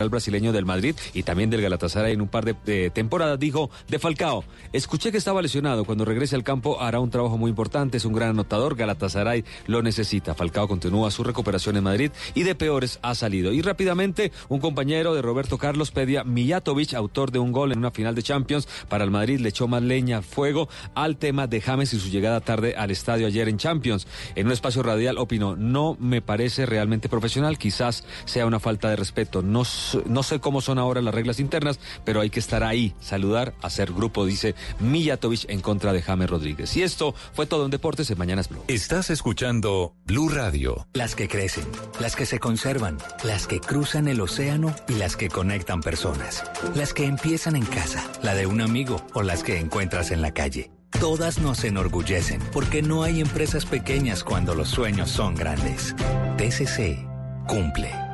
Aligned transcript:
El 0.00 0.10
brasileño 0.10 0.52
del 0.52 0.64
Madrid 0.64 0.94
y 1.12 1.24
también 1.24 1.50
del 1.50 1.60
Galatasaray 1.60 2.12
en 2.12 2.20
un 2.20 2.28
par 2.28 2.44
de, 2.44 2.88
temporadas 2.90 3.36
dijo 3.36 3.68
de 3.88 3.98
Falcao, 3.98 4.44
escuché 4.72 5.10
que 5.10 5.18
estaba 5.18 5.42
lesionado, 5.42 5.84
cuando 5.84 6.04
regrese 6.04 6.36
al 6.36 6.44
campo 6.44 6.80
hará 6.80 7.00
un 7.00 7.10
trabajo 7.10 7.36
muy 7.36 7.50
importante, 7.50 7.96
es 7.96 8.04
un 8.04 8.12
gran 8.12 8.28
anotador, 8.28 8.76
Galatasaray 8.76 9.44
lo 9.66 9.82
necesita. 9.82 10.36
Falcao 10.36 10.68
continúa 10.68 11.10
su 11.10 11.24
recuperación 11.24 11.78
en 11.78 11.82
Madrid 11.82 12.12
y 12.36 12.44
de 12.44 12.54
peores 12.54 13.00
ha 13.02 13.16
salido. 13.16 13.52
Y 13.52 13.60
rápidamente 13.60 14.30
un 14.48 14.60
compañero 14.60 15.16
de 15.16 15.22
Roberto 15.22 15.58
Carlos 15.58 15.90
pedía 15.90 16.22
Mijatovic, 16.22 16.94
autor 16.94 17.32
de 17.32 17.40
un 17.40 17.50
gol 17.50 17.72
en 17.72 17.78
una 17.78 17.90
final 17.90 18.14
de 18.14 18.22
Champions 18.22 18.68
para 18.88 19.02
el 19.02 19.10
Madrid, 19.10 19.40
le 19.40 19.48
echó 19.48 19.66
más 19.66 19.82
leña 19.82 20.22
fuego 20.22 20.68
al 20.94 21.16
tema 21.16 21.48
de 21.48 21.60
James 21.60 21.92
y 21.92 21.98
su 21.98 22.08
llegada 22.08 22.40
tarde 22.40 22.76
al 22.76 22.92
estadio 22.92 23.26
ayer 23.26 23.48
en 23.48 23.58
Champions. 23.58 24.06
En 24.36 24.46
un 24.46 24.52
espacio 24.52 24.84
radial 24.84 25.18
opinó, 25.18 25.56
no 25.56 25.96
me 25.98 26.22
parece 26.22 26.66
realmente 26.66 27.08
profesional, 27.08 27.58
quizás 27.58 28.04
sea 28.26 28.46
una 28.46 28.60
falta 28.60 28.90
de 28.90 28.94
respeto, 28.94 29.42
no 29.42 29.64
no 30.06 30.22
sé 30.22 30.40
cómo 30.40 30.60
son 30.60 30.78
ahora 30.78 31.00
las 31.02 31.14
reglas 31.14 31.40
internas, 31.40 31.78
pero 32.04 32.20
hay 32.20 32.30
que 32.30 32.40
estar 32.40 32.64
ahí, 32.64 32.94
saludar, 33.00 33.54
hacer 33.62 33.92
grupo, 33.92 34.26
dice 34.26 34.54
Mijatovic 34.80 35.48
en 35.48 35.60
contra 35.60 35.92
de 35.92 36.02
James 36.02 36.30
Rodríguez. 36.30 36.76
Y 36.76 36.82
esto 36.82 37.14
fue 37.32 37.46
todo 37.46 37.64
en 37.64 37.70
Deportes 37.70 38.10
en 38.10 38.18
Mañanas 38.18 38.48
Blue. 38.48 38.62
Estás 38.68 39.10
escuchando 39.10 39.94
Blue 40.04 40.28
Radio. 40.28 40.86
Las 40.94 41.14
que 41.14 41.28
crecen, 41.28 41.64
las 42.00 42.16
que 42.16 42.26
se 42.26 42.38
conservan, 42.38 42.98
las 43.24 43.46
que 43.46 43.60
cruzan 43.60 44.08
el 44.08 44.20
océano 44.20 44.74
y 44.88 44.94
las 44.94 45.16
que 45.16 45.28
conectan 45.28 45.80
personas. 45.80 46.44
Las 46.74 46.94
que 46.94 47.06
empiezan 47.06 47.56
en 47.56 47.64
casa, 47.64 48.10
la 48.22 48.34
de 48.34 48.46
un 48.46 48.60
amigo 48.60 49.04
o 49.14 49.22
las 49.22 49.42
que 49.42 49.58
encuentras 49.58 50.10
en 50.10 50.22
la 50.22 50.32
calle. 50.32 50.70
Todas 51.00 51.38
nos 51.38 51.64
enorgullecen 51.64 52.40
porque 52.52 52.82
no 52.82 53.02
hay 53.02 53.20
empresas 53.20 53.66
pequeñas 53.66 54.24
cuando 54.24 54.54
los 54.54 54.68
sueños 54.68 55.10
son 55.10 55.34
grandes. 55.34 55.94
TCC 56.38 57.06
cumple. 57.46 58.07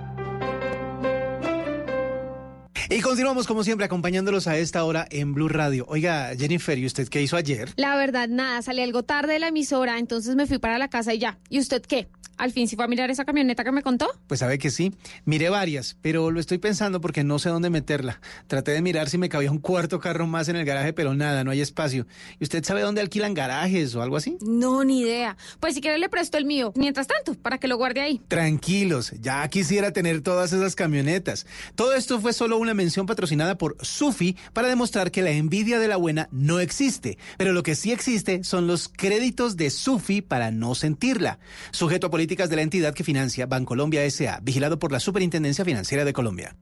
Y 2.91 3.01
continuamos 3.01 3.47
como 3.47 3.65
siempre 3.65 3.87
acompañándolos 3.87 4.47
a 4.47 4.59
esta 4.59 4.85
hora 4.85 5.07
en 5.11 5.33
Blue 5.33 5.49
Radio. 5.49 5.87
Oiga, 5.89 6.33
Jennifer, 6.37 6.79
¿y 6.79 6.85
usted 6.85 7.09
qué 7.09 7.23
hizo 7.23 7.37
ayer? 7.37 7.71
La 7.77 7.97
verdad, 7.97 8.29
nada, 8.29 8.61
salí 8.61 8.83
algo 8.83 9.03
tarde 9.03 9.35
de 9.35 9.39
la 9.39 9.49
emisora, 9.49 9.99
entonces 9.99 10.37
me 10.37 10.47
fui 10.47 10.59
para 10.59 10.77
la 10.79 10.89
casa 10.89 11.15
y 11.15 11.19
ya. 11.19 11.39
¿Y 11.49 11.61
usted 11.61 11.83
qué? 11.83 12.09
¿Al 12.37 12.53
fin 12.53 12.69
sí 12.69 12.77
fue 12.77 12.85
a 12.85 12.89
mirar 12.89 13.11
esa 13.11 13.25
camioneta 13.25 13.65
que 13.65 13.73
me 13.73 13.83
contó? 13.83 14.09
Pues 14.27 14.41
sabe 14.41 14.59
que 14.59 14.71
sí. 14.71 14.95
Miré 15.25 15.49
varias, 15.49 15.97
pero 16.01 16.31
lo 16.31 16.41
estoy 16.41 16.59
pensando 16.59 17.01
porque 17.01 17.25
no 17.25 17.39
sé 17.39 17.49
dónde 17.49 17.71
meterla. 17.71 18.21
Traté 18.47 18.73
de 18.73 18.83
mirar 18.83 19.09
si 19.09 19.19
me 19.19 19.29
cabía 19.29 19.51
un 19.51 19.59
cuarto 19.59 20.01
carro 20.01 20.27
más 20.27 20.49
en 20.49 20.57
el 20.57 20.65
garaje, 20.65 20.93
pero 20.93 21.15
nada, 21.15 21.45
no 21.45 21.51
hay 21.51 21.61
espacio. 21.61 22.07
¿Y 22.41 22.45
usted 22.45 22.65
sabe 22.65 22.83
dónde 22.83 23.01
alquilan 23.01 23.35
garajes 23.35 23.95
o 23.95 24.03
algo 24.03 24.17
así? 24.17 24.37
No, 24.41 24.85
ni 24.85 25.01
idea. 25.01 25.37
Pues 25.61 25.75
si 25.75 25.81
quiere 25.81 25.99
le 25.99 26.09
presto 26.09 26.39
el 26.39 26.45
mío. 26.45 26.73
Mientras 26.77 27.07
tanto, 27.07 27.35
para 27.35 27.59
que 27.59 27.69
lo 27.69 27.77
guarde 27.77 28.01
ahí. 28.01 28.21
Tranquilos, 28.29 29.13
ya 29.21 29.47
quisiera 29.48 29.93
tener 29.93 30.21
todas 30.21 30.53
esas 30.53 30.75
camionetas. 30.75 31.47
Todo 31.75 31.95
esto 31.95 32.21
fue 32.21 32.33
solo 32.33 32.59
una 32.59 32.75
mención 32.75 33.07
patrocinada 33.07 33.57
por 33.57 33.77
Sufi 33.81 34.37
para 34.53 34.69
demostrar 34.69 35.11
que 35.11 35.23
la 35.23 35.31
envidia 35.31 35.79
de 35.79 35.89
la 35.89 35.97
buena 35.97 36.29
no 36.33 36.61
existe. 36.61 37.19
Pero 37.39 37.53
lo 37.53 37.63
que 37.63 37.75
sí 37.75 37.93
existe 37.93 38.45
son 38.45 38.67
los 38.67 38.89
créditos 38.89 39.57
de 39.57 39.70
Sufi 39.70 40.23
para 40.23 40.51
no 40.51 40.75
sentirla. 40.75 41.39
Sujeto 41.70 42.07
a 42.07 42.11
políticas 42.24 42.48
de 42.48 42.57
la 42.57 42.62
entidad 42.62 42.95
que 42.95 43.05
financia 43.05 43.45
Bancolombia 43.45 44.02
S.A., 44.02 44.39
vigilado 44.40 44.79
por 44.79 44.90
la 44.90 44.98
Superintendencia 44.98 45.62
Financiera 45.62 46.07
de 46.07 46.14
Colombia. 46.14 46.57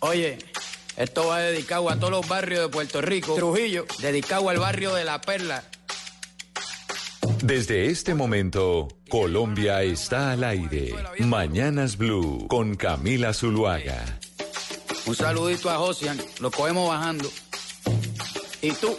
Oye, 0.00 0.38
esto 0.96 1.28
va 1.28 1.38
dedicado 1.38 1.88
a 1.88 1.94
todos 1.94 2.10
los 2.10 2.26
barrios 2.26 2.62
de 2.62 2.68
Puerto 2.68 3.00
Rico. 3.00 3.36
Trujillo, 3.36 3.86
dedicado 4.00 4.48
al 4.48 4.58
barrio 4.58 4.92
de 4.92 5.04
La 5.04 5.20
Perla. 5.20 5.62
Desde 7.44 7.86
este 7.86 8.16
momento, 8.16 8.88
Colombia 9.08 9.84
está 9.84 10.32
al 10.32 10.42
aire. 10.42 10.92
Mañanas 11.20 11.96
Blue 11.96 12.48
con 12.48 12.74
Camila 12.74 13.32
Zuluaga. 13.32 14.18
Un 15.06 15.14
saludito 15.14 15.70
a 15.70 15.76
Josian, 15.76 16.20
lo 16.40 16.50
cogemos 16.50 16.88
bajando. 16.88 17.30
¿Y 18.60 18.72
tú? 18.72 18.98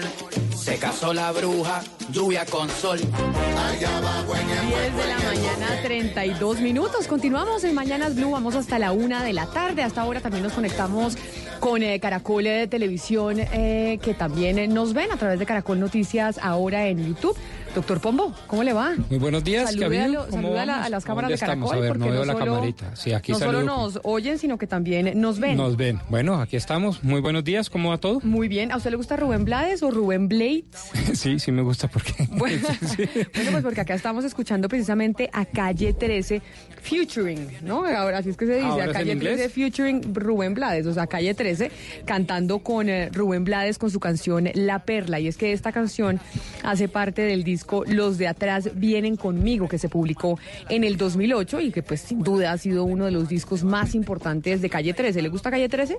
Se 0.55 0.77
casó 0.77 1.13
la 1.13 1.31
bruja, 1.31 1.81
lluvia 2.11 2.45
con 2.45 2.69
sol. 2.69 2.99
10 2.99 4.95
de 4.95 5.07
la 5.07 5.17
mañana, 5.19 5.81
32 5.81 6.61
minutos. 6.61 7.07
Continuamos 7.07 7.63
en 7.63 7.73
Mañanas 7.73 8.15
Blue, 8.15 8.31
vamos 8.31 8.55
hasta 8.55 8.77
la 8.77 8.91
una 8.91 9.23
de 9.23 9.33
la 9.33 9.47
tarde. 9.47 9.83
Hasta 9.83 10.01
ahora 10.01 10.21
también 10.21 10.43
nos 10.43 10.53
conectamos 10.53 11.17
con 11.59 11.83
eh, 11.83 11.99
Caracol 11.99 12.43
de 12.43 12.67
Televisión, 12.67 13.37
eh, 13.39 13.99
que 14.01 14.13
también 14.13 14.59
eh, 14.59 14.67
nos 14.67 14.93
ven 14.93 15.11
a 15.11 15.17
través 15.17 15.39
de 15.39 15.45
Caracol 15.45 15.79
Noticias 15.79 16.39
ahora 16.41 16.87
en 16.87 17.05
YouTube. 17.07 17.35
Doctor 17.73 18.01
Pombo, 18.01 18.35
¿cómo 18.47 18.63
le 18.63 18.73
va? 18.73 18.93
Muy 19.09 19.17
buenos 19.17 19.45
días. 19.45 19.71
Salude, 19.71 20.01
a, 20.01 20.07
lo, 20.09 20.29
saluda 20.29 20.63
a, 20.63 20.65
la, 20.65 20.83
a, 20.83 20.89
las 20.89 21.05
cámaras 21.05 21.31
de 21.31 21.37
Caracol. 21.37 21.77
A 21.77 21.79
ver, 21.79 21.89
porque 21.89 21.99
no 21.99 22.11
veo 22.11 22.19
no 22.19 22.25
la 22.25 22.33
solo, 22.33 22.45
camarita. 22.55 22.95
Sí, 22.97 23.13
aquí 23.13 23.31
no 23.31 23.39
solo 23.39 23.59
saludo. 23.59 23.75
nos 23.77 23.99
oyen, 24.03 24.37
sino 24.37 24.57
que 24.57 24.67
también 24.67 25.19
nos 25.21 25.39
ven. 25.39 25.55
Nos 25.55 25.77
ven. 25.77 26.01
Bueno, 26.09 26.41
aquí 26.41 26.57
estamos. 26.57 27.01
Muy 27.01 27.21
buenos 27.21 27.45
días. 27.45 27.69
¿Cómo 27.69 27.91
va 27.91 27.97
todo? 27.97 28.19
Muy 28.23 28.49
bien. 28.49 28.73
¿A 28.73 28.77
usted 28.77 28.91
le 28.91 28.97
gusta 28.97 29.15
Rubén 29.15 29.45
Blades 29.45 29.83
o 29.83 29.91
Rubén 29.91 30.27
Blades? 30.27 30.65
sí, 31.13 31.39
sí 31.39 31.51
me 31.51 31.61
gusta 31.61 31.87
porque... 31.87 32.11
Bueno, 32.31 32.67
sí. 32.95 33.03
bueno, 33.35 33.51
pues 33.51 33.63
porque 33.63 33.81
acá 33.81 33.93
estamos 33.93 34.25
escuchando 34.25 34.67
precisamente 34.67 35.29
a 35.31 35.45
Calle 35.45 35.93
13 35.93 36.41
Futuring, 36.81 37.59
¿no? 37.61 37.85
Ahora 37.85 38.17
así 38.17 38.29
es 38.31 38.37
que 38.37 38.47
se 38.47 38.55
dice, 38.55 38.65
¿Ahora 38.65 38.85
a 38.85 38.93
Calle 38.93 39.11
en 39.11 39.19
13 39.19 39.49
Futuring 39.49 40.13
Rubén 40.13 40.55
Blades, 40.55 40.87
o 40.87 40.93
sea, 40.93 41.07
Calle 41.07 41.33
13 41.33 41.71
cantando 42.05 42.59
con 42.59 42.89
eh, 42.89 43.09
Rubén 43.13 43.43
Blades 43.43 43.77
con 43.77 43.91
su 43.91 43.99
canción 43.99 44.49
La 44.55 44.79
Perla. 44.79 45.19
Y 45.19 45.27
es 45.27 45.37
que 45.37 45.53
esta 45.53 45.71
canción 45.71 46.19
hace 46.63 46.87
parte 46.87 47.21
del 47.21 47.43
disco 47.43 47.60
Los 47.87 48.17
de 48.17 48.27
Atrás 48.27 48.69
Vienen 48.75 49.15
Conmigo, 49.15 49.67
que 49.67 49.77
se 49.77 49.89
publicó 49.89 50.37
en 50.69 50.83
el 50.83 50.97
2008 50.97 51.59
y 51.61 51.71
que 51.71 51.83
pues 51.83 52.01
sin 52.01 52.23
duda 52.23 52.51
ha 52.51 52.57
sido 52.57 52.83
uno 52.83 53.05
de 53.05 53.11
los 53.11 53.29
discos 53.29 53.63
más 53.63 53.95
importantes 53.95 54.61
de 54.61 54.69
Calle 54.69 54.93
13. 54.93 55.21
¿Le 55.21 55.29
gusta 55.29 55.51
Calle 55.51 55.69
13? 55.69 55.97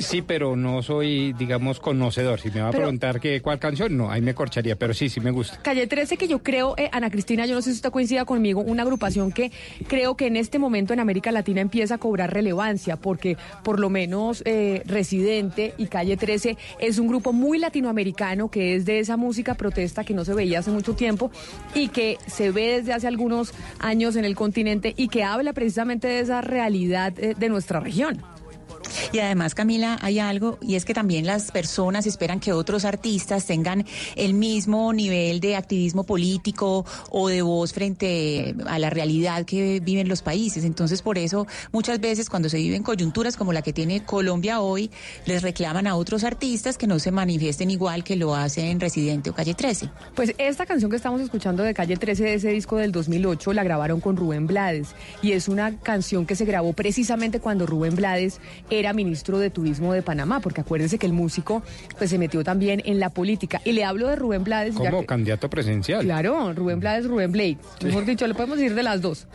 Sí, 0.00 0.22
pero 0.22 0.56
no 0.56 0.82
soy, 0.82 1.32
digamos, 1.34 1.80
conocedor. 1.80 2.40
Si 2.40 2.50
me 2.50 2.60
va 2.60 2.68
a 2.68 2.70
Pero- 2.70 2.82
preguntar 2.84 3.20
que 3.20 3.40
cuál 3.42 3.58
canción, 3.58 3.96
no, 3.96 4.10
ahí 4.10 4.20
me 4.20 4.34
corcharía, 4.34 4.76
pero 4.76 4.94
sí, 4.94 5.08
sí 5.08 5.20
me 5.20 5.30
gusta. 5.30 5.60
Calle 5.62 5.86
13, 5.86 6.16
que 6.16 6.28
yo 6.28 6.42
creo, 6.42 6.74
eh, 6.76 6.88
Ana 6.92 7.10
Cristina, 7.10 7.46
yo 7.46 7.54
no 7.54 7.62
sé 7.62 7.70
si 7.70 7.76
usted 7.76 7.90
coincida 7.90 8.24
conmigo, 8.24 8.60
una 8.60 8.82
agrupación 8.82 9.32
que 9.32 9.50
creo 9.88 10.16
que 10.16 10.26
en 10.26 10.36
este 10.36 10.58
momento 10.58 10.92
en 10.92 11.00
América 11.00 11.32
Latina 11.32 11.60
empieza 11.60 11.96
a 11.96 11.98
cobrar 11.98 12.32
relevancia, 12.32 12.96
porque 12.96 13.36
por 13.64 13.80
lo 13.80 13.90
menos 13.90 14.42
eh, 14.46 14.82
Residente 14.86 15.74
y 15.78 15.86
Calle 15.86 16.16
13 16.16 16.56
es 16.78 16.98
un 16.98 17.08
grupo 17.08 17.32
muy 17.32 17.58
latinoamericano 17.58 18.50
que 18.50 18.74
es 18.76 18.84
de 18.84 18.98
esa 19.00 19.16
música 19.16 19.54
protesta 19.54 20.04
que 20.04 20.14
no 20.14 20.24
se 20.24 20.34
veía 20.34 20.60
hace 20.60 20.70
mucho 20.70 20.94
tiempo 20.94 20.99
y 21.74 21.88
que 21.88 22.18
se 22.26 22.50
ve 22.50 22.78
desde 22.78 22.92
hace 22.92 23.08
algunos 23.08 23.52
años 23.78 24.16
en 24.16 24.24
el 24.24 24.34
continente 24.34 24.94
y 24.96 25.08
que 25.08 25.24
habla 25.24 25.52
precisamente 25.52 26.08
de 26.08 26.20
esa 26.20 26.40
realidad 26.40 27.12
eh, 27.18 27.34
de 27.38 27.48
nuestra 27.48 27.80
región. 27.80 28.22
Y 29.12 29.18
además, 29.18 29.54
Camila, 29.54 29.98
hay 30.02 30.18
algo, 30.18 30.58
y 30.60 30.74
es 30.74 30.84
que 30.84 30.94
también 30.94 31.26
las 31.26 31.50
personas 31.50 32.06
esperan 32.06 32.40
que 32.40 32.52
otros 32.52 32.84
artistas 32.84 33.46
tengan 33.46 33.86
el 34.16 34.34
mismo 34.34 34.92
nivel 34.92 35.40
de 35.40 35.56
activismo 35.56 36.04
político 36.04 36.84
o 37.10 37.28
de 37.28 37.42
voz 37.42 37.72
frente 37.72 38.54
a 38.66 38.78
la 38.78 38.90
realidad 38.90 39.44
que 39.44 39.80
viven 39.80 40.08
los 40.08 40.22
países. 40.22 40.64
Entonces, 40.64 41.02
por 41.02 41.18
eso, 41.18 41.46
muchas 41.72 42.00
veces 42.00 42.28
cuando 42.28 42.48
se 42.48 42.58
viven 42.58 42.82
coyunturas 42.82 43.36
como 43.36 43.52
la 43.52 43.62
que 43.62 43.72
tiene 43.72 44.04
Colombia 44.04 44.60
hoy, 44.60 44.90
les 45.26 45.42
reclaman 45.42 45.86
a 45.86 45.96
otros 45.96 46.24
artistas 46.24 46.78
que 46.78 46.86
no 46.86 46.98
se 46.98 47.10
manifiesten 47.10 47.70
igual 47.70 48.04
que 48.04 48.16
lo 48.16 48.34
hacen 48.34 48.80
Residente 48.80 49.30
o 49.30 49.34
Calle 49.34 49.54
13. 49.54 49.88
Pues 50.14 50.34
esta 50.38 50.66
canción 50.66 50.90
que 50.90 50.96
estamos 50.96 51.20
escuchando 51.20 51.62
de 51.62 51.74
Calle 51.74 51.96
13 51.96 52.24
de 52.24 52.34
ese 52.34 52.48
disco 52.50 52.76
del 52.76 52.92
2008 52.92 53.52
la 53.52 53.64
grabaron 53.64 54.00
con 54.00 54.16
Rubén 54.16 54.46
Blades 54.46 54.94
y 55.22 55.32
es 55.32 55.48
una 55.48 55.78
canción 55.78 56.26
que 56.26 56.36
se 56.36 56.44
grabó 56.44 56.72
precisamente 56.72 57.40
cuando 57.40 57.66
Rubén 57.66 57.96
Blades 57.96 58.40
era 58.80 58.92
ministro 58.92 59.38
de 59.38 59.50
Turismo 59.50 59.92
de 59.92 60.02
Panamá, 60.02 60.40
porque 60.40 60.62
acuérdense 60.62 60.98
que 60.98 61.06
el 61.06 61.12
músico 61.12 61.62
pues 61.98 62.10
se 62.10 62.18
metió 62.18 62.42
también 62.42 62.82
en 62.84 62.98
la 62.98 63.10
política. 63.10 63.60
Y 63.64 63.72
le 63.72 63.84
hablo 63.84 64.08
de 64.08 64.16
Rubén 64.16 64.44
Blades. 64.44 64.74
Como 64.74 65.06
candidato 65.06 65.48
presidencial. 65.48 66.02
Claro, 66.02 66.52
Rubén 66.52 66.80
Blades, 66.80 67.06
Rubén 67.06 67.32
Blade. 67.32 67.58
Mejor 67.84 68.04
dicho, 68.04 68.26
le 68.26 68.34
podemos 68.34 68.58
decir 68.58 68.74
de 68.74 68.82
las 68.82 69.00
dos. 69.00 69.26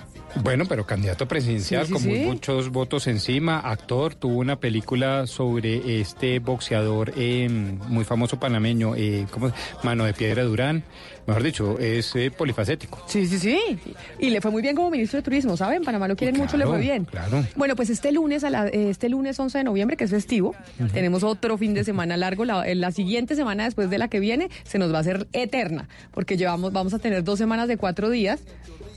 Bueno, 0.44 0.66
pero 0.68 0.86
candidato 0.86 1.28
presidencial 1.28 1.84
Sí, 1.84 1.88
sí, 1.88 1.94
con 1.94 2.02
sí. 2.02 2.10
muchos 2.26 2.70
votos 2.70 3.08
encima, 3.08 3.60
actor, 3.60 4.16
tuvo 4.16 4.38
una 4.40 4.58
película 4.60 5.28
sobre 5.28 6.00
este 6.02 6.40
boxeador 6.40 7.14
eh, 7.16 7.48
muy 7.88 8.04
famoso 8.04 8.40
panameño, 8.40 8.96
eh, 8.96 9.26
¿cómo? 9.32 9.52
Mano 9.84 10.04
de 10.06 10.14
Piedra 10.14 10.44
Durán. 10.44 10.84
Mejor 11.26 11.42
dicho, 11.42 11.80
es 11.80 12.16
eh, 12.16 12.30
polifacético. 12.30 13.02
Sí, 13.08 13.26
sí, 13.26 13.40
sí. 13.40 13.60
Y 14.20 14.30
le 14.30 14.42
fue 14.42 14.52
muy 14.52 14.62
bien 14.62 14.76
como 14.76 14.92
ministro 14.92 15.18
de 15.18 15.24
Turismo, 15.24 15.58
¿saben? 15.58 15.84
Panamá 15.84 16.08
lo 16.08 16.16
quieren 16.16 16.38
mucho, 16.38 16.56
le 16.58 16.68
fue 16.68 16.80
bien. 16.80 17.06
claro. 17.06 17.44
Bueno, 17.56 17.76
pues 17.76 17.90
este 17.90 18.12
lunes, 18.12 18.44
a 18.44 18.52
la- 18.52 18.68
eh, 18.68 18.90
este 18.92 19.10
lunes 19.10 19.40
11 19.40 19.58
de 19.58 19.64
noviembre, 19.64 19.98
que 19.98 20.04
es 20.04 20.12
festivo, 20.12 20.54
tenemos 20.94 21.24
otro 21.24 21.58
fin 21.58 21.74
de 21.74 21.84
semana 21.84 22.16
largo. 22.18 22.46
La, 22.46 22.68
eh, 22.68 22.76
la 22.76 22.92
siguiente 22.92 23.36
semana 23.36 23.64
después 23.64 23.90
de 23.90 23.98
la 23.98 24.08
que 24.08 24.20
viene 24.20 24.50
se 24.66 24.78
nos 24.78 24.94
va 24.94 24.98
a 24.98 25.02
hacer 25.02 25.28
eterna, 25.34 25.88
porque 26.12 26.38
llevamos, 26.38 26.72
vamos 26.74 26.94
a 26.94 27.00
tener 27.00 27.24
dos 27.24 27.40
semanas 27.40 27.68
de 27.68 27.78
cuatro 27.78 28.12
días. 28.12 28.42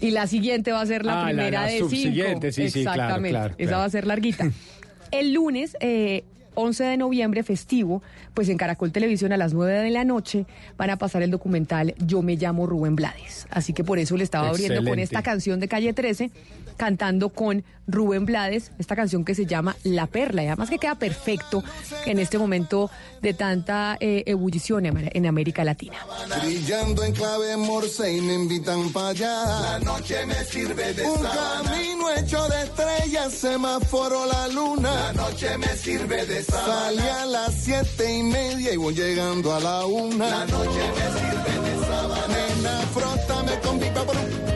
Y 0.00 0.11
la 0.12 0.27
siguiente 0.27 0.73
va 0.73 0.81
a 0.81 0.87
ser 0.87 1.05
la 1.05 1.23
Ah, 1.23 1.25
primera 1.27 1.62
la 1.62 1.67
de 1.67 1.79
cinco. 1.79 1.91
sí, 1.91 2.03
sí, 2.03 2.12
claro, 2.12 2.39
Exactamente. 2.47 3.29
claro, 3.31 3.55
Esa 3.59 3.69
claro. 3.69 3.79
va 3.79 3.85
a 3.85 3.91
ser 3.91 4.06
larguita. 4.06 4.50
El 5.11 5.33
lunes, 5.33 5.77
eh, 5.81 6.25
11 6.55 6.85
de 6.85 6.97
noviembre, 6.97 7.43
festivo, 7.45 8.03
pues 8.35 8.49
en 8.49 8.56
Caracol 8.56 8.91
Televisión 8.93 9.33
a 9.33 9.37
las 9.37 9.55
9 9.55 9.73
de 9.81 9.91
la 9.91 10.05
noche 10.05 10.45
van 10.77 10.91
a 10.91 10.97
pasar 10.99 11.23
el 11.23 11.31
documental 11.31 11.95
Yo 12.05 12.21
me 12.23 12.35
llamo 12.37 12.67
Rubén 12.67 12.97
Blades. 12.97 13.47
Así 13.50 13.73
que 13.73 13.85
por 13.85 13.99
eso 13.99 14.17
le 14.17 14.25
estaba 14.25 14.49
abriendo 14.49 14.83
con 14.89 14.99
esta 14.99 15.23
canción 15.23 15.61
de 15.61 15.69
Calle 15.69 15.93
13, 15.93 16.31
cantando 16.78 17.28
con 17.28 17.64
Rubén 17.86 18.25
Blades, 18.25 18.70
esta 18.78 18.96
canción 18.96 19.25
que 19.25 19.34
se 19.34 19.44
llama 19.44 19.76
La 19.82 20.06
Perla. 20.06 20.44
Y 20.44 20.46
además 20.46 20.70
que 20.70 20.78
queda 20.78 20.94
perfecto 20.94 21.62
en 22.06 22.19
este 22.19 22.38
momento 22.38 22.90
de 23.20 23.34
tanta 23.34 23.96
eh, 24.00 24.22
ebullición 24.26 24.86
en 24.86 25.10
en 25.12 25.26
América 25.26 25.64
Latina. 25.64 25.96
Brillando 26.42 27.02
en 27.04 27.12
clave 27.12 27.56
morse 27.56 28.16
y 28.16 28.20
me 28.20 28.34
invitan 28.34 28.92
para 28.92 29.08
allá. 29.08 29.44
La 29.44 29.78
noche 29.80 30.25
me 30.26 30.44
sirve 30.44 30.94
de 30.94 31.02
Un 31.02 31.22
camino 31.22 32.10
hecho 32.16 32.48
de 32.48 32.62
estrellas, 32.62 33.32
semáforo 33.32 34.26
la 34.26 34.48
luna. 34.48 34.94
La 34.94 35.12
noche 35.12 35.58
me 35.58 35.69
sirve 35.69 36.26
de 36.26 36.42
Salí 36.42 37.00
a 37.00 37.26
las 37.26 37.54
siete 37.54 38.19
y 38.19 38.22
media 38.22 38.72
y 38.72 38.76
voy 38.76 38.94
llegando 38.94 39.54
a 39.54 39.60
la 39.60 39.86
una. 39.86 40.28
La 40.28 40.46
noche 40.46 40.80
me 40.96 41.20
sirve 41.20 41.70
de 41.70 41.86
sábana. 41.86 42.26
Nena, 42.28 42.80
frótame 42.92 43.58
con 43.60 43.78
pipa 43.80 44.04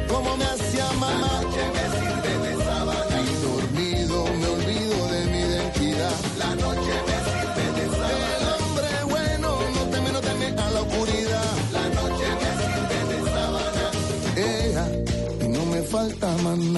como 0.09 0.37
me 0.37 0.45
hacía 0.45 0.93
mamá. 0.93 1.11
La 1.11 1.43
noche 1.43 1.63
me 1.75 1.99
sirve 1.99 2.12
falta 15.93 16.35
en 16.35 16.75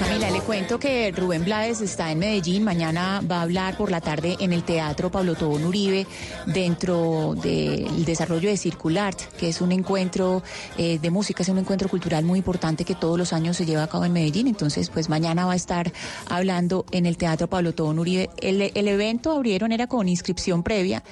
Camila, 0.00 0.30
le 0.30 0.40
cuento 0.40 0.78
que 0.78 1.12
Rubén 1.12 1.44
Blades 1.44 1.82
está 1.82 2.10
en 2.10 2.18
Medellín. 2.18 2.64
Mañana 2.64 3.20
va 3.30 3.40
a 3.40 3.42
hablar 3.42 3.76
por 3.76 3.90
la 3.90 4.00
tarde 4.00 4.38
en 4.40 4.54
el 4.54 4.62
Teatro 4.62 5.10
Pablo 5.10 5.34
Tobón 5.34 5.64
Uribe 5.64 6.06
dentro 6.46 7.34
del 7.34 8.06
desarrollo 8.06 8.48
de 8.48 8.56
Circulart, 8.56 9.20
que 9.36 9.50
es 9.50 9.60
un 9.60 9.72
encuentro 9.72 10.42
eh, 10.78 10.98
de 10.98 11.10
música, 11.10 11.42
es 11.42 11.50
un 11.50 11.58
encuentro 11.58 11.90
cultural 11.90 12.24
muy 12.24 12.38
importante 12.38 12.86
que 12.86 12.94
todos 12.94 13.18
los 13.18 13.34
años 13.34 13.58
se 13.58 13.66
lleva 13.66 13.82
a 13.82 13.88
cabo 13.88 14.06
en 14.06 14.14
Medellín. 14.14 14.46
Entonces, 14.46 14.88
pues 14.88 15.10
mañana 15.10 15.44
va 15.44 15.52
a 15.52 15.56
estar 15.56 15.92
hablando 16.26 16.86
en 16.90 17.04
el 17.04 17.18
Teatro 17.18 17.48
Pablo 17.48 17.74
Tobón 17.74 17.98
Uribe. 17.98 18.30
El 18.38 18.88
evento 18.88 19.32
abrieron 19.32 19.72
era 19.72 19.88
con 19.88 20.08
inscripción 20.08 20.62
previa. 20.62 21.02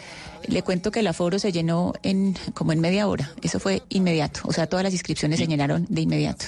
Le 0.48 0.62
cuento 0.62 0.90
que 0.90 1.00
el 1.00 1.06
aforo 1.06 1.38
se 1.38 1.52
llenó 1.52 1.92
en 2.02 2.36
como 2.54 2.72
en 2.72 2.80
media 2.80 3.08
hora. 3.08 3.30
Eso 3.42 3.58
fue 3.58 3.82
inmediato. 3.88 4.40
O 4.44 4.52
sea, 4.52 4.66
todas 4.66 4.84
las 4.84 4.92
inscripciones 4.92 5.38
se 5.38 5.46
llenaron 5.46 5.86
de 5.88 6.00
inmediato. 6.00 6.46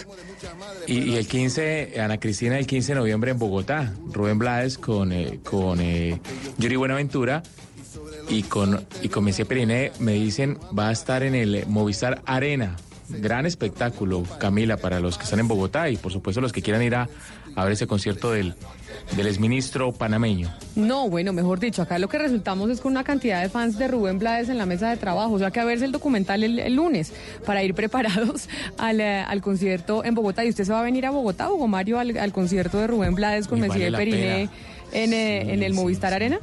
Y, 0.86 0.98
y 0.98 1.16
el 1.16 1.26
15, 1.26 2.00
Ana 2.00 2.18
Cristina, 2.18 2.58
el 2.58 2.66
15 2.66 2.92
de 2.92 2.98
noviembre 2.98 3.30
en 3.30 3.38
Bogotá, 3.38 3.92
Rubén 4.12 4.38
Blades 4.38 4.78
con, 4.78 5.12
eh, 5.12 5.40
con 5.44 5.80
eh, 5.80 6.20
Yuri 6.58 6.76
Buenaventura 6.76 7.42
y 8.28 8.42
con, 8.44 8.84
y 9.02 9.08
con 9.08 9.24
Messier 9.24 9.46
Periné, 9.46 9.92
me 9.98 10.12
dicen, 10.12 10.58
va 10.76 10.88
a 10.88 10.92
estar 10.92 11.22
en 11.22 11.34
el 11.34 11.64
Movistar 11.66 12.22
Arena. 12.24 12.76
Gran 13.08 13.46
espectáculo, 13.46 14.22
Camila, 14.38 14.76
para 14.76 15.00
los 15.00 15.16
que 15.16 15.24
están 15.24 15.40
en 15.40 15.48
Bogotá 15.48 15.88
y 15.88 15.96
por 15.96 16.12
supuesto 16.12 16.42
los 16.42 16.52
que 16.52 16.60
quieran 16.60 16.82
ir 16.82 16.94
a, 16.94 17.08
a 17.56 17.64
ver 17.64 17.72
ese 17.72 17.86
concierto 17.86 18.32
del, 18.32 18.54
del 19.16 19.26
exministro 19.26 19.92
panameño. 19.92 20.52
No, 20.76 21.08
bueno, 21.08 21.32
mejor 21.32 21.58
dicho, 21.60 21.82
acá 21.82 21.98
lo 21.98 22.08
que 22.08 22.18
resultamos 22.18 22.70
es 22.70 22.80
con 22.80 22.92
una 22.92 23.04
cantidad 23.04 23.42
de 23.42 23.48
fans 23.48 23.78
de 23.78 23.88
Rubén 23.88 24.18
Blades 24.18 24.48
en 24.48 24.58
la 24.58 24.66
mesa 24.66 24.90
de 24.90 24.96
trabajo. 24.96 25.32
O 25.32 25.38
sea, 25.38 25.50
que 25.50 25.60
a 25.60 25.64
verse 25.64 25.84
el 25.84 25.92
documental 25.92 26.44
el, 26.44 26.58
el 26.58 26.74
lunes 26.74 27.12
para 27.46 27.62
ir 27.62 27.74
preparados 27.78 28.48
al, 28.78 29.00
eh, 29.00 29.20
al 29.20 29.40
concierto 29.42 30.04
en 30.04 30.14
Bogotá. 30.14 30.44
¿Y 30.44 30.50
usted 30.50 30.64
se 30.64 30.72
va 30.72 30.80
a 30.80 30.84
venir 30.84 31.06
a 31.06 31.10
Bogotá, 31.10 31.50
Hugo 31.50 31.68
Mario, 31.68 31.98
al, 31.98 32.16
al 32.16 32.32
concierto 32.32 32.78
de 32.78 32.86
Rubén 32.86 33.14
Blades 33.14 33.48
con 33.48 33.60
Messier 33.60 33.92
vale 33.92 34.04
Periné 34.04 34.48
en, 34.92 35.12
eh, 35.12 35.42
Sí, 35.44 35.50
en 35.52 35.62
el 35.62 35.72
sí, 35.72 35.78
Movistar 35.78 36.12
Arena? 36.14 36.38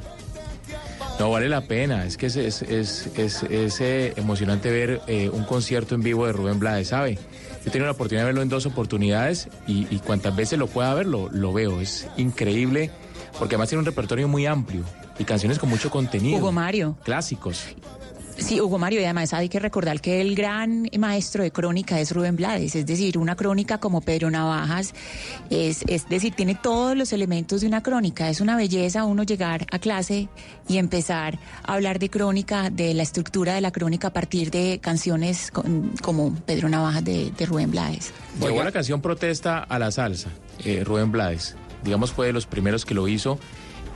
No, 1.18 1.30
vale 1.30 1.48
la 1.48 1.62
pena. 1.62 2.04
Es 2.04 2.16
que 2.18 2.26
es, 2.26 2.36
es, 2.36 2.60
es, 2.62 3.06
es- 3.16 3.42
es, 3.44 3.80
eh, 3.80 4.12
emocionante 4.16 4.70
ver 4.70 5.00
eh, 5.06 5.30
un 5.32 5.44
concierto 5.44 5.94
en 5.94 6.02
vivo 6.02 6.26
de 6.26 6.32
Rubén 6.32 6.58
Blades, 6.58 6.88
¿sabe? 6.88 7.18
Yo 7.66 7.70
he 7.70 7.72
tenido 7.72 7.86
la 7.86 7.94
oportunidad 7.94 8.22
de 8.22 8.26
verlo 8.26 8.42
en 8.42 8.48
dos 8.48 8.64
oportunidades 8.64 9.48
y, 9.66 9.88
y 9.90 9.98
cuantas 9.98 10.36
veces 10.36 10.56
lo 10.56 10.68
pueda 10.68 10.94
ver, 10.94 11.06
lo, 11.06 11.28
lo 11.30 11.52
veo. 11.52 11.80
Es 11.80 12.06
increíble 12.16 12.92
porque 13.40 13.56
además 13.56 13.70
tiene 13.70 13.80
un 13.80 13.86
repertorio 13.86 14.28
muy 14.28 14.46
amplio 14.46 14.84
y 15.18 15.24
canciones 15.24 15.58
con 15.58 15.68
mucho 15.68 15.90
contenido. 15.90 16.38
Hugo 16.38 16.52
Mario. 16.52 16.96
Clásicos. 17.02 17.64
Sí, 18.38 18.60
Hugo 18.60 18.78
Mario, 18.78 19.00
y 19.00 19.04
además 19.04 19.32
hay 19.32 19.48
que 19.48 19.58
recordar 19.58 20.00
que 20.00 20.20
el 20.20 20.34
gran 20.34 20.88
maestro 20.98 21.42
de 21.42 21.50
crónica 21.50 21.98
es 22.00 22.12
Rubén 22.12 22.36
Blades, 22.36 22.74
es 22.76 22.84
decir, 22.86 23.16
una 23.18 23.34
crónica 23.34 23.78
como 23.78 24.02
Pedro 24.02 24.30
Navajas, 24.30 24.92
es, 25.50 25.82
es 25.88 26.08
decir, 26.08 26.34
tiene 26.34 26.54
todos 26.54 26.96
los 26.96 27.12
elementos 27.12 27.62
de 27.62 27.66
una 27.66 27.82
crónica, 27.82 28.28
es 28.28 28.40
una 28.40 28.56
belleza 28.56 29.04
uno 29.04 29.22
llegar 29.22 29.66
a 29.72 29.78
clase 29.78 30.28
y 30.68 30.76
empezar 30.78 31.38
a 31.64 31.74
hablar 31.74 31.98
de 31.98 32.10
crónica, 32.10 32.68
de 32.70 32.92
la 32.94 33.02
estructura 33.02 33.54
de 33.54 33.60
la 33.62 33.70
crónica 33.70 34.08
a 34.08 34.12
partir 34.12 34.50
de 34.50 34.80
canciones 34.82 35.50
con- 35.50 35.92
como 36.02 36.34
Pedro 36.46 36.68
Navajas 36.68 37.04
de, 37.04 37.30
de 37.30 37.46
Rubén 37.46 37.70
Blades. 37.70 38.12
Llevó 38.40 38.62
la 38.62 38.72
canción 38.72 39.00
Protesta 39.00 39.60
a 39.60 39.78
la 39.78 39.90
salsa, 39.90 40.28
eh, 40.64 40.82
Rubén 40.84 41.10
Blades. 41.10 41.56
Digamos, 41.84 42.12
fue 42.12 42.26
de 42.26 42.32
los 42.32 42.46
primeros 42.46 42.84
que 42.84 42.94
lo 42.94 43.06
hizo 43.08 43.38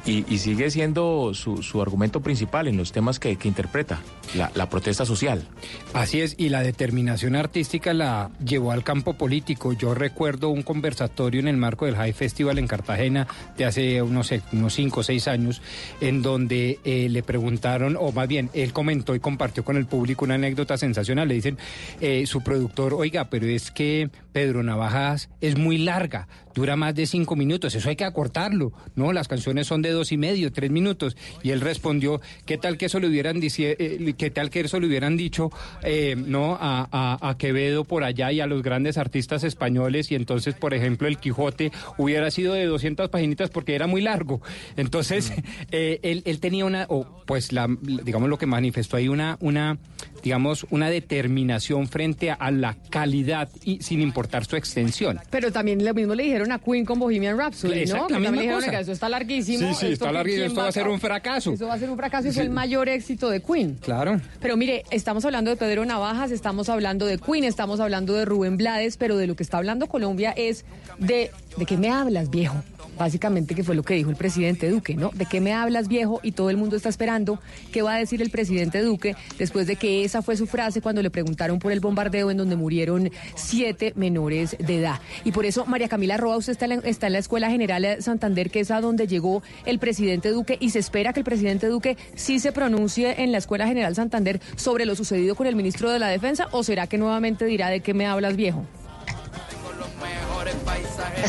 y, 0.05 0.25
y 0.33 0.39
sigue 0.39 0.71
siendo 0.71 1.33
su, 1.35 1.63
su 1.63 1.83
argumento 1.83 2.21
principal 2.21 2.69
en 2.69 2.77
los 2.77 2.93
temas 2.93 3.19
que, 3.19 3.37
que 3.37 3.49
interpreta, 3.49 4.01
la, 4.35 4.51
la 4.55 4.69
protesta 4.69 5.05
social. 5.05 5.47
Así 5.93 6.21
es, 6.21 6.35
y 6.39 6.49
la 6.49 6.63
determinación 6.63 7.37
artística 7.37 7.93
la 7.93 8.31
llevó 8.45 8.73
al 8.73 8.85
campo 8.85 9.15
político. 9.15 9.73
Yo 9.73 9.95
recuerdo 9.95 10.49
un 10.49 10.63
conversatorio 10.63 11.41
en 11.41 11.49
el 11.49 11.57
marco 11.57 11.87
del 11.87 11.97
High 11.97 12.13
Festival 12.13 12.59
en 12.59 12.67
Cartagena 12.67 13.27
de 13.57 13.65
hace 13.65 14.03
unos, 14.03 14.33
unos 14.53 14.75
cinco 14.75 15.01
o 15.01 15.03
seis 15.03 15.29
años, 15.29 15.63
en 16.01 16.23
donde 16.23 16.79
eh, 16.85 17.09
le 17.09 17.23
preguntaron, 17.23 17.97
o 17.99 18.13
más 18.13 18.29
bien, 18.29 18.51
él 18.55 18.73
comentó 18.73 19.15
y 19.15 19.21
compartió 19.21 19.65
con 19.65 19.77
el 19.77 19.87
público 19.87 20.25
una 20.25 20.35
anécdota 20.35 20.77
sensacional. 20.77 21.29
Le 21.29 21.35
dicen, 21.35 21.59
eh, 22.01 22.27
su 22.27 22.43
productor, 22.43 22.95
oiga, 22.95 23.31
pero 23.31 23.47
es 23.47 23.71
que 23.71 24.11
Pedro 24.33 24.63
Navajas 24.63 25.29
es 25.41 25.59
muy 25.59 25.79
larga, 25.79 26.29
dura 26.61 26.77
más 26.77 26.95
de 26.95 27.07
cinco 27.07 27.37
minutos, 27.37 27.75
eso 27.75 27.89
hay 27.89 27.97
que 27.97 28.05
acortarlo, 28.05 28.73
¿no? 28.95 29.13
Las 29.13 29.29
canciones 29.29 29.67
son 29.67 29.81
de 29.83 29.91
dos 29.91 30.13
y 30.13 30.17
medio, 30.19 30.53
tres 30.53 30.71
minutos. 30.71 31.17
Y 31.43 31.51
él 31.51 31.61
respondió, 31.63 32.21
¿qué 32.45 32.59
tal 32.59 32.77
que 32.77 32.87
eso 32.87 33.01
le 33.01 33.09
hubieran, 33.09 33.41
dici- 33.41 33.75
eh, 33.79 34.15
qué 34.19 34.31
tal 34.31 34.51
que 34.51 34.61
eso 34.61 34.79
le 34.79 34.87
hubieran 34.87 35.17
dicho 35.17 35.51
eh, 35.83 36.17
no 36.17 36.57
a, 36.61 36.87
a- 36.93 37.31
a 37.31 37.39
Quevedo 37.39 37.85
por 37.85 38.05
allá 38.05 38.31
y 38.33 38.41
a 38.41 38.47
los 38.47 38.63
grandes 38.63 38.99
artistas 38.99 39.43
españoles? 39.43 40.11
Y 40.13 40.17
entonces, 40.17 40.55
por 40.55 40.75
ejemplo, 40.75 41.09
el 41.09 41.17
Quijote 41.19 41.73
hubiera 41.97 42.31
sido 42.31 42.53
de 42.53 42.67
200 42.67 43.09
paginitas 43.09 43.49
porque 43.51 43.75
era 43.75 43.87
muy 43.87 44.03
largo. 44.03 44.43
Entonces, 44.77 45.33
eh, 45.71 45.99
él, 46.03 46.23
él 46.27 46.41
tenía 46.41 46.67
una, 46.67 46.85
o 46.91 47.07
pues, 47.27 47.53
la, 47.53 47.69
digamos, 47.81 48.29
lo 48.29 48.37
que 48.37 48.47
manifestó 48.47 48.97
ahí, 48.99 49.09
una, 49.09 49.39
una, 49.41 49.79
digamos, 50.23 50.67
una 50.71 50.91
determinación 50.91 51.89
frente 51.89 52.31
a, 52.31 52.35
a 52.35 52.51
la 52.51 52.77
calidad 52.91 53.49
y 53.65 53.81
sin 53.83 54.01
importar 54.03 54.45
su 54.45 54.57
extensión. 54.57 55.21
Pero 55.31 55.51
también 55.53 55.85
lo 55.85 55.95
mismo 55.95 56.15
le 56.15 56.25
dijeron 56.25 56.50
a 56.53 56.59
Queen 56.59 56.85
con 56.85 56.99
Bohemian 56.99 57.37
Rhapsody, 57.39 57.87
¿no? 57.87 58.07
Que 58.07 58.15
también 58.15 58.35
dijeron 58.35 58.63
eso 58.75 58.93
está 58.93 59.09
larguísimo. 59.09 59.59
Sí, 59.59 59.65
sí, 59.75 59.87
esto 59.93 60.05
está 60.07 60.13
larguísimo, 60.13 60.47
esto 60.47 60.61
va 60.61 60.69
a 60.69 60.73
ser 60.73 60.89
un 60.89 61.01
fracaso. 61.01 61.53
Eso 61.53 61.67
va 61.67 61.75
a 61.75 61.79
ser 61.79 61.91
un 61.91 61.97
fracaso 61.97 62.29
y 62.29 62.31
Sí. 62.31 62.35
fue 62.37 62.45
el 62.45 62.51
mayor 62.51 62.89
éxito 62.89 63.31
de 63.31 63.41
Queen. 63.43 63.77
Claro. 63.81 64.21
Pero 64.41 64.57
mire, 64.57 64.85
estamos 64.91 65.25
hablando 65.25 65.51
de 65.51 65.57
Pedro 65.57 65.85
Navajas, 65.85 66.31
estamos 66.31 66.69
hablando 66.69 67.07
de 67.07 67.19
Queen, 67.19 67.45
estamos 67.45 67.81
hablando 67.81 68.15
de 68.15 68.25
Rubén 68.25 68.57
Blades, 68.57 68.97
pero 68.97 69.17
de 69.17 69.27
lo 69.27 69.37
que 69.37 69.43
está 69.43 69.59
hablando 69.59 69.87
Colombia 69.87 70.33
es 70.37 70.65
de 70.99 71.31
¿de 71.57 71.67
qué 71.67 71.77
me 71.77 71.91
hablas, 71.91 72.31
viejo? 72.31 72.63
Básicamente 72.99 73.55
que 73.55 73.65
fue 73.65 73.75
lo 73.75 73.83
que 73.83 73.95
dijo 73.95 74.11
el 74.11 74.17
presidente 74.17 74.69
Duque, 74.69 74.95
¿no? 74.95 75.11
¿De 75.15 75.25
qué 75.25 75.41
me 75.41 75.55
hablas, 75.55 75.89
viejo? 75.89 76.21
Y 76.23 76.33
todo 76.33 76.51
el 76.51 76.59
mundo 76.59 76.77
está 76.77 76.91
esperando 76.91 77.41
qué 77.73 77.81
va 77.81 77.95
a 77.95 77.99
decir 77.99 78.21
el 78.21 78.31
presidente 78.31 78.83
Duque 78.83 79.17
después 79.39 79.67
de 79.67 79.77
que 79.77 80.05
esa 80.05 80.21
fue 80.21 80.37
su 80.37 80.47
frase 80.47 80.83
cuando 80.83 81.01
le 81.03 81.11
preguntaron 81.11 81.59
por 81.59 81.73
el 81.73 81.81
bombardeo 81.81 82.31
en 82.31 82.37
donde 82.37 82.57
murieron 82.57 83.11
siete 83.35 83.93
menores 83.97 84.57
de 84.59 84.79
edad. 84.79 85.01
Y 85.25 85.33
por 85.33 85.47
eso, 85.47 85.65
María 85.65 85.89
Camila 85.89 86.19
Roa, 86.19 86.37
usted 86.37 86.53
está 86.53 86.67
en 86.67 86.71
la, 86.71 86.77
está 86.89 87.07
en 87.07 87.15
la 87.15 87.19
Escuela 87.21 87.51
General 87.51 87.81
de 87.81 88.03
Santander, 88.03 88.51
que 88.51 88.61
es 88.61 88.71
a 88.71 88.81
donde 88.81 89.07
llegó 89.07 89.43
el 89.65 89.79
presidente 89.79 90.31
Duque, 90.31 90.59
y 90.61 90.71
se 90.71 90.79
espera 90.79 91.13
que 91.13 91.21
el 91.21 91.25
presidente 91.25 91.69
Duque 91.69 91.97
sí 92.15 92.39
se 92.39 92.53
pronuncie 92.53 93.23
en 93.23 93.33
la 93.33 93.39
Escuela 93.39 93.67
General 93.67 93.95
Santander 93.95 94.41
sobre 94.57 94.85
lo 94.85 94.95
sucedido 94.95 95.35
con 95.35 95.47
el 95.47 95.57
ministro 95.57 95.91
de 95.91 95.99
la 95.99 96.09
Defensa, 96.09 96.49
o 96.53 96.63
será 96.63 96.87
que 96.87 96.99
nuevamente 96.99 97.47
dirá 97.47 97.69
de 97.69 97.81
qué 97.81 97.95
me 97.95 98.07
hablas, 98.07 98.37
viejo? 98.37 98.67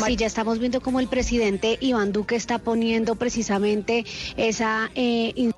Sí, 0.05 0.15
ya 0.15 0.27
estamos 0.27 0.59
viendo 0.59 0.81
cómo 0.81 0.99
el 0.99 1.07
presidente 1.07 1.77
Iván 1.81 2.11
Duque 2.11 2.35
está 2.35 2.59
poniendo 2.59 3.15
precisamente 3.15 4.05
esa... 4.37 4.89
eh, 4.95 5.31
in-. 5.35 5.53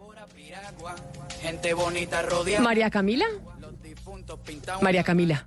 María 2.62 2.90
Camila. 2.90 3.26
María 4.82 5.04
Camila. 5.04 5.46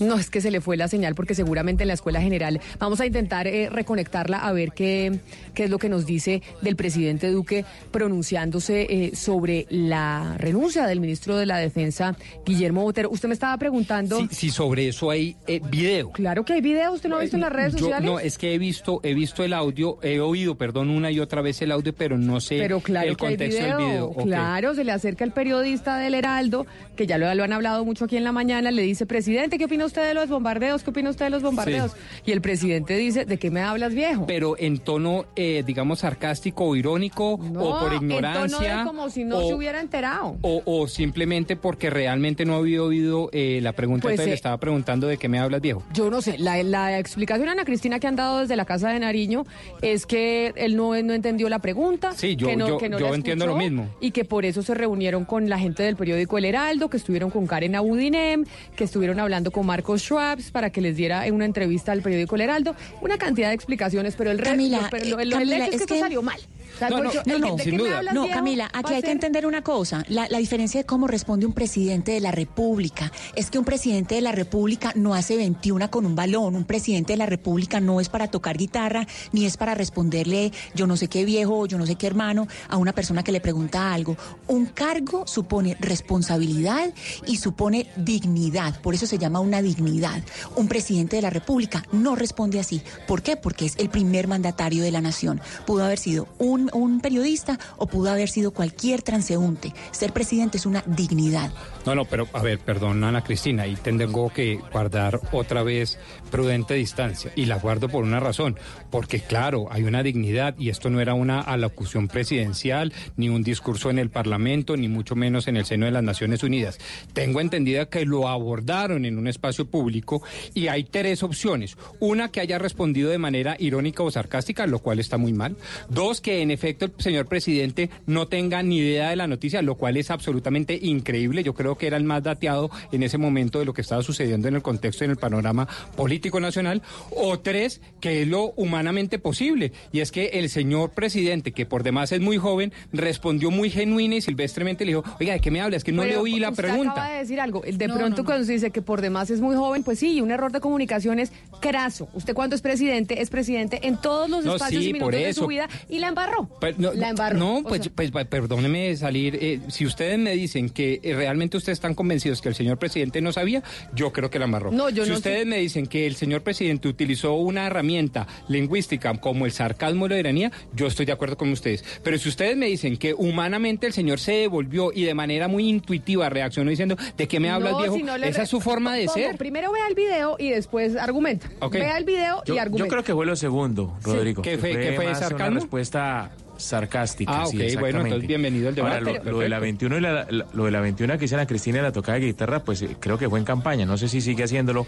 No, 0.00 0.16
es 0.16 0.30
que 0.30 0.40
se 0.40 0.50
le 0.50 0.60
fue 0.60 0.76
la 0.76 0.88
señal 0.88 1.14
porque 1.14 1.34
seguramente 1.34 1.84
en 1.84 1.88
la 1.88 1.94
escuela 1.94 2.20
general 2.20 2.60
vamos 2.78 3.00
a 3.00 3.06
intentar 3.06 3.46
eh, 3.46 3.70
reconectarla 3.70 4.38
a 4.38 4.52
ver 4.52 4.72
qué, 4.72 5.20
qué 5.54 5.64
es 5.64 5.70
lo 5.70 5.78
que 5.78 5.88
nos 5.88 6.04
dice 6.04 6.42
del 6.60 6.76
presidente 6.76 7.30
Duque 7.30 7.64
pronunciándose 7.90 8.82
eh, 8.90 9.16
sobre 9.16 9.66
la 9.70 10.36
renuncia 10.38 10.86
del 10.86 11.00
ministro 11.00 11.36
de 11.36 11.46
la 11.46 11.56
Defensa, 11.58 12.14
Guillermo 12.44 12.82
Botero. 12.82 13.08
Usted 13.10 13.28
me 13.28 13.34
estaba 13.34 13.56
preguntando. 13.56 14.18
Si, 14.20 14.28
si 14.34 14.50
sobre 14.50 14.88
eso 14.88 15.10
hay 15.10 15.36
eh, 15.46 15.60
video. 15.70 16.10
Claro 16.12 16.44
que 16.44 16.52
hay 16.52 16.60
video, 16.60 16.92
¿usted 16.92 17.08
no 17.08 17.16
ha 17.16 17.20
visto 17.20 17.36
en 17.36 17.42
las 17.42 17.52
redes 17.52 17.72
Yo- 17.72 17.78
sociales? 17.78 18.04
no, 18.10 18.18
es 18.20 18.36
que 18.36 18.52
he 18.54 18.58
visto, 18.58 19.00
he 19.02 19.14
visto 19.14 19.44
el 19.44 19.54
audio, 19.54 19.98
he 20.02 20.20
oído, 20.20 20.56
perdón, 20.56 20.90
una 20.90 21.10
y 21.10 21.20
otra 21.20 21.40
vez 21.40 21.62
el 21.62 21.72
audio, 21.72 21.94
pero 21.94 22.18
no 22.18 22.40
sé 22.40 22.58
Pero 22.58 22.80
claro 22.80 23.08
el 23.08 23.16
que 23.16 23.26
hay 23.26 23.36
contexto 23.36 23.62
video, 23.64 23.78
del 23.78 23.86
video. 23.86 24.14
Claro, 24.24 24.74
se 24.74 24.84
le 24.84 24.92
acerca 24.92 25.24
el 25.24 25.32
periodista 25.32 25.96
del 25.98 26.14
Heraldo, 26.14 26.66
que 26.96 27.06
ya 27.06 27.16
lo, 27.16 27.34
lo 27.34 27.44
han 27.44 27.52
hablado 27.54 27.84
mucho 27.84 28.04
aquí 28.04 28.16
en 28.18 28.24
la 28.24 28.32
mañana, 28.32 28.70
le 28.70 28.82
dice, 28.82 29.06
presidente, 29.06 29.56
¿qué 29.56 29.64
opina 29.64 29.85
usted 29.86 30.06
de 30.06 30.14
los 30.14 30.28
bombardeos? 30.28 30.82
¿Qué 30.82 30.90
opina 30.90 31.10
usted 31.10 31.26
de 31.26 31.30
los 31.30 31.42
bombardeos? 31.42 31.92
Y 32.24 32.32
el 32.32 32.40
presidente 32.40 32.96
dice, 32.96 33.24
¿de 33.24 33.38
qué 33.38 33.50
me 33.50 33.60
hablas, 33.60 33.94
viejo? 33.94 34.26
Pero 34.26 34.56
en 34.58 34.78
tono, 34.78 35.24
eh, 35.36 35.62
digamos, 35.66 36.00
sarcástico 36.00 36.64
o 36.64 36.76
irónico, 36.76 37.34
o 37.34 37.38
por 37.38 37.92
En 37.92 38.00
tono 38.00 38.14
ignorancia. 38.16 38.78
de 38.78 38.84
como 38.84 39.08
si 39.10 39.24
no 39.24 39.38
o, 39.38 39.48
se 39.48 39.54
hubiera 39.54 39.80
enterado. 39.80 40.36
o, 40.42 40.62
o 40.64 40.88
simplemente 40.88 41.56
porque 41.56 41.90
realmente 41.90 42.44
no 42.44 42.56
había 42.56 42.82
oído 42.82 43.28
eh, 43.32 43.60
la 43.62 43.72
pregunta, 43.72 44.02
Pues, 44.02 44.12
entonces 44.14 44.26
eh, 44.26 44.30
le 44.30 44.34
estaba 44.34 44.58
preguntando 44.58 45.06
de 45.06 45.16
qué 45.16 45.28
me 45.28 45.38
hablas, 45.38 45.60
viejo. 45.60 45.82
Yo 45.94 46.10
no 46.10 46.20
sé, 46.20 46.36
la, 46.38 46.62
la 46.62 46.98
explicación, 46.98 47.48
Ana 47.48 47.64
Cristina, 47.64 47.98
que 48.00 48.06
han 48.06 48.16
dado 48.16 48.40
desde 48.40 48.56
la 48.56 48.64
Casa 48.64 48.90
de 48.90 48.98
Nariño 49.00 49.44
es 49.82 50.06
que 50.06 50.52
él 50.56 50.76
no, 50.76 51.00
no 51.02 51.12
entendió 51.14 51.48
la 51.48 51.58
pregunta. 51.60 52.12
Sí, 52.14 52.36
yo- 52.36 52.48
que 52.48 52.56
no, 52.56 52.68
yo- 52.68 52.78
que 52.78 52.88
no 52.88 52.98
yo 52.98 53.14
entiendo 53.14 53.46
lo 53.46 53.56
mismo. 53.56 53.88
Y 54.00 54.10
que 54.10 54.24
por 54.24 54.44
eso 54.44 54.62
se 54.62 54.74
reunieron 54.74 55.24
con 55.24 55.48
la 55.48 55.58
gente 55.58 55.82
del 55.82 55.96
periódico 55.96 56.38
El 56.38 56.44
Heraldo, 56.46 56.88
que 56.90 56.96
estuvieron 56.96 57.30
con 57.30 57.46
Karen 57.46 57.74
Abudinem, 57.76 58.44
que 58.74 58.84
estuvieron 58.84 59.20
hablando 59.20 59.50
con 59.50 59.66
Marcos 59.76 60.00
Schwabs 60.00 60.50
para 60.52 60.70
que 60.70 60.80
les 60.80 60.96
diera 60.96 61.24
una 61.30 61.44
entrevista 61.44 61.92
al 61.92 62.00
periódico 62.00 62.34
El 62.36 62.40
Heraldo. 62.42 62.74
Una 63.02 63.18
cantidad 63.18 63.48
de 63.48 63.54
explicaciones, 63.54 64.14
pero 64.16 64.30
el 64.30 64.38
resto, 64.38 64.52
Camila, 64.52 64.88
pero 64.90 65.04
eh, 65.04 65.08
lo- 65.10 65.18
el 65.20 65.30
Camila, 65.32 65.56
hecho 65.56 65.64
es 65.64 65.68
que 65.70 65.76
es 65.76 65.82
esto 65.82 65.94
que- 65.94 66.00
salió 66.00 66.22
mal. 66.22 66.40
No, 66.80 67.02
no, 67.02 67.10
Gocho, 67.10 67.22
no, 67.26 68.12
no. 68.12 68.28
Camila, 68.28 68.70
aquí 68.72 68.94
hay 68.94 69.02
que 69.02 69.10
entender 69.10 69.46
una 69.46 69.62
cosa. 69.62 70.04
La, 70.08 70.28
la 70.28 70.38
diferencia 70.38 70.80
de 70.80 70.86
cómo 70.86 71.06
responde 71.06 71.46
un 71.46 71.52
presidente 71.52 72.12
de 72.12 72.20
la 72.20 72.32
República 72.32 73.12
es 73.34 73.50
que 73.50 73.58
un 73.58 73.64
presidente 73.64 74.16
de 74.16 74.20
la 74.20 74.32
República 74.32 74.92
no 74.94 75.14
hace 75.14 75.36
21 75.36 75.90
con 75.90 76.06
un 76.06 76.14
balón. 76.14 76.54
Un 76.54 76.64
presidente 76.64 77.12
de 77.12 77.16
la 77.18 77.26
República 77.26 77.80
no 77.80 78.00
es 78.00 78.08
para 78.08 78.28
tocar 78.28 78.56
guitarra, 78.56 79.06
ni 79.32 79.46
es 79.46 79.56
para 79.56 79.74
responderle 79.74 80.52
yo 80.74 80.86
no 80.86 80.96
sé 80.96 81.08
qué 81.08 81.24
viejo 81.24 81.58
o 81.58 81.66
yo 81.66 81.78
no 81.78 81.86
sé 81.86 81.96
qué 81.96 82.06
hermano 82.06 82.46
a 82.68 82.76
una 82.76 82.92
persona 82.92 83.22
que 83.22 83.32
le 83.32 83.40
pregunta 83.40 83.92
algo. 83.92 84.16
Un 84.48 84.66
cargo 84.66 85.26
supone 85.26 85.76
responsabilidad 85.80 86.92
y 87.26 87.36
supone 87.36 87.86
dignidad. 87.96 88.80
Por 88.80 88.94
eso 88.94 89.06
se 89.06 89.18
llama 89.18 89.40
una 89.40 89.62
dignidad. 89.62 90.22
Un 90.56 90.68
presidente 90.68 91.16
de 91.16 91.22
la 91.22 91.30
República 91.30 91.84
no 91.92 92.16
responde 92.16 92.60
así. 92.60 92.82
¿Por 93.06 93.22
qué? 93.22 93.36
Porque 93.36 93.66
es 93.66 93.76
el 93.76 93.88
primer 93.88 94.28
mandatario 94.28 94.82
de 94.82 94.90
la 94.90 95.00
nación. 95.00 95.40
Pudo 95.66 95.84
haber 95.84 95.98
sido 95.98 96.28
un, 96.38 96.65
un 96.72 97.00
periodista 97.00 97.58
o 97.76 97.86
pudo 97.86 98.10
haber 98.10 98.28
sido 98.28 98.50
cualquier 98.50 99.02
transeúnte. 99.02 99.74
Ser 99.90 100.12
presidente 100.12 100.58
es 100.58 100.66
una 100.66 100.82
dignidad. 100.86 101.50
No, 101.86 101.94
no, 101.94 102.04
pero 102.04 102.26
a 102.32 102.42
ver, 102.42 102.58
perdón, 102.58 103.04
Ana 103.04 103.22
Cristina, 103.22 103.62
ahí 103.62 103.76
tengo 103.76 104.32
que 104.32 104.58
guardar 104.72 105.20
otra 105.30 105.62
vez 105.62 106.00
prudente 106.32 106.74
distancia. 106.74 107.30
Y 107.36 107.46
la 107.46 107.60
guardo 107.60 107.88
por 107.88 108.02
una 108.02 108.18
razón, 108.18 108.58
porque 108.90 109.20
claro, 109.20 109.68
hay 109.70 109.84
una 109.84 110.02
dignidad 110.02 110.56
y 110.58 110.70
esto 110.70 110.90
no 110.90 111.00
era 111.00 111.14
una 111.14 111.40
alocución 111.40 112.08
presidencial, 112.08 112.92
ni 113.16 113.28
un 113.28 113.44
discurso 113.44 113.88
en 113.88 114.00
el 114.00 114.10
Parlamento, 114.10 114.76
ni 114.76 114.88
mucho 114.88 115.14
menos 115.14 115.46
en 115.46 115.56
el 115.56 115.64
seno 115.64 115.86
de 115.86 115.92
las 115.92 116.02
Naciones 116.02 116.42
Unidas. 116.42 116.78
Tengo 117.12 117.40
entendida 117.40 117.88
que 117.88 118.04
lo 118.04 118.26
abordaron 118.26 119.04
en 119.04 119.16
un 119.16 119.28
espacio 119.28 119.70
público 119.70 120.24
y 120.54 120.66
hay 120.66 120.82
tres 120.82 121.22
opciones. 121.22 121.76
Una, 122.00 122.32
que 122.32 122.40
haya 122.40 122.58
respondido 122.58 123.10
de 123.10 123.18
manera 123.18 123.54
irónica 123.60 124.02
o 124.02 124.10
sarcástica, 124.10 124.66
lo 124.66 124.80
cual 124.80 124.98
está 124.98 125.18
muy 125.18 125.32
mal. 125.32 125.56
Dos, 125.88 126.20
que 126.20 126.42
en 126.42 126.50
efecto 126.50 126.86
el 126.86 126.92
señor 126.98 127.26
presidente 127.26 127.90
no 128.06 128.26
tenga 128.26 128.60
ni 128.64 128.78
idea 128.78 129.10
de 129.10 129.16
la 129.16 129.28
noticia, 129.28 129.62
lo 129.62 129.76
cual 129.76 129.96
es 129.96 130.10
absolutamente 130.10 130.76
increíble. 130.82 131.44
Yo 131.44 131.54
creo 131.54 131.75
que 131.76 131.86
era 131.86 131.96
el 131.96 132.04
más 132.04 132.22
dateado 132.22 132.70
en 132.92 133.02
ese 133.02 133.18
momento 133.18 133.58
de 133.58 133.64
lo 133.64 133.72
que 133.74 133.80
estaba 133.82 134.02
sucediendo 134.02 134.48
en 134.48 134.54
el 134.56 134.62
contexto 134.62 135.04
y 135.04 135.06
en 135.06 135.10
el 135.12 135.16
panorama 135.16 135.68
político 135.96 136.40
nacional. 136.40 136.82
O 137.10 137.38
tres, 137.38 137.80
que 138.00 138.22
es 138.22 138.28
lo 138.28 138.52
humanamente 138.56 139.18
posible. 139.18 139.72
Y 139.92 140.00
es 140.00 140.12
que 140.12 140.26
el 140.34 140.48
señor 140.50 140.90
presidente, 140.90 141.52
que 141.52 141.66
por 141.66 141.82
demás 141.82 142.12
es 142.12 142.20
muy 142.20 142.38
joven, 142.38 142.72
respondió 142.92 143.50
muy 143.50 143.70
genuina 143.70 144.16
y 144.16 144.20
silvestremente 144.20 144.84
le 144.84 144.92
dijo, 144.92 145.04
oiga, 145.20 145.34
¿de 145.34 145.40
qué 145.40 145.50
me 145.50 145.60
habla? 145.60 145.76
Es 145.76 145.84
que 145.84 145.92
no 145.92 146.04
le 146.04 146.16
oí 146.16 146.38
la 146.38 146.50
usted 146.50 146.64
pregunta. 146.64 146.92
acaba 146.92 147.10
de 147.12 147.18
decir 147.18 147.40
algo. 147.40 147.62
De 147.66 147.88
No, 147.88 147.94
pronto 147.94 148.16
no, 148.18 148.22
no. 148.22 148.24
cuando 148.24 148.44
se 148.46 148.52
dice 148.52 148.70
que 148.70 148.82
por 148.82 149.00
demás 149.00 149.30
es 149.30 149.40
muy 149.40 149.56
joven, 149.56 149.82
pues 149.82 149.98
sí, 149.98 150.20
un 150.20 150.30
error 150.30 150.52
de 150.52 150.60
comunicación 150.60 151.18
es 151.18 151.32
craso. 151.60 152.08
Usted 152.14 152.34
cuando 152.34 152.56
es 152.56 152.62
presidente, 152.62 153.20
es 153.20 153.30
presidente 153.30 153.80
en 153.86 153.96
todos 154.00 154.28
los 154.28 154.44
No, 154.44 154.54
espacios 154.56 154.82
sí, 154.82 154.90
y 154.90 154.92
por 154.94 155.12
minutos 155.12 155.26
de 155.26 155.34
su 155.34 155.46
vida 155.46 155.68
y 155.88 155.98
la 155.98 156.08
embarró. 156.08 156.48
Pero 156.60 156.76
no, 156.78 156.92
la 156.92 157.10
embarró. 157.10 157.38
No, 157.38 157.58
O 157.58 157.62
pues, 157.62 157.82
sea, 157.82 157.92
pues 157.94 158.10
pa- 158.10 158.24
perdóneme 158.24 158.94
salir. 158.96 159.38
eh, 159.40 159.60
si 159.68 159.86
ustedes 159.86 160.18
me 160.18 160.32
dicen 160.32 160.70
que 160.70 161.00
eh, 161.02 161.14
realmente 161.14 161.56
ustedes 161.66 161.78
están 161.78 161.94
convencidos 161.94 162.40
que 162.40 162.48
el 162.48 162.54
señor 162.54 162.78
presidente 162.78 163.20
no 163.20 163.32
sabía, 163.32 163.60
yo 163.92 164.12
creo 164.12 164.30
que 164.30 164.38
la 164.38 164.44
amarró. 164.44 164.70
No, 164.70 164.88
yo 164.88 165.02
si 165.04 165.10
no 165.10 165.16
ustedes 165.16 165.40
sé. 165.40 165.44
me 165.46 165.58
dicen 165.58 165.86
que 165.88 166.06
el 166.06 166.14
señor 166.14 166.42
presidente 166.42 166.86
utilizó 166.86 167.34
una 167.34 167.66
herramienta 167.66 168.26
lingüística 168.48 169.12
como 169.18 169.46
el 169.46 169.52
sarcasmo 169.52 170.04
o 170.04 170.08
la 170.08 170.18
ironía, 170.18 170.52
yo 170.74 170.86
estoy 170.86 171.06
de 171.06 171.12
acuerdo 171.12 171.36
con 171.36 171.50
ustedes. 171.50 171.84
Pero 172.04 172.18
si 172.18 172.28
ustedes 172.28 172.56
me 172.56 172.66
dicen 172.66 172.96
que 172.96 173.14
humanamente 173.14 173.86
el 173.88 173.92
señor 173.92 174.20
se 174.20 174.32
devolvió 174.32 174.92
y 174.94 175.02
de 175.04 175.14
manera 175.14 175.48
muy 175.48 175.68
intuitiva 175.68 176.28
reaccionó 176.28 176.70
diciendo, 176.70 176.96
¿de 177.16 177.26
qué 177.26 177.40
me 177.40 177.50
hablas, 177.50 177.72
no, 177.72 177.78
viejo? 177.80 177.96
si 177.96 178.02
no 178.04 178.16
le 178.16 178.28
Esa 178.28 178.42
es 178.42 178.48
su 178.48 178.60
forma 178.60 178.94
de 178.94 179.08
ser. 179.08 179.36
Primero 179.36 179.72
vea 179.72 179.88
el 179.88 179.94
video 179.96 180.36
y 180.38 180.50
después 180.50 180.94
argumenta. 180.96 181.48
Vea 181.72 181.98
el 181.98 182.04
video 182.04 182.44
Yo, 182.44 182.54
y 182.54 182.56
yo 182.58 182.62
argumenta. 182.62 182.90
creo 182.92 183.02
que 183.04 183.12
fue 183.12 183.26
lo 183.26 183.34
segundo, 183.34 183.96
Rodrigo. 184.02 184.42
¿Qué 184.42 184.56
fue- 184.56 184.70
qué 184.70 184.92
fue, 184.94 185.12
sarcasmo? 185.16 185.46
Una 185.46 185.60
respuesta 185.60 186.30
sarcástica. 186.56 187.42
Ah, 187.42 187.46
sí, 187.46 187.56
ok, 187.56 187.56
bueno, 187.56 187.66
exactamente. 187.76 188.08
entonces 188.08 188.28
bienvenido 188.28 188.68
al 188.68 188.74
debate. 188.74 188.96
Ahora, 189.10 189.22
lo, 189.30 189.38
de 189.40 189.48
la 189.48 189.58
21 189.58 189.98
y 189.98 190.00
la, 190.00 190.12
la- 190.30 190.46
lo 190.52 190.64
de 190.64 190.70
la 190.70 190.80
21 190.80 191.18
que 191.18 191.24
hizo 191.26 191.34
Ana 191.36 191.46
Cristina 191.46 191.82
la 191.82 191.92
tocada 191.92 192.18
de 192.18 192.26
guitarra, 192.26 192.60
pues 192.64 192.82
eh, 192.82 192.96
creo 193.00 193.18
que 193.18 193.28
fue 193.28 193.38
en 193.38 193.44
campaña. 193.44 193.84
No 193.86 193.96
sé 193.96 194.08
si 194.08 194.20
sigue 194.20 194.44
haciéndolo, 194.44 194.86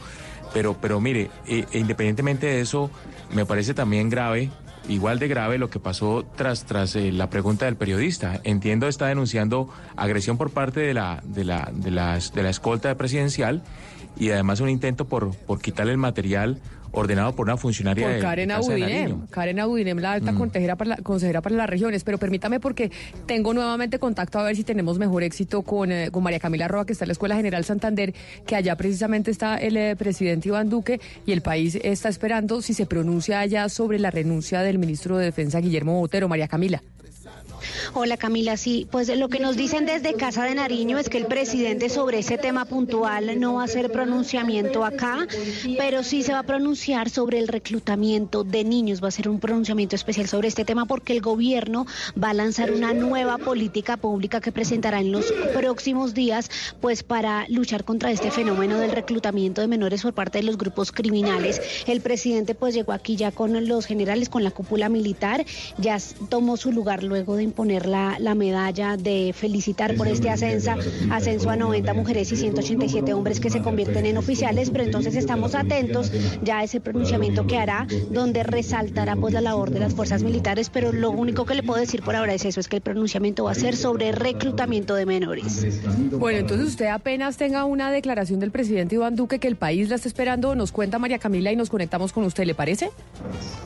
pero, 0.54 0.76
pero 0.80 1.00
mire, 1.00 1.30
eh, 1.46 1.64
e 1.72 1.78
independientemente 1.78 2.46
de 2.46 2.60
eso, 2.60 2.90
me 3.34 3.44
parece 3.46 3.74
también 3.74 4.08
grave. 4.10 4.50
Igual 4.88 5.18
de 5.18 5.28
grave 5.28 5.58
lo 5.58 5.68
que 5.68 5.78
pasó 5.80 6.24
tras, 6.36 6.64
tras 6.64 6.96
eh, 6.96 7.12
la 7.12 7.28
pregunta 7.28 7.66
del 7.66 7.76
periodista. 7.76 8.40
Entiendo 8.44 8.88
está 8.88 9.06
denunciando 9.08 9.68
agresión 9.96 10.38
por 10.38 10.50
parte 10.50 10.80
de 10.80 10.94
la, 10.94 11.20
de 11.24 11.44
la, 11.44 11.68
de 11.74 11.90
las- 11.90 12.32
de 12.32 12.42
la 12.42 12.48
escolta 12.50 12.94
presidencial 12.96 13.62
y 14.18 14.30
además 14.30 14.60
un 14.60 14.70
intento 14.70 15.04
por, 15.06 15.36
por 15.36 15.60
quitarle 15.60 15.92
el 15.92 15.98
material 15.98 16.58
ordenado 16.92 17.34
por 17.34 17.46
una 17.46 17.56
funcionaria 17.56 18.06
Por 18.08 18.18
Karen 18.20 18.48
de 18.48 18.54
Abudinem. 18.54 19.26
Karen 19.28 19.60
Abudinem, 19.60 19.98
la 19.98 20.12
alta 20.12 20.32
Mm. 20.32 20.38
consejera, 20.38 20.76
para 20.76 20.90
la, 20.90 20.96
consejera 20.96 21.40
para 21.42 21.56
las 21.56 21.68
regiones. 21.68 22.04
Pero 22.04 22.18
permítame 22.18 22.60
porque 22.60 22.90
tengo 23.26 23.54
nuevamente 23.54 23.98
contacto 23.98 24.38
a 24.38 24.42
ver 24.42 24.56
si 24.56 24.64
tenemos 24.64 24.98
mejor 24.98 25.22
éxito 25.22 25.62
con, 25.62 25.92
eh, 25.92 26.10
con 26.10 26.22
María 26.22 26.40
Camila 26.40 26.68
Roa, 26.68 26.86
que 26.86 26.92
está 26.92 27.04
en 27.04 27.08
la 27.08 27.12
Escuela 27.12 27.36
General 27.36 27.64
Santander, 27.64 28.14
que 28.46 28.56
allá 28.56 28.76
precisamente 28.76 29.30
está 29.30 29.56
el 29.56 29.76
eh, 29.76 29.96
presidente 29.96 30.48
Iván 30.48 30.68
Duque 30.68 31.00
y 31.26 31.32
el 31.32 31.42
país 31.42 31.78
está 31.82 32.08
esperando 32.08 32.62
si 32.62 32.74
se 32.74 32.86
pronuncia 32.86 33.40
allá 33.40 33.68
sobre 33.68 33.98
la 33.98 34.10
renuncia 34.10 34.62
del 34.62 34.78
ministro 34.78 35.18
de 35.18 35.26
Defensa 35.26 35.60
Guillermo 35.60 35.98
Botero. 35.98 36.28
María 36.28 36.48
Camila. 36.48 36.82
Hola 37.94 38.16
Camila, 38.16 38.56
sí, 38.56 38.86
pues 38.90 39.08
lo 39.16 39.28
que 39.28 39.40
nos 39.40 39.56
dicen 39.56 39.86
desde 39.86 40.14
Casa 40.14 40.44
de 40.44 40.54
Nariño 40.54 40.98
es 40.98 41.08
que 41.08 41.18
el 41.18 41.26
presidente 41.26 41.88
sobre 41.88 42.18
ese 42.18 42.38
tema 42.38 42.64
puntual 42.64 43.38
no 43.38 43.54
va 43.54 43.62
a 43.62 43.64
hacer 43.64 43.90
pronunciamiento 43.90 44.84
acá, 44.84 45.26
pero 45.78 46.02
sí 46.02 46.22
se 46.22 46.32
va 46.32 46.40
a 46.40 46.42
pronunciar 46.42 47.10
sobre 47.10 47.38
el 47.38 47.48
reclutamiento 47.48 48.44
de 48.44 48.64
niños, 48.64 49.02
va 49.02 49.08
a 49.08 49.12
ser 49.12 49.28
un 49.28 49.40
pronunciamiento 49.40 49.96
especial 49.96 50.28
sobre 50.28 50.48
este 50.48 50.64
tema 50.64 50.86
porque 50.86 51.12
el 51.12 51.20
gobierno 51.20 51.86
va 52.22 52.30
a 52.30 52.34
lanzar 52.34 52.72
una 52.72 52.92
nueva 52.92 53.38
política 53.38 53.96
pública 53.96 54.40
que 54.40 54.52
presentará 54.52 55.00
en 55.00 55.12
los 55.12 55.32
próximos 55.54 56.14
días, 56.14 56.50
pues 56.80 57.02
para 57.02 57.46
luchar 57.48 57.84
contra 57.84 58.10
este 58.10 58.30
fenómeno 58.30 58.78
del 58.78 58.90
reclutamiento 58.90 59.60
de 59.60 59.68
menores 59.68 60.02
por 60.02 60.14
parte 60.14 60.38
de 60.38 60.44
los 60.44 60.58
grupos 60.58 60.92
criminales. 60.92 61.60
El 61.86 62.00
presidente 62.00 62.54
pues 62.54 62.74
llegó 62.74 62.92
aquí 62.92 63.16
ya 63.16 63.30
con 63.30 63.68
los 63.68 63.86
generales, 63.86 64.28
con 64.28 64.44
la 64.44 64.50
cúpula 64.50 64.88
militar, 64.88 65.44
ya 65.78 65.98
tomó 66.28 66.56
su 66.56 66.72
lugar 66.72 67.02
luego 67.02 67.36
de 67.36 67.44
imponer 67.44 67.67
la, 67.68 68.16
la 68.18 68.34
medalla 68.34 68.96
de 68.96 69.32
felicitar 69.34 69.94
por 69.96 70.08
este 70.08 70.30
ascenso, 70.30 70.72
ascenso 71.10 71.50
a 71.50 71.56
90 71.56 71.94
mujeres 71.94 72.32
y 72.32 72.36
187 72.36 73.12
hombres 73.12 73.40
que 73.40 73.50
se 73.50 73.60
convierten 73.60 74.06
en 74.06 74.16
oficiales, 74.16 74.70
pero 74.70 74.84
entonces 74.84 75.14
estamos 75.14 75.54
atentos 75.54 76.10
ya 76.42 76.58
a 76.58 76.64
ese 76.64 76.80
pronunciamiento 76.80 77.46
que 77.46 77.58
hará, 77.58 77.86
donde 78.10 78.42
resaltará 78.42 79.16
pues 79.16 79.34
la 79.34 79.40
labor 79.40 79.70
de 79.70 79.80
las 79.80 79.94
fuerzas 79.94 80.22
militares, 80.22 80.70
pero 80.70 80.92
lo 80.92 81.10
único 81.10 81.44
que 81.44 81.54
le 81.54 81.62
puedo 81.62 81.80
decir 81.80 82.02
por 82.02 82.16
ahora 82.16 82.34
es 82.34 82.44
eso, 82.44 82.60
es 82.60 82.68
que 82.68 82.76
el 82.76 82.82
pronunciamiento 82.82 83.44
va 83.44 83.52
a 83.52 83.54
ser 83.54 83.76
sobre 83.76 84.12
reclutamiento 84.12 84.94
de 84.94 85.06
menores. 85.06 85.66
Bueno, 86.12 86.38
entonces 86.38 86.68
usted 86.68 86.86
apenas 86.86 87.36
tenga 87.36 87.64
una 87.64 87.90
declaración 87.90 88.40
del 88.40 88.50
presidente 88.50 88.94
Iván 88.94 89.16
Duque 89.16 89.38
que 89.38 89.48
el 89.48 89.56
país 89.56 89.88
la 89.88 89.96
está 89.96 90.08
esperando, 90.08 90.54
nos 90.54 90.72
cuenta 90.72 90.98
María 90.98 91.18
Camila 91.18 91.52
y 91.52 91.56
nos 91.56 91.70
conectamos 91.70 92.12
con 92.12 92.24
usted, 92.24 92.44
¿le 92.44 92.54
parece? 92.54 92.90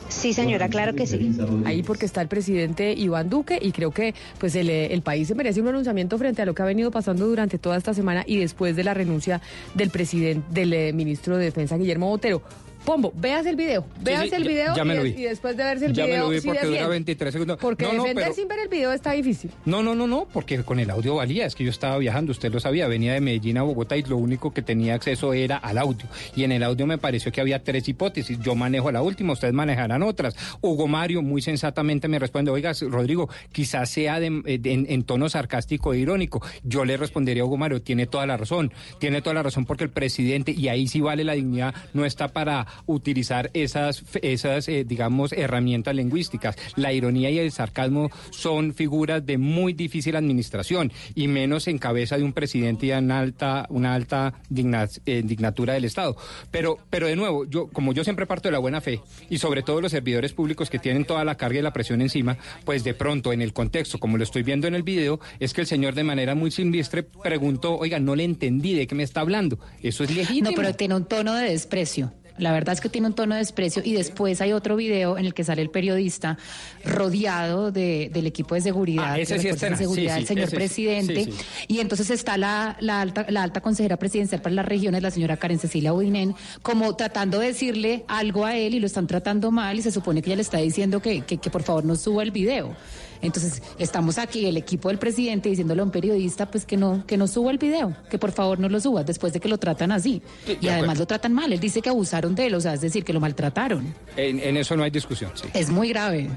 Sí, 0.09 0.33
señora, 0.33 0.69
claro 0.69 0.93
que 0.93 1.07
sí. 1.07 1.35
Ahí 1.65 1.83
porque 1.83 2.05
está 2.05 2.21
el 2.21 2.27
presidente 2.27 2.93
Iván 2.93 3.29
Duque 3.29 3.59
y 3.61 3.71
creo 3.71 3.91
que 3.93 4.13
pues 4.39 4.55
el, 4.55 4.69
eh, 4.69 4.93
el 4.93 5.01
país 5.01 5.27
se 5.27 5.35
merece 5.35 5.59
un 5.59 5.67
pronunciamiento 5.67 6.17
frente 6.17 6.41
a 6.41 6.45
lo 6.45 6.53
que 6.53 6.61
ha 6.61 6.65
venido 6.65 6.91
pasando 6.91 7.25
durante 7.27 7.57
toda 7.57 7.77
esta 7.77 7.93
semana 7.93 8.23
y 8.27 8.37
después 8.37 8.75
de 8.75 8.83
la 8.83 8.93
renuncia 8.93 9.41
del 9.73 9.89
presidente, 9.89 10.45
del 10.51 10.73
eh, 10.73 10.93
ministro 10.93 11.37
de 11.37 11.45
Defensa 11.45 11.77
Guillermo 11.77 12.09
Botero. 12.09 12.41
Pombo, 12.85 13.13
veas 13.15 13.45
el 13.45 13.55
video, 13.55 13.85
veas 14.01 14.23
sí, 14.29 14.35
el 14.35 14.43
video 14.43 14.75
ya 14.75 14.83
me 14.83 14.93
y, 14.93 14.97
lo 14.97 15.03
des- 15.03 15.15
vi. 15.15 15.21
y 15.21 15.25
después 15.25 15.55
de 15.55 15.63
verse 15.63 15.85
el 15.85 15.93
Ya 15.93 16.03
me 16.03 16.09
video 16.11 16.23
lo 16.25 16.29
vi 16.29 16.39
sí 16.41 16.47
porque 16.47 16.59
dura 16.59 16.69
defiende. 16.71 16.89
23 16.91 17.31
segundos. 17.33 17.57
Porque 17.61 17.85
No, 17.85 17.93
no, 17.93 17.97
defender 18.03 18.23
pero- 18.25 18.35
sin 18.35 18.47
ver 18.49 18.59
el 18.59 18.67
video 18.67 18.91
está 18.91 19.11
difícil. 19.13 19.51
No, 19.65 19.81
no, 19.81 19.95
no, 19.95 20.05
no, 20.05 20.27
porque 20.33 20.61
con 20.63 20.79
el 20.79 20.89
audio 20.89 21.15
valía. 21.15 21.45
Es 21.45 21.55
que 21.55 21.63
yo 21.63 21.69
estaba 21.69 21.97
viajando, 21.97 22.31
usted 22.33 22.51
lo 22.51 22.59
sabía, 22.59 22.87
venía 22.87 23.13
de 23.13 23.21
Medellín 23.21 23.57
a 23.57 23.61
Bogotá 23.63 23.95
y 23.95 24.03
lo 24.03 24.17
único 24.17 24.53
que 24.53 24.61
tenía 24.61 24.95
acceso 24.95 25.33
era 25.33 25.57
al 25.57 25.77
audio. 25.77 26.05
Y 26.35 26.43
en 26.43 26.51
el 26.51 26.61
audio 26.63 26.85
me 26.85 26.97
pareció 26.97 27.31
que 27.31 27.39
había 27.39 27.63
tres 27.63 27.87
hipótesis. 27.87 28.37
Yo 28.39 28.53
manejo 28.55 28.91
la 28.91 29.01
última, 29.01 29.33
ustedes 29.33 29.53
manejarán 29.53 30.03
otras. 30.03 30.35
Hugo 30.61 30.87
Mario 30.87 31.21
muy 31.21 31.41
sensatamente 31.41 32.07
me 32.09 32.19
responde, 32.19 32.51
oiga, 32.51 32.73
Rodrigo, 32.81 33.29
quizás 33.53 33.89
sea 33.89 34.19
de- 34.19 34.41
de- 34.59 34.73
en, 34.73 34.85
en 34.89 35.03
tono 35.03 35.29
sarcástico 35.29 35.93
e 35.93 35.99
irónico. 35.99 36.41
Yo 36.63 36.83
le 36.83 36.97
respondería 36.97 37.43
a 37.43 37.45
Hugo 37.45 37.57
Mario, 37.57 37.81
tiene 37.81 38.07
toda 38.07 38.25
la 38.25 38.35
razón, 38.35 38.73
tiene 38.99 39.21
toda 39.21 39.35
la 39.35 39.43
razón 39.43 39.65
porque 39.65 39.85
el 39.85 39.89
presidente, 39.89 40.51
y 40.51 40.67
ahí 40.67 40.87
sí 40.87 40.99
vale 40.99 41.23
la 41.23 41.33
dignidad, 41.33 41.73
no 41.93 42.03
está 42.05 42.27
para 42.27 42.67
utilizar 42.85 43.49
esas, 43.53 44.03
esas 44.21 44.67
eh, 44.67 44.83
digamos, 44.83 45.31
herramientas 45.33 45.95
lingüísticas. 45.95 46.55
La 46.75 46.93
ironía 46.93 47.29
y 47.29 47.39
el 47.39 47.51
sarcasmo 47.51 48.09
son 48.31 48.73
figuras 48.73 49.25
de 49.25 49.37
muy 49.37 49.73
difícil 49.73 50.15
administración 50.15 50.91
y 51.15 51.27
menos 51.27 51.67
en 51.67 51.77
cabeza 51.77 52.17
de 52.17 52.23
un 52.23 52.33
presidente 52.33 52.87
y 52.87 52.91
una 52.91 53.19
alta, 53.19 53.65
una 53.69 53.93
alta 53.93 54.33
digna- 54.49 54.89
eh, 55.05 55.21
dignatura 55.23 55.73
del 55.73 55.85
Estado. 55.85 56.15
Pero, 56.51 56.77
pero 56.89 57.07
de 57.07 57.15
nuevo, 57.15 57.45
yo, 57.45 57.67
como 57.67 57.93
yo 57.93 58.03
siempre 58.03 58.25
parto 58.25 58.47
de 58.47 58.53
la 58.53 58.59
buena 58.59 58.81
fe 58.81 59.01
y 59.29 59.37
sobre 59.37 59.63
todo 59.63 59.81
los 59.81 59.91
servidores 59.91 60.33
públicos 60.33 60.69
que 60.69 60.79
tienen 60.79 61.05
toda 61.05 61.23
la 61.23 61.35
carga 61.35 61.59
y 61.59 61.61
la 61.61 61.73
presión 61.73 62.01
encima, 62.01 62.37
pues 62.65 62.83
de 62.83 62.93
pronto 62.93 63.33
en 63.33 63.41
el 63.41 63.53
contexto, 63.53 63.99
como 63.99 64.17
lo 64.17 64.23
estoy 64.23 64.43
viendo 64.43 64.67
en 64.67 64.75
el 64.75 64.83
video, 64.83 65.19
es 65.39 65.53
que 65.53 65.61
el 65.61 65.67
señor 65.67 65.95
de 65.95 66.03
manera 66.03 66.35
muy 66.35 66.51
silvestre 66.51 67.03
preguntó, 67.03 67.77
oiga, 67.77 67.99
no 67.99 68.15
le 68.15 68.23
entendí 68.23 68.73
de 68.73 68.87
qué 68.87 68.95
me 68.95 69.03
está 69.03 69.21
hablando. 69.21 69.59
Eso 69.81 70.03
es 70.03 70.15
legítimo. 70.15 70.49
No, 70.51 70.55
pero 70.55 70.73
tiene 70.73 70.95
un 70.95 71.05
tono 71.05 71.33
de 71.35 71.49
desprecio. 71.49 72.13
La 72.37 72.51
verdad 72.51 72.73
es 72.73 72.81
que 72.81 72.89
tiene 72.89 73.07
un 73.07 73.13
tono 73.13 73.35
de 73.35 73.39
desprecio 73.39 73.83
y 73.85 73.93
después 73.93 74.41
hay 74.41 74.53
otro 74.53 74.75
video 74.75 75.17
en 75.19 75.25
el 75.25 75.33
que 75.35 75.43
sale 75.43 75.61
el 75.61 75.69
periodista 75.69 76.37
rodeado 76.83 77.71
de- 77.71 78.09
del 78.13 78.25
equipo 78.27 78.55
de 78.55 78.61
seguridad, 78.61 79.03
Ah, 79.13 79.19
ese 79.19 79.37
sí 79.39 79.47
de 79.49 79.57
seguridad 79.77 80.13
sí, 80.13 80.19
del 80.19 80.27
señor 80.27 80.47
ese 80.47 80.55
presidente. 80.55 81.29
Y 81.67 81.79
entonces 81.79 82.09
está 82.09 82.37
la, 82.37 82.75
la 82.79 83.01
alta, 83.01 83.25
la 83.29 83.43
alta 83.43 83.61
consejera 83.61 83.97
presidencial 83.97 84.41
para 84.41 84.55
las 84.55 84.65
regiones, 84.65 85.01
la 85.03 85.11
señora 85.11 85.37
Karen 85.37 85.59
Cecilia 85.59 85.93
Udinen, 85.93 86.35
como 86.61 86.95
tratando 86.95 87.39
de 87.39 87.47
decirle 87.47 88.03
algo 88.07 88.45
a 88.45 88.55
él 88.57 88.73
y 88.75 88.79
lo 88.79 88.87
están 88.87 89.07
tratando 89.07 89.51
mal 89.51 89.77
y 89.77 89.81
se 89.81 89.91
supone 89.91 90.21
que 90.21 90.29
ella 90.29 90.37
le 90.37 90.41
está 90.41 90.57
diciendo 90.57 91.01
que, 91.01 91.21
que, 91.21 91.37
que 91.37 91.49
por 91.49 91.63
favor 91.63 91.85
no 91.85 91.95
suba 91.95 92.23
el 92.23 92.31
video. 92.31 92.75
Entonces, 93.23 93.63
estamos 93.79 94.17
aquí, 94.17 94.45
el 94.45 94.57
equipo 94.57 94.89
del 94.89 94.99
presidente, 94.99 95.49
diciéndole 95.49 95.81
a 95.81 95.85
un 95.85 95.91
periodista 95.91 96.51
pues 96.51 96.65
que 96.65 96.77
no, 96.77 97.03
que 97.07 97.17
no 97.17 97.27
suba 97.27 97.51
el 97.51 97.57
video, 97.57 97.95
que 98.09 98.19
por 98.19 98.31
favor 98.31 98.59
no 98.59 98.69
lo 98.69 98.79
suba, 98.79 99.03
después 99.03 99.33
de 99.33 99.39
que 99.39 99.47
lo 99.47 99.57
tratan 99.57 99.91
así. 99.91 100.21
Sí, 100.45 100.57
y 100.59 100.65
de 100.65 100.71
además 100.71 100.99
lo 100.99 101.07
tratan 101.07 101.33
mal, 101.33 101.51
él 101.51 101.59
dice 101.59 101.81
que 101.81 101.89
abusaron 101.89 102.35
de 102.35 102.47
él, 102.47 102.55
o 102.55 102.61
sea, 102.61 102.73
es 102.73 102.81
decir, 102.81 103.03
que 103.03 103.13
lo 103.13 103.19
maltrataron. 103.19 103.95
En, 104.17 104.39
en 104.39 104.57
eso 104.57 104.75
no 104.75 104.83
hay 104.83 104.91
discusión, 104.91 105.31
sí. 105.35 105.47
Es 105.53 105.69
muy 105.69 105.89
grave. 105.89 106.29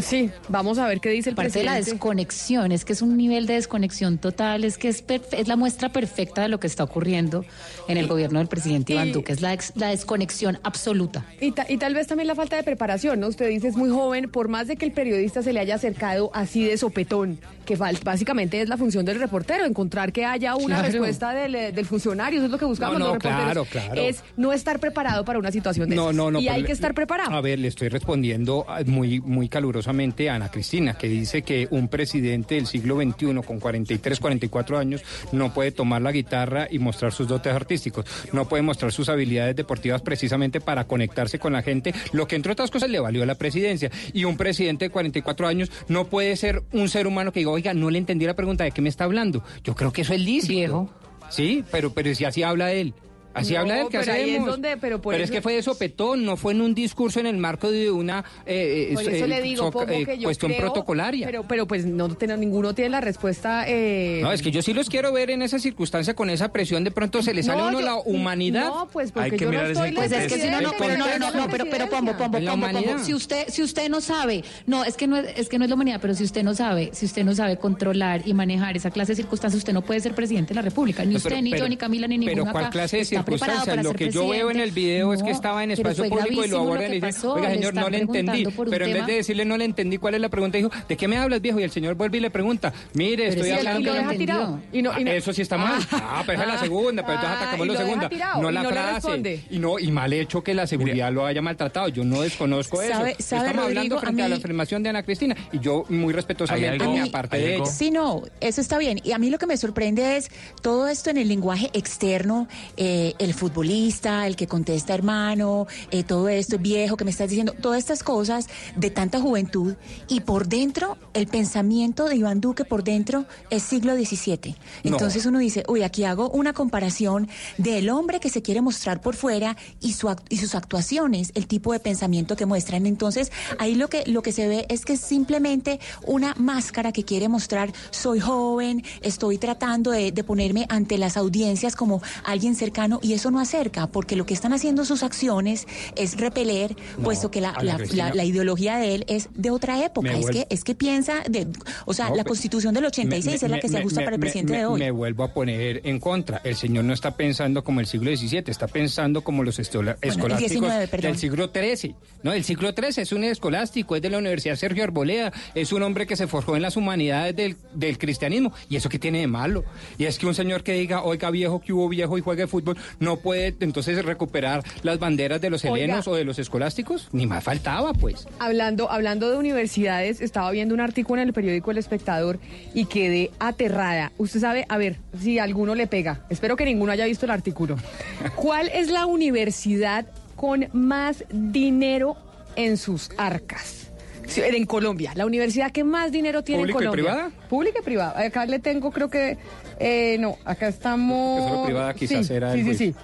Sí, 0.00 0.30
vamos 0.48 0.78
a 0.78 0.86
ver 0.86 1.00
qué 1.00 1.10
dice 1.10 1.30
el 1.30 1.36
Parte 1.36 1.58
de 1.60 1.64
la 1.64 1.74
desconexión, 1.74 2.72
es 2.72 2.84
que 2.84 2.92
es 2.92 3.02
un 3.02 3.16
nivel 3.16 3.46
de 3.46 3.54
desconexión 3.54 4.18
total, 4.18 4.64
es 4.64 4.78
que 4.78 4.88
es, 4.88 5.02
es 5.32 5.48
la 5.48 5.56
muestra 5.56 5.90
perfecta 5.90 6.42
de 6.42 6.48
lo 6.48 6.58
que 6.60 6.66
está 6.66 6.84
ocurriendo 6.84 7.44
en 7.88 7.96
el 7.96 8.06
gobierno 8.06 8.38
del 8.38 8.48
presidente 8.48 8.92
Iván 8.94 9.12
Duque, 9.12 9.32
es 9.32 9.40
la, 9.40 9.52
ex- 9.52 9.72
la 9.76 9.88
desconexión 9.88 10.58
absoluta. 10.62 11.24
Y, 11.40 11.52
ta- 11.52 11.66
y 11.68 11.76
tal 11.78 11.94
vez 11.94 12.06
también 12.06 12.26
la 12.28 12.34
falta 12.34 12.56
de 12.56 12.62
preparación, 12.62 13.20
¿no? 13.20 13.28
Usted 13.28 13.48
dice 13.48 13.68
es 13.68 13.76
muy 13.76 13.90
joven, 13.90 14.28
por 14.30 14.48
más 14.48 14.66
de 14.68 14.76
que 14.76 14.84
el 14.84 14.92
periodista 14.92 15.42
se 15.42 15.52
le 15.52 15.60
haya 15.60 15.74
acercado 15.76 16.30
así 16.34 16.64
de 16.64 16.76
sopetón, 16.76 17.38
que 17.64 17.76
fal- 17.78 18.02
básicamente 18.02 18.60
es 18.60 18.68
la 18.68 18.76
función 18.76 19.04
del 19.04 19.18
reportero, 19.18 19.64
encontrar 19.64 20.12
que 20.12 20.24
haya 20.24 20.54
una 20.56 20.76
Claro. 20.78 20.82
respuesta 20.92 21.32
del, 21.32 21.54
eh, 21.54 21.72
del 21.72 21.86
funcionario, 21.86 22.38
eso 22.38 22.46
es 22.46 22.52
lo 22.52 22.58
que 22.58 22.64
buscamos 22.64 22.94
No, 22.98 23.06
no, 23.06 23.14
los 23.14 23.22
reporteros. 23.22 23.68
claro, 23.68 23.86
claro. 23.86 24.00
Es 24.02 24.22
no 24.36 24.52
estar 24.52 24.80
preparado 24.80 25.24
para 25.24 25.38
una 25.38 25.50
situación 25.52 25.88
de 25.88 25.96
No, 25.96 26.04
esas. 26.04 26.16
no, 26.16 26.30
no. 26.30 26.40
Y 26.40 26.48
hay 26.48 26.64
que 26.64 26.72
estar 26.72 26.94
preparado. 26.94 27.30
A 27.32 27.40
ver, 27.40 27.58
le 27.58 27.68
estoy 27.68 27.88
respondiendo 27.88 28.64
ah, 28.68 28.80
muy, 28.86 29.20
muy 29.20 29.48
calurosamente 29.62 30.28
a 30.28 30.34
Ana 30.34 30.50
Cristina, 30.50 30.94
que 30.94 31.06
dice 31.06 31.42
que 31.42 31.68
un 31.70 31.86
presidente 31.86 32.56
del 32.56 32.66
siglo 32.66 32.96
XXI 32.96 33.42
con 33.46 33.60
43, 33.60 34.18
44 34.18 34.76
años 34.76 35.04
no 35.30 35.54
puede 35.54 35.70
tomar 35.70 36.02
la 36.02 36.10
guitarra 36.10 36.66
y 36.68 36.80
mostrar 36.80 37.12
sus 37.12 37.28
dotes 37.28 37.54
artísticos, 37.54 38.04
no 38.32 38.48
puede 38.48 38.64
mostrar 38.64 38.90
sus 38.90 39.08
habilidades 39.08 39.54
deportivas 39.54 40.02
precisamente 40.02 40.60
para 40.60 40.88
conectarse 40.88 41.38
con 41.38 41.52
la 41.52 41.62
gente, 41.62 41.94
lo 42.12 42.26
que 42.26 42.34
entre 42.34 42.50
otras 42.50 42.72
cosas 42.72 42.90
le 42.90 42.98
valió 42.98 43.24
la 43.24 43.36
presidencia. 43.36 43.88
Y 44.12 44.24
un 44.24 44.36
presidente 44.36 44.86
de 44.86 44.90
44 44.90 45.46
años 45.46 45.70
no 45.86 46.06
puede 46.06 46.34
ser 46.34 46.64
un 46.72 46.88
ser 46.88 47.06
humano 47.06 47.30
que 47.30 47.38
diga, 47.38 47.52
oiga, 47.52 47.72
no 47.72 47.88
le 47.88 47.98
entendí 47.98 48.26
la 48.26 48.34
pregunta 48.34 48.64
de 48.64 48.72
qué 48.72 48.82
me 48.82 48.88
está 48.88 49.04
hablando. 49.04 49.44
Yo 49.62 49.76
creo 49.76 49.92
que 49.92 50.02
eso 50.02 50.12
es 50.12 50.20
lícito. 50.20 50.54
Viejo. 50.54 50.90
Sí, 51.30 51.62
pero, 51.70 51.92
pero 51.94 52.12
si 52.16 52.24
así 52.24 52.42
habla 52.42 52.72
él. 52.72 52.94
Así 53.34 53.54
No, 53.54 53.60
habla 53.60 53.80
él, 53.80 53.86
¿qué 53.90 53.98
pero 54.00 54.12
ahí 54.12 54.20
es 54.22 54.28
hacemos? 54.30 54.48
donde- 54.50 54.76
pero 54.76 55.00
por 55.00 55.14
es 55.14 55.22
eso- 55.22 55.32
que 55.32 55.40
fue 55.42 55.54
de 55.54 55.62
sopetón, 55.62 56.24
no 56.24 56.36
fue 56.36 56.52
en 56.52 56.60
un 56.60 56.74
discurso 56.74 57.20
en 57.20 57.26
el 57.26 57.38
marco 57.38 57.70
de 57.70 57.90
una 57.90 58.24
eh, 58.46 58.88
eh, 58.90 58.94
Por 58.94 59.02
eso 59.02 59.24
eh, 59.24 59.28
le 59.28 59.42
digo, 59.42 59.64
soca- 59.64 59.78
Pombo, 59.80 59.92
eh, 59.92 60.04
que 60.06 60.18
yo 60.18 60.24
cuestión 60.24 60.50
creo- 60.52 60.60
protocolaria. 60.62 61.26
Pero, 61.26 61.44
pero 61.48 61.66
pues 61.66 61.84
no 61.86 62.08
tiene, 62.14 62.36
ninguno 62.36 62.74
tiene 62.74 62.90
la 62.90 63.00
respuesta. 63.00 63.64
eh, 63.66 64.20
no, 64.22 64.32
es 64.32 64.42
que 64.42 64.50
yo 64.50 64.62
sí 64.62 64.72
los 64.74 64.88
quiero 64.90 65.12
ver 65.12 65.30
en 65.30 65.42
esa 65.42 65.58
circunstancia 65.58 66.14
con 66.14 66.30
esa 66.30 66.52
presión, 66.52 66.84
de 66.84 66.90
pronto 66.90 67.22
se 67.22 67.32
le 67.34 67.42
sale 67.42 67.58
No, 67.60 67.64
a 67.66 67.68
uno 67.70 67.80
yo- 67.80 67.86
la 67.86 67.96
humanidad. 67.96 68.66
No, 68.66 68.88
pues 68.92 69.12
porque 69.12 69.24
Hay 69.24 69.30
que 69.38 69.44
yo 69.44 69.50
mirar 69.50 69.64
no 69.64 69.70
ese 69.70 69.80
estoy 69.80 69.96
Pues 69.96 70.12
es 70.12 70.32
que 70.32 70.40
si 70.40 70.48
no, 70.50 70.60
no, 70.60 70.72
pero 70.78 70.96
no, 70.96 71.18
no, 71.18 71.30
no, 71.32 71.48
pero, 71.50 71.64
pero 71.70 71.88
Pombo, 71.88 72.12
Pombo, 72.16 72.38
Pombo, 72.38 72.66
Pombo, 72.70 72.98
si 72.98 73.14
usted, 73.14 73.46
si 73.48 73.62
usted 73.62 73.88
no 73.88 74.00
sabe, 74.00 74.44
no, 74.66 74.84
es 74.84 74.96
que 74.96 75.06
no 75.06 75.16
es, 75.16 75.26
es 75.38 75.48
que 75.48 75.58
no 75.58 75.64
es 75.64 75.68
la 75.70 75.74
humanidad, 75.74 75.98
pero 76.00 76.14
si 76.14 76.24
usted 76.24 76.42
no 76.42 76.54
sabe, 76.54 76.90
si 76.92 77.06
usted 77.06 77.24
no 77.24 77.34
sabe 77.34 77.56
controlar 77.56 78.22
y 78.26 78.34
manejar 78.34 78.76
esa 78.76 78.90
clase 78.90 79.12
de 79.12 79.16
circunstancias, 79.16 79.58
usted 79.58 79.72
no 79.72 79.82
puede 79.82 80.00
ser 80.00 80.14
presidente 80.14 80.50
de 80.50 80.56
la 80.56 80.62
República, 80.62 81.04
ni 81.04 81.16
usted, 81.16 81.30
pero- 81.30 81.42
ni 81.42 81.50
pero- 81.50 81.64
yo, 81.64 81.68
ni 81.68 81.76
Camila, 81.76 82.06
ni 82.06 82.18
Pero 82.18 82.30
ninguno 82.36 82.52
¿cuál 82.52 82.70
clase 82.70 82.98
de 82.98 83.04
preparado 83.24 83.64
para 83.64 83.82
Lo 83.82 83.90
ser 83.90 83.98
que 83.98 84.10
yo 84.10 84.28
veo 84.28 84.50
en 84.50 84.60
el 84.60 84.70
video 84.70 85.12
es 85.12 85.22
que 85.22 85.30
estaba 85.30 85.62
en 85.64 85.70
pero 85.74 85.88
espacio 85.90 86.08
público 86.08 86.44
y 86.44 86.48
lo 86.48 86.58
abordan 86.58 86.90
y 86.90 86.94
dicen, 86.96 87.10
pasó, 87.14 87.34
oiga 87.34 87.48
le 87.48 87.54
señor, 87.54 87.74
no 87.74 87.90
le 87.90 87.98
entendí. 87.98 88.44
Pero 88.70 88.86
en 88.86 88.92
vez 88.92 89.06
de 89.06 89.14
decirle 89.14 89.44
no 89.44 89.56
le 89.56 89.64
entendí 89.64 89.98
cuál 89.98 90.14
es 90.14 90.20
la 90.20 90.28
pregunta, 90.28 90.58
dijo, 90.58 90.70
¿de 90.88 90.96
qué 90.96 91.08
me 91.08 91.16
hablas 91.18 91.40
viejo? 91.40 91.58
Y 91.60 91.62
el 91.62 91.70
señor 91.70 91.94
vuelve 91.94 92.18
y 92.18 92.20
le 92.20 92.30
pregunta, 92.30 92.72
mire, 92.94 93.28
Pero 93.28 93.42
estoy 93.44 93.50
hablando... 93.50 93.80
y 93.80 93.84
lo 93.84 93.92
que 93.92 93.98
deja 93.98 94.10
tirado. 94.14 94.60
Y 94.72 94.82
no, 94.82 94.98
y 94.98 95.04
no- 95.04 95.10
Ah, 95.10 95.14
Eso 95.14 95.32
sí 95.32 95.42
está 95.42 95.56
mal. 95.58 95.80
Ah, 95.92 96.22
pero 96.26 96.40
esa 96.42 96.48
es 96.48 96.54
la 96.54 96.60
segunda, 96.60 97.02
pero 97.02 97.14
entonces 97.14 97.38
Ah, 97.38 97.42
atacamos 97.42 97.66
la 97.68 97.76
segunda. 97.76 98.08
tirado, 98.08 98.42
no 98.42 98.50
la 98.50 98.64
frase. 98.64 99.40
Y 99.50 99.58
no, 99.58 99.78
y 99.78 99.90
mal 99.90 100.12
hecho 100.12 100.42
que 100.42 100.54
la 100.54 100.66
seguridad 100.66 101.12
lo 101.12 101.26
haya 101.26 101.42
maltratado. 101.42 101.88
Yo 101.88 102.04
no 102.04 102.22
desconozco 102.22 102.80
eso. 102.82 102.92
¿Sabe- 102.92 103.16
sabe, 103.18 103.46
Estamos 103.48 103.56
Rodrigo? 103.56 103.62
hablando 103.68 103.96
A 103.98 104.00
frente 104.00 104.22
a, 104.22 104.28
la 104.28 104.36
afirmación 104.36 104.82
de 104.82 104.88
Ana 104.90 105.02
Cristina. 105.02 105.36
Y 105.52 105.58
yo 105.60 105.84
muy 105.88 106.12
respetuosamente, 106.12 106.86
mí- 106.86 107.00
aparte 107.00 107.36
de 107.38 107.56
ella. 107.56 107.66
Sí, 107.66 107.90
no, 107.90 108.22
eso 108.40 108.60
está 108.60 108.78
bien. 108.78 109.00
Y 109.04 109.12
a 109.12 109.18
mí 109.18 109.30
lo 109.30 109.38
que 109.38 109.46
me 109.46 109.56
sorprende 109.56 110.16
es 110.16 110.30
todo 110.62 110.88
esto 110.88 111.10
en 111.10 111.18
el 111.18 111.28
lenguaje 111.28 111.70
externo, 111.72 112.48
eh, 112.76 113.11
eh, 113.18 113.24
el 113.24 113.34
futbolista, 113.34 114.26
el 114.26 114.36
que 114.36 114.46
contesta 114.46 114.94
hermano, 114.94 115.66
eh, 115.90 116.02
todo 116.02 116.28
esto, 116.28 116.58
viejo 116.58 116.96
que 116.96 117.04
me 117.04 117.10
estás 117.10 117.28
diciendo, 117.30 117.54
todas 117.60 117.78
estas 117.78 118.02
cosas 118.02 118.46
de 118.76 118.90
tanta 118.90 119.20
juventud 119.20 119.74
y 120.08 120.20
por 120.20 120.48
dentro, 120.48 120.96
el 121.14 121.26
pensamiento 121.26 122.06
de 122.06 122.16
Iván 122.16 122.40
Duque 122.40 122.64
por 122.64 122.84
dentro 122.84 123.24
es 123.50 123.62
siglo 123.62 123.94
XVII. 123.94 124.56
No. 124.84 124.90
Entonces 124.92 125.26
uno 125.26 125.38
dice, 125.38 125.64
uy, 125.68 125.82
aquí 125.82 126.04
hago 126.04 126.30
una 126.30 126.52
comparación 126.52 127.28
del 127.58 127.90
hombre 127.90 128.20
que 128.20 128.30
se 128.30 128.42
quiere 128.42 128.60
mostrar 128.60 129.00
por 129.00 129.14
fuera 129.14 129.56
y, 129.80 129.92
su, 129.92 130.08
act- 130.08 130.24
y 130.28 130.36
sus 130.38 130.54
actuaciones, 130.54 131.32
el 131.34 131.46
tipo 131.46 131.72
de 131.72 131.80
pensamiento 131.80 132.36
que 132.36 132.46
muestran. 132.46 132.86
Entonces 132.86 133.30
ahí 133.58 133.74
lo 133.74 133.88
que, 133.88 134.04
lo 134.06 134.22
que 134.22 134.32
se 134.32 134.48
ve 134.48 134.66
es 134.68 134.84
que 134.84 134.94
es 134.94 135.00
simplemente 135.00 135.80
una 136.06 136.34
máscara 136.38 136.92
que 136.92 137.04
quiere 137.04 137.28
mostrar, 137.28 137.72
soy 137.90 138.20
joven, 138.20 138.82
estoy 139.02 139.38
tratando 139.38 139.90
de, 139.90 140.12
de 140.12 140.24
ponerme 140.24 140.66
ante 140.68 140.98
las 140.98 141.16
audiencias 141.16 141.76
como 141.76 142.02
alguien 142.24 142.54
cercano 142.54 142.98
y 143.02 143.12
eso 143.14 143.30
no 143.30 143.40
acerca, 143.40 143.86
porque 143.88 144.16
lo 144.16 144.24
que 144.26 144.34
están 144.34 144.52
haciendo 144.52 144.84
sus 144.84 145.02
acciones 145.02 145.66
es 145.96 146.16
repeler, 146.16 146.74
No, 146.96 147.04
puesto 147.04 147.30
que 147.30 147.40
la, 147.40 147.52
la- 147.62 147.76
Cristina. 147.76 148.08
la- 148.10 148.14
la 148.14 148.24
ideología 148.24 148.76
de 148.76 148.94
él 148.94 149.04
es 149.08 149.28
de 149.34 149.50
otra 149.50 149.84
época, 149.84 150.08
Me 150.12 150.18
es 150.18 150.24
vuelvo- 150.26 150.32
que, 150.48 150.54
es 150.54 150.64
que 150.64 150.74
piensa, 150.74 151.22
de, 151.28 151.46
o 151.86 151.94
sea, 151.94 152.08
No, 152.08 152.16
la 152.16 152.24
pe- 152.24 152.28
constitución 152.28 152.72
del 152.74 152.84
86 152.86 153.26
Me- 153.26 153.34
es 153.34 153.42
la 153.42 153.48
me- 153.56 153.60
que 153.60 153.68
se 153.68 153.78
ajusta 153.78 154.00
para 154.04 154.14
el 154.16 154.20
presidente 154.20 154.54
de 154.54 154.66
hoy. 154.66 154.78
Me 154.80 154.90
vuelvo 154.90 155.24
a 155.24 155.32
poner 155.34 155.80
en 155.84 155.98
contra. 156.00 156.40
El 156.44 156.56
señor 156.56 156.84
no 156.84 156.92
está 156.94 157.16
pensando 157.16 157.64
como 157.64 157.80
el 157.80 157.86
siglo 157.86 158.14
XVII, 158.16 158.44
está 158.46 158.66
pensando 158.68 159.22
como 159.22 159.42
los 159.42 159.58
estola- 159.58 159.96
el 160.00 160.10
escolásticos 160.10 160.50
19, 160.50 160.88
perdón. 160.88 161.10
del 161.12 161.18
siglo 161.20 161.50
XIII. 161.52 161.94
No, 162.22 162.32
el 162.32 162.44
siglo 162.44 162.70
XIII 162.72 163.02
es 163.02 163.12
un 163.12 163.24
escolástico, 163.24 163.96
es 163.96 164.02
de 164.02 164.10
la 164.10 164.18
Universidad 164.18 164.54
Sergio 164.56 164.84
Arboleda, 164.84 165.32
es 165.54 165.72
un 165.72 165.82
hombre 165.82 166.06
que 166.06 166.14
se 166.16 166.26
forjó 166.26 166.54
en 166.56 166.62
las 166.62 166.76
humanidades 166.76 167.34
del, 167.34 167.56
del 167.74 167.98
cristianismo. 167.98 168.52
¿Y 168.68 168.76
eso 168.76 168.88
qué 168.88 168.98
tiene 168.98 169.18
de 169.20 169.26
malo? 169.26 169.64
Y 169.98 170.04
es 170.04 170.18
que 170.18 170.26
un 170.26 170.34
señor 170.34 170.62
que 170.62 170.72
diga, 170.74 171.02
oiga 171.02 171.30
viejo, 171.30 171.60
que 171.60 171.72
hubo 171.72 171.88
viejo 171.88 172.16
y 172.16 172.20
juegue 172.20 172.46
fútbol, 172.46 172.76
no 173.00 173.16
puede 173.16 173.54
entonces 173.60 174.04
recuperar 174.04 174.62
las 174.82 174.98
banderas 174.98 175.40
de 175.40 175.50
los 175.50 175.64
Oiga. 175.64 175.76
helenos 175.76 176.08
o 176.08 176.14
de 176.14 176.24
los 176.24 176.38
escolásticos. 176.38 177.08
Ni 177.12 177.26
más 177.26 177.44
faltaba, 177.44 177.92
pues. 177.92 178.26
Hablando, 178.38 178.90
hablando 178.90 179.30
de 179.30 179.36
universidades, 179.36 180.20
estaba 180.20 180.50
viendo 180.50 180.74
un 180.74 180.80
artículo 180.80 181.20
en 181.20 181.28
el 181.28 181.34
periódico 181.34 181.70
El 181.70 181.78
Espectador 181.78 182.38
y 182.74 182.86
quedé 182.86 183.30
aterrada. 183.38 184.12
Usted 184.18 184.40
sabe, 184.40 184.66
a 184.68 184.76
ver, 184.78 184.98
si 185.20 185.38
alguno 185.38 185.74
le 185.74 185.86
pega. 185.86 186.26
Espero 186.30 186.56
que 186.56 186.64
ninguno 186.64 186.92
haya 186.92 187.06
visto 187.06 187.26
el 187.26 187.30
artículo. 187.30 187.76
¿Cuál 188.36 188.68
es 188.68 188.90
la 188.90 189.06
universidad 189.06 190.06
con 190.36 190.68
más 190.72 191.24
dinero 191.30 192.16
en 192.56 192.76
sus 192.76 193.10
arcas? 193.16 193.91
Sí, 194.26 194.40
En 194.42 194.64
Colombia, 194.66 195.12
la 195.14 195.26
universidad 195.26 195.70
que 195.72 195.84
más 195.84 196.10
dinero 196.12 196.42
tiene 196.42 196.62
¿Pública 196.62 196.78
y 196.78 196.82
en 196.84 196.90
Colombia. 196.90 197.12
privada? 197.12 197.48
Pública 197.48 197.78
y 197.80 197.82
privada. 197.82 198.20
Acá 198.20 198.46
le 198.46 198.58
tengo, 198.58 198.90
creo 198.90 199.10
que. 199.10 199.36
eh, 199.78 200.16
no, 200.20 200.36
acá 200.44 200.68
estamos. 200.68 201.40
Que 201.42 201.48
solo 201.48 201.64
privada 201.64 201.94
quizás 201.94 202.26
sí, 202.26 202.32
era 202.34 202.52
Sí, 202.54 202.60
el 202.60 202.66
sí, 202.66 202.74
sí. 202.74 202.94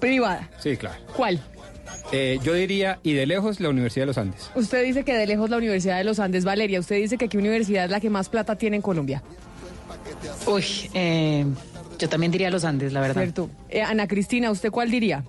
Privada. 0.00 0.50
Sí, 0.60 0.76
claro. 0.76 0.96
¿Cuál? 1.16 1.40
Eh, 2.12 2.38
yo 2.42 2.54
diría, 2.54 2.98
y 3.02 3.12
de 3.12 3.26
lejos, 3.26 3.60
la 3.60 3.68
Universidad 3.68 4.02
de 4.02 4.06
los 4.08 4.18
Andes. 4.18 4.50
Usted 4.54 4.84
dice 4.84 5.04
que 5.04 5.14
de 5.14 5.26
lejos 5.26 5.48
la 5.50 5.56
Universidad 5.58 5.98
de 5.98 6.04
los 6.04 6.18
Andes, 6.18 6.44
Valeria. 6.44 6.80
Usted 6.80 6.96
dice 6.96 7.18
que 7.18 7.28
qué 7.28 7.38
universidad 7.38 7.84
es 7.86 7.90
la 7.90 8.00
que 8.00 8.10
más 8.10 8.28
plata 8.28 8.56
tiene 8.56 8.76
en 8.76 8.82
Colombia. 8.82 9.22
Uy, 10.46 10.64
eh, 10.94 11.44
yo 11.98 12.08
también 12.08 12.32
diría 12.32 12.50
los 12.50 12.64
Andes, 12.64 12.92
la 12.92 13.00
verdad. 13.00 13.22
Cierto. 13.22 13.50
Eh, 13.68 13.82
Ana 13.82 14.06
Cristina, 14.08 14.50
¿usted 14.50 14.70
cuál 14.70 14.90
diría? 14.90 15.24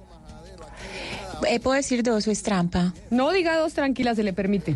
Eh, 1.47 1.59
¿Puedo 1.59 1.75
decir 1.75 2.01
dos 2.03 2.27
o 2.27 2.31
es 2.31 2.41
trampa? 2.43 2.93
No 3.09 3.31
diga 3.31 3.57
dos, 3.57 3.73
tranquila, 3.73 4.15
se 4.15 4.23
le 4.23 4.33
permite. 4.33 4.75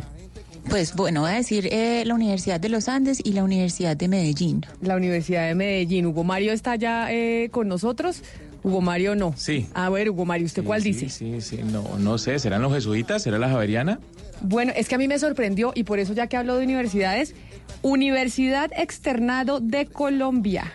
Pues 0.69 0.93
bueno, 0.95 1.21
voy 1.21 1.31
a 1.31 1.35
decir 1.35 1.67
eh, 1.71 2.03
la 2.05 2.13
Universidad 2.13 2.59
de 2.59 2.69
los 2.69 2.87
Andes 2.89 3.21
y 3.23 3.33
la 3.33 3.43
Universidad 3.43 3.97
de 3.97 4.07
Medellín. 4.07 4.65
La 4.81 4.95
Universidad 4.95 5.47
de 5.47 5.55
Medellín. 5.55 6.05
Hugo 6.05 6.23
Mario 6.23 6.53
está 6.53 6.75
ya 6.75 7.11
eh, 7.11 7.49
con 7.51 7.67
nosotros. 7.67 8.21
Hugo 8.63 8.79
Mario 8.81 9.15
no. 9.15 9.33
Sí. 9.35 9.67
A 9.73 9.89
ver, 9.89 10.09
Hugo 10.11 10.25
Mario, 10.25 10.45
¿usted 10.45 10.63
cuál 10.63 10.83
Sí, 10.83 10.89
dice? 10.91 11.09
Sí, 11.09 11.41
sí, 11.41 11.59
no, 11.63 11.97
no 11.97 12.17
sé, 12.17 12.37
¿serán 12.39 12.61
los 12.61 12.73
jesuitas? 12.73 13.23
¿Será 13.23 13.39
la 13.39 13.49
Javeriana? 13.49 13.99
Bueno, 14.41 14.71
es 14.75 14.87
que 14.87 14.95
a 14.95 14.97
mí 14.97 15.07
me 15.07 15.17
sorprendió 15.17 15.71
y 15.75 15.83
por 15.83 15.97
eso 15.97 16.13
ya 16.13 16.27
que 16.27 16.37
hablo 16.37 16.55
de 16.55 16.65
universidades, 16.65 17.33
Universidad 17.81 18.69
Externado 18.77 19.59
de 19.61 19.85
Colombia. 19.87 20.71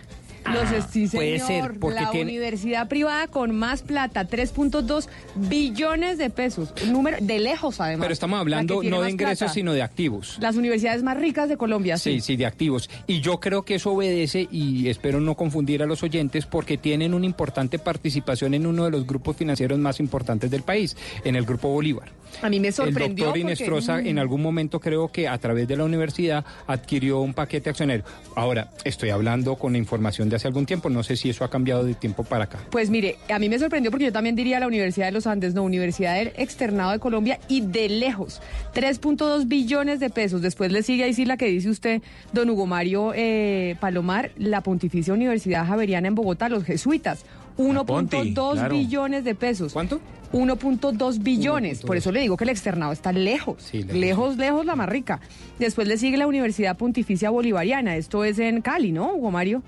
Los 0.53 0.63
Ah, 0.71 0.87
sí, 0.91 1.07
puede 1.07 1.39
señor, 1.39 1.71
ser, 1.71 1.79
porque 1.79 2.01
la 2.01 2.11
tiene- 2.11 2.31
universidad 2.31 2.87
privada 2.87 3.27
con 3.27 3.55
más 3.55 3.81
plata, 3.81 4.25
3.2 4.27 5.07
billones 5.35 6.17
de 6.17 6.29
pesos. 6.29 6.73
Un 6.83 6.93
número 6.93 7.17
de 7.19 7.39
lejos, 7.39 7.79
además. 7.81 8.03
Pero 8.05 8.13
estamos 8.13 8.37
la 8.37 8.41
hablando 8.41 8.83
no 8.83 9.01
de 9.01 9.09
ingresos, 9.11 9.39
plata. 9.39 9.53
sino 9.53 9.73
de 9.73 9.81
activos. 9.81 10.37
Las 10.39 10.55
universidades 10.55 11.01
más 11.03 11.17
ricas 11.17 11.49
de 11.49 11.57
Colombia, 11.57 11.97
sí. 11.97 12.13
Sí, 12.15 12.21
sí, 12.21 12.35
de 12.35 12.45
activos. 12.45 12.89
Y 13.07 13.21
yo 13.21 13.39
creo 13.39 13.63
que 13.63 13.75
eso 13.75 13.91
obedece, 13.91 14.47
y 14.51 14.87
espero 14.89 15.19
no 15.19 15.35
confundir 15.35 15.81
a 15.81 15.85
los 15.87 16.03
oyentes, 16.03 16.45
porque 16.45 16.77
tienen 16.77 17.13
una 17.13 17.25
importante 17.25 17.79
participación 17.79 18.53
en 18.53 18.65
uno 18.67 18.85
de 18.85 18.91
los 18.91 19.07
grupos 19.07 19.35
financieros 19.37 19.79
más 19.79 19.99
importantes 19.99 20.51
del 20.51 20.61
país, 20.63 20.95
en 21.23 21.35
el 21.35 21.45
Grupo 21.45 21.69
Bolívar. 21.69 22.09
A 22.41 22.49
mí 22.49 22.59
me 22.59 22.67
El 22.69 22.73
sorprendió. 22.73 23.25
doctor 23.25 23.27
porque- 23.27 23.39
Inestrosa 23.39 23.99
en 23.99 24.19
algún 24.19 24.41
momento 24.41 24.79
creo 24.79 25.07
que 25.09 25.27
a 25.27 25.37
través 25.37 25.67
de 25.67 25.77
la 25.77 25.83
universidad 25.83 26.43
adquirió 26.67 27.21
un 27.21 27.33
paquete 27.33 27.69
accionario. 27.69 28.03
Ahora, 28.35 28.71
estoy 28.83 29.09
hablando 29.09 29.55
con 29.55 29.71
la 29.73 29.77
información 29.77 30.29
de 30.29 30.35
hace 30.35 30.47
algún 30.47 30.65
tiempo, 30.65 30.89
no 30.89 31.03
sé 31.03 31.15
si 31.15 31.29
eso 31.29 31.43
ha 31.43 31.49
cambiado 31.49 31.83
de 31.83 31.93
tiempo 31.93 32.23
para 32.23 32.45
acá. 32.45 32.59
Pues 32.69 32.89
mire, 32.89 33.17
a 33.29 33.39
mí 33.39 33.49
me 33.49 33.57
sorprendió 33.59 33.91
porque 33.91 34.05
yo 34.05 34.11
también 34.11 34.35
diría 34.35 34.59
la 34.59 34.67
Universidad 34.67 35.07
de 35.07 35.11
los 35.11 35.27
Andes, 35.27 35.53
no, 35.53 35.63
Universidad 35.63 36.15
del 36.15 36.31
Externado 36.35 36.91
de 36.91 36.99
Colombia 36.99 37.39
y 37.47 37.61
de 37.61 37.89
lejos, 37.89 38.41
3.2 38.73 39.47
billones 39.47 39.99
de 39.99 40.09
pesos. 40.09 40.41
Después 40.41 40.71
le 40.71 40.83
sigue 40.83 41.03
ahí 41.03 41.13
sí 41.13 41.25
la 41.25 41.37
que 41.37 41.47
dice 41.47 41.69
usted, 41.69 42.01
don 42.33 42.49
Hugo 42.49 42.65
Mario 42.65 43.13
eh, 43.15 43.75
Palomar, 43.79 44.31
la 44.37 44.61
Pontificia 44.61 45.13
Universidad 45.13 45.65
Javeriana 45.67 46.07
en 46.07 46.15
Bogotá, 46.15 46.49
los 46.49 46.63
jesuitas, 46.63 47.25
1.2 47.57 48.53
claro. 48.53 48.75
billones 48.75 49.23
de 49.23 49.35
pesos. 49.35 49.73
¿Cuánto? 49.73 49.99
1.2 50.35 51.23
billones. 51.23 51.81
Por 51.81 51.95
eso 51.97 52.11
le 52.11 52.19
digo 52.21 52.35
que 52.37 52.43
el 52.43 52.49
externado 52.49 52.91
está 52.91 53.11
lejos. 53.11 53.63
Sí, 53.63 53.79
lejos. 53.83 53.95
lejos, 53.95 54.37
lejos, 54.37 54.65
la 54.65 54.75
más 54.75 54.89
rica. 54.89 55.19
Después 55.59 55.87
le 55.87 55.97
sigue 55.97 56.17
la 56.17 56.27
Universidad 56.27 56.75
Pontificia 56.77 57.29
Bolivariana. 57.29 57.95
Esto 57.95 58.23
es 58.25 58.37
en 58.39 58.61
Cali, 58.61 58.91
¿no, 58.91 59.13
Hugo 59.15 59.31
Mario? 59.31 59.63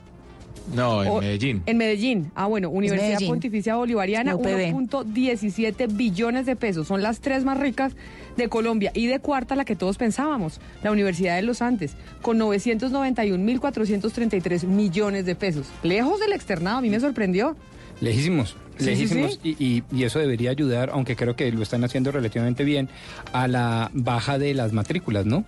No, 0.75 1.01
en 1.01 1.09
O- 1.09 1.21
Medellín. 1.21 1.63
En 1.65 1.77
Medellín. 1.77 2.29
Ah, 2.35 2.47
bueno, 2.47 2.69
Universidad 2.69 3.11
Medellín. 3.11 3.29
Pontificia 3.29 3.75
Bolivariana, 3.77 4.31
La 4.31 4.35
UPB. 4.35 4.73
1.17 4.73 5.87
billones 5.95 6.45
de 6.45 6.57
pesos. 6.57 6.87
Son 6.87 7.01
las 7.01 7.21
tres 7.21 7.45
más 7.45 7.57
ricas 7.57 7.93
de 8.35 8.49
Colombia. 8.49 8.91
Y 8.93 9.07
de 9.07 9.19
cuarta, 9.19 9.55
la 9.55 9.63
que 9.63 9.77
todos 9.77 9.97
pensábamos, 9.97 10.59
la 10.83 10.91
Universidad 10.91 11.37
de 11.37 11.43
los 11.43 11.61
Andes, 11.61 11.93
con 12.21 12.37
991.433 12.39 14.65
millones 14.65 15.25
de 15.25 15.35
pesos. 15.35 15.67
Lejos 15.83 16.19
del 16.19 16.33
externado, 16.33 16.79
a 16.79 16.81
mí 16.81 16.89
me 16.89 16.99
sorprendió. 16.99 17.55
Lejísimos, 18.01 18.57
Sí, 18.77 18.85
lejísimos. 18.85 19.39
sí, 19.41 19.55
Y, 19.59 19.65
y- 19.65 19.83
y 19.91 20.03
eso 20.03 20.19
debería 20.19 20.51
ayudar, 20.51 20.89
aunque 20.91 21.15
creo 21.15 21.35
que 21.35 21.51
lo 21.51 21.63
están 21.63 21.83
haciendo 21.83 22.11
relativamente 22.11 22.63
bien, 22.63 22.89
a 23.33 23.47
la 23.47 23.89
baja 23.93 24.37
de 24.37 24.53
las 24.53 24.73
matrículas, 24.73 25.25
¿no? 25.25 25.45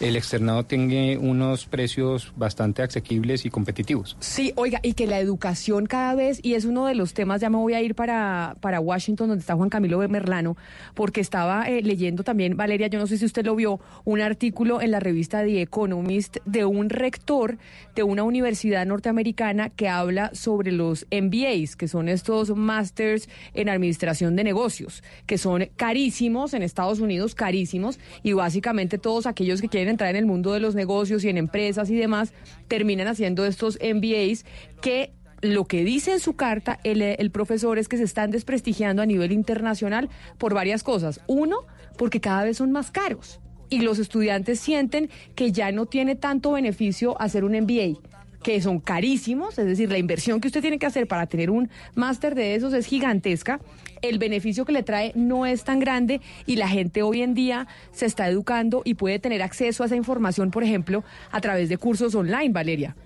El 0.00 0.16
externado 0.16 0.64
tiene 0.64 1.16
unos 1.16 1.66
precios 1.66 2.32
bastante 2.34 2.82
asequibles 2.82 3.44
y 3.44 3.50
competitivos. 3.50 4.16
Sí, 4.18 4.52
oiga, 4.56 4.80
y 4.82 4.94
que 4.94 5.06
la 5.06 5.20
educación 5.20 5.86
cada 5.86 6.16
vez, 6.16 6.40
y 6.42 6.54
es 6.54 6.64
uno 6.64 6.86
de 6.86 6.96
los 6.96 7.14
temas, 7.14 7.40
ya 7.40 7.50
me 7.50 7.58
voy 7.58 7.74
a 7.74 7.82
ir 7.82 7.94
para, 7.94 8.56
para 8.60 8.80
Washington, 8.80 9.28
donde 9.28 9.42
está 9.42 9.54
Juan 9.54 9.68
Camilo 9.68 9.98
Merlano, 10.08 10.56
porque 10.94 11.20
estaba 11.20 11.68
eh, 11.68 11.82
leyendo 11.82 12.24
también, 12.24 12.56
Valeria, 12.56 12.88
yo 12.88 12.98
no 12.98 13.06
sé 13.06 13.16
si 13.16 13.26
usted 13.26 13.44
lo 13.44 13.54
vio, 13.54 13.78
un 14.04 14.20
artículo 14.22 14.80
en 14.80 14.90
la 14.90 14.98
revista 14.98 15.44
The 15.44 15.60
Economist 15.62 16.38
de 16.46 16.64
un 16.64 16.88
rector 16.90 17.58
de 17.94 18.02
una 18.02 18.22
universidad 18.22 18.86
norteamericana 18.86 19.70
que 19.70 19.88
habla 19.88 20.30
sobre 20.34 20.72
los 20.72 21.06
MBAs, 21.10 21.76
que 21.76 21.88
son 21.88 22.08
estos 22.08 22.56
Masters 22.56 23.28
en 23.54 23.68
Administración 23.68 24.36
de 24.36 24.44
Negocios, 24.44 25.02
que 25.26 25.38
son 25.38 25.68
carísimos 25.76 26.54
en 26.54 26.62
Estados 26.62 27.00
Unidos, 27.00 27.34
carísimos, 27.34 27.98
y 28.22 28.32
básicamente 28.32 28.98
todos 28.98 29.26
aquellos 29.26 29.60
que 29.60 29.68
quieren 29.68 29.90
entrar 29.90 30.10
en 30.10 30.16
el 30.16 30.26
mundo 30.26 30.52
de 30.52 30.60
los 30.60 30.74
negocios 30.74 31.24
y 31.24 31.28
en 31.28 31.36
empresas 31.36 31.90
y 31.90 31.96
demás, 31.96 32.32
terminan 32.68 33.08
haciendo 33.08 33.44
estos 33.44 33.78
MBAs 33.82 34.44
que 34.80 35.12
lo 35.42 35.64
que 35.64 35.84
dice 35.84 36.12
en 36.12 36.20
su 36.20 36.36
carta 36.36 36.78
el, 36.84 37.02
el 37.02 37.30
profesor 37.30 37.78
es 37.78 37.88
que 37.88 37.96
se 37.96 38.04
están 38.04 38.30
desprestigiando 38.30 39.02
a 39.02 39.06
nivel 39.06 39.32
internacional 39.32 40.08
por 40.38 40.54
varias 40.54 40.82
cosas. 40.84 41.20
Uno, 41.26 41.66
porque 41.98 42.20
cada 42.20 42.44
vez 42.44 42.58
son 42.58 42.70
más 42.70 42.90
caros 42.90 43.41
y 43.72 43.80
los 43.80 43.98
estudiantes 43.98 44.60
sienten 44.60 45.08
que 45.34 45.50
ya 45.50 45.72
no 45.72 45.86
tiene 45.86 46.14
tanto 46.14 46.52
beneficio 46.52 47.18
hacer 47.20 47.42
un 47.42 47.52
MBA 47.52 47.98
que 48.42 48.60
son 48.60 48.80
carísimos, 48.80 49.56
es 49.58 49.66
decir, 49.66 49.90
la 49.90 49.98
inversión 49.98 50.40
que 50.40 50.48
usted 50.48 50.60
tiene 50.60 50.78
que 50.78 50.84
hacer 50.84 51.06
para 51.06 51.26
tener 51.26 51.48
un 51.48 51.70
máster 51.94 52.34
de 52.34 52.56
esos 52.56 52.74
es 52.74 52.86
gigantesca, 52.86 53.60
el 54.02 54.18
beneficio 54.18 54.64
que 54.64 54.72
le 54.72 54.82
trae 54.82 55.12
no 55.14 55.46
es 55.46 55.62
tan 55.62 55.78
grande 55.78 56.20
y 56.44 56.56
la 56.56 56.68
gente 56.68 57.02
hoy 57.02 57.22
en 57.22 57.34
día 57.34 57.68
se 57.92 58.04
está 58.04 58.28
educando 58.28 58.82
y 58.84 58.94
puede 58.94 59.20
tener 59.20 59.42
acceso 59.42 59.84
a 59.84 59.86
esa 59.86 59.96
información, 59.96 60.50
por 60.50 60.64
ejemplo, 60.64 61.04
a 61.30 61.40
través 61.40 61.68
de 61.68 61.78
cursos 61.78 62.14
online, 62.16 62.50
Valeria. 62.50 62.96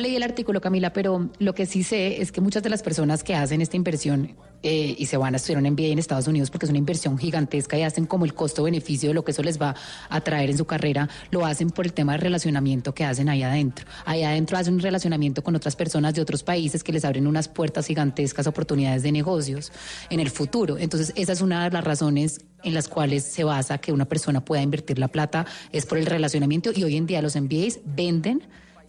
Leí 0.00 0.16
el 0.16 0.22
artículo, 0.22 0.60
Camila, 0.60 0.92
pero 0.92 1.30
lo 1.38 1.54
que 1.54 1.66
sí 1.66 1.82
sé 1.82 2.20
es 2.20 2.32
que 2.32 2.40
muchas 2.40 2.62
de 2.62 2.70
las 2.70 2.82
personas 2.82 3.22
que 3.22 3.34
hacen 3.34 3.60
esta 3.60 3.76
inversión 3.76 4.34
eh, 4.62 4.96
y 4.98 5.06
se 5.06 5.16
van 5.18 5.34
a 5.34 5.36
estudiar 5.36 5.62
un 5.62 5.70
MBA 5.70 5.88
en 5.88 5.98
Estados 5.98 6.26
Unidos 6.26 6.50
porque 6.50 6.64
es 6.64 6.70
una 6.70 6.78
inversión 6.78 7.18
gigantesca 7.18 7.76
y 7.78 7.82
hacen 7.82 8.06
como 8.06 8.24
el 8.24 8.32
costo-beneficio 8.32 9.10
de 9.10 9.14
lo 9.14 9.24
que 9.24 9.32
eso 9.32 9.42
les 9.42 9.60
va 9.60 9.74
a 10.08 10.20
traer 10.22 10.50
en 10.50 10.56
su 10.56 10.64
carrera, 10.64 11.08
lo 11.30 11.44
hacen 11.44 11.70
por 11.70 11.84
el 11.84 11.92
tema 11.92 12.12
de 12.12 12.18
relacionamiento 12.18 12.94
que 12.94 13.04
hacen 13.04 13.28
ahí 13.28 13.42
adentro. 13.42 13.84
Ahí 14.04 14.22
adentro 14.22 14.56
hacen 14.56 14.74
un 14.74 14.80
relacionamiento 14.80 15.44
con 15.44 15.54
otras 15.54 15.76
personas 15.76 16.14
de 16.14 16.22
otros 16.22 16.42
países 16.42 16.82
que 16.82 16.92
les 16.92 17.04
abren 17.04 17.26
unas 17.26 17.48
puertas 17.48 17.86
gigantescas, 17.86 18.46
oportunidades 18.46 19.02
de 19.02 19.12
negocios 19.12 19.70
en 20.08 20.18
el 20.18 20.30
futuro. 20.30 20.78
Entonces, 20.78 21.12
esa 21.14 21.32
es 21.32 21.42
una 21.42 21.64
de 21.64 21.70
las 21.70 21.84
razones 21.84 22.40
en 22.62 22.72
las 22.72 22.88
cuales 22.88 23.22
se 23.22 23.44
basa 23.44 23.76
que 23.76 23.92
una 23.92 24.06
persona 24.06 24.44
pueda 24.44 24.62
invertir 24.62 24.98
la 24.98 25.08
plata, 25.08 25.44
es 25.72 25.84
por 25.84 25.98
el 25.98 26.06
relacionamiento 26.06 26.70
y 26.74 26.84
hoy 26.84 26.96
en 26.96 27.06
día 27.06 27.20
los 27.20 27.36
MBAs 27.36 27.80
venden 27.84 28.42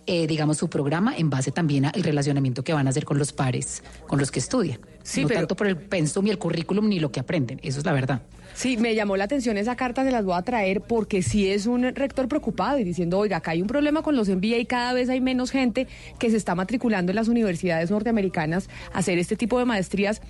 eh, 0.07 0.27
digamos, 0.27 0.57
su 0.57 0.69
programa 0.69 1.15
en 1.17 1.29
base 1.29 1.51
también 1.51 1.85
al 1.85 2.03
relacionamiento 2.03 2.63
que 2.63 2.73
van 2.73 2.87
a 2.87 2.89
hacer 2.91 3.05
con 3.05 3.17
los 3.17 3.33
pares, 3.33 3.83
con 4.07 4.19
los 4.19 4.31
que 4.31 4.39
estudian. 4.39 4.79
Sí, 5.03 5.21
no 5.21 5.27
pero- 5.27 5.41
tanto 5.41 5.55
por 5.55 5.67
el 5.67 5.77
pensum 5.77 6.27
y 6.27 6.31
el 6.31 6.37
currículum 6.37 6.87
ni 6.89 6.99
lo 6.99 7.11
que 7.11 7.19
aprenden, 7.19 7.59
eso 7.63 7.79
es 7.79 7.85
la 7.85 7.93
verdad. 7.93 8.21
Sí, 8.55 8.77
me 8.77 8.95
llamó 8.95 9.17
la 9.17 9.25
atención 9.25 9.57
esa 9.57 9.75
carta, 9.75 10.03
se 10.05 10.11
las 10.11 10.23
voy 10.23 10.35
a 10.37 10.41
traer 10.41 10.79
porque 10.79 11.21
sí 11.21 11.49
es 11.49 11.65
un 11.65 11.83
rector 11.83 12.29
preocupado 12.29 12.79
y 12.79 12.85
diciendo, 12.85 13.19
oiga, 13.19 13.37
acá 13.37 13.51
hay 13.51 13.61
un 13.61 13.67
problema 13.67 14.01
con 14.01 14.15
los 14.15 14.29
MBA 14.29 14.57
y 14.59 14.65
cada 14.65 14.93
vez 14.93 15.09
hay 15.09 15.19
menos 15.19 15.51
gente 15.51 15.87
que 16.19 16.29
se 16.31 16.37
está 16.37 16.55
matriculando 16.55 17.11
en 17.11 17.17
las 17.17 17.27
universidades 17.27 17.91
norteamericanas 17.91 18.69
a 18.93 18.99
hacer 18.99 19.19
este 19.19 19.35
tipo 19.35 19.59
de 19.59 19.65
maestrías. 19.65 20.21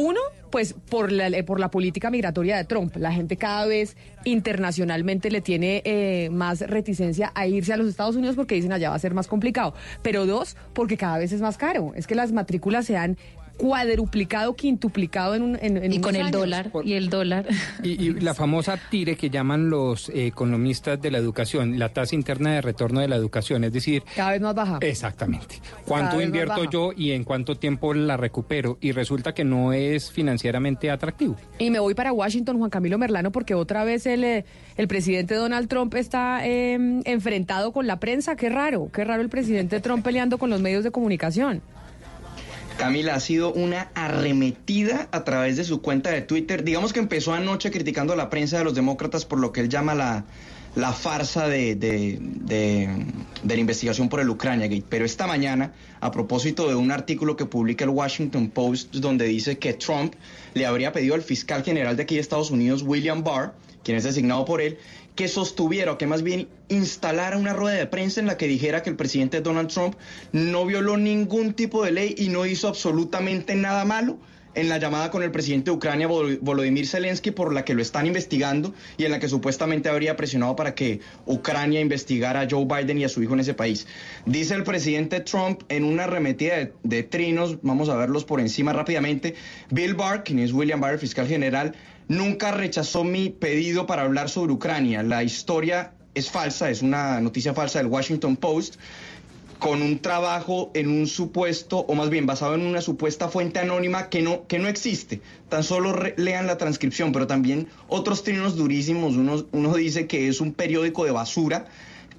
Uno, 0.00 0.20
pues 0.50 0.74
por 0.74 1.10
la, 1.10 1.26
eh, 1.26 1.42
por 1.42 1.58
la 1.58 1.72
política 1.72 2.08
migratoria 2.08 2.56
de 2.56 2.64
Trump. 2.64 2.94
La 2.96 3.10
gente 3.10 3.36
cada 3.36 3.66
vez 3.66 3.96
internacionalmente 4.24 5.28
le 5.28 5.40
tiene 5.40 5.82
eh, 5.84 6.28
más 6.30 6.60
reticencia 6.60 7.32
a 7.34 7.48
irse 7.48 7.72
a 7.72 7.76
los 7.76 7.88
Estados 7.88 8.14
Unidos 8.14 8.36
porque 8.36 8.54
dicen 8.54 8.72
allá 8.72 8.90
va 8.90 8.94
a 8.94 9.00
ser 9.00 9.12
más 9.12 9.26
complicado. 9.26 9.74
Pero 10.02 10.24
dos, 10.24 10.56
porque 10.72 10.96
cada 10.96 11.18
vez 11.18 11.32
es 11.32 11.40
más 11.40 11.58
caro. 11.58 11.94
Es 11.96 12.06
que 12.06 12.14
las 12.14 12.30
matrículas 12.30 12.86
se 12.86 12.96
han 12.96 13.18
cuadruplicado, 13.58 14.56
quintuplicado 14.56 15.34
en 15.34 15.42
un 15.42 15.58
en, 15.60 15.76
en 15.76 15.92
Y 15.92 16.00
con 16.00 16.16
el 16.16 16.22
años. 16.22 16.32
dólar, 16.32 16.70
y 16.84 16.94
el 16.94 17.10
dólar. 17.10 17.46
Y, 17.82 18.02
y 18.02 18.12
la 18.20 18.32
famosa 18.32 18.78
TIRE 18.90 19.16
que 19.16 19.28
llaman 19.28 19.68
los 19.68 20.08
eh, 20.08 20.26
economistas 20.28 21.02
de 21.02 21.10
la 21.10 21.18
educación, 21.18 21.78
la 21.78 21.90
tasa 21.90 22.14
interna 22.14 22.54
de 22.54 22.62
retorno 22.62 23.00
de 23.00 23.08
la 23.08 23.16
educación, 23.16 23.64
es 23.64 23.72
decir... 23.72 24.02
Cada 24.16 24.30
vez 24.30 24.40
más 24.40 24.54
baja. 24.54 24.78
Exactamente. 24.80 25.56
¿Cuánto 25.84 26.22
invierto 26.22 26.64
yo 26.70 26.92
y 26.96 27.10
en 27.10 27.24
cuánto 27.24 27.56
tiempo 27.56 27.92
la 27.92 28.16
recupero? 28.16 28.78
Y 28.80 28.92
resulta 28.92 29.34
que 29.34 29.44
no 29.44 29.72
es 29.72 30.10
financieramente 30.10 30.90
atractivo. 30.90 31.36
Y 31.58 31.70
me 31.70 31.80
voy 31.80 31.94
para 31.94 32.12
Washington, 32.12 32.58
Juan 32.58 32.70
Camilo 32.70 32.96
Merlano, 32.96 33.32
porque 33.32 33.54
otra 33.54 33.84
vez 33.84 34.06
el, 34.06 34.24
eh, 34.24 34.44
el 34.76 34.88
presidente 34.88 35.34
Donald 35.34 35.68
Trump 35.68 35.94
está 35.96 36.46
eh, 36.46 36.74
enfrentado 37.04 37.72
con 37.72 37.86
la 37.88 37.98
prensa. 37.98 38.36
Qué 38.36 38.48
raro, 38.48 38.88
qué 38.92 39.04
raro 39.04 39.20
el 39.20 39.28
presidente 39.28 39.80
Trump 39.80 40.04
peleando 40.04 40.38
con 40.38 40.48
los 40.48 40.60
medios 40.60 40.84
de 40.84 40.92
comunicación. 40.92 41.60
Camila 42.78 43.14
ha 43.16 43.20
sido 43.20 43.52
una 43.52 43.90
arremetida 43.94 45.08
a 45.12 45.24
través 45.24 45.56
de 45.56 45.64
su 45.64 45.82
cuenta 45.82 46.10
de 46.10 46.22
Twitter. 46.22 46.64
Digamos 46.64 46.92
que 46.92 47.00
empezó 47.00 47.34
anoche 47.34 47.70
criticando 47.70 48.12
a 48.12 48.16
la 48.16 48.30
prensa 48.30 48.58
de 48.58 48.64
los 48.64 48.74
demócratas 48.74 49.24
por 49.24 49.38
lo 49.40 49.52
que 49.52 49.60
él 49.60 49.68
llama 49.68 49.94
la, 49.94 50.24
la 50.76 50.92
farsa 50.92 51.48
de, 51.48 51.74
de- 51.74 52.18
de- 52.20 52.88
de 53.42 53.54
la 53.54 53.60
investigación 53.60 54.08
por 54.08 54.20
el 54.20 54.28
Ucrania 54.30 54.68
Gate. 54.68 54.84
Pero 54.88 55.04
esta 55.04 55.26
mañana, 55.26 55.72
a 56.00 56.10
propósito 56.12 56.68
de 56.68 56.76
un 56.76 56.90
artículo 56.92 57.36
que 57.36 57.46
publica 57.46 57.84
el 57.84 57.90
Washington 57.90 58.48
Post, 58.48 58.94
donde 58.96 59.26
dice 59.26 59.58
que 59.58 59.74
Trump 59.74 60.14
le 60.54 60.64
habría 60.64 60.92
pedido 60.92 61.14
al 61.14 61.22
fiscal 61.22 61.64
general 61.64 61.96
de 61.96 62.04
aquí 62.04 62.14
de 62.14 62.20
Estados 62.20 62.50
Unidos, 62.50 62.82
William 62.86 63.24
Barr, 63.24 63.54
quien 63.84 63.96
es 63.96 64.04
designado 64.04 64.44
por 64.44 64.60
él, 64.60 64.78
que 65.18 65.26
sostuviera 65.26 65.90
o 65.90 65.98
que 65.98 66.06
más 66.06 66.22
bien 66.22 66.46
instalara 66.68 67.36
una 67.36 67.52
rueda 67.52 67.76
de 67.76 67.86
prensa 67.88 68.20
en 68.20 68.26
la 68.28 68.36
que 68.36 68.46
dijera 68.46 68.84
que 68.84 68.90
el 68.90 68.94
presidente 68.94 69.40
Donald 69.40 69.68
Trump 69.68 69.96
no 70.30 70.64
violó 70.64 70.96
ningún 70.96 71.54
tipo 71.54 71.84
de 71.84 71.90
ley 71.90 72.14
y 72.16 72.28
no 72.28 72.46
hizo 72.46 72.68
absolutamente 72.68 73.56
nada 73.56 73.84
malo 73.84 74.16
en 74.54 74.68
la 74.68 74.78
llamada 74.78 75.10
con 75.10 75.24
el 75.24 75.32
presidente 75.32 75.72
de 75.72 75.76
Ucrania, 75.76 76.08
Vol- 76.08 76.38
Volodymyr 76.40 76.86
Zelensky, 76.86 77.32
por 77.32 77.52
la 77.52 77.64
que 77.64 77.74
lo 77.74 77.82
están 77.82 78.06
investigando 78.06 78.72
y 78.96 79.06
en 79.06 79.10
la 79.10 79.18
que 79.18 79.28
supuestamente 79.28 79.88
habría 79.88 80.16
presionado 80.16 80.54
para 80.54 80.76
que 80.76 81.00
Ucrania 81.26 81.80
investigara 81.80 82.42
a 82.42 82.46
Joe 82.48 82.64
Biden 82.64 82.98
y 82.98 83.04
a 83.04 83.08
su 83.08 83.20
hijo 83.20 83.34
en 83.34 83.40
ese 83.40 83.54
país. 83.54 83.88
Dice 84.24 84.54
el 84.54 84.62
presidente 84.62 85.18
Trump 85.18 85.62
en 85.68 85.82
una 85.82 86.04
arremetida 86.04 86.56
de, 86.58 86.72
de 86.84 87.02
trinos, 87.02 87.58
vamos 87.62 87.88
a 87.88 87.96
verlos 87.96 88.24
por 88.24 88.38
encima 88.40 88.72
rápidamente, 88.72 89.34
Bill 89.70 89.94
Barr, 89.94 90.22
quien 90.22 90.38
es 90.38 90.52
William 90.52 90.80
Barr, 90.80 90.98
fiscal 90.98 91.26
general, 91.26 91.74
nunca 92.08 92.50
rechazó 92.50 93.04
mi 93.04 93.30
pedido 93.30 93.86
para 93.86 94.02
hablar 94.02 94.28
sobre 94.28 94.52
Ucrania. 94.52 95.02
La 95.02 95.22
historia 95.22 95.92
es 96.14 96.30
falsa, 96.30 96.70
es 96.70 96.82
una 96.82 97.20
noticia 97.20 97.54
falsa 97.54 97.78
del 97.78 97.88
Washington 97.88 98.36
Post 98.36 98.76
con 99.58 99.82
un 99.82 99.98
trabajo 99.98 100.70
en 100.74 100.88
un 100.88 101.08
supuesto, 101.08 101.78
o 101.78 101.94
más 101.96 102.10
bien 102.10 102.26
basado 102.26 102.54
en 102.54 102.60
una 102.62 102.80
supuesta 102.80 103.28
fuente 103.28 103.58
anónima 103.58 104.08
que 104.08 104.22
no, 104.22 104.46
que 104.46 104.60
no 104.60 104.68
existe. 104.68 105.20
Tan 105.48 105.64
solo 105.64 105.92
re- 105.92 106.14
lean 106.16 106.46
la 106.46 106.58
transcripción, 106.58 107.10
pero 107.10 107.26
también 107.26 107.66
otros 107.88 108.22
trinos 108.22 108.54
durísimos. 108.54 109.16
Uno, 109.16 109.46
uno 109.50 109.74
dice 109.74 110.06
que 110.06 110.28
es 110.28 110.40
un 110.40 110.52
periódico 110.52 111.04
de 111.04 111.10
basura, 111.10 111.66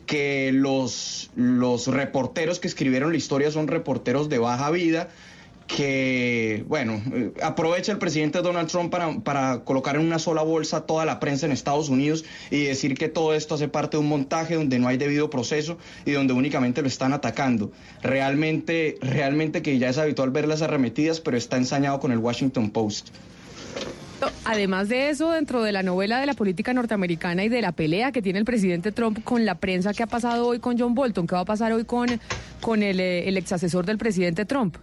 que 0.06 0.52
los, 0.52 1.32
los 1.36 1.88
reporteros 1.88 2.60
que 2.60 2.68
escribieron 2.68 3.12
la 3.12 3.18
historia 3.18 3.52
son 3.52 3.68
reporteros 3.70 4.28
de 4.28 4.40
baja 4.40 4.70
vida, 4.70 5.10
que, 5.70 6.66
bueno, 6.68 7.00
eh, 7.14 7.32
aprovecha 7.44 7.92
el 7.92 8.00
presidente 8.00 8.42
Donald 8.42 8.68
Trump 8.68 8.92
para, 8.92 9.20
para 9.20 9.64
colocar 9.64 9.96
en 9.96 10.02
una 10.02 10.18
sola 10.18 10.42
bolsa 10.42 10.88
toda 10.88 11.06
la 11.06 11.20
prensa 11.20 11.46
en 11.46 11.52
Estados 11.52 11.90
Unidos 11.90 12.26
y 12.50 12.64
decir 12.64 12.96
que 12.96 13.08
todo 13.08 13.36
esto 13.36 13.54
hace 13.54 13.68
parte 13.68 13.96
de 13.96 14.02
un 14.02 14.10
montaje 14.10 14.56
donde 14.56 14.80
no 14.80 14.88
hay 14.88 14.98
debido 14.98 15.30
proceso 15.30 15.78
y 16.06 16.12
donde 16.12 16.34
únicamente 16.34 16.82
lo 16.82 16.88
están 16.88 17.14
atacando. 17.14 17.72
Realmente, 18.02 18.98
realmente 19.00 19.62
que 19.62 19.78
ya 19.78 19.90
es 19.90 20.00
habitual 20.00 20.32
ver 20.32 20.48
las 20.48 20.64
arremetidas, 20.64 21.20
pero 21.20 21.38
está 21.38 21.58
ensañado 21.58 22.00
con 22.00 22.12
el 22.12 22.18
Washington 22.18 22.72
Post. 22.72 23.10
Además 24.46 24.90
de 24.90 25.12
eso, 25.12 25.32
dentro 25.32 25.62
de 25.62 25.72
la 25.72 25.84
novela 25.84 26.20
de 26.20 26.26
la 26.26 26.34
política 26.34 26.74
norteamericana 26.74 27.44
y 27.44 27.50
de 27.50 27.62
la 27.62 27.74
pelea 27.74 28.12
que 28.12 28.24
tiene 28.24 28.40
el 28.40 28.46
presidente 28.46 28.92
Trump 28.92 29.24
con 29.24 29.46
la 29.46 29.60
prensa, 29.60 29.94
¿qué 29.94 30.02
ha 30.02 30.08
pasado 30.08 30.48
hoy 30.48 30.60
con 30.60 30.80
John 30.80 30.96
Bolton? 30.96 31.28
¿Qué 31.28 31.36
va 31.36 31.42
a 31.42 31.46
pasar 31.46 31.72
hoy 31.74 31.86
con, 31.86 32.08
con 32.60 32.82
el, 32.82 33.00
eh, 33.00 33.30
el 33.30 33.38
ex 33.38 33.52
asesor 33.52 33.86
del 33.86 34.00
presidente 34.00 34.46
Trump? 34.46 34.78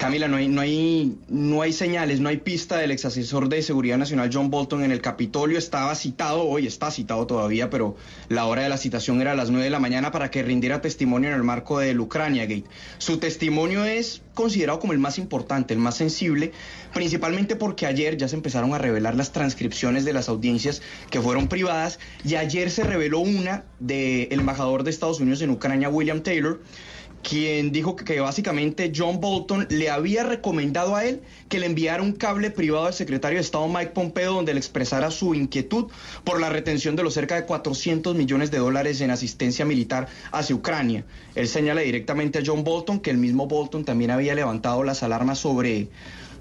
Camila, 0.00 0.28
no 0.28 0.38
hay, 0.38 0.48
no 0.48 0.62
hay, 0.62 1.18
no 1.28 1.60
hay 1.60 1.74
señales, 1.74 2.20
no 2.20 2.30
hay 2.30 2.38
pista 2.38 2.78
del 2.78 2.90
ex 2.90 3.04
asesor 3.04 3.50
de 3.50 3.60
seguridad 3.60 3.98
nacional 3.98 4.30
John 4.32 4.48
Bolton 4.48 4.82
en 4.82 4.92
el 4.92 5.02
Capitolio. 5.02 5.58
Estaba 5.58 5.94
citado 5.94 6.44
hoy, 6.44 6.66
está 6.66 6.90
citado 6.90 7.26
todavía, 7.26 7.68
pero 7.68 7.96
la 8.30 8.46
hora 8.46 8.62
de 8.62 8.70
la 8.70 8.78
citación 8.78 9.20
era 9.20 9.32
a 9.32 9.34
las 9.34 9.50
9 9.50 9.62
de 9.62 9.68
la 9.68 9.78
mañana 9.78 10.10
para 10.10 10.30
que 10.30 10.42
rindiera 10.42 10.80
testimonio 10.80 11.28
en 11.28 11.36
el 11.36 11.42
marco 11.42 11.78
del 11.80 12.00
Ucrania 12.00 12.46
Gate. 12.46 12.64
Su 12.96 13.18
testimonio 13.18 13.84
es 13.84 14.22
considerado 14.32 14.78
como 14.78 14.94
el 14.94 14.98
más 14.98 15.18
importante, 15.18 15.74
el 15.74 15.80
más 15.80 15.98
sensible, 15.98 16.52
principalmente 16.94 17.54
porque 17.54 17.84
ayer 17.84 18.16
ya 18.16 18.26
se 18.26 18.36
empezaron 18.36 18.72
a 18.72 18.78
revelar 18.78 19.16
las 19.16 19.32
transcripciones 19.32 20.06
de 20.06 20.14
las 20.14 20.30
audiencias 20.30 20.80
que 21.10 21.20
fueron 21.20 21.46
privadas 21.46 21.98
y 22.24 22.36
ayer 22.36 22.70
se 22.70 22.84
reveló 22.84 23.18
una 23.18 23.64
del 23.80 24.32
embajador 24.32 24.82
de 24.82 24.88
Estados 24.92 25.20
Unidos 25.20 25.42
en 25.42 25.50
Ucrania, 25.50 25.90
William 25.90 26.22
Taylor, 26.22 26.62
quien 27.22 27.72
dijo 27.72 27.96
que, 27.96 28.20
básicamente 28.20 28.92
John 28.94 29.20
Bolton 29.20 29.66
le 29.70 29.90
había 29.90 30.24
recomendado 30.24 30.96
a 30.96 31.04
él 31.04 31.20
que 31.48 31.58
le 31.58 31.66
enviara 31.66 32.02
un 32.02 32.12
cable 32.12 32.50
privado 32.50 32.86
al 32.86 32.94
secretario 32.94 33.36
de 33.36 33.42
Estado 33.42 33.68
Mike 33.68 33.92
Pompeo 33.92 34.34
donde 34.34 34.54
le 34.54 34.60
expresara 34.60 35.10
su 35.10 35.34
inquietud 35.34 35.86
por 36.24 36.40
la 36.40 36.48
retención 36.48 36.96
de 36.96 37.02
los 37.02 37.14
cerca 37.14 37.34
de 37.36 37.44
400 37.44 38.14
millones 38.14 38.50
de 38.50 38.58
dólares 38.58 39.00
en 39.00 39.10
asistencia 39.10 39.64
militar 39.64 40.08
hacia 40.32 40.56
Ucrania. 40.56 41.04
Él 41.34 41.48
señala 41.48 41.82
directamente 41.82 42.38
a 42.38 42.42
John 42.44 42.64
Bolton 42.64 43.00
que 43.00 43.10
el 43.10 43.18
mismo 43.18 43.46
Bolton 43.46 43.84
también 43.84 44.10
había 44.10 44.34
levantado 44.34 44.82
las 44.82 45.02
alarmas 45.02 45.38
sobre 45.38 45.88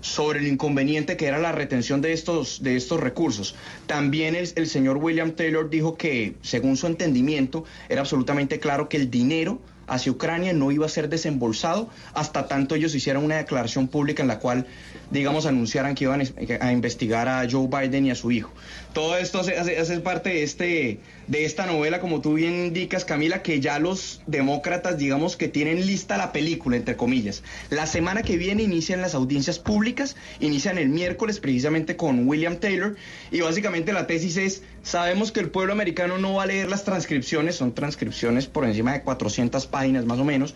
sobre 0.01 0.39
el 0.39 0.47
inconveniente 0.47 1.17
que 1.17 1.25
era 1.25 1.39
la 1.39 1.51
retención 1.51 2.01
de 2.01 2.13
estos, 2.13 2.63
de 2.63 2.77
estos 2.77 3.01
recursos. 3.01 3.55
También 3.85 4.35
el 4.35 4.67
señor 4.67 4.95
William 4.97 5.31
Taylor 5.31 5.69
dijo 5.69 5.97
que, 5.97 6.35
según 6.41 6.77
su 6.77 6.87
entendimiento, 6.87 7.65
era 7.89 7.99
absolutamente 7.99 8.59
claro 8.59 8.87
que 8.87 8.95
el 8.95 9.11
dinero 9.11 9.59
hacia 9.89 10.11
Ucrania 10.11 10.53
no 10.53 10.71
iba 10.71 10.85
a 10.85 10.89
ser 10.89 11.09
desembolsado 11.09 11.89
hasta 12.13 12.47
tanto 12.47 12.75
ellos 12.75 12.95
hicieran 12.95 13.23
una 13.23 13.37
declaración 13.37 13.87
pública 13.87 14.21
en 14.21 14.27
la 14.27 14.39
cual, 14.39 14.67
digamos, 15.11 15.45
anunciaran 15.45 15.95
que 15.95 16.03
iban 16.05 16.21
a 16.61 16.71
investigar 16.71 17.27
a 17.27 17.47
Joe 17.49 17.67
Biden 17.67 18.05
y 18.05 18.11
a 18.11 18.15
su 18.15 18.31
hijo. 18.31 18.51
Todo 18.93 19.17
esto 19.17 19.39
hace, 19.39 19.99
parte 19.99 20.29
de, 20.29 20.43
este, 20.43 20.99
de 21.27 21.45
esta 21.45 21.65
novela, 21.65 21.99
como 21.99 22.21
tú 22.21 22.33
bien 22.33 22.65
indicas, 22.65 23.05
Camila, 23.05 23.41
que 23.41 23.59
ya 23.59 23.79
los 23.79 24.21
demócratas, 24.27 24.97
digamos, 24.97 25.37
que 25.37 25.47
tienen 25.47 25.85
lista 25.85 26.17
la 26.17 26.31
película, 26.31 26.75
entre 26.75 26.95
comillas. 26.95 27.43
La 27.69 27.85
semana 27.85 28.23
que 28.23 28.37
viene 28.37 28.63
inician 28.63 29.01
las 29.01 29.15
audiencias 29.15 29.59
públicas, 29.59 30.15
inician 30.39 30.77
el 30.77 30.89
miércoles 30.89 31.39
precisamente 31.39 31.95
con 31.95 32.27
William 32.27 32.57
Taylor, 32.57 32.95
y 33.31 33.41
básicamente 33.41 33.93
la 33.93 34.07
tesis 34.07 34.37
es, 34.37 34.63
sabemos 34.83 35.31
que 35.31 35.39
el 35.39 35.49
pueblo 35.49 35.73
americano 35.73 36.17
no 36.17 36.35
va 36.35 36.43
a 36.43 36.47
leer 36.47 36.69
las 36.69 36.83
transcripciones, 36.83 37.55
son 37.55 37.73
transcripciones 37.73 38.47
por 38.47 38.65
encima 38.65 38.93
de 38.93 39.01
400 39.01 39.67
páginas 39.67 40.05
más 40.05 40.19
o 40.19 40.25
menos, 40.25 40.55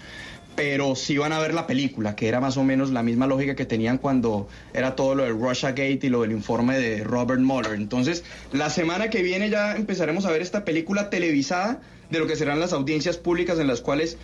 pero 0.56 0.96
sí 0.96 1.18
van 1.18 1.34
a 1.34 1.40
ver 1.40 1.54
la 1.54 1.66
película, 1.66 2.16
que 2.16 2.28
era 2.28 2.40
más 2.40 2.58
o 2.58 2.64
menos 2.64 2.92
la 2.92 3.04
misma 3.04 3.28
lógica 3.28 3.56
que 3.56 3.66
tenían 3.66 3.98
cuando 3.98 4.48
era 4.74 4.96
todo 4.96 5.16
lo 5.16 5.24
del 5.24 5.40
Russia 5.40 5.70
Gate 5.70 6.00
y 6.04 6.10
lo 6.10 6.22
del 6.22 6.32
informe 6.32 6.78
de 6.78 7.04
Robert 7.04 7.42
Mueller. 7.42 7.74
Entonces, 7.74 8.24
la 8.52 8.70
semana 8.70 9.10
que 9.10 9.24
viene 9.24 9.50
ya 9.50 9.76
empezaremos 9.76 10.26
a 10.26 10.32
ver 10.32 10.42
esta 10.42 10.64
película 10.66 11.10
televisada 11.10 11.82
de 12.10 12.20
lo 12.20 12.28
que 12.28 12.36
serán 12.36 12.60
las 12.60 12.74
audiencias 12.74 13.18
públicas 13.18 13.58
en 13.60 13.68
las 13.68 13.82
cuales 13.82 14.18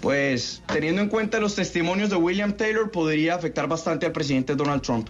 pues 0.00 0.62
teniendo 0.66 1.00
en 1.00 1.08
cuenta 1.08 1.38
los 1.38 1.54
testimonios 1.54 2.10
de 2.10 2.16
William 2.16 2.54
Taylor, 2.54 2.90
podría 2.90 3.36
afectar 3.36 3.68
bastante 3.68 4.04
al 4.04 4.10
presidente 4.10 4.56
Donald 4.56 4.82
Trump. 4.82 5.08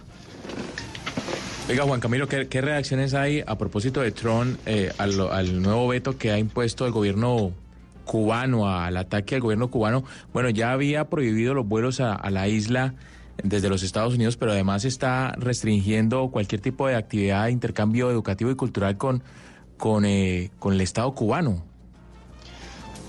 Oiga, 1.67 1.83
Juan 1.83 1.99
Camilo, 1.99 2.27
¿qué, 2.27 2.61
reacciones 2.61 3.15
hay 3.15 3.43
a 3.47 3.57
propósito 3.57 4.01
de 4.01 4.11
Trump 4.11 4.59
eh, 4.67 4.91
al 4.99 5.61
nuevo 5.63 5.87
veto 5.87 6.17
que 6.17 6.29
ha 6.31 6.37
impuesto 6.37 6.85
el 6.85 6.91
gobierno 6.91 7.53
cubano, 8.05 8.67
al 8.67 8.97
ataque 8.97 9.35
al 9.35 9.41
gobierno 9.41 9.69
cubano? 9.69 10.03
Bueno, 10.33 10.49
ya 10.49 10.71
había 10.71 11.09
prohibido 11.09 11.53
los 11.53 11.67
vuelos 11.67 11.99
a, 11.99 12.29
la 12.29 12.47
isla 12.47 12.95
desde 13.43 13.69
los 13.69 13.83
Estados 13.83 14.15
Unidos, 14.15 14.37
pero 14.37 14.51
además 14.51 14.85
está 14.85 15.33
restringiendo 15.37 16.29
cualquier 16.29 16.61
tipo 16.61 16.87
de 16.87 16.95
actividad 16.95 17.45
de 17.45 17.51
intercambio 17.51 18.11
educativo 18.11 18.51
y 18.51 18.55
cultural 18.55 18.97
con, 18.97 19.23
con, 19.77 20.05
eh, 20.05 20.51
con 20.59 20.73
el 20.73 20.81
Estado 20.81 21.13
cubano. 21.13 21.63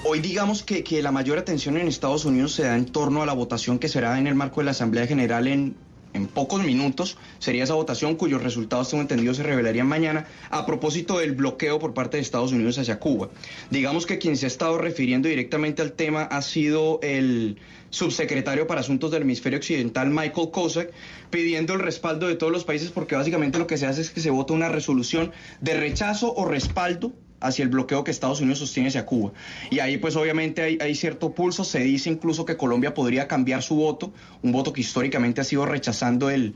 Hoy 0.06 0.20
digamos 0.20 0.62
que, 0.62 0.84
que 0.84 1.00
la 1.02 1.12
mayor 1.12 1.38
atención 1.38 1.78
en 1.78 1.88
Estados 1.88 2.26
Unidos 2.26 2.52
se 2.52 2.64
da 2.64 2.76
en 2.76 2.84
torno 2.84 3.22
a 3.22 3.26
la 3.26 3.32
votación 3.32 3.78
que 3.78 3.88
será 3.88 4.18
en 4.18 4.26
el 4.26 4.34
marco 4.34 4.60
de 4.60 4.66
la 4.66 4.72
Asamblea 4.72 5.06
General 5.06 5.46
en, 5.46 5.76
en 6.14 6.26
pocos 6.26 6.64
minutos. 6.64 7.18
Sería 7.38 7.64
esa 7.64 7.74
votación 7.74 8.16
cuyos 8.16 8.42
resultados, 8.42 8.88
tengo 8.88 9.02
entendido, 9.02 9.34
se 9.34 9.42
revelarían 9.42 9.86
mañana 9.86 10.26
a 10.50 10.64
propósito 10.64 11.18
del 11.18 11.32
bloqueo 11.32 11.78
por 11.78 11.92
parte 11.92 12.16
de 12.16 12.22
Estados 12.22 12.52
Unidos 12.52 12.78
hacia 12.78 12.98
Cuba. 12.98 13.28
Digamos 13.70 14.06
que 14.06 14.18
quien 14.18 14.36
se 14.36 14.46
ha 14.46 14.48
estado 14.48 14.78
refiriendo 14.78 15.28
directamente 15.28 15.82
al 15.82 15.92
tema 15.92 16.22
ha 16.22 16.40
sido 16.40 17.00
el 17.02 17.58
subsecretario 17.90 18.66
para 18.66 18.80
Asuntos 18.80 19.10
del 19.10 19.22
Hemisferio 19.22 19.58
Occidental, 19.58 20.10
Michael 20.10 20.50
Kozak, 20.50 20.90
pidiendo 21.30 21.74
el 21.74 21.80
respaldo 21.80 22.26
de 22.26 22.36
todos 22.36 22.52
los 22.52 22.64
países 22.64 22.90
porque 22.90 23.14
básicamente 23.14 23.58
lo 23.58 23.66
que 23.66 23.76
se 23.76 23.86
hace 23.86 24.00
es 24.00 24.10
que 24.10 24.20
se 24.20 24.30
vota 24.30 24.52
una 24.52 24.68
resolución 24.68 25.32
de 25.60 25.74
rechazo 25.74 26.32
o 26.34 26.44
respaldo 26.44 27.12
hacia 27.44 27.62
el 27.62 27.68
bloqueo 27.68 28.04
que 28.04 28.10
Estados 28.10 28.40
Unidos 28.40 28.58
sostiene 28.58 28.88
hacia 28.88 29.06
Cuba. 29.06 29.32
Y 29.70 29.78
ahí 29.80 29.98
pues 29.98 30.16
obviamente 30.16 30.62
hay, 30.62 30.78
hay, 30.80 30.94
cierto 30.94 31.32
pulso, 31.32 31.64
se 31.64 31.80
dice 31.80 32.10
incluso 32.10 32.44
que 32.44 32.56
Colombia 32.56 32.94
podría 32.94 33.28
cambiar 33.28 33.62
su 33.62 33.76
voto, 33.76 34.12
un 34.42 34.52
voto 34.52 34.72
que 34.72 34.80
históricamente 34.80 35.40
ha 35.40 35.44
sido 35.44 35.66
rechazando 35.66 36.30
el, 36.30 36.54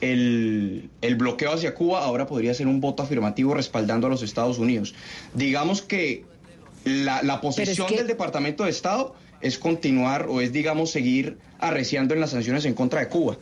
el, 0.00 0.90
el, 1.02 1.14
bloqueo 1.16 1.52
hacia 1.52 1.74
Cuba, 1.74 2.04
ahora 2.04 2.26
podría 2.26 2.54
ser 2.54 2.66
un 2.66 2.80
voto 2.80 3.02
afirmativo 3.02 3.54
respaldando 3.54 4.06
a 4.06 4.10
los 4.10 4.22
Estados 4.22 4.58
Unidos. 4.58 4.94
Digamos 5.34 5.82
que 5.82 6.24
la, 6.84 7.22
la 7.22 7.40
posición 7.40 7.86
es 7.86 7.92
que... 7.92 7.98
del 7.98 8.06
Departamento 8.06 8.64
de 8.64 8.70
Estado 8.70 9.14
es 9.40 9.58
continuar 9.58 10.26
o 10.28 10.40
es, 10.40 10.52
digamos, 10.52 10.90
seguir 10.90 11.38
arreciando 11.58 12.14
en 12.14 12.20
las 12.20 12.30
sanciones 12.30 12.64
en 12.64 12.74
contra 12.74 13.00
de 13.00 13.08
Cuba. 13.08 13.38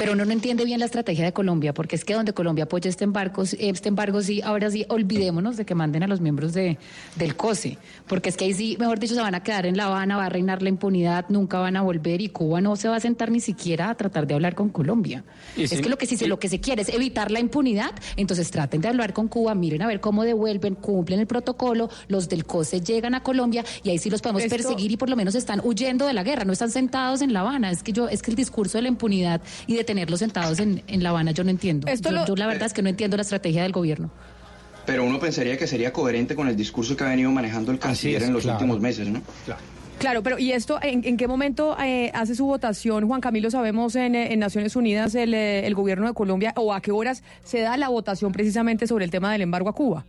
Pero 0.00 0.14
uno 0.14 0.24
no 0.24 0.32
entiende 0.32 0.64
bien 0.64 0.80
la 0.80 0.86
estrategia 0.86 1.26
de 1.26 1.34
Colombia, 1.34 1.74
porque 1.74 1.94
es 1.94 2.06
que 2.06 2.14
donde 2.14 2.32
Colombia 2.32 2.64
apoya 2.64 2.88
este 2.88 3.04
embargo, 3.04 3.42
este 3.42 3.90
embargo 3.90 4.22
sí, 4.22 4.40
ahora 4.40 4.70
sí, 4.70 4.86
olvidémonos 4.88 5.58
de 5.58 5.66
que 5.66 5.74
manden 5.74 6.02
a 6.02 6.06
los 6.06 6.22
miembros 6.22 6.54
de, 6.54 6.78
del 7.16 7.36
COSE, 7.36 7.76
porque 8.06 8.30
es 8.30 8.38
que 8.38 8.46
ahí 8.46 8.54
sí, 8.54 8.78
mejor 8.80 8.98
dicho, 8.98 9.14
se 9.14 9.20
van 9.20 9.34
a 9.34 9.42
quedar 9.42 9.66
en 9.66 9.76
La 9.76 9.88
Habana, 9.88 10.16
va 10.16 10.24
a 10.24 10.28
reinar 10.30 10.62
la 10.62 10.70
impunidad, 10.70 11.26
nunca 11.28 11.58
van 11.58 11.76
a 11.76 11.82
volver 11.82 12.22
y 12.22 12.30
Cuba 12.30 12.62
no 12.62 12.76
se 12.76 12.88
va 12.88 12.96
a 12.96 13.00
sentar 13.00 13.30
ni 13.30 13.40
siquiera 13.40 13.90
a 13.90 13.94
tratar 13.94 14.26
de 14.26 14.32
hablar 14.32 14.54
con 14.54 14.70
Colombia. 14.70 15.22
Es 15.54 15.78
que 15.82 15.90
lo 15.90 15.98
que 15.98 16.06
sí, 16.06 16.16
lo 16.24 16.38
que 16.38 16.48
se 16.48 16.60
quiere 16.60 16.80
es 16.80 16.88
evitar 16.88 17.30
la 17.30 17.40
impunidad, 17.40 17.90
entonces 18.16 18.50
traten 18.50 18.80
de 18.80 18.88
hablar 18.88 19.12
con 19.12 19.28
Cuba, 19.28 19.54
miren 19.54 19.82
a 19.82 19.86
ver 19.86 20.00
cómo 20.00 20.24
devuelven, 20.24 20.76
cumplen 20.76 21.20
el 21.20 21.26
protocolo, 21.26 21.90
los 22.08 22.26
del 22.30 22.46
COSE 22.46 22.80
llegan 22.80 23.14
a 23.14 23.22
Colombia 23.22 23.66
y 23.82 23.90
ahí 23.90 23.98
sí 23.98 24.08
los 24.08 24.22
podemos 24.22 24.44
Esto... 24.44 24.56
perseguir 24.56 24.92
y 24.92 24.96
por 24.96 25.10
lo 25.10 25.16
menos 25.16 25.34
están 25.34 25.60
huyendo 25.62 26.06
de 26.06 26.14
la 26.14 26.22
guerra, 26.22 26.46
no 26.46 26.54
están 26.54 26.70
sentados 26.70 27.20
en 27.20 27.34
La 27.34 27.40
Habana. 27.40 27.70
Es 27.70 27.82
que 27.82 27.92
yo, 27.92 28.08
es 28.08 28.22
que 28.22 28.30
el 28.30 28.36
discurso 28.38 28.78
de 28.78 28.82
la 28.82 28.88
impunidad 28.88 29.42
y 29.66 29.76
de 29.76 29.89
tenerlos 29.90 30.20
sentados 30.20 30.60
en, 30.60 30.84
en 30.86 31.02
La 31.02 31.10
Habana, 31.10 31.32
yo 31.32 31.42
no 31.42 31.50
entiendo. 31.50 31.88
Yo, 31.92 32.10
lo... 32.12 32.24
yo, 32.24 32.36
la 32.36 32.46
verdad 32.46 32.66
es 32.66 32.72
que 32.72 32.80
no 32.80 32.88
entiendo 32.88 33.16
la 33.16 33.22
estrategia 33.22 33.64
del 33.64 33.72
gobierno. 33.72 34.08
Pero 34.86 35.02
uno 35.02 35.18
pensaría 35.18 35.58
que 35.58 35.66
sería 35.66 35.92
coherente 35.92 36.36
con 36.36 36.46
el 36.46 36.54
discurso 36.54 36.96
que 36.96 37.02
ha 37.02 37.08
venido 37.08 37.28
manejando 37.32 37.72
el 37.72 37.80
canciller 37.80 38.22
es, 38.22 38.28
en 38.28 38.34
los 38.34 38.44
claro. 38.44 38.58
últimos 38.58 38.80
meses, 38.80 39.08
¿no? 39.08 39.20
Claro. 39.44 39.60
Claro, 39.98 40.22
pero 40.22 40.38
¿y 40.38 40.52
esto 40.52 40.78
en, 40.80 41.04
en 41.04 41.16
qué 41.16 41.26
momento 41.26 41.76
eh, 41.78 42.12
hace 42.14 42.36
su 42.36 42.46
votación, 42.46 43.08
Juan 43.08 43.20
Camilo? 43.20 43.50
Sabemos 43.50 43.96
en, 43.96 44.14
en 44.14 44.38
Naciones 44.38 44.76
Unidas 44.76 45.16
el, 45.16 45.34
eh, 45.34 45.66
el, 45.66 45.74
gobierno 45.74 46.06
de 46.06 46.14
Colombia 46.14 46.54
o 46.56 46.72
a 46.72 46.80
qué 46.80 46.92
horas 46.92 47.24
se 47.42 47.60
da 47.60 47.76
la 47.76 47.88
votación 47.88 48.30
precisamente 48.30 48.86
sobre 48.86 49.04
el 49.04 49.10
tema 49.10 49.32
del 49.32 49.42
embargo 49.42 49.68
a 49.68 49.74
Cuba. 49.74 50.06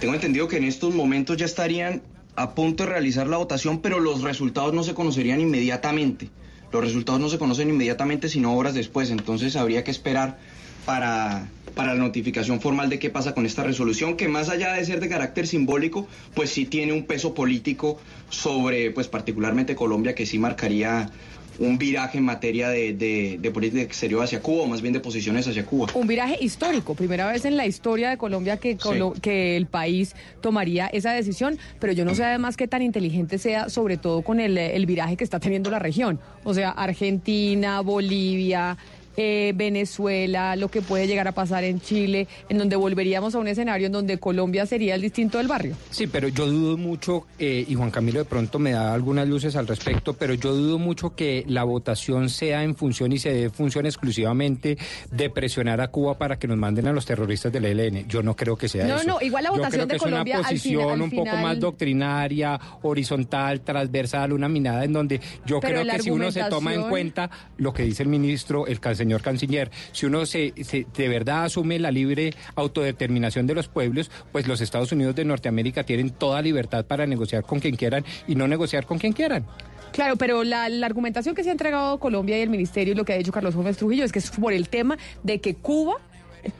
Tengo 0.00 0.14
entendido 0.14 0.48
que 0.48 0.56
en 0.56 0.64
estos 0.64 0.94
momentos 0.94 1.36
ya 1.36 1.44
estarían 1.44 2.00
a 2.34 2.54
punto 2.54 2.84
de 2.84 2.90
realizar 2.90 3.26
la 3.26 3.36
votación, 3.36 3.80
pero 3.80 4.00
los 4.00 4.22
resultados 4.22 4.72
no 4.72 4.82
se 4.82 4.94
conocerían 4.94 5.38
inmediatamente. 5.38 6.30
Los 6.76 6.84
resultados 6.84 7.18
no 7.22 7.30
se 7.30 7.38
conocen 7.38 7.70
inmediatamente, 7.70 8.28
sino 8.28 8.54
horas 8.54 8.74
después. 8.74 9.10
Entonces 9.10 9.56
habría 9.56 9.82
que 9.82 9.90
esperar 9.90 10.36
para, 10.84 11.48
para 11.74 11.94
la 11.94 12.00
notificación 12.00 12.60
formal 12.60 12.90
de 12.90 12.98
qué 12.98 13.08
pasa 13.08 13.32
con 13.34 13.46
esta 13.46 13.64
resolución, 13.64 14.14
que 14.14 14.28
más 14.28 14.50
allá 14.50 14.74
de 14.74 14.84
ser 14.84 15.00
de 15.00 15.08
carácter 15.08 15.46
simbólico, 15.46 16.06
pues 16.34 16.50
sí 16.50 16.66
tiene 16.66 16.92
un 16.92 17.06
peso 17.06 17.32
político 17.32 17.98
sobre, 18.28 18.90
pues 18.90 19.08
particularmente 19.08 19.74
Colombia, 19.74 20.14
que 20.14 20.26
sí 20.26 20.38
marcaría 20.38 21.10
un 21.58 21.78
viraje 21.78 22.18
en 22.18 22.24
materia 22.24 22.68
de, 22.68 22.92
de, 22.92 23.38
de, 23.40 23.50
política 23.50 23.82
exterior 23.82 24.22
hacia 24.22 24.40
Cuba, 24.40 24.62
o 24.62 24.66
más 24.66 24.82
bien 24.82 24.92
de 24.92 25.00
posiciones 25.00 25.46
hacia 25.46 25.64
Cuba. 25.64 25.88
Un 25.94 26.06
viraje 26.06 26.36
histórico, 26.40 26.94
primera 26.94 27.30
vez 27.30 27.44
en 27.44 27.56
la 27.56 27.66
historia 27.66 28.10
de 28.10 28.16
Colombia 28.16 28.56
que, 28.58 28.76
Colo 28.76 29.12
sí. 29.14 29.20
que 29.20 29.56
el 29.56 29.66
país 29.66 30.14
tomaría 30.40 30.86
esa 30.86 31.12
decisión, 31.12 31.58
pero 31.78 31.92
yo 31.92 32.04
no 32.04 32.14
sé 32.14 32.24
además 32.24 32.56
qué 32.56 32.68
tan 32.68 32.82
inteligente 32.82 33.38
sea, 33.38 33.68
sobre 33.68 33.96
todo 33.96 34.22
con 34.22 34.40
el, 34.40 34.56
el 34.58 34.86
viraje 34.86 35.16
que 35.16 35.24
está 35.24 35.40
teniendo 35.40 35.70
la 35.70 35.78
región. 35.78 36.20
O 36.44 36.54
sea, 36.54 36.70
Argentina, 36.70 37.80
Bolivia, 37.80 38.76
eh, 39.16 39.52
Venezuela, 39.54 40.56
lo 40.56 40.68
que 40.68 40.82
puede 40.82 41.06
llegar 41.06 41.28
a 41.28 41.32
pasar 41.32 41.64
en 41.64 41.80
Chile, 41.80 42.28
en 42.48 42.58
donde 42.58 42.76
volveríamos 42.76 43.34
a 43.34 43.38
un 43.38 43.48
escenario 43.48 43.86
en 43.86 43.92
donde 43.92 44.18
Colombia 44.18 44.66
sería 44.66 44.94
el 44.94 45.00
distinto 45.00 45.38
del 45.38 45.48
barrio. 45.48 45.76
Sí, 45.90 46.06
pero 46.06 46.28
yo 46.28 46.46
dudo 46.46 46.76
mucho, 46.76 47.26
eh, 47.38 47.64
y 47.66 47.74
Juan 47.74 47.90
Camilo 47.90 48.18
de 48.18 48.24
pronto 48.24 48.58
me 48.58 48.72
da 48.72 48.92
algunas 48.92 49.28
luces 49.28 49.56
al 49.56 49.66
respecto, 49.66 50.14
pero 50.14 50.34
yo 50.34 50.54
dudo 50.54 50.78
mucho 50.78 51.14
que 51.14 51.44
la 51.48 51.64
votación 51.64 52.28
sea 52.28 52.62
en 52.62 52.74
función 52.74 53.12
y 53.12 53.18
se 53.18 53.32
dé 53.32 53.50
función 53.50 53.86
exclusivamente 53.86 54.78
de 55.10 55.30
presionar 55.30 55.80
a 55.80 55.88
Cuba 55.88 56.18
para 56.18 56.38
que 56.38 56.46
nos 56.46 56.56
manden 56.56 56.86
a 56.88 56.92
los 56.92 57.06
terroristas 57.06 57.52
del 57.52 57.64
ELN. 57.64 58.06
Yo 58.08 58.22
no 58.22 58.36
creo 58.36 58.56
que 58.56 58.68
sea 58.68 58.86
no, 58.86 58.96
eso. 58.96 59.06
No, 59.06 59.14
no, 59.14 59.22
igual 59.24 59.44
la 59.44 59.50
votación 59.50 59.88
de 59.88 59.96
Colombia 59.98 60.34
es 60.34 60.40
una 60.40 60.48
posición 60.48 60.74
al 60.74 60.84
final, 60.84 60.94
al 60.94 61.02
un 61.02 61.10
poco 61.10 61.30
final... 61.30 61.42
más 61.42 61.60
doctrinaria, 61.60 62.60
horizontal, 62.82 63.60
transversal, 63.60 64.32
una 64.32 64.48
minada 64.48 64.84
en 64.84 64.92
donde 64.92 65.20
yo 65.44 65.60
pero 65.60 65.80
creo 65.80 65.92
que 65.94 66.02
si 66.02 66.10
uno 66.10 66.30
se 66.30 66.44
toma 66.44 66.74
en 66.74 66.88
cuenta 66.88 67.30
lo 67.58 67.72
que 67.72 67.82
dice 67.82 68.02
el 68.02 68.08
ministro, 68.08 68.66
el 68.66 68.80
señor 69.06 69.22
canciller, 69.22 69.70
si 69.92 70.06
uno 70.06 70.26
se, 70.26 70.52
se, 70.64 70.84
de 70.92 71.08
verdad 71.08 71.44
asume 71.44 71.78
la 71.78 71.92
libre 71.92 72.34
autodeterminación 72.56 73.46
de 73.46 73.54
los 73.54 73.68
pueblos, 73.68 74.10
pues 74.32 74.48
los 74.48 74.60
Estados 74.60 74.90
Unidos 74.90 75.14
de 75.14 75.24
Norteamérica 75.24 75.84
tienen 75.84 76.10
toda 76.10 76.42
libertad 76.42 76.84
para 76.84 77.06
negociar 77.06 77.44
con 77.44 77.60
quien 77.60 77.76
quieran 77.76 78.04
y 78.26 78.34
no 78.34 78.48
negociar 78.48 78.84
con 78.84 78.98
quien 78.98 79.12
quieran. 79.12 79.46
Claro, 79.92 80.16
pero 80.16 80.44
la, 80.44 80.64
argumentación 80.84 81.34
que 81.34 81.42
se 81.42 81.48
ha 81.48 81.52
entregado 81.52 81.98
Colombia 81.98 82.36
y 82.38 82.42
el 82.42 82.50
Ministerio 82.50 82.92
y 82.92 82.96
lo 82.96 83.04
que 83.04 83.12
ha 83.12 83.16
dicho 83.16 83.32
Carlos 83.32 83.54
Gómez 83.54 83.76
Trujillo 83.76 84.04
es 84.04 84.12
que 84.12 84.18
es 84.18 84.30
por 84.30 84.52
el 84.52 84.68
tema 84.68 84.98
de 85.22 85.40
que 85.40 85.54
Cuba 85.54 85.94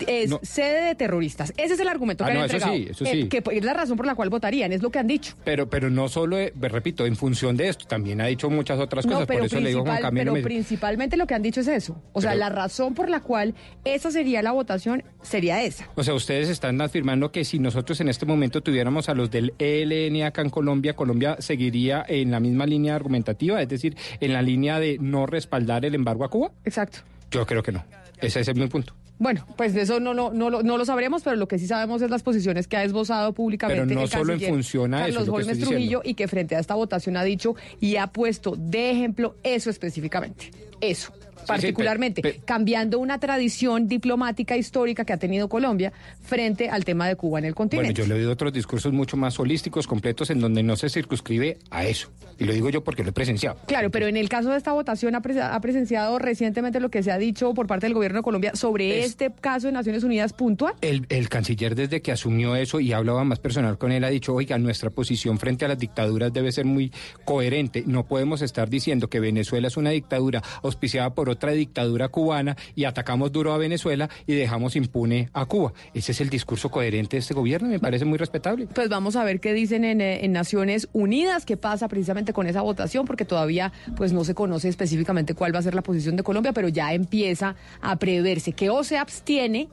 es 0.06 0.30
no. 0.30 0.40
sede 0.42 0.84
de 0.86 0.94
terroristas. 0.94 1.52
Ese 1.56 1.74
es 1.74 1.80
el 1.80 1.88
argumento 1.88 2.24
que 2.24 2.30
ah, 2.30 2.32
han 2.32 2.38
no, 2.38 2.44
entregado. 2.44 2.72
Eso 2.72 2.84
sí, 2.84 2.90
eso 2.90 3.04
sí. 3.04 3.20
Eh, 3.22 3.28
que 3.28 3.42
es 3.52 3.64
la 3.64 3.74
razón 3.74 3.96
por 3.96 4.06
la 4.06 4.14
cual 4.14 4.30
votarían, 4.30 4.72
es 4.72 4.82
lo 4.82 4.90
que 4.90 4.98
han 4.98 5.06
dicho. 5.06 5.34
Pero, 5.44 5.68
pero 5.68 5.90
no 5.90 6.08
solo, 6.08 6.38
eh, 6.38 6.52
repito, 6.60 7.06
en 7.06 7.16
función 7.16 7.56
de 7.56 7.68
esto, 7.68 7.86
también 7.86 8.20
ha 8.20 8.26
dicho 8.26 8.50
muchas 8.50 8.78
otras 8.78 9.04
cosas, 9.04 9.20
no, 9.20 9.26
pero 9.26 9.40
por 9.40 9.46
eso 9.46 9.60
le 9.60 9.68
digo 9.70 9.82
Juan 9.82 10.00
Camilo. 10.00 10.32
Pero 10.32 10.34
me... 10.34 10.42
principalmente 10.42 11.16
lo 11.16 11.26
que 11.26 11.34
han 11.34 11.42
dicho 11.42 11.60
es 11.60 11.68
eso. 11.68 12.00
O 12.12 12.20
sea, 12.20 12.34
la 12.34 12.48
razón 12.48 12.94
por 12.94 13.08
la 13.08 13.20
cual 13.20 13.54
esa 13.84 14.10
sería 14.10 14.42
la 14.42 14.52
votación 14.52 15.04
sería 15.22 15.62
esa. 15.62 15.88
O 15.94 16.02
sea, 16.02 16.14
ustedes 16.14 16.48
están 16.48 16.80
afirmando 16.80 17.32
que 17.32 17.44
si 17.44 17.58
nosotros 17.58 18.00
en 18.00 18.08
este 18.08 18.26
momento 18.26 18.60
tuviéramos 18.62 19.08
a 19.08 19.14
los 19.14 19.30
del 19.30 19.54
ELN 19.58 20.24
acá 20.24 20.42
en 20.42 20.50
Colombia, 20.50 20.94
Colombia 20.94 21.36
seguiría 21.38 22.04
en 22.06 22.30
la 22.30 22.40
misma 22.40 22.66
línea 22.66 22.94
argumentativa, 22.94 23.60
es 23.60 23.68
decir, 23.68 23.96
en 24.20 24.32
la 24.32 24.42
línea 24.42 24.80
de 24.80 24.98
no 25.00 25.26
respaldar 25.26 25.84
el 25.84 25.94
embargo 25.94 26.24
a 26.24 26.30
Cuba. 26.30 26.52
Exacto. 26.64 26.98
Yo 27.30 27.46
creo 27.46 27.62
que 27.62 27.72
no. 27.72 27.84
Ese 28.20 28.40
es 28.40 28.54
mi 28.54 28.66
punto. 28.66 28.94
Bueno, 29.18 29.46
pues 29.56 29.72
de 29.72 29.82
eso 29.82 29.98
no, 29.98 30.12
no, 30.12 30.30
no, 30.30 30.50
no, 30.50 30.78
lo 30.78 30.84
sabremos, 30.84 31.22
pero 31.22 31.36
lo 31.36 31.48
que 31.48 31.58
sí 31.58 31.66
sabemos 31.66 32.02
es 32.02 32.10
las 32.10 32.22
posiciones 32.22 32.68
que 32.68 32.76
ha 32.76 32.84
esbozado 32.84 33.32
públicamente 33.32 33.82
pero 33.82 33.94
no 33.94 34.02
el 34.02 34.08
solo 34.10 34.34
en 34.34 34.40
función 34.40 34.92
a 34.94 35.00
Carlos 35.00 35.22
eso, 35.22 35.32
Holmes 35.32 35.58
Trujillo 35.58 35.78
diciendo. 35.78 36.02
y 36.04 36.14
que 36.14 36.28
frente 36.28 36.56
a 36.56 36.58
esta 36.58 36.74
votación 36.74 37.16
ha 37.16 37.24
dicho 37.24 37.56
y 37.80 37.96
ha 37.96 38.08
puesto 38.08 38.56
de 38.56 38.90
ejemplo 38.90 39.36
eso 39.42 39.70
específicamente. 39.70 40.50
Eso 40.80 41.12
particularmente, 41.46 42.22
sí, 42.22 42.32
sí, 42.32 42.42
cambiando 42.44 42.98
una 42.98 43.18
tradición 43.18 43.88
diplomática 43.88 44.56
histórica 44.56 45.04
que 45.04 45.12
ha 45.12 45.16
tenido 45.16 45.48
Colombia 45.48 45.92
frente 46.20 46.68
al 46.68 46.84
tema 46.84 47.08
de 47.08 47.16
Cuba 47.16 47.38
en 47.38 47.46
el 47.46 47.54
continente. 47.54 47.92
Bueno, 47.92 47.96
yo 47.96 48.06
le 48.06 48.14
he 48.14 48.22
oído 48.22 48.32
otros 48.32 48.52
discursos 48.52 48.92
mucho 48.92 49.16
más 49.16 49.38
holísticos, 49.38 49.86
completos, 49.86 50.30
en 50.30 50.40
donde 50.40 50.62
no 50.62 50.76
se 50.76 50.88
circunscribe 50.88 51.58
a 51.70 51.84
eso. 51.84 52.10
Y 52.38 52.44
lo 52.44 52.52
digo 52.52 52.68
yo 52.68 52.84
porque 52.84 53.02
lo 53.02 53.10
he 53.10 53.12
presenciado. 53.12 53.58
Claro, 53.66 53.90
pero 53.90 54.06
en 54.06 54.16
el 54.16 54.28
caso 54.28 54.50
de 54.50 54.58
esta 54.58 54.72
votación 54.72 55.14
ha, 55.14 55.22
pre 55.22 55.40
ha 55.40 55.58
presenciado 55.60 56.18
recientemente 56.18 56.80
lo 56.80 56.90
que 56.90 57.02
se 57.02 57.10
ha 57.10 57.18
dicho 57.18 57.54
por 57.54 57.66
parte 57.66 57.86
del 57.86 57.94
gobierno 57.94 58.18
de 58.18 58.22
Colombia 58.22 58.52
sobre 58.54 59.00
es, 59.00 59.06
este 59.06 59.32
caso 59.40 59.68
de 59.68 59.72
Naciones 59.72 60.04
Unidas 60.04 60.32
puntual. 60.32 60.74
El, 60.82 61.06
el 61.08 61.28
canciller 61.28 61.74
desde 61.74 62.02
que 62.02 62.12
asumió 62.12 62.56
eso 62.56 62.80
y 62.80 62.92
hablaba 62.92 63.24
más 63.24 63.38
personal 63.38 63.78
con 63.78 63.92
él 63.92 64.04
ha 64.04 64.10
dicho, 64.10 64.34
oiga, 64.34 64.58
nuestra 64.58 64.90
posición 64.90 65.38
frente 65.38 65.64
a 65.64 65.68
las 65.68 65.78
dictaduras 65.78 66.32
debe 66.32 66.52
ser 66.52 66.66
muy 66.66 66.92
coherente. 67.24 67.84
No 67.86 68.06
podemos 68.06 68.42
estar 68.42 68.68
diciendo 68.68 69.08
que 69.08 69.20
Venezuela 69.20 69.68
es 69.68 69.76
una 69.76 69.90
dictadura 69.90 70.42
auspiciada 70.62 71.14
por 71.14 71.28
otra 71.36 71.52
dictadura 71.52 72.08
cubana 72.08 72.56
y 72.74 72.84
atacamos 72.84 73.30
duro 73.30 73.52
a 73.52 73.58
Venezuela 73.58 74.10
y 74.26 74.34
dejamos 74.34 74.74
impune 74.76 75.30
a 75.32 75.46
Cuba. 75.46 75.72
Ese 75.94 76.12
es 76.12 76.20
el 76.20 76.30
discurso 76.30 76.70
coherente 76.70 77.16
de 77.16 77.20
este 77.20 77.34
gobierno 77.34 77.68
me 77.68 77.78
parece 77.78 78.04
muy 78.04 78.18
respetable. 78.18 78.66
Pues 78.66 78.88
vamos 78.88 79.16
a 79.16 79.24
ver 79.24 79.40
qué 79.40 79.52
dicen 79.52 79.84
en, 79.84 80.00
eh, 80.00 80.24
en 80.24 80.32
Naciones 80.32 80.88
Unidas, 80.92 81.44
qué 81.44 81.56
pasa 81.56 81.88
precisamente 81.88 82.32
con 82.32 82.46
esa 82.46 82.62
votación, 82.62 83.06
porque 83.06 83.24
todavía 83.24 83.72
pues 83.96 84.12
no 84.12 84.24
se 84.24 84.34
conoce 84.34 84.68
específicamente 84.68 85.34
cuál 85.34 85.54
va 85.54 85.58
a 85.58 85.62
ser 85.62 85.74
la 85.74 85.82
posición 85.82 86.16
de 86.16 86.22
Colombia, 86.22 86.52
pero 86.52 86.68
ya 86.68 86.92
empieza 86.92 87.56
a 87.80 87.96
preverse 87.96 88.52
que 88.52 88.70
o 88.70 88.82
se 88.84 88.96
abstiene 88.96 89.68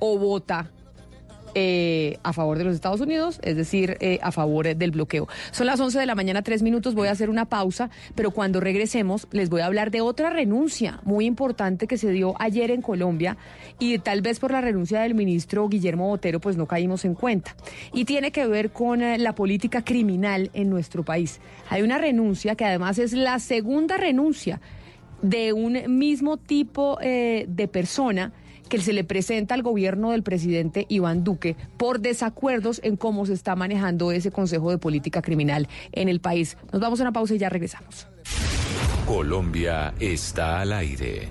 o 0.00 0.18
vota 0.18 0.70
eh, 1.56 2.18
a 2.22 2.32
favor 2.32 2.58
de 2.58 2.64
los 2.64 2.74
Estados 2.74 3.00
Unidos, 3.00 3.38
es 3.42 3.56
decir, 3.56 3.96
eh, 4.00 4.18
a 4.22 4.32
favor 4.32 4.74
del 4.74 4.90
bloqueo. 4.90 5.28
Son 5.52 5.66
las 5.66 5.78
11 5.78 5.98
de 6.00 6.06
la 6.06 6.14
mañana, 6.14 6.42
tres 6.42 6.62
minutos, 6.62 6.94
voy 6.94 7.08
a 7.08 7.12
hacer 7.12 7.30
una 7.30 7.44
pausa, 7.44 7.90
pero 8.14 8.32
cuando 8.32 8.60
regresemos 8.60 9.28
les 9.30 9.50
voy 9.50 9.60
a 9.60 9.66
hablar 9.66 9.90
de 9.90 10.00
otra 10.00 10.30
renuncia 10.30 11.00
muy 11.04 11.26
importante 11.26 11.86
que 11.86 11.96
se 11.96 12.10
dio 12.10 12.34
ayer 12.40 12.70
en 12.70 12.82
Colombia 12.82 13.36
y 13.78 13.98
tal 13.98 14.20
vez 14.20 14.40
por 14.40 14.50
la 14.50 14.60
renuncia 14.60 15.00
del 15.02 15.14
ministro 15.14 15.68
Guillermo 15.68 16.08
Botero 16.08 16.40
pues 16.40 16.56
no 16.56 16.66
caímos 16.66 17.04
en 17.04 17.14
cuenta. 17.14 17.54
Y 17.92 18.04
tiene 18.04 18.32
que 18.32 18.46
ver 18.46 18.70
con 18.70 19.00
eh, 19.02 19.18
la 19.18 19.34
política 19.34 19.84
criminal 19.84 20.50
en 20.54 20.70
nuestro 20.70 21.04
país. 21.04 21.40
Hay 21.70 21.82
una 21.82 21.98
renuncia 21.98 22.56
que 22.56 22.64
además 22.64 22.98
es 22.98 23.12
la 23.12 23.38
segunda 23.38 23.96
renuncia 23.96 24.60
de 25.22 25.52
un 25.52 25.98
mismo 25.98 26.36
tipo 26.36 26.98
de 27.00 27.68
persona 27.72 28.32
que 28.68 28.80
se 28.80 28.92
le 28.92 29.04
presenta 29.04 29.54
al 29.54 29.62
gobierno 29.62 30.10
del 30.10 30.22
presidente 30.22 30.86
Iván 30.88 31.24
Duque 31.24 31.56
por 31.76 32.00
desacuerdos 32.00 32.80
en 32.84 32.96
cómo 32.96 33.26
se 33.26 33.32
está 33.32 33.56
manejando 33.56 34.12
ese 34.12 34.30
Consejo 34.30 34.70
de 34.70 34.78
Política 34.78 35.22
Criminal 35.22 35.68
en 35.92 36.08
el 36.08 36.20
país. 36.20 36.56
Nos 36.72 36.80
vamos 36.80 37.00
a 37.00 37.04
una 37.04 37.12
pausa 37.12 37.34
y 37.34 37.38
ya 37.38 37.48
regresamos. 37.48 38.06
Colombia 39.06 39.94
está 40.00 40.60
al 40.60 40.72
aire. 40.72 41.30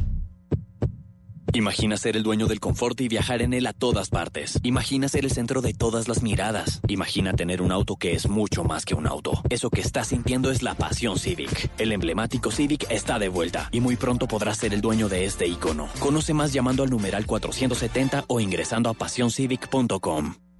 Imagina 1.53 1.97
ser 1.97 2.15
el 2.15 2.23
dueño 2.23 2.47
del 2.47 2.61
confort 2.61 2.99
y 3.01 3.09
viajar 3.09 3.41
en 3.41 3.53
él 3.53 3.67
a 3.67 3.73
todas 3.73 4.09
partes. 4.09 4.57
Imagina 4.63 5.09
ser 5.09 5.25
el 5.25 5.31
centro 5.31 5.61
de 5.61 5.73
todas 5.73 6.07
las 6.07 6.23
miradas. 6.23 6.79
Imagina 6.87 7.33
tener 7.33 7.61
un 7.61 7.71
auto 7.73 7.97
que 7.97 8.13
es 8.13 8.29
mucho 8.29 8.63
más 8.63 8.85
que 8.85 8.95
un 8.95 9.05
auto. 9.05 9.41
Eso 9.49 9.69
que 9.69 9.81
estás 9.81 10.07
sintiendo 10.07 10.49
es 10.49 10.63
la 10.63 10.75
pasión 10.75 11.19
Civic. 11.19 11.69
El 11.77 11.91
emblemático 11.91 12.51
Civic 12.51 12.89
está 12.89 13.19
de 13.19 13.27
vuelta 13.27 13.67
y 13.71 13.81
muy 13.81 13.97
pronto 13.97 14.27
podrás 14.27 14.57
ser 14.57 14.73
el 14.73 14.79
dueño 14.81 15.09
de 15.09 15.25
este 15.25 15.45
icono. 15.47 15.89
Conoce 15.99 16.33
más 16.33 16.53
llamando 16.53 16.83
al 16.83 16.89
numeral 16.89 17.25
470 17.25 18.25
o 18.27 18.39
ingresando 18.39 18.89
a 18.89 18.93
pasioncivic.com. 18.93 20.35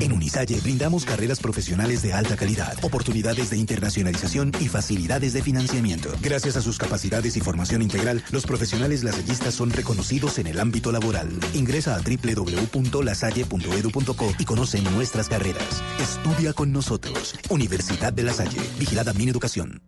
En 0.00 0.12
Unisalle 0.12 0.60
brindamos 0.60 1.04
carreras 1.04 1.38
profesionales 1.40 2.02
de 2.02 2.12
alta 2.14 2.36
calidad, 2.36 2.76
oportunidades 2.82 3.50
de 3.50 3.58
internacionalización 3.58 4.52
y 4.58 4.68
facilidades 4.68 5.34
de 5.34 5.42
financiamiento. 5.42 6.10
Gracias 6.22 6.56
a 6.56 6.62
sus 6.62 6.78
capacidades 6.78 7.36
y 7.36 7.40
formación 7.40 7.82
integral, 7.82 8.24
los 8.30 8.46
profesionales 8.46 9.04
lasallistas 9.04 9.52
son 9.54 9.70
reconocidos 9.70 10.38
en 10.38 10.46
el 10.46 10.58
ámbito 10.58 10.90
laboral. 10.90 11.28
Ingresa 11.52 11.96
a 11.96 12.00
www.lasalle.edu.co 12.00 14.32
y 14.38 14.44
conoce 14.44 14.80
nuestras 14.80 15.28
carreras. 15.28 15.82
Estudia 16.00 16.54
con 16.54 16.72
nosotros. 16.72 17.34
Universidad 17.50 18.12
de 18.12 18.22
La 18.22 18.32
Salle. 18.32 18.60
Vigilada 18.78 19.12
Mi 19.12 19.28
Educación. 19.28 19.82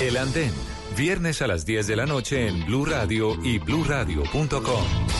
El 0.00 0.16
Andén. 0.16 0.52
Viernes 0.96 1.40
a 1.40 1.46
las 1.46 1.64
10 1.64 1.86
de 1.86 1.96
la 1.96 2.06
noche 2.06 2.48
en 2.48 2.66
Blue 2.66 2.84
Radio 2.84 3.36
y 3.44 3.58
bluradio.com. 3.58 5.19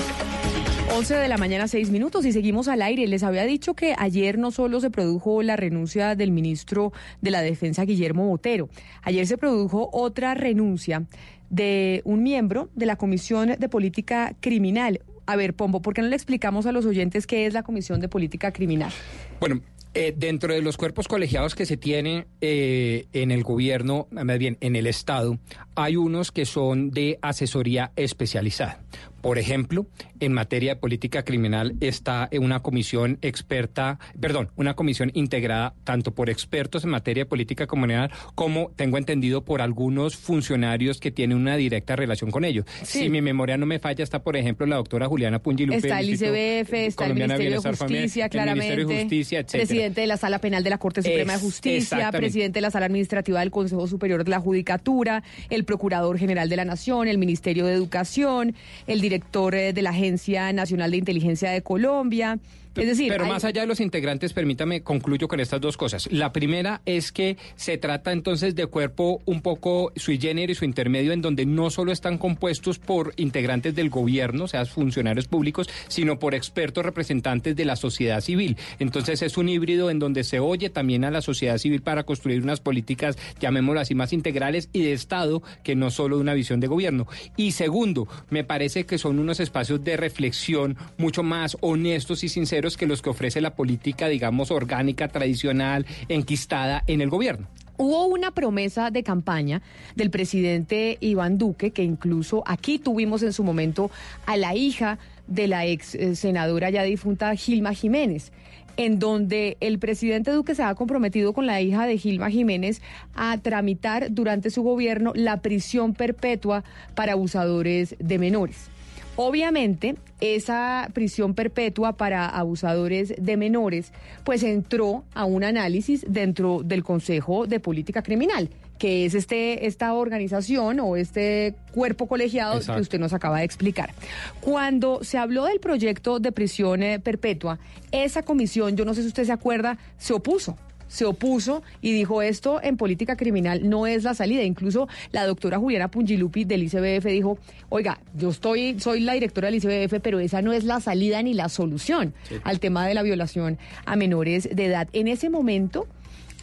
11 0.93 1.15
de 1.15 1.27
la 1.29 1.37
mañana, 1.37 1.69
6 1.69 1.89
minutos 1.89 2.25
y 2.25 2.33
seguimos 2.33 2.67
al 2.67 2.81
aire. 2.81 3.07
Les 3.07 3.23
había 3.23 3.45
dicho 3.45 3.75
que 3.75 3.95
ayer 3.97 4.37
no 4.37 4.51
solo 4.51 4.81
se 4.81 4.89
produjo 4.89 5.41
la 5.41 5.55
renuncia 5.55 6.15
del 6.15 6.31
ministro 6.31 6.91
de 7.21 7.31
la 7.31 7.41
Defensa, 7.41 7.85
Guillermo 7.85 8.27
Botero, 8.27 8.67
ayer 9.01 9.25
se 9.25 9.37
produjo 9.37 9.89
otra 9.93 10.33
renuncia 10.33 11.05
de 11.49 12.01
un 12.03 12.23
miembro 12.23 12.69
de 12.75 12.85
la 12.85 12.97
Comisión 12.97 13.55
de 13.57 13.69
Política 13.69 14.35
Criminal. 14.41 14.99
A 15.25 15.37
ver, 15.37 15.53
Pombo, 15.53 15.81
¿por 15.81 15.93
qué 15.93 16.01
no 16.01 16.09
le 16.09 16.15
explicamos 16.15 16.65
a 16.65 16.73
los 16.73 16.85
oyentes 16.85 17.25
qué 17.25 17.45
es 17.45 17.53
la 17.53 17.63
Comisión 17.63 18.01
de 18.01 18.09
Política 18.09 18.51
Criminal? 18.51 18.91
Bueno, 19.39 19.61
eh, 19.93 20.13
dentro 20.15 20.53
de 20.53 20.61
los 20.61 20.77
cuerpos 20.77 21.09
colegiados 21.09 21.53
que 21.53 21.65
se 21.65 21.75
tiene 21.75 22.25
eh, 22.39 23.07
en 23.11 23.29
el 23.29 23.43
gobierno, 23.43 24.07
más 24.11 24.39
bien 24.39 24.57
en 24.61 24.77
el 24.77 24.87
Estado, 24.87 25.37
hay 25.75 25.97
unos 25.97 26.31
que 26.31 26.45
son 26.45 26.91
de 26.91 27.19
asesoría 27.21 27.91
especializada. 27.97 28.81
Por 29.21 29.37
ejemplo, 29.37 29.85
en 30.19 30.33
materia 30.33 30.73
de 30.75 30.79
política 30.79 31.23
criminal 31.23 31.75
está 31.79 32.29
una 32.39 32.61
comisión 32.61 33.17
experta, 33.21 33.99
perdón, 34.19 34.49
una 34.55 34.73
comisión 34.75 35.11
integrada 35.13 35.73
tanto 35.83 36.13
por 36.13 36.29
expertos 36.29 36.83
en 36.83 36.89
materia 36.89 37.23
de 37.23 37.25
política 37.29 37.67
criminal 37.67 38.11
como, 38.35 38.71
tengo 38.75 38.97
entendido, 38.97 39.43
por 39.45 39.61
algunos 39.61 40.15
funcionarios 40.15 40.99
que 40.99 41.11
tienen 41.11 41.37
una 41.37 41.55
directa 41.55 41.95
relación 41.95 42.31
con 42.31 42.45
ellos. 42.45 42.65
Sí. 42.83 43.01
Si 43.01 43.09
mi 43.09 43.21
memoria 43.21 43.57
no 43.57 43.65
me 43.65 43.79
falla, 43.79 44.03
está, 44.03 44.23
por 44.23 44.35
ejemplo, 44.37 44.65
la 44.65 44.77
doctora 44.77 45.07
Juliana 45.07 45.39
Pungilupe. 45.39 45.77
Está 45.77 45.99
el 45.99 46.09
ICBF, 46.09 46.73
está 46.73 47.05
el 47.05 47.13
Ministerio 47.13 47.61
de 47.61 47.69
Justicia, 47.69 48.25
el 48.25 48.31
claramente. 48.31 48.65
Ministerio 48.75 48.87
de 48.87 49.01
Justicia, 49.03 49.39
etcétera. 49.39 49.67
Presidente 49.67 50.01
de 50.01 50.07
la 50.07 50.17
Sala 50.17 50.39
Penal 50.39 50.63
de 50.63 50.69
la 50.69 50.77
Corte 50.77 51.01
Suprema 51.01 51.33
Es- 51.33 51.39
de 51.41 51.45
Justicia, 51.45 52.11
presidente 52.11 52.57
de 52.57 52.61
la 52.61 52.71
Sala 52.71 52.87
Administrativa 52.87 53.39
del 53.39 53.51
Consejo 53.51 53.87
Superior 53.87 54.23
de 54.23 54.31
la 54.31 54.39
Judicatura, 54.39 55.23
el 55.49 55.63
Procurador 55.63 56.17
General 56.17 56.49
de 56.49 56.55
la 56.55 56.65
Nación, 56.65 57.07
el 57.07 57.17
Ministerio 57.17 57.65
de 57.65 57.73
Educación, 57.73 58.55
el 58.87 58.99
director 59.01 59.10
eh, 59.55 59.73
de 59.73 59.81
la 59.81 59.91
Agencia 59.91 60.51
Nacional 60.53 60.91
de 60.91 60.97
Inteligencia 60.97 61.51
de 61.51 61.61
Colombia, 61.61 62.39
Es 62.75 62.87
decir, 62.87 63.09
Pero 63.11 63.25
hay- 63.25 63.29
más 63.31 63.43
allá 63.43 63.61
de 63.61 63.67
los 63.67 63.79
integrantes, 63.81 64.33
permítame, 64.33 64.81
concluyo 64.81 65.27
con 65.27 65.39
estas 65.39 65.59
dos 65.59 65.75
cosas. 65.75 66.07
La 66.11 66.31
primera 66.31 66.81
es 66.85 67.11
que 67.11 67.37
se 67.55 67.77
trata 67.77 68.11
entonces 68.11 68.55
de 68.55 68.65
cuerpo 68.67 69.21
un 69.25 69.41
poco 69.41 69.91
sui 69.97 70.17
generis 70.17 70.61
o 70.61 70.65
intermedio, 70.65 71.11
en 71.11 71.21
donde 71.21 71.45
no 71.45 71.69
solo 71.69 71.91
están 71.91 72.17
compuestos 72.17 72.79
por 72.79 73.13
integrantes 73.17 73.75
del 73.75 73.89
gobierno, 73.89 74.45
o 74.45 74.47
sea, 74.47 74.65
funcionarios 74.65 75.27
públicos, 75.27 75.69
sino 75.89 76.17
por 76.17 76.33
expertos 76.33 76.85
representantes 76.85 77.55
de 77.55 77.65
la 77.65 77.75
sociedad 77.75 78.21
civil. 78.21 78.55
Entonces 78.79 79.21
es 79.21 79.37
un 79.37 79.49
híbrido 79.49 79.89
en 79.89 79.99
donde 79.99 80.23
se 80.23 80.39
oye 80.39 80.69
también 80.69 81.03
a 81.03 81.11
la 81.11 81.21
sociedad 81.21 81.57
civil 81.57 81.81
para 81.81 82.03
construir 82.03 82.41
unas 82.41 82.61
políticas, 82.61 83.17
llamémoslo 83.39 83.81
así, 83.81 83.95
más 83.95 84.13
integrales 84.13 84.69
y 84.71 84.81
de 84.83 84.93
Estado 84.93 85.41
que 85.63 85.75
no 85.75 85.91
solo 85.91 86.15
de 86.15 86.21
una 86.21 86.33
visión 86.33 86.59
de 86.59 86.67
gobierno. 86.67 87.07
Y 87.35 87.51
segundo, 87.51 88.07
me 88.29 88.43
parece 88.43 88.85
que 88.85 88.97
son 88.97 89.19
unos 89.19 89.39
espacios 89.39 89.83
de 89.83 89.97
reflexión 89.97 90.77
mucho 90.97 91.23
más 91.23 91.57
honestos 91.61 92.23
y 92.23 92.29
sinceros 92.29 92.60
que 92.77 92.87
los 92.87 93.01
que 93.01 93.09
ofrece 93.09 93.41
la 93.41 93.55
política, 93.55 94.07
digamos, 94.07 94.51
orgánica, 94.51 95.07
tradicional, 95.07 95.85
enquistada 96.07 96.83
en 96.87 97.01
el 97.01 97.09
gobierno. 97.09 97.47
Hubo 97.77 98.05
una 98.05 98.31
promesa 98.31 98.91
de 98.91 99.01
campaña 99.01 99.63
del 99.95 100.11
presidente 100.11 100.97
Iván 100.99 101.39
Duque, 101.39 101.71
que 101.71 101.83
incluso 101.83 102.43
aquí 102.45 102.77
tuvimos 102.77 103.23
en 103.23 103.33
su 103.33 103.43
momento 103.43 103.89
a 104.27 104.37
la 104.37 104.55
hija 104.55 104.99
de 105.25 105.47
la 105.47 105.65
ex 105.65 105.95
eh, 105.95 106.15
senadora 106.15 106.69
ya 106.69 106.83
difunta 106.83 107.35
Gilma 107.35 107.73
Jiménez, 107.73 108.31
en 108.77 108.99
donde 108.99 109.57
el 109.61 109.79
presidente 109.79 110.31
Duque 110.31 110.55
se 110.55 110.63
ha 110.63 110.75
comprometido 110.75 111.33
con 111.33 111.45
la 111.45 111.61
hija 111.61 111.87
de 111.87 111.97
Gilma 111.97 112.29
Jiménez 112.29 112.81
a 113.15 113.37
tramitar 113.37 114.11
durante 114.11 114.49
su 114.49 114.61
gobierno 114.61 115.13
la 115.15 115.41
prisión 115.41 115.93
perpetua 115.93 116.63
para 116.93 117.13
abusadores 117.13 117.95
de 117.99 118.19
menores. 118.19 118.69
Obviamente, 119.15 119.95
esa 120.21 120.89
prisión 120.93 121.33
perpetua 121.33 121.93
para 121.93 122.27
abusadores 122.27 123.13
de 123.17 123.37
menores, 123.37 123.91
pues 124.23 124.43
entró 124.43 125.03
a 125.13 125.25
un 125.25 125.43
análisis 125.43 126.05
dentro 126.07 126.61
del 126.63 126.83
Consejo 126.83 127.45
de 127.45 127.59
Política 127.59 128.03
Criminal, 128.03 128.49
que 128.77 129.05
es 129.05 129.13
este, 129.13 129.67
esta 129.67 129.93
organización 129.93 130.79
o 130.79 130.95
este 130.95 131.55
cuerpo 131.71 132.07
colegiado 132.07 132.57
Exacto. 132.57 132.75
que 132.75 132.81
usted 132.81 132.99
nos 132.99 133.13
acaba 133.13 133.39
de 133.39 133.45
explicar. 133.45 133.93
Cuando 134.39 135.03
se 135.03 135.17
habló 135.17 135.45
del 135.45 135.59
proyecto 135.59 136.19
de 136.19 136.31
prisión 136.31 136.81
eh, 136.81 136.99
perpetua, 136.99 137.59
esa 137.91 138.23
comisión, 138.23 138.77
yo 138.77 138.85
no 138.85 138.93
sé 138.93 139.01
si 139.01 139.09
usted 139.09 139.25
se 139.25 139.31
acuerda, 139.33 139.77
se 139.97 140.13
opuso 140.13 140.57
se 140.91 141.05
opuso 141.05 141.63
y 141.81 141.93
dijo 141.93 142.21
esto 142.21 142.59
en 142.61 142.75
política 142.75 143.15
criminal 143.15 143.69
no 143.69 143.87
es 143.87 144.03
la 144.03 144.13
salida. 144.13 144.43
Incluso 144.43 144.89
la 145.13 145.25
doctora 145.25 145.57
Juliana 145.57 145.89
Pungilupi 145.89 146.43
del 146.43 146.63
ICBF 146.63 147.05
dijo, 147.05 147.39
oiga, 147.69 148.01
yo 148.13 148.29
estoy, 148.29 148.77
soy 148.77 148.99
la 148.99 149.13
directora 149.13 149.49
del 149.49 149.55
ICBF, 149.55 150.01
pero 150.01 150.19
esa 150.19 150.41
no 150.41 150.51
es 150.51 150.65
la 150.65 150.81
salida 150.81 151.23
ni 151.23 151.33
la 151.33 151.47
solución 151.47 152.13
al 152.43 152.59
tema 152.59 152.85
de 152.85 152.93
la 152.93 153.03
violación 153.03 153.57
a 153.85 153.95
menores 153.95 154.49
de 154.53 154.65
edad. 154.65 154.89
En 154.91 155.07
ese 155.07 155.29
momento 155.29 155.87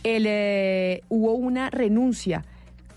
el, 0.02 0.24
eh, 0.26 1.02
hubo 1.10 1.34
una 1.34 1.68
renuncia 1.68 2.46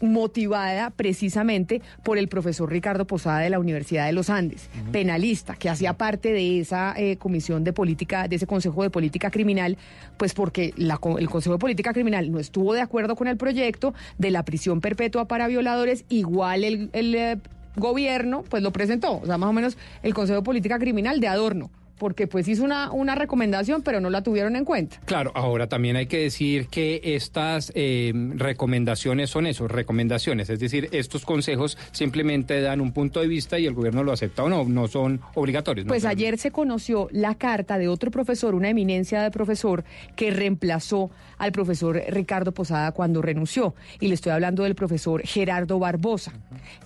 motivada 0.01 0.89
precisamente 0.91 1.81
por 2.03 2.17
el 2.17 2.27
profesor 2.27 2.69
Ricardo 2.69 3.05
Posada 3.05 3.39
de 3.39 3.49
la 3.49 3.59
Universidad 3.59 4.05
de 4.05 4.13
los 4.13 4.29
Andes, 4.29 4.69
penalista, 4.91 5.55
que 5.55 5.69
hacía 5.69 5.93
parte 5.93 6.33
de 6.33 6.59
esa 6.59 6.93
eh, 6.97 7.17
comisión 7.17 7.63
de 7.63 7.73
política, 7.73 8.27
de 8.27 8.35
ese 8.35 8.47
Consejo 8.47 8.83
de 8.83 8.89
Política 8.89 9.31
Criminal, 9.31 9.77
pues 10.17 10.33
porque 10.33 10.73
la 10.77 10.99
el 11.17 11.29
Consejo 11.29 11.53
de 11.53 11.59
Política 11.59 11.93
Criminal 11.93 12.31
no 12.31 12.39
estuvo 12.39 12.73
de 12.73 12.81
acuerdo 12.81 13.15
con 13.15 13.27
el 13.27 13.37
proyecto 13.37 13.93
de 14.17 14.31
la 14.31 14.43
prisión 14.43 14.81
perpetua 14.81 15.27
para 15.27 15.47
violadores, 15.47 16.05
igual 16.09 16.63
el, 16.63 16.89
el, 16.93 17.15
eh, 17.15 17.37
gobierno 17.75 18.43
pues 18.49 18.61
lo 18.63 18.71
presentó, 18.71 19.19
o 19.19 19.25
sea, 19.25 19.37
más 19.37 19.49
o 19.49 19.53
menos 19.53 19.77
el 20.03 20.13
Consejo 20.13 20.39
de 20.39 20.45
Política 20.45 20.77
Criminal 20.77 21.19
de 21.19 21.27
adorno, 21.27 21.71
porque 22.01 22.25
pues 22.25 22.47
hizo 22.47 22.63
una, 22.63 22.91
una 22.91 23.13
recomendación, 23.13 23.83
pero 23.83 24.01
no 24.01 24.09
la 24.09 24.23
tuvieron 24.23 24.55
en 24.55 24.65
cuenta. 24.65 24.99
Claro, 25.05 25.31
ahora 25.35 25.69
también 25.69 25.95
hay 25.97 26.07
que 26.07 26.17
decir 26.17 26.65
que 26.65 26.99
estas 27.03 27.71
eh, 27.75 28.11
recomendaciones 28.37 29.29
son 29.29 29.45
eso, 29.45 29.67
recomendaciones, 29.67 30.49
es 30.49 30.59
decir, 30.59 30.89
estos 30.93 31.25
consejos 31.25 31.77
simplemente 31.91 32.59
dan 32.59 32.81
un 32.81 32.91
punto 32.91 33.19
de 33.19 33.27
vista 33.27 33.59
y 33.59 33.67
el 33.67 33.75
gobierno 33.75 34.03
lo 34.03 34.11
acepta 34.11 34.43
o 34.43 34.49
no, 34.49 34.63
no 34.63 34.87
son 34.87 35.21
obligatorios. 35.35 35.85
¿no? 35.85 35.89
Pues 35.89 36.05
ayer 36.05 36.39
se 36.39 36.49
conoció 36.49 37.07
la 37.11 37.35
carta 37.35 37.77
de 37.77 37.87
otro 37.87 38.09
profesor, 38.09 38.55
una 38.55 38.69
eminencia 38.69 39.21
de 39.21 39.29
profesor, 39.29 39.83
que 40.15 40.31
reemplazó 40.31 41.11
al 41.37 41.51
profesor 41.51 42.01
Ricardo 42.09 42.51
Posada 42.51 42.93
cuando 42.93 43.21
renunció. 43.21 43.75
Y 43.99 44.07
le 44.07 44.15
estoy 44.15 44.31
hablando 44.31 44.63
del 44.63 44.73
profesor 44.73 45.21
Gerardo 45.23 45.77
Barbosa, 45.77 46.33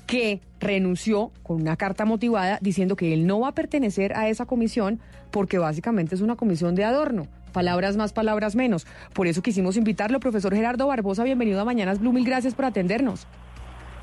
que 0.07 0.41
renunció 0.59 1.31
con 1.43 1.61
una 1.61 1.75
carta 1.75 2.05
motivada 2.05 2.59
diciendo 2.61 2.95
que 2.95 3.13
él 3.13 3.27
no 3.27 3.41
va 3.41 3.49
a 3.49 3.55
pertenecer 3.55 4.15
a 4.15 4.29
esa 4.29 4.45
comisión 4.45 4.99
porque 5.31 5.57
básicamente 5.57 6.15
es 6.15 6.21
una 6.21 6.35
comisión 6.35 6.75
de 6.75 6.83
adorno. 6.83 7.27
Palabras 7.51 7.95
más, 7.95 8.13
palabras 8.13 8.55
menos. 8.55 8.85
Por 9.13 9.27
eso 9.27 9.41
quisimos 9.41 9.77
invitarlo, 9.77 10.19
profesor 10.19 10.53
Gerardo 10.53 10.87
Barbosa. 10.87 11.23
Bienvenido 11.23 11.61
a 11.61 11.65
Mañanas 11.65 11.99
Blue. 11.99 12.11
Mil 12.11 12.25
gracias 12.25 12.53
por 12.53 12.65
atendernos. 12.65 13.27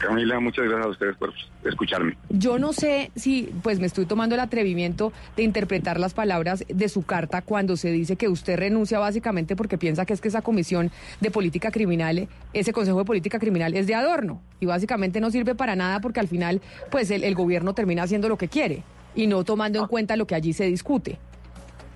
Camila, 0.03 0.41
muchas 0.41 0.65
gracias 0.65 0.87
a 0.87 0.89
ustedes 0.89 1.17
por 1.17 1.33
escucharme. 1.65 2.17
Yo 2.29 2.59
no 2.59 2.73
sé 2.73 3.13
si, 3.15 3.53
pues 3.63 3.79
me 3.79 3.87
estoy 3.87 4.05
tomando 4.05 4.35
el 4.35 4.41
atrevimiento 4.41 5.13
de 5.37 5.45
interpretar 5.45 6.01
las 6.01 6.13
palabras 6.13 6.65
de 6.69 6.89
su 6.89 7.05
carta 7.05 7.41
cuando 7.43 7.77
se 7.77 7.93
dice 7.93 8.17
que 8.17 8.29
usted 8.29 8.59
renuncia 8.59 8.99
básicamente 8.99 9.55
porque 9.55 9.79
piensa 9.79 10.05
que 10.05 10.13
es 10.13 10.21
que 10.21 10.29
esa 10.29 10.43
comisión 10.43 10.91
de 11.21 11.31
política 11.31 11.71
criminal, 11.71 12.29
ese 12.53 12.73
Consejo 12.73 12.99
de 12.99 13.05
Política 13.05 13.39
Criminal 13.39 13.75
es 13.75 13.87
de 13.87 13.95
adorno 13.95 14.43
y 14.59 14.67
básicamente 14.67 15.21
no 15.21 15.31
sirve 15.31 15.55
para 15.55 15.77
nada 15.77 16.01
porque 16.01 16.19
al 16.19 16.29
final, 16.29 16.61
pues 16.91 17.11
el, 17.13 17.23
el 17.23 17.35
gobierno 17.37 17.75
termina 17.75 18.03
haciendo 18.03 18.29
lo 18.29 18.37
que 18.37 18.49
quiere 18.49 18.83
y 19.15 19.29
no 19.29 19.45
tomando 19.45 19.79
en 19.79 19.87
cuenta 19.87 20.17
lo 20.17 20.27
que 20.27 20.35
allí 20.35 20.53
se 20.53 20.65
discute. 20.65 21.19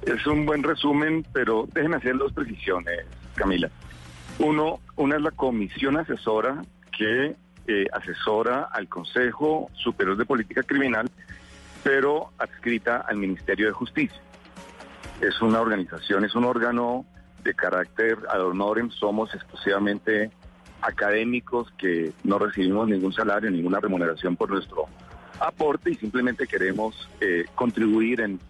Es 0.03 0.25
un 0.29 0.47
buen 0.47 0.63
resumen, 0.63 1.27
pero 1.33 1.67
déjenme 1.75 1.97
hacer 1.97 2.17
dos 2.17 2.33
precisiones, 2.33 3.05
Camila. 3.35 3.69
Uno, 4.39 4.79
una 4.95 5.17
es 5.17 5.23
la 5.23 5.33
comisión 5.33 5.97
asesora 5.97 6.63
que 6.97 7.35
asesora 7.93 8.69
al 8.73 8.89
Consejo 8.89 9.71
Superior 9.75 10.17
de 10.17 10.25
Política 10.25 10.63
Criminal, 10.63 11.11
pero 11.83 12.33
adscrita 12.39 12.99
al 12.99 13.17
Ministerio 13.17 13.67
de 13.67 13.73
Justicia. 13.73 14.21
Es 15.21 15.41
una 15.41 15.61
organización, 15.61 16.25
es 16.25 16.35
un 16.35 16.45
órgano 16.45 17.07
de 17.43 17.55
carácter 17.55 18.19
ad 18.29 18.45
honorem, 18.45 18.91
somos 18.91 19.35
exclusivamente 19.35 20.31
académicos 20.83 21.73
que 21.79 22.13
no 22.25 22.39
recibimos 22.39 22.89
ningún 22.89 23.13
salario, 23.13 23.51
ninguna 23.51 23.81
remuneración 23.81 24.37
por 24.37 24.51
nuestro 24.51 24.87
aporte 25.41 25.91
y 25.91 25.95
simplemente 25.95 26.47
queremos 26.47 27.09
eh, 27.21 27.45
contribuir 27.55 28.21
en 28.21 28.41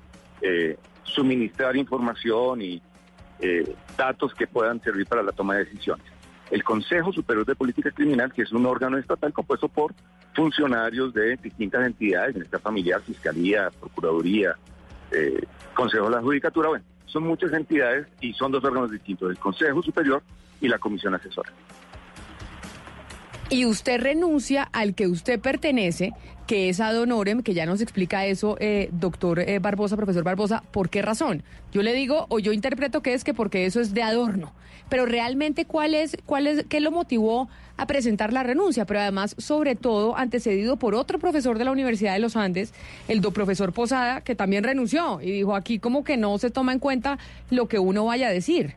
eh, 0.40 0.76
suministrar 1.04 1.76
información 1.76 2.62
y 2.62 2.82
eh, 3.40 3.74
datos 3.96 4.34
que 4.34 4.46
puedan 4.46 4.80
servir 4.82 5.06
para 5.06 5.22
la 5.22 5.32
toma 5.32 5.56
de 5.56 5.64
decisiones. 5.64 6.06
El 6.50 6.62
Consejo 6.62 7.12
Superior 7.12 7.44
de 7.44 7.54
Política 7.54 7.90
Criminal, 7.90 8.32
que 8.32 8.42
es 8.42 8.52
un 8.52 8.66
órgano 8.66 8.98
estatal 8.98 9.32
compuesto 9.32 9.68
por 9.68 9.94
funcionarios 10.34 11.12
de 11.12 11.36
distintas 11.36 11.86
entidades, 11.86 12.36
en 12.36 12.42
esta 12.42 12.58
familiar, 12.58 13.00
Fiscalía, 13.02 13.70
Procuraduría, 13.80 14.56
eh, 15.10 15.42
Consejo 15.74 16.04
de 16.04 16.16
la 16.16 16.22
Judicatura, 16.22 16.68
bueno, 16.68 16.84
son 17.06 17.24
muchas 17.24 17.52
entidades 17.52 18.06
y 18.20 18.32
son 18.34 18.52
dos 18.52 18.62
órganos 18.64 18.90
distintos, 18.90 19.30
el 19.30 19.38
Consejo 19.38 19.82
Superior 19.82 20.22
y 20.60 20.68
la 20.68 20.78
Comisión 20.78 21.14
Asesora. 21.14 21.52
Y 23.48 23.64
usted 23.64 24.00
renuncia 24.00 24.64
al 24.64 24.94
que 24.94 25.06
usted 25.06 25.38
pertenece, 25.40 26.12
que 26.48 26.68
es 26.68 26.80
ad 26.80 27.00
honorem, 27.00 27.42
que 27.42 27.54
ya 27.54 27.64
nos 27.64 27.80
explica 27.80 28.26
eso, 28.26 28.56
eh, 28.58 28.88
doctor 28.90 29.38
eh, 29.38 29.60
Barbosa, 29.60 29.96
profesor 29.96 30.24
Barbosa, 30.24 30.62
¿por 30.72 30.90
qué 30.90 31.00
razón? 31.00 31.44
Yo 31.72 31.82
le 31.82 31.92
digo, 31.92 32.26
o 32.28 32.40
yo 32.40 32.52
interpreto 32.52 33.02
que 33.02 33.14
es 33.14 33.22
que 33.22 33.34
porque 33.34 33.66
eso 33.66 33.80
es 33.80 33.94
de 33.94 34.02
adorno. 34.02 34.52
Pero 34.88 35.06
realmente, 35.06 35.64
¿cuál 35.64 35.94
es, 35.94 36.16
cuál 36.26 36.46
es, 36.46 36.64
qué 36.68 36.80
lo 36.80 36.90
motivó 36.90 37.48
a 37.76 37.86
presentar 37.86 38.32
la 38.32 38.42
renuncia? 38.42 38.84
Pero 38.84 39.00
además, 39.00 39.34
sobre 39.38 39.74
todo, 39.74 40.16
antecedido 40.16 40.76
por 40.76 40.94
otro 40.94 41.18
profesor 41.18 41.58
de 41.58 41.64
la 41.64 41.72
Universidad 41.72 42.12
de 42.12 42.20
los 42.20 42.36
Andes, 42.36 42.72
el 43.08 43.20
do 43.20 43.32
profesor 43.32 43.72
Posada, 43.72 44.20
que 44.20 44.34
también 44.34 44.64
renunció 44.64 45.20
y 45.20 45.32
dijo 45.32 45.56
aquí 45.56 45.78
como 45.78 46.04
que 46.04 46.16
no 46.16 46.38
se 46.38 46.50
toma 46.50 46.72
en 46.72 46.78
cuenta 46.78 47.18
lo 47.50 47.66
que 47.66 47.78
uno 47.78 48.04
vaya 48.04 48.28
a 48.28 48.30
decir. 48.30 48.74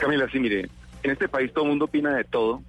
Camila, 0.00 0.28
sí, 0.30 0.38
mire, 0.38 0.68
en 1.02 1.10
este 1.10 1.28
país 1.28 1.52
todo 1.52 1.64
el 1.64 1.70
mundo 1.70 1.86
opina 1.86 2.14
de 2.14 2.24
todo, 2.24 2.62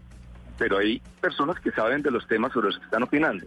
pero 0.57 0.77
hay 0.77 1.01
personas 1.21 1.59
que 1.59 1.71
saben 1.71 2.01
de 2.01 2.11
los 2.11 2.27
temas 2.27 2.51
sobre 2.51 2.67
los 2.67 2.79
que 2.79 2.85
están 2.85 3.03
opinando. 3.03 3.45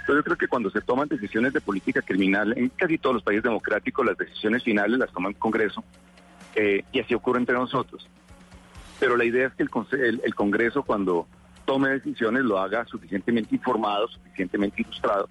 Entonces 0.00 0.16
yo 0.16 0.24
creo 0.24 0.36
que 0.36 0.48
cuando 0.48 0.70
se 0.70 0.80
toman 0.80 1.08
decisiones 1.08 1.52
de 1.52 1.60
política 1.60 2.00
criminal, 2.02 2.54
en 2.56 2.68
casi 2.70 2.98
todos 2.98 3.14
los 3.14 3.22
países 3.22 3.44
democráticos 3.44 4.04
las 4.06 4.16
decisiones 4.16 4.64
finales 4.64 4.98
las 4.98 5.12
toma 5.12 5.28
el 5.28 5.36
Congreso, 5.36 5.84
eh, 6.54 6.84
y 6.92 7.00
así 7.00 7.14
ocurre 7.14 7.38
entre 7.38 7.54
nosotros. 7.54 8.08
Pero 9.00 9.16
la 9.16 9.24
idea 9.24 9.48
es 9.48 9.54
que 9.54 9.62
el, 9.64 9.70
el- 10.04 10.20
el 10.24 10.34
Congreso 10.34 10.82
cuando 10.84 11.26
tome 11.64 11.88
decisiones 11.88 12.44
lo 12.44 12.58
haga 12.58 12.84
suficientemente 12.86 13.54
informado, 13.56 14.06
suficientemente 14.08 14.82
ilustrado, 14.82 15.28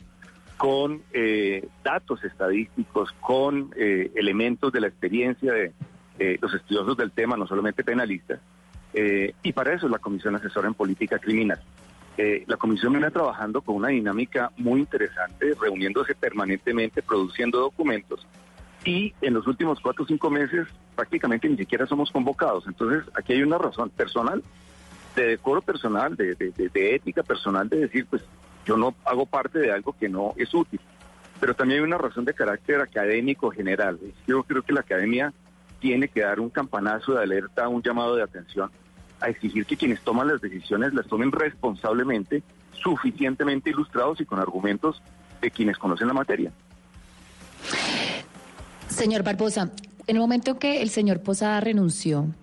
con 0.58 1.02
eh, 1.14 1.66
datos 1.84 2.24
estadísticos, 2.24 3.12
con 3.22 3.72
eh, 3.78 4.12
elementos 4.16 4.74
de 4.74 4.82
la 4.82 4.88
experiencia 4.88 5.54
de 5.54 5.72
los 6.42 6.54
estudiosos 6.54 6.98
del 6.98 7.12
tema, 7.12 7.38
no 7.38 7.48
solamente 7.48 7.82
penalistas, 7.82 8.42
eh, 8.94 9.34
y 9.42 9.54
para 9.54 9.74
eso 9.74 9.86
es 9.86 9.92
la 9.94 10.00
Comisión 10.00 10.36
Asesora 10.36 10.68
en 10.68 10.74
Política 10.74 11.18
Criminal. 11.18 11.62
La 12.48 12.58
Comisión 12.58 12.92
viene 12.92 13.10
trabajando 13.12 13.62
con 13.62 13.76
una 13.78 13.88
dinámica 13.88 14.52
muy 14.58 14.82
interesante, 14.82 15.54
reuniéndose 15.62 16.14
permanentemente, 16.16 17.02
produciendo 17.02 17.60
documentos 17.60 18.28
y 18.86 19.14
en 19.22 19.34
los 19.34 19.46
últimos 19.48 19.80
cuatro 19.82 20.04
o 20.04 20.08
cinco 20.08 20.30
meses 20.30 20.68
prácticamente 20.96 21.50
ni 21.50 21.58
siquiera 21.58 21.86
somos 21.86 22.12
convocados. 22.12 22.66
Entonces, 22.68 23.04
aquí 23.16 23.34
hay 23.34 23.42
una 23.44 23.58
razón 23.58 23.90
personal, 23.90 24.44
de 25.16 25.24
decoro 25.28 25.62
personal, 25.62 26.16
de, 26.16 26.36
de- 26.36 26.52
de- 26.52 26.70
de 26.70 26.96
ética 26.96 27.24
personal, 27.24 27.68
de 27.68 27.80
decir, 27.80 28.06
pues 28.10 28.24
yo 28.66 28.78
no 28.78 28.94
hago 29.06 29.26
parte 29.26 29.60
de 29.60 29.72
algo 29.72 29.94
que 30.00 30.08
no 30.10 30.34
es 30.38 30.54
útil. 30.54 30.80
Pero 31.40 31.54
también 31.56 31.80
hay 31.82 31.86
una 31.88 31.98
razón 31.98 32.26
de 32.26 32.34
carácter 32.34 32.82
académico 32.82 33.50
general. 33.52 33.98
Yo 34.28 34.44
creo 34.44 34.62
que 34.62 34.74
la 34.74 34.82
academia 34.82 35.34
tiene 35.80 36.08
que 36.10 36.22
dar 36.22 36.40
un 36.40 36.50
campanazo 36.50 37.14
de 37.14 37.24
alerta, 37.24 37.68
un 37.70 37.82
llamado 37.82 38.16
de 38.16 38.24
atención, 38.24 38.70
a 39.22 39.30
exigir 39.30 39.66
que 39.66 39.78
quienes 39.78 40.02
toman 40.02 40.28
las 40.28 40.42
decisiones 40.42 40.94
las 40.94 41.08
tomen 41.08 41.32
responsablemente, 41.32 42.44
suficientemente 42.74 43.70
ilustrados 43.70 44.20
y 44.22 44.26
con 44.26 44.40
argumentos 44.40 45.02
de 45.42 45.52
quienes 45.52 45.78
conocen 45.78 46.08
la 46.08 46.14
materia. 46.14 46.52
Señor 49.00 49.24
Barbosa, 49.24 49.72
en 50.08 50.18
el 50.18 50.20
momento 50.20 50.60
que 50.60 50.82
el 50.82 50.90
señor 50.90 51.22
Posada 51.22 51.62
renunció, 51.62 52.36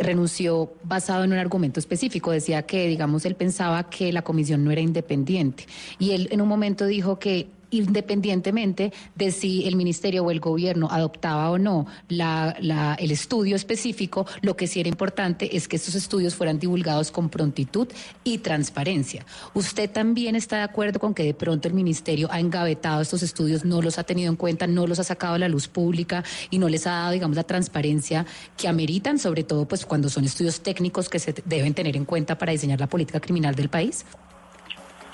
renunció 0.00 0.72
basado 0.84 1.24
en 1.24 1.32
un 1.32 1.38
argumento 1.38 1.80
específico. 1.80 2.30
Decía 2.30 2.62
que, 2.62 2.86
digamos, 2.86 3.26
él 3.26 3.34
pensaba 3.34 3.90
que 3.90 4.12
la 4.12 4.22
comisión 4.22 4.62
no 4.62 4.70
era 4.70 4.80
independiente. 4.80 5.66
Y 5.98 6.12
él 6.12 6.28
en 6.30 6.40
un 6.40 6.46
momento 6.46 6.86
dijo 6.86 7.18
que 7.18 7.48
independientemente 7.70 8.92
de 9.14 9.30
si 9.30 9.66
el 9.66 9.76
ministerio 9.76 10.24
o 10.24 10.30
el 10.30 10.40
gobierno 10.40 10.88
adoptaba 10.90 11.50
o 11.50 11.58
no 11.58 11.86
el 12.08 13.10
estudio 13.10 13.56
específico, 13.56 14.26
lo 14.42 14.56
que 14.56 14.66
sí 14.66 14.80
era 14.80 14.88
importante 14.88 15.56
es 15.56 15.68
que 15.68 15.76
estos 15.76 15.94
estudios 15.94 16.34
fueran 16.34 16.58
divulgados 16.58 17.10
con 17.10 17.28
prontitud 17.28 17.88
y 18.24 18.38
transparencia. 18.38 19.26
¿Usted 19.54 19.90
también 19.90 20.36
está 20.36 20.58
de 20.58 20.62
acuerdo 20.62 21.00
con 21.00 21.14
que 21.14 21.22
de 21.22 21.34
pronto 21.34 21.68
el 21.68 21.74
ministerio 21.74 22.28
ha 22.30 22.40
engavetado 22.40 23.02
estos 23.02 23.22
estudios, 23.22 23.64
no 23.64 23.82
los 23.82 23.98
ha 23.98 24.04
tenido 24.04 24.30
en 24.30 24.36
cuenta, 24.36 24.66
no 24.66 24.86
los 24.86 24.98
ha 24.98 25.04
sacado 25.04 25.34
a 25.34 25.38
la 25.38 25.48
luz 25.48 25.68
pública 25.68 26.24
y 26.50 26.58
no 26.58 26.68
les 26.68 26.86
ha 26.86 26.90
dado, 26.92 27.12
digamos, 27.12 27.36
la 27.36 27.44
transparencia 27.44 28.26
que 28.56 28.68
ameritan, 28.68 29.18
sobre 29.18 29.44
todo 29.44 29.66
pues 29.66 29.86
cuando 29.86 30.08
son 30.08 30.24
estudios 30.24 30.60
técnicos 30.60 31.08
que 31.08 31.18
se 31.18 31.34
deben 31.44 31.74
tener 31.74 31.96
en 31.96 32.04
cuenta 32.04 32.38
para 32.38 32.52
diseñar 32.52 32.80
la 32.80 32.88
política 32.88 33.20
criminal 33.20 33.54
del 33.54 33.68
país? 33.68 34.04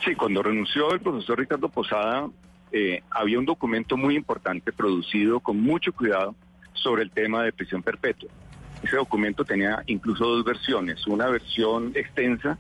Sí, 0.05 0.17
cuando 0.17 0.43
renunció 0.43 0.93
el 0.93 1.01
profesor 1.01 1.39
Ricardo 1.39 1.69
Posada, 1.69 2.29
eh, 2.73 3.03
había 3.11 3.39
un 3.39 3.45
documento 3.45 3.97
muy 3.97 4.17
importante 4.17 4.73
producido 4.73 5.39
con 5.39 5.61
mucho 5.61 5.93
cuidado 5.93 6.35
sobre 6.73 7.05
el 7.05 7.11
tema 7.11 7.45
de 7.45 7.53
prisión 7.53 7.83
perpetua. 7.85 8.29
Ese 8.83 8.97
documento 8.97 9.45
tenía 9.45 9.85
incluso 9.87 10.25
dos 10.27 10.45
versiones, 10.45 11.07
una 11.07 11.29
versión 11.29 11.93
extensa 11.95 12.59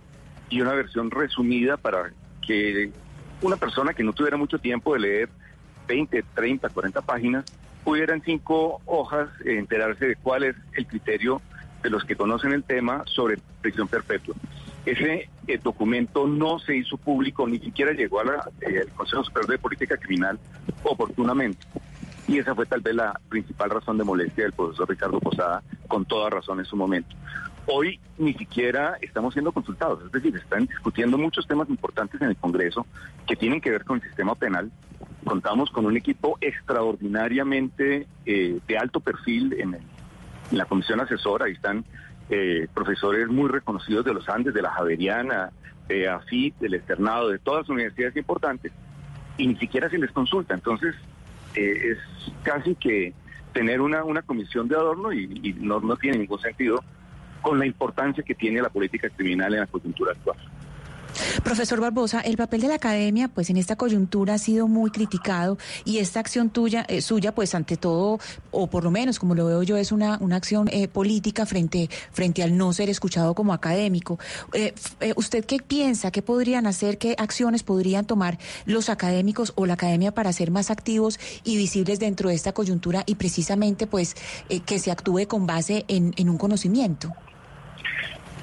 y 0.50 0.60
una 0.60 0.72
versión 0.74 1.10
resumida 1.10 1.76
para 1.76 2.12
que 2.46 2.92
una 3.40 3.56
persona 3.56 3.92
que 3.92 4.04
no 4.04 4.12
tuviera 4.12 4.36
mucho 4.36 4.58
tiempo 4.58 4.94
de 4.94 5.00
leer 5.00 5.28
20, 5.88 6.22
30, 6.34 6.68
40 6.68 7.00
páginas, 7.00 7.44
pudiera 7.82 8.14
en 8.14 8.22
cinco 8.22 8.80
hojas 8.86 9.28
enterarse 9.44 10.06
de 10.06 10.16
cuál 10.16 10.44
es 10.44 10.56
el 10.74 10.86
criterio 10.86 11.42
de 11.82 11.90
los 11.90 12.04
que 12.04 12.14
conocen 12.14 12.52
el 12.52 12.62
tema 12.62 13.02
sobre 13.06 13.38
prisión 13.60 13.88
perpetua. 13.88 14.36
Ese 14.84 15.28
eh, 15.46 15.60
documento 15.62 16.26
no 16.26 16.58
se 16.58 16.76
hizo 16.76 16.96
público, 16.96 17.46
ni 17.46 17.58
siquiera 17.58 17.92
llegó 17.92 18.20
al 18.20 18.30
Consejo 18.96 19.22
Superior 19.24 19.50
de 19.52 19.58
Política 19.58 19.96
Criminal 19.96 20.38
oportunamente. 20.82 21.64
Y 22.28 22.38
esa 22.38 22.54
fue 22.54 22.66
tal 22.66 22.80
vez 22.80 22.94
la 22.94 23.18
principal 23.28 23.70
razón 23.70 23.98
de 23.98 24.04
molestia 24.04 24.44
del 24.44 24.52
profesor 24.52 24.88
Ricardo 24.88 25.20
Posada, 25.20 25.62
con 25.88 26.04
toda 26.04 26.30
razón 26.30 26.58
en 26.60 26.64
su 26.64 26.76
momento. 26.76 27.14
Hoy 27.66 28.00
ni 28.18 28.34
siquiera 28.34 28.96
estamos 29.00 29.34
siendo 29.34 29.52
consultados, 29.52 30.04
es 30.04 30.10
decir, 30.12 30.34
están 30.36 30.66
discutiendo 30.66 31.16
muchos 31.16 31.46
temas 31.46 31.68
importantes 31.68 32.20
en 32.20 32.28
el 32.30 32.36
Congreso 32.36 32.86
que 33.26 33.36
tienen 33.36 33.60
que 33.60 33.70
ver 33.70 33.84
con 33.84 33.98
el 33.98 34.02
sistema 34.02 34.34
penal. 34.34 34.70
Contamos 35.24 35.70
con 35.70 35.86
un 35.86 35.96
equipo 35.96 36.38
extraordinariamente 36.40 38.06
eh, 38.26 38.58
de 38.66 38.78
alto 38.78 39.00
perfil 39.00 39.52
en, 39.54 39.74
el- 39.74 39.82
en 40.50 40.58
la 40.58 40.64
comisión 40.64 41.00
asesora, 41.00 41.46
ahí 41.46 41.52
están 41.52 41.84
eh, 42.30 42.68
profesores 42.72 43.28
muy 43.28 43.48
reconocidos 43.48 44.04
de 44.04 44.14
los 44.14 44.28
Andes, 44.28 44.54
de 44.54 44.62
la 44.62 44.70
Javeriana, 44.70 45.50
de 45.88 46.08
AFIT, 46.08 46.56
del 46.58 46.74
Externado, 46.74 47.28
de 47.28 47.38
todas 47.38 47.62
las 47.62 47.70
universidades 47.70 48.16
importantes, 48.16 48.72
y 49.36 49.46
ni 49.46 49.56
siquiera 49.56 49.88
se 49.90 49.98
les 49.98 50.10
consulta. 50.12 50.54
Entonces, 50.54 50.94
eh, 51.54 51.92
es 51.92 51.98
casi 52.42 52.74
que 52.74 53.12
tener 53.52 53.80
una, 53.80 54.04
una 54.04 54.22
comisión 54.22 54.68
de 54.68 54.76
adorno 54.76 55.12
y, 55.12 55.24
y 55.42 55.52
no, 55.54 55.80
no 55.80 55.96
tiene 55.96 56.18
ningún 56.18 56.40
sentido 56.40 56.82
con 57.42 57.58
la 57.58 57.66
importancia 57.66 58.22
que 58.22 58.34
tiene 58.34 58.62
la 58.62 58.70
política 58.70 59.10
criminal 59.10 59.52
en 59.52 59.60
la 59.60 59.66
coyuntura 59.66 60.12
actual. 60.12 60.38
Profesor 61.44 61.80
Barbosa, 61.80 62.20
el 62.20 62.36
papel 62.36 62.62
de 62.62 62.68
la 62.68 62.74
academia, 62.76 63.28
pues 63.28 63.50
en 63.50 63.56
esta 63.56 63.76
coyuntura 63.76 64.34
ha 64.34 64.38
sido 64.38 64.68
muy 64.68 64.90
criticado 64.90 65.58
y 65.84 65.98
esta 65.98 66.20
acción 66.20 66.50
tuya, 66.50 66.84
eh, 66.88 67.02
suya, 67.02 67.34
pues 67.34 67.54
ante 67.54 67.76
todo, 67.76 68.18
o 68.50 68.66
por 68.68 68.84
lo 68.84 68.90
menos 68.90 69.18
como 69.18 69.34
lo 69.34 69.46
veo 69.46 69.62
yo, 69.62 69.76
es 69.76 69.92
una, 69.92 70.18
una 70.20 70.36
acción 70.36 70.68
eh, 70.72 70.88
política 70.88 71.46
frente, 71.46 71.88
frente 72.12 72.42
al 72.42 72.56
no 72.56 72.72
ser 72.72 72.88
escuchado 72.90 73.34
como 73.34 73.52
académico. 73.52 74.18
Eh, 74.52 74.74
eh, 75.00 75.12
¿Usted 75.16 75.44
qué 75.44 75.58
piensa? 75.58 76.10
¿Qué 76.10 76.22
podrían 76.22 76.66
hacer? 76.66 76.98
¿Qué 76.98 77.14
acciones 77.18 77.62
podrían 77.62 78.06
tomar 78.06 78.38
los 78.66 78.88
académicos 78.88 79.52
o 79.56 79.66
la 79.66 79.74
academia 79.74 80.12
para 80.12 80.32
ser 80.32 80.50
más 80.50 80.70
activos 80.70 81.18
y 81.44 81.56
visibles 81.56 81.98
dentro 81.98 82.28
de 82.28 82.34
esta 82.34 82.52
coyuntura 82.52 83.02
y 83.06 83.16
precisamente, 83.16 83.86
pues, 83.86 84.16
eh, 84.48 84.60
que 84.60 84.78
se 84.78 84.90
actúe 84.90 85.26
con 85.26 85.46
base 85.46 85.84
en, 85.88 86.12
en 86.16 86.28
un 86.28 86.38
conocimiento? 86.38 87.12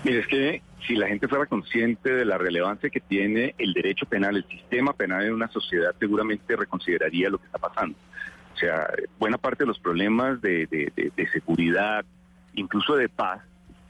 Mire, 0.04 0.20
es 0.20 0.28
que 0.28 0.69
si 0.88 0.96
la 0.96 1.08
gente 1.08 1.28
fuera 1.28 1.46
consciente 1.46 2.12
de 2.12 2.26
la 2.26 2.38
relevancia 2.38 2.90
que 2.90 3.00
tiene 3.00 3.54
el 3.58 3.74
derecho 3.74 4.06
penal, 4.06 4.38
el 4.38 4.46
sistema 4.48 4.94
penal 4.94 5.24
en 5.26 5.34
una 5.34 5.48
sociedad, 5.50 5.94
seguramente 6.00 6.56
reconsideraría 6.56 7.30
lo 7.30 7.38
que 7.38 7.46
está 7.46 7.58
pasando. 7.58 7.98
O 8.54 8.58
sea, 8.58 8.90
buena 9.20 9.38
parte 9.38 9.64
de 9.64 9.68
los 9.68 9.80
problemas 9.80 10.42
de, 10.42 10.66
de- 10.68 11.12
de- 11.16 11.28
seguridad, 11.30 12.04
incluso 12.56 12.96
de 12.96 13.08
paz, 13.10 13.42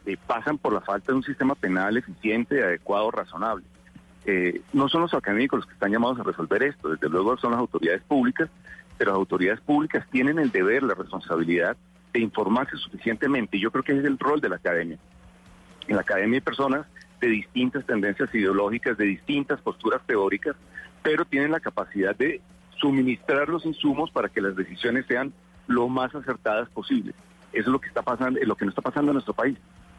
eh, 0.05 0.17
pasan 0.27 0.57
por 0.57 0.73
la 0.73 0.81
falta 0.81 1.11
de 1.11 1.17
un 1.17 1.23
sistema 1.23 1.55
penal 1.55 1.97
eficiente, 1.97 2.63
adecuado, 2.63 3.09
razonable. 3.11 3.65
Eh, 4.25 4.61
no 4.73 4.89
son 4.89 5.01
los 5.01 5.13
académicos 5.13 5.59
los 5.59 5.65
que 5.67 5.73
están 5.73 5.91
llamados 5.91 6.19
a 6.19 6.23
resolver 6.23 6.61
esto, 6.63 6.89
desde 6.89 7.09
luego 7.09 7.37
son 7.37 7.51
las 7.51 7.59
autoridades 7.59 8.01
públicas, 8.03 8.49
pero 8.97 9.11
las 9.11 9.17
autoridades 9.17 9.61
públicas 9.61 10.05
tienen 10.11 10.37
el 10.39 10.51
deber, 10.51 10.83
la 10.83 10.93
responsabilidad 10.93 11.77
de 12.13 12.19
informarse 12.19 12.75
suficientemente. 12.77 13.57
Y 13.57 13.61
yo 13.61 13.71
creo 13.71 13.83
que 13.83 13.93
ese 13.93 14.01
es 14.01 14.07
el 14.07 14.19
rol 14.19 14.41
de 14.41 14.49
la 14.49 14.57
academia. 14.57 14.97
En 15.89 15.95
la 15.95 16.01
academia 16.01 16.37
hay 16.37 16.41
personas 16.41 16.85
de 17.19 17.27
distintas 17.27 17.85
tendencias 17.85 18.33
ideológicas, 18.33 18.97
de 18.97 19.05
distintas 19.05 19.59
posturas 19.61 20.01
teóricas, 20.05 20.55
pero 21.03 21.25
tienen 21.25 21.51
la 21.51 21.59
capacidad 21.59 22.15
de 22.15 22.41
suministrar 22.79 23.49
los 23.49 23.65
insumos 23.65 24.09
para 24.11 24.29
que 24.29 24.39
las 24.41 24.55
decisiones 24.55 25.05
sean 25.07 25.33
lo 25.67 25.89
más 25.89 26.13
acertadas 26.15 26.69
posibles. 26.69 27.13
Eso 27.51 27.61
es 27.61 27.67
lo 27.67 27.81
que 27.81 27.87
está 27.89 28.01
pasando, 28.03 28.39
es 28.39 28.47
lo 28.47 28.55
que 28.55 28.65
no 28.65 28.69
está 28.69 28.81
pasando 28.81 29.11
en 29.11 29.15
nuestro 29.15 29.33
país. 29.33 29.57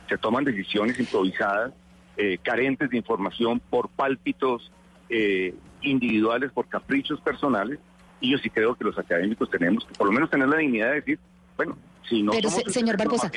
Se 0.08 0.16
toman 0.16 0.44
decisiones 0.44 0.98
improvisadas, 0.98 1.72
eh, 2.16 2.38
carentes 2.42 2.88
de 2.90 2.96
información 2.96 3.60
por 3.60 3.88
pálpitos 3.90 4.70
eh, 5.08 5.54
individuales, 5.82 6.52
por 6.52 6.68
caprichos 6.68 7.20
personales. 7.20 7.78
Y 8.20 8.30
yo 8.32 8.38
sí 8.38 8.48
creo 8.50 8.74
que 8.76 8.84
los 8.84 8.98
académicos 8.98 9.50
tenemos 9.50 9.84
que 9.84 9.94
por 9.94 10.06
lo 10.06 10.12
menos 10.12 10.30
tener 10.30 10.48
la 10.48 10.56
dignidad 10.58 10.88
de 10.90 10.94
decir, 10.96 11.18
bueno, 11.56 11.76
si 12.08 12.22
no 12.22 12.32
Pero, 12.32 12.48
somos 12.50 12.64
se- 12.66 12.70
señor 12.72 12.96
Barbosa. 12.96 13.30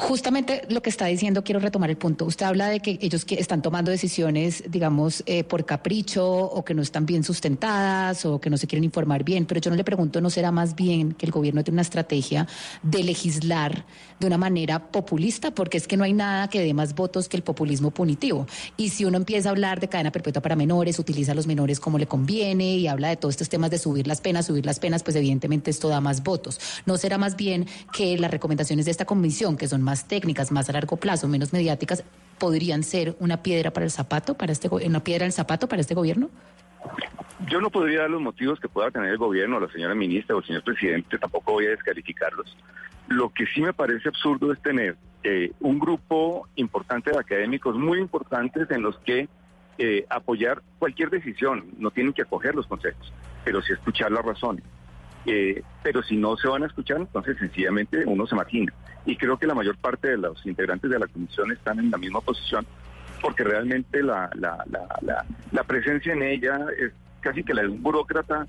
Justamente 0.00 0.62
lo 0.68 0.80
que 0.80 0.90
está 0.90 1.06
diciendo, 1.06 1.42
quiero 1.42 1.58
retomar 1.58 1.90
el 1.90 1.96
punto. 1.96 2.24
Usted 2.24 2.46
habla 2.46 2.68
de 2.68 2.78
que 2.78 2.98
ellos 3.02 3.24
que 3.24 3.34
están 3.34 3.62
tomando 3.62 3.90
decisiones, 3.90 4.62
digamos, 4.68 5.24
eh, 5.26 5.42
por 5.42 5.64
capricho 5.64 6.24
o 6.24 6.64
que 6.64 6.72
no 6.72 6.82
están 6.82 7.04
bien 7.04 7.24
sustentadas 7.24 8.24
o 8.24 8.40
que 8.40 8.48
no 8.48 8.56
se 8.56 8.68
quieren 8.68 8.84
informar 8.84 9.24
bien, 9.24 9.44
pero 9.44 9.60
yo 9.60 9.70
no 9.70 9.76
le 9.76 9.82
pregunto, 9.82 10.20
¿no 10.20 10.30
será 10.30 10.52
más 10.52 10.76
bien 10.76 11.14
que 11.14 11.26
el 11.26 11.32
gobierno 11.32 11.64
tiene 11.64 11.76
una 11.76 11.82
estrategia 11.82 12.46
de 12.84 13.02
legislar 13.02 13.86
de 14.20 14.26
una 14.26 14.38
manera 14.38 14.90
populista? 14.90 15.50
Porque 15.50 15.78
es 15.78 15.86
que 15.86 15.96
no 15.96 16.04
hay 16.04 16.12
nada 16.12 16.48
que 16.48 16.60
dé 16.60 16.74
más 16.74 16.94
votos 16.94 17.28
que 17.28 17.36
el 17.36 17.42
populismo 17.42 17.90
punitivo. 17.90 18.46
Y 18.76 18.90
si 18.90 19.04
uno 19.04 19.16
empieza 19.16 19.48
a 19.48 19.52
hablar 19.52 19.80
de 19.80 19.88
cadena 19.88 20.12
perpetua 20.12 20.42
para 20.42 20.56
menores, 20.56 20.98
utiliza 20.98 21.32
a 21.32 21.34
los 21.34 21.46
menores 21.46 21.80
como 21.80 21.98
le 21.98 22.06
conviene 22.06 22.76
y 22.76 22.86
habla 22.86 23.08
de 23.08 23.16
todos 23.16 23.34
estos 23.34 23.48
temas 23.48 23.70
de 23.70 23.78
subir 23.78 24.06
las 24.06 24.20
penas, 24.20 24.46
subir 24.46 24.66
las 24.66 24.78
penas, 24.78 25.02
pues 25.02 25.16
evidentemente 25.16 25.70
esto 25.70 25.88
da 25.88 26.00
más 26.00 26.22
votos. 26.22 26.60
¿No 26.86 26.96
será 26.96 27.18
más 27.18 27.36
bien 27.36 27.66
que 27.92 28.18
las 28.18 28.30
recomendaciones 28.30 28.84
de 28.84 28.90
esta 28.90 29.04
comisión, 29.04 29.56
que 29.56 29.68
son 29.68 29.82
más 29.82 30.06
técnicas, 30.06 30.50
más 30.52 30.68
a 30.68 30.72
largo 30.72 30.96
plazo, 30.96 31.28
menos 31.28 31.52
mediáticas, 31.52 32.04
podrían 32.38 32.82
ser 32.82 33.16
una 33.20 33.42
piedra 33.42 33.72
para 33.72 33.84
el 33.84 33.90
zapato, 33.90 34.34
para 34.34 34.52
este, 34.52 34.68
una 34.68 35.02
piedra 35.02 35.28
zapato 35.32 35.68
para 35.68 35.80
este 35.80 35.94
gobierno? 35.94 36.30
Yo 37.46 37.60
no 37.60 37.70
podría 37.70 38.00
dar 38.00 38.10
los 38.10 38.20
motivos 38.20 38.58
que 38.58 38.68
pueda 38.68 38.90
tener 38.90 39.10
el 39.10 39.18
gobierno, 39.18 39.60
la 39.60 39.70
señora 39.70 39.94
ministra 39.94 40.34
o 40.34 40.40
el 40.40 40.44
señor 40.44 40.64
presidente, 40.64 41.18
tampoco 41.18 41.52
voy 41.52 41.66
a 41.66 41.70
descalificarlos. 41.70 42.56
Lo 43.06 43.30
que 43.30 43.46
sí 43.46 43.60
me 43.60 43.72
parece 43.72 44.08
absurdo 44.08 44.52
es 44.52 44.60
tener 44.60 44.96
eh, 45.22 45.52
un 45.60 45.78
grupo 45.78 46.48
importante 46.56 47.10
de 47.10 47.18
académicos, 47.18 47.76
muy 47.76 47.98
importantes, 47.98 48.68
en 48.70 48.82
los 48.82 48.98
que 48.98 49.28
eh, 49.78 50.04
apoyar 50.10 50.62
cualquier 50.80 51.10
decisión, 51.10 51.64
no 51.78 51.92
tienen 51.92 52.12
que 52.12 52.22
acoger 52.22 52.54
los 52.54 52.66
consejos, 52.66 53.12
pero 53.44 53.62
sí 53.62 53.72
escuchar 53.72 54.10
las 54.10 54.24
razones. 54.24 54.64
Eh, 55.24 55.62
pero 55.82 56.02
si 56.02 56.16
no 56.16 56.36
se 56.36 56.48
van 56.48 56.64
a 56.64 56.66
escuchar, 56.66 56.96
entonces 56.98 57.36
sencillamente 57.38 58.04
uno 58.04 58.26
se 58.26 58.34
margina. 58.34 58.72
Y 59.06 59.16
creo 59.16 59.38
que 59.38 59.46
la 59.46 59.54
mayor 59.54 59.76
parte 59.78 60.08
de 60.08 60.16
los 60.16 60.44
integrantes 60.44 60.90
de 60.90 60.98
la 60.98 61.06
comisión 61.06 61.52
están 61.52 61.78
en 61.78 61.90
la 61.90 61.98
misma 61.98 62.20
posición, 62.20 62.66
porque 63.22 63.44
realmente 63.44 64.02
la, 64.02 64.28
la, 64.34 64.64
la, 64.70 64.88
la, 65.02 65.24
la 65.52 65.64
presencia 65.64 66.12
en 66.12 66.22
ella 66.22 66.66
es 66.76 66.92
casi 67.20 67.42
que 67.44 67.54
la 67.54 67.62
de 67.62 67.68
un 67.68 67.82
burócrata 67.82 68.46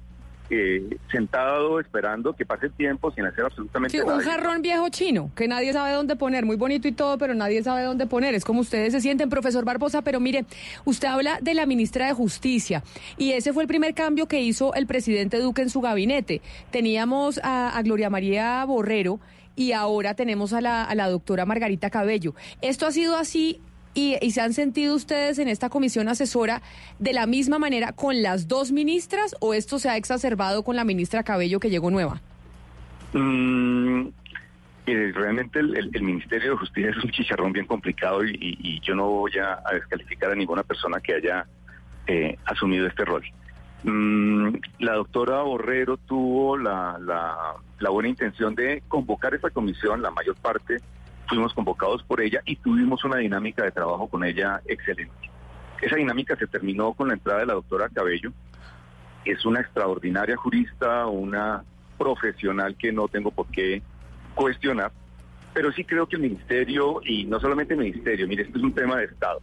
eh, 0.52 0.98
sentado 1.12 1.80
esperando 1.80 2.34
que 2.34 2.44
pase 2.44 2.66
el 2.66 2.72
tiempo 2.74 3.12
sin 3.12 3.24
hacer 3.24 3.46
absolutamente 3.46 3.96
Sí, 3.96 4.04
nada. 4.04 4.18
un 4.18 4.24
jarrón 4.24 4.62
viejo 4.64 4.90
chino, 4.90 5.30
que 5.36 5.48
nadie 5.48 5.72
sabe 5.74 5.94
dónde 5.94 6.16
poner, 6.16 6.44
muy 6.44 6.56
bonito 6.56 6.88
y 6.88 6.92
todo, 6.92 7.20
pero 7.20 7.36
nadie 7.36 7.62
sabe 7.62 7.84
dónde 7.84 8.08
poner. 8.08 8.34
Es 8.34 8.44
como 8.46 8.62
ustedes 8.62 8.92
se 8.94 9.00
sienten, 9.00 9.30
profesor 9.30 9.64
Barbosa, 9.64 10.02
pero 10.02 10.20
mire, 10.20 10.46
usted 10.86 11.08
habla 11.08 11.38
de 11.40 11.54
la 11.54 11.68
ministra 11.68 12.08
de 12.08 12.14
Justicia 12.14 12.82
y 13.16 13.34
ese 13.34 13.54
fue 13.54 13.62
el 13.62 13.68
primer 13.68 13.94
cambio 13.94 14.28
que 14.28 14.42
hizo 14.42 14.74
el 14.74 14.88
presidente 14.88 15.38
Duque 15.38 15.62
en 15.62 15.70
su 15.70 15.82
gabinete. 15.82 16.42
Teníamos 16.72 17.40
a, 17.44 17.78
a 17.78 17.82
Gloria 17.84 18.10
María 18.10 18.66
Borrero 18.66 19.20
y 19.56 19.74
ahora 19.74 20.16
tenemos 20.16 20.54
a 20.54 20.62
la, 20.62 20.84
a 20.84 20.96
la 20.96 21.10
doctora 21.10 21.46
Margarita 21.46 21.92
Cabello. 21.92 22.34
¿Esto 22.62 22.88
ha 22.88 22.92
sido 22.92 23.18
así 23.18 23.60
y, 24.22 24.32
se 24.32 24.42
han 24.42 24.54
sentido 24.54 24.96
ustedes 24.96 25.40
en 25.40 25.48
esta 25.48 25.70
comisión 25.70 26.08
asesora 26.08 26.62
de 27.00 27.14
la 27.14 27.26
misma 27.26 27.60
manera 27.60 27.92
con 27.92 28.22
las 28.22 28.48
dos 28.48 28.72
ministras 28.72 29.36
o 29.40 29.54
esto 29.54 29.80
se 29.80 29.90
ha 29.90 29.98
exacerbado 29.98 30.64
con 30.64 30.76
la 30.76 30.84
ministra 30.84 31.24
Cabello 31.24 31.60
que 31.60 31.70
llegó 31.70 31.92
nueva? 31.92 32.22
Mm, 33.14 34.08
mire, 34.86 35.12
realmente 35.12 35.60
el, 35.60 36.02
Ministerio 36.02 36.52
de 36.52 36.58
Justicia 36.58 36.92
es 36.92 37.04
un 37.04 37.12
chicharrón 37.12 37.52
bien 37.52 37.66
complicado 37.66 38.24
y, 38.24 38.80
yo 38.82 38.96
no 38.96 39.08
voy 39.10 39.32
a 39.38 39.62
descalificar 39.74 40.32
a 40.32 40.36
ninguna 40.36 40.64
persona 40.64 41.00
que 41.00 41.16
haya 41.16 41.46
eh, 42.08 42.38
asumido 42.46 42.88
este 42.88 43.06
rol. 43.06 43.24
Mm, 43.84 44.56
la 44.80 44.94
doctora 44.94 45.42
Borrero 45.42 45.98
tuvo 45.98 46.58
la, 46.58 46.98
la- 47.00 47.56
la 47.80 47.90
buena 47.90 48.10
intención 48.10 48.56
de 48.56 48.84
convocar 48.88 49.34
esta 49.34 49.50
comisión, 49.50 50.02
la 50.02 50.12
mayor 50.12 50.36
parte 50.36 50.82
fuimos 51.30 51.54
convocados 51.54 52.04
por 52.04 52.20
ella 52.20 52.42
y 52.46 52.56
tuvimos 52.58 53.04
una 53.06 53.18
dinámica 53.18 53.64
de 53.64 53.72
trabajo 53.72 54.08
con 54.08 54.24
ella 54.24 54.62
excelente. 54.66 55.14
Esa 55.80 55.96
dinámica 55.96 56.36
se 56.36 56.48
terminó 56.48 56.94
con 56.94 57.08
la 57.08 57.14
entrada 57.14 57.40
de 57.40 57.46
la 57.46 57.54
doctora 57.54 57.88
Cabello. 57.88 58.34
Es 59.24 59.46
una 59.46 59.62
extraordinaria 59.62 60.36
jurista, 60.36 61.06
una 61.06 61.64
profesional 61.98 62.76
que 62.76 62.92
no 62.92 63.08
tengo 63.08 63.32
por 63.32 63.48
qué 63.48 63.82
cuestionar, 64.34 64.92
pero 65.54 65.72
sí 65.72 65.84
creo 65.84 66.08
que 66.08 66.16
el 66.16 66.22
ministerio, 66.22 67.02
y 67.04 67.26
no 67.26 67.40
solamente 67.40 67.74
el 67.74 67.80
ministerio, 67.82 68.28
mire, 68.28 68.44
esto 68.44 68.58
es 68.58 68.64
un 68.64 68.74
tema 68.74 68.98
de 68.98 69.06
Estado. 69.06 69.42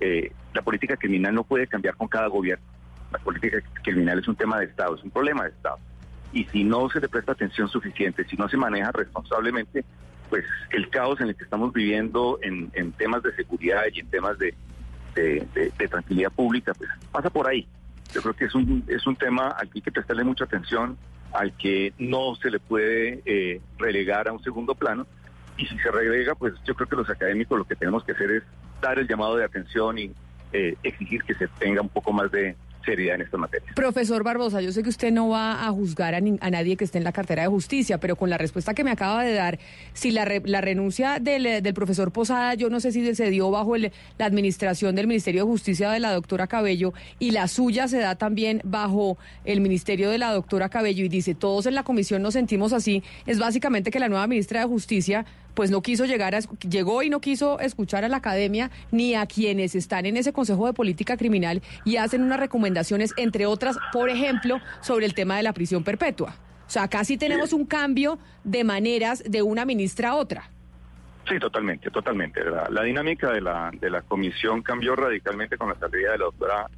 Eh, 0.00 0.32
la 0.52 0.62
política 0.62 0.96
criminal 0.96 1.34
no 1.34 1.44
puede 1.44 1.66
cambiar 1.66 1.96
con 1.96 2.08
cada 2.08 2.28
gobierno. 2.28 2.64
La 3.10 3.18
política 3.18 3.62
criminal 3.82 4.18
es 4.18 4.28
un 4.28 4.36
tema 4.36 4.58
de 4.58 4.66
Estado, 4.66 4.94
es 4.96 5.02
un 5.02 5.10
problema 5.10 5.44
de 5.44 5.50
Estado. 5.50 5.78
Y 6.32 6.44
si 6.46 6.64
no 6.64 6.88
se 6.90 7.00
le 7.00 7.08
presta 7.08 7.32
atención 7.32 7.68
suficiente, 7.68 8.24
si 8.24 8.36
no 8.36 8.48
se 8.48 8.56
maneja 8.56 8.90
responsablemente, 8.92 9.84
pues 10.30 10.44
el 10.70 10.88
caos 10.90 11.20
en 11.20 11.28
el 11.28 11.36
que 11.36 11.44
estamos 11.44 11.72
viviendo 11.72 12.38
en, 12.42 12.70
en 12.74 12.92
temas 12.92 13.22
de 13.22 13.34
seguridad 13.34 13.82
y 13.92 14.00
en 14.00 14.06
temas 14.08 14.38
de, 14.38 14.54
de- 15.14 15.72
tranquilidad 15.88 16.32
pública, 16.32 16.74
pues 16.74 16.90
pasa 17.12 17.30
por 17.30 17.46
ahí. 17.48 17.66
Yo 18.12 18.20
creo 18.22 18.34
que 18.34 18.44
es 18.46 18.54
un, 18.54 18.84
es 18.88 19.06
un 19.06 19.16
tema 19.16 19.48
al 19.48 19.68
que 19.70 19.78
hay 19.78 19.82
que 19.82 19.92
prestarle 19.92 20.24
mucha 20.24 20.44
atención, 20.44 20.96
al 21.32 21.52
que 21.56 21.92
no 21.98 22.34
se 22.36 22.50
le 22.50 22.58
puede 22.60 23.22
eh, 23.24 23.60
relegar 23.78 24.28
a 24.28 24.32
un 24.32 24.42
segundo 24.42 24.74
plano. 24.74 25.06
Y 25.56 25.66
si 25.66 25.78
se 25.78 25.90
relega, 25.90 26.34
pues 26.34 26.54
yo 26.64 26.74
creo 26.74 26.88
que 26.88 26.96
los 26.96 27.08
académicos 27.10 27.58
lo 27.58 27.64
que 27.64 27.76
tenemos 27.76 28.02
que 28.04 28.12
hacer 28.12 28.30
es 28.30 28.42
dar 28.80 28.98
el 28.98 29.06
llamado 29.06 29.36
de 29.36 29.44
atención 29.44 29.98
y 29.98 30.10
eh, 30.52 30.76
exigir 30.82 31.22
que 31.22 31.34
se 31.34 31.46
tenga 31.48 31.80
un 31.80 31.88
poco 31.88 32.12
más 32.12 32.30
de 32.32 32.56
en 32.86 33.20
esta 33.22 33.36
materia. 33.36 33.66
Profesor 33.74 34.22
Barbosa, 34.22 34.60
yo 34.60 34.70
sé 34.72 34.82
que 34.82 34.88
usted 34.90 35.10
no 35.10 35.30
va 35.30 35.66
a 35.66 35.70
juzgar 35.70 36.14
a, 36.14 36.20
ni- 36.20 36.38
a 36.40 36.50
nadie 36.50 36.76
que 36.76 36.84
esté 36.84 36.98
en 36.98 37.04
la 37.04 37.12
cartera 37.12 37.42
de 37.42 37.48
justicia, 37.48 37.98
pero 37.98 38.16
con 38.16 38.28
la 38.30 38.36
respuesta 38.38 38.74
que 38.74 38.84
me 38.84 38.90
acaba 38.90 39.24
de 39.24 39.32
dar, 39.32 39.58
si 39.94 40.10
la, 40.10 40.24
re- 40.24 40.42
la 40.44 40.60
renuncia 40.60 41.18
del, 41.20 41.62
del 41.62 41.74
profesor 41.74 42.12
Posada, 42.12 42.54
yo 42.54 42.68
no 42.70 42.80
sé 42.80 42.92
si 42.92 43.14
se 43.14 43.30
dio 43.30 43.50
bajo 43.50 43.76
el- 43.76 43.92
la 44.18 44.26
administración 44.26 44.94
del 44.94 45.06
Ministerio 45.06 45.44
de 45.44 45.50
Justicia 45.50 45.90
de 45.90 46.00
la 46.00 46.12
doctora 46.12 46.46
Cabello 46.46 46.92
y 47.18 47.30
la 47.30 47.48
suya 47.48 47.88
se 47.88 47.98
da 47.98 48.16
también 48.16 48.60
bajo 48.64 49.16
el 49.44 49.60
Ministerio 49.60 50.10
de 50.10 50.18
la 50.18 50.32
doctora 50.32 50.68
Cabello 50.68 51.04
y 51.04 51.08
dice, 51.08 51.34
todos 51.34 51.66
en 51.66 51.74
la 51.74 51.82
comisión 51.84 52.22
nos 52.22 52.34
sentimos 52.34 52.72
así, 52.72 53.02
es 53.26 53.38
básicamente 53.38 53.90
que 53.90 53.98
la 53.98 54.08
nueva 54.08 54.26
ministra 54.26 54.60
de 54.60 54.66
Justicia 54.66 55.24
pues 55.54 55.70
no 55.70 55.82
quiso 55.82 56.04
llegar 56.04 56.34
a, 56.34 56.40
llegó 56.68 57.02
y 57.02 57.10
no 57.10 57.20
quiso 57.20 57.60
escuchar 57.60 58.04
a 58.04 58.08
la 58.08 58.18
academia 58.18 58.70
ni 58.90 59.14
a 59.14 59.26
quienes 59.26 59.74
están 59.74 60.06
en 60.06 60.16
ese 60.16 60.32
Consejo 60.32 60.66
de 60.66 60.72
Política 60.72 61.16
Criminal 61.16 61.62
y 61.84 61.96
hacen 61.96 62.22
unas 62.22 62.40
recomendaciones, 62.40 63.12
entre 63.16 63.46
otras, 63.46 63.78
por 63.92 64.10
ejemplo, 64.10 64.60
sobre 64.80 65.06
el 65.06 65.14
tema 65.14 65.36
de 65.36 65.42
la 65.42 65.52
prisión 65.52 65.84
perpetua. 65.84 66.36
O 66.66 66.70
sea, 66.70 66.88
casi 66.88 67.16
tenemos 67.16 67.52
un 67.52 67.66
cambio 67.66 68.18
de 68.42 68.64
maneras 68.64 69.22
de 69.26 69.42
una 69.42 69.64
ministra 69.64 70.10
a 70.10 70.14
otra. 70.16 70.50
Sí, 71.28 71.38
totalmente, 71.38 71.90
totalmente. 71.90 72.44
La, 72.44 72.68
la 72.70 72.82
dinámica 72.82 73.30
de 73.30 73.40
la, 73.40 73.70
de 73.72 73.90
la 73.90 74.02
comisión 74.02 74.62
cambió 74.62 74.94
radicalmente 74.96 75.56
con 75.56 75.68
la 75.68 75.78
salida 75.78 76.12
de 76.12 76.18
la 76.18 76.24
doctora 76.24 76.70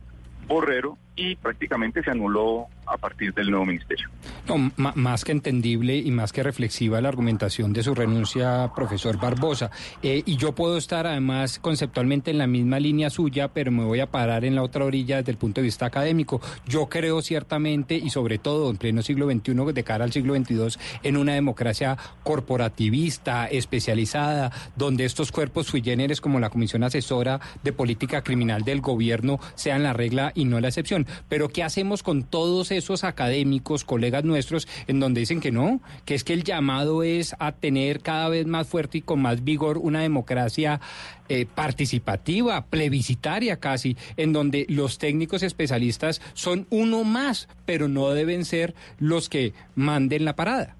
Borrero 0.46 0.98
y 1.16 1.34
prácticamente 1.36 2.02
se 2.02 2.10
anuló 2.10 2.66
a 2.86 2.96
partir 2.96 3.34
del 3.34 3.50
nuevo 3.50 3.66
ministerio. 3.66 4.08
No, 4.46 4.70
más 4.76 5.24
que 5.24 5.32
entendible 5.32 5.96
y 5.96 6.10
más 6.10 6.32
que 6.32 6.42
reflexiva 6.42 7.00
la 7.00 7.08
argumentación 7.08 7.72
de 7.72 7.82
su 7.82 7.94
renuncia, 7.94 8.70
profesor 8.76 9.18
Barbosa. 9.18 9.70
Eh, 10.02 10.22
y 10.24 10.36
yo 10.36 10.54
puedo 10.54 10.76
estar 10.76 11.06
además 11.06 11.58
conceptualmente 11.58 12.30
en 12.30 12.38
la 12.38 12.46
misma 12.46 12.78
línea 12.78 13.10
suya, 13.10 13.48
pero 13.48 13.72
me 13.72 13.84
voy 13.84 14.00
a 14.00 14.10
parar 14.10 14.44
en 14.44 14.54
la 14.54 14.62
otra 14.62 14.84
orilla 14.84 15.16
desde 15.16 15.32
el 15.32 15.38
punto 15.38 15.60
de 15.60 15.64
vista 15.64 15.86
académico. 15.86 16.40
Yo 16.66 16.86
creo 16.86 17.22
ciertamente 17.22 17.96
y 17.96 18.10
sobre 18.10 18.38
todo 18.38 18.70
en 18.70 18.76
pleno 18.76 19.02
siglo 19.02 19.28
XXI, 19.28 19.72
de 19.72 19.84
cara 19.84 20.04
al 20.04 20.12
siglo 20.12 20.36
XXII, 20.36 20.80
en 21.02 21.16
una 21.16 21.34
democracia 21.34 21.96
corporativista, 22.22 23.46
especializada, 23.46 24.52
donde 24.76 25.04
estos 25.04 25.32
cuerpos 25.32 25.66
sui 25.66 25.82
como 26.20 26.40
la 26.40 26.50
Comisión 26.50 26.82
Asesora 26.82 27.40
de 27.62 27.72
Política 27.72 28.22
Criminal 28.22 28.62
del 28.62 28.80
Gobierno 28.80 29.38
sean 29.54 29.82
la 29.82 29.92
regla 29.92 30.32
y 30.34 30.44
no 30.44 30.60
la 30.60 30.68
excepción. 30.68 31.05
Pero 31.28 31.48
¿qué 31.48 31.62
hacemos 31.62 32.02
con 32.02 32.24
todos 32.24 32.70
esos 32.70 33.04
académicos, 33.04 33.84
colegas 33.84 34.24
nuestros, 34.24 34.68
en 34.86 35.00
donde 35.00 35.20
dicen 35.20 35.40
que 35.40 35.52
no, 35.52 35.80
que 36.04 36.14
es 36.14 36.24
que 36.24 36.32
el 36.32 36.44
llamado 36.44 37.02
es 37.02 37.34
a 37.38 37.52
tener 37.52 38.00
cada 38.00 38.28
vez 38.28 38.46
más 38.46 38.68
fuerte 38.68 38.98
y 38.98 39.02
con 39.02 39.22
más 39.22 39.44
vigor 39.44 39.78
una 39.78 40.00
democracia 40.00 40.80
eh, 41.28 41.46
participativa, 41.46 42.66
plebiscitaria 42.66 43.58
casi, 43.58 43.96
en 44.16 44.32
donde 44.32 44.66
los 44.68 44.98
técnicos 44.98 45.42
especialistas 45.42 46.22
son 46.34 46.66
uno 46.70 47.04
más, 47.04 47.48
pero 47.64 47.88
no 47.88 48.10
deben 48.10 48.44
ser 48.44 48.74
los 48.98 49.28
que 49.28 49.52
manden 49.74 50.24
la 50.24 50.36
parada? 50.36 50.76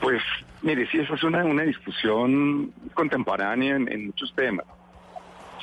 Pues, 0.00 0.22
mire, 0.62 0.88
sí, 0.90 0.98
esa 0.98 1.14
es 1.14 1.22
una, 1.22 1.44
una 1.44 1.62
discusión 1.62 2.72
contemporánea 2.94 3.76
en 3.76 4.06
muchos 4.06 4.34
temas. 4.34 4.66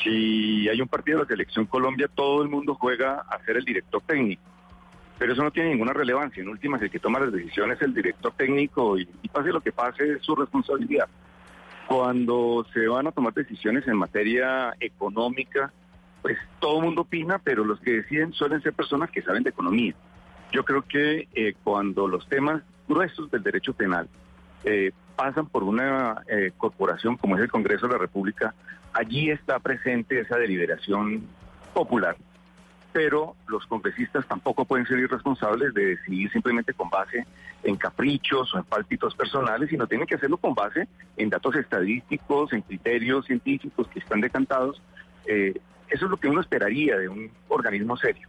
Si 0.04 0.68
hay 0.68 0.82
un 0.82 0.88
partido 0.88 1.20
de 1.20 1.24
la 1.24 1.28
selección 1.28 1.66
Colombia, 1.66 2.10
todo 2.14 2.42
el 2.42 2.50
mundo 2.50 2.76
juega 2.76 3.20
a 3.22 3.44
ser 3.46 3.58
el 3.58 3.66
director 3.66 4.02
técnico. 4.06 4.42
Pero 5.20 5.34
eso 5.34 5.44
no 5.44 5.52
tiene 5.52 5.70
ninguna 5.70 5.94
relevancia. 5.94 6.42
En 6.42 6.50
últimas, 6.50 6.82
el 6.82 6.90
que 6.90 7.00
toma 7.00 7.20
las 7.20 7.32
decisiones 7.32 7.78
es 7.78 7.84
el 7.84 7.94
director 7.94 8.34
técnico 8.36 8.98
y, 8.98 9.06
pase 9.32 9.50
lo 9.50 9.62
que 9.62 9.72
pase, 9.72 10.14
es 10.14 10.22
su 10.24 10.36
responsabilidad. 10.36 11.08
Cuando 11.88 12.66
se 12.74 12.88
van 12.88 13.08
a 13.08 13.12
tomar 13.12 13.34
decisiones 13.34 13.88
en 13.88 13.98
materia 13.98 14.74
económica, 14.80 15.72
pues 16.22 16.38
todo 16.60 16.80
el 16.80 16.86
mundo 16.86 17.02
opina, 17.02 17.38
pero 17.38 17.64
los 17.64 17.80
que 17.82 17.92
deciden 17.92 18.34
suelen 18.34 18.62
ser 18.62 18.74
personas 18.74 19.12
que 19.12 19.22
saben 19.22 19.44
de 19.44 19.52
economía. 19.52 19.94
Yo 20.52 20.64
creo 20.64 20.82
que 20.82 21.28
eh, 21.36 21.54
cuando 21.64 22.08
los 22.08 22.28
temas 22.28 22.64
gruesos 22.88 23.30
del 23.30 23.44
derecho 23.44 23.74
penal 23.74 24.10
eh, 24.64 24.92
pasan 25.16 25.46
por 25.48 25.64
una 25.64 26.24
eh, 26.28 26.52
corporación 26.58 27.18
como 27.18 27.36
es 27.36 27.44
el 27.44 27.52
Congreso 27.52 27.88
de 27.88 27.94
la 27.94 28.00
República, 28.00 28.54
allí 28.94 29.30
está 29.30 29.60
presente 29.60 30.20
esa 30.20 30.38
deliberación 30.38 31.24
popular. 31.74 32.16
Pero 32.94 33.36
los 33.48 33.66
congresistas 33.68 34.28
tampoco 34.28 34.66
pueden 34.66 34.86
ser 34.86 35.00
irresponsables 35.00 35.74
de 35.74 35.96
decidir 35.96 36.30
simplemente 36.32 36.74
con 36.74 36.90
base 36.90 37.26
en 37.64 37.78
caprichos 37.78 38.54
o 38.54 38.58
en 38.58 38.66
pálpitos 38.66 39.16
personales, 39.16 39.70
sino 39.70 39.88
tienen 39.88 40.08
que 40.08 40.16
hacerlo 40.16 40.38
con 40.38 40.54
base 40.54 40.88
en 41.16 41.30
datos 41.30 41.56
estadísticos, 41.56 42.52
en 42.52 42.62
criterios 42.62 43.26
científicos 43.26 43.88
que 43.88 44.00
están 44.00 44.20
decantados. 44.20 44.82
Eh, 45.26 45.54
eso 45.90 46.06
es 46.06 46.12
lo 46.12 46.18
que 46.18 46.28
uno 46.28 46.42
esperaría 46.42 46.98
de 46.98 47.08
un 47.08 47.32
organismo 47.48 47.96
serio. 47.96 48.28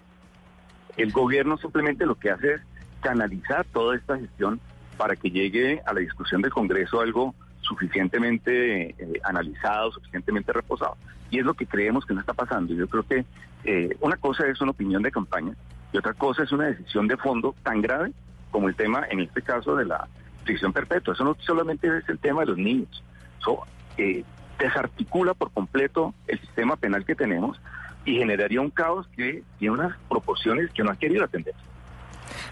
El 0.96 1.10
gobierno 1.10 1.56
simplemente 1.56 2.06
lo 2.06 2.16
que 2.16 2.30
hace 2.30 2.54
es 2.54 2.60
canalizar 3.00 3.64
toda 3.72 3.96
esta 3.96 4.18
gestión 4.18 4.60
para 4.96 5.16
que 5.16 5.30
llegue 5.30 5.80
a 5.86 5.92
la 5.92 6.00
discusión 6.00 6.42
del 6.42 6.52
Congreso 6.52 7.00
algo 7.00 7.34
suficientemente 7.60 8.90
eh, 8.90 9.20
analizado, 9.24 9.92
suficientemente 9.92 10.52
reposado. 10.52 10.96
Y 11.30 11.38
es 11.38 11.44
lo 11.44 11.54
que 11.54 11.66
creemos 11.66 12.04
que 12.04 12.14
no 12.14 12.20
está 12.20 12.34
pasando. 12.34 12.74
Yo 12.74 12.88
creo 12.88 13.02
que 13.04 13.24
eh, 13.64 13.96
una 14.00 14.16
cosa 14.16 14.46
es 14.46 14.60
una 14.60 14.72
opinión 14.72 15.02
de 15.02 15.10
campaña 15.10 15.54
y 15.92 15.98
otra 15.98 16.14
cosa 16.14 16.42
es 16.42 16.52
una 16.52 16.66
decisión 16.66 17.06
de 17.08 17.16
fondo 17.16 17.54
tan 17.62 17.80
grave 17.80 18.12
como 18.50 18.68
el 18.68 18.74
tema, 18.74 19.06
en 19.10 19.20
este 19.20 19.42
caso, 19.42 19.76
de 19.76 19.86
la 19.86 20.08
prisión 20.44 20.72
perpetua. 20.72 21.14
Eso 21.14 21.24
no 21.24 21.36
solamente 21.40 21.86
es 21.98 22.08
el 22.08 22.18
tema 22.18 22.40
de 22.40 22.46
los 22.48 22.58
niños. 22.58 23.02
Eso 23.40 23.64
eh, 23.96 24.24
desarticula 24.58 25.34
por 25.34 25.50
completo 25.52 26.14
el 26.26 26.38
sistema 26.40 26.76
penal 26.76 27.04
que 27.04 27.14
tenemos 27.14 27.60
y 28.04 28.16
generaría 28.16 28.60
un 28.60 28.70
caos 28.70 29.06
que 29.16 29.42
tiene 29.58 29.74
unas 29.74 29.96
proporciones 30.08 30.70
que 30.72 30.82
no 30.82 30.90
ha 30.90 30.96
querido 30.96 31.24
atender. 31.24 31.54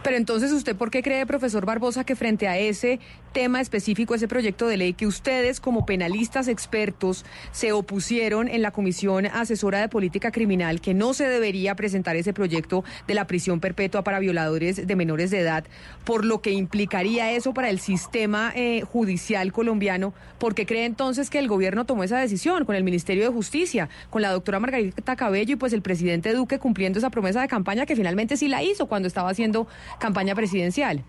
Pero 0.02 0.16
entonces, 0.16 0.52
¿usted 0.52 0.76
por 0.76 0.90
qué 0.90 1.02
cree, 1.02 1.26
profesor 1.26 1.66
Barbosa, 1.66 2.04
que 2.04 2.16
frente 2.16 2.48
a 2.48 2.58
ese 2.58 3.00
tema 3.32 3.60
específico, 3.60 4.14
ese 4.14 4.28
proyecto 4.28 4.66
de 4.66 4.76
ley, 4.76 4.92
que 4.92 5.06
ustedes 5.06 5.60
como 5.60 5.86
penalistas 5.86 6.48
expertos 6.48 7.24
se 7.52 7.72
opusieron 7.72 8.48
en 8.48 8.62
la 8.62 8.70
Comisión 8.70 9.26
Asesora 9.26 9.80
de 9.80 9.88
Política 9.88 10.30
Criminal, 10.30 10.80
que 10.80 10.94
no 10.94 11.14
se 11.14 11.28
debería 11.28 11.74
presentar 11.76 12.16
ese 12.16 12.32
proyecto 12.32 12.84
de 13.06 13.14
la 13.14 13.26
prisión 13.26 13.60
perpetua 13.60 14.02
para 14.02 14.18
violadores 14.18 14.86
de 14.86 14.96
menores 14.96 15.30
de 15.30 15.40
edad, 15.40 15.64
por 16.04 16.24
lo 16.24 16.40
que 16.40 16.50
implicaría 16.50 17.32
eso 17.32 17.54
para 17.54 17.70
el 17.70 17.80
sistema 17.80 18.52
eh, 18.54 18.82
judicial 18.82 19.52
colombiano? 19.52 20.12
¿Por 20.38 20.54
qué 20.54 20.66
cree 20.66 20.86
entonces 20.86 21.30
que 21.30 21.38
el 21.38 21.48
gobierno 21.48 21.84
tomó 21.84 22.02
esa 22.02 22.18
decisión 22.18 22.64
con 22.64 22.74
el 22.74 22.84
Ministerio 22.84 23.24
de 23.24 23.30
Justicia, 23.30 23.88
con 24.08 24.22
la 24.22 24.30
doctora 24.30 24.58
Margarita 24.58 25.16
Cabello 25.16 25.52
y 25.52 25.56
pues 25.56 25.72
el 25.72 25.82
presidente 25.82 26.32
Duque 26.32 26.58
cumpliendo 26.58 26.98
esa 26.98 27.10
promesa 27.10 27.40
de 27.40 27.48
campaña 27.48 27.86
que 27.86 27.96
finalmente 27.96 28.36
sí 28.36 28.48
la 28.48 28.62
hizo 28.62 28.86
cuando 28.86 29.06
estaba 29.06 29.30
haciendo 29.30 29.66
campaña 29.98 30.34
presidencial? 30.34 31.02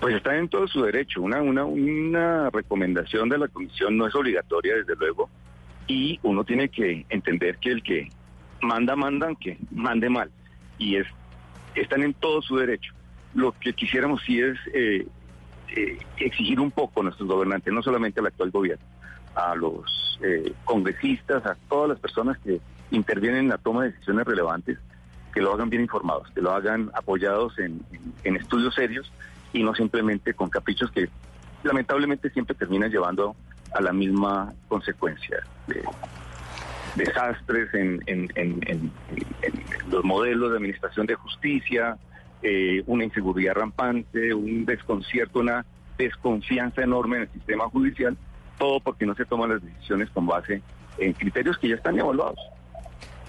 Pues 0.00 0.14
está 0.14 0.36
en 0.36 0.48
todo 0.48 0.68
su 0.68 0.82
derecho. 0.82 1.22
Una, 1.22 1.42
una, 1.42 1.64
una 1.64 2.50
recomendación 2.50 3.28
de 3.28 3.38
la 3.38 3.48
comisión 3.48 3.96
no 3.96 4.06
es 4.06 4.14
obligatoria, 4.14 4.76
desde 4.76 4.94
luego, 4.94 5.28
y 5.86 6.20
uno 6.22 6.44
tiene 6.44 6.68
que 6.68 7.04
entender 7.08 7.56
que 7.58 7.70
el 7.70 7.82
que 7.82 8.08
manda, 8.60 8.94
manda, 8.94 9.26
aunque 9.26 9.58
mande 9.70 10.08
mal. 10.08 10.30
Y 10.78 10.96
es, 10.96 11.06
están 11.74 12.02
en 12.02 12.14
todo 12.14 12.42
su 12.42 12.56
derecho. 12.56 12.92
Lo 13.34 13.52
que 13.52 13.72
quisiéramos 13.72 14.22
sí 14.22 14.40
es 14.40 14.56
eh, 14.72 15.06
eh, 15.74 15.98
exigir 16.18 16.60
un 16.60 16.70
poco 16.70 17.00
a 17.00 17.04
nuestros 17.04 17.28
gobernantes, 17.28 17.72
no 17.72 17.82
solamente 17.82 18.20
al 18.20 18.26
actual 18.26 18.50
gobierno, 18.50 18.84
a 19.34 19.54
los 19.54 20.18
eh, 20.22 20.52
congresistas, 20.64 21.44
a 21.44 21.56
todas 21.68 21.90
las 21.90 22.00
personas 22.00 22.38
que 22.38 22.60
intervienen 22.90 23.40
en 23.40 23.48
la 23.48 23.58
toma 23.58 23.84
de 23.84 23.90
decisiones 23.92 24.26
relevantes, 24.26 24.78
que 25.38 25.42
lo 25.42 25.54
hagan 25.54 25.70
bien 25.70 25.82
informados, 25.82 26.28
que 26.34 26.40
lo 26.40 26.50
hagan 26.50 26.90
apoyados 26.94 27.56
en, 27.60 27.80
estudios 28.24 28.74
serios 28.74 29.08
y 29.52 29.62
no 29.62 29.72
simplemente 29.72 30.34
con 30.34 30.50
caprichos 30.50 30.90
que 30.90 31.08
lamentablemente 31.62 32.28
siempre 32.30 32.56
terminan 32.56 32.90
llevando 32.90 33.36
a 33.72 33.80
la 33.80 33.92
misma 33.92 34.52
consecuencia. 34.66 35.46
De, 35.68 35.84
desastres 36.96 37.72
en, 37.72 38.00
los 39.88 40.02
modelos 40.02 40.50
de 40.50 40.56
administración 40.56 41.06
de 41.06 41.14
justicia, 41.14 41.96
eh, 42.42 42.82
una 42.86 43.04
inseguridad 43.04 43.54
rampante, 43.54 44.34
un 44.34 44.64
desconcierto, 44.64 45.38
una 45.38 45.64
desconfianza 45.98 46.82
enorme 46.82 47.18
en 47.18 47.22
el 47.22 47.28
sistema 47.30 47.68
judicial, 47.68 48.16
todo 48.58 48.80
porque 48.80 49.06
no 49.06 49.14
se 49.14 49.24
toman 49.24 49.50
las 49.50 49.62
decisiones 49.62 50.10
con 50.10 50.26
base 50.26 50.62
en 50.98 51.12
criterios 51.12 51.56
que 51.58 51.68
ya 51.68 51.76
están 51.76 51.96
evaluados. 51.96 52.40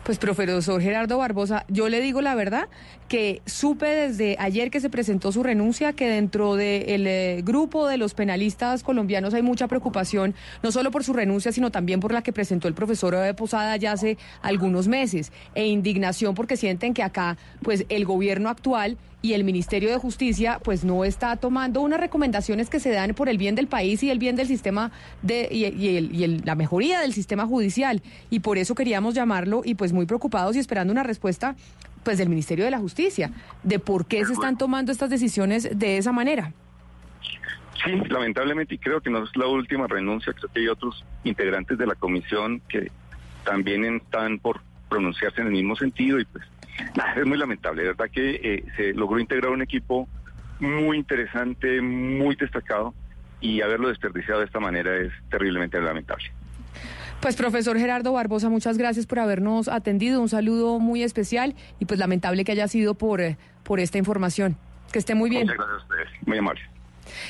Pues 0.10 0.18
profesor 0.18 0.82
Gerardo 0.82 1.20
Barbosa, 1.20 1.66
yo 1.68 1.88
le 1.88 2.02
digo 2.02 2.20
la 2.20 2.34
verdad 2.34 2.68
que 3.08 3.44
supe 3.46 3.86
desde 3.86 4.38
ayer 4.40 4.72
que 4.72 4.80
se 4.80 4.90
presentó 4.90 5.32
su 5.32 5.44
renuncia 5.44 5.94
que 5.94 6.10
dentro 6.10 6.56
del 6.56 7.06
eh, 7.06 7.44
grupo 7.46 7.88
de 7.88 7.98
los 7.98 8.16
penalistas 8.16 8.82
colombianos 8.82 9.36
hay 9.36 9.44
mucha 9.44 9.68
preocupación, 9.68 10.34
no 10.64 10.72
solo 10.72 10.90
por 10.90 11.04
su 11.04 11.14
renuncia, 11.14 11.52
sino 11.52 11.70
también 11.70 12.00
por 12.00 12.12
la 12.12 12.24
que 12.24 12.34
presentó 12.34 12.68
el 12.68 12.74
profesor 12.74 13.16
de 13.18 13.36
Posada 13.36 13.78
ya 13.78 13.92
hace 13.92 14.18
algunos 14.42 14.88
meses, 14.88 15.32
e 15.54 15.68
indignación 15.68 16.34
porque 16.34 16.58
sienten 16.58 16.96
que 16.96 17.04
acá, 17.04 17.38
pues 17.62 17.86
el 17.90 18.04
gobierno 18.04 18.50
actual 18.50 18.98
y 19.22 19.34
el 19.34 19.44
Ministerio 19.44 19.90
de 19.90 19.98
Justicia 19.98 20.60
pues 20.64 20.84
no 20.84 21.04
está 21.04 21.36
tomando 21.36 21.82
unas 21.82 22.00
recomendaciones 22.00 22.70
que 22.70 22.80
se 22.80 22.92
dan 22.92 23.14
por 23.14 23.30
el 23.30 23.38
bien 23.38 23.56
del 23.56 23.68
país 23.68 24.02
y 24.04 24.10
el 24.10 24.20
bien 24.20 24.36
del 24.36 24.48
sistema 24.48 24.92
de 25.22 25.48
y, 25.52 25.66
y, 25.66 26.28
la 26.44 26.56
mejoría 26.56 27.00
del 27.00 27.14
sistema 27.14 27.46
judicial 27.46 28.02
y 28.30 28.40
por 28.40 28.58
eso 28.58 28.76
queríamos 28.76 29.16
llamarlo 29.16 29.62
y 29.66 29.76
pues 29.76 29.94
muy 29.94 30.06
preocupados 30.06 30.56
y 30.56 30.60
esperando 30.60 30.94
una 30.94 31.04
respuesta 31.04 31.56
pues 32.04 32.18
del 32.18 32.30
Ministerio 32.30 32.64
de 32.66 32.72
la 32.72 32.80
Justicia 32.80 33.32
de 33.64 33.80
por 33.80 34.06
qué 34.06 34.26
se 34.26 34.34
están 34.34 34.58
tomando 34.58 34.92
estas 34.92 35.10
decisiones 35.10 35.78
de 35.78 35.98
esa 35.98 36.12
manera. 36.12 36.54
Sí, 37.84 37.92
lamentablemente 38.10 38.76
y 38.76 38.78
creo 38.78 39.02
que 39.02 39.10
no 39.10 39.24
es 39.24 39.30
la 39.36 39.48
última 39.48 39.88
renuncia, 39.88 40.34
creo 40.34 40.50
que 40.52 40.60
hay 40.62 40.68
otros 40.68 41.04
integrantes 41.24 41.78
de 41.78 41.88
la 41.88 41.96
comisión 41.96 42.62
que 42.68 42.92
también 43.46 43.86
están 43.86 44.40
por 44.40 44.62
pronunciarse 44.90 45.42
en 45.42 45.48
el 45.48 45.54
mismo 45.54 45.76
sentido 45.76 46.20
y 46.20 46.26
pues 46.26 46.44
es 47.16 47.26
muy 47.26 47.38
lamentable, 47.38 47.82
de 47.82 47.88
verdad 47.90 48.10
que 48.12 48.40
eh, 48.44 48.66
se 48.76 48.94
logró 48.94 49.20
integrar 49.20 49.52
un 49.52 49.62
equipo 49.62 50.08
muy 50.60 50.98
interesante, 50.98 51.82
muy 51.82 52.36
destacado 52.36 52.94
y 53.42 53.62
haberlo 53.62 53.88
desperdiciado 53.90 54.40
de 54.42 54.46
esta 54.46 54.60
manera 54.60 54.96
es 54.98 55.12
terriblemente 55.30 55.80
lamentable. 55.80 56.26
Pues 57.22 57.36
profesor 57.36 57.78
Gerardo 57.78 58.14
Barbosa, 58.14 58.50
muchas 58.50 58.78
gracias 58.78 59.06
por 59.06 59.20
habernos 59.20 59.68
atendido, 59.68 60.22
un 60.22 60.30
saludo 60.30 60.80
muy 60.80 61.04
especial 61.04 61.56
y 61.80 61.86
pues 61.86 62.00
lamentable 62.00 62.46
que 62.46 62.54
haya 62.54 62.68
sido 62.68 62.94
por, 62.94 63.20
eh, 63.20 63.38
por 63.64 63.80
esta 63.80 63.98
información. 63.98 64.58
Que 64.92 65.00
esté 65.00 65.16
muy 65.16 65.30
bien. 65.30 65.44
Muchas 65.44 65.58
gracias 65.58 65.82
a 65.82 65.84
ustedes, 65.84 66.28
muy 66.28 66.38
amable. 66.38 66.62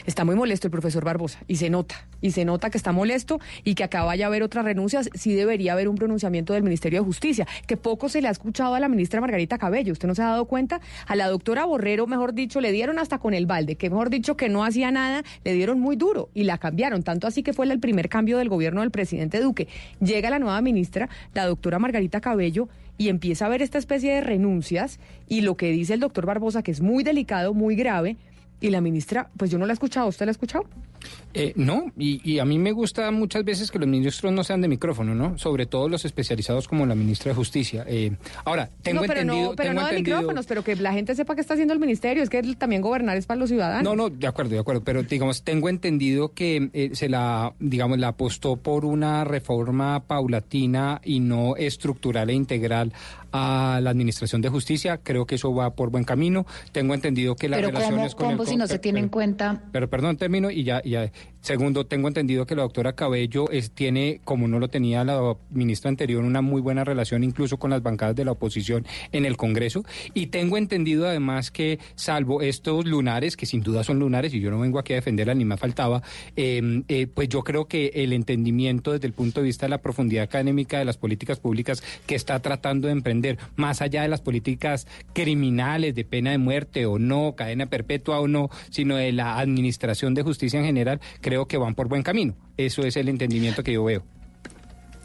Está 0.05 0.25
muy 0.25 0.35
molesto 0.35 0.67
el 0.67 0.71
profesor 0.71 1.03
Barbosa 1.03 1.39
y 1.47 1.57
se 1.57 1.69
nota, 1.69 2.07
y 2.21 2.31
se 2.31 2.45
nota 2.45 2.69
que 2.69 2.77
está 2.77 2.91
molesto 2.91 3.39
y 3.63 3.75
que 3.75 3.83
acaba 3.83 4.15
ya 4.15 4.27
haber 4.27 4.43
otras 4.43 4.65
renuncias. 4.65 5.09
Sí 5.13 5.33
debería 5.33 5.73
haber 5.73 5.87
un 5.87 5.95
pronunciamiento 5.95 6.53
del 6.53 6.63
Ministerio 6.63 6.99
de 6.99 7.05
Justicia, 7.05 7.47
que 7.67 7.77
poco 7.77 8.09
se 8.09 8.21
le 8.21 8.27
ha 8.27 8.31
escuchado 8.31 8.75
a 8.75 8.79
la 8.79 8.89
ministra 8.89 9.21
Margarita 9.21 9.57
Cabello. 9.57 9.93
¿Usted 9.93 10.07
no 10.07 10.15
se 10.15 10.21
ha 10.21 10.27
dado 10.27 10.45
cuenta? 10.45 10.81
A 11.07 11.15
la 11.15 11.27
doctora 11.27 11.65
Borrero, 11.65 12.07
mejor 12.07 12.33
dicho, 12.33 12.61
le 12.61 12.71
dieron 12.71 12.99
hasta 12.99 13.19
con 13.19 13.33
el 13.33 13.45
balde, 13.45 13.75
que 13.75 13.89
mejor 13.89 14.09
dicho 14.09 14.37
que 14.37 14.49
no 14.49 14.63
hacía 14.63 14.91
nada, 14.91 15.23
le 15.43 15.53
dieron 15.53 15.79
muy 15.79 15.95
duro 15.95 16.29
y 16.33 16.43
la 16.43 16.57
cambiaron. 16.57 17.03
Tanto 17.03 17.27
así 17.27 17.43
que 17.43 17.53
fue 17.53 17.65
el 17.65 17.79
primer 17.79 18.09
cambio 18.09 18.37
del 18.37 18.49
gobierno 18.49 18.81
del 18.81 18.91
presidente 18.91 19.39
Duque. 19.39 19.67
Llega 19.99 20.29
la 20.29 20.39
nueva 20.39 20.61
ministra, 20.61 21.09
la 21.33 21.45
doctora 21.45 21.79
Margarita 21.79 22.21
Cabello, 22.21 22.69
y 22.99 23.07
empieza 23.07 23.45
a 23.45 23.49
ver 23.49 23.61
esta 23.61 23.77
especie 23.77 24.13
de 24.13 24.21
renuncias 24.21 24.99
y 25.29 25.39
lo 25.41 25.55
que 25.55 25.71
dice 25.71 25.93
el 25.93 26.01
doctor 26.01 26.25
Barbosa, 26.25 26.63
que 26.63 26.71
es 26.71 26.81
muy 26.81 27.01
delicado, 27.03 27.53
muy 27.53 27.75
grave, 27.77 28.17
y 28.61 28.69
la 28.69 28.81
ministra, 28.81 29.29
pues 29.37 29.51
yo 29.51 29.57
no 29.57 29.65
la 29.65 29.73
he 29.73 29.75
escuchado, 29.75 30.07
¿usted 30.07 30.25
la 30.25 30.31
ha 30.31 30.33
escuchado? 30.33 30.65
Eh, 31.33 31.53
no, 31.55 31.91
y, 31.97 32.39
a 32.39 32.45
mí 32.45 32.57
me 32.57 32.71
gusta 32.71 33.09
muchas 33.11 33.43
veces 33.43 33.71
que 33.71 33.79
los 33.79 33.87
ministros 33.87 34.33
no 34.33 34.43
sean 34.43 34.61
de 34.61 34.67
micrófono, 34.67 35.13
¿no? 35.13 35.37
Sobre 35.37 35.65
todo 35.65 35.87
los 35.87 36.03
especializados 36.03 36.67
como 36.67 36.85
la 36.85 36.95
ministra 36.95 37.29
de 37.29 37.35
Justicia. 37.35 37.85
Eh, 37.87 38.11
ahora, 38.45 38.69
tengo 38.81 39.01
no, 39.01 39.07
pero 39.07 39.21
entendido... 39.21 39.49
No, 39.49 39.55
pero 39.55 39.73
no 39.73 39.87
de 39.87 39.93
micrófonos, 39.93 40.45
pero 40.47 40.63
que 40.63 40.75
la 40.75 40.91
gente 40.91 41.15
sepa 41.15 41.35
qué 41.35 41.41
está 41.41 41.53
haciendo 41.53 41.73
el 41.73 41.79
ministerio, 41.79 42.23
es 42.23 42.29
que 42.29 42.41
también 42.55 42.81
gobernar 42.81 43.15
es 43.15 43.27
para 43.27 43.39
los 43.39 43.49
ciudadanos. 43.49 43.83
No, 43.83 43.95
no, 43.95 44.09
de 44.09 44.27
acuerdo, 44.27 44.51
de 44.51 44.59
acuerdo, 44.59 44.83
pero 44.83 45.03
digamos, 45.03 45.43
tengo 45.43 45.69
entendido 45.69 46.33
que 46.33 46.69
eh, 46.73 46.89
se 46.93 47.07
la, 47.09 47.53
digamos, 47.59 47.99
la 47.99 48.09
apostó 48.09 48.57
por 48.57 48.83
una 48.83 49.23
reforma 49.23 50.01
paulatina 50.01 50.99
y 51.03 51.19
no 51.19 51.55
estructural 51.55 52.29
e 52.29 52.33
integral 52.33 52.91
a 53.31 53.79
la 53.81 53.89
Administración 53.89 54.41
de 54.41 54.49
Justicia. 54.49 54.99
Creo 55.01 55.25
que 55.25 55.35
eso 55.35 55.53
va 55.53 55.75
por 55.75 55.89
buen 55.89 56.03
camino. 56.03 56.45
Tengo 56.71 56.93
entendido 56.93 57.35
que 57.35 57.49
las 57.49 57.61
relaciones 57.61 58.15
con 58.15 58.31
el... 58.31 58.47
si 58.47 58.55
no 58.55 58.67
se 58.67 58.79
tiene 58.79 58.99
en 58.99 59.09
cuenta... 59.09 59.63
Pero 59.71 59.89
perdón, 59.89 60.17
termino 60.17 60.51
y 60.51 60.63
ya, 60.63 60.81
ya. 60.83 61.11
Segundo, 61.41 61.85
tengo 61.85 62.09
entendido 62.09 62.45
que 62.45 62.55
la 62.55 62.63
doctora 62.63 62.93
Cabello 62.93 63.49
es, 63.49 63.71
tiene, 63.71 64.19
como 64.25 64.47
no 64.47 64.59
lo 64.59 64.67
tenía 64.67 65.03
la 65.05 65.37
ministra 65.49 65.89
anterior, 65.89 66.23
una 66.23 66.41
muy 66.41 66.61
buena 66.61 66.83
relación 66.83 67.23
incluso 67.23 67.57
con 67.57 67.69
las 67.69 67.81
bancadas 67.81 68.15
de 68.15 68.25
la 68.25 68.31
oposición 68.31 68.85
en 69.13 69.25
el 69.25 69.37
Congreso. 69.37 69.85
Y 70.13 70.27
tengo 70.27 70.57
entendido 70.57 71.07
además 71.07 71.49
que, 71.49 71.79
salvo 71.95 72.41
estos 72.41 72.85
lunares, 72.85 73.37
que 73.37 73.45
sin 73.45 73.61
duda 73.61 73.83
son 73.83 73.99
lunares, 73.99 74.33
y 74.33 74.41
yo 74.41 74.51
no 74.51 74.59
vengo 74.59 74.79
aquí 74.79 74.93
a 74.93 74.97
defenderla 74.97 75.33
ni 75.33 75.45
me 75.45 75.55
faltaba, 75.55 76.03
em, 76.35 76.83
eh, 76.89 77.07
pues 77.07 77.29
yo 77.29 77.43
creo 77.43 77.65
que 77.65 77.91
el 77.95 78.11
entendimiento 78.11 78.91
desde 78.91 79.07
el 79.07 79.13
punto 79.13 79.39
de 79.39 79.45
vista 79.47 79.65
de 79.65 79.69
la 79.69 79.77
profundidad 79.77 80.23
académica 80.23 80.79
de 80.79 80.85
las 80.85 80.97
políticas 80.97 81.39
públicas 81.39 81.81
que 82.05 82.15
está 82.15 82.39
tratando 82.39 82.87
de 82.87 82.93
emprender, 82.93 83.18
más 83.55 83.81
allá 83.81 84.01
de 84.01 84.07
las 84.07 84.21
políticas 84.21 84.87
criminales 85.13 85.95
de 85.95 86.05
pena 86.05 86.31
de 86.31 86.37
muerte 86.37 86.85
o 86.85 86.99
no, 86.99 87.35
cadena 87.35 87.67
perpetua 87.67 88.19
o 88.19 88.27
no, 88.27 88.49
sino 88.69 88.95
de 88.95 89.11
la 89.11 89.39
administración 89.39 90.13
de 90.13 90.23
justicia 90.23 90.59
en 90.59 90.65
general, 90.65 90.99
creo 91.21 91.47
que 91.47 91.57
van 91.57 91.75
por 91.75 91.87
buen 91.87 92.03
camino. 92.03 92.35
Eso 92.57 92.83
es 92.83 92.97
el 92.97 93.09
entendimiento 93.09 93.63
que 93.63 93.73
yo 93.73 93.83
veo. 93.83 94.03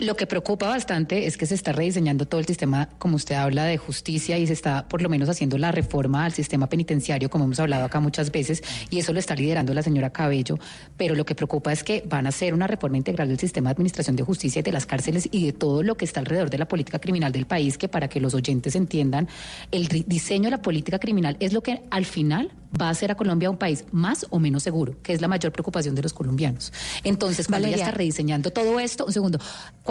Lo 0.05 0.17
que 0.17 0.27
preocupa 0.27 0.69
bastante 0.69 1.27
es 1.27 1.39
que 1.39 1.47
se 1.47 1.55
está 1.55 1.73
rediseñando 1.73 2.27
todo 2.27 2.39
el 2.39 2.47
sistema, 2.47 2.91
como 2.99 3.17
usted 3.17 3.37
habla, 3.37 3.65
de 3.65 3.79
justicia 3.79 4.37
y 4.37 4.47
se 4.47 4.53
está 4.53 4.87
por 4.87 5.01
lo 5.01 5.09
menos 5.09 5.31
haciendo 5.31 5.57
la 5.57 5.73
reforma 5.73 6.27
al 6.27 6.33
sistema 6.35 6.69
penitenciario, 6.69 7.31
como 7.31 7.45
hemos 7.45 7.59
hablado 7.59 7.87
acá 7.87 8.01
muchas 8.01 8.31
veces, 8.31 8.63
y 8.91 8.99
eso 8.99 9.15
lo 9.15 9.19
está 9.19 9.35
liderando 9.35 9.73
la 9.73 9.83
señora 9.83 10.11
Cabello. 10.11 10.59
Pero 10.99 11.15
lo 11.15 11.25
que 11.25 11.35
preocupa 11.35 11.73
es 11.73 11.83
que 11.83 12.05
van 12.07 12.27
a 12.27 12.29
hacer 12.29 12.53
una 12.53 12.67
reforma 12.67 12.99
integral 12.99 13.29
del 13.29 13.39
sistema 13.39 13.71
de 13.71 13.73
administración 13.73 14.15
de 14.15 14.25
justicia 14.25 14.61
y 14.61 14.63
de 14.63 14.73
las 14.73 14.85
cárceles 14.85 15.27
y 15.33 15.47
de 15.47 15.55
todo 15.55 15.83
lo 15.83 15.97
que 15.97 16.05
está 16.05 16.21
alrededor 16.21 16.51
de 16.51 16.59
la 16.59 16.69
política 16.69 16.99
criminal 16.99 17.33
del 17.33 17.47
país, 17.47 17.79
que 17.79 17.89
para 17.89 18.09
que 18.09 18.21
los 18.21 18.35
oyentes 18.35 18.77
entiendan, 18.77 19.27
el 19.71 19.89
diseño 19.89 20.45
de 20.45 20.51
la 20.51 20.61
política 20.61 20.99
criminal 20.99 21.39
es 21.41 21.55
lo 21.55 21.63
que 21.63 21.83
al 21.91 22.05
final 22.05 22.53
va 22.81 22.89
a 22.89 22.91
hacer 22.91 23.11
a 23.11 23.15
Colombia 23.15 23.51
un 23.51 23.57
país 23.57 23.85
más 23.93 24.27
o 24.31 24.39
menos 24.39 24.63
seguro, 24.63 24.97
que 25.03 25.13
es 25.13 25.21
la 25.21 25.29
mayor 25.29 25.53
preocupación 25.53 25.95
de 25.95 26.03
los 26.03 26.13
colombianos. 26.13 26.73
Entonces, 27.05 27.47
cuando 27.47 27.69
ya 27.69 27.77
está 27.77 27.91
rediseñando 27.91 28.51
todo 28.51 28.81
esto, 28.81 29.07
un 29.07 29.13
segundo, 29.13 29.39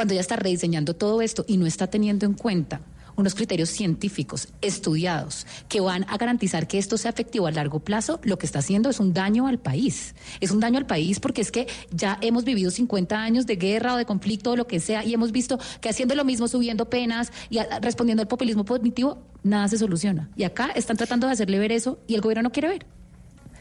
cuando 0.03 0.15
ya 0.15 0.19
está 0.19 0.35
rediseñando 0.35 0.97
todo 0.97 1.21
esto 1.21 1.45
y 1.47 1.55
no 1.55 1.65
está 1.65 1.87
teniendo 1.87 2.25
en 2.25 2.33
cuenta 2.33 2.81
unos 3.15 3.35
criterios 3.35 3.69
científicos, 3.69 4.49
estudiados, 4.59 5.47
que 5.69 5.79
van 5.79 6.03
a 6.09 6.17
garantizar 6.17 6.67
que 6.67 6.77
esto 6.77 6.97
sea 6.97 7.11
efectivo 7.11 7.47
a 7.47 7.51
largo 7.51 7.79
plazo, 7.79 8.19
lo 8.23 8.37
que 8.37 8.45
está 8.45 8.59
haciendo 8.59 8.89
es 8.89 8.99
un 8.99 9.13
daño 9.13 9.47
al 9.47 9.59
país. 9.59 10.13
Es 10.41 10.51
un 10.51 10.59
daño 10.59 10.77
al 10.77 10.85
país 10.85 11.21
porque 11.21 11.39
es 11.39 11.53
que 11.53 11.67
ya 11.89 12.17
hemos 12.19 12.43
vivido 12.43 12.69
50 12.69 13.17
años 13.17 13.45
de 13.45 13.55
guerra 13.55 13.93
o 13.93 13.97
de 13.97 14.03
conflicto 14.03 14.51
o 14.51 14.55
lo 14.57 14.67
que 14.67 14.81
sea 14.81 15.05
y 15.05 15.13
hemos 15.13 15.31
visto 15.31 15.57
que 15.79 15.87
haciendo 15.87 16.15
lo 16.15 16.25
mismo, 16.25 16.49
subiendo 16.49 16.89
penas 16.89 17.31
y 17.49 17.59
respondiendo 17.81 18.23
al 18.23 18.27
populismo 18.27 18.65
punitivo, 18.65 19.19
nada 19.41 19.69
se 19.69 19.77
soluciona. 19.77 20.29
Y 20.35 20.43
acá 20.43 20.71
están 20.75 20.97
tratando 20.97 21.27
de 21.27 21.33
hacerle 21.33 21.59
ver 21.59 21.71
eso 21.71 21.97
y 22.07 22.15
el 22.15 22.19
gobierno 22.19 22.43
no 22.43 22.51
quiere 22.51 22.67
ver. 22.67 22.85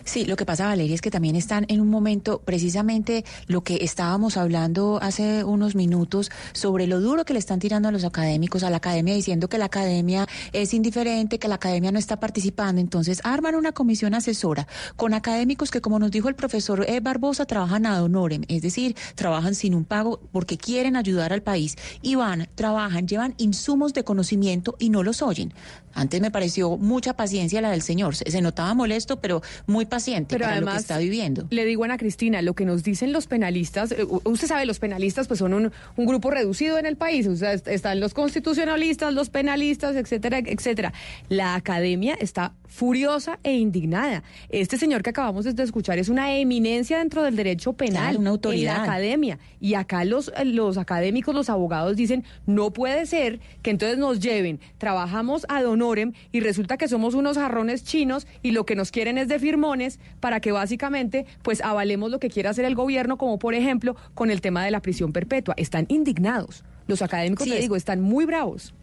Sí, 0.04 0.24
lo 0.24 0.36
que 0.36 0.44
pasa, 0.44 0.66
Valeria, 0.66 0.94
es 0.94 1.00
que 1.00 1.10
también 1.10 1.36
están 1.36 1.64
en 1.68 1.80
un 1.80 1.88
momento, 1.88 2.40
precisamente 2.44 3.24
lo 3.46 3.62
que 3.62 3.78
estábamos 3.82 4.36
hablando 4.36 4.98
hace 5.00 5.44
unos 5.44 5.74
minutos 5.74 6.30
sobre 6.52 6.86
lo 6.86 7.00
duro 7.00 7.24
que 7.24 7.32
le 7.32 7.38
están 7.38 7.60
tirando 7.60 7.88
a 7.88 7.92
los 7.92 8.04
académicos, 8.04 8.62
a 8.64 8.70
la 8.70 8.78
academia, 8.78 9.14
diciendo 9.14 9.48
que 9.48 9.58
la 9.58 9.66
academia 9.66 10.26
es 10.52 10.74
indiferente, 10.74 11.38
que 11.38 11.48
la 11.48 11.54
academia 11.56 11.92
no 11.92 11.98
está 11.98 12.18
participando. 12.18 12.80
Entonces, 12.80 13.20
arman 13.24 13.54
una 13.54 13.72
comisión 13.72 14.14
asesora 14.14 14.66
con 14.96 15.14
académicos 15.14 15.70
que, 15.70 15.80
como 15.80 15.98
nos 15.98 16.10
dijo 16.10 16.28
el 16.28 16.34
profesor 16.34 16.84
eh, 16.88 17.00
Barbosa, 17.00 17.46
trabajan 17.46 17.86
ad 17.86 18.02
honorem, 18.02 18.42
es 18.48 18.62
decir, 18.62 18.96
trabajan 19.14 19.54
sin 19.54 19.74
un 19.74 19.84
pago 19.84 20.20
porque 20.32 20.58
quieren 20.58 20.96
ayudar 20.96 21.32
al 21.32 21.42
país. 21.42 21.76
Y 22.02 22.16
van, 22.16 22.48
trabajan, 22.54 23.06
llevan 23.06 23.34
insumos 23.38 23.94
de 23.94 24.04
conocimiento 24.04 24.76
y 24.78 24.90
no 24.90 25.02
los 25.02 25.22
oyen. 25.22 25.54
Antes 25.94 26.20
me 26.20 26.30
pareció 26.30 26.76
mucha 26.78 27.14
paciencia 27.14 27.60
la 27.60 27.70
del 27.70 27.82
señor. 27.82 28.16
Se, 28.16 28.30
se 28.30 28.40
notaba 28.40 28.74
molesto, 28.74 29.20
pero 29.20 29.42
muy 29.66 29.86
paciente 29.86 30.34
Pero 30.36 30.44
para 30.44 30.56
lo 30.56 30.62
que 30.62 30.68
además, 30.70 30.82
está 30.82 30.98
viviendo. 30.98 31.46
le 31.50 31.64
digo 31.64 31.82
a 31.82 31.86
Ana 31.86 31.98
Cristina, 31.98 32.42
lo 32.42 32.54
que 32.54 32.64
nos 32.64 32.82
dicen 32.82 33.12
los 33.12 33.26
penalistas, 33.26 33.92
eh, 33.92 34.04
usted 34.24 34.46
sabe, 34.48 34.66
los 34.66 34.78
penalistas 34.78 35.28
pues 35.28 35.38
son 35.38 35.54
un, 35.54 35.72
un 35.96 36.06
grupo 36.06 36.30
reducido 36.30 36.78
en 36.78 36.86
el 36.86 36.96
país, 36.96 37.26
o 37.26 37.36
sea, 37.36 37.52
est- 37.52 37.68
están 37.68 38.00
los 38.00 38.14
constitucionalistas, 38.14 39.12
los 39.14 39.30
penalistas, 39.30 39.96
etcétera, 39.96 40.38
etcétera. 40.38 40.92
La 41.28 41.54
academia 41.54 42.14
está 42.20 42.52
furiosa 42.72 43.38
e 43.42 43.52
indignada. 43.52 44.22
Este 44.48 44.78
señor 44.78 45.02
que 45.02 45.10
acabamos 45.10 45.44
de 45.44 45.62
escuchar 45.62 45.98
es 45.98 46.08
una 46.08 46.34
eminencia 46.36 46.98
dentro 46.98 47.22
del 47.22 47.36
derecho 47.36 47.74
penal, 47.74 48.02
Claro, 48.04 48.18
una 48.20 48.30
autoridad. 48.30 48.72
en 48.72 48.78
la 48.78 48.84
academia. 48.84 49.38
Y 49.60 49.74
acá 49.74 50.04
los, 50.06 50.32
eh, 50.36 50.46
los 50.46 50.78
académicos, 50.78 51.34
los 51.34 51.50
abogados 51.50 51.96
dicen, 51.96 52.24
no 52.46 52.72
puede 52.72 53.04
ser 53.04 53.40
que 53.60 53.70
entonces 53.70 53.98
nos 53.98 54.20
lleven, 54.20 54.58
trabajamos 54.78 55.44
ad 55.50 55.66
honorem 55.66 56.12
y 56.32 56.40
resulta 56.40 56.78
que 56.78 56.88
somos 56.88 57.14
unos 57.14 57.36
jarrones 57.36 57.84
chinos 57.84 58.26
y 58.42 58.52
lo 58.52 58.64
que 58.64 58.74
nos 58.74 58.90
quieren 58.90 59.18
es 59.18 59.28
de 59.28 59.38
firmones 59.38 60.00
para 60.20 60.40
que 60.40 60.50
básicamente 60.50 61.26
pues 61.42 61.60
avalemos 61.60 62.10
lo 62.10 62.18
que 62.20 62.30
quiera 62.30 62.50
hacer 62.50 62.64
el 62.64 62.74
gobierno, 62.74 63.18
como 63.18 63.38
por 63.38 63.54
ejemplo 63.54 63.96
con 64.14 64.30
el 64.30 64.40
tema 64.40 64.64
de 64.64 64.70
la 64.70 64.80
prisión 64.80 65.12
perpetua. 65.12 65.54
Están 65.58 65.84
indignados. 65.88 66.64
Los 66.88 67.02
académicos, 67.02 67.44
Sí, 67.44 67.50
le 67.50 67.56
es- 67.56 67.62
digo, 67.62 67.76
están 67.76 68.00
muy 68.00 68.24
bravos. 68.24 68.74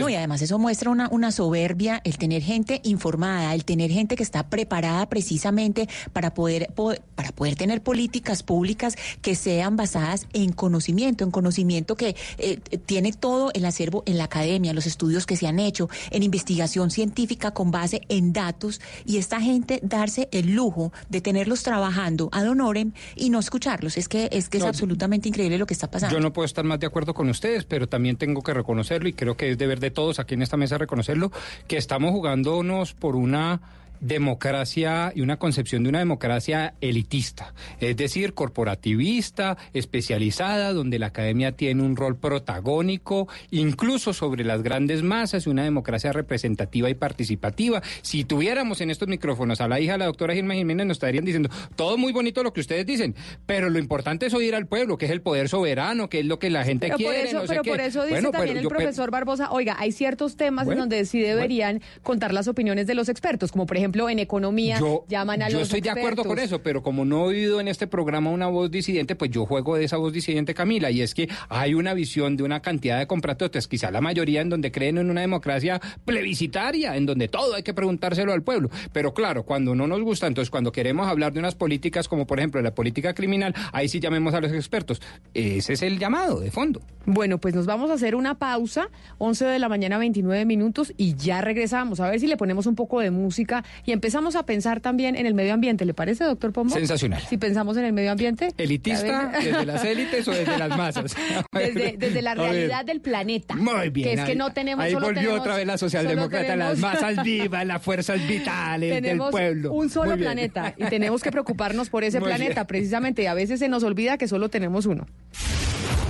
No, 0.00 0.08
y 0.08 0.14
además 0.14 0.42
eso 0.42 0.58
muestra 0.58 0.90
una, 0.90 1.08
una 1.10 1.32
soberbia, 1.32 2.00
el 2.04 2.18
tener 2.18 2.42
gente 2.42 2.80
informada, 2.84 3.54
el 3.54 3.64
tener 3.64 3.90
gente 3.90 4.16
que 4.16 4.22
está 4.22 4.48
preparada 4.48 5.08
precisamente 5.08 5.88
para 6.12 6.34
poder, 6.34 6.68
po- 6.74 6.94
para 7.14 7.32
poder 7.32 7.56
tener 7.56 7.82
políticas 7.82 8.42
públicas 8.42 8.96
que 9.22 9.34
sean 9.34 9.76
basadas 9.76 10.26
en 10.32 10.52
conocimiento, 10.52 11.24
en 11.24 11.30
conocimiento 11.30 11.96
que 11.96 12.16
eh, 12.38 12.58
tiene 12.86 13.12
todo 13.12 13.50
el 13.54 13.64
acervo 13.64 14.02
en 14.06 14.18
la 14.18 14.24
academia, 14.24 14.72
los 14.72 14.86
estudios 14.86 15.26
que 15.26 15.36
se 15.36 15.46
han 15.46 15.58
hecho, 15.58 15.88
en 16.10 16.22
investigación 16.22 16.90
científica 16.90 17.52
con 17.52 17.70
base 17.70 18.02
en 18.08 18.32
datos, 18.32 18.80
y 19.06 19.16
esta 19.16 19.40
gente 19.40 19.80
darse 19.82 20.28
el 20.32 20.52
lujo 20.54 20.92
de 21.08 21.20
tenerlos 21.20 21.62
trabajando 21.62 22.28
ad 22.32 22.48
honorem 22.48 22.92
y 23.16 23.30
no 23.30 23.38
escucharlos. 23.38 23.96
Es 23.96 24.08
que 24.08 24.28
es, 24.32 24.48
que 24.48 24.58
es 24.58 24.64
absolutamente 24.64 25.28
increíble 25.28 25.58
lo 25.58 25.66
que 25.66 25.74
está 25.74 25.90
pasando. 25.90 26.16
Yo 26.16 26.20
no 26.20 26.32
puedo 26.32 26.46
estar 26.46 26.64
más 26.64 26.80
de 26.80 26.86
acuerdo 26.86 27.14
con 27.14 27.28
ustedes, 27.28 27.64
pero 27.64 27.88
también 27.88 28.16
tengo 28.16 28.42
que 28.42 28.52
reconocerlo 28.54 29.08
y 29.08 29.12
creo 29.12 29.36
que 29.36 29.50
es 29.50 29.58
de 29.78 29.92
todos 29.92 30.18
aquí 30.18 30.34
en 30.34 30.42
esta 30.42 30.56
mesa 30.56 30.78
reconocerlo, 30.78 31.30
que 31.68 31.76
estamos 31.76 32.10
jugándonos 32.10 32.94
por 32.94 33.14
una 33.14 33.60
democracia 34.00 35.12
y 35.14 35.20
una 35.20 35.38
concepción 35.38 35.82
de 35.82 35.88
una 35.88 35.98
democracia 35.98 36.74
elitista, 36.80 37.54
es 37.80 37.96
decir, 37.96 38.34
corporativista, 38.34 39.56
especializada, 39.74 40.72
donde 40.72 40.98
la 40.98 41.06
academia 41.06 41.52
tiene 41.52 41.82
un 41.82 41.96
rol 41.96 42.16
protagónico, 42.16 43.28
incluso 43.50 44.12
sobre 44.12 44.44
las 44.44 44.62
grandes 44.62 45.02
masas, 45.02 45.46
y 45.46 45.50
una 45.50 45.64
democracia 45.64 46.12
representativa 46.12 46.88
y 46.90 46.94
participativa. 46.94 47.82
Si 48.02 48.24
tuviéramos 48.24 48.80
en 48.80 48.90
estos 48.90 49.08
micrófonos 49.08 49.60
a 49.60 49.68
la 49.68 49.80
hija 49.80 49.92
de 49.92 49.98
la 49.98 50.06
doctora 50.06 50.34
Gilma 50.34 50.54
Jiménez, 50.54 50.86
nos 50.86 50.96
estarían 50.96 51.24
diciendo 51.24 51.50
todo 51.76 51.96
muy 51.98 52.12
bonito 52.12 52.42
lo 52.42 52.52
que 52.52 52.60
ustedes 52.60 52.86
dicen, 52.86 53.14
pero 53.46 53.70
lo 53.70 53.78
importante 53.78 54.26
es 54.26 54.34
oír 54.34 54.54
al 54.54 54.66
pueblo, 54.66 54.96
que 54.98 55.06
es 55.06 55.10
el 55.10 55.20
poder 55.20 55.48
soberano, 55.48 56.08
que 56.08 56.20
es 56.20 56.26
lo 56.26 56.38
que 56.38 56.50
la 56.50 56.64
gente 56.64 56.86
Pero 56.86 56.98
por 56.98 57.12
quiere. 57.12 57.28
eso, 57.28 57.38
no 57.38 57.42
sé 57.42 57.48
pero 57.48 57.62
qué. 57.62 57.70
por 57.70 57.80
eso 57.80 58.02
dice 58.02 58.14
Bueno, 58.14 58.30
también 58.30 58.56
el 58.56 58.68
profesor 58.68 59.10
Barbosa, 59.10 59.50
oiga, 59.50 59.76
hay 59.78 59.92
ciertos 59.92 60.36
temas 60.36 60.66
Bueno, 60.66 60.84
en 60.84 60.88
donde 60.88 61.04
sí 61.04 61.20
deberían 61.20 61.80
contar 62.02 62.32
las 62.32 62.48
opiniones 62.48 62.86
de 62.86 62.94
los 62.94 63.08
expertos, 63.08 63.52
como 63.52 63.66
por 63.66 63.76
ejemplo 63.76 63.89
en 64.08 64.18
economía 64.18 64.78
Yo, 64.78 65.04
llaman 65.08 65.42
a 65.42 65.48
yo 65.48 65.58
los 65.58 65.68
estoy 65.68 65.80
de 65.80 65.90
acuerdo 65.90 66.24
con 66.24 66.38
eso, 66.38 66.62
pero 66.62 66.82
como 66.82 67.04
no 67.04 67.24
he 67.24 67.28
oído 67.28 67.60
en 67.60 67.68
este 67.68 67.86
programa 67.86 68.30
una 68.30 68.46
voz 68.46 68.70
disidente, 68.70 69.16
pues 69.16 69.30
yo 69.30 69.46
juego 69.46 69.76
de 69.76 69.84
esa 69.84 69.96
voz 69.96 70.12
disidente, 70.12 70.54
Camila, 70.54 70.90
y 70.90 71.02
es 71.02 71.14
que 71.14 71.28
hay 71.48 71.74
una 71.74 71.94
visión 71.94 72.36
de 72.36 72.42
una 72.42 72.60
cantidad 72.60 72.98
de 72.98 73.06
compratotes, 73.06 73.68
quizá 73.68 73.90
la 73.90 74.00
mayoría 74.00 74.40
en 74.40 74.48
donde 74.48 74.72
creen 74.72 74.98
en 74.98 75.10
una 75.10 75.20
democracia 75.20 75.80
plebiscitaria, 76.04 76.96
en 76.96 77.06
donde 77.06 77.28
todo 77.28 77.54
hay 77.54 77.62
que 77.62 77.74
preguntárselo 77.74 78.32
al 78.32 78.42
pueblo. 78.42 78.70
Pero 78.92 79.14
claro, 79.14 79.44
cuando 79.44 79.74
no 79.74 79.86
nos 79.86 80.00
gusta, 80.02 80.26
entonces 80.26 80.50
cuando 80.50 80.72
queremos 80.72 81.08
hablar 81.08 81.32
de 81.32 81.40
unas 81.40 81.54
políticas 81.54 82.08
como 82.08 82.26
por 82.26 82.38
ejemplo 82.38 82.60
la 82.62 82.74
política 82.74 83.14
criminal, 83.14 83.54
ahí 83.72 83.88
sí 83.88 84.00
llamemos 84.00 84.34
a 84.34 84.40
los 84.40 84.52
expertos. 84.52 85.00
Ese 85.34 85.72
es 85.72 85.82
el 85.82 85.98
llamado 85.98 86.40
de 86.40 86.50
fondo. 86.50 86.80
Bueno, 87.06 87.38
pues 87.38 87.54
nos 87.54 87.66
vamos 87.66 87.90
a 87.90 87.94
hacer 87.94 88.14
una 88.14 88.38
pausa, 88.38 88.88
11 89.18 89.44
de 89.46 89.58
la 89.58 89.68
mañana, 89.68 89.98
29 89.98 90.44
minutos, 90.44 90.92
y 90.96 91.14
ya 91.14 91.40
regresamos. 91.40 92.00
A 92.00 92.10
ver 92.10 92.20
si 92.20 92.26
le 92.26 92.36
ponemos 92.36 92.66
un 92.66 92.74
poco 92.74 93.00
de 93.00 93.10
música 93.10 93.64
y 93.84 93.92
empezamos 93.92 94.36
a 94.36 94.44
pensar 94.46 94.80
también 94.80 95.16
en 95.16 95.26
el 95.26 95.34
medio 95.34 95.54
ambiente. 95.54 95.84
¿Le 95.84 95.94
parece, 95.94 96.24
doctor 96.24 96.52
Pombo? 96.52 96.74
Sensacional. 96.74 97.22
Si 97.28 97.36
pensamos 97.38 97.76
en 97.76 97.84
el 97.84 97.92
medio 97.92 98.12
ambiente. 98.12 98.48
¿Elitista 98.58 99.32
desde 99.42 99.66
las 99.66 99.84
élites 99.84 100.26
o 100.28 100.30
desde 100.32 100.58
las 100.58 100.76
masas? 100.76 101.16
Desde, 101.52 101.96
desde 101.98 102.22
la 102.22 102.34
realidad 102.34 102.84
del 102.84 103.00
planeta. 103.00 103.54
Muy 103.56 103.90
bien. 103.90 104.08
Que 104.08 104.14
es 104.14 104.20
que 104.24 104.32
ahí- 104.32 104.36
no 104.38 104.52
tenemos 104.52 104.84
Ahí 104.84 104.92
solo 104.92 105.06
volvió 105.06 105.22
tenemos- 105.22 105.40
otra 105.40 105.56
vez 105.56 105.66
la 105.66 105.78
socialdemócrata, 105.78 106.56
las 106.56 106.74
tenemos- 106.74 107.00
masas 107.00 107.24
vivas, 107.24 107.66
las 107.66 107.82
fuerzas 107.82 108.26
vitales 108.26 108.92
tenemos 108.94 109.26
del 109.26 109.30
pueblo. 109.32 109.72
un 109.72 109.90
solo 109.90 110.16
planeta 110.16 110.74
y 110.76 110.84
tenemos 110.84 111.22
que 111.22 111.30
preocuparnos 111.30 111.90
por 111.90 112.04
ese 112.04 112.20
Muy 112.20 112.28
planeta 112.28 112.54
bien. 112.54 112.66
precisamente 112.66 113.22
y 113.22 113.26
a 113.26 113.34
veces 113.34 113.58
se 113.60 113.68
nos 113.68 113.82
olvida 113.82 114.16
que 114.18 114.28
solo 114.28 114.48
tenemos 114.48 114.86
uno. 114.86 115.06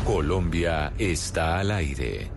Colombia 0.05 0.93
está 0.99 1.59
al 1.59 1.71
aire. 1.71 2.29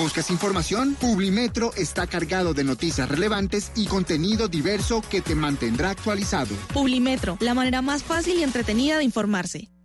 ¿Buscas 0.00 0.30
información? 0.30 0.96
Publimetro 0.98 1.74
está 1.76 2.06
cargado 2.06 2.54
de 2.54 2.64
noticias 2.64 3.06
relevantes 3.06 3.70
y 3.76 3.84
contenido 3.84 4.48
diverso 4.48 5.02
que 5.02 5.20
te 5.20 5.34
mantendrá 5.34 5.90
actualizado. 5.90 6.54
Publimetro, 6.72 7.36
la 7.38 7.52
manera 7.52 7.82
más 7.82 8.02
fácil 8.02 8.38
y 8.38 8.42
entretenida 8.42 8.96
de 8.96 9.04
informarse. 9.04 9.68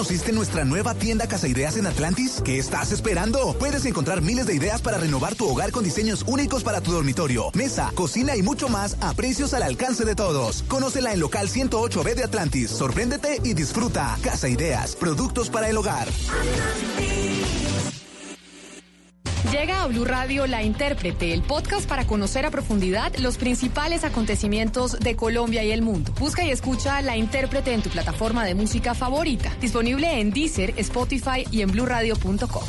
conociste 0.00 0.32
nuestra 0.32 0.64
nueva 0.64 0.94
tienda 0.94 1.28
Casa 1.28 1.46
Ideas 1.46 1.76
en 1.76 1.86
Atlantis? 1.86 2.40
¿Qué 2.42 2.58
estás 2.58 2.90
esperando? 2.90 3.54
Puedes 3.58 3.84
encontrar 3.84 4.22
miles 4.22 4.46
de 4.46 4.54
ideas 4.54 4.80
para 4.80 4.96
renovar 4.96 5.34
tu 5.34 5.46
hogar 5.46 5.72
con 5.72 5.84
diseños 5.84 6.24
únicos 6.26 6.64
para 6.64 6.80
tu 6.80 6.90
dormitorio, 6.90 7.50
mesa, 7.52 7.92
cocina 7.94 8.34
y 8.34 8.42
mucho 8.42 8.70
más 8.70 8.96
a 9.02 9.12
precios 9.12 9.52
al 9.52 9.62
alcance 9.62 10.06
de 10.06 10.14
todos. 10.14 10.64
Conócela 10.68 11.12
en 11.12 11.20
local 11.20 11.48
108B 11.48 12.14
de 12.14 12.24
Atlantis. 12.24 12.70
Sorpréndete 12.70 13.42
y 13.44 13.52
disfruta. 13.52 14.16
Casa 14.22 14.48
Ideas, 14.48 14.96
productos 14.96 15.50
para 15.50 15.68
el 15.68 15.76
hogar. 15.76 16.08
Llega 19.48 19.82
a 19.82 19.86
Blue 19.88 20.04
Radio 20.04 20.46
La 20.46 20.62
Intérprete, 20.62 21.32
el 21.32 21.42
podcast 21.42 21.88
para 21.88 22.06
conocer 22.06 22.44
a 22.46 22.50
profundidad 22.50 23.12
los 23.16 23.36
principales 23.36 24.04
acontecimientos 24.04 25.00
de 25.00 25.16
Colombia 25.16 25.64
y 25.64 25.72
el 25.72 25.82
mundo. 25.82 26.12
Busca 26.20 26.44
y 26.44 26.50
escucha 26.50 27.00
La 27.02 27.16
Intérprete 27.16 27.72
en 27.72 27.82
tu 27.82 27.90
plataforma 27.90 28.44
de 28.44 28.54
música 28.54 28.94
favorita. 28.94 29.52
Disponible 29.60 30.20
en 30.20 30.30
Deezer, 30.30 30.74
Spotify 30.76 31.46
y 31.50 31.62
en 31.62 31.72
bluradio.com. 31.72 32.62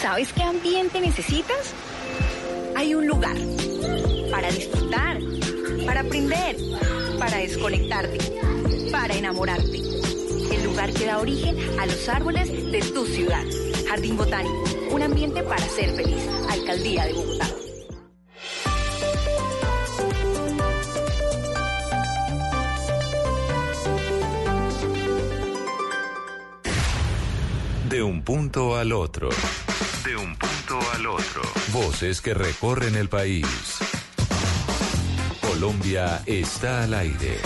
¿Sabes 0.00 0.32
qué 0.32 0.42
ambiente 0.42 1.00
necesitas? 1.00 1.74
Hay 2.76 2.94
un 2.94 3.06
lugar 3.06 3.36
para 4.30 4.50
disfrutar, 4.50 5.18
para 5.84 6.00
aprender, 6.00 6.56
para 7.18 7.38
desconectarte, 7.38 8.18
para 8.90 9.14
enamorarte. 9.14 9.82
El 10.52 10.64
lugar 10.64 10.92
que 10.92 11.06
da 11.06 11.18
origen 11.18 11.56
a 11.78 11.86
los 11.86 12.08
árboles 12.08 12.50
de 12.50 12.80
tu 12.80 13.04
ciudad. 13.06 13.44
Jardín 13.88 14.16
Botánico, 14.16 14.64
un 14.90 15.02
ambiente 15.02 15.42
para 15.42 15.62
ser 15.68 15.94
feliz. 15.94 16.28
Alcaldía 16.50 17.04
de 17.06 17.12
Bogotá. 17.12 17.48
De 27.88 28.02
un 28.02 28.22
punto 28.22 28.76
al 28.76 28.92
otro. 28.92 29.28
De 30.04 30.16
un 30.16 30.36
punto 30.36 30.78
al 30.94 31.06
otro. 31.06 31.42
Voces 31.72 32.20
que 32.20 32.34
recorren 32.34 32.96
el 32.96 33.08
país. 33.08 33.46
Colombia 35.40 36.22
está 36.26 36.84
al 36.84 36.94
aire. 36.94 37.38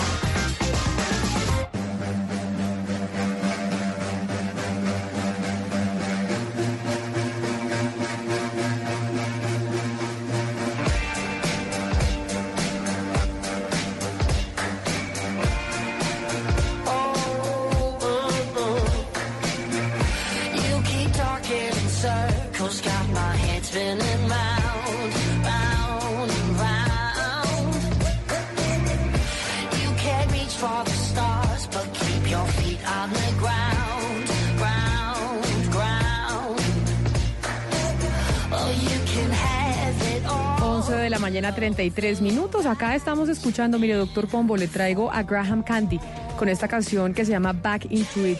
33 41.58 42.20
minutos. 42.20 42.66
Acá 42.66 42.94
estamos 42.94 43.28
escuchando, 43.28 43.80
mire, 43.80 43.94
doctor 43.94 44.28
Pombo, 44.28 44.56
le 44.56 44.68
traigo 44.68 45.10
a 45.10 45.24
Graham 45.24 45.64
Candy 45.64 45.98
con 46.38 46.48
esta 46.48 46.68
canción 46.68 47.12
que 47.12 47.24
se 47.24 47.32
llama 47.32 47.52
Back 47.52 47.86
Into 47.90 48.28
It. 48.28 48.38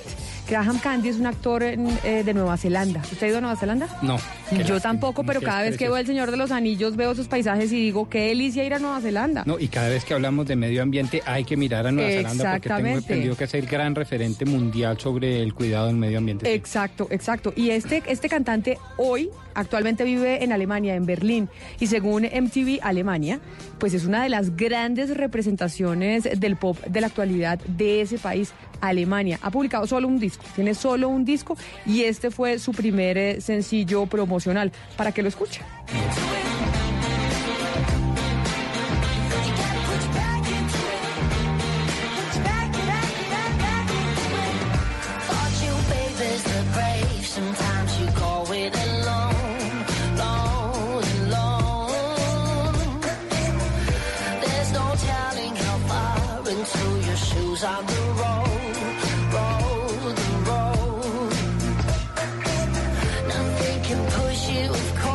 Graham 0.49 0.79
Candy 0.79 1.09
es 1.09 1.17
un 1.17 1.27
actor 1.27 1.65
eh, 1.65 1.77
de 2.25 2.33
Nueva 2.33 2.57
Zelanda. 2.57 3.03
¿Usted 3.03 3.27
ha 3.27 3.29
ido 3.31 3.39
a 3.39 3.41
Nueva 3.41 3.57
Zelanda? 3.57 3.89
No. 4.03 4.19
Yo 4.65 4.81
tampoco, 4.81 5.25
pero 5.25 5.41
cada 5.41 5.63
vez 5.63 5.77
que 5.77 5.89
veo 5.89 5.97
El 5.97 6.07
Señor 6.07 6.31
de 6.31 6.37
los 6.37 6.53
Anillos 6.53 6.95
veo 6.95 7.13
sus 7.17 7.27
paisajes 7.27 7.73
y 7.73 7.83
digo, 7.83 8.09
qué 8.09 8.29
delicia 8.29 8.63
ir 8.63 8.73
a 8.73 8.79
Nueva 8.79 9.01
Zelanda. 9.01 9.43
No, 9.45 9.59
y 9.59 9.67
cada 9.67 9.89
vez 9.89 10.05
que 10.05 10.15
hablamos 10.15 10.47
de 10.47 10.55
medio 10.55 10.81
ambiente 10.81 11.21
hay 11.27 11.43
que 11.43 11.57
mirar 11.57 11.89
a 11.89 11.93
Nueva 11.93 12.11
Zelanda 12.11 12.53
porque 12.53 12.69
tengo 12.69 12.99
entendido 12.99 13.37
que 13.37 13.45
es 13.45 13.55
el 13.55 13.67
gran 13.67 13.97
referente 13.97 14.45
mundial 14.45 14.99
sobre 15.01 15.43
el 15.43 15.55
cuidado 15.55 15.89
del 15.89 15.97
medio 15.97 16.19
ambiente. 16.19 16.55
Exacto, 16.55 17.09
exacto. 17.11 17.53
Y 17.57 17.71
este, 17.71 18.01
este 18.07 18.29
cantante 18.29 18.79
hoy 18.97 19.29
actualmente 19.59 20.05
vive 20.05 20.45
en 20.45 20.53
Alemania, 20.53 20.95
en 20.95 21.05
Berlín, 21.05 21.49
y 21.81 21.89
según 21.89 22.23
MTV 22.23 22.79
Alemania, 22.83 23.41
pues 23.79 23.93
es 23.93 24.05
una 24.05 24.23
de 24.23 24.29
las 24.29 24.57
grandes 24.57 25.17
representaciones 25.17 26.29
del 26.39 26.57
pop 26.57 26.79
de 26.87 27.01
la 27.01 27.09
actualidad 27.09 27.59
de 27.67 28.01
ese 28.01 28.19
país, 28.19 28.53
Alemania. 28.81 29.39
Ha 29.43 29.51
publicado 29.51 29.87
solo 29.87 30.07
un 30.09 30.19
disco, 30.19 30.45
tiene 30.55 30.75
solo 30.75 31.09
un 31.09 31.25
disco, 31.25 31.57
y 31.85 32.03
este 32.03 32.31
fue 32.31 32.59
su 32.59 32.73
primer 32.73 33.19
eh, 33.19 33.41
sencillo 33.41 34.07
promocional, 34.07 34.73
para 34.97 35.13
que 35.13 35.23
lo 35.23 35.29
escuche. 35.29 35.61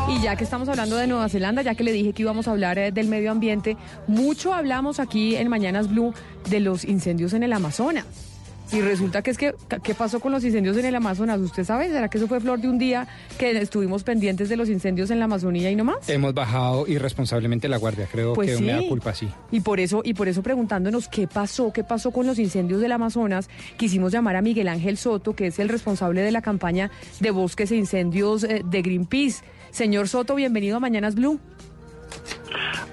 Y 0.10 0.22
ya 0.22 0.36
que 0.36 0.44
estamos 0.44 0.68
hablando 0.68 0.98
de 0.98 1.08
Nueva 1.08 1.30
Zelanda, 1.30 1.62
ya 1.62 1.76
que 1.76 1.86
le 1.86 1.94
dije 1.94 2.12
que 2.12 2.24
íbamos 2.24 2.50
a 2.50 2.52
hablar 2.52 2.78
eh, 2.78 2.91
del 2.91 3.08
medio 3.08 3.32
ambiente, 3.32 3.78
mucho 4.08 4.54
hablamos 4.54 5.00
aquí 5.00 5.38
en 5.38 5.48
Mañanas 5.48 5.89
Blue 5.89 6.14
de 6.50 6.60
los 6.60 6.84
incendios 6.84 7.32
en 7.32 7.44
el 7.44 7.54
Amazonas. 7.54 8.33
Y 8.74 8.82
resulta 8.82 9.22
que 9.22 9.30
es 9.30 9.38
que, 9.38 9.54
¿qué 9.84 9.94
pasó 9.94 10.20
con 10.20 10.32
los 10.32 10.44
incendios 10.44 10.76
en 10.78 10.86
el 10.86 10.96
Amazonas? 10.96 11.40
¿Usted 11.40 11.64
sabe? 11.64 11.90
¿Será 11.90 12.10
que 12.10 12.18
eso 12.18 12.28
fue 12.28 12.40
flor 12.40 12.60
de 12.60 12.68
un 12.68 12.80
día 12.80 13.08
que 13.38 13.52
estuvimos 13.52 14.04
pendientes 14.04 14.50
de 14.50 14.58
los 14.58 14.68
incendios 14.68 15.12
en 15.12 15.20
la 15.20 15.26
Amazonía 15.26 15.70
y 15.70 15.76
no 15.76 15.84
más? 15.84 16.10
Hemos 16.10 16.34
bajado 16.34 16.88
irresponsablemente 16.88 17.70
la 17.70 17.78
guardia, 17.78 18.08
creo 18.12 18.34
Pues 18.34 18.50
que 18.50 18.58
sí. 18.58 18.64
me 18.64 18.72
da 18.72 18.82
culpa 18.90 19.14
sí. 19.14 19.30
Y 19.52 19.60
por 19.60 19.80
eso, 19.80 20.02
y 20.04 20.16
por 20.16 20.28
eso 20.28 20.42
preguntándonos 20.42 21.08
qué 21.08 21.28
pasó, 21.28 21.72
qué 21.72 21.84
pasó 21.84 22.10
con 22.10 22.26
los 22.26 22.40
incendios 22.40 22.82
del 22.82 22.92
Amazonas, 22.94 23.48
quisimos 23.78 24.12
llamar 24.12 24.38
a 24.38 24.42
Miguel 24.42 24.68
Ángel 24.68 24.98
Soto, 24.98 25.36
que 25.36 25.48
es 25.48 25.60
el 25.60 25.70
responsable 25.70 26.22
de 26.24 26.32
la 26.32 26.42
campaña 26.42 26.90
de 27.20 27.30
bosques 27.30 27.72
e 27.72 27.76
incendios 27.76 28.44
eh, 28.44 28.64
de 28.66 28.82
Greenpeace. 28.82 29.44
Señor 29.70 30.08
Soto, 30.08 30.34
bienvenido 30.34 30.78
a 30.78 30.80
Mañanas 30.80 31.14
Blue. 31.14 31.40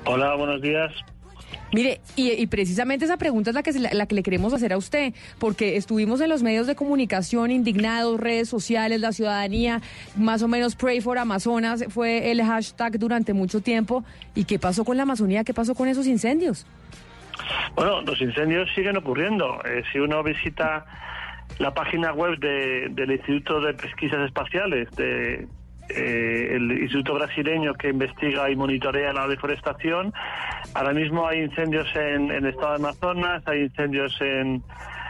Hola, 0.05 0.35
buenos 0.35 0.61
días. 0.61 0.93
Mire, 1.73 2.01
y, 2.17 2.33
y 2.33 2.47
precisamente 2.49 3.05
esa 3.05 3.17
pregunta 3.17 3.51
es 3.51 3.55
la 3.55 3.63
que, 3.63 3.73
la, 3.73 3.91
la 3.93 4.07
que 4.07 4.15
le 4.17 4.23
queremos 4.23 4.53
hacer 4.53 4.73
a 4.73 4.77
usted, 4.77 5.15
porque 5.39 5.77
estuvimos 5.77 6.21
en 6.21 6.29
los 6.29 6.43
medios 6.43 6.67
de 6.67 6.75
comunicación 6.75 7.51
indignados, 7.51 8.19
redes 8.19 8.49
sociales, 8.49 9.01
la 9.01 9.13
ciudadanía, 9.13 9.81
más 10.17 10.43
o 10.43 10.49
menos 10.49 10.75
Pray 10.75 11.01
for 11.01 11.19
Amazonas 11.19 11.85
fue 11.89 12.31
el 12.33 12.43
hashtag 12.43 12.99
durante 12.99 13.33
mucho 13.35 13.61
tiempo. 13.61 14.05
¿Y 14.35 14.45
qué 14.45 14.59
pasó 14.59 14.85
con 14.85 14.97
la 14.97 15.05
Amazonía? 15.05 15.45
¿Qué 15.45 15.55
pasó 15.55 15.75
con 15.75 15.87
esos 15.89 16.07
incendios? 16.07 16.67
Bueno, 17.77 18.03
los 18.03 18.21
incendios 18.21 18.69
siguen 18.75 18.97
ocurriendo. 18.97 19.61
Eh, 19.65 19.83
si 19.93 19.99
uno 19.99 20.23
visita 20.23 20.85
la 21.59 21.73
página 21.73 22.13
web 22.13 22.39
de- 22.39 22.89
del 22.91 23.13
Instituto 23.13 23.61
de 23.61 23.75
Pesquisas 23.75 24.21
Espaciales, 24.27 24.89
de, 24.97 25.47
eh, 25.95 26.57
el 26.57 26.71
Instituto 26.73 27.15
Brasileño 27.15 27.75
que 27.75 27.89
investiga 27.89 28.51
y 28.51 28.57
monitorea 28.57 29.13
la 29.13 29.27
deforestación, 29.29 30.13
ahora 30.75 30.93
mismo 30.93 31.27
hay 31.27 31.41
incendios 31.41 31.89
en, 31.95 32.31
en 32.31 32.45
el 32.45 32.47
estado 32.47 32.71
de 32.71 32.77
Amazonas, 32.77 33.43
hay 33.47 33.63
incendios 33.63 34.17
en, 34.21 34.63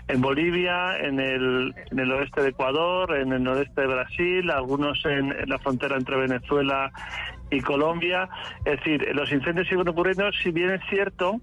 en 0.09 0.21
Bolivia, 0.21 0.97
en 0.99 1.21
el, 1.21 1.75
en 1.91 1.99
el 1.99 2.13
oeste 2.13 2.43
de 2.43 2.49
Ecuador, 2.49 3.17
en 3.17 3.33
el 3.33 3.43
noreste 3.43 3.81
de 3.81 3.87
Brasil, 3.87 4.51
algunos 4.51 5.05
en, 5.05 5.33
en 5.33 5.49
la 5.49 5.59
frontera 5.59 5.97
entre 5.97 6.17
Venezuela 6.17 6.91
y 7.51 7.61
Colombia. 7.61 8.29
Es 8.65 8.79
decir, 8.79 9.09
los 9.15 9.31
incendios 9.33 9.69
siguen 9.69 9.89
ocurriendo, 9.89 10.31
si 10.33 10.51
bien 10.51 10.71
es 10.71 10.81
cierto 10.89 11.41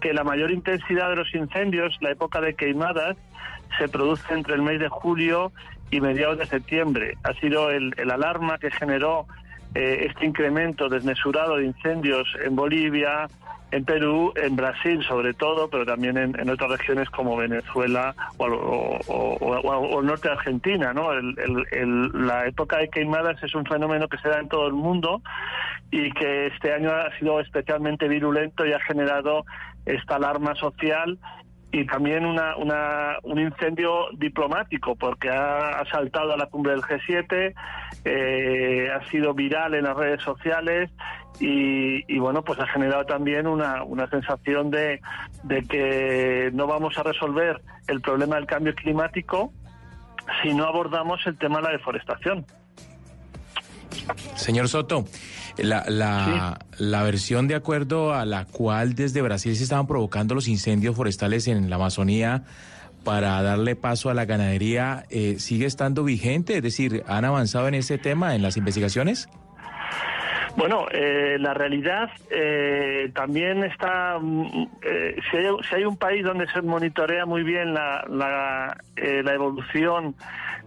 que 0.00 0.12
la 0.12 0.24
mayor 0.24 0.50
intensidad 0.50 1.10
de 1.10 1.16
los 1.16 1.34
incendios, 1.34 1.96
la 2.00 2.10
época 2.10 2.40
de 2.40 2.54
queimadas, 2.54 3.16
se 3.78 3.88
produce 3.88 4.32
entre 4.32 4.54
el 4.54 4.62
mes 4.62 4.78
de 4.78 4.88
julio 4.88 5.52
y 5.90 6.00
mediados 6.00 6.38
de 6.38 6.46
septiembre. 6.46 7.16
Ha 7.24 7.32
sido 7.34 7.70
el, 7.70 7.92
el 7.96 8.10
alarma 8.10 8.58
que 8.58 8.70
generó 8.70 9.26
eh, 9.74 10.06
este 10.10 10.26
incremento 10.26 10.88
desmesurado 10.88 11.56
de 11.56 11.66
incendios 11.66 12.28
en 12.44 12.54
Bolivia, 12.56 13.26
en 13.70 13.84
Perú, 13.84 14.32
en 14.36 14.54
Brasil 14.54 15.04
sobre 15.04 15.34
todo, 15.34 15.68
pero 15.68 15.84
también 15.84 16.16
en, 16.16 16.48
otras 16.48 16.70
regiones 16.70 17.10
como 17.10 17.36
Venezuela 17.36 18.14
o, 18.36 18.46
o- 19.08 20.02
norte 20.02 20.28
de 20.28 20.34
Argentina. 20.34 20.92
¿no? 20.92 21.12
El- 21.12 22.10
la 22.26 22.46
época 22.46 22.78
de 22.78 22.88
queimadas 22.88 23.42
es 23.42 23.52
un 23.54 23.64
fenómeno 23.66 24.06
que 24.08 24.18
se 24.18 24.28
da 24.28 24.38
en 24.38 24.48
todo 24.48 24.68
el 24.68 24.74
mundo 24.74 25.22
y 25.90 26.12
que 26.12 26.46
este 26.48 26.72
año 26.72 26.90
ha 26.92 27.10
sido 27.18 27.40
especialmente 27.40 28.06
virulento 28.06 28.64
y 28.64 28.72
ha 28.72 28.80
generado 28.80 29.44
esta 29.86 30.16
alarma 30.16 30.54
social 30.54 31.18
y 31.74 31.84
también 31.86 32.24
una, 32.24 32.56
una- 32.56 33.16
un 33.24 33.40
incendio 33.40 34.06
diplomático, 34.16 34.94
porque 34.94 35.28
ha 35.28 35.80
asaltado 35.80 36.32
a 36.32 36.36
la 36.36 36.46
cumbre 36.46 36.72
del 36.72 36.82
G7, 36.82 37.52
eh, 38.04 38.88
ha 38.94 39.10
sido 39.10 39.34
viral 39.34 39.74
en 39.74 39.84
las 39.84 39.96
redes 39.96 40.22
sociales 40.22 40.90
y, 41.40 42.04
y, 42.06 42.18
bueno, 42.20 42.42
pues 42.44 42.60
ha 42.60 42.66
generado 42.68 43.04
también 43.06 43.46
una, 43.48 43.82
una 43.82 44.08
sensación 44.08 44.70
de, 44.70 45.00
de 45.42 45.62
que 45.64 46.50
no 46.52 46.66
vamos 46.68 46.96
a 46.96 47.02
resolver 47.02 47.60
el 47.88 48.00
problema 48.00 48.36
del 48.36 48.46
cambio 48.46 48.72
climático 48.74 49.52
si 50.42 50.54
no 50.54 50.64
abordamos 50.66 51.26
el 51.26 51.36
tema 51.36 51.56
de 51.56 51.62
la 51.64 51.70
deforestación. 51.72 52.46
Señor 54.36 54.68
Soto, 54.68 55.04
la, 55.58 55.84
la, 55.88 56.58
la 56.78 57.02
versión 57.02 57.48
de 57.48 57.54
acuerdo 57.54 58.14
a 58.14 58.24
la 58.24 58.44
cual 58.44 58.94
desde 58.94 59.22
Brasil 59.22 59.54
se 59.56 59.64
estaban 59.64 59.86
provocando 59.86 60.34
los 60.34 60.48
incendios 60.48 60.96
forestales 60.96 61.46
en 61.48 61.70
la 61.70 61.76
Amazonía 61.76 62.42
para 63.04 63.42
darle 63.42 63.76
paso 63.76 64.10
a 64.10 64.14
la 64.14 64.24
ganadería, 64.24 65.04
eh, 65.10 65.36
¿sigue 65.38 65.66
estando 65.66 66.04
vigente? 66.04 66.56
Es 66.56 66.62
decir, 66.62 67.04
¿han 67.06 67.24
avanzado 67.24 67.68
en 67.68 67.74
ese 67.74 67.98
tema, 67.98 68.34
en 68.34 68.42
las 68.42 68.56
investigaciones? 68.56 69.28
Bueno, 70.56 70.86
eh, 70.92 71.36
la 71.40 71.52
realidad 71.52 72.10
eh, 72.30 73.10
también 73.14 73.64
está. 73.64 74.18
mm, 74.20 74.68
eh, 74.82 75.16
si, 75.30 75.36
hay, 75.36 75.46
si 75.68 75.74
hay 75.74 75.84
un 75.84 75.96
país 75.96 76.24
donde 76.24 76.46
se 76.48 76.62
monitorea 76.62 77.26
muy 77.26 77.42
bien 77.42 77.74
la, 77.74 78.04
la, 78.08 78.76
eh, 78.96 79.22
la 79.24 79.34
evolución 79.34 80.14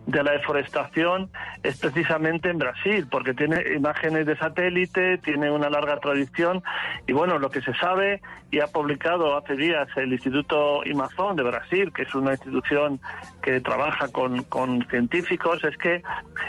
de 0.08 0.24
la 0.24 0.32
deforestación 0.32 1.30
es 1.64 1.78
precisamente 1.80 2.50
en 2.50 2.58
Brasil, 2.58 3.08
porque 3.12 3.34
tiene 3.34 3.62
imágenes 3.76 4.26
de 4.26 4.38
satélite, 4.38 5.18
tiene 5.20 5.52
una 5.52 5.70
larga 5.70 6.00
tradición 6.00 6.64
y 7.06 7.14
bueno, 7.14 7.38
lo 7.38 7.50
que 7.50 7.62
se 7.62 7.74
sabe 7.74 8.22
y 8.50 8.60
ha 8.60 8.68
publicado 8.68 9.38
hace 9.38 9.58
días 9.58 9.88
el 9.98 10.14
Instituto 10.14 10.82
Amazon 10.82 11.36
de 11.36 11.44
Brasil, 11.44 11.92
que 11.94 12.04
es 12.04 12.16
una 12.16 12.32
institución 12.32 13.02
que 13.42 13.60
trabaja 13.60 14.08
con, 14.08 14.44
con 14.44 14.88
científicos, 14.88 15.62
es 15.66 15.76
que 15.78 16.02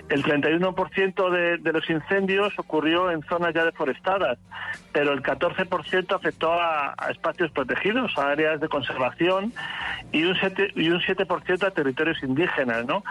el 0.09 0.23
31% 0.23 1.31
de, 1.31 1.59
de 1.59 1.73
los 1.73 1.91
incendios 1.91 2.57
ocurrió 2.59 3.11
en 3.11 3.23
zonas 3.23 3.53
ya 3.53 3.65
deforestadas, 3.65 4.39
pero 4.93 5.13
el 5.13 5.23
14% 5.23 6.15
afectó 6.15 6.53
a, 6.53 6.95
espacios 7.11 7.51
protegidos, 7.51 8.17
a 8.17 8.31
áreas 8.31 8.61
de 8.61 8.69
conservación 8.69 9.53
y 10.13 10.25
un 10.25 10.35
7%, 10.35 10.73
y 10.77 10.91
un 10.91 11.01
7% 11.01 11.67
a 11.67 11.71
territorios 11.71 12.23
indígenas, 12.23 12.87
¿no? 12.87 13.03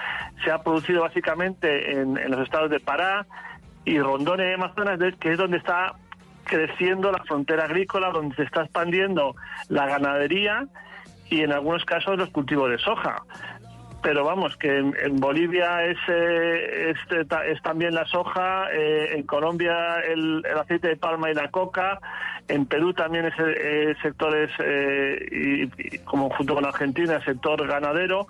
Se 0.44 0.52
ha 0.52 0.62
producido 0.62 1.02
básicamente 1.02 1.92
en, 1.92 2.18
en 2.18 2.32
los 2.32 2.42
estados 2.42 2.70
de 2.70 2.80
Pará 2.80 3.26
y 3.86 4.00
Rondônia 4.00 4.50
y 4.50 4.54
Amazonas, 4.54 5.00
que 5.20 5.32
es 5.32 5.38
donde 5.38 5.58
está 5.58 5.96
creciendo 6.44 7.12
la 7.12 7.24
frontera 7.24 7.66
agrícola, 7.66 8.12
donde 8.12 8.36
se 8.36 8.44
está 8.44 8.64
expandiendo 8.64 9.36
la 9.70 9.86
ganadería 9.86 10.68
y 11.30 11.42
en 11.42 11.52
algunos 11.52 11.84
casos 11.86 12.18
los 12.18 12.30
cultivos 12.30 12.70
de 12.70 12.78
soja. 12.78 13.24
Pero 14.02 14.24
vamos, 14.24 14.56
que 14.58 14.78
en, 14.78 15.20
Bolivia 15.20 15.84
es, 15.86 15.98
eh, 16.08 16.92
es, 16.92 16.98
eh, 17.18 17.26
también 17.64 17.96
la 17.96 18.06
soja, 18.06 18.72
eh, 18.72 19.16
en 19.16 19.24
Colombia 19.24 20.00
el, 20.08 20.46
aceite 20.60 20.90
de 20.90 20.96
palma 20.98 21.32
y 21.32 21.34
la 21.34 21.50
coca, 21.50 22.00
en 22.48 22.66
Perú 22.68 22.94
también 22.94 23.26
es 23.26 23.34
eh, 23.40 23.96
sectores, 24.02 24.52
eh, 24.60 25.28
y, 25.32 25.96
y 25.96 25.98
como 26.00 26.30
junto 26.30 26.56
con 26.56 26.66
Argentina, 26.66 27.16
el 27.16 27.26
sector 27.26 27.68
ganadero. 27.68 28.28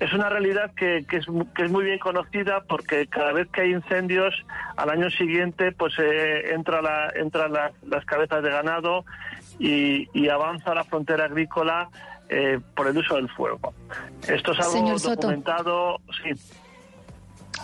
Es 0.00 0.12
una 0.12 0.28
realidad 0.28 0.72
que, 0.76 1.04
que 1.08 1.18
es, 1.18 1.26
que 1.54 1.64
es 1.64 1.70
muy 1.70 1.84
bien 1.84 2.00
conocida 2.00 2.62
porque 2.68 3.06
cada 3.06 3.32
vez 3.32 3.48
que 3.48 3.62
hay 3.62 3.70
incendios, 3.70 4.34
al 4.76 4.90
año 4.90 5.08
siguiente 5.10 5.70
pues 5.70 5.94
entra 5.98 6.82
la, 6.82 7.10
entran 7.14 7.52
las, 7.52 7.72
las 7.84 8.04
cabezas 8.04 8.42
de 8.42 8.50
ganado 8.50 9.04
y, 9.60 10.08
y 10.12 10.28
avanza 10.28 10.74
la 10.74 10.82
frontera 10.82 11.26
agrícola 11.26 11.88
eh, 12.28 12.60
por 12.76 12.86
el 12.88 12.96
uso 12.96 13.16
del 13.16 13.28
fuego. 13.30 13.72
Esto 14.26 14.52
es 14.52 14.58
algo 14.60 14.72
Señor 14.72 15.00
Soto. 15.00 15.16
documentado, 15.16 15.98
sí. 16.22 16.30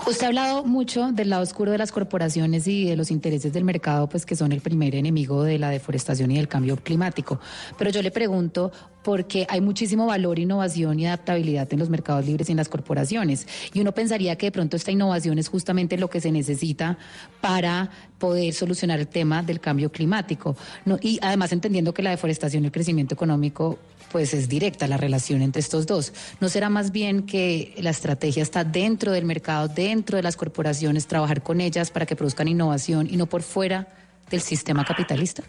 Usted 0.06 0.24
ha 0.24 0.28
hablado 0.28 0.64
mucho 0.64 1.12
del 1.12 1.28
lado 1.28 1.42
oscuro 1.42 1.72
de 1.72 1.78
las 1.78 1.92
corporaciones 1.92 2.66
y 2.66 2.86
de 2.86 2.96
los 2.96 3.10
intereses 3.10 3.52
del 3.52 3.64
mercado, 3.64 4.08
pues 4.08 4.24
que 4.24 4.34
son 4.34 4.50
el 4.52 4.60
primer 4.60 4.94
enemigo 4.94 5.42
de 5.42 5.58
la 5.58 5.68
deforestación 5.68 6.30
y 6.30 6.36
del 6.36 6.48
cambio 6.48 6.76
climático. 6.76 7.38
Pero 7.76 7.90
yo 7.90 8.00
le 8.00 8.10
pregunto, 8.10 8.72
porque 9.02 9.46
hay 9.48 9.60
muchísimo 9.60 10.06
valor, 10.06 10.38
innovación 10.38 10.98
y 11.00 11.06
adaptabilidad 11.06 11.70
en 11.72 11.78
los 11.78 11.90
mercados 11.90 12.24
libres 12.24 12.48
y 12.48 12.52
en 12.52 12.58
las 12.58 12.68
corporaciones. 12.68 13.46
Y 13.74 13.80
uno 13.80 13.92
pensaría 13.92 14.36
que 14.36 14.46
de 14.46 14.52
pronto 14.52 14.76
esta 14.76 14.90
innovación 14.90 15.38
es 15.38 15.48
justamente 15.48 15.98
lo 15.98 16.08
que 16.08 16.20
se 16.20 16.32
necesita 16.32 16.96
para 17.40 17.90
poder 18.18 18.54
solucionar 18.54 19.00
el 19.00 19.08
tema 19.08 19.42
del 19.42 19.60
cambio 19.60 19.92
climático. 19.92 20.56
No, 20.86 20.98
y 21.00 21.18
además 21.20 21.52
entendiendo 21.52 21.92
que 21.92 22.02
la 22.02 22.10
deforestación 22.10 22.62
y 22.62 22.66
el 22.66 22.72
crecimiento 22.72 23.14
económico 23.14 23.78
pues 24.10 24.34
es 24.34 24.48
directa 24.48 24.86
la 24.86 24.96
relación 24.96 25.42
entre 25.42 25.60
estos 25.60 25.86
dos. 25.86 26.12
¿No 26.40 26.48
será 26.48 26.68
más 26.68 26.92
bien 26.92 27.26
que 27.26 27.74
la 27.78 27.90
estrategia 27.90 28.42
está 28.42 28.64
dentro 28.64 29.12
del 29.12 29.24
mercado, 29.24 29.68
dentro 29.68 30.16
de 30.16 30.22
las 30.22 30.36
corporaciones, 30.36 31.06
trabajar 31.06 31.42
con 31.42 31.60
ellas 31.60 31.90
para 31.90 32.06
que 32.06 32.16
produzcan 32.16 32.48
innovación 32.48 33.06
y 33.10 33.16
no 33.16 33.26
por 33.26 33.42
fuera 33.42 33.86
del 34.30 34.40
sistema 34.40 34.84
capitalista? 34.84 35.42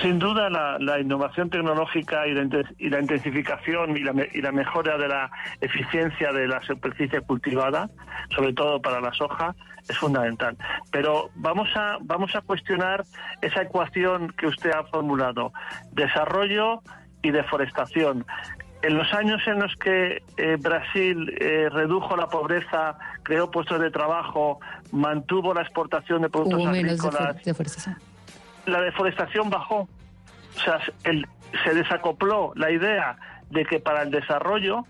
Sin 0.00 0.18
duda, 0.18 0.48
la, 0.48 0.98
innovación 0.98 1.50
tecnológica 1.50 2.26
y 2.26 2.32
la, 2.32 2.64
y 2.78 2.88
la 2.88 3.00
intensificación 3.00 3.96
y 3.96 4.00
la, 4.00 4.14
y 4.32 4.40
la 4.40 4.50
mejora 4.50 4.96
de 4.96 5.08
la 5.08 5.30
eficiencia 5.60 6.32
de 6.32 6.48
la 6.48 6.62
superficie 6.62 7.20
cultivada, 7.20 7.90
sobre 8.34 8.54
todo 8.54 8.80
para 8.80 9.00
la 9.00 9.12
soja, 9.12 9.54
es 9.86 9.98
fundamental. 9.98 10.56
Pero 10.90 11.30
vamos 11.34 11.68
a, 11.74 11.98
vamos 12.00 12.34
a 12.34 12.40
cuestionar 12.40 13.04
esa 13.42 13.62
ecuación 13.62 14.32
que 14.38 14.46
usted 14.46 14.70
ha 14.70 14.84
formulado, 14.84 15.52
desarrollo 15.92 16.82
y 17.22 17.30
deforestación. 17.30 18.24
En 18.82 18.96
los 18.96 19.12
años 19.12 19.40
en 19.46 19.58
los 19.58 19.74
que 19.76 20.22
eh, 20.36 20.56
Brasil 20.60 21.34
eh, 21.40 21.68
redujo 21.70 22.16
la 22.16 22.28
pobreza, 22.28 22.96
creó 23.24 23.50
puestos 23.50 23.80
de 23.80 23.90
trabajo, 23.90 24.60
mantuvo 24.92 25.52
la 25.52 25.62
exportación 25.62 26.22
de 26.22 26.28
productos 26.30 26.60
Hubo 26.60 26.68
agrícolas, 26.68 27.44
deforestación. 27.44 27.96
la 28.66 28.80
deforestación 28.82 29.50
bajó. 29.50 29.88
O 30.56 30.60
sea, 30.64 30.78
el- 31.04 31.26
se 31.64 31.74
desacopló 31.74 32.52
la 32.56 32.70
idea 32.70 33.16
de 33.50 33.64
que 33.64 33.80
para 33.80 34.02
el 34.02 34.10
desarrollo 34.10 34.84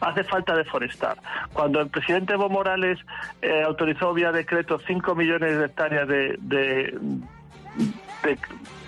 hace 0.00 0.22
falta 0.24 0.54
deforestar. 0.54 1.16
Cuando 1.52 1.80
el 1.80 1.88
presidente 1.88 2.34
Evo 2.34 2.48
Morales 2.48 2.98
eh, 3.42 3.62
autorizó 3.66 4.14
vía 4.14 4.30
decreto 4.32 4.78
5 4.86 5.14
millones 5.16 5.58
de 5.58 5.64
hectáreas 5.66 6.06
de, 6.08 6.36
de, 6.40 6.98
de- 8.22 8.38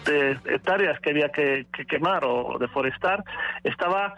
de 0.07 0.39
hectáreas 0.47 0.99
que 1.01 1.11
había 1.11 1.29
que, 1.31 1.67
que 1.73 1.85
quemar 1.87 2.25
o 2.25 2.57
deforestar, 2.59 3.23
estaba 3.65 4.15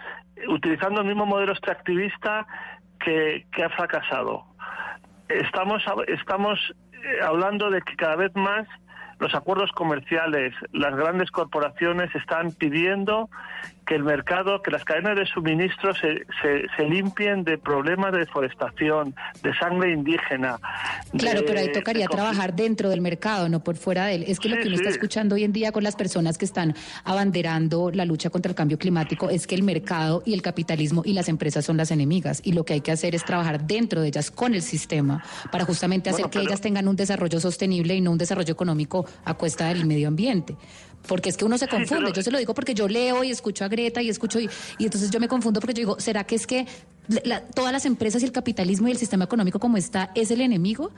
utilizando 0.49 1.01
el 1.01 1.07
mismo 1.07 1.27
modelo 1.27 1.53
extractivista 1.53 2.47
que, 3.01 3.47
que 3.53 3.65
ha 3.65 3.71
fracasado. 3.71 4.45
Estamos, 5.29 5.83
estamos 6.07 6.75
eh, 6.93 7.19
hablando 7.23 7.71
de 7.71 7.83
que 7.83 7.97
cada 7.97 8.17
vez 8.17 8.35
más 8.35 8.67
los 9.19 9.35
acuerdos 9.35 9.73
comerciales, 9.73 10.55
las 10.73 10.95
grandes 10.95 11.31
corporaciones 11.31 12.15
están 12.15 12.53
pidiendo 12.53 13.29
que 13.89 13.95
el 13.95 14.05
mercado, 14.05 14.61
que 14.61 14.71
las 14.71 14.85
cadenas 14.85 15.17
de 15.17 15.25
suministro 15.25 15.95
se, 15.95 16.27
se, 16.43 16.67
se 16.77 16.85
limpien 16.85 17.43
de 17.43 17.57
problemas 17.57 18.13
de 18.13 18.19
deforestación, 18.19 19.15
de 19.43 19.55
sangre 19.57 19.93
indígena. 19.93 20.59
Claro, 21.17 21.41
de- 21.41 21.47
pero 21.47 21.61
ahí 21.61 21.73
tocaría 21.73 22.03
de 22.03 22.09
trabajar 22.09 22.55
dentro 22.55 22.91
del 22.91 23.01
mercado, 23.01 23.49
no 23.49 23.65
por 23.65 23.77
fuera 23.77 24.05
de 24.07 24.17
él. 24.17 24.25
Es 24.29 24.39
que 24.41 24.51
lo 24.51 24.57
que 24.59 24.67
uno 24.69 24.77
está 24.77 24.91
escuchando 24.91 25.37
hoy 25.37 25.45
en 25.45 25.53
día 25.55 25.73
con 25.73 25.83
las 25.85 25.97
personas 25.97 26.37
que 26.37 26.45
están 26.45 26.75
abanderando 27.03 27.91
la 27.91 28.05
lucha 28.05 28.31
contra 28.31 28.51
el 28.51 28.57
cambio 28.57 28.79
climático 28.79 29.31
es 29.31 29.47
que 29.47 29.55
el 29.55 29.63
mercado 29.63 30.23
y 30.27 30.35
el 30.35 30.43
capitalismo 30.43 31.03
y 31.05 31.15
las 31.15 31.29
empresas 31.29 31.65
son 31.65 31.77
las 31.79 31.91
enemigas 31.91 32.43
y 32.45 32.53
lo 32.53 32.65
que 32.65 32.75
hay 32.75 32.81
que 32.83 32.93
hacer 32.93 33.15
es 33.15 33.25
trabajar 33.25 33.67
dentro 33.67 34.03
de 34.03 34.09
ellas 34.09 34.31
con 34.31 34.55
el 34.55 34.63
sistema 34.63 35.23
para 35.51 35.65
justamente 35.65 36.11
hacer 36.11 36.27
Bueno, 36.27 36.31
que 36.31 36.47
ellas 36.47 36.61
tengan 36.61 36.89
un 36.89 36.97
desarrollo 36.97 37.41
sostenible 37.41 37.95
y 37.95 38.01
no 38.03 38.11
un 38.13 38.19
desarrollo 38.19 38.53
económico 38.53 39.07
a 39.25 39.35
cuesta 39.35 39.69
del 39.69 39.87
medio 39.87 40.09
ambiente. 40.09 40.57
Porque 41.09 41.31
es 41.31 41.37
que 41.37 41.45
uno 41.45 41.59
se 41.59 41.67
confunde, 41.67 42.13
yo 42.13 42.23
se 42.23 42.31
lo 42.31 42.39
digo 42.39 42.55
porque 42.55 42.75
yo 42.75 42.87
leo 42.87 43.25
y 43.25 43.31
escucho 43.31 43.65
a 43.65 43.69
Greta 43.69 44.03
y 44.03 44.09
escucho 44.11 44.39
y, 44.39 44.49
y 44.79 44.85
entonces 44.85 45.11
yo 45.11 45.19
me 45.19 45.27
confundo 45.27 45.59
porque 45.61 45.73
yo 45.75 45.81
digo, 45.81 45.99
¿será 46.01 46.23
que 46.25 46.35
es 46.37 46.47
que 46.47 46.67
la- 47.25 47.41
todas 47.41 47.73
las 47.73 47.87
empresas 47.87 48.23
y 48.23 48.27
el 48.27 48.33
capitalismo 48.33 48.89
y 48.89 48.91
el 48.93 48.99
sistema 48.99 49.25
económico 49.25 49.59
como 49.59 49.77
está 49.79 50.11
es 50.15 50.31
el 50.31 50.41
enemigo? 50.43 50.93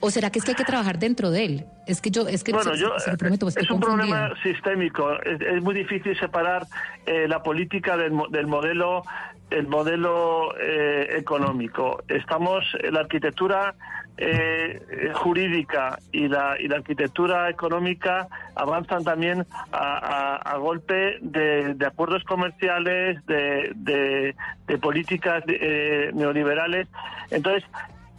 ¿O 0.00 0.10
será 0.10 0.30
que 0.30 0.38
es 0.38 0.44
que 0.44 0.52
hay 0.52 0.56
que 0.56 0.64
trabajar 0.64 0.98
dentro 0.98 1.30
de 1.30 1.44
él? 1.44 1.64
Es 1.86 2.00
que 2.00 2.10
yo, 2.10 2.28
es 2.28 2.44
que 2.44 2.52
Bueno, 2.52 2.74
se, 2.74 2.80
yo, 2.80 2.98
se 2.98 3.10
lo 3.10 3.16
prometo, 3.18 3.48
estoy 3.48 3.64
es 3.64 3.70
un 3.70 3.80
problema 3.80 4.32
sistémico. 4.42 5.12
Es, 5.22 5.40
es 5.40 5.62
muy 5.62 5.74
difícil 5.74 6.16
separar 6.18 6.66
eh, 7.04 7.26
la 7.28 7.42
política 7.42 7.96
del, 7.96 8.12
del 8.30 8.46
modelo 8.46 9.02
el 9.50 9.68
modelo 9.68 10.54
eh, 10.60 11.16
económico. 11.18 12.02
Estamos 12.08 12.64
la 12.90 13.00
arquitectura 13.00 13.74
eh, 14.18 14.80
jurídica 15.14 15.98
y 16.12 16.28
la 16.28 16.56
y 16.58 16.68
la 16.68 16.76
arquitectura 16.76 17.50
económica 17.50 18.28
avanzan 18.54 19.04
también 19.04 19.46
a, 19.72 19.98
a- 19.98 20.36
a 20.36 20.56
golpe 20.56 21.18
de, 21.20 21.74
de 21.74 21.86
acuerdos 21.86 22.24
comerciales, 22.24 23.24
de, 23.26 23.72
de- 23.74 24.34
de 24.66 24.78
políticas 24.78 25.44
eh, 25.48 26.10
neoliberales. 26.14 26.88
Entonces 27.30 27.64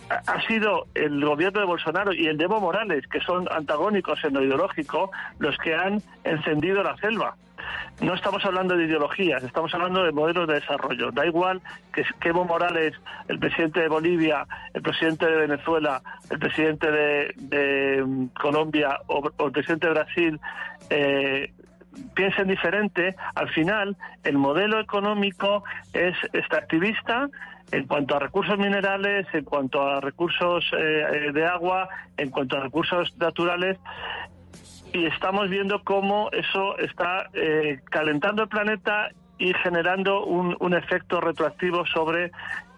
ha- 0.10 0.42
sido 0.48 0.88
el 0.94 1.24
gobierno 1.24 1.60
de 1.60 1.66
Bolsonaro 1.66 2.14
y 2.14 2.28
el 2.28 2.38
de 2.38 2.46
Evo 2.46 2.60
Morales, 2.60 3.06
que 3.08 3.20
son 3.22 3.48
antagónicos 3.52 4.24
en 4.24 4.34
lo 4.34 4.44
ideológico, 4.44 5.12
los 5.40 5.58
que 5.58 5.76
han 5.76 6.02
encendido 6.24 6.84
la 6.84 6.96
selva. 6.98 7.36
No 8.00 8.14
estamos 8.14 8.46
hablando 8.46 8.78
de 8.78 8.86
ideologías, 8.86 9.44
estamos 9.44 9.74
hablando 9.74 10.04
de 10.04 10.12
modelos 10.12 10.48
de 10.48 10.56
desarrollo. 10.56 11.12
Da 11.12 11.26
igual 11.26 11.62
que, 11.94 12.04
que 12.20 12.30
Evo 12.30 12.46
Morales, 12.46 12.94
el 13.28 13.40
presidente 13.40 13.82
de 13.82 13.88
Bolivia, 13.90 14.46
el 14.74 14.82
presidente 14.82 15.26
de 15.26 15.36
Venezuela, 15.48 16.02
el 16.30 16.40
presidente 16.40 16.90
de, 16.92 17.34
de, 17.36 18.04
mm, 18.06 18.26
Colombia 18.40 19.00
o, 19.08 19.30
o 19.38 19.46
el 19.48 19.52
presidente 19.52 19.88
de 19.88 19.94
Brasil 19.94 20.40
eh, 20.90 21.52
piensen 22.14 22.48
diferente, 22.48 23.16
al 23.34 23.50
final 23.50 23.98
el 24.24 24.38
modelo 24.38 24.80
económico 24.80 25.64
es 25.94 26.16
extractivista 26.34 27.28
en 27.72 27.86
cuanto 27.86 28.16
a 28.16 28.20
recursos 28.20 28.58
minerales, 28.58 29.28
en 29.34 29.44
cuanto 29.44 29.82
a 29.82 30.00
recursos 30.02 30.64
eh, 30.78 31.32
de 31.34 31.46
agua, 31.46 31.90
en 32.18 32.30
cuanto 32.30 32.58
a 32.58 32.62
recursos 32.62 33.16
naturales 33.18 33.78
y 34.94 35.06
estamos 35.06 35.50
viendo 35.50 35.84
cómo 35.84 36.30
eso 36.32 36.78
está 36.80 37.30
eh, 37.34 37.80
calentando 37.90 38.44
el 38.44 38.50
planeta 38.50 39.10
y 39.38 39.54
generando 39.56 40.26
un, 40.26 40.56
un 40.60 40.74
efecto 40.74 41.22
retroactivo 41.22 41.86
sobre 41.86 42.32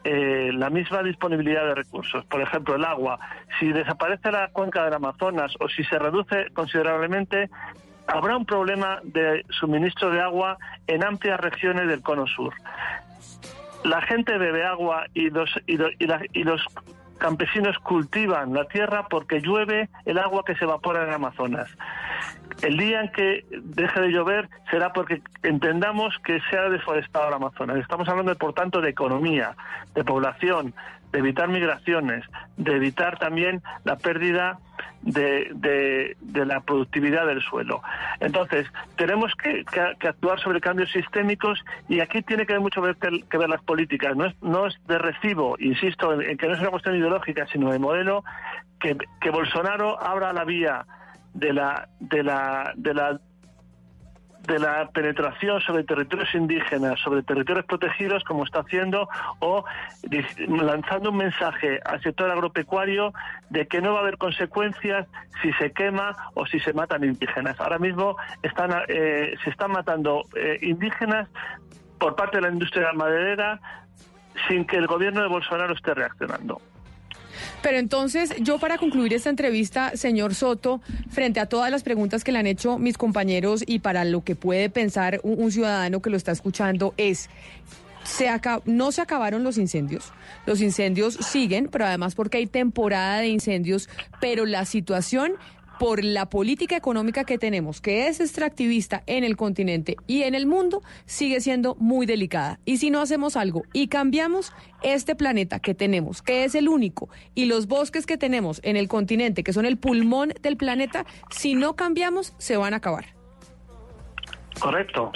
eh, 0.04 0.52
la 0.54 0.70
misma 0.70 1.04
disponibilidad 1.04 1.66
de 1.66 1.76
recursos. 1.76 2.26
Por 2.26 2.42
ejemplo, 2.42 2.76
el 2.76 2.86
agua. 2.86 3.20
Si 3.60 3.72
desaparece 3.72 4.32
la 4.32 4.50
cuenca 4.50 4.84
del 4.84 4.94
Amazonas 4.94 5.54
o 5.60 5.70
si 5.70 5.84
se 5.84 6.00
reduce 6.00 6.48
considerablemente, 6.54 7.50
habrá 8.08 8.36
un 8.36 8.46
problema 8.46 9.00
de 9.04 9.46
suministro 9.50 10.10
de 10.10 10.22
agua 10.22 10.58
en 10.88 11.04
amplias 11.04 11.40
regiones 11.40 11.88
del 11.88 12.02
cono 12.02 12.28
sur. 12.28 12.54
La 13.84 14.02
gente 14.02 14.38
bebe 14.38 14.66
agua 14.66 15.06
y 15.14 15.30
los, 15.30 15.50
y 15.68 15.74
y 16.00 16.06
la- 16.08 16.22
y 16.34 16.44
los 16.44 16.62
campesinos 17.18 17.78
cultivan 17.80 18.54
la 18.54 18.66
tierra 18.66 19.08
porque 19.10 19.42
llueve 19.42 19.90
el 20.06 20.18
agua 20.20 20.44
que 20.46 20.56
se 20.56 20.64
evapora 20.64 21.04
en 21.06 21.14
Amazonas. 21.14 21.70
El 22.62 22.78
día 22.78 23.02
en 23.02 23.12
que 23.12 23.46
deje 23.52 24.02
de 24.02 24.10
llover 24.10 24.50
será 24.70 24.92
porque 24.94 25.22
entendamos 25.44 26.18
que 26.24 26.40
se 26.50 26.58
ha 26.58 26.70
deforestado 26.70 27.28
el 27.30 27.34
Amazonas. 27.36 27.78
Estamos 27.78 28.08
hablando, 28.10 28.36
por 28.36 28.54
tanto, 28.54 28.82
de 28.82 28.90
economía, 28.90 29.56
de 29.96 30.04
población, 30.04 30.74
de 31.12 31.20
evitar 31.20 31.48
migraciones, 31.50 32.24
de 32.58 32.76
evitar 32.76 33.18
también 33.18 33.62
la 33.84 33.96
pérdida 33.98 34.60
de, 35.02 35.50
de- 35.54 36.18
de 36.20 36.46
la 36.46 36.60
productividad 36.60 37.26
del 37.26 37.42
suelo. 37.42 37.82
Entonces, 38.20 38.68
tenemos 38.98 39.34
que, 39.36 39.64
que- 40.00 40.08
actuar 40.08 40.40
sobre 40.40 40.60
cambios 40.62 40.92
sistémicos 40.92 41.64
y 41.88 42.00
aquí 42.02 42.22
tiene 42.22 42.46
que 42.46 42.54
ver 42.54 42.62
mucho 42.62 42.82
ver- 42.82 42.98
que, 42.98 43.38
ver 43.38 43.50
las 43.50 43.64
políticas. 43.64 44.16
No 44.16 44.26
es, 44.26 44.36
no 44.44 44.68
es 44.68 44.76
de 44.88 44.98
recibo, 44.98 45.56
insisto, 45.60 46.14
en, 46.14 46.22
en 46.30 46.38
que 46.38 46.48
no 46.48 46.54
es 46.54 46.60
una 46.60 46.70
cuestión 46.70 46.96
ideológica, 46.96 47.48
sino 47.52 47.72
de 47.72 47.80
modelo, 47.80 48.24
que, 48.80 48.98
que 49.22 49.30
Bolsonaro 49.32 50.02
abra 50.02 50.34
la 50.34 50.44
vía 50.44 50.86
de 51.34 51.54
la, 51.54 51.88
de 52.00 52.24
la, 52.24 52.74
de 52.76 52.94
la 52.94 53.20
de 54.48 54.60
la 54.60 54.90
penetración 54.90 55.62
sobre 55.62 55.84
territorios 55.84 56.34
indígenas, 56.34 57.00
sobre 57.00 57.24
territorios 57.24 57.66
protegidos, 57.66 58.24
como 58.24 58.44
está 58.44 58.62
haciendo, 58.62 59.08
o 59.40 59.64
lanzando 60.48 61.12
un 61.12 61.18
mensaje 61.18 61.80
al 61.86 62.02
sector 62.02 62.32
agropecuario 62.32 63.14
de 63.50 63.68
que 63.68 63.82
no 63.82 63.94
va 63.94 64.00
a 64.00 64.02
haber 64.02 64.18
consecuencias 64.18 65.08
si 65.42 65.52
se 65.54 65.72
quema 65.72 66.16
o 66.34 66.46
si 66.46 66.60
se 66.60 66.74
matan 66.74 67.04
indígenas. 67.04 67.60
Ahora 67.60 67.80
mismo 67.80 68.18
están, 68.42 68.72
eh, 68.88 69.36
se 69.44 69.50
están 69.50 69.72
matando 69.72 70.24
eh, 70.36 70.58
indígenas 70.62 71.30
por 72.00 72.16
parte 72.16 72.38
de 72.38 72.42
la 72.42 72.50
industria 72.50 72.92
maderera 72.94 73.60
sin 74.48 74.66
que 74.66 74.78
el 74.78 74.88
gobierno 74.88 75.22
de 75.22 75.28
Bolsonaro 75.28 75.74
esté 75.74 75.94
reaccionando. 75.94 76.62
Pero 77.62 77.78
entonces, 77.78 78.34
yo 78.40 78.58
para 78.58 78.78
concluir 78.78 79.14
esta 79.14 79.30
entrevista, 79.30 79.92
señor 79.96 80.34
Soto, 80.34 80.82
frente 81.10 81.40
a 81.40 81.48
todas 81.48 81.70
las 81.72 81.84
preguntas 81.84 82.24
que 82.24 82.32
le 82.32 82.40
han 82.40 82.48
hecho 82.48 82.78
mis 82.78 82.98
compañeros 82.98 83.64
y 83.66 83.80
para 83.80 84.06
lo 84.06 84.24
que 84.24 84.36
puede 84.36 84.70
pensar 84.70 85.20
un, 85.24 85.52
ciudadano 85.52 86.02
que 86.02 86.10
lo 86.10 86.18
está 86.18 86.32
escuchando, 86.32 86.94
es, 86.96 87.30
se 88.04 88.30
no 88.66 88.92
se 88.92 89.02
acabaron 89.02 89.44
los 89.44 89.58
incendios, 89.58 90.14
los 90.46 90.62
incendios 90.62 91.16
siguen, 91.16 91.68
pero 91.70 91.86
además 91.86 92.16
porque 92.16 92.38
hay 92.38 92.48
temporada 92.48 93.20
de 93.20 93.28
incendios, 93.28 93.90
pero 94.22 94.46
la 94.46 94.66
situación 94.66 95.34
por 95.80 96.04
la 96.04 96.30
política 96.30 96.76
económica 96.76 97.24
que 97.24 97.38
tenemos, 97.38 97.80
que 97.80 98.08
es 98.08 98.20
extractivista 98.20 99.02
en 99.08 99.24
el 99.24 99.38
continente 99.38 99.96
y 100.06 100.24
en 100.24 100.36
el 100.36 100.46
mundo, 100.46 100.84
sigue 101.06 101.40
siendo 101.40 101.76
muy 101.76 102.06
delicada. 102.06 102.60
Y 102.66 102.78
si 102.78 102.90
no 102.92 103.02
hacemos 103.02 103.38
algo 103.38 103.64
y 103.74 103.88
cambiamos 103.88 104.52
este 104.84 105.16
planeta 105.16 105.60
que 105.60 105.74
tenemos, 105.74 106.22
que 106.22 106.44
es 106.44 106.54
el 106.54 106.68
único, 106.68 107.10
y 107.34 107.46
los 107.46 107.68
bosques 107.68 108.06
que 108.06 108.18
tenemos 108.18 108.60
en 108.64 108.76
el 108.76 108.88
continente, 108.90 109.42
que 109.42 109.54
son 109.54 109.66
el 109.66 109.78
pulmón 109.78 110.34
del 110.42 110.58
planeta, 110.58 111.06
si 111.32 111.56
no 111.56 111.76
cambiamos, 111.76 112.34
se 112.38 112.58
van 112.58 112.74
a 112.74 112.78
acabar. 112.78 113.06
Correcto. 114.60 115.14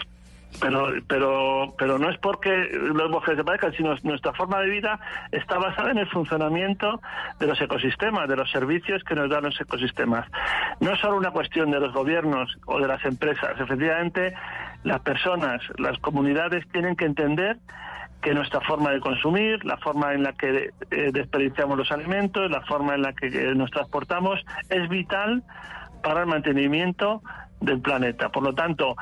Pero, 0.64 0.94
pero, 1.10 1.76
pero 1.78 2.00
no 2.00 2.10
es 2.10 2.18
porque 2.20 2.70
los 2.72 3.12
bosques 3.12 3.36
desaparezcan, 3.36 3.74
sino 3.74 3.94
nuestra 4.04 4.32
forma 4.32 4.62
de 4.62 4.70
vida 4.70 4.98
está 5.30 5.58
basada 5.58 5.92
en 5.92 5.98
el 5.98 6.08
funcionamiento 6.08 7.02
de 7.38 7.48
los 7.48 7.60
ecosistemas, 7.60 8.30
de 8.30 8.38
los 8.38 8.50
servicios 8.50 9.04
que 9.04 9.14
nos 9.14 9.30
dan 9.30 9.44
los 9.44 9.60
ecosistemas. 9.60 10.26
No 10.80 10.94
es 10.94 11.00
solo 11.02 11.18
una 11.18 11.32
cuestión 11.32 11.70
de 11.70 11.82
los 11.82 11.92
gobiernos 11.94 12.58
o 12.66 12.80
de 12.80 12.88
las 12.88 13.04
empresas. 13.04 13.60
Efectivamente, 13.60 14.34
las 14.86 15.02
personas, 15.02 15.62
las 15.78 15.98
comunidades 16.00 16.66
tienen 16.72 16.96
que 16.96 17.06
entender 17.06 17.58
que 18.22 18.34
nuestra 18.34 18.62
forma 18.62 18.92
de 18.92 19.02
consumir, 19.02 19.66
la 19.66 19.76
forma 19.76 20.14
en 20.14 20.24
la 20.24 20.32
que 20.32 20.70
eh, 20.92 21.10
desperdiciamos 21.12 21.78
los 21.78 21.92
alimentos, 21.92 22.50
la 22.50 22.62
forma 22.62 22.96
en 22.96 23.02
la 23.02 23.12
que 23.12 23.28
eh, 23.28 23.54
nos 23.54 23.70
transportamos, 23.70 24.40
es 24.70 24.88
vital 24.88 25.44
para 26.02 26.22
el 26.22 26.28
mantenimiento 26.28 27.22
del 27.60 27.82
planeta. 27.82 28.30
Por 28.30 28.44
lo 28.44 28.54
tanto, 28.54 28.96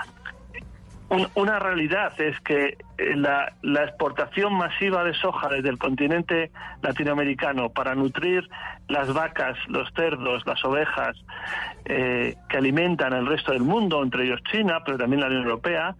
un- 1.12 1.28
una 1.36 1.60
realidad 1.60 2.20
es 2.20 2.40
que 2.42 2.78
eh, 2.98 3.16
la, 3.16 3.54
la 3.62 3.84
exportación 3.84 4.54
masiva 4.54 5.04
de 5.04 5.14
soja 5.14 5.50
desde 5.50 5.70
el 5.70 5.78
continente 5.78 6.52
latinoamericano 6.82 7.70
para 7.70 7.96
nutrir 7.96 8.50
las 8.88 9.14
vacas, 9.14 9.58
los 9.68 9.88
cerdos, 9.94 10.44
las 10.46 10.64
ovejas 10.66 11.16
eh, 11.86 12.36
que 12.50 12.58
alimentan 12.58 13.14
el 13.14 13.26
resto 13.28 13.52
del 13.52 13.64
mundo, 13.64 14.02
entre 14.04 14.24
ellos 14.26 14.42
China, 14.52 14.82
pero 14.86 14.98
también 14.98 15.20
la 15.22 15.28
Unión 15.28 15.44
Europea, 15.44 15.96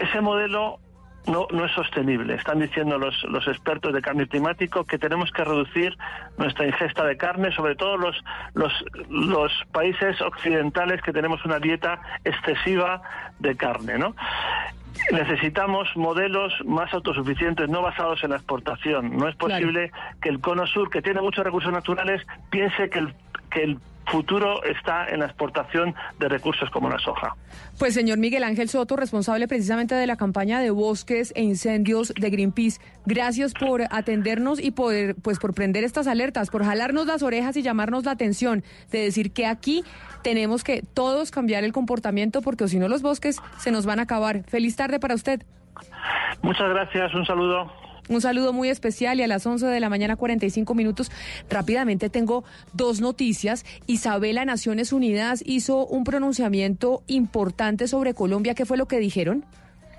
ese 0.00 0.20
modelo 0.20 0.78
no, 1.26 1.46
no 1.52 1.64
es 1.64 1.72
sostenible. 1.72 2.34
Están 2.34 2.60
diciendo 2.60 2.98
los, 2.98 3.22
los 3.24 3.46
expertos 3.46 3.92
de 3.92 4.02
cambio 4.02 4.28
climático 4.28 4.84
que 4.84 4.98
tenemos 4.98 5.30
que 5.30 5.44
reducir 5.44 5.96
nuestra 6.38 6.66
ingesta 6.66 7.04
de 7.04 7.16
carne, 7.16 7.52
sobre 7.52 7.76
todo 7.76 7.96
los, 7.96 8.16
los, 8.54 8.72
los 9.08 9.52
países 9.72 10.20
occidentales 10.20 11.00
que 11.02 11.12
tenemos 11.12 11.44
una 11.44 11.58
dieta 11.58 12.00
excesiva 12.24 13.02
de 13.38 13.56
carne, 13.56 13.98
¿no? 13.98 14.14
Necesitamos 15.10 15.88
modelos 15.96 16.52
más 16.64 16.92
autosuficientes, 16.92 17.68
no 17.68 17.82
basados 17.82 18.22
en 18.24 18.30
la 18.30 18.36
exportación. 18.36 19.16
No 19.16 19.26
es 19.28 19.34
posible 19.36 19.90
que 20.20 20.28
el 20.28 20.40
cono 20.40 20.66
sur, 20.66 20.90
que 20.90 21.02
tiene 21.02 21.20
muchos 21.20 21.44
recursos 21.44 21.72
naturales, 21.72 22.24
piense 22.50 22.90
que 22.90 22.98
el, 22.98 23.14
que 23.50 23.62
el 23.64 23.78
futuro 24.06 24.62
está 24.64 25.08
en 25.08 25.20
la 25.20 25.26
exportación 25.26 25.94
de 26.18 26.28
recursos 26.28 26.70
como 26.70 26.88
la 26.88 26.98
soja. 26.98 27.34
Pues 27.78 27.94
señor 27.94 28.18
Miguel 28.18 28.44
Ángel 28.44 28.68
Soto, 28.68 28.96
responsable 28.96 29.48
precisamente 29.48 29.94
de 29.94 30.06
la 30.06 30.16
campaña 30.16 30.60
de 30.60 30.70
bosques 30.70 31.32
e 31.36 31.42
incendios 31.42 32.12
de 32.14 32.30
Greenpeace, 32.30 32.80
gracias 33.06 33.54
por 33.54 33.82
atendernos 33.90 34.62
y 34.62 34.70
por, 34.70 34.92
pues, 35.22 35.38
por 35.38 35.54
prender 35.54 35.84
estas 35.84 36.06
alertas, 36.06 36.50
por 36.50 36.64
jalarnos 36.64 37.06
las 37.06 37.22
orejas 37.22 37.56
y 37.56 37.62
llamarnos 37.62 38.04
la 38.04 38.12
atención, 38.12 38.62
de 38.90 39.00
decir 39.00 39.32
que 39.32 39.46
aquí 39.46 39.84
tenemos 40.22 40.64
que 40.64 40.82
todos 40.94 41.30
cambiar 41.30 41.64
el 41.64 41.72
comportamiento 41.72 42.42
porque 42.42 42.68
si 42.68 42.78
no 42.78 42.88
los 42.88 43.02
bosques 43.02 43.40
se 43.58 43.70
nos 43.70 43.86
van 43.86 43.98
a 43.98 44.02
acabar. 44.02 44.44
Feliz 44.44 44.76
tarde 44.76 45.00
para 45.00 45.14
usted. 45.14 45.42
Muchas 46.42 46.68
gracias, 46.68 47.14
un 47.14 47.24
saludo. 47.24 47.70
Un 48.12 48.20
saludo 48.20 48.52
muy 48.52 48.68
especial 48.68 49.18
y 49.18 49.22
a 49.22 49.26
las 49.26 49.46
11 49.46 49.64
de 49.64 49.80
la 49.80 49.88
mañana 49.88 50.16
45 50.16 50.74
minutos 50.74 51.10
rápidamente 51.48 52.10
tengo 52.10 52.44
dos 52.74 53.00
noticias. 53.00 53.64
Isabela 53.86 54.44
Naciones 54.44 54.92
Unidas 54.92 55.42
hizo 55.46 55.86
un 55.86 56.04
pronunciamiento 56.04 57.02
importante 57.06 57.88
sobre 57.88 58.12
Colombia. 58.12 58.54
¿Qué 58.54 58.66
fue 58.66 58.76
lo 58.76 58.86
que 58.86 58.98
dijeron? 58.98 59.46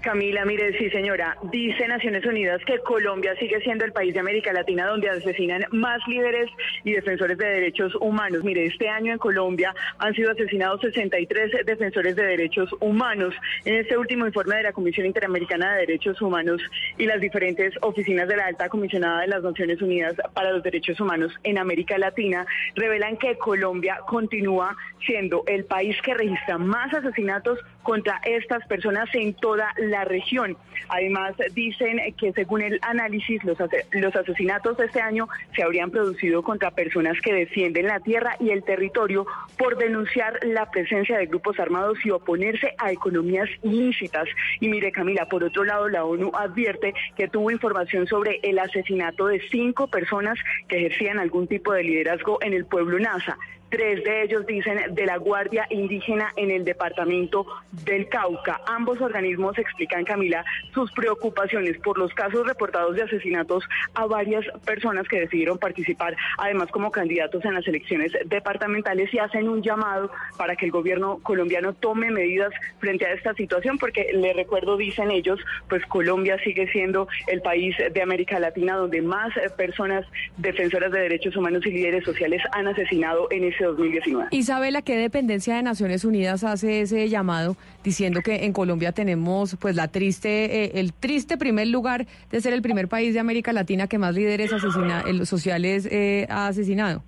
Camila, 0.04 0.44
mire, 0.44 0.78
sí 0.78 0.90
señora, 0.90 1.38
dice 1.44 1.88
Naciones 1.88 2.26
Unidas 2.26 2.62
que 2.66 2.78
Colombia 2.80 3.34
sigue 3.40 3.62
siendo 3.62 3.86
el 3.86 3.94
país 3.94 4.14
de 4.14 4.20
América 4.20 4.52
Latina 4.52 4.86
donde 4.86 5.10
asesinan 5.10 5.64
más 5.72 6.06
líderes 6.08 6.50
y 6.84 6.92
defensores 6.92 7.38
de 7.38 7.46
derechos 7.46 7.96
humanos. 7.96 8.44
Mire, 8.44 8.66
este 8.66 8.90
año 8.90 9.14
en 9.14 9.18
Colombia 9.18 9.74
han 10.00 10.14
sido 10.14 10.32
asesinados 10.32 10.82
63 10.82 11.66
defensores 11.66 12.18
de 12.18 12.24
derechos 12.24 12.70
humanos. 12.82 13.34
En 13.64 13.76
este 13.76 13.98
último 13.98 14.28
informe 14.28 14.58
de 14.58 14.64
la 14.64 14.74
Comisión 14.74 15.06
Interamericana 15.06 15.74
de 15.74 15.88
Derechos 15.88 16.22
Humanos 16.22 16.62
y 16.98 17.06
las 17.06 17.22
diferentes 17.22 17.74
oficinas 17.82 18.28
de 18.28 18.36
la 18.36 18.48
Alta 18.48 18.68
Comisionada 18.68 19.22
de 19.22 19.28
las 19.28 19.42
Naciones 19.42 19.82
Unidas 19.82 20.16
para 20.34 20.52
los 20.52 20.64
Derechos 20.64 21.00
Humanos 21.00 21.32
en 21.44 21.58
América 21.58 21.98
Latina 21.98 22.46
revelan 22.76 23.16
que 23.16 23.38
Colombia 23.38 24.00
continúa 24.06 24.76
siendo 25.06 25.44
el 25.48 25.64
país 25.64 25.96
que 26.02 26.14
registra 26.14 26.58
más 26.58 26.94
asesinatos 26.94 27.58
contra 27.84 28.20
estas 28.24 28.66
personas 28.68 29.10
en 29.14 29.34
toda 29.34 29.74
la 29.78 30.06
región. 30.06 30.58
Además, 30.90 31.36
dicen 31.54 32.00
que 32.18 32.34
según 32.34 32.62
el 32.62 32.80
análisis, 32.82 33.44
los, 33.44 33.58
los 33.92 34.16
asesinatos 34.16 34.78
de 34.78 34.86
este 34.86 35.02
año 35.02 35.28
se 35.56 35.64
habrían 35.64 35.92
producido 35.92 36.44
contra 36.44 36.72
personas 36.72 37.20
que 37.22 37.34
defienden 37.34 37.88
la 37.88 38.00
tierra 38.00 38.36
y 38.40 38.50
el 38.50 38.64
territorio 38.64 39.26
por 39.58 39.78
denunciar 39.78 40.40
la 40.44 40.70
presencia 40.72 41.18
de 41.18 41.26
grupos 41.26 41.60
armados 41.60 41.98
y 42.04 42.12
oponerse 42.12 42.74
a 42.78 42.92
economías 42.92 43.50
ilícitas. 43.62 44.28
Y 44.60 44.68
mire, 44.68 44.92
Camila, 44.92 45.28
por 45.28 45.44
otro 45.44 45.64
lado, 45.64 45.90
la 45.90 46.06
ONU 46.06 46.32
advierte 46.34 46.94
que 47.16 47.28
tuvo 47.28 47.52
información 47.52 48.08
sobre 48.08 48.40
el 48.44 48.60
asesinato 48.60 49.28
de 49.28 49.42
cinco 49.50 49.88
personas 49.88 50.38
que 50.68 50.78
ejercían 50.78 51.20
algún 51.20 51.48
tipo 51.48 51.74
de 51.74 51.84
liderazgo 51.84 52.40
en 52.42 52.54
el 52.54 52.66
pueblo 52.66 53.00
Nasa. 53.00 53.38
Tres 53.74 54.04
de 54.04 54.22
ellos 54.22 54.46
dicen 54.46 54.94
de 54.94 55.06
la 55.08 55.18
Guardia 55.18 55.66
Indígena 55.72 56.32
en 56.36 56.52
el 56.52 56.64
departamento 56.64 57.44
del 57.72 58.08
Cauca. 58.08 58.62
Ambos 58.68 59.02
organismos 59.02 59.58
explican, 59.58 60.06
Camila, 60.06 60.46
sus 60.76 60.92
preocupaciones 60.92 61.80
por 61.80 61.98
los 61.98 62.14
casos 62.14 62.46
reportados 62.46 62.96
de 62.96 63.02
asesinatos 63.02 63.64
a 63.96 64.06
varias 64.06 64.46
personas 64.64 65.08
que 65.08 65.22
decidieron 65.22 65.58
participar, 65.58 66.16
además 66.38 66.70
como 66.70 66.92
candidatos 66.92 67.44
en 67.46 67.56
las 67.56 67.68
elecciones 67.68 68.12
departamentales 68.28 69.12
y 69.12 69.18
hacen 69.18 69.50
un 69.50 69.64
llamado 69.64 70.12
para 70.38 70.56
que 70.56 70.66
el 70.66 70.72
gobierno 70.72 71.18
colombiano 71.24 71.74
tome 71.74 72.12
medidas 72.12 72.54
frente 72.78 73.08
a 73.08 73.14
esta 73.14 73.34
situación, 73.34 73.80
porque 73.80 74.12
le 74.14 74.34
recuerdo, 74.34 74.78
dicen 74.78 75.10
ellos, 75.10 75.40
pues 75.68 75.84
Colombia 75.88 76.38
sigue 76.44 76.72
siendo 76.72 77.08
el 77.26 77.42
país 77.42 77.76
de 77.92 78.02
América 78.04 78.40
Latina 78.40 78.76
donde 78.76 79.02
más 79.02 79.34
personas 79.58 80.06
defensoras 80.38 80.92
de 80.92 81.00
derechos 81.00 81.36
humanos 81.36 81.66
y 81.66 81.72
líderes 81.72 82.04
sociales 82.04 82.40
han 82.52 82.68
asesinado 82.68 83.28
en 83.32 83.46
ese 83.46 83.63
2019. 83.68 84.30
Isabela, 84.32 84.82
¿qué 84.82 84.98
dependencia 84.98 85.56
de 85.56 85.64
Naciones 85.64 86.06
Unidas 86.06 86.44
hace 86.44 86.82
ese 86.82 87.08
llamado 87.10 87.56
diciendo 87.84 88.22
que 88.24 88.46
en 88.46 88.54
Colombia 88.54 88.92
tenemos 88.92 89.58
pues 89.60 89.76
la 89.76 89.88
triste, 89.88 90.64
eh, 90.64 90.72
el 90.76 90.94
triste 90.94 91.38
primer 91.38 91.68
lugar 91.68 92.06
de 92.32 92.42
ser 92.42 92.54
el 92.54 92.62
primer 92.62 92.88
país 92.88 93.14
de 93.14 93.20
América 93.20 93.54
Latina 93.54 93.88
que 93.88 93.98
más 93.98 94.16
líderes 94.16 94.54
asesina, 94.54 95.04
eh, 95.08 95.26
sociales 95.26 95.88
eh, 95.92 96.28
ha 96.30 96.48
asesinado? 96.48 97.04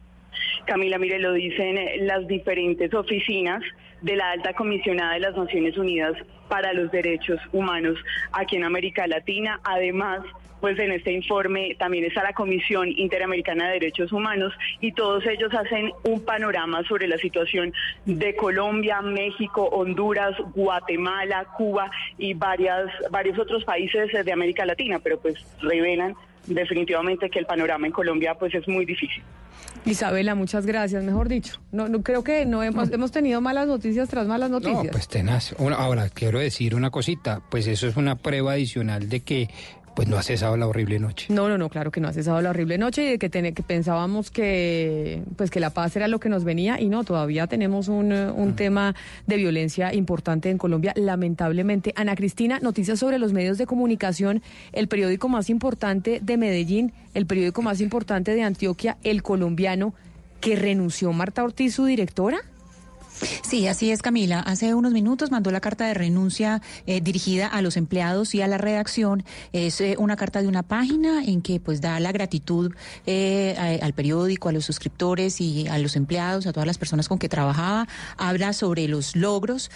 Camila, 0.65 0.98
mire, 0.98 1.19
lo 1.19 1.34
dicen 1.34 1.77
eh, 1.77 1.98
las 2.02 2.27
diferentes 2.27 2.94
oficinas 2.94 3.61
de 4.02 4.15
la 4.15 4.32
alta 4.32 4.53
comisionada 4.53 5.14
de 5.14 5.19
las 5.22 5.36
Naciones 5.36 5.77
Unidas 5.77 6.14
para 6.49 6.73
los 6.73 6.91
Derechos 6.91 7.40
Humanos 7.52 7.98
aquí 8.32 8.56
en 8.56 8.64
América 8.64 9.07
Latina. 9.07 9.60
Además, 9.64 10.22
pues 10.61 10.80
en 10.80 10.91
este 10.91 11.11
informe 11.11 11.76
también 11.77 12.06
está 12.06 12.23
la 12.23 12.34
Comisión 12.34 12.88
Interamericana 12.90 13.68
de 13.68 13.73
Derechos 13.73 14.11
Humanos 14.11 14.53
y 14.82 14.91
todos 14.94 15.26
ellos 15.27 15.53
hacen 15.53 15.91
un 16.03 16.22
panorama 16.26 16.82
sobre 16.88 17.07
la 17.07 17.18
situación 17.18 17.73
de 18.06 18.36
Colombia, 18.36 19.02
México, 19.02 19.64
Honduras, 19.65 20.36
Guatemala, 20.56 21.45
Cuba 21.57 21.91
y 22.18 22.34
varias, 22.34 22.88
varios 23.11 23.38
otros 23.38 23.64
países 23.64 24.11
de 24.26 24.32
América 24.32 24.65
Latina, 24.65 24.99
pero 24.99 25.19
pues 25.19 25.36
revelan 25.61 26.15
definitivamente 26.48 27.30
que 27.30 27.40
el 27.40 27.45
panorama 27.45 27.88
en 27.88 27.94
Colombia 27.94 28.34
pues 28.36 28.53
es 28.56 28.68
muy 28.68 28.86
difícil. 28.86 29.22
Isabela, 29.86 30.34
muchas 30.36 30.65
gracias, 30.65 31.03
mejor 31.03 31.27
dicho. 31.30 31.60
No, 31.72 31.88
no 31.88 32.02
creo 32.02 32.23
que 32.23 32.45
no 32.45 32.64
hemos, 32.64 32.91
hemos 32.91 33.11
tenido 33.11 33.40
malas 33.41 33.68
noticias 33.68 34.10
tras 34.10 34.26
malas 34.26 34.49
noticias. 34.49 34.84
No, 34.86 34.91
pues 34.91 35.07
tenaz. 35.07 35.53
Una- 35.60 35.76
ahora, 35.76 36.10
quiero 36.10 36.40
decir 36.40 36.73
una 36.76 36.90
cosita, 36.90 37.41
pues 37.52 37.68
eso 37.68 37.88
es 37.88 37.95
una 37.95 38.15
prueba 38.15 38.53
adicional 38.53 39.10
de 39.10 39.19
que 39.19 39.49
pues 39.95 40.07
no 40.07 40.17
ha 40.17 40.23
cesado 40.23 40.57
la 40.57 40.67
horrible 40.67 40.99
noche. 40.99 41.27
No, 41.30 41.47
no, 41.47 41.57
no, 41.57 41.69
claro 41.69 41.89
que 41.89 42.01
no 42.01 42.07
ha 42.07 42.13
cesado 42.13 42.41
la 42.41 42.49
horrible 42.49 42.77
noche 42.77 43.03
y 43.03 43.07
de 43.11 43.17
que, 43.17 43.30
que 43.30 43.63
pensábamos 43.63 44.30
que 44.30 45.23
pues 45.38 45.49
que 45.49 45.59
la 45.59 45.69
paz 45.69 45.95
era 45.95 46.07
lo 46.07 46.19
que 46.19 46.30
nos 46.30 46.43
venía 46.43 46.80
y 46.80 46.89
no, 46.89 47.03
todavía 47.03 47.47
tenemos 47.47 47.88
un, 47.88 48.11
eh, 48.11 48.30
un 48.30 48.55
tema 48.55 48.93
de 49.26 49.38
violencia 49.38 49.93
importante 49.93 50.49
en 50.49 50.57
Colombia, 50.57 50.93
lamentablemente. 50.95 51.93
Ana 51.95 52.15
Cristina, 52.15 52.59
noticias 52.59 52.99
sobre 52.99 53.19
los 53.19 53.31
medios 53.34 53.57
de 53.57 53.65
comunicación, 53.65 54.41
el 54.73 54.88
periódico 54.88 55.30
más 55.30 55.49
importante 55.49 56.19
de 56.22 56.38
Medellín, 56.38 56.93
el 57.13 57.26
periódico 57.26 57.61
más 57.61 57.80
importante 57.80 58.35
de 58.35 58.43
Antioquia, 58.43 58.97
El 59.03 59.23
Colombiano, 59.23 59.93
que 60.41 60.55
renunció 60.55 61.13
Marta 61.13 61.43
Ortiz, 61.43 61.73
su 61.76 61.85
directora. 61.85 62.39
Sí, 63.43 63.67
así 63.67 63.91
es, 63.91 64.01
Camila. 64.01 64.39
Hace 64.39 64.73
unos 64.73 64.91
minutos 64.91 65.31
mandó 65.31 65.51
la 65.51 65.61
carta 65.61 65.85
de 65.85 65.93
renuncia 65.93 66.61
eh, 66.85 67.01
dirigida 67.01 67.47
a 67.47 67.61
los 67.61 67.77
empleados 67.77 68.35
y 68.35 68.41
a 68.41 68.47
la 68.47 68.57
redacción. 68.57 69.23
Es 69.53 69.81
eh, 69.81 69.95
una 69.97 70.15
carta 70.15 70.41
de 70.41 70.47
una 70.47 70.63
página 70.63 71.23
en 71.23 71.41
que 71.41 71.59
pues 71.59 71.81
da 71.81 71.99
la 71.99 72.11
gratitud 72.11 72.73
eh, 73.05 73.79
al 73.81 73.93
periódico, 73.93 74.49
a 74.49 74.51
los 74.51 74.65
suscriptores 74.65 75.41
y 75.41 75.67
a 75.67 75.77
los 75.77 75.95
empleados, 75.95 76.47
a 76.47 76.53
todas 76.53 76.67
las 76.67 76.77
personas 76.77 77.07
con 77.07 77.19
que 77.19 77.29
trabajaba. 77.29 77.87
Habla 78.17 78.53
sobre 78.53 78.87
los 78.87 79.15
logros. 79.15 79.69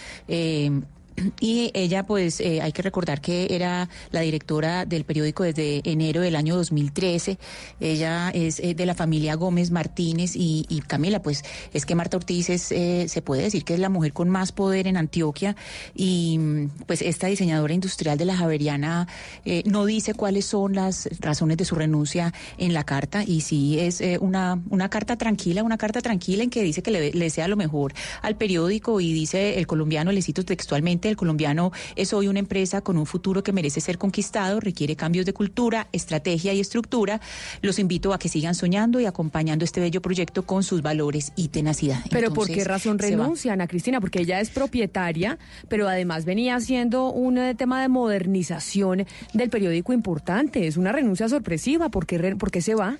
y 1.39 1.71
ella, 1.73 2.03
pues, 2.03 2.39
eh, 2.39 2.61
hay 2.61 2.71
que 2.71 2.81
recordar 2.81 3.21
que 3.21 3.47
era 3.51 3.89
la 4.11 4.21
directora 4.21 4.85
del 4.85 5.03
periódico 5.03 5.43
desde 5.43 5.81
enero 5.89 6.21
del 6.21 6.35
año 6.35 6.55
2013. 6.55 7.37
Ella 7.79 8.29
es 8.31 8.59
eh, 8.59 8.73
de 8.73 8.85
la 8.85 8.95
familia 8.95 9.35
Gómez 9.35 9.71
Martínez 9.71 10.33
y, 10.35 10.65
Camila, 10.87 11.21
pues, 11.21 11.43
es 11.73 11.85
que 11.85 11.95
Marta 11.95 12.17
Ortiz 12.17 12.49
es, 12.49 12.71
eh, 12.71 13.05
se 13.07 13.21
puede 13.21 13.43
decir 13.43 13.63
que 13.63 13.73
es 13.73 13.79
la 13.79 13.89
mujer 13.89 14.13
con 14.13 14.29
más 14.29 14.51
poder 14.51 14.87
en 14.87 14.97
Antioquia 14.97 15.55
y, 15.95 16.37
mm, 16.37 16.69
pues, 16.87 17.01
esta 17.01 17.27
diseñadora 17.27 17.73
industrial 17.73 18.17
de 18.17 18.25
la 18.25 18.35
Javeriana 18.35 19.07
eh, 19.45 19.63
no 19.65 19.85
dice 19.85 20.13
cuáles 20.13 20.45
son 20.45 20.73
las 20.73 21.09
razones 21.19 21.57
de 21.57 21.65
su 21.65 21.75
renuncia 21.75 22.33
en 22.57 22.73
la 22.73 22.83
carta 22.83 23.23
y 23.23 23.41
sí 23.41 23.79
es 23.79 24.01
una, 24.21 24.61
una 24.69 24.89
carta 24.89 25.17
tranquila, 25.17 25.63
una 25.63 25.77
carta 25.77 26.01
tranquila 26.01 26.43
en 26.43 26.49
que 26.49 26.63
dice 26.63 26.81
que 26.81 26.91
le, 26.91 27.11
le 27.11 27.25
desea 27.25 27.47
lo 27.47 27.57
mejor 27.57 27.93
al 28.21 28.35
periódico 28.35 29.01
y 29.01 29.13
dice 29.13 29.57
el 29.57 29.67
colombiano, 29.67 30.11
le 30.11 30.21
cito 30.21 30.43
textualmente, 30.43 31.08
el 31.09 31.17
colombiano 31.17 31.71
es 31.95 32.13
hoy 32.13 32.27
una 32.27 32.39
empresa 32.39 32.81
con 32.81 32.97
un 32.97 33.05
futuro 33.05 33.43
que 33.43 33.51
merece 33.51 33.81
ser 33.81 33.97
conquistado, 33.97 34.59
requiere 34.59 34.95
cambios 34.95 35.25
de 35.25 35.33
cultura, 35.33 35.87
estrategia 35.91 36.53
y 36.53 36.59
estructura. 36.59 37.19
Los 37.61 37.79
invito 37.79 38.13
a 38.13 38.19
que 38.19 38.29
sigan 38.29 38.55
soñando 38.55 38.99
y 38.99 39.05
acompañando 39.05 39.65
este 39.65 39.79
bello 39.79 40.01
proyecto 40.01 40.43
con 40.43 40.63
sus 40.63 40.81
valores 40.81 41.31
y 41.35 41.49
tenacidad. 41.49 42.03
Pero 42.09 42.31
¿por 42.33 42.47
qué 42.47 42.63
razón 42.63 42.99
se 42.99 43.15
va. 43.15 43.23
renuncia, 43.23 43.53
Ana 43.53 43.67
Cristina? 43.67 43.99
Porque 43.99 44.21
ella 44.21 44.39
es 44.39 44.49
propietaria, 44.49 45.37
pero 45.67 45.87
además 45.87 46.25
venía 46.25 46.55
haciendo 46.55 47.11
un 47.11 47.37
eh, 47.37 47.55
tema 47.55 47.81
de 47.81 47.89
modernización 47.89 49.05
del 49.33 49.49
periódico 49.49 49.93
importante. 49.93 50.67
Es 50.67 50.77
una 50.77 50.91
renuncia 50.91 51.29
sorpresiva. 51.29 51.89
¿Por 51.89 52.05
qué, 52.05 52.35
por 52.35 52.51
qué 52.51 52.61
se 52.61 52.75
va? 52.75 52.97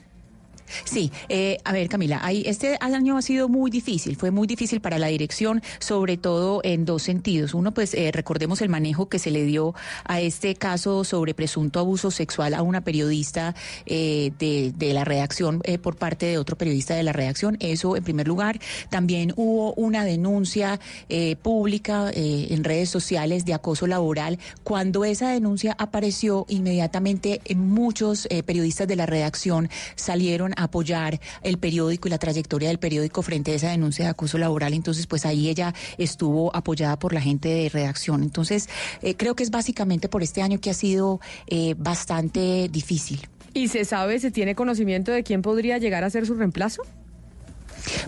Sí, 0.84 1.12
eh, 1.30 1.58
a 1.64 1.74
ver 1.74 1.90
Camila, 1.90 2.20
ahí, 2.24 2.44
este 2.46 2.78
año 2.80 3.18
ha 3.18 3.22
sido 3.22 3.50
muy 3.50 3.72
difícil, 3.72 4.16
fue 4.16 4.32
muy 4.32 4.48
difícil 4.48 4.82
para 4.82 4.98
la 4.98 5.08
dirección, 5.08 5.62
sobre 5.80 6.18
todo 6.18 6.62
en 6.64 6.86
dos 6.86 7.04
sentidos. 7.04 7.54
Uno, 7.54 7.74
pues 7.74 7.94
eh, 7.94 8.12
recordemos 8.14 8.62
el 8.62 8.70
manejo 8.70 9.10
que 9.10 9.20
se 9.20 9.32
le 9.32 9.44
dio 9.44 9.74
a 10.06 10.22
este 10.22 10.56
caso 10.56 11.04
sobre 11.04 11.34
presunto 11.34 11.80
abuso 11.80 12.12
sexual 12.12 12.54
a 12.54 12.62
una 12.62 12.82
periodista 12.82 13.56
eh, 13.86 14.32
de, 14.40 14.74
de 14.76 14.94
la 14.94 15.06
redacción 15.06 15.62
eh, 15.64 15.78
por 15.78 15.96
parte 15.96 16.26
de 16.26 16.38
otro 16.38 16.58
periodista 16.58 16.96
de 16.96 17.04
la 17.04 17.14
redacción. 17.14 17.58
Eso 17.60 17.96
en 17.96 18.04
primer 18.04 18.28
lugar. 18.28 18.60
También 18.90 19.34
hubo 19.36 19.74
una 19.74 20.04
denuncia 20.06 20.80
eh, 21.10 21.36
pública 21.42 22.12
eh, 22.14 22.48
en 22.52 22.64
redes 22.64 22.90
sociales 22.90 23.46
de 23.46 23.54
acoso 23.54 23.88
laboral. 23.88 24.40
Cuando 24.64 25.06
esa 25.06 25.30
denuncia 25.30 25.76
apareció, 25.78 26.46
inmediatamente 26.50 27.42
muchos 27.56 28.28
periodistas 28.46 28.88
de 28.88 28.96
la 28.96 29.06
redacción 29.06 29.70
salieron 29.96 30.54
apoyar 30.64 31.20
el 31.42 31.58
periódico 31.58 32.08
y 32.08 32.12
la 32.12 32.18
trayectoria 32.18 32.70
del 32.70 32.80
periódico 32.80 33.22
frente 33.22 33.52
a 33.52 33.56
esa 33.56 33.70
denuncia 33.70 34.06
de 34.06 34.12
acoso 34.12 34.38
laboral. 34.38 34.74
Entonces, 34.74 35.08
pues 35.08 35.26
ahí 35.26 35.50
ella 35.50 35.74
estuvo 35.98 36.56
apoyada 36.56 36.98
por 37.00 37.14
la 37.14 37.22
gente 37.22 37.50
de 37.50 37.70
redacción. 37.70 38.24
Entonces, 38.24 38.70
eh, 39.02 39.16
creo 39.16 39.36
que 39.36 39.44
es 39.44 39.52
básicamente 39.52 40.10
por 40.10 40.24
este 40.24 40.42
año 40.42 40.60
que 40.60 40.70
ha 40.70 40.74
sido 40.74 41.20
eh, 41.48 41.76
bastante 41.78 42.70
difícil. 42.70 43.28
¿Y 43.54 43.68
se 43.68 43.86
sabe, 43.86 44.20
se 44.20 44.32
tiene 44.32 44.56
conocimiento 44.56 45.12
de 45.12 45.24
quién 45.24 45.42
podría 45.42 45.78
llegar 45.78 46.04
a 46.04 46.10
ser 46.10 46.26
su 46.26 46.36
reemplazo? 46.36 46.84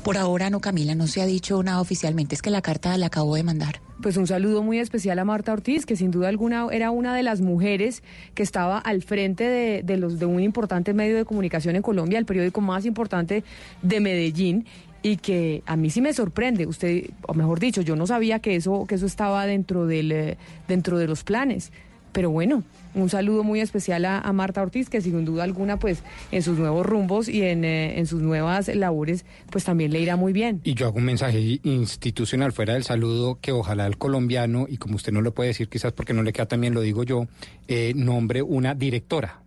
Por 0.04 0.18
ahora 0.18 0.50
no, 0.50 0.60
Camila, 0.60 0.96
no 0.96 1.08
se 1.08 1.22
ha 1.22 1.26
dicho 1.26 1.62
nada 1.64 1.82
oficialmente. 1.82 2.36
Es 2.36 2.42
que 2.42 2.50
la 2.50 2.62
carta 2.62 2.98
la 2.98 3.08
acabo 3.08 3.36
de 3.36 3.44
mandar. 3.44 3.82
Pues 4.02 4.18
un 4.18 4.26
saludo 4.26 4.64
muy 4.64 4.80
especial 4.80 5.20
a 5.20 5.26
Marta 5.26 5.54
Ortiz, 5.54 5.86
que 5.86 5.96
sin 5.96 6.10
duda 6.10 6.30
alguna 6.30 6.68
era 6.72 6.90
una 6.90 7.16
de 7.16 7.22
las 7.22 7.42
mujeres 7.42 8.02
que 8.34 8.42
estaba 8.42 8.80
al 8.80 9.04
frente 9.04 9.44
de, 9.44 9.84
de 9.84 9.98
los 9.98 10.18
de 10.18 10.26
un 10.26 10.42
importante 10.42 10.94
medio 10.94 11.16
de 11.16 11.26
comunicación 11.26 11.76
en 11.76 11.84
Colombia, 11.84 12.18
el 12.18 12.26
periódico 12.26 12.62
más 12.62 12.86
importante 12.86 13.44
de 13.84 14.00
Medellín, 14.00 14.66
y 15.04 15.18
que 15.18 15.64
a 15.66 15.76
mí 15.76 15.90
sí 15.90 16.02
me 16.02 16.14
sorprende. 16.14 16.66
Usted, 16.66 17.10
o 17.28 17.34
mejor 17.34 17.60
dicho, 17.60 17.82
yo 17.82 17.96
no 17.96 18.08
sabía 18.08 18.40
que 18.40 18.56
eso 18.56 18.86
que 18.88 18.96
eso 18.96 19.06
estaba 19.06 19.46
dentro 19.46 19.86
del 19.86 20.12
eh, 20.12 20.38
dentro 20.68 20.98
de 20.98 21.08
los 21.08 21.24
planes. 21.24 21.72
Pero 22.12 22.30
bueno, 22.30 22.64
un 22.94 23.10
saludo 23.10 23.44
muy 23.44 23.62
especial 23.62 24.06
a, 24.06 24.32
Marta 24.34 24.62
Ortiz, 24.62 24.90
que 24.90 25.02
sin 25.02 25.24
duda 25.24 25.44
alguna, 25.44 25.78
pues 25.78 26.04
en 26.32 26.42
sus 26.42 26.58
nuevos 26.58 26.86
rumbos 26.86 27.30
y 27.30 27.44
en, 27.44 27.64
eh, 27.64 28.00
en 28.00 28.08
sus 28.08 28.22
nuevas 28.22 28.68
labores, 28.74 29.26
pues 29.50 29.64
también 29.64 29.92
le 29.94 30.00
irá 30.00 30.16
muy 30.16 30.34
bien. 30.34 30.62
Y 30.64 30.74
yo 30.74 30.88
hago 30.88 30.98
un 30.98 31.06
mensaje 31.06 31.60
institucional 31.64 32.52
fuera 32.52 32.74
del 32.74 32.84
saludo 32.84 33.40
que 33.40 33.52
ojalá 33.52 33.88
el 33.88 33.98
colombiano, 33.98 34.66
y 34.68 34.78
como 34.78 34.96
usted 34.96 35.12
no 35.12 35.22
lo 35.22 35.34
puede 35.34 35.50
decir 35.50 35.70
quizás 35.70 35.94
porque 35.94 36.14
no 36.14 36.24
le 36.24 36.34
queda 36.34 36.48
también 36.48 36.74
lo 36.74 36.82
digo 36.82 37.04
yo, 37.04 37.28
eh, 37.68 37.94
nombre 37.96 38.42
una 38.42 38.76
directora, 38.76 39.42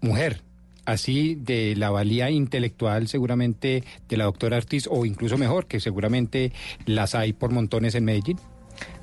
mujer, 0.00 0.42
así 0.84 1.34
de 1.34 1.74
la 1.76 1.90
valía 1.90 2.30
intelectual 2.30 3.08
seguramente 3.08 3.84
de 4.08 4.16
la 4.16 4.24
doctora 4.24 4.56
Ortiz, 4.56 4.88
o 4.90 5.04
incluso 5.04 5.36
mejor, 5.36 5.66
que 5.66 5.80
seguramente 5.80 6.52
las 6.86 7.14
hay 7.14 7.32
por 7.32 7.50
montones 7.50 7.94
en 7.94 8.04
Medellín. 8.04 8.38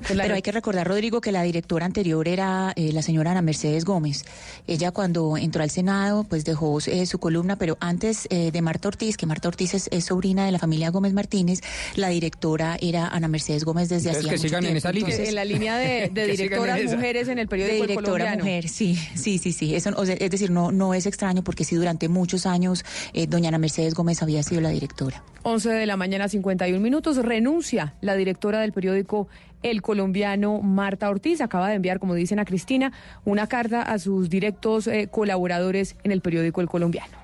Pero 0.06 0.34
hay 0.34 0.42
que 0.42 0.52
recordar, 0.52 0.86
Rodrigo, 0.86 1.20
que 1.20 1.32
la 1.32 1.42
directora 1.42 1.86
anterior 1.86 2.28
era 2.28 2.72
eh, 2.76 2.92
la 2.92 3.02
señora 3.02 3.32
Ana 3.32 3.42
Mercedes 3.42 3.84
Gómez. 3.84 4.24
Ella 4.66 4.90
cuando 4.92 5.36
entró 5.36 5.62
al 5.62 5.70
Senado, 5.70 6.24
pues 6.24 6.44
dejó 6.44 6.78
eh, 6.86 7.06
su 7.06 7.18
columna, 7.18 7.56
pero 7.56 7.76
antes 7.80 8.26
eh, 8.30 8.50
de 8.52 8.62
Marta 8.62 8.88
Ortiz, 8.88 9.16
que 9.16 9.26
Marta 9.26 9.48
Ortiz 9.48 9.74
es, 9.74 9.88
es 9.90 10.04
sobrina 10.04 10.44
de 10.46 10.52
la 10.52 10.58
familia 10.58 10.90
Gómez 10.90 11.12
Martínez, 11.12 11.60
la 11.96 12.08
directora 12.08 12.76
era 12.80 13.08
Ana 13.08 13.28
Mercedes 13.28 13.64
Gómez 13.64 13.88
desde 13.88 14.10
hacía 14.10 14.22
mucho 14.30 14.38
sigan 14.42 14.58
en 14.64 14.70
tiempo. 14.72 14.78
esa 14.78 14.92
línea. 14.92 15.08
Entonces- 15.10 15.28
En 15.28 15.34
la 15.34 15.44
línea 15.44 15.76
de, 15.78 16.08
de 16.12 16.26
directoras 16.26 16.78
en 16.80 16.90
mujeres 16.90 17.28
en 17.28 17.38
el 17.38 17.48
periódico 17.48 17.82
de 17.82 17.86
directora 17.88 18.10
Colombiano. 18.12 18.44
mujer, 18.44 18.68
sí, 18.68 18.96
sí, 19.14 19.38
sí, 19.38 19.52
sí. 19.52 19.74
Eso, 19.74 19.90
o 19.96 20.04
sea, 20.06 20.14
es 20.18 20.30
decir, 20.30 20.50
no, 20.50 20.70
no 20.72 20.94
es 20.94 21.06
extraño 21.06 21.42
porque 21.42 21.64
sí 21.64 21.74
durante 21.76 22.08
muchos 22.08 22.46
años 22.46 22.84
eh, 23.12 23.26
doña 23.26 23.48
Ana 23.48 23.58
Mercedes 23.58 23.94
Gómez 23.94 24.22
había 24.22 24.42
sido 24.42 24.60
la 24.60 24.70
directora. 24.70 25.22
11 25.42 25.70
de 25.70 25.86
la 25.86 25.96
mañana, 25.96 26.28
51 26.28 26.80
minutos. 26.80 27.16
Renuncia 27.16 27.94
la 28.00 28.14
directora 28.16 28.60
del 28.60 28.72
periódico 28.72 29.28
El 29.70 29.82
Colombiano, 29.82 30.60
Marta 30.62 31.10
Ortiz. 31.10 31.40
Acaba 31.40 31.68
de 31.68 31.74
enviar, 31.74 31.98
como 31.98 32.14
dicen 32.14 32.38
a 32.38 32.44
Cristina, 32.44 32.92
una 33.24 33.46
carta 33.46 33.82
a 33.82 33.98
sus 33.98 34.30
directos 34.30 34.86
eh, 34.86 35.08
colaboradores 35.10 35.96
en 36.04 36.12
el 36.12 36.20
periódico 36.20 36.60
El 36.60 36.68
Colombiano. 36.68 37.16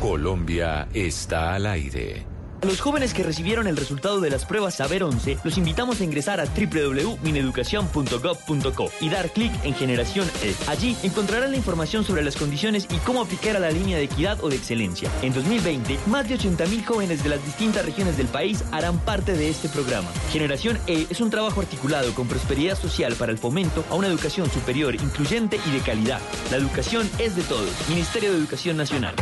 Colombia 0.00 0.88
está 0.92 1.54
al 1.54 1.66
aire. 1.66 2.31
A 2.62 2.66
los 2.66 2.80
jóvenes 2.80 3.12
que 3.12 3.24
recibieron 3.24 3.66
el 3.66 3.76
resultado 3.76 4.20
de 4.20 4.30
las 4.30 4.44
pruebas 4.44 4.76
Saber 4.76 5.02
11, 5.02 5.38
los 5.42 5.58
invitamos 5.58 6.00
a 6.00 6.04
ingresar 6.04 6.40
a 6.40 6.44
www.mineducacion.gov.co 6.44 8.90
y 9.00 9.08
dar 9.08 9.30
clic 9.30 9.52
en 9.64 9.74
Generación 9.74 10.30
E. 10.44 10.54
Allí 10.68 10.96
encontrarán 11.02 11.50
la 11.50 11.56
información 11.56 12.04
sobre 12.04 12.22
las 12.22 12.36
condiciones 12.36 12.86
y 12.88 12.98
cómo 12.98 13.22
aplicar 13.22 13.56
a 13.56 13.58
la 13.58 13.72
línea 13.72 13.98
de 13.98 14.04
equidad 14.04 14.38
o 14.44 14.48
de 14.48 14.54
excelencia. 14.54 15.10
En 15.22 15.32
2020, 15.32 15.98
más 16.06 16.28
de 16.28 16.38
80.000 16.38 16.84
jóvenes 16.84 17.24
de 17.24 17.30
las 17.30 17.44
distintas 17.44 17.84
regiones 17.84 18.16
del 18.16 18.28
país 18.28 18.62
harán 18.70 19.00
parte 19.00 19.32
de 19.32 19.48
este 19.48 19.68
programa. 19.68 20.12
Generación 20.30 20.78
E 20.86 21.08
es 21.10 21.20
un 21.20 21.30
trabajo 21.30 21.60
articulado 21.60 22.14
con 22.14 22.28
prosperidad 22.28 22.78
social 22.78 23.16
para 23.16 23.32
el 23.32 23.38
fomento 23.38 23.84
a 23.90 23.96
una 23.96 24.06
educación 24.06 24.48
superior, 24.48 24.94
incluyente 24.94 25.58
y 25.66 25.72
de 25.72 25.80
calidad. 25.80 26.20
La 26.52 26.58
educación 26.58 27.10
es 27.18 27.34
de 27.34 27.42
todos. 27.42 27.72
Ministerio 27.88 28.30
de 28.30 28.38
Educación 28.38 28.76
Nacional. 28.76 29.16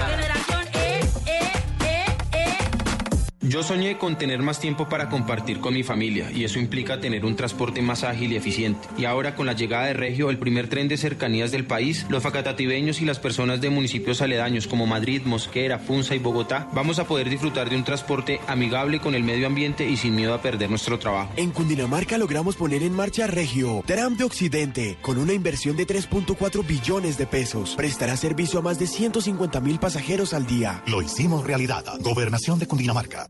Yo 3.42 3.62
soñé 3.62 3.96
con 3.96 4.18
tener 4.18 4.42
más 4.42 4.60
tiempo 4.60 4.90
para 4.90 5.08
compartir 5.08 5.60
con 5.60 5.72
mi 5.72 5.82
familia 5.82 6.30
y 6.30 6.44
eso 6.44 6.58
implica 6.58 7.00
tener 7.00 7.24
un 7.24 7.36
transporte 7.36 7.80
más 7.80 8.04
ágil 8.04 8.32
y 8.32 8.36
eficiente. 8.36 8.86
Y 8.98 9.06
ahora 9.06 9.34
con 9.34 9.46
la 9.46 9.54
llegada 9.54 9.86
de 9.86 9.94
Regio, 9.94 10.28
el 10.28 10.36
primer 10.36 10.68
tren 10.68 10.88
de 10.88 10.98
cercanías 10.98 11.50
del 11.50 11.64
país, 11.64 12.04
los 12.10 12.22
facatativeños 12.22 13.00
y 13.00 13.06
las 13.06 13.18
personas 13.18 13.62
de 13.62 13.70
municipios 13.70 14.20
aledaños 14.20 14.66
como 14.66 14.86
Madrid, 14.86 15.22
Mosquera, 15.24 15.78
Funza 15.78 16.14
y 16.14 16.18
Bogotá, 16.18 16.68
vamos 16.74 16.98
a 16.98 17.06
poder 17.06 17.30
disfrutar 17.30 17.70
de 17.70 17.76
un 17.76 17.84
transporte 17.84 18.42
amigable 18.46 19.00
con 19.00 19.14
el 19.14 19.24
medio 19.24 19.46
ambiente 19.46 19.88
y 19.88 19.96
sin 19.96 20.14
miedo 20.14 20.34
a 20.34 20.42
perder 20.42 20.68
nuestro 20.68 20.98
trabajo. 20.98 21.32
En 21.36 21.50
Cundinamarca 21.50 22.18
logramos 22.18 22.56
poner 22.56 22.82
en 22.82 22.92
marcha 22.92 23.26
Regio, 23.26 23.82
Tram 23.86 24.18
de 24.18 24.24
Occidente, 24.24 24.98
con 25.00 25.16
una 25.16 25.32
inversión 25.32 25.78
de 25.78 25.86
3.4 25.86 26.66
billones 26.66 27.16
de 27.16 27.26
pesos. 27.26 27.74
Prestará 27.74 28.18
servicio 28.18 28.58
a 28.58 28.62
más 28.62 28.78
de 28.78 28.86
150 28.86 29.62
mil 29.62 29.78
pasajeros 29.78 30.34
al 30.34 30.46
día. 30.46 30.82
Lo 30.86 31.00
hicimos 31.00 31.46
realidad. 31.46 31.84
Gobernación 32.00 32.58
de 32.58 32.66
Cundinamarca. 32.66 33.29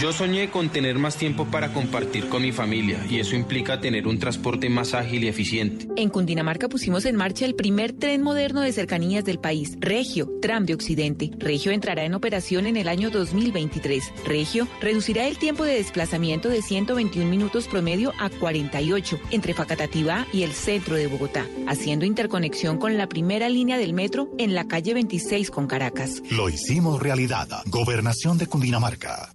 Yo 0.00 0.12
soñé 0.12 0.50
con 0.50 0.70
tener 0.70 0.98
más 0.98 1.16
tiempo 1.16 1.46
para 1.46 1.72
compartir 1.72 2.28
con 2.28 2.42
mi 2.42 2.50
familia 2.50 3.04
y 3.08 3.20
eso 3.20 3.36
implica 3.36 3.80
tener 3.80 4.06
un 4.06 4.18
transporte 4.18 4.68
más 4.68 4.94
ágil 4.94 5.24
y 5.24 5.28
eficiente. 5.28 5.86
En 5.96 6.08
Cundinamarca 6.08 6.68
pusimos 6.68 7.04
en 7.04 7.16
marcha 7.16 7.44
el 7.44 7.54
primer 7.54 7.92
tren 7.92 8.22
moderno 8.22 8.62
de 8.62 8.72
cercanías 8.72 9.24
del 9.24 9.38
país, 9.38 9.76
Regio, 9.80 10.30
Tram 10.40 10.64
de 10.64 10.74
Occidente. 10.74 11.30
Regio 11.38 11.72
entrará 11.72 12.04
en 12.04 12.14
operación 12.14 12.66
en 12.66 12.76
el 12.76 12.88
año 12.88 13.10
2023. 13.10 14.12
Regio 14.24 14.66
reducirá 14.80 15.26
el 15.26 15.38
tiempo 15.38 15.64
de 15.64 15.74
desplazamiento 15.74 16.48
de 16.48 16.62
121 16.62 17.28
minutos 17.28 17.68
promedio 17.68 18.12
a 18.18 18.30
48 18.30 19.20
entre 19.30 19.54
Facatativá 19.54 20.26
y 20.32 20.42
el 20.42 20.52
centro 20.52 20.96
de 20.96 21.06
Bogotá, 21.06 21.46
haciendo 21.68 22.06
interconexión 22.06 22.78
con 22.78 22.96
la 22.96 23.08
primera 23.08 23.48
línea 23.48 23.76
del 23.76 23.92
metro 23.92 24.30
en 24.38 24.54
la 24.54 24.66
calle 24.66 24.94
26 24.94 25.50
con 25.50 25.66
Caracas. 25.66 26.22
Lo 26.30 26.48
hicimos 26.48 27.00
realidad. 27.00 27.48
Gobernación 27.66 28.38
de 28.38 28.46
Cundinamarca. 28.46 29.34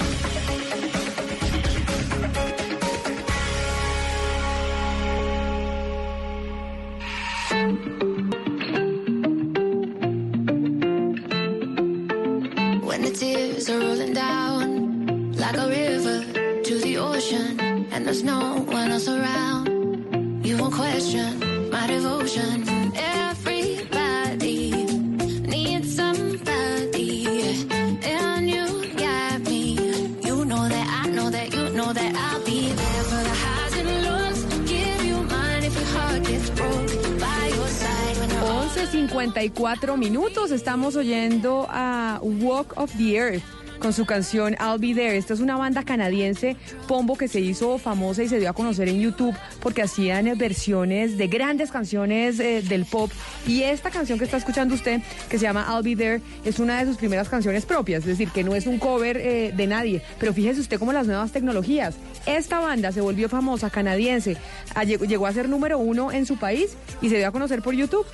11.54 39.21 39.97
minutos. 39.97 40.49
Estamos 40.49 40.95
oyendo 40.95 41.67
a 41.69 42.19
Walk 42.23 42.73
of 42.75 42.91
the 42.97 43.15
Earth 43.15 43.43
con 43.77 43.93
su 43.93 44.05
canción 44.05 44.55
I'll 44.59 44.79
Be 44.79 44.95
There. 44.95 45.15
Esta 45.15 45.35
es 45.35 45.39
una 45.39 45.57
banda 45.57 45.83
canadiense, 45.83 46.55
Pombo, 46.87 47.15
que 47.15 47.27
se 47.27 47.39
hizo 47.39 47.77
famosa 47.77 48.23
y 48.23 48.29
se 48.29 48.39
dio 48.39 48.49
a 48.49 48.53
conocer 48.53 48.89
en 48.89 48.99
YouTube 48.99 49.35
porque 49.59 49.83
hacían 49.83 50.35
versiones 50.37 51.19
de 51.19 51.27
grandes 51.27 51.71
canciones 51.71 52.39
eh, 52.39 52.63
del 52.63 52.85
pop. 52.85 53.11
Y 53.45 53.61
esta 53.61 53.91
canción 53.91 54.17
que 54.17 54.25
está 54.25 54.37
escuchando 54.37 54.73
usted, 54.73 55.01
que 55.29 55.37
se 55.37 55.43
llama 55.43 55.67
I'll 55.69 55.83
Be 55.83 55.95
There, 55.95 56.21
es 56.43 56.57
una 56.57 56.79
de 56.79 56.85
sus 56.85 56.97
primeras 56.97 57.29
canciones 57.29 57.65
propias, 57.65 58.01
es 58.01 58.07
decir, 58.07 58.29
que 58.29 58.43
no 58.43 58.55
es 58.55 58.65
un 58.65 58.79
cover 58.79 59.17
eh, 59.17 59.53
de 59.55 59.67
nadie. 59.67 60.01
Pero 60.19 60.33
fíjese 60.33 60.61
usted 60.61 60.79
cómo 60.79 60.93
las 60.93 61.05
nuevas 61.05 61.31
tecnologías. 61.31 61.95
Esta 62.25 62.59
banda 62.59 62.91
se 62.91 63.01
volvió 63.01 63.29
famosa, 63.29 63.69
canadiense, 63.69 64.37
Ah, 64.73 64.83
llegó 64.83 65.27
a 65.27 65.33
ser 65.33 65.49
número 65.49 65.79
uno 65.79 66.11
en 66.11 66.25
su 66.25 66.37
país 66.37 66.77
y 67.01 67.09
se 67.09 67.17
dio 67.17 67.27
a 67.27 67.31
conocer 67.31 67.61
por 67.61 67.73
YouTube 67.73 68.05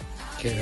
Qué 0.41 0.55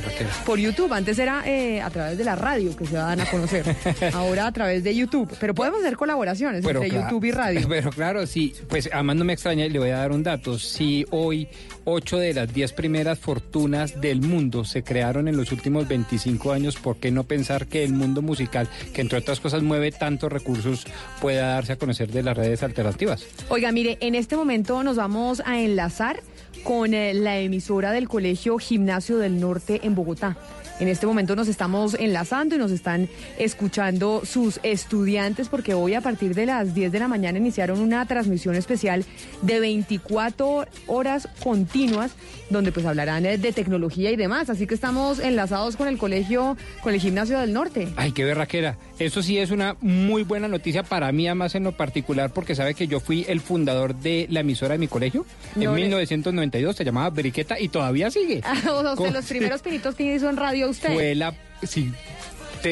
por 0.45 0.59
YouTube. 0.59 0.91
Antes 0.93 1.19
era 1.19 1.43
eh, 1.45 1.81
a 1.81 1.89
través 1.89 2.17
de 2.17 2.23
la 2.23 2.35
radio 2.35 2.75
que 2.75 2.85
se 2.85 2.95
dan 2.95 3.19
a 3.19 3.25
conocer. 3.25 3.63
Ahora 4.13 4.47
a 4.47 4.51
través 4.51 4.83
de 4.83 4.95
YouTube. 4.95 5.29
Pero 5.39 5.53
podemos 5.53 5.79
hacer 5.81 5.97
colaboraciones 5.97 6.65
entre 6.65 6.89
claro, 6.89 7.03
YouTube 7.03 7.25
y 7.25 7.31
radio. 7.31 7.67
Pero 7.69 7.89
claro, 7.91 8.25
sí, 8.27 8.53
pues 8.67 8.89
además 8.91 9.17
no 9.17 9.25
me 9.25 9.33
extraña, 9.33 9.65
y 9.65 9.69
le 9.69 9.79
voy 9.79 9.89
a 9.89 9.97
dar 9.97 10.11
un 10.11 10.23
dato. 10.23 10.57
Si 10.59 11.05
hoy 11.11 11.47
ocho 11.83 12.17
de 12.17 12.33
las 12.33 12.53
diez 12.53 12.73
primeras 12.73 13.19
fortunas 13.19 13.99
del 14.01 14.21
mundo 14.21 14.63
se 14.63 14.83
crearon 14.83 15.27
en 15.27 15.37
los 15.37 15.51
últimos 15.51 15.87
25 15.87 16.51
años, 16.51 16.75
¿por 16.77 16.97
qué 16.97 17.11
no 17.11 17.23
pensar 17.23 17.67
que 17.67 17.83
el 17.83 17.93
mundo 17.93 18.21
musical, 18.21 18.69
que 18.93 19.01
entre 19.01 19.19
otras 19.19 19.39
cosas 19.39 19.61
mueve 19.63 19.91
tantos 19.91 20.31
recursos, 20.31 20.85
pueda 21.21 21.47
darse 21.49 21.73
a 21.73 21.75
conocer 21.77 22.11
de 22.11 22.23
las 22.23 22.35
redes 22.35 22.63
alternativas? 22.63 23.25
Oiga, 23.49 23.71
mire, 23.71 23.97
en 24.01 24.15
este 24.15 24.35
momento 24.35 24.83
nos 24.83 24.97
vamos 24.97 25.41
a 25.45 25.59
enlazar 25.59 26.21
con 26.63 26.93
eh, 26.93 27.13
la 27.13 27.37
emisora 27.37 27.91
del 27.91 28.07
Colegio 28.07 28.57
Gimnasio 28.57 29.17
del 29.17 29.39
Norte 29.39 29.81
en 29.83 29.95
Bogotá. 29.95 30.37
En 30.79 30.89
este 30.89 31.07
momento 31.07 31.37
nos 31.37 31.47
estamos 31.47 31.93
enlazando 31.97 32.55
y 32.55 32.57
nos 32.57 32.71
están 32.71 33.07
escuchando 33.39 34.23
sus 34.25 34.59
estudiantes 34.61 35.47
porque 35.47 35.73
hoy 35.73 35.93
a 35.93 36.01
partir 36.01 36.35
de 36.35 36.45
las 36.45 36.73
10 36.75 36.91
de 36.91 36.99
la 36.99 37.07
mañana 37.07 37.37
iniciaron 37.37 37.79
una 37.79 38.05
transmisión 38.05 38.55
especial 38.55 39.05
de 39.41 39.61
24 39.61 40.65
horas 40.87 41.29
continuas 41.41 42.11
donde 42.49 42.71
pues 42.73 42.85
hablarán 42.85 43.25
eh, 43.25 43.37
de 43.37 43.53
tecnología 43.53 44.11
y 44.11 44.17
demás. 44.17 44.49
Así 44.49 44.67
que 44.67 44.75
estamos 44.75 45.19
enlazados 45.19 45.77
con 45.77 45.87
el 45.87 45.97
colegio, 45.97 46.57
con 46.83 46.93
el 46.93 46.99
Gimnasio 46.99 47.39
del 47.39 47.53
Norte. 47.53 47.87
Ay, 47.95 48.11
qué 48.11 48.25
berraquera. 48.25 48.77
Eso 48.99 49.23
sí 49.23 49.37
es 49.37 49.51
una 49.51 49.75
muy 49.81 50.23
buena 50.23 50.47
noticia 50.47 50.83
para 50.83 51.11
mí, 51.11 51.27
además 51.27 51.55
en 51.55 51.63
lo 51.63 51.71
particular, 51.71 52.31
porque 52.31 52.53
sabe 52.53 52.73
que 52.75 52.87
yo 52.87 52.99
fui 52.99 53.25
el 53.27 53.39
fundador 53.41 53.95
de 53.95 54.27
la 54.29 54.41
emisora 54.41 54.73
de 54.73 54.79
mi 54.79 54.87
colegio. 54.87 55.25
No 55.55 55.69
en 55.71 55.75
le- 55.75 55.81
1992 55.83 56.75
se 56.75 56.83
llamaba 56.85 57.09
Briqueta 57.09 57.59
y 57.59 57.69
todavía 57.69 58.11
sigue. 58.11 58.41
o 58.71 58.83
los 58.83 59.25
primeros 59.25 59.61
pinitos 59.63 59.95
que 59.95 60.15
hizo 60.15 60.29
en 60.29 60.37
radio 60.37 60.64
usted. 60.69 60.93
Fue 60.93 61.15
la... 61.15 61.33
Sí. 61.63 61.91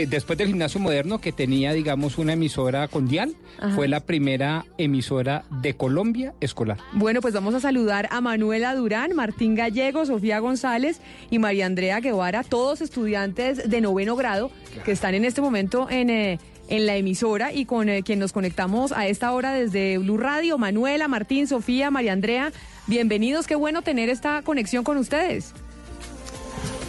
después 0.08 0.38
del 0.38 0.48
gimnasio 0.48 0.80
moderno 0.80 1.20
que 1.20 1.32
tenía, 1.32 1.72
digamos, 1.74 2.18
una 2.18 2.34
emisora 2.34 2.88
con 2.88 3.08
dial, 3.08 3.36
Ajá. 3.60 3.76
fue 3.76 3.88
la 3.88 4.00
primera 4.00 4.66
emisora 4.78 5.46
de 5.62 5.76
Colombia 5.76 6.34
escolar. 6.42 6.78
Bueno, 6.94 7.22
pues 7.22 7.34
vamos 7.34 7.54
a 7.54 7.60
saludar 7.60 8.08
a 8.12 8.20
Manuela 8.20 8.74
Durán, 8.76 9.14
Martín 9.16 9.54
Gallego, 9.56 10.06
Sofía 10.06 10.40
González 10.40 11.00
y 11.30 11.38
María 11.40 11.68
Andrea 11.68 12.00
Guevara, 12.00 12.44
todos 12.44 12.82
estudiantes 12.82 13.70
de 13.70 13.82
noveno 13.82 14.16
grado 14.16 14.50
que 14.84 14.92
están 14.92 15.14
en 15.14 15.26
este 15.26 15.42
momento 15.42 15.88
en, 15.90 16.10
eh, 16.10 16.40
en 16.70 16.86
la 16.88 16.96
emisora 16.96 17.54
y 17.54 17.66
con 17.66 17.88
eh, 17.90 18.02
quien 18.04 18.18
nos 18.20 18.34
conectamos 18.34 18.92
a 18.94 19.08
esta 19.08 19.32
hora 19.32 19.54
desde 19.54 20.00
Blue 20.00 20.18
Radio. 20.18 20.58
Manuela, 20.58 21.08
Martín, 21.08 21.48
Sofía, 21.48 21.92
María 21.92 22.14
Andrea, 22.14 22.52
bienvenidos, 22.88 23.46
qué 23.46 23.56
bueno 23.56 23.82
tener 23.84 24.10
esta 24.10 24.42
conexión 24.42 24.84
con 24.84 24.98
ustedes. 24.98 25.54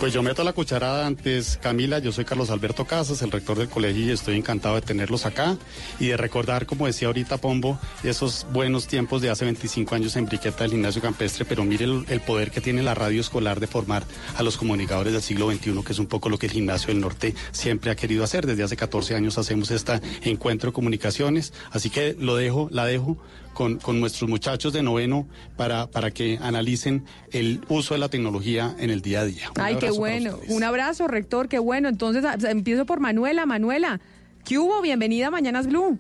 Pues 0.01 0.13
yo 0.13 0.23
meto 0.23 0.45
la 0.45 0.53
cucharada 0.53 1.07
antes, 1.07 1.59
Camila, 1.63 1.99
yo 1.99 2.13
soy 2.13 2.25
Carlos 2.27 2.51
Alberto 2.51 2.85
Casas, 2.85 3.23
el 3.23 3.31
rector 3.31 3.57
del 3.57 3.69
colegio 3.69 4.05
y 4.05 4.11
estoy 4.11 4.37
encantado 4.37 4.75
de 4.75 4.83
tenerlos 4.83 5.25
acá 5.25 5.57
y 5.99 6.09
de 6.09 6.17
recordar, 6.17 6.67
como 6.67 6.87
decía 6.87 7.09
ahorita 7.09 7.39
Pombo, 7.39 7.79
esos 8.03 8.47
buenos 8.53 8.87
tiempos 8.87 9.23
de 9.23 9.31
hace 9.31 9.47
25 9.47 9.95
años 9.95 10.17
en 10.17 10.27
Briqueta 10.27 10.65
del 10.65 10.73
Gimnasio 10.73 11.01
Campestre, 11.01 11.47
pero 11.47 11.65
mire 11.65 11.87
el, 11.87 12.05
el 12.09 12.21
poder 12.21 12.51
que 12.51 12.61
tiene 12.61 12.83
la 12.83 12.95
radio 12.95 13.21
escolar 13.21 13.61
de 13.61 13.67
formar 13.67 14.05
a 14.37 14.43
los 14.43 14.59
comunicadores 14.59 15.13
del 15.13 15.23
siglo 15.23 15.51
XXI, 15.51 15.83
que 15.83 15.93
es 15.93 15.99
un 15.99 16.07
poco 16.07 16.29
lo 16.29 16.39
que 16.39 16.47
el 16.47 16.53
Gimnasio 16.53 16.89
del 16.89 17.01
Norte 17.01 17.35
siempre 17.53 17.91
ha 17.91 17.97
querido 17.97 18.25
hacer. 18.25 18.47
Desde 18.47 18.65
hace 18.65 18.77
14 18.77 19.15
años 19.15 19.39
hacemos 19.39 19.71
este 19.71 20.01
encuentro 20.23 20.71
de 20.71 20.75
comunicaciones, 20.75 21.55
así 21.71 21.89
que 21.89 22.15
lo 22.19 22.37
dejo, 22.37 22.69
la 22.71 22.85
dejo 22.85 23.17
con, 23.55 23.79
con 23.79 24.01
nuestros 24.01 24.29
muchachos 24.29 24.73
de 24.73 24.83
noveno 24.83 25.27
para, 25.57 25.87
para 25.87 26.11
que 26.11 26.39
analicen 26.43 27.05
el 27.33 27.61
uso 27.69 27.95
de 27.95 28.01
la 28.01 28.09
tecnología 28.11 28.75
en 28.79 28.91
el 28.91 29.01
día 29.01 29.21
a 29.21 29.25
día. 29.25 29.49
Un 29.57 29.63
Ay, 29.63 29.77
qué 29.77 29.91
bueno. 29.91 30.39
Un 30.49 30.63
abrazo, 30.65 31.09
rector, 31.09 31.49
qué 31.49 31.59
bueno. 31.59 31.89
Entonces, 31.89 32.25
a- 32.25 32.35
empiezo 32.51 32.85
por 32.85 33.01
Manuela. 33.01 33.47
Manuela, 33.47 34.01
¿qué 34.45 34.59
hubo? 34.59 34.83
Bienvenida 34.83 35.29
a 35.29 35.31
Mañanas 35.31 35.67
Blue. 35.69 35.99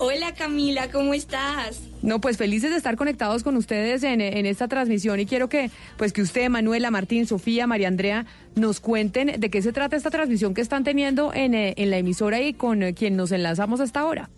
Hola 0.00 0.32
Camila, 0.32 0.88
¿cómo 0.92 1.12
estás? 1.12 1.80
No, 2.02 2.20
pues 2.20 2.36
felices 2.36 2.70
de 2.70 2.76
estar 2.76 2.94
conectados 2.94 3.42
con 3.42 3.56
ustedes 3.56 4.04
en, 4.04 4.20
en 4.20 4.46
esta 4.46 4.68
transmisión 4.68 5.18
y 5.18 5.26
quiero 5.26 5.48
que, 5.48 5.72
pues 5.96 6.12
que 6.12 6.22
usted, 6.22 6.48
Manuela, 6.48 6.92
Martín, 6.92 7.26
Sofía, 7.26 7.66
María 7.66 7.88
Andrea, 7.88 8.24
nos 8.54 8.78
cuenten 8.78 9.40
de 9.40 9.50
qué 9.50 9.60
se 9.60 9.72
trata 9.72 9.96
esta 9.96 10.10
transmisión 10.10 10.54
que 10.54 10.60
están 10.60 10.84
teniendo 10.84 11.34
en, 11.34 11.52
eh, 11.54 11.74
en 11.76 11.90
la 11.90 11.98
emisora 11.98 12.40
y 12.40 12.52
con 12.54 12.84
eh, 12.84 12.94
quien 12.94 13.16
nos 13.16 13.32
enlazamos 13.32 13.80
hasta 13.80 13.98
ahora. 13.98 14.30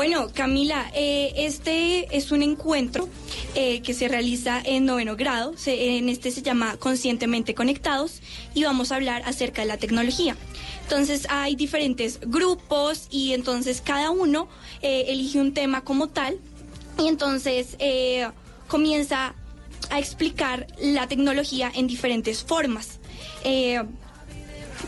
Bueno, 0.00 0.28
Camila, 0.32 0.90
eh, 0.94 1.30
este 1.36 2.16
es 2.16 2.32
un 2.32 2.42
encuentro 2.42 3.06
eh, 3.54 3.82
que 3.82 3.92
se 3.92 4.08
realiza 4.08 4.58
en 4.64 4.86
noveno 4.86 5.14
grado. 5.14 5.52
En 5.66 6.08
este 6.08 6.30
se 6.30 6.40
llama 6.40 6.78
Conscientemente 6.78 7.54
Conectados 7.54 8.22
y 8.54 8.64
vamos 8.64 8.92
a 8.92 8.96
hablar 8.96 9.20
acerca 9.26 9.60
de 9.60 9.68
la 9.68 9.76
tecnología. 9.76 10.38
Entonces 10.84 11.26
hay 11.28 11.54
diferentes 11.54 12.18
grupos 12.22 13.08
y 13.10 13.34
entonces 13.34 13.82
cada 13.82 14.10
uno 14.10 14.48
eh, 14.80 15.04
elige 15.08 15.38
un 15.38 15.52
tema 15.52 15.84
como 15.84 16.08
tal 16.08 16.38
y 16.98 17.06
entonces 17.06 17.76
comienza 18.68 19.34
a 19.90 19.98
explicar 19.98 20.66
la 20.80 21.08
tecnología 21.08 21.70
en 21.74 21.86
diferentes 21.86 22.42
formas. 22.42 23.00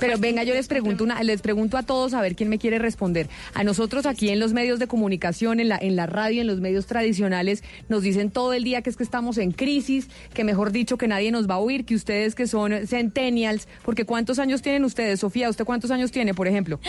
Pero 0.01 0.19
venga, 0.19 0.43
yo 0.43 0.55
les 0.55 0.69
pregunto 0.69 1.05
una, 1.05 1.23
les 1.23 1.43
pregunto 1.43 1.77
a 1.77 1.82
todos 1.82 2.14
a 2.14 2.20
ver 2.20 2.35
quién 2.35 2.48
me 2.48 2.59
quiere 2.59 2.78
responder. 2.78 3.28
A 3.55 3.64
nosotros 3.64 4.06
aquí 4.06 4.31
en 4.31 4.40
los 4.40 4.52
medios 4.52 4.78
de 4.78 4.86
comunicación, 4.86 5.60
en 5.60 5.69
la, 5.69 5.78
en 5.78 5.97
la 5.97 6.06
radio, 6.06 6.40
en 6.40 6.47
los 6.47 6.60
medios 6.60 6.86
tradicionales, 6.86 7.62
nos 7.89 8.02
dicen 8.02 8.31
todo 8.31 8.52
el 8.52 8.64
día 8.64 8.82
que 8.82 8.90
es 8.90 8.97
que 8.97 9.05
estamos 9.05 9.39
en 9.39 9.52
crisis, 9.52 10.09
que 10.35 10.44
mejor 10.44 10.73
dicho 10.73 10.97
que 10.97 11.09
nadie 11.09 11.31
nos 11.31 11.48
va 11.48 11.55
a 11.55 11.59
oír, 11.59 11.85
que 11.85 11.94
ustedes 11.94 12.35
que 12.35 12.47
son 12.47 12.86
centennials, 12.86 13.69
porque 13.85 14.05
¿cuántos 14.05 14.39
años 14.39 14.62
tienen 14.62 14.85
ustedes? 14.85 15.20
Sofía, 15.20 15.48
¿usted 15.48 15.64
cuántos 15.64 15.90
años 15.90 16.10
tiene, 16.10 16.35
por 16.35 16.48
ejemplo? 16.48 16.81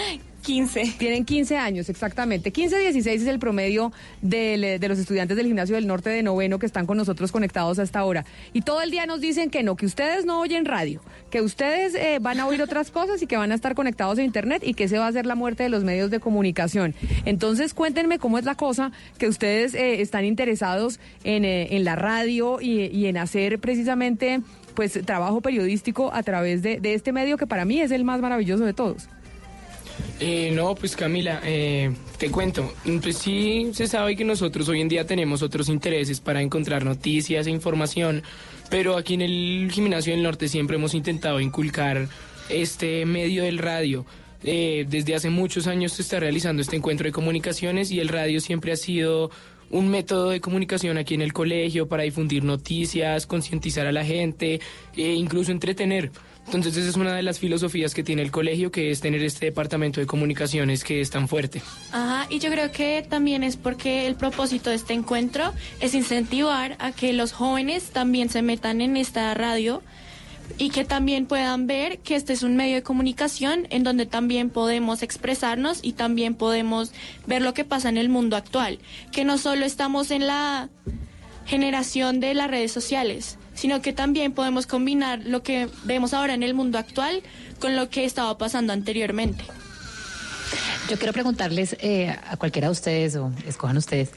15. 0.43 0.95
Tienen 0.99 1.25
15 1.25 1.57
años, 1.57 1.89
exactamente. 1.89 2.51
15, 2.51 2.77
16 2.77 3.21
es 3.23 3.27
el 3.27 3.39
promedio 3.39 3.91
del- 4.21 4.79
de 4.79 4.87
los 4.87 4.99
estudiantes 4.99 5.35
del 5.37 5.47
gimnasio 5.47 5.75
del 5.75 5.87
norte 5.87 6.09
de 6.09 6.21
noveno 6.21 6.59
que 6.59 6.65
están 6.65 6.85
con 6.85 6.97
nosotros 6.97 7.31
conectados 7.31 7.79
hasta 7.79 7.99
ahora. 7.99 8.25
Y 8.53 8.61
todo 8.61 8.81
el 8.81 8.91
día 8.91 9.05
nos 9.05 9.21
dicen 9.21 9.49
que 9.49 9.63
no, 9.63 9.75
que 9.75 9.85
ustedes 9.85 10.25
no 10.25 10.39
oyen 10.41 10.65
radio, 10.65 11.01
que 11.31 11.41
ustedes 11.41 11.95
eh, 11.95 12.19
van 12.21 12.39
a 12.39 12.45
oír 12.47 12.61
otras 12.61 12.91
cosas 12.91 13.21
y 13.21 13.27
que 13.27 13.37
van 13.37 13.51
a 13.51 13.55
estar 13.55 13.73
conectados 13.73 14.19
a 14.19 14.23
internet 14.23 14.61
y 14.65 14.73
que 14.73 14.83
ese 14.83 14.97
va 14.99 15.07
a 15.07 15.11
ser 15.11 15.25
la 15.25 15.35
muerte 15.35 15.63
de 15.63 15.69
los 15.69 15.83
medios 15.83 16.11
de 16.11 16.19
comunicación. 16.19 16.93
Entonces 17.25 17.73
cuéntenme 17.73 18.19
cómo 18.19 18.37
es 18.37 18.45
la 18.45 18.55
cosa 18.55 18.91
que 19.17 19.27
ustedes 19.27 19.73
eh, 19.73 20.01
están 20.01 20.25
interesados 20.25 20.99
en, 21.23 21.45
eh, 21.45 21.67
la 21.79 21.95
radio 21.95 22.59
y, 22.61 22.83
y 22.87 23.07
en 23.07 23.17
hacer 23.17 23.59
precisamente 23.59 24.41
pues 24.75 24.99
trabajo 25.05 25.41
periodístico 25.41 26.11
a 26.13 26.23
través 26.23 26.61
de, 26.61 26.79
de 26.79 26.93
este 26.95 27.11
medio 27.11 27.37
que 27.37 27.47
para 27.47 27.63
mí 27.65 27.79
es 27.79 27.91
el 27.91 28.03
más 28.03 28.21
maravilloso 28.21 28.65
de 28.65 28.73
todos. 28.73 29.07
Eh, 30.19 30.51
no, 30.53 30.75
pues 30.75 30.95
Camila, 30.95 31.41
eh, 31.43 31.91
te 32.17 32.29
cuento. 32.29 32.73
Mm, 32.85 32.97
Pues 32.99 33.17
sí, 33.17 33.71
se 33.73 33.87
sabe 33.87 34.15
que 34.15 34.23
nosotros 34.23 34.69
hoy 34.69 34.81
en 34.81 34.87
día 34.87 35.05
tenemos 35.05 35.41
otros 35.41 35.69
intereses 35.69 36.19
para 36.19 36.41
encontrar 36.41 36.85
noticias 36.85 37.47
e 37.47 37.51
información, 37.51 38.23
pero 38.69 38.95
aquí 38.97 39.15
en 39.15 39.21
el 39.21 39.69
Gimnasio 39.71 40.13
del 40.13 40.23
Norte 40.23 40.47
siempre 40.47 40.77
hemos 40.77 40.93
intentado 40.93 41.39
inculcar 41.39 42.07
este 42.49 43.05
medio 43.05 43.43
del 43.43 43.57
radio. 43.57 44.05
Eh, 44.45 44.85
desde 44.89 45.15
hace 45.15 45.29
muchos 45.29 45.67
años 45.67 45.93
se 45.93 46.01
está 46.01 46.19
realizando 46.19 46.61
este 46.61 46.75
encuentro 46.75 47.05
de 47.05 47.13
comunicaciones 47.13 47.91
y 47.91 47.99
el 47.99 48.09
radio 48.09 48.41
siempre 48.41 48.73
ha 48.73 48.75
sido 48.75 49.31
un 49.69 49.89
método 49.89 50.29
de 50.29 50.41
comunicación 50.41 50.97
aquí 50.97 51.15
en 51.15 51.21
el 51.21 51.33
colegio 51.33 51.87
para 51.87 52.03
difundir 52.03 52.43
noticias, 52.43 53.25
concientizar 53.25 53.87
a 53.87 53.91
la 53.91 54.05
gente 54.05 54.59
e 54.95 55.13
incluso 55.13 55.51
entretener. 55.51 56.11
Entonces 56.45 56.77
esa 56.77 56.89
es 56.89 56.95
una 56.97 57.15
de 57.15 57.23
las 57.23 57.39
filosofías 57.39 57.93
que 57.93 58.03
tiene 58.03 58.21
el 58.21 58.31
colegio, 58.31 58.71
que 58.71 58.91
es 58.91 59.01
tener 59.01 59.23
este 59.23 59.47
departamento 59.47 59.99
de 59.99 60.05
comunicaciones 60.05 60.83
que 60.83 61.01
es 61.01 61.09
tan 61.09 61.27
fuerte. 61.27 61.61
Ajá, 61.91 62.27
y 62.29 62.39
yo 62.39 62.51
creo 62.51 62.71
que 62.71 63.05
también 63.07 63.43
es 63.43 63.57
porque 63.57 64.05
el 64.07 64.15
propósito 64.15 64.69
de 64.69 64.75
este 64.75 64.93
encuentro 64.93 65.53
es 65.79 65.95
incentivar 65.95 66.75
a 66.79 66.91
que 66.91 67.13
los 67.13 67.31
jóvenes 67.31 67.91
también 67.91 68.29
se 68.29 68.41
metan 68.41 68.81
en 68.81 68.97
esta 68.97 69.33
radio 69.33 69.81
y 70.57 70.69
que 70.69 70.85
también 70.85 71.25
puedan 71.25 71.67
ver 71.67 71.99
que 71.99 72.15
este 72.15 72.33
es 72.33 72.43
un 72.43 72.55
medio 72.55 72.75
de 72.75 72.83
comunicación 72.83 73.67
en 73.69 73.83
donde 73.83 74.05
también 74.05 74.49
podemos 74.49 75.01
expresarnos 75.01 75.79
y 75.81 75.93
también 75.93 76.35
podemos 76.35 76.91
ver 77.25 77.41
lo 77.41 77.53
que 77.53 77.63
pasa 77.63 77.89
en 77.89 77.97
el 77.97 78.09
mundo 78.09 78.35
actual, 78.35 78.79
que 79.11 79.25
no 79.25 79.37
solo 79.37 79.65
estamos 79.65 80.11
en 80.11 80.27
la 80.27 80.69
generación 81.45 82.19
de 82.19 82.33
las 82.33 82.49
redes 82.49 82.71
sociales, 82.71 83.37
sino 83.53 83.81
que 83.81 83.93
también 83.93 84.33
podemos 84.33 84.67
combinar 84.67 85.21
lo 85.25 85.43
que 85.43 85.69
vemos 85.83 86.13
ahora 86.13 86.33
en 86.33 86.43
el 86.43 86.53
mundo 86.53 86.77
actual 86.77 87.21
con 87.59 87.75
lo 87.75 87.89
que 87.89 88.05
estaba 88.05 88.37
pasando 88.37 88.73
anteriormente. 88.73 89.45
Yo 90.89 90.97
quiero 90.97 91.13
preguntarles 91.13 91.77
eh, 91.79 92.15
a 92.29 92.37
cualquiera 92.37 92.67
de 92.67 92.73
ustedes, 92.73 93.15
o 93.15 93.31
escojan 93.47 93.77
ustedes, 93.77 94.09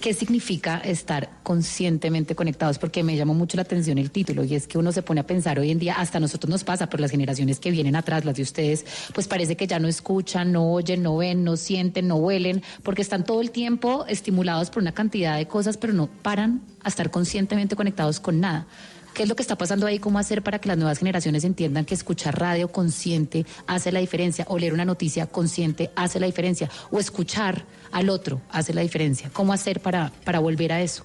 ¿qué 0.00 0.14
significa 0.14 0.78
estar 0.78 1.28
conscientemente 1.42 2.34
conectados? 2.34 2.78
Porque 2.78 3.02
me 3.02 3.16
llamó 3.16 3.34
mucho 3.34 3.56
la 3.56 3.62
atención 3.62 3.98
el 3.98 4.10
título, 4.10 4.44
y 4.44 4.54
es 4.54 4.66
que 4.66 4.78
uno 4.78 4.92
se 4.92 5.02
pone 5.02 5.20
a 5.20 5.26
pensar 5.26 5.58
hoy 5.58 5.70
en 5.70 5.78
día, 5.78 5.94
hasta 5.94 6.18
nosotros 6.18 6.50
nos 6.50 6.64
pasa, 6.64 6.88
por 6.88 7.00
las 7.00 7.10
generaciones 7.10 7.60
que 7.60 7.70
vienen 7.70 7.96
atrás, 7.96 8.24
las 8.24 8.36
de 8.36 8.42
ustedes, 8.42 8.86
pues 9.12 9.28
parece 9.28 9.56
que 9.56 9.66
ya 9.66 9.78
no 9.78 9.88
escuchan, 9.88 10.52
no 10.52 10.72
oyen, 10.72 11.02
no 11.02 11.16
ven, 11.18 11.44
no 11.44 11.56
sienten, 11.56 12.08
no 12.08 12.16
huelen, 12.16 12.62
porque 12.82 13.02
están 13.02 13.24
todo 13.24 13.40
el 13.40 13.50
tiempo 13.50 14.06
estimulados 14.08 14.70
por 14.70 14.82
una 14.82 14.92
cantidad 14.92 15.36
de 15.36 15.46
cosas, 15.46 15.76
pero 15.76 15.92
no 15.92 16.06
paran 16.06 16.62
a 16.82 16.88
estar 16.88 17.10
conscientemente 17.10 17.76
conectados 17.76 18.20
con 18.20 18.40
nada. 18.40 18.66
¿Qué 19.14 19.24
es 19.24 19.28
lo 19.28 19.36
que 19.36 19.42
está 19.42 19.56
pasando 19.56 19.86
ahí? 19.86 19.98
¿Cómo 19.98 20.18
hacer 20.18 20.42
para 20.42 20.58
que 20.58 20.68
las 20.68 20.78
nuevas 20.78 20.98
generaciones 20.98 21.44
entiendan 21.44 21.84
que 21.84 21.94
escuchar 21.94 22.38
radio 22.38 22.70
consciente 22.70 23.44
hace 23.66 23.92
la 23.92 24.00
diferencia? 24.00 24.46
O 24.48 24.58
leer 24.58 24.72
una 24.72 24.84
noticia 24.84 25.26
consciente 25.26 25.90
hace 25.96 26.20
la 26.20 26.26
diferencia. 26.26 26.70
O 26.90 26.98
escuchar 26.98 27.64
al 27.92 28.08
otro 28.08 28.40
hace 28.50 28.72
la 28.72 28.82
diferencia. 28.82 29.30
¿Cómo 29.32 29.52
hacer 29.52 29.80
para, 29.80 30.12
para 30.24 30.38
volver 30.38 30.72
a 30.72 30.80
eso? 30.80 31.04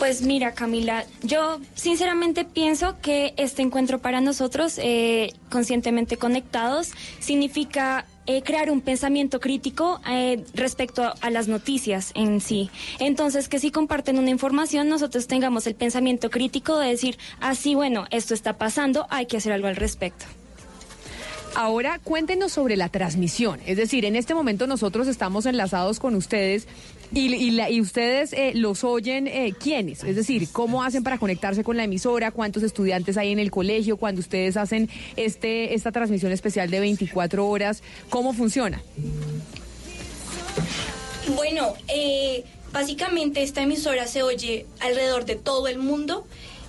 Pues 0.00 0.22
mira, 0.22 0.52
Camila, 0.52 1.04
yo 1.22 1.60
sinceramente 1.74 2.46
pienso 2.46 2.96
que 3.02 3.34
este 3.36 3.60
encuentro 3.60 3.98
para 3.98 4.22
nosotros, 4.22 4.78
eh, 4.78 5.34
conscientemente 5.50 6.16
conectados, 6.16 6.92
significa 7.18 8.06
eh, 8.26 8.42
crear 8.42 8.70
un 8.70 8.80
pensamiento 8.80 9.40
crítico 9.40 10.00
eh, 10.08 10.44
respecto 10.54 11.02
a, 11.02 11.14
a 11.20 11.30
las 11.30 11.48
noticias 11.48 12.12
en 12.14 12.40
sí. 12.40 12.70
Entonces, 12.98 13.48
que 13.48 13.58
si 13.58 13.70
comparten 13.70 14.18
una 14.18 14.30
información, 14.30 14.88
nosotros 14.88 15.26
tengamos 15.26 15.66
el 15.66 15.74
pensamiento 15.74 16.30
crítico 16.30 16.78
de 16.78 16.88
decir, 16.88 17.18
así, 17.40 17.74
bueno, 17.74 18.06
esto 18.10 18.34
está 18.34 18.54
pasando, 18.54 19.06
hay 19.10 19.26
que 19.26 19.36
hacer 19.36 19.52
algo 19.52 19.66
al 19.68 19.76
respecto. 19.76 20.26
Ahora 21.54 21.98
cuéntenos 21.98 22.52
sobre 22.52 22.76
la 22.76 22.88
transmisión. 22.88 23.60
Es 23.66 23.76
decir, 23.76 24.04
en 24.04 24.16
este 24.16 24.34
momento 24.34 24.66
nosotros 24.66 25.08
estamos 25.08 25.46
enlazados 25.46 25.98
con 25.98 26.14
ustedes 26.14 26.68
y, 27.12 27.34
y 27.34 27.50
la- 27.52 27.70
y 27.70 27.80
ustedes 27.80 28.32
eh, 28.32 28.52
los 28.54 28.84
oyen 28.84 29.26
eh, 29.26 29.52
quiénes. 29.58 30.04
Es 30.04 30.16
decir, 30.16 30.48
cómo 30.52 30.82
hacen 30.82 31.02
para 31.02 31.18
conectarse 31.18 31.64
con 31.64 31.76
la 31.76 31.84
emisora, 31.84 32.30
cuántos 32.30 32.62
estudiantes 32.62 33.16
hay 33.16 33.32
en 33.32 33.38
el 33.38 33.50
colegio, 33.50 33.96
cuando 33.96 34.20
ustedes 34.20 34.56
hacen 34.56 34.88
este 35.16 35.74
esta 35.74 35.92
transmisión 35.92 36.32
especial 36.32 36.70
de 36.70 36.80
24 36.80 37.46
horas, 37.48 37.82
cómo 38.08 38.32
funciona. 38.32 38.82
Bueno, 41.36 41.74
eh, 41.88 42.44
básicamente 42.72 43.42
esta 43.42 43.62
emisora 43.62 44.06
se 44.06 44.22
oye 44.22 44.66
alrededor 44.80 45.24
de 45.24 45.36
todo 45.36 45.68
el 45.68 45.78
mundo 45.78 46.26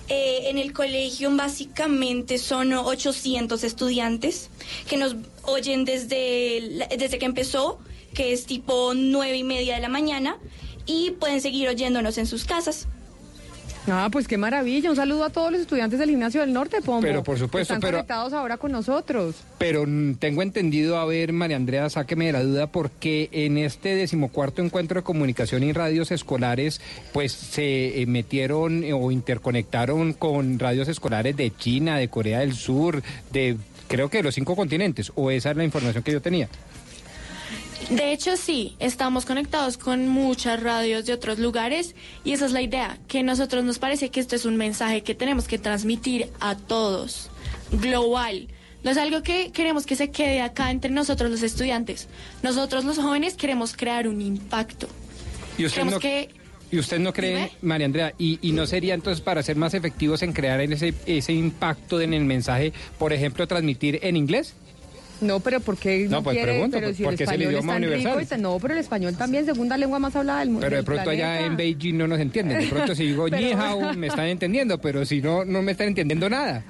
Eh, 0.08 0.50
en 0.50 0.58
el 0.58 0.72
colegio 0.72 1.30
básicamente 1.36 2.36
son 2.36 2.72
800 2.72 3.62
estudiantes 3.62 4.50
que 4.88 4.96
nos 4.96 5.14
oyen 5.44 5.84
desde, 5.84 6.86
desde 6.98 7.18
que 7.18 7.24
empezó, 7.24 7.78
que 8.14 8.32
es 8.32 8.46
tipo 8.46 8.92
nueve 8.94 9.36
y 9.36 9.44
media 9.44 9.74
de 9.76 9.80
la 9.80 9.88
mañana, 9.88 10.36
y 10.86 11.12
pueden 11.12 11.40
seguir 11.40 11.68
oyéndonos 11.68 12.18
en 12.18 12.26
sus 12.26 12.44
casas. 12.44 12.88
Ah, 13.88 14.08
pues 14.12 14.28
qué 14.28 14.38
maravilla. 14.38 14.90
Un 14.90 14.94
saludo 14.96 15.24
a 15.24 15.30
todos 15.30 15.50
los 15.50 15.60
estudiantes 15.60 15.98
del 15.98 16.10
Gimnasio 16.10 16.40
del 16.40 16.52
Norte, 16.52 16.80
Pombo. 16.82 17.00
Pero, 17.02 17.24
por 17.24 17.36
supuesto, 17.36 17.56
que 17.56 17.62
están 17.62 17.80
pero- 17.80 17.96
conectados 17.98 18.32
ahora 18.32 18.56
con 18.56 18.70
nosotros. 18.70 19.34
Pero 19.58 19.84
tengo 20.20 20.42
entendido, 20.42 20.98
a 20.98 21.04
ver, 21.04 21.32
María 21.32 21.56
Andrea, 21.56 21.90
sáqueme 21.90 22.26
de 22.26 22.32
la 22.32 22.44
duda, 22.44 22.66
porque 22.68 23.28
en 23.32 23.58
este 23.58 23.96
decimocuarto 23.96 24.62
encuentro 24.62 25.00
de 25.00 25.04
comunicación 25.04 25.64
y 25.64 25.72
radios 25.72 26.12
escolares, 26.12 26.80
pues 27.12 27.32
se 27.32 28.00
eh, 28.02 28.06
metieron 28.06 28.84
eh, 28.84 28.92
o 28.92 29.10
interconectaron 29.10 30.12
con 30.12 30.60
radios 30.60 30.86
escolares 30.86 31.36
de 31.36 31.52
China, 31.56 31.98
de 31.98 32.06
Corea 32.06 32.38
del 32.38 32.54
Sur, 32.54 33.02
de 33.32 33.56
creo 33.88 34.08
que 34.08 34.18
de 34.18 34.22
los 34.22 34.36
cinco 34.36 34.54
continentes, 34.54 35.10
o 35.16 35.32
esa 35.32 35.50
es 35.50 35.56
la 35.56 35.64
información 35.64 36.04
que 36.04 36.12
yo 36.12 36.22
tenía. 36.22 36.48
De 37.90 38.12
hecho, 38.12 38.36
sí, 38.36 38.76
estamos 38.78 39.24
conectados 39.24 39.76
con 39.76 40.08
muchas 40.08 40.62
radios 40.62 41.04
de 41.06 41.12
otros 41.12 41.38
lugares 41.38 41.94
y 42.24 42.32
esa 42.32 42.46
es 42.46 42.52
la 42.52 42.62
idea, 42.62 42.98
que 43.08 43.22
nosotros 43.22 43.64
nos 43.64 43.78
parece 43.78 44.10
que 44.10 44.20
esto 44.20 44.36
es 44.36 44.44
un 44.44 44.56
mensaje 44.56 45.02
que 45.02 45.14
tenemos 45.14 45.46
que 45.46 45.58
transmitir 45.58 46.28
a 46.40 46.56
todos, 46.56 47.30
global. 47.72 48.48
No 48.84 48.90
es 48.90 48.96
algo 48.96 49.22
que 49.22 49.52
queremos 49.52 49.86
que 49.86 49.96
se 49.96 50.10
quede 50.10 50.40
acá 50.40 50.70
entre 50.70 50.90
nosotros 50.90 51.30
los 51.30 51.42
estudiantes. 51.42 52.08
Nosotros 52.42 52.84
los 52.84 52.98
jóvenes 52.98 53.34
queremos 53.34 53.76
crear 53.76 54.08
un 54.08 54.20
impacto. 54.20 54.88
Y 55.58 55.66
usted 55.66 55.82
Queremos 55.82 55.94
no, 55.94 56.00
que 56.00 56.30
y 56.72 56.78
usted 56.78 56.98
no 56.98 57.12
cree, 57.12 57.50
María 57.60 57.84
Andrea, 57.84 58.14
y, 58.16 58.38
y 58.40 58.52
no 58.52 58.66
sería 58.66 58.94
entonces 58.94 59.20
para 59.20 59.42
ser 59.42 59.56
más 59.56 59.74
efectivos 59.74 60.22
en 60.22 60.32
crear 60.32 60.58
ese, 60.62 60.94
ese 61.04 61.34
impacto 61.34 62.00
en 62.00 62.14
el 62.14 62.24
mensaje, 62.24 62.72
por 62.98 63.12
ejemplo, 63.12 63.46
transmitir 63.46 64.00
en 64.02 64.16
inglés? 64.16 64.54
No, 65.22 65.40
pero 65.40 65.60
¿por 65.60 65.76
qué 65.78 66.04
no, 66.04 66.10
No, 66.18 66.22
pues 66.22 66.36
quiere? 66.36 66.52
pregunto, 66.52 66.76
pero 66.78 66.92
si 66.94 67.02
el 67.02 67.08
porque 67.08 67.24
es 67.24 67.30
el 67.30 67.34
español 67.42 67.52
idioma 67.52 67.72
es 67.72 67.74
tan 67.74 67.82
rico 67.82 67.94
universal. 67.96 68.22
y 68.22 68.26
tan- 68.26 68.42
no, 68.42 68.58
pero 68.60 68.74
el 68.74 68.80
español 68.80 69.16
también, 69.16 69.44
segunda 69.46 69.76
lengua 69.78 69.98
más 69.98 70.14
hablada 70.16 70.40
del 70.40 70.48
mundo. 70.50 70.60
Pero 70.66 70.76
de 70.76 70.82
pronto 70.82 71.10
allá 71.10 71.24
planeta. 71.24 71.46
en 71.46 71.56
Beijing 71.56 71.96
no 71.96 72.08
nos 72.08 72.20
entienden. 72.20 72.58
De 72.60 72.66
pronto 72.66 72.94
si 72.94 73.06
digo 73.06 73.26
Pero- 73.30 73.40
ni 73.42 73.52
hao 73.58 73.94
me 73.94 74.08
están 74.08 74.26
entendiendo, 74.26 74.78
pero 74.78 75.04
si 75.04 75.22
no, 75.22 75.44
no 75.44 75.62
me 75.62 75.72
están 75.72 75.88
entendiendo 75.88 76.28
nada. 76.28 76.62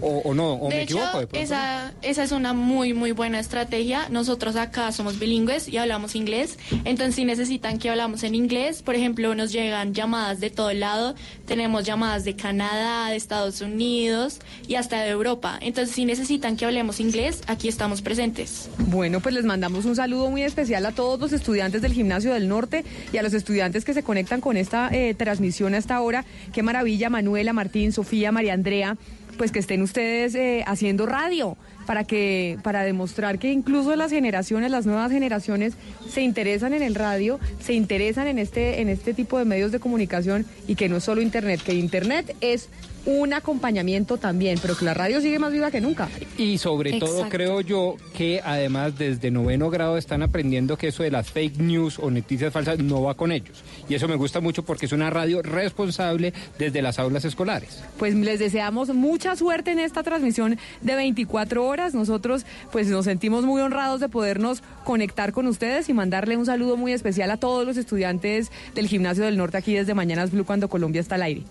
O, 0.00 0.22
o 0.24 0.34
no, 0.34 0.54
o 0.54 0.68
de 0.68 0.76
me 0.76 0.82
hecho, 0.82 0.98
equivoco. 0.98 1.20
De 1.20 1.26
pronto. 1.26 1.44
esa, 1.44 1.92
esa 2.02 2.22
es 2.22 2.32
una 2.32 2.52
muy, 2.52 2.94
muy 2.94 3.12
buena 3.12 3.40
estrategia. 3.40 4.08
Nosotros 4.08 4.56
acá 4.56 4.92
somos 4.92 5.18
bilingües 5.18 5.68
y 5.68 5.78
hablamos 5.78 6.14
inglés. 6.14 6.58
Entonces, 6.84 7.14
si 7.14 7.24
necesitan 7.24 7.78
que 7.78 7.90
hablamos 7.90 8.22
en 8.22 8.34
inglés, 8.34 8.82
por 8.82 8.94
ejemplo, 8.94 9.34
nos 9.34 9.52
llegan 9.52 9.94
llamadas 9.94 10.40
de 10.40 10.50
todo 10.50 10.72
lado. 10.72 11.14
Tenemos 11.46 11.84
llamadas 11.84 12.24
de 12.24 12.36
Canadá, 12.36 13.10
de 13.10 13.16
Estados 13.16 13.60
Unidos 13.60 14.38
y 14.66 14.76
hasta 14.76 15.02
de 15.02 15.10
Europa. 15.10 15.58
Entonces, 15.60 15.94
si 15.94 16.04
necesitan 16.04 16.56
que 16.56 16.64
hablemos 16.64 17.00
inglés, 17.00 17.42
aquí 17.46 17.68
estamos 17.68 18.02
presentes. 18.02 18.68
Bueno, 18.86 19.20
pues 19.20 19.34
les 19.34 19.44
mandamos 19.44 19.84
un 19.84 19.96
saludo 19.96 20.30
muy 20.30 20.42
especial 20.42 20.86
a 20.86 20.92
todos 20.92 21.20
los 21.20 21.32
estudiantes 21.32 21.82
del 21.82 21.92
Gimnasio 21.92 22.32
del 22.32 22.48
Norte 22.48 22.84
y 23.12 23.18
a 23.18 23.22
los 23.22 23.34
estudiantes 23.34 23.84
que 23.84 23.94
se 23.94 24.02
conectan 24.02 24.40
con 24.40 24.56
esta 24.56 24.88
eh, 24.92 25.14
transmisión 25.14 25.74
hasta 25.74 25.96
ahora. 25.96 26.24
Qué 26.52 26.62
maravilla, 26.62 27.10
Manuela, 27.10 27.52
Martín, 27.52 27.92
Sofía, 27.92 28.32
María 28.32 28.54
Andrea, 28.54 28.96
pues 29.40 29.52
que 29.52 29.58
estén 29.58 29.80
ustedes 29.80 30.34
eh, 30.34 30.62
haciendo 30.66 31.06
radio 31.06 31.56
para 31.90 32.04
que 32.04 32.56
para 32.62 32.84
demostrar 32.84 33.40
que 33.40 33.50
incluso 33.50 33.96
las 33.96 34.12
generaciones, 34.12 34.70
las 34.70 34.86
nuevas 34.86 35.10
generaciones 35.10 35.74
se 36.08 36.22
interesan 36.22 36.72
en 36.72 36.82
el 36.82 36.94
radio, 36.94 37.40
se 37.58 37.72
interesan 37.72 38.28
en 38.28 38.38
este 38.38 38.80
en 38.80 38.88
este 38.88 39.12
tipo 39.12 39.38
de 39.40 39.44
medios 39.44 39.72
de 39.72 39.80
comunicación 39.80 40.46
y 40.68 40.76
que 40.76 40.88
no 40.88 40.98
es 40.98 41.02
solo 41.02 41.20
internet, 41.20 41.60
que 41.64 41.74
internet 41.74 42.36
es 42.40 42.68
un 43.06 43.32
acompañamiento 43.32 44.18
también, 44.18 44.58
pero 44.60 44.76
que 44.76 44.84
la 44.84 44.94
radio 44.94 45.20
sigue 45.20 45.38
más 45.38 45.52
viva 45.52 45.70
que 45.70 45.80
nunca. 45.80 46.08
Y 46.36 46.58
sobre 46.58 46.98
todo 46.98 47.28
creo 47.28 47.60
yo 47.60 47.96
que 48.14 48.40
además 48.44 48.98
desde 48.98 49.30
noveno 49.30 49.70
grado 49.70 49.96
están 49.96 50.22
aprendiendo 50.22 50.76
que 50.76 50.88
eso 50.88 51.02
de 51.02 51.10
las 51.10 51.30
fake 51.30 51.58
news 51.58 51.98
o 51.98 52.10
noticias 52.10 52.52
falsas 52.52 52.78
no 52.78 53.02
va 53.02 53.14
con 53.14 53.32
ellos. 53.32 53.62
Y 53.88 53.94
eso 53.94 54.08
me 54.08 54.16
gusta 54.16 54.40
mucho 54.40 54.64
porque 54.64 54.86
es 54.86 54.92
una 54.92 55.10
radio 55.10 55.42
responsable 55.42 56.32
desde 56.58 56.82
las 56.82 56.98
aulas 56.98 57.24
escolares. 57.24 57.82
Pues 57.98 58.14
les 58.14 58.38
deseamos 58.38 58.90
mucha 58.94 59.36
suerte 59.36 59.72
en 59.72 59.78
esta 59.78 60.02
transmisión 60.02 60.58
de 60.82 60.94
24 60.94 61.66
horas. 61.80 61.94
Nosotros 61.94 62.44
pues 62.70 62.88
nos 62.88 63.06
sentimos 63.06 63.44
muy 63.44 63.60
honrados 63.60 64.00
de 64.00 64.08
podernos 64.08 64.62
conectar 64.84 65.32
con 65.32 65.46
ustedes 65.46 65.88
y 65.88 65.92
mandarle 65.92 66.36
un 66.36 66.46
saludo 66.46 66.76
muy 66.76 66.92
especial 66.92 67.30
a 67.30 67.36
todos 67.36 67.66
los 67.66 67.76
estudiantes 67.76 68.50
del 68.74 68.86
Gimnasio 68.86 69.24
del 69.24 69.36
Norte 69.36 69.56
aquí 69.56 69.74
desde 69.74 69.94
Mañanas 69.94 70.30
Blue 70.30 70.44
cuando 70.44 70.68
Colombia 70.68 71.00
está 71.00 71.14
al 71.16 71.22
aire. 71.22 71.42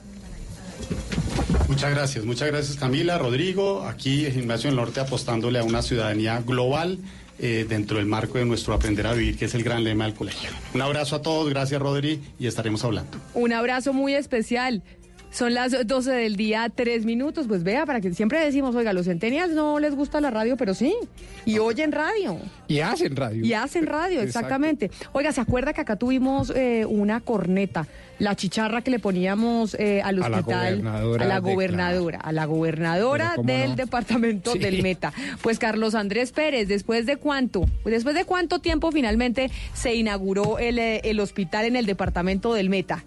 Muchas 1.68 1.92
gracias, 1.92 2.26
muchas 2.26 2.48
gracias 2.50 2.78
Camila, 2.78 3.18
Rodrigo. 3.18 3.84
Aquí 3.84 4.26
el 4.26 4.34
Gimnasio 4.34 4.70
del 4.70 4.78
Norte 4.78 5.00
apostándole 5.00 5.60
a 5.60 5.64
una 5.64 5.82
ciudadanía 5.82 6.42
global 6.46 7.00
eh, 7.42 7.66
dentro 7.70 7.98
del 7.98 8.06
marco 8.06 8.38
de 8.38 8.46
nuestro 8.46 8.74
aprender 8.74 9.08
a 9.08 9.14
vivir, 9.14 9.38
que 9.38 9.46
es 9.46 9.56
el 9.56 9.64
gran 9.64 9.84
lema 9.84 10.04
del 10.06 10.14
colegio. 10.14 10.50
Un 10.74 10.82
abrazo 10.82 11.16
a 11.16 11.22
todos, 11.22 11.48
gracias 11.50 11.80
Rodri, 11.82 12.22
y 12.38 12.48
estaremos 12.48 12.84
hablando. 12.84 13.18
Un 13.34 13.54
abrazo 13.54 13.94
muy 13.94 14.14
especial. 14.14 14.84
Son 15.32 15.54
las 15.54 15.88
12 15.88 16.12
del 16.12 16.36
día, 16.36 16.70
tres 16.74 17.06
minutos. 17.06 17.48
Pues 17.48 17.64
vea, 17.64 17.86
para 17.86 18.02
que 18.02 18.12
siempre 18.14 18.40
decimos, 18.44 18.76
oiga, 18.76 18.94
los 18.94 19.06
centenias 19.06 19.50
no 19.52 19.80
les 19.80 19.94
gusta 19.96 20.20
la 20.22 20.32
radio, 20.32 20.58
pero 20.58 20.74
sí. 20.74 20.96
Y 21.46 21.60
oyen 21.60 21.92
radio. 21.92 22.38
Y 22.68 22.80
hacen 22.80 23.16
radio. 23.16 23.46
Y 23.46 23.54
hacen 23.54 23.86
radio, 23.86 24.22
Exacto. 24.22 24.28
exactamente. 24.40 24.92
Oiga, 25.14 25.32
¿se 25.32 25.40
acuerda 25.42 25.72
que 25.74 25.82
acá 25.82 25.96
tuvimos 25.98 26.52
eh, 26.56 26.86
una 26.88 27.22
corneta? 27.22 27.88
La 28.18 28.36
chicharra 28.36 28.82
que 28.82 28.92
le 28.92 29.00
poníamos 29.00 29.76
eh, 29.80 30.02
al 30.02 30.22
A 30.22 30.28
la 30.30 30.38
hospital. 30.40 30.76
gobernadora 30.82 31.24
a 31.24 31.28
la 31.28 31.40
gobernadora. 31.40 32.20
A 32.20 32.32
la 32.34 32.46
gobernadora 32.46 33.36
del 33.42 33.70
no. 33.70 33.76
departamento 33.78 34.54
Sí. 34.54 34.60
del 34.60 34.82
Meta. 34.84 35.14
Pues 35.42 35.58
Carlos 35.60 35.96
Andrés 35.96 36.32
Pérez, 36.34 36.68
¿después 36.68 37.06
de 37.06 37.16
cuánto? 37.18 37.62
Pues 37.84 37.94
después 37.94 38.16
de 38.16 38.26
cuánto 38.26 38.60
tiempo 38.60 38.92
finalmente 38.92 39.52
se 39.74 39.94
inauguró 39.96 40.60
el, 40.60 40.80
eh, 40.80 41.02
el 41.06 41.20
hospital 41.22 41.66
en 41.66 41.76
el 41.78 41.86
departamento 41.86 42.54
del 42.54 42.70
Meta. 42.70 43.06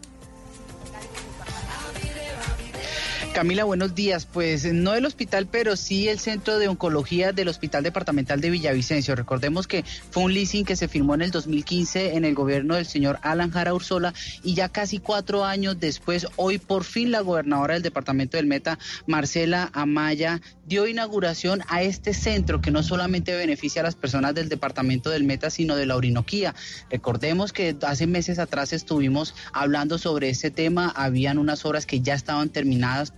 Camila, 3.32 3.64
buenos 3.64 3.94
días. 3.94 4.26
Pues 4.26 4.70
no 4.70 4.94
el 4.94 5.06
hospital, 5.06 5.48
pero 5.50 5.74
sí 5.74 6.06
el 6.06 6.18
centro 6.18 6.58
de 6.58 6.68
oncología 6.68 7.32
del 7.32 7.48
Hospital 7.48 7.82
Departamental 7.82 8.42
de 8.42 8.50
Villavicencio. 8.50 9.16
Recordemos 9.16 9.66
que 9.66 9.86
fue 10.10 10.24
un 10.24 10.34
leasing 10.34 10.66
que 10.66 10.76
se 10.76 10.86
firmó 10.86 11.14
en 11.14 11.22
el 11.22 11.30
2015 11.30 12.14
en 12.14 12.26
el 12.26 12.34
gobierno 12.34 12.74
del 12.74 12.84
señor 12.84 13.18
Alan 13.22 13.50
Jara 13.50 13.72
Ursola 13.72 14.12
y 14.44 14.52
ya 14.52 14.68
casi 14.68 14.98
cuatro 14.98 15.46
años 15.46 15.80
después, 15.80 16.26
hoy 16.36 16.58
por 16.58 16.84
fin 16.84 17.10
la 17.10 17.20
gobernadora 17.20 17.72
del 17.72 17.82
departamento 17.82 18.36
del 18.36 18.46
Meta, 18.46 18.78
Marcela 19.06 19.70
Amaya, 19.72 20.42
dio 20.66 20.86
inauguración 20.86 21.62
a 21.68 21.82
este 21.82 22.12
centro 22.12 22.60
que 22.60 22.70
no 22.70 22.82
solamente 22.82 23.34
beneficia 23.34 23.80
a 23.80 23.84
las 23.84 23.94
personas 23.94 24.34
del 24.34 24.50
departamento 24.50 25.08
del 25.08 25.24
Meta, 25.24 25.48
sino 25.48 25.74
de 25.74 25.86
la 25.86 25.96
Orinoquía. 25.96 26.54
Recordemos 26.90 27.52
que 27.52 27.76
hace 27.82 28.06
meses 28.06 28.38
atrás 28.38 28.74
estuvimos 28.74 29.34
hablando 29.52 29.96
sobre 29.96 30.28
este 30.28 30.50
tema, 30.50 30.92
habían 30.94 31.38
unas 31.38 31.64
obras 31.64 31.86
que 31.86 32.00
ya 32.00 32.14
estaban 32.14 32.50
terminadas, 32.50 33.10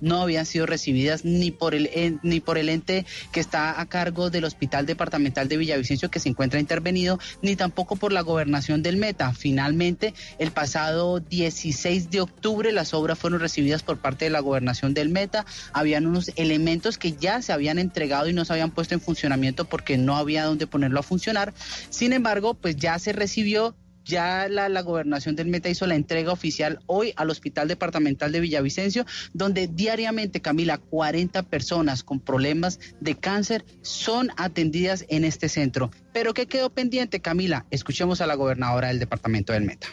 no 0.00 0.22
habían 0.22 0.46
sido 0.46 0.66
recibidas 0.66 1.24
ni 1.24 1.50
por 1.50 1.74
el 1.74 2.18
ni 2.22 2.40
por 2.40 2.58
el 2.58 2.68
ente 2.68 3.06
que 3.32 3.40
está 3.40 3.80
a 3.80 3.86
cargo 3.86 4.30
del 4.30 4.44
Hospital 4.44 4.86
Departamental 4.86 5.48
de 5.48 5.56
Villavicencio 5.56 6.10
que 6.10 6.20
se 6.20 6.28
encuentra 6.28 6.60
intervenido, 6.60 7.18
ni 7.42 7.56
tampoco 7.56 7.96
por 7.96 8.12
la 8.12 8.20
gobernación 8.20 8.82
del 8.82 8.96
Meta. 8.96 9.32
Finalmente, 9.32 10.14
el 10.38 10.50
pasado 10.50 11.20
16 11.20 12.10
de 12.10 12.20
octubre 12.20 12.72
las 12.72 12.94
obras 12.94 13.18
fueron 13.18 13.40
recibidas 13.40 13.82
por 13.82 13.98
parte 13.98 14.26
de 14.26 14.30
la 14.30 14.40
gobernación 14.40 14.94
del 14.94 15.08
Meta. 15.08 15.46
Habían 15.72 16.06
unos 16.06 16.30
elementos 16.36 16.98
que 16.98 17.12
ya 17.12 17.42
se 17.42 17.52
habían 17.52 17.78
entregado 17.78 18.28
y 18.28 18.32
no 18.32 18.44
se 18.44 18.52
habían 18.52 18.70
puesto 18.70 18.94
en 18.94 19.00
funcionamiento 19.00 19.64
porque 19.64 19.96
no 19.98 20.16
había 20.16 20.44
dónde 20.44 20.66
ponerlo 20.66 21.00
a 21.00 21.02
funcionar. 21.02 21.52
Sin 21.90 22.12
embargo, 22.12 22.54
pues 22.54 22.76
ya 22.76 22.98
se 22.98 23.12
recibió 23.12 23.74
ya 24.08 24.48
la, 24.48 24.68
la 24.68 24.80
gobernación 24.80 25.36
del 25.36 25.48
Meta 25.48 25.68
hizo 25.68 25.86
la 25.86 25.94
entrega 25.94 26.32
oficial 26.32 26.80
hoy 26.86 27.12
al 27.16 27.30
Hospital 27.30 27.68
Departamental 27.68 28.32
de 28.32 28.40
Villavicencio, 28.40 29.04
donde 29.34 29.68
diariamente, 29.68 30.40
Camila, 30.40 30.78
40 30.78 31.42
personas 31.44 32.02
con 32.02 32.18
problemas 32.18 32.80
de 33.00 33.14
cáncer 33.14 33.64
son 33.82 34.30
atendidas 34.36 35.04
en 35.08 35.24
este 35.24 35.48
centro. 35.48 35.90
Pero 36.12 36.34
¿qué 36.34 36.46
quedó 36.46 36.70
pendiente, 36.70 37.20
Camila? 37.20 37.66
Escuchemos 37.70 38.20
a 38.20 38.26
la 38.26 38.34
gobernadora 38.34 38.88
del 38.88 38.98
Departamento 38.98 39.52
del 39.52 39.64
Meta. 39.64 39.86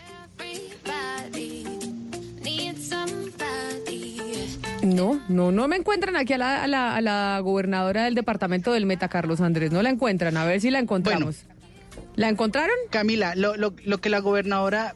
No, 4.81 5.19
no, 5.27 5.51
no 5.51 5.67
me 5.67 5.77
encuentran 5.77 6.15
aquí 6.15 6.33
a 6.33 6.37
la, 6.37 6.63
a 6.63 6.67
la, 6.67 6.95
a 6.95 7.01
la 7.01 7.39
gobernadora 7.39 8.03
del 8.05 8.13
departamento 8.13 8.71
del 8.71 8.85
Meta, 8.85 9.09
Carlos 9.09 9.41
Andrés. 9.41 9.71
No 9.71 9.81
la 9.81 9.89
encuentran, 9.89 10.37
a 10.37 10.45
ver 10.45 10.61
si 10.61 10.69
la 10.69 10.79
encontramos. 10.79 11.43
¿La 12.15 12.29
encontraron? 12.29 12.75
Camila, 12.89 13.35
lo, 13.35 13.55
lo, 13.57 13.73
lo 13.83 13.97
que 13.99 14.09
la 14.09 14.19
gobernadora 14.19 14.95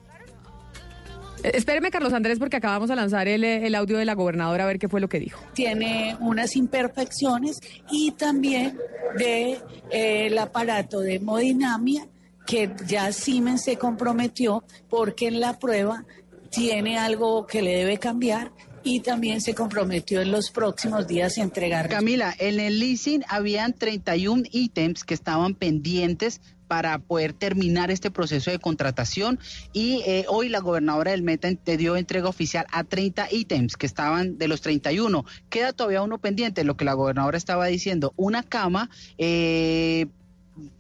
Eh, 1.44 1.52
Espéreme, 1.54 1.90
Carlos 1.92 2.14
Andrés, 2.14 2.40
porque 2.40 2.58
acabamos 2.58 2.90
de 2.90 2.96
lanzar 2.96 3.28
el, 3.28 3.44
eh, 3.44 3.66
el 3.66 3.76
audio 3.76 3.98
de 3.98 4.06
la 4.06 4.14
gobernadora 4.14 4.64
a 4.64 4.68
ver 4.68 4.80
qué 4.80 4.90
fue 4.90 5.00
lo 5.00 5.08
que 5.08 5.20
dijo. 5.20 5.42
tiene 5.54 6.18
unas 6.20 6.56
imperfecciones 6.56 7.60
y 7.92 8.12
también 8.12 8.78
de 9.18 9.58
eh, 9.92 10.28
el 10.28 10.38
aparato 10.38 11.00
de 11.00 11.16
hemodinamia 11.16 12.08
que 12.46 12.72
ya 12.88 13.12
Siemens 13.12 13.64
se 13.64 13.78
comprometió 13.78 14.64
porque 14.90 15.28
en 15.28 15.40
la 15.40 15.60
prueba 15.60 16.04
tiene 16.50 16.98
algo 16.98 17.46
que 17.46 17.62
le 17.62 17.76
debe 17.78 18.00
cambiar 18.00 18.52
y 18.84 19.02
también 19.02 19.40
se 19.42 19.54
comprometió 19.54 20.22
en 20.22 20.32
los 20.32 20.50
próximos 20.52 21.06
días 21.06 21.38
a 21.38 21.42
entregar. 21.42 21.90
Camila, 21.90 22.34
en 22.40 22.60
el 22.60 22.80
leasing 22.80 23.24
habían 23.28 23.74
31 23.74 24.44
ítems 24.52 25.04
que 25.04 25.14
estaban 25.14 25.54
pendientes 25.54 26.42
para 26.70 27.00
poder 27.00 27.34
terminar 27.34 27.90
este 27.90 28.12
proceso 28.12 28.52
de 28.52 28.60
contratación 28.60 29.40
y 29.74 30.04
eh, 30.06 30.26
hoy 30.30 30.50
la 30.50 30.60
gobernadora 30.60 31.12
del 31.12 31.24
Meta 31.24 31.50
te 31.56 31.78
dio 31.78 31.98
entrega 31.98 32.30
oficial 32.30 32.68
a 32.72 32.84
30 32.84 33.28
ítems 33.32 33.76
que 33.76 33.88
estaban 33.88 34.38
de 34.38 34.48
los 34.48 34.62
31. 34.62 35.26
Queda 35.50 35.74
todavía 35.74 36.04
uno 36.04 36.20
pendiente, 36.20 36.64
lo 36.64 36.78
que 36.78 36.86
la 36.86 36.94
gobernadora 36.94 37.40
estaba 37.40 37.66
diciendo, 37.66 38.14
una 38.18 38.44
cama 38.44 38.92
eh, 39.18 40.06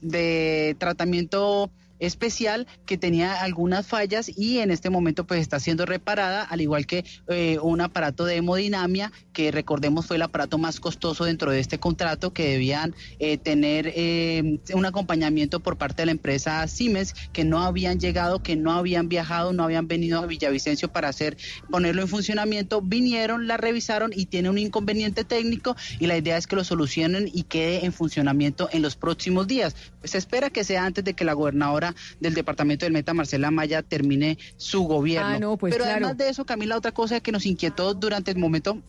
de 0.02 0.76
tratamiento 0.78 1.72
especial 2.00 2.68
que 2.86 2.98
tenía 2.98 3.42
algunas 3.42 3.88
fallas 3.88 4.32
y 4.36 4.60
en 4.60 4.72
este 4.72 4.90
momento 4.90 5.26
pues 5.26 5.42
está 5.42 5.60
siendo 5.60 5.86
reparada, 5.86 6.44
al 6.44 6.62
igual 6.62 6.86
que 6.86 7.06
eh, 7.28 7.60
un 7.62 7.82
aparato 7.82 8.26
de 8.26 8.38
hemodinamia 8.38 9.12
que 9.34 9.52
recordemos 9.52 10.06
fue 10.06 10.16
el 10.16 10.22
aparato 10.22 10.58
más 10.58 10.80
costoso 10.80 11.26
dentro 11.26 11.52
de 11.52 11.60
este 11.60 11.80
contrato 11.80 12.34
que 12.34 12.50
debían 12.50 12.96
eh, 13.20 13.38
tener 13.38 13.92
eh, 13.96 14.60
un 14.74 14.86
acompañamiento 14.86 15.60
por 15.60 15.78
parte 15.78 16.02
de 16.02 16.08
la 16.08 16.12
empresa 16.12 16.68
Siemens 16.68 17.14
que 17.34 17.44
no 17.44 17.62
habían 17.62 18.00
llegado, 18.00 18.42
que 18.42 18.56
no 18.56 18.72
habían 18.72 19.10
viajado, 19.10 19.54
no 19.54 19.64
habían 19.64 19.88
venido 19.88 20.20
a 20.20 20.26
Villavicencio 20.26 20.92
para 20.92 21.10
hacer 21.10 21.38
ponerlo 21.70 22.02
en 22.02 22.08
funcionamiento, 22.08 22.82
vinieron, 22.82 23.48
la 23.48 23.58
revisaron 23.58 24.12
y 24.16 24.26
tiene 24.26 24.50
un 24.50 24.58
inconveniente 24.58 25.24
técnico 25.24 25.76
y 26.00 26.08
la 26.08 26.18
idea 26.18 26.38
es 26.38 26.48
que 26.48 26.56
lo 26.56 26.64
solucionen 26.64 27.30
y 27.34 27.44
quede 27.44 27.86
en 27.86 27.94
funcionamiento 27.94 28.70
en 28.72 28.82
los 28.82 28.96
próximos 28.96 29.48
días. 29.48 29.76
Se 30.04 30.18
espera 30.18 30.50
que 30.50 30.64
sea 30.64 30.86
antes 30.86 31.04
de 31.04 31.14
que 31.14 31.26
la 31.26 31.34
gobernadora 31.34 31.89
del 32.20 32.34
departamento 32.34 32.86
del 32.86 32.94
Meta, 32.94 33.14
Marcela 33.14 33.52
Maya, 33.52 33.82
termine 33.82 34.38
su 34.58 34.84
gobierno. 34.84 35.30
Ah, 35.30 35.40
no, 35.40 35.58
pues 35.58 35.74
Pero 35.74 35.86
claro. 35.86 36.06
además 36.06 36.18
de 36.18 36.30
eso, 36.30 36.46
Camila, 36.46 36.78
otra 36.78 36.92
cosa 36.92 37.20
que 37.20 37.32
nos 37.32 37.46
inquietó 37.46 37.94
durante 37.94 38.32
el 38.32 38.38
momento. 38.38 38.82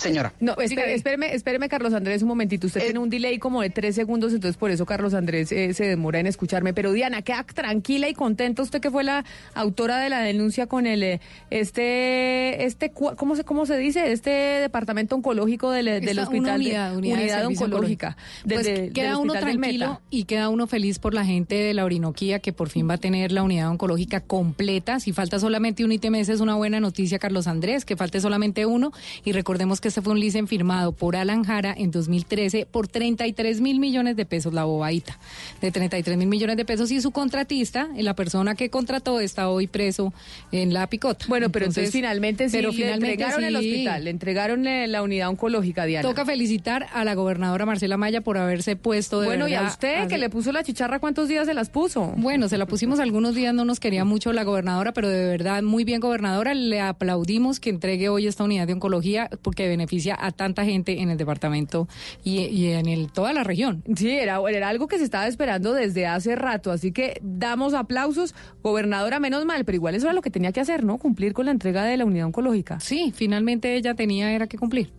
Señora. 0.00 0.32
No, 0.40 0.56
espere- 0.56 0.94
espéreme, 0.94 1.34
espéreme, 1.34 1.68
Carlos 1.68 1.92
Andrés, 1.92 2.22
un 2.22 2.28
momentito. 2.28 2.66
Usted 2.66 2.80
tiene 2.82 2.98
un 2.98 3.10
delay 3.10 3.38
como 3.38 3.60
de 3.60 3.68
tres 3.70 3.94
segundos, 3.94 4.32
entonces 4.32 4.56
por 4.56 4.70
eso 4.70 4.86
Carlos 4.86 5.12
Andrés 5.14 5.52
eh, 5.52 5.74
se 5.74 5.84
demora 5.86 6.18
en 6.20 6.26
escucharme. 6.26 6.72
Pero 6.72 6.92
Diana, 6.92 7.22
queda 7.22 7.44
tranquila 7.44 8.08
y 8.08 8.14
contenta 8.14 8.62
usted 8.62 8.80
que 8.80 8.90
fue 8.90 9.04
la 9.04 9.24
autora 9.54 9.98
de 9.98 10.08
la 10.08 10.20
denuncia 10.20 10.66
con 10.66 10.86
el 10.86 11.02
eh, 11.02 11.20
este 11.50 12.64
este 12.64 12.92
cua- 12.92 13.14
¿cómo 13.16 13.36
se 13.36 13.44
cómo 13.44 13.66
se 13.66 13.76
dice? 13.76 14.10
Este 14.12 14.30
departamento 14.30 15.14
oncológico 15.16 15.70
del, 15.70 15.84
del 16.00 16.18
hospital 16.18 16.38
una 16.40 16.52
de- 16.52 16.58
unidad, 16.58 16.96
unidad 16.96 17.40
de 17.40 17.46
oncológica. 17.46 18.16
Pues 18.48 18.66
queda 18.94 19.18
uno 19.18 19.34
tranquilo 19.34 20.00
y 20.10 20.24
queda 20.24 20.48
uno 20.48 20.66
feliz 20.66 20.98
por 20.98 21.14
la 21.14 21.24
gente 21.24 21.56
de 21.56 21.74
la 21.74 21.84
Orinoquía 21.84 22.38
que 22.38 22.52
por 22.52 22.68
fin 22.70 22.88
va 22.88 22.94
a 22.94 22.98
tener 22.98 23.32
la 23.32 23.42
unidad 23.42 23.68
oncológica 23.70 24.20
completa. 24.20 24.98
Si 25.00 25.12
falta 25.12 25.38
solamente 25.38 25.84
un 25.84 25.92
ítem, 25.92 26.14
esa 26.14 26.32
es 26.32 26.40
una 26.40 26.54
buena 26.54 26.80
noticia, 26.80 27.18
Carlos 27.18 27.46
Andrés, 27.46 27.84
que 27.84 27.96
falte 27.96 28.20
solamente 28.20 28.64
uno. 28.66 28.92
Y 29.24 29.32
recordemos 29.32 29.80
que 29.80 29.89
este 29.90 30.02
fue 30.02 30.12
un 30.12 30.20
licen 30.20 30.46
firmado 30.46 30.92
por 30.92 31.16
Alan 31.16 31.42
Jara 31.42 31.74
en 31.76 31.90
2013 31.90 32.64
por 32.64 32.86
33 32.86 33.60
mil 33.60 33.80
millones 33.80 34.14
de 34.14 34.24
pesos, 34.24 34.54
la 34.54 34.62
bobadita, 34.62 35.18
de 35.60 35.72
33 35.72 36.16
mil 36.16 36.28
millones 36.28 36.56
de 36.56 36.64
pesos. 36.64 36.92
Y 36.92 37.00
su 37.00 37.10
contratista, 37.10 37.88
la 37.96 38.14
persona 38.14 38.54
que 38.54 38.70
contrató, 38.70 39.18
está 39.18 39.48
hoy 39.48 39.66
preso 39.66 40.12
en 40.52 40.72
la 40.72 40.86
picota. 40.86 41.24
Bueno, 41.28 41.50
pero 41.50 41.66
entonces, 41.66 41.90
finalmente 41.90 42.48
sí 42.48 42.56
pero 42.56 42.70
le 42.70 42.76
finalmente 42.76 43.14
entregaron 43.14 43.44
el 43.44 43.56
hospital, 43.56 44.04
le 44.04 44.10
entregaron 44.10 44.66
eh, 44.68 44.86
la 44.86 45.02
unidad 45.02 45.28
oncológica, 45.28 45.84
Diana. 45.86 46.08
Toca 46.08 46.24
felicitar 46.24 46.86
a 46.92 47.04
la 47.04 47.14
gobernadora 47.14 47.66
Marcela 47.66 47.96
Maya 47.96 48.20
por 48.20 48.38
haberse 48.38 48.76
puesto 48.76 49.20
de 49.20 49.26
Bueno, 49.26 49.48
y 49.48 49.54
a 49.54 49.62
usted 49.62 50.06
que 50.06 50.18
le 50.18 50.30
puso 50.30 50.52
la 50.52 50.62
chicharra, 50.62 51.00
¿cuántos 51.00 51.26
días 51.26 51.48
se 51.48 51.54
las 51.54 51.68
puso? 51.68 52.14
Bueno, 52.16 52.48
se 52.48 52.58
la 52.58 52.66
pusimos 52.66 53.00
algunos 53.00 53.34
días, 53.34 53.52
no 53.54 53.64
nos 53.64 53.80
quería 53.80 54.04
mucho 54.04 54.32
la 54.32 54.44
gobernadora, 54.44 54.92
pero 54.92 55.08
de 55.08 55.24
verdad, 55.24 55.64
muy 55.64 55.82
bien 55.82 56.00
gobernadora, 56.00 56.54
le 56.54 56.80
aplaudimos 56.80 57.58
que 57.58 57.70
entregue 57.70 58.08
hoy 58.08 58.28
esta 58.28 58.44
unidad 58.44 58.68
de 58.68 58.74
oncología 58.74 59.28
porque 59.42 59.79
beneficia 59.80 60.16
a 60.18 60.30
tanta 60.30 60.64
gente 60.64 61.00
en 61.00 61.10
el 61.10 61.16
departamento 61.16 61.88
y, 62.22 62.40
y 62.40 62.72
en 62.72 62.86
el, 62.86 63.10
toda 63.10 63.32
la 63.32 63.44
región. 63.44 63.82
Sí, 63.96 64.10
era, 64.10 64.38
era 64.48 64.68
algo 64.68 64.88
que 64.88 64.98
se 64.98 65.04
estaba 65.04 65.26
esperando 65.26 65.72
desde 65.72 66.06
hace 66.06 66.36
rato, 66.36 66.70
así 66.70 66.92
que 66.92 67.18
damos 67.22 67.72
aplausos. 67.74 68.34
Gobernadora, 68.62 69.18
menos 69.20 69.44
mal, 69.46 69.64
pero 69.64 69.76
igual 69.76 69.94
eso 69.94 70.06
era 70.06 70.12
lo 70.12 70.22
que 70.22 70.30
tenía 70.30 70.52
que 70.52 70.60
hacer, 70.60 70.84
¿no? 70.84 70.98
Cumplir 70.98 71.32
con 71.32 71.46
la 71.46 71.52
entrega 71.52 71.84
de 71.84 71.96
la 71.96 72.04
unidad 72.04 72.26
oncológica. 72.26 72.78
Sí, 72.80 73.12
finalmente 73.14 73.74
ella 73.76 73.94
tenía 73.94 74.32
era 74.32 74.46
que 74.46 74.58
cumplir. 74.58 74.92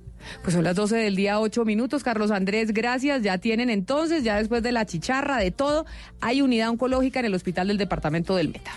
Pues 0.43 0.53
son 0.53 0.63
las 0.63 0.75
12 0.75 0.97
del 0.97 1.15
día, 1.15 1.39
8 1.39 1.65
minutos. 1.65 2.03
Carlos 2.03 2.31
Andrés, 2.31 2.73
gracias. 2.73 3.21
Ya 3.21 3.37
tienen 3.37 3.69
entonces, 3.69 4.23
ya 4.23 4.37
después 4.37 4.63
de 4.63 4.71
la 4.71 4.85
chicharra, 4.85 5.37
de 5.37 5.51
todo, 5.51 5.85
hay 6.19 6.41
unidad 6.41 6.69
oncológica 6.69 7.19
en 7.19 7.25
el 7.25 7.33
hospital 7.33 7.67
del 7.67 7.77
departamento 7.77 8.35
del 8.35 8.49
Meta. 8.49 8.71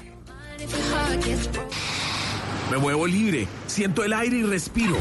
Me 2.70 2.78
muevo 2.78 3.06
libre, 3.06 3.46
siento 3.66 4.04
el 4.04 4.12
aire 4.12 4.38
y 4.38 4.42
respiro. 4.42 4.96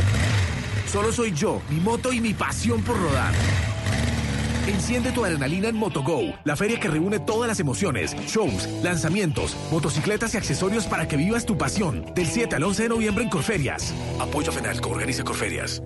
Solo 0.88 1.12
soy 1.12 1.32
yo, 1.34 1.62
mi 1.70 1.80
moto 1.80 2.14
y 2.14 2.22
mi 2.22 2.34
pasión 2.34 2.82
por 2.84 3.00
rodar. 3.00 3.34
Enciende 4.68 5.12
tu 5.12 5.26
adrenalina 5.26 5.68
en 5.68 5.76
MotoGo, 5.76 6.34
la 6.46 6.56
feria 6.56 6.80
que 6.80 6.88
reúne 6.88 7.20
todas 7.20 7.48
las 7.50 7.60
emociones, 7.60 8.16
shows, 8.28 8.70
lanzamientos, 8.82 9.58
motocicletas 9.72 10.34
y 10.34 10.38
accesorios 10.38 10.86
para 10.86 11.08
que 11.08 11.18
vivas 11.18 11.46
tu 11.46 11.58
pasión. 11.58 12.06
Del 12.16 12.28
7 12.28 12.56
al 12.56 12.64
11 12.64 12.84
de 12.84 12.90
noviembre 12.90 13.24
en 13.24 13.30
Corferias. 13.30 13.94
Apoyo 14.20 14.52
a 14.52 14.54
FENALCO, 14.54 14.90
organiza 14.90 15.24
Corferias. 15.24 15.82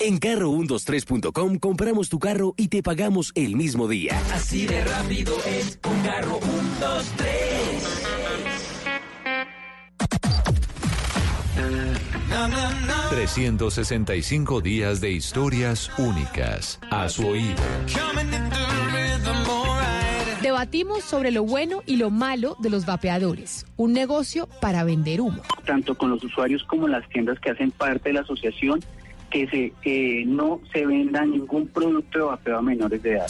En 0.00 0.18
carro123.com 0.18 1.58
compramos 1.58 2.08
tu 2.08 2.18
carro 2.18 2.54
y 2.56 2.66
te 2.66 2.82
pagamos 2.82 3.30
el 3.36 3.54
mismo 3.54 3.86
día. 3.86 4.20
Así 4.32 4.66
de 4.66 4.84
rápido 4.84 5.36
es 5.46 5.78
un 5.88 6.02
carro 6.02 6.40
123. 6.80 7.53
365 13.10 14.60
días 14.60 15.00
de 15.00 15.12
historias 15.12 15.90
únicas 15.98 16.80
a 16.90 17.08
su 17.08 17.26
oído. 17.26 17.62
Debatimos 20.42 21.04
sobre 21.04 21.30
lo 21.30 21.44
bueno 21.44 21.82
y 21.86 21.96
lo 21.96 22.10
malo 22.10 22.56
de 22.58 22.70
los 22.70 22.86
vapeadores, 22.86 23.66
un 23.76 23.92
negocio 23.92 24.48
para 24.60 24.84
vender 24.84 25.20
humo. 25.20 25.42
tanto 25.64 25.96
con 25.96 26.10
los 26.10 26.22
usuarios 26.22 26.62
como 26.64 26.86
las 26.86 27.08
tiendas 27.08 27.38
que 27.40 27.50
hacen 27.50 27.70
parte 27.70 28.10
de 28.10 28.14
la 28.14 28.20
asociación, 28.20 28.80
que 29.30 29.48
se 29.48 29.72
que 29.80 30.24
no 30.26 30.60
se 30.72 30.84
venda 30.84 31.24
ningún 31.24 31.68
producto 31.68 32.18
de 32.18 32.24
vapeo 32.24 32.58
a 32.58 32.62
menores 32.62 33.02
de 33.02 33.12
edad. 33.12 33.26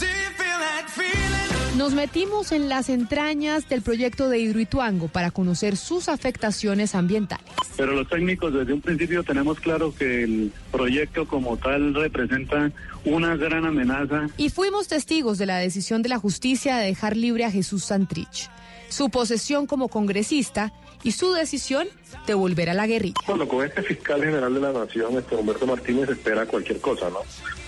Nos 1.76 1.92
metimos 1.92 2.52
en 2.52 2.68
las 2.68 2.88
entrañas 2.88 3.68
del 3.68 3.82
proyecto 3.82 4.28
de 4.28 4.38
Hidroituango 4.38 5.08
para 5.08 5.32
conocer 5.32 5.76
sus 5.76 6.08
afectaciones 6.08 6.94
ambientales. 6.94 7.44
Pero 7.76 7.94
los 7.94 8.08
técnicos 8.08 8.54
desde 8.54 8.72
un 8.72 8.80
principio 8.80 9.24
tenemos 9.24 9.58
claro 9.58 9.92
que 9.92 10.22
el 10.22 10.52
proyecto 10.70 11.26
como 11.26 11.56
tal 11.56 11.92
representa 11.92 12.70
una 13.04 13.36
gran 13.36 13.66
amenaza. 13.66 14.28
Y 14.36 14.50
fuimos 14.50 14.86
testigos 14.86 15.36
de 15.36 15.46
la 15.46 15.58
decisión 15.58 16.02
de 16.02 16.10
la 16.10 16.18
justicia 16.18 16.76
de 16.76 16.86
dejar 16.86 17.16
libre 17.16 17.44
a 17.44 17.50
Jesús 17.50 17.86
Santrich, 17.86 18.48
su 18.88 19.10
posesión 19.10 19.66
como 19.66 19.88
congresista 19.88 20.72
y 21.02 21.10
su 21.10 21.32
decisión 21.32 21.88
de 22.28 22.34
volver 22.34 22.70
a 22.70 22.74
la 22.74 22.86
guerrilla. 22.86 23.16
Bueno, 23.26 23.48
con 23.48 23.66
este 23.66 23.82
fiscal 23.82 24.22
general 24.22 24.54
de 24.54 24.60
la 24.60 24.72
Nación, 24.72 25.18
este 25.18 25.34
Humberto 25.34 25.66
Martínez, 25.66 26.08
espera 26.08 26.46
cualquier 26.46 26.80
cosa, 26.80 27.10
¿no? 27.10 27.18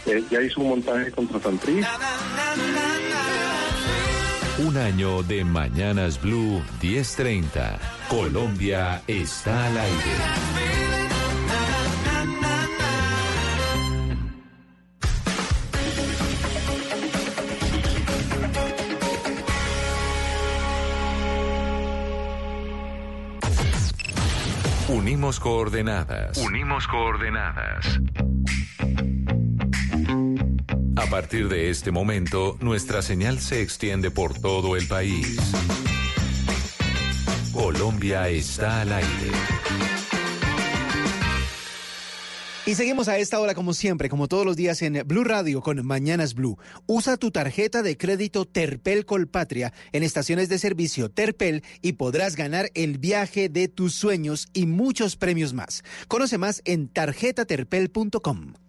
Eh, 0.06 0.22
ya 0.30 0.40
hizo 0.40 0.60
un 0.60 0.68
montaje 0.68 1.10
contra 1.10 1.40
Santrich. 1.40 1.84
Un 4.58 4.78
año 4.78 5.22
de 5.22 5.44
Mañanas 5.44 6.18
Blue 6.18 6.62
1030. 6.80 7.78
Colombia 8.08 9.02
está 9.06 9.66
al 9.66 9.76
aire. 9.76 10.56
Unimos 24.88 25.38
coordenadas. 25.38 26.38
Unimos 26.38 26.86
coordenadas. 26.86 28.00
A 30.97 31.05
partir 31.10 31.48
de 31.48 31.68
este 31.68 31.90
momento, 31.90 32.56
nuestra 32.60 33.02
señal 33.02 33.39
se 33.39 33.60
extiende 33.60 34.10
por 34.10 34.39
todo 34.40 34.77
el 34.77 34.89
país. 34.89 35.39
Colombia 37.52 38.28
está 38.31 38.81
al 38.81 38.93
aire. 38.94 39.31
Y 42.64 42.74
seguimos 42.74 43.09
a 43.09 43.18
esta 43.18 43.39
hora 43.39 43.55
como 43.55 43.74
siempre, 43.74 44.09
como 44.09 44.27
todos 44.27 44.44
los 44.44 44.56
días 44.56 44.82
en 44.82 45.06
Blue 45.06 45.23
Radio 45.23 45.60
con 45.60 45.86
Mañanas 45.86 46.35
Blue. 46.35 46.59
Usa 46.86 47.16
tu 47.16 47.31
tarjeta 47.31 47.82
de 47.82 47.97
crédito 47.97 48.47
Terpel 48.47 49.05
Colpatria 49.05 49.73
en 49.93 50.02
estaciones 50.02 50.48
de 50.48 50.59
servicio 50.59 51.10
Terpel 51.10 51.62
y 51.82 51.93
podrás 51.93 52.36
ganar 52.36 52.70
el 52.74 52.98
viaje 52.98 53.48
de 53.48 53.68
tus 53.68 53.94
sueños 53.94 54.48
y 54.55 54.66
muchos 54.66 55.16
premios 55.16 55.52
más. 55.52 55.85
Conoce 56.09 56.39
más 56.39 56.62
en 56.64 56.89
tarjetaterpel.com. 56.89 58.65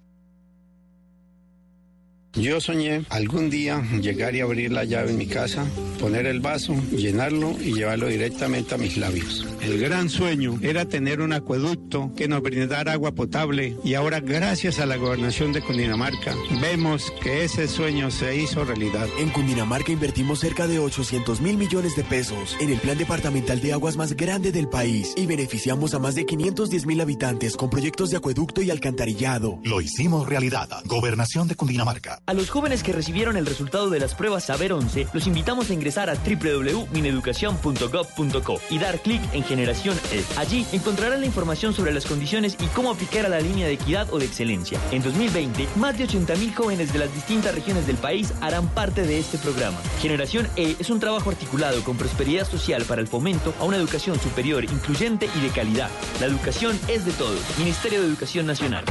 Yo 2.39 2.61
soñé 2.61 3.03
algún 3.09 3.49
día 3.49 3.81
llegar 3.99 4.35
y 4.35 4.41
abrir 4.41 4.72
la 4.72 4.84
llave 4.84 5.09
en 5.09 5.18
mi 5.18 5.26
casa, 5.26 5.65
poner 5.99 6.27
el 6.27 6.39
vaso, 6.39 6.76
llenarlo 6.91 7.55
y 7.59 7.73
llevarlo 7.73 8.07
directamente 8.07 8.76
a 8.76 8.77
mis 8.77 8.95
labios. 8.95 9.45
El 9.59 9.80
gran 9.80 10.07
sueño 10.07 10.59
era 10.61 10.85
tener 10.85 11.22
un 11.22 11.34
acueducto 11.34 12.11
que 12.15 12.27
nos 12.27 12.43
brindara 12.43 12.93
agua 12.93 13.15
potable 13.15 13.76
y 13.84 13.95
ahora 13.95 14.19
gracias 14.19 14.80
a 14.80 14.85
la 14.85 14.97
gobernación 14.97 15.51
de 15.51 15.61
Cundinamarca 15.61 16.35
vemos 16.61 17.11
que 17.23 17.43
ese 17.43 17.68
sueño 17.68 18.11
se 18.11 18.38
hizo 18.38 18.64
realidad. 18.64 19.07
En 19.18 19.30
Cundinamarca 19.30 19.91
invertimos 19.91 20.39
cerca 20.39 20.68
de 20.68 20.77
800 20.77 21.41
mil 21.41 21.57
millones 21.57 21.95
de 21.95 22.03
pesos 22.03 22.55
en 22.61 22.69
el 22.69 22.77
plan 22.77 22.99
departamental 22.99 23.59
de 23.61 23.73
aguas 23.73 23.97
más 23.97 24.15
grande 24.15 24.51
del 24.51 24.69
país 24.69 25.14
y 25.18 25.26
beneficiamos 25.26 25.95
a 25.95 25.99
más 25.99 26.14
de 26.14 26.27
510 26.27 26.85
mil 26.85 27.01
habitantes 27.01 27.57
con 27.57 27.72
proyectos 27.72 28.11
de 28.11 28.18
acueducto 28.18 28.61
y 28.61 28.69
alcantarillado. 28.69 29.59
Lo 29.64 29.81
hicimos 29.81 30.30
realidad. 30.30 30.69
Gobernación 30.85 31.47
de 31.47 31.55
Cundinamarca. 31.55 32.22
A 32.28 32.34
los 32.34 32.49
jóvenes 32.49 32.84
que 32.84 32.91
recibieron 32.91 33.38
el 33.38 33.45
resultado 33.45 33.90
de 33.90 34.02
las 34.02 34.14
pruebas 34.14 34.44
Saber 34.44 34.74
11, 34.74 35.08
los 35.14 35.28
invitamos 35.28 35.70
a 35.70 35.74
ingresar 35.74 36.10
a 36.10 36.16
www.mineducacion.gov.co 36.16 38.60
y 38.70 38.80
dar 38.80 38.99
clic 38.99 39.22
en 39.34 39.45
Generación 39.45 39.98
E. 40.12 40.26
Allí 40.36 40.68
encontrarán 40.74 41.22
la 41.22 41.26
información 41.26 41.74
sobre 41.74 41.94
las 41.94 42.06
condiciones 42.06 42.58
y 42.60 42.66
cómo 42.76 42.91
aplicar 42.91 43.26
a 43.26 43.30
la 43.30 43.40
línea 43.40 43.68
de 43.68 43.74
equidad 43.76 44.12
o 44.12 44.20
de 44.20 44.26
excelencia. 44.26 44.78
En 44.91 45.04
2020, 45.04 45.70
más 45.78 45.98
de 45.98 46.06
80.000 46.06 46.54
jóvenes 46.54 46.91
de 46.91 46.99
las 46.99 47.16
distintas 47.16 47.56
regiones 47.56 47.88
del 47.88 47.95
país 47.95 48.34
harán 48.41 48.68
parte 48.68 49.04
de 49.04 49.20
este 49.20 49.38
programa. 49.38 49.78
Generación 50.02 50.49
E 50.58 50.76
es 50.80 50.90
un 50.90 50.99
trabajo 50.99 51.30
articulado 51.30 51.82
con 51.86 51.95
prosperidad 51.95 52.45
social 52.45 52.84
para 52.84 52.99
el 52.99 53.08
fomento 53.08 53.54
a 53.58 53.64
una 53.64 53.78
educación 53.78 54.20
superior, 54.20 54.66
incluyente 54.66 55.30
y 55.34 55.40
de 55.40 55.49
calidad. 55.52 55.90
La 56.20 56.26
educación 56.26 56.78
es 56.90 57.06
de 57.06 57.14
todos. 57.14 57.40
Ministerio 57.58 58.02
de 58.02 58.08
Educación 58.08 58.48
Nacional. 58.48 58.84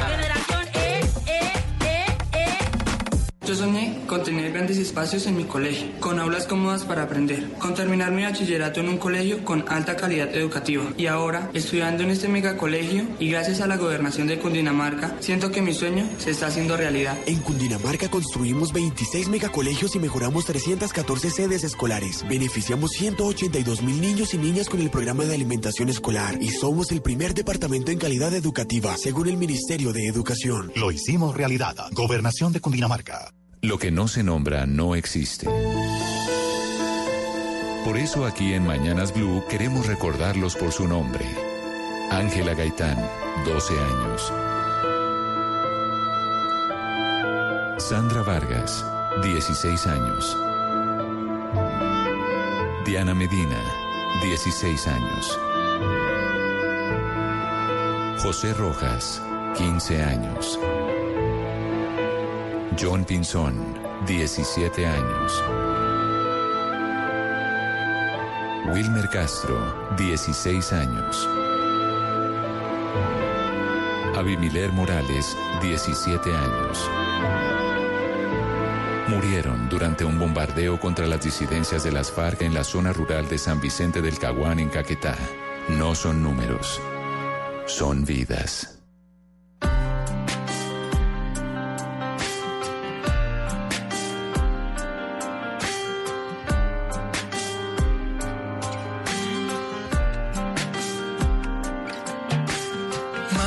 Yo 3.46 3.54
soñé 3.54 4.00
con 4.08 4.24
tener 4.24 4.50
grandes 4.52 4.76
espacios 4.76 5.24
en 5.28 5.36
mi 5.36 5.44
colegio, 5.44 5.86
con 6.00 6.18
aulas 6.18 6.48
cómodas 6.48 6.82
para 6.82 7.04
aprender, 7.04 7.52
con 7.60 7.74
terminar 7.74 8.10
mi 8.10 8.24
bachillerato 8.24 8.80
en 8.80 8.88
un 8.88 8.98
colegio 8.98 9.44
con 9.44 9.64
alta 9.68 9.94
calidad 9.94 10.34
educativa. 10.34 10.84
Y 10.96 11.06
ahora, 11.06 11.48
estudiando 11.54 12.02
en 12.02 12.10
este 12.10 12.26
megacolegio 12.26 13.06
y 13.20 13.30
gracias 13.30 13.60
a 13.60 13.68
la 13.68 13.76
gobernación 13.76 14.26
de 14.26 14.40
Cundinamarca, 14.40 15.14
siento 15.20 15.52
que 15.52 15.62
mi 15.62 15.74
sueño 15.74 16.08
se 16.18 16.32
está 16.32 16.48
haciendo 16.48 16.76
realidad. 16.76 17.16
En 17.26 17.38
Cundinamarca 17.38 18.08
construimos 18.08 18.72
26 18.72 19.28
megacolegios 19.28 19.94
y 19.94 20.00
mejoramos 20.00 20.44
314 20.46 21.30
sedes 21.30 21.62
escolares. 21.62 22.24
Beneficiamos 22.28 22.90
182 22.98 23.80
mil 23.82 24.00
niños 24.00 24.34
y 24.34 24.38
niñas 24.38 24.68
con 24.68 24.80
el 24.80 24.90
programa 24.90 25.24
de 25.24 25.36
alimentación 25.36 25.88
escolar 25.88 26.42
y 26.42 26.48
somos 26.48 26.90
el 26.90 27.00
primer 27.00 27.32
departamento 27.32 27.92
en 27.92 27.98
calidad 27.98 28.34
educativa, 28.34 28.96
según 28.96 29.28
el 29.28 29.36
Ministerio 29.36 29.92
de 29.92 30.08
Educación. 30.08 30.72
Lo 30.74 30.90
hicimos 30.90 31.36
realidad. 31.36 31.76
Gobernación 31.92 32.52
de 32.52 32.60
Cundinamarca. 32.60 33.35
Lo 33.66 33.78
que 33.78 33.90
no 33.90 34.06
se 34.06 34.22
nombra 34.22 34.64
no 34.64 34.94
existe. 34.94 35.48
Por 37.84 37.96
eso 37.98 38.24
aquí 38.24 38.54
en 38.54 38.64
Mañanas 38.64 39.12
Blue 39.12 39.42
queremos 39.50 39.88
recordarlos 39.88 40.54
por 40.54 40.70
su 40.70 40.86
nombre. 40.86 41.26
Ángela 42.12 42.54
Gaitán, 42.54 42.96
12 43.44 43.74
años. 43.74 44.32
Sandra 47.82 48.22
Vargas, 48.22 48.86
16 49.24 49.86
años. 49.88 50.36
Diana 52.86 53.14
Medina, 53.14 53.60
16 54.22 54.86
años. 54.86 55.40
José 58.22 58.54
Rojas, 58.54 59.20
15 59.56 60.04
años. 60.04 60.56
John 62.78 63.04
Pinzón, 63.04 63.54
17 64.06 64.86
años. 64.86 65.42
Wilmer 68.74 69.08
Castro, 69.08 69.56
16 69.96 70.72
años. 70.72 71.28
Abimiler 74.14 74.72
Morales, 74.72 75.36
17 75.62 76.30
años. 76.30 76.90
Murieron 79.08 79.68
durante 79.70 80.04
un 80.04 80.18
bombardeo 80.18 80.78
contra 80.78 81.06
las 81.06 81.22
disidencias 81.22 81.82
de 81.82 81.92
las 81.92 82.10
FARC 82.10 82.42
en 82.42 82.52
la 82.52 82.64
zona 82.64 82.92
rural 82.92 83.28
de 83.28 83.38
San 83.38 83.60
Vicente 83.60 84.02
del 84.02 84.18
Caguán 84.18 84.58
en 84.58 84.68
Caquetá. 84.68 85.16
No 85.68 85.94
son 85.94 86.22
números, 86.22 86.80
son 87.66 88.04
vidas. 88.04 88.75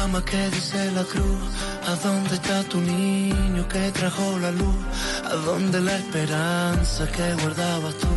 Mamá, 0.01 0.23
¿qué 0.23 0.49
dice 0.49 0.91
la 0.93 1.03
cruz? 1.03 1.43
¿A 1.85 1.93
dónde 1.95 2.35
está 2.35 2.63
tu 2.63 2.79
niño 2.79 3.67
que 3.67 3.91
trajo 3.91 4.39
la 4.39 4.49
luz? 4.49 4.79
¿A 5.25 5.35
dónde 5.35 5.81
la 5.81 5.97
esperanza 5.97 7.05
que 7.11 7.33
guardabas 7.41 7.95
tú? 7.95 8.15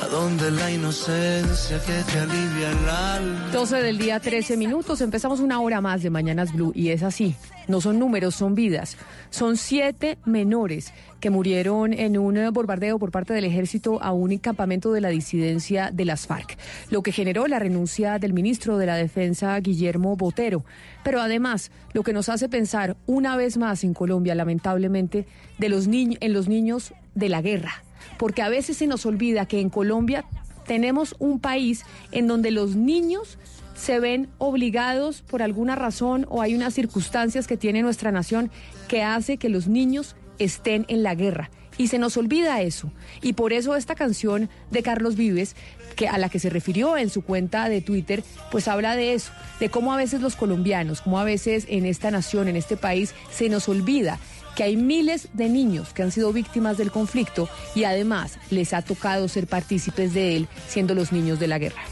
¿A 0.00 0.08
dónde 0.08 0.50
la 0.50 0.70
inocencia 0.70 1.80
que 1.80 2.12
te 2.12 2.18
alivia 2.18 2.70
el 2.70 2.88
alma? 2.88 3.50
12 3.50 3.76
del 3.76 3.96
día, 3.96 4.20
13 4.20 4.56
minutos. 4.58 5.00
Empezamos 5.00 5.40
una 5.40 5.60
hora 5.60 5.80
más 5.80 6.02
de 6.02 6.10
Mañanas 6.10 6.52
Blue 6.52 6.72
y 6.74 6.90
es 6.90 7.02
así. 7.02 7.34
No 7.66 7.80
son 7.80 7.98
números, 7.98 8.34
son 8.34 8.54
vidas. 8.54 8.98
Son 9.30 9.56
siete 9.56 10.18
menores 10.26 10.92
que 11.18 11.30
murieron 11.30 11.94
en 11.94 12.18
un 12.18 12.36
eh, 12.36 12.50
bombardeo 12.50 12.98
por 12.98 13.10
parte 13.10 13.32
del 13.32 13.44
ejército 13.44 14.02
a 14.02 14.12
un 14.12 14.36
campamento 14.36 14.92
de 14.92 15.00
la 15.00 15.08
disidencia 15.08 15.90
de 15.90 16.04
las 16.04 16.26
FARC, 16.26 16.58
lo 16.90 17.02
que 17.02 17.10
generó 17.10 17.46
la 17.46 17.58
renuncia 17.58 18.18
del 18.18 18.34
ministro 18.34 18.76
de 18.76 18.86
la 18.86 18.96
Defensa, 18.96 19.58
Guillermo 19.60 20.14
Botero. 20.14 20.64
Pero 21.04 21.22
además, 21.22 21.70
lo 21.94 22.02
que 22.02 22.12
nos 22.12 22.28
hace 22.28 22.50
pensar 22.50 22.98
una 23.06 23.34
vez 23.36 23.56
más 23.56 23.82
en 23.82 23.94
Colombia, 23.94 24.34
lamentablemente, 24.34 25.26
de 25.58 25.68
los 25.70 25.86
en 25.86 26.32
los 26.34 26.48
niños 26.48 26.92
de 27.14 27.28
la 27.30 27.40
guerra. 27.40 27.85
Porque 28.18 28.42
a 28.42 28.48
veces 28.48 28.76
se 28.76 28.86
nos 28.86 29.06
olvida 29.06 29.46
que 29.46 29.60
en 29.60 29.70
Colombia 29.70 30.24
tenemos 30.66 31.14
un 31.18 31.38
país 31.38 31.84
en 32.12 32.26
donde 32.26 32.50
los 32.50 32.76
niños 32.76 33.38
se 33.74 34.00
ven 34.00 34.28
obligados 34.38 35.22
por 35.22 35.42
alguna 35.42 35.76
razón 35.76 36.26
o 36.28 36.42
hay 36.42 36.54
unas 36.54 36.74
circunstancias 36.74 37.46
que 37.46 37.56
tiene 37.56 37.82
nuestra 37.82 38.10
nación 38.10 38.50
que 38.88 39.02
hace 39.02 39.36
que 39.36 39.48
los 39.48 39.68
niños 39.68 40.16
estén 40.38 40.86
en 40.88 41.02
la 41.02 41.14
guerra. 41.14 41.50
Y 41.78 41.88
se 41.88 41.98
nos 41.98 42.16
olvida 42.16 42.62
eso. 42.62 42.90
Y 43.20 43.34
por 43.34 43.52
eso 43.52 43.76
esta 43.76 43.94
canción 43.94 44.48
de 44.70 44.82
Carlos 44.82 45.14
Vives, 45.14 45.56
que 45.94 46.08
a 46.08 46.16
la 46.16 46.30
que 46.30 46.38
se 46.38 46.48
refirió 46.48 46.96
en 46.96 47.10
su 47.10 47.22
cuenta 47.22 47.68
de 47.68 47.82
Twitter, 47.82 48.24
pues 48.50 48.66
habla 48.66 48.96
de 48.96 49.12
eso, 49.12 49.30
de 49.60 49.68
cómo 49.68 49.92
a 49.92 49.98
veces 49.98 50.22
los 50.22 50.36
colombianos, 50.36 51.02
cómo 51.02 51.18
a 51.18 51.24
veces 51.24 51.66
en 51.68 51.84
esta 51.84 52.10
nación, 52.10 52.48
en 52.48 52.56
este 52.56 52.78
país, 52.78 53.14
se 53.30 53.50
nos 53.50 53.68
olvida 53.68 54.18
que 54.56 54.64
hay 54.64 54.76
miles 54.76 55.28
de 55.34 55.48
niños 55.48 55.92
que 55.92 56.02
han 56.02 56.10
sido 56.10 56.32
víctimas 56.32 56.78
del 56.78 56.90
conflicto 56.90 57.48
y 57.76 57.84
además 57.84 58.38
les 58.50 58.72
ha 58.72 58.82
tocado 58.82 59.28
ser 59.28 59.46
partícipes 59.46 60.14
de 60.14 60.36
él 60.36 60.48
siendo 60.66 60.94
los 60.94 61.12
niños 61.12 61.38
de 61.38 61.46
la 61.46 61.58
guerra. 61.58 61.82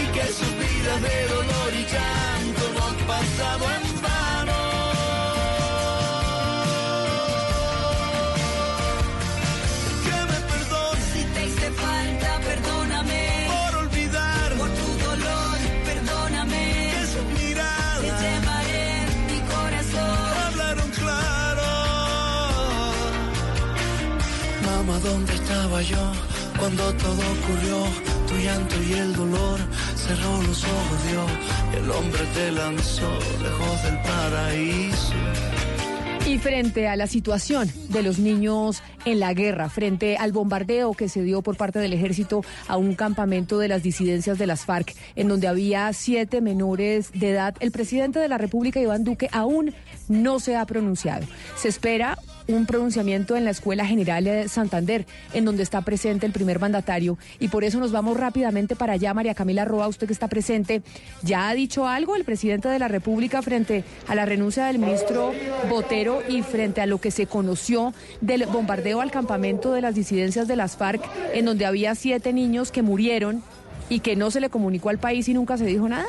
Y 0.00 0.06
que 0.14 0.22
de 0.22 1.28
dolor 1.28 1.72
y 1.74 3.06
pasado 3.06 3.64
en 3.80 3.85
Y. 34.54 34.90
Y 36.28 36.38
frente 36.38 36.88
a 36.88 36.96
la 36.96 37.06
situación 37.06 37.70
de 37.88 38.02
los 38.02 38.18
niños 38.18 38.82
en 39.04 39.20
la 39.20 39.32
guerra, 39.32 39.70
frente 39.70 40.16
al 40.16 40.32
bombardeo 40.32 40.92
que 40.92 41.08
se 41.08 41.22
dio 41.22 41.40
por 41.40 41.56
parte 41.56 41.78
del 41.78 41.92
ejército 41.92 42.44
a 42.66 42.76
un 42.76 42.94
campamento 42.94 43.58
de 43.58 43.68
las 43.68 43.82
disidencias 43.82 44.36
de 44.36 44.46
las 44.46 44.64
FARC, 44.64 44.94
en 45.14 45.28
donde 45.28 45.46
había 45.46 45.92
siete 45.92 46.40
menores 46.40 47.12
de 47.12 47.30
edad, 47.30 47.54
el 47.60 47.70
presidente 47.70 48.18
de 48.18 48.28
la 48.28 48.38
República, 48.38 48.80
Iván 48.80 49.04
Duque, 49.04 49.28
aún 49.32 49.72
no 50.08 50.40
se 50.40 50.56
ha 50.56 50.66
pronunciado. 50.66 51.26
Se 51.56 51.68
espera 51.68 52.18
un 52.48 52.66
pronunciamiento 52.66 53.36
en 53.36 53.44
la 53.44 53.50
Escuela 53.50 53.86
General 53.86 54.24
de 54.24 54.48
Santander, 54.48 55.06
en 55.32 55.44
donde 55.44 55.62
está 55.62 55.80
presente 55.82 56.26
el 56.26 56.32
primer 56.32 56.58
mandatario. 56.58 57.18
Y 57.40 57.48
por 57.48 57.64
eso 57.64 57.78
nos 57.80 57.92
vamos 57.92 58.16
rápidamente 58.16 58.76
para 58.76 58.94
allá, 58.94 59.14
María 59.14 59.34
Camila 59.34 59.64
Roa, 59.64 59.88
usted 59.88 60.06
que 60.06 60.12
está 60.12 60.28
presente. 60.28 60.82
¿Ya 61.22 61.48
ha 61.48 61.54
dicho 61.54 61.86
algo 61.86 62.16
el 62.16 62.24
presidente 62.24 62.68
de 62.68 62.78
la 62.78 62.88
República 62.88 63.42
frente 63.42 63.84
a 64.06 64.14
la 64.14 64.26
renuncia 64.26 64.66
del 64.66 64.78
ministro 64.78 65.32
Botero 65.68 66.22
y 66.28 66.42
frente 66.42 66.80
a 66.80 66.86
lo 66.86 67.00
que 67.00 67.10
se 67.10 67.26
conoció 67.26 67.94
del 68.20 68.46
bombardeo 68.46 69.00
al 69.00 69.10
campamento 69.10 69.72
de 69.72 69.80
las 69.80 69.94
disidencias 69.94 70.48
de 70.48 70.56
las 70.56 70.76
FARC, 70.76 71.02
en 71.34 71.44
donde 71.44 71.66
había 71.66 71.94
siete 71.94 72.32
niños 72.32 72.70
que 72.70 72.82
murieron 72.82 73.42
y 73.88 74.00
que 74.00 74.16
no 74.16 74.30
se 74.30 74.40
le 74.40 74.50
comunicó 74.50 74.90
al 74.90 74.98
país 74.98 75.28
y 75.28 75.34
nunca 75.34 75.56
se 75.56 75.64
dijo 75.64 75.88
nada? 75.88 76.06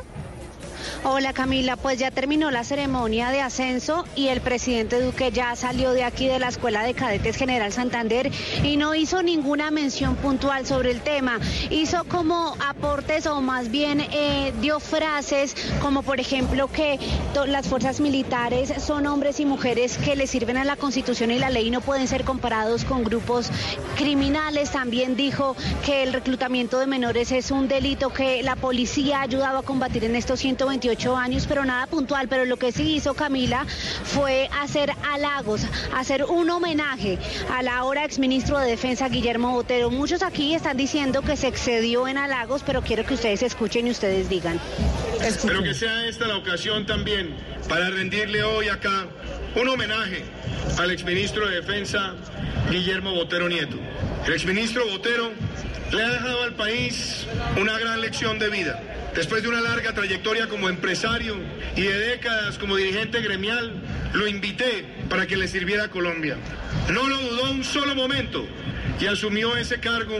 Hola 1.03 1.33
Camila, 1.33 1.75
pues 1.75 1.99
ya 1.99 2.11
terminó 2.11 2.51
la 2.51 2.63
ceremonia 2.63 3.29
de 3.29 3.41
ascenso 3.41 4.05
y 4.15 4.27
el 4.27 4.41
presidente 4.41 4.99
Duque 5.01 5.31
ya 5.31 5.55
salió 5.55 5.91
de 5.91 6.03
aquí 6.03 6.27
de 6.27 6.39
la 6.39 6.49
Escuela 6.49 6.83
de 6.83 6.93
Cadetes 6.93 7.37
General 7.37 7.71
Santander 7.71 8.31
y 8.63 8.77
no 8.77 8.95
hizo 8.95 9.23
ninguna 9.23 9.71
mención 9.71 10.15
puntual 10.15 10.65
sobre 10.65 10.91
el 10.91 11.01
tema. 11.01 11.39
Hizo 11.69 12.03
como 12.05 12.55
aportes 12.67 13.25
o 13.27 13.41
más 13.41 13.69
bien 13.69 14.01
eh, 14.11 14.53
dio 14.61 14.79
frases 14.79 15.55
como 15.81 16.03
por 16.03 16.19
ejemplo 16.19 16.67
que 16.67 16.99
las 17.47 17.67
fuerzas 17.67 17.99
militares 17.99 18.73
son 18.83 19.05
hombres 19.07 19.39
y 19.39 19.45
mujeres 19.45 19.97
que 19.97 20.15
le 20.15 20.27
sirven 20.27 20.57
a 20.57 20.65
la 20.65 20.75
Constitución 20.75 21.31
y 21.31 21.39
la 21.39 21.49
ley 21.49 21.67
y 21.67 21.71
no 21.71 21.81
pueden 21.81 22.07
ser 22.07 22.23
comparados 22.23 22.83
con 22.83 23.03
grupos 23.03 23.49
criminales. 23.95 24.71
También 24.71 25.15
dijo 25.15 25.55
que 25.85 26.03
el 26.03 26.13
reclutamiento 26.13 26.79
de 26.79 26.87
menores 26.87 27.31
es 27.31 27.51
un 27.51 27.67
delito 27.67 28.11
que 28.11 28.43
la 28.43 28.55
policía 28.55 29.19
ha 29.19 29.21
ayudado 29.21 29.59
a 29.59 29.63
combatir 29.63 30.03
en 30.03 30.15
estos 30.15 30.39
128 30.79 31.17
años, 31.17 31.45
pero 31.47 31.65
nada 31.65 31.87
puntual. 31.87 32.27
Pero 32.27 32.45
lo 32.45 32.57
que 32.57 32.71
sí 32.71 32.95
hizo 32.95 33.13
Camila 33.13 33.65
fue 34.03 34.49
hacer 34.61 34.91
halagos, 35.11 35.65
hacer 35.95 36.25
un 36.25 36.49
homenaje 36.49 37.17
al 37.51 37.67
ahora 37.67 38.05
exministro 38.05 38.59
de 38.59 38.69
Defensa 38.69 39.09
Guillermo 39.09 39.51
Botero. 39.51 39.89
Muchos 39.89 40.23
aquí 40.23 40.53
están 40.53 40.77
diciendo 40.77 41.21
que 41.21 41.35
se 41.35 41.47
excedió 41.47 42.07
en 42.07 42.17
halagos, 42.17 42.63
pero 42.65 42.81
quiero 42.81 43.05
que 43.05 43.15
ustedes 43.15 43.43
escuchen 43.43 43.87
y 43.87 43.91
ustedes 43.91 44.29
digan. 44.29 44.59
Pero 45.43 45.63
que 45.63 45.73
sea 45.73 46.05
esta 46.07 46.27
la 46.27 46.37
ocasión 46.37 46.85
también 46.85 47.35
para 47.67 47.89
rendirle 47.89 48.43
hoy 48.43 48.69
acá 48.69 49.07
un 49.55 49.67
homenaje 49.67 50.23
al 50.77 50.91
exministro 50.91 51.47
de 51.47 51.55
Defensa 51.55 52.13
Guillermo 52.69 53.13
Botero 53.13 53.49
Nieto. 53.49 53.77
El 54.25 54.33
exministro 54.33 54.85
Botero 54.85 55.31
le 55.91 56.03
ha 56.03 56.09
dejado 56.09 56.43
al 56.43 56.53
país 56.53 57.25
una 57.59 57.79
gran 57.79 58.01
lección 58.01 58.37
de 58.37 58.49
vida. 58.49 58.79
Después 59.17 59.41
de 59.41 59.49
una 59.49 59.61
larga 59.61 59.95
trayectoria 59.95 60.47
como 60.47 60.69
empresario 60.69 61.37
y 61.75 61.81
de 61.81 61.97
décadas 61.97 62.59
como 62.59 62.75
dirigente 62.75 63.19
gremial, 63.19 63.73
lo 64.13 64.27
invité 64.27 64.85
para 65.09 65.25
que 65.25 65.35
le 65.35 65.47
sirviera 65.47 65.85
a 65.85 65.87
Colombia. 65.89 66.37
No 66.93 67.07
lo 67.09 67.17
dudó 67.17 67.49
un 67.49 67.63
solo 67.63 67.95
momento 67.95 68.47
y 68.99 69.05
asumió 69.05 69.55
ese 69.57 69.79
cargo 69.79 70.15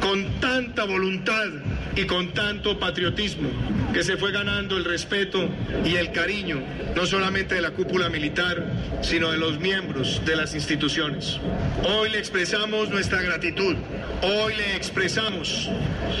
con 0.00 0.40
tanta 0.40 0.84
voluntad 0.84 1.46
y 1.94 2.04
con 2.04 2.32
tanto 2.32 2.78
patriotismo 2.78 3.50
que 3.92 4.02
se 4.02 4.16
fue 4.16 4.32
ganando 4.32 4.78
el 4.78 4.84
respeto 4.84 5.48
y 5.84 5.96
el 5.96 6.12
cariño 6.12 6.62
no 6.96 7.04
solamente 7.04 7.54
de 7.56 7.60
la 7.60 7.72
cúpula 7.72 8.08
militar, 8.08 8.64
sino 9.02 9.30
de 9.30 9.38
los 9.38 9.58
miembros 9.60 10.22
de 10.24 10.36
las 10.36 10.54
instituciones. 10.54 11.38
Hoy 11.84 12.10
le 12.10 12.18
expresamos 12.18 12.88
nuestra 12.88 13.20
gratitud, 13.20 13.76
hoy 14.22 14.54
le 14.56 14.76
expresamos 14.76 15.68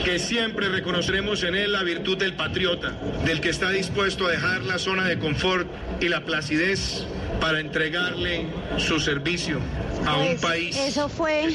que 0.04 0.18
siempre 0.18 0.68
reconoceremos 0.68 1.42
en 1.44 1.54
él 1.54 1.72
la 1.72 1.82
virtud 1.82 2.18
del 2.18 2.34
patriota, 2.34 2.92
del 3.24 3.40
que 3.40 3.48
está 3.48 3.70
dispuesto 3.70 4.26
a 4.26 4.30
dejar 4.30 4.62
la 4.64 4.78
zona 4.78 5.06
de 5.06 5.18
confort 5.18 5.66
y 6.00 6.08
la 6.08 6.24
placidez 6.24 7.04
para 7.40 7.60
entregarle 7.60 8.46
su 8.76 9.00
servicio 9.00 9.58
a 10.06 10.16
un 10.16 10.26
Pues, 10.28 10.40
país. 10.40 10.76
Eso 10.76 11.08
fue, 11.08 11.48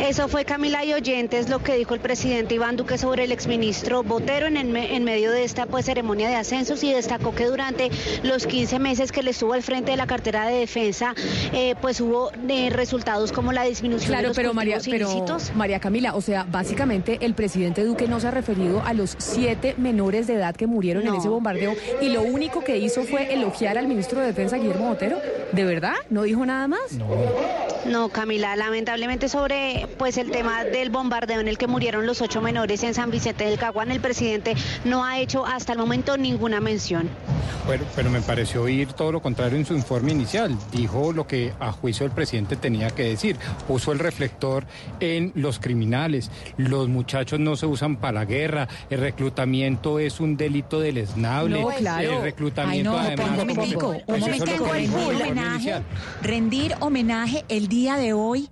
eso 0.00 0.28
fue 0.28 0.44
Camila 0.44 0.84
y 0.84 0.92
Oyentes 0.94 1.48
lo 1.48 1.60
que 1.62 1.74
dijo 1.76 1.94
el 1.94 2.00
presidente 2.00 2.54
Iván 2.54 2.76
Duque 2.76 2.98
sobre 2.98 3.24
el 3.24 3.32
exministro 3.32 4.02
Botero 4.02 4.46
en, 4.46 4.56
el 4.56 4.68
me- 4.68 4.94
en 4.96 5.04
medio 5.04 5.30
de 5.32 5.44
esta 5.44 5.66
pues 5.66 5.86
ceremonia 5.86 6.28
de 6.28 6.34
ascensos 6.36 6.82
y 6.84 6.92
destacó 6.92 7.34
que 7.34 7.44
durante 7.46 7.90
los 8.22 8.46
15 8.46 8.78
meses 8.78 9.12
que 9.12 9.22
le 9.22 9.30
estuvo 9.30 9.52
al 9.54 9.62
frente 9.62 9.90
de 9.92 9.96
la 9.96 10.06
cartera 10.06 10.46
de 10.46 10.58
defensa 10.60 11.14
eh, 11.52 11.74
pues 11.80 12.00
hubo 12.00 12.30
eh, 12.48 12.70
resultados 12.70 13.32
como 13.32 13.52
la 13.52 13.64
disminución 13.64 14.16
de 14.16 14.22
los 14.28 14.36
pero 14.36 14.52
María, 14.54 14.78
pero 14.84 14.96
ilícitos. 15.10 15.52
María 15.54 15.80
Camila, 15.80 16.14
o 16.14 16.20
sea, 16.20 16.44
básicamente 16.48 17.18
el 17.22 17.34
presidente 17.34 17.84
Duque 17.84 18.06
no 18.08 18.20
se 18.20 18.28
ha 18.28 18.30
referido 18.30 18.82
a 18.84 18.92
los 18.92 19.14
siete 19.18 19.74
menores 19.78 20.26
de 20.26 20.34
edad 20.34 20.54
que 20.54 20.66
murieron 20.66 21.02
en 21.04 21.10
No. 21.10 21.18
ese 21.18 21.28
bombardeo 21.28 21.74
y 22.00 22.08
lo 22.10 22.22
único 22.22 22.62
que 22.62 22.78
hizo 22.78 23.02
fue 23.04 23.32
elogiar 23.32 23.78
al 23.78 23.86
ministro 23.88 24.20
de 24.20 24.26
Defensa 24.26 24.56
Guillermo 24.56 24.88
Botero. 24.88 25.18
¿De 25.52 25.64
verdad? 25.64 25.94
¿No 26.10 26.22
dijo 26.22 26.44
nada 26.44 26.66
más? 26.68 26.80
No, 27.86 28.08
Camila, 28.08 28.56
lamentablemente 28.56 29.28
sobre 29.28 29.45
pues 29.98 30.18
el 30.18 30.30
tema 30.30 30.64
del 30.64 30.90
bombardeo 30.90 31.40
en 31.40 31.48
el 31.48 31.58
que 31.58 31.66
murieron 31.66 32.06
los 32.06 32.20
ocho 32.20 32.40
menores 32.40 32.82
en 32.82 32.94
San 32.94 33.10
Vicente 33.10 33.44
del 33.44 33.58
Caguán, 33.58 33.90
el 33.90 34.00
presidente 34.00 34.54
no 34.84 35.04
ha 35.04 35.18
hecho 35.20 35.46
hasta 35.46 35.72
el 35.72 35.78
momento 35.78 36.16
ninguna 36.16 36.60
mención. 36.60 37.08
Bueno, 37.66 37.84
pero 37.96 38.10
me 38.10 38.20
pareció 38.20 38.62
oír 38.62 38.92
todo 38.92 39.10
lo 39.12 39.20
contrario 39.20 39.58
en 39.58 39.66
su 39.66 39.74
informe 39.74 40.12
inicial. 40.12 40.56
Dijo 40.70 41.12
lo 41.12 41.26
que 41.26 41.52
a 41.58 41.72
juicio 41.72 42.04
del 42.06 42.14
presidente 42.14 42.56
tenía 42.56 42.90
que 42.90 43.02
decir. 43.04 43.36
Puso 43.66 43.90
el 43.92 43.98
reflector 43.98 44.64
en 45.00 45.32
los 45.34 45.58
criminales. 45.58 46.30
Los 46.56 46.88
muchachos 46.88 47.40
no 47.40 47.56
se 47.56 47.66
usan 47.66 47.96
para 47.96 48.20
la 48.20 48.24
guerra. 48.24 48.68
El 48.88 49.00
reclutamiento 49.00 49.98
es 49.98 50.20
un 50.20 50.36
delito 50.36 50.78
deleznable. 50.78 51.60
No, 51.60 51.68
claro. 51.68 52.18
El 52.18 52.22
reclutamiento 52.22 52.90
Ay, 52.90 53.16
no, 53.16 53.24
además. 53.24 53.30
un 53.30 53.36
momentico, 53.36 53.88
un 53.88 54.02
Pues 54.06 54.20
momentico, 54.20 54.66
rendir 56.22 56.74
homenaje 56.80 57.44
el 57.48 57.66
día 57.66 57.96
de 57.96 58.12
hoy, 58.12 58.48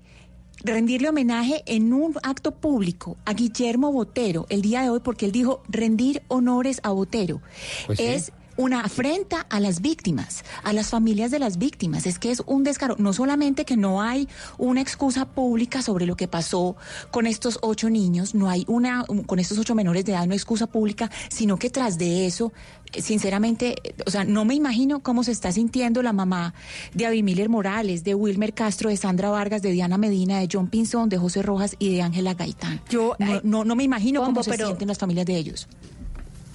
rendirle 0.64 1.10
homenaje 1.10 1.62
en 1.66 1.92
un 1.92 2.14
acto 2.22 2.52
público 2.52 3.16
a 3.24 3.34
Guillermo 3.34 3.92
Botero 3.92 4.46
el 4.48 4.62
día 4.62 4.82
de 4.82 4.90
hoy, 4.90 5.00
porque 5.00 5.26
él 5.26 5.32
dijo 5.32 5.62
rendir 5.68 6.22
honores 6.28 6.80
a 6.82 6.90
Botero. 6.90 7.40
Pues 7.86 7.98
sí. 7.98 8.32
Una 8.56 8.80
afrenta 8.80 9.46
a 9.50 9.60
las 9.60 9.80
víctimas, 9.80 10.44
a 10.62 10.72
las 10.72 10.88
familias 10.90 11.30
de 11.30 11.38
las 11.38 11.58
víctimas. 11.58 12.06
Es 12.06 12.18
que 12.18 12.30
es 12.30 12.42
un 12.46 12.64
descaro. 12.64 12.96
No 12.98 13.12
solamente 13.12 13.64
que 13.64 13.76
no 13.76 14.02
hay 14.02 14.28
una 14.58 14.80
excusa 14.80 15.24
pública 15.24 15.82
sobre 15.82 16.06
lo 16.06 16.16
que 16.16 16.28
pasó 16.28 16.76
con 17.10 17.26
estos 17.26 17.58
ocho 17.62 17.90
niños, 17.90 18.34
no 18.34 18.48
hay 18.50 18.64
una, 18.68 19.04
con 19.26 19.38
estos 19.38 19.58
ocho 19.58 19.74
menores 19.74 20.04
de 20.04 20.12
edad, 20.12 20.26
no 20.26 20.32
hay 20.32 20.36
excusa 20.38 20.66
pública, 20.66 21.10
sino 21.28 21.58
que 21.58 21.70
tras 21.70 21.98
de 21.98 22.26
eso, 22.26 22.52
eh, 22.92 23.02
sinceramente, 23.02 23.76
eh, 23.82 23.94
o 24.06 24.10
sea, 24.10 24.24
no 24.24 24.44
me 24.44 24.54
imagino 24.54 25.00
cómo 25.02 25.24
se 25.24 25.32
está 25.32 25.50
sintiendo 25.52 26.02
la 26.02 26.12
mamá 26.12 26.54
de 26.94 27.06
Abimiller 27.06 27.48
Morales, 27.48 28.04
de 28.04 28.14
Wilmer 28.14 28.54
Castro, 28.54 28.90
de 28.90 28.96
Sandra 28.96 29.30
Vargas, 29.30 29.62
de 29.62 29.72
Diana 29.72 29.98
Medina, 29.98 30.38
de 30.38 30.48
John 30.50 30.68
Pinzón, 30.68 31.08
de 31.08 31.18
José 31.18 31.42
Rojas 31.42 31.76
y 31.78 31.92
de 31.94 32.02
Ángela 32.02 32.34
Gaitán. 32.34 32.80
Yo 32.88 33.16
no, 33.18 33.40
no, 33.42 33.64
no 33.64 33.74
me 33.76 33.84
imagino 33.84 34.20
Pombo, 34.20 34.34
cómo 34.40 34.42
se 34.44 34.50
pero- 34.50 34.66
sienten 34.66 34.88
las 34.88 34.98
familias 34.98 35.26
de 35.26 35.36
ellos. 35.36 35.68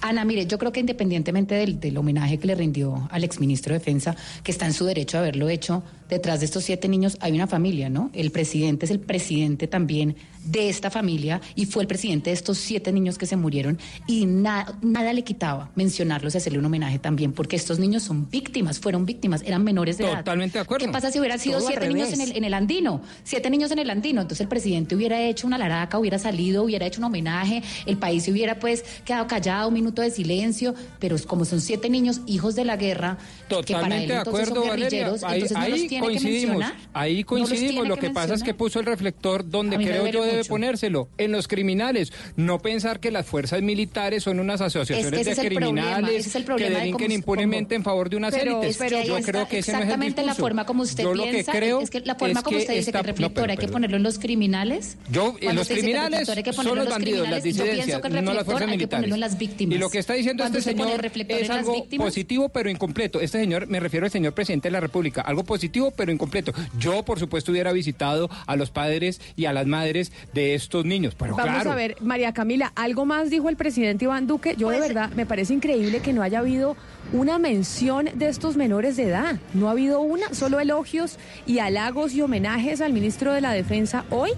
Ana, 0.00 0.24
mire, 0.24 0.46
yo 0.46 0.58
creo 0.58 0.72
que 0.72 0.80
independientemente 0.80 1.54
del, 1.54 1.96
homenaje 1.96 2.38
que 2.38 2.46
le 2.46 2.54
rindió 2.54 3.08
al 3.10 3.24
exministro 3.24 3.72
de 3.72 3.78
Defensa, 3.78 4.16
que 4.42 4.50
está 4.50 4.66
en 4.66 4.72
su 4.72 4.86
derecho 4.86 5.18
a 5.18 5.20
haberlo 5.20 5.48
hecho, 5.48 5.82
detrás 6.10 6.40
de 6.40 6.46
estos 6.46 6.64
siete 6.64 6.88
niños 6.88 7.16
hay 7.20 7.32
una 7.32 7.46
familia, 7.46 7.88
¿no? 7.88 8.10
El 8.12 8.30
presidente 8.30 8.84
es 8.86 8.90
el 8.90 9.00
presidente 9.00 9.66
también 9.66 10.16
de 10.44 10.68
esta 10.70 10.90
familia 10.90 11.40
y 11.54 11.66
fue 11.66 11.82
el 11.82 11.86
presidente 11.86 12.30
de 12.30 12.34
estos 12.34 12.56
siete 12.58 12.92
niños 12.92 13.18
que 13.18 13.26
se 13.26 13.36
murieron 13.36 13.78
y 14.06 14.24
na- 14.26 14.78
nada 14.82 15.12
le 15.12 15.22
quitaba 15.22 15.70
mencionarlos 15.74 16.34
y 16.34 16.38
hacerle 16.38 16.58
un 16.58 16.64
homenaje 16.64 16.98
también, 16.98 17.32
porque 17.32 17.56
estos 17.56 17.78
niños 17.78 18.02
son 18.02 18.28
víctimas, 18.30 18.80
fueron 18.80 19.04
víctimas, 19.06 19.42
eran 19.44 19.62
menores 19.62 19.98
de 19.98 20.04
edad. 20.04 20.18
Totalmente 20.18 20.58
de 20.58 20.62
acuerdo. 20.62 20.86
¿Qué 20.86 20.92
pasa 20.92 21.10
si 21.12 21.18
hubieran 21.18 21.38
sido 21.38 21.58
Todo 21.58 21.68
siete 21.68 21.88
niños 21.88 22.12
en 22.12 22.20
el, 22.22 22.36
en 22.36 22.44
el 22.44 22.54
andino? 22.54 23.02
Siete 23.22 23.50
niños 23.50 23.70
en 23.70 23.78
el 23.80 23.90
andino. 23.90 24.22
Entonces 24.22 24.40
el 24.42 24.48
presidente 24.48 24.96
hubiera 24.96 25.20
hecho 25.22 25.46
una 25.46 25.58
laraca, 25.58 25.98
hubiera 25.98 26.18
salido, 26.18 26.62
hubiera 26.64 26.86
hecho 26.86 27.00
un 27.00 27.04
homenaje, 27.04 27.62
el 27.86 27.98
país 27.98 28.24
se 28.24 28.32
hubiera 28.32 28.58
pues 28.58 28.82
quedado 29.04 29.26
callado, 29.26 29.68
un 29.68 29.74
minuto 29.74 30.00
de 30.02 30.10
silencio, 30.10 30.74
pero 30.98 31.16
como 31.26 31.44
son 31.44 31.60
siete 31.60 31.90
niños 31.90 32.22
hijos 32.26 32.54
de 32.54 32.64
la 32.64 32.76
guerra, 32.78 33.18
que 33.48 33.74
para 33.74 34.00
él 34.00 34.08
Totalmente 34.08 34.12
de 34.12 34.18
entonces 34.18 34.42
acuerdo, 34.48 34.54
son 34.62 34.68
Valeria. 34.70 34.88
guerrilleros, 34.88 35.22
Ahí, 35.24 35.34
entonces 35.42 35.58
no 35.58 35.68
los 35.68 35.80
ahí 35.80 35.88
tiene 36.00 36.14
que 36.14 36.20
coincidimos. 36.20 36.56
mencionar. 36.58 36.88
Ahí 36.92 37.24
coincidimos. 37.24 37.88
Lo 37.88 37.94
que 37.96 38.08
que 38.08 38.10
pasa 38.10 38.34
es 38.34 38.42
que 38.42 38.54
puso 38.54 38.80
el 38.80 38.86
reflector 38.86 39.48
donde 39.48 39.76
creo 39.76 40.06
yo 40.08 40.24
debe 40.24 40.38
mucho. 40.38 40.48
ponérselo, 40.48 41.08
en 41.18 41.32
los 41.32 41.48
criminales. 41.48 42.12
No 42.36 42.58
pensar 42.60 43.00
que 43.00 43.10
las 43.10 43.26
fuerzas 43.26 43.62
militares 43.62 44.22
son 44.22 44.40
unas 44.40 44.60
asociaciones 44.60 45.12
Es 45.12 45.36
de 45.36 45.42
problema, 45.50 45.60
criminales 45.60 46.10
ese 46.26 46.28
es 46.30 46.34
el 46.36 46.44
que 46.44 46.52
de 46.54 46.70
delinquen 46.70 47.06
cómo- 47.08 47.14
impunemente 47.14 47.74
en 47.74 47.82
favor 47.84 48.08
de 48.10 48.16
unas 48.16 48.34
Pero- 48.34 48.58
élites. 48.62 48.76
pero 48.78 49.02
yo 49.02 49.16
está 49.18 49.32
creo 49.32 49.48
que 49.48 49.58
ese 49.58 49.72
no 49.72 49.78
es 49.78 49.82
el 49.82 49.88
exactamente 49.88 50.22
la 50.22 50.34
forma 50.34 50.64
como 50.66 50.82
usted 50.82 51.02
yo 51.04 51.14
lo 51.14 51.24
que 51.24 51.44
creo 51.44 51.80
es 51.80 51.90
que 51.90 52.00
la 52.00 52.14
forma 52.14 52.42
como 52.42 52.58
usted 52.58 52.74
dice 52.74 52.92
que 52.92 52.98
el 52.98 53.04
reflector 53.04 53.50
hay 53.50 53.56
que 53.56 53.68
ponerlo 53.68 53.96
en 53.96 54.02
los 54.02 54.18
criminales. 54.18 54.96
Yo, 55.10 55.36
en 55.40 55.56
los 55.56 55.68
criminales 55.68 56.28
son 56.54 56.76
los 56.78 56.88
bandidos, 56.88 57.28
las 57.28 57.42
disidencias, 57.42 58.00
no 58.02 58.34
las 58.34 58.44
fuerzas 58.44 58.62
hay 58.62 58.66
que 58.68 58.76
militares. 58.76 58.88
ponerlo 59.02 59.14
en 59.14 59.20
las 59.20 59.38
víctimas. 59.38 59.76
Y 59.76 59.78
lo 59.78 59.90
que 59.90 59.98
está 59.98 60.14
diciendo 60.14 60.44
este 60.44 60.60
señor 60.62 61.04
es 61.28 61.50
algo 61.50 61.86
positivo 61.96 62.48
pero 62.48 62.70
incompleto. 62.70 63.20
Este 63.20 63.38
señor, 63.38 63.66
me 63.66 63.80
refiero 63.80 64.06
al 64.06 64.12
señor 64.12 64.32
presidente 64.34 64.68
de 64.68 64.72
la 64.72 64.80
República, 64.80 65.20
algo 65.22 65.44
positivo 65.44 65.89
pero 65.96 66.12
incompleto. 66.12 66.52
Yo, 66.78 67.04
por 67.04 67.18
supuesto, 67.18 67.52
hubiera 67.52 67.72
visitado 67.72 68.30
a 68.46 68.56
los 68.56 68.70
padres 68.70 69.20
y 69.36 69.44
a 69.46 69.52
las 69.52 69.66
madres 69.66 70.12
de 70.32 70.54
estos 70.54 70.84
niños, 70.84 71.14
pero 71.18 71.36
Vamos 71.36 71.52
claro. 71.54 71.72
a 71.72 71.74
ver, 71.74 71.96
María 72.00 72.32
Camila, 72.32 72.72
algo 72.76 73.06
más 73.06 73.30
dijo 73.30 73.48
el 73.48 73.56
presidente 73.56 74.04
Iván 74.04 74.26
Duque. 74.26 74.54
Yo 74.56 74.70
de 74.70 74.78
Pues, 74.78 74.88
verdad 74.88 75.10
me 75.10 75.26
parece 75.26 75.54
increíble 75.54 76.00
que 76.00 76.12
no 76.12 76.22
haya 76.22 76.38
habido 76.40 76.76
una 77.12 77.38
mención 77.38 78.08
de 78.14 78.28
estos 78.28 78.56
menores 78.56 78.96
de 78.96 79.04
edad. 79.04 79.38
No 79.54 79.68
ha 79.68 79.72
habido 79.72 80.00
una, 80.00 80.32
solo 80.34 80.60
elogios 80.60 81.18
y 81.46 81.58
halagos 81.58 82.14
y 82.14 82.22
homenajes 82.22 82.80
al 82.80 82.92
ministro 82.92 83.32
de 83.32 83.40
la 83.40 83.52
Defensa 83.52 84.04
hoy. 84.10 84.30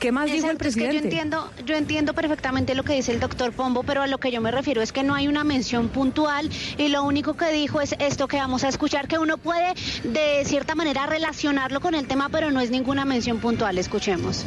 ¿Qué 0.00 0.12
más 0.12 0.26
dijo 0.26 0.46
el 0.46 0.56
Exacto, 0.56 0.68
es 0.68 0.74
que 0.74 0.80
presidente? 0.80 0.96
yo 0.96 1.04
entiendo, 1.04 1.52
yo 1.64 1.76
entiendo 1.76 2.14
perfectamente 2.14 2.74
lo 2.74 2.82
que 2.82 2.94
dice 2.94 3.12
el 3.12 3.20
doctor 3.20 3.52
Pombo, 3.52 3.82
pero 3.84 4.02
a 4.02 4.06
lo 4.06 4.18
que 4.18 4.30
yo 4.30 4.40
me 4.40 4.50
refiero 4.50 4.82
es 4.82 4.92
que 4.92 5.02
no 5.02 5.14
hay 5.14 5.28
una 5.28 5.44
mención 5.44 5.88
puntual 5.88 6.48
y 6.76 6.88
lo 6.88 7.04
único 7.04 7.36
que 7.36 7.52
dijo 7.52 7.80
es 7.80 7.94
esto 8.00 8.26
que 8.26 8.36
vamos 8.38 8.64
a 8.64 8.68
escuchar, 8.68 9.06
que 9.06 9.18
uno 9.18 9.38
puede 9.38 9.74
de 10.04 10.44
cierta 10.44 10.74
manera 10.74 11.06
relacionarlo 11.06 11.80
con 11.80 11.94
el 11.94 12.06
tema, 12.06 12.28
pero 12.28 12.50
no 12.50 12.60
es 12.60 12.70
ninguna 12.70 13.04
mención 13.04 13.38
puntual. 13.38 13.78
Escuchemos. 13.78 14.44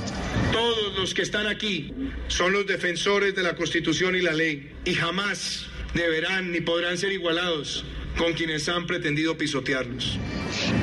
Todos 0.51 0.97
los 0.97 1.13
que 1.13 1.21
están 1.21 1.47
aquí 1.47 1.93
son 2.27 2.51
los 2.51 2.67
defensores 2.67 3.33
de 3.35 3.43
la 3.43 3.55
Constitución 3.55 4.15
y 4.15 4.21
la 4.21 4.33
ley 4.33 4.71
y 4.85 4.93
jamás 4.93 5.65
deberán 5.93 6.51
ni 6.51 6.61
podrán 6.61 6.97
ser 6.97 7.11
igualados 7.11 7.85
con 8.17 8.33
quienes 8.33 8.67
han 8.69 8.85
pretendido 8.85 9.38
pisotearlos. 9.38 10.19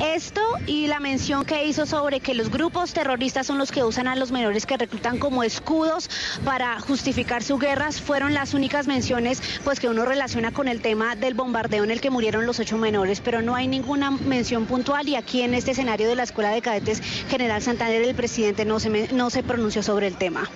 Esto 0.03 0.41
y 0.65 0.87
la 0.87 0.99
mención 0.99 1.45
que 1.45 1.65
hizo 1.65 1.85
sobre 1.85 2.19
que 2.19 2.33
los 2.33 2.49
grupos 2.49 2.93
terroristas 2.93 3.47
son 3.47 3.57
los 3.57 3.71
que 3.71 3.83
usan 3.83 4.07
a 4.07 4.15
los 4.15 4.31
menores 4.31 4.65
que 4.65 4.77
reclutan 4.77 5.19
como 5.19 5.43
escudos 5.43 6.09
para 6.43 6.79
justificar 6.79 7.43
sus 7.43 7.59
guerras 7.59 8.01
fueron 8.01 8.33
las 8.33 8.53
únicas 8.53 8.87
menciones 8.87 9.41
pues 9.63 9.79
que 9.79 9.87
uno 9.87 10.05
relaciona 10.05 10.51
con 10.51 10.67
el 10.67 10.81
tema 10.81 11.15
del 11.15 11.33
bombardeo 11.33 11.83
en 11.83 11.91
el 11.91 12.01
que 12.01 12.09
murieron 12.09 12.45
los 12.45 12.59
ocho 12.59 12.77
menores, 12.77 13.21
pero 13.21 13.41
no 13.41 13.55
hay 13.55 13.67
ninguna 13.67 14.11
mención 14.11 14.65
puntual 14.65 15.07
y 15.07 15.15
aquí 15.15 15.41
en 15.41 15.53
este 15.53 15.71
escenario 15.71 16.07
de 16.07 16.15
la 16.15 16.23
Escuela 16.23 16.51
de 16.51 16.61
Cadetes 16.61 17.01
General 17.29 17.61
Santander 17.61 18.01
el 18.01 18.15
presidente 18.15 18.65
no 18.65 18.79
se, 18.79 18.89
no 19.13 19.29
se 19.29 19.43
pronunció 19.43 19.83
sobre 19.83 20.07
el 20.07 20.17
tema. 20.17 20.49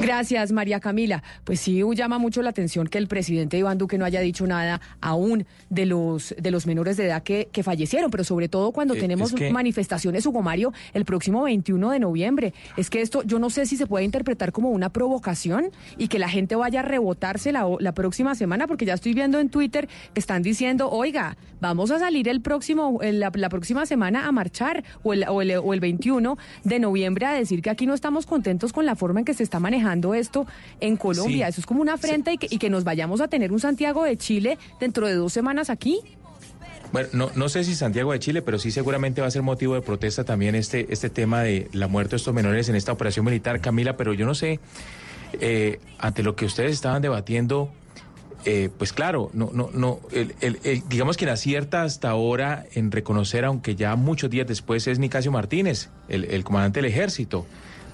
Gracias, 0.00 0.52
María 0.52 0.78
Camila. 0.78 1.22
Pues 1.44 1.58
sí, 1.58 1.82
llama 1.94 2.18
mucho 2.18 2.42
la 2.42 2.50
atención 2.50 2.86
que 2.86 2.98
el 2.98 3.08
presidente 3.08 3.56
Iván 3.58 3.78
Duque 3.78 3.96
no 3.98 4.04
haya 4.04 4.20
dicho 4.20 4.46
nada 4.46 4.80
aún 5.00 5.46
de 5.70 5.86
los, 5.86 6.34
de 6.38 6.50
los 6.50 6.66
menores 6.66 6.96
de 6.96 7.06
edad 7.06 7.22
que, 7.22 7.48
que 7.50 7.62
fallecieron, 7.62 8.10
pero 8.10 8.22
sobre 8.22 8.48
todo 8.48 8.72
cuando 8.72 8.94
Eh, 8.94 9.00
tenemos 9.00 9.30
es 9.32 9.36
que- 9.38 9.50
manifestaciones, 9.50 10.24
Hugo 10.26 10.42
Mario, 10.42 10.72
el 10.92 11.04
próximo 11.06 11.42
21 11.42 11.90
de 11.90 11.98
noviembre. 11.98 12.52
Es 12.76 12.90
que 12.90 13.00
esto 13.00 13.22
yo 13.24 13.38
no 13.38 13.48
sé 13.50 13.64
si 13.66 13.76
se 13.76 13.86
puede 13.86 14.04
interpretar 14.04 14.52
como 14.52 14.70
una 14.70 14.90
provocación 14.90 15.70
y 15.96 16.08
que 16.08 16.18
la 16.18 16.28
gente 16.28 16.54
vaya 16.56 16.80
a 16.80 16.82
rebotarse 16.82 17.50
la, 17.50 17.66
la 17.80 17.92
próxima 17.92 18.34
semana, 18.34 18.66
porque 18.66 18.84
ya 18.84 18.94
estoy 18.94 19.14
viendo 19.14 19.40
en 19.40 19.48
Twitter 19.48 19.88
que 20.12 20.20
están 20.20 20.42
diciendo, 20.42 20.88
oiga, 20.90 21.36
vamos 21.60 21.90
a 21.90 21.98
salir 21.98 22.28
el 22.28 22.42
próximo, 22.42 23.00
el- 23.02 23.18
la, 23.18 23.32
la 23.34 23.48
próxima 23.48 23.86
semana 23.86 24.26
a 24.28 24.32
marchar 24.32 24.84
o 25.02 25.14
el, 25.14 25.24
o, 25.26 25.40
el, 25.42 25.52
o 25.56 25.72
el 25.74 25.80
21 25.80 26.36
de 26.64 26.78
noviembre 26.78 27.26
a 27.26 27.32
decir 27.32 27.62
que 27.62 27.70
aquí 27.70 27.86
no 27.86 27.94
estamos 27.94 28.26
contentos 28.26 28.72
con 28.74 28.84
la 28.86 28.94
forma 28.94 29.20
en 29.20 29.24
que 29.24 29.34
se 29.34 29.42
está 29.42 29.58
manejando 29.58 29.86
esto 30.14 30.46
en 30.80 30.96
Colombia. 30.96 31.46
Sí. 31.46 31.50
Eso 31.50 31.60
es 31.60 31.66
como 31.66 31.80
una 31.82 31.94
afrenta 31.94 32.32
y, 32.32 32.38
que, 32.38 32.46
y 32.50 32.58
que 32.58 32.70
nos 32.70 32.84
vayamos 32.84 33.20
a 33.20 33.28
tener 33.28 33.52
un 33.52 33.60
Santiago 33.60 34.04
de 34.04 34.16
Chile 34.16 34.58
dentro 34.80 35.06
de 35.06 35.14
dos 35.14 35.32
semanas 35.32 35.70
aquí. 35.70 36.00
Bueno, 36.92 37.08
no, 37.12 37.30
no 37.34 37.48
sé 37.48 37.64
si 37.64 37.74
Santiago 37.74 38.12
de 38.12 38.20
Chile, 38.20 38.42
pero 38.42 38.58
sí 38.58 38.70
seguramente 38.70 39.20
va 39.20 39.26
a 39.26 39.30
ser 39.30 39.42
motivo 39.42 39.74
de 39.74 39.82
protesta 39.82 40.22
también 40.24 40.54
este, 40.54 40.86
este 40.92 41.10
tema 41.10 41.42
de 41.42 41.68
la 41.72 41.88
muerte 41.88 42.10
de 42.12 42.16
estos 42.18 42.32
menores 42.32 42.68
en 42.68 42.76
esta 42.76 42.92
operación 42.92 43.24
militar, 43.24 43.60
Camila, 43.60 43.96
pero 43.96 44.14
yo 44.14 44.24
no 44.24 44.34
sé, 44.36 44.60
eh, 45.40 45.80
ante 45.98 46.22
lo 46.22 46.36
que 46.36 46.44
ustedes 46.44 46.70
estaban 46.72 47.02
debatiendo, 47.02 47.70
eh, 48.44 48.70
pues 48.78 48.92
claro, 48.92 49.30
no, 49.34 49.50
no, 49.52 49.68
no, 49.74 49.98
el, 50.12 50.36
el- 50.40 50.60
el- 50.62 50.88
digamos 50.88 51.16
quien 51.16 51.28
acierta 51.30 51.82
hasta 51.82 52.08
ahora 52.10 52.64
en 52.74 52.92
reconocer, 52.92 53.44
aunque 53.44 53.74
ya 53.74 53.96
muchos 53.96 54.30
días 54.30 54.46
después, 54.46 54.86
es 54.86 55.00
Nicasio 55.00 55.32
Martínez, 55.32 55.90
el, 56.08 56.24
el 56.26 56.44
comandante 56.44 56.80
del 56.80 56.90
ejército. 56.90 57.46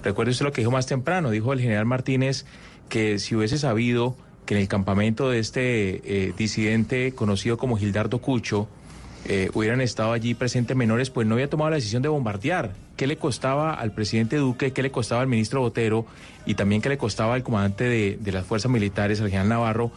Recuerde 0.03 0.31
usted 0.31 0.45
lo 0.45 0.51
que 0.51 0.61
dijo 0.61 0.71
más 0.71 0.85
temprano, 0.85 1.31
dijo 1.31 1.53
el 1.53 1.59
general 1.59 1.85
Martínez 1.85 2.45
que 2.89 3.19
si 3.19 3.35
hubiese 3.35 3.57
sabido 3.57 4.15
que 4.45 4.55
en 4.55 4.61
el 4.61 4.67
campamento 4.67 5.29
de 5.29 5.39
este 5.39 6.01
eh, 6.27 6.33
disidente 6.37 7.13
conocido 7.13 7.57
como 7.57 7.77
Gildardo 7.77 8.19
Cucho, 8.19 8.67
eh, 9.25 9.49
hubieran 9.53 9.79
estado 9.79 10.11
allí 10.11 10.33
presentes 10.33 10.75
menores, 10.75 11.09
pues 11.09 11.25
no 11.25 11.35
había 11.35 11.49
tomado 11.49 11.69
la 11.69 11.77
decisión 11.77 12.01
de 12.01 12.09
bombardear. 12.09 12.73
¿Qué 12.97 13.07
le 13.07 13.15
costaba 13.15 13.73
al 13.73 13.93
presidente 13.93 14.35
Duque, 14.35 14.73
qué 14.73 14.83
le 14.83 14.91
costaba 14.91 15.21
al 15.21 15.27
ministro 15.27 15.61
Botero 15.61 16.05
y 16.45 16.55
también 16.55 16.81
qué 16.81 16.89
le 16.89 16.97
costaba 16.97 17.35
al 17.35 17.43
comandante 17.43 17.85
de, 17.85 18.17
de 18.19 18.31
las 18.33 18.45
fuerzas 18.45 18.69
militares, 18.69 19.21
al 19.21 19.29
general 19.29 19.47
Navarro? 19.47 19.91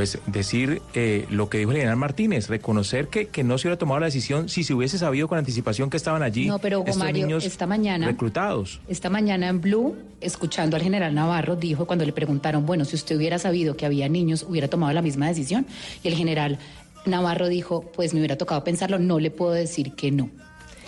Pues 0.00 0.16
decir 0.24 0.80
eh, 0.94 1.26
lo 1.28 1.50
que 1.50 1.58
dijo 1.58 1.72
el 1.72 1.76
general 1.76 1.98
Martínez, 1.98 2.48
reconocer 2.48 3.08
que, 3.08 3.26
que 3.26 3.44
no 3.44 3.58
se 3.58 3.68
hubiera 3.68 3.78
tomado 3.78 4.00
la 4.00 4.06
decisión 4.06 4.48
si 4.48 4.64
se 4.64 4.72
hubiese 4.72 4.96
sabido 4.96 5.28
con 5.28 5.36
anticipación 5.36 5.90
que 5.90 5.98
estaban 5.98 6.22
allí 6.22 6.46
No, 6.46 6.58
pero 6.58 6.78
estos 6.78 6.96
Mario, 6.96 7.26
niños 7.26 7.44
esta 7.44 7.66
mañana- 7.66 8.06
reclutados. 8.06 8.80
Esta 8.88 9.10
mañana 9.10 9.48
en 9.48 9.60
Blue, 9.60 9.94
escuchando 10.22 10.76
al 10.78 10.82
general 10.82 11.14
Navarro, 11.14 11.54
dijo 11.54 11.84
cuando 11.86 12.06
le 12.06 12.14
preguntaron, 12.14 12.64
bueno, 12.64 12.86
si 12.86 12.96
usted 12.96 13.14
hubiera 13.14 13.38
sabido 13.38 13.76
que 13.76 13.84
había 13.84 14.08
niños, 14.08 14.46
hubiera 14.48 14.68
tomado 14.68 14.90
la 14.94 15.02
misma 15.02 15.28
decisión. 15.28 15.66
Y 16.02 16.08
el 16.08 16.14
general 16.14 16.58
Navarro 17.04 17.48
dijo, 17.48 17.82
pues 17.94 18.14
me 18.14 18.20
hubiera 18.20 18.38
tocado 18.38 18.64
pensarlo, 18.64 18.98
no 18.98 19.18
le 19.18 19.30
puedo 19.30 19.52
decir 19.52 19.92
que 19.92 20.10
no. 20.10 20.30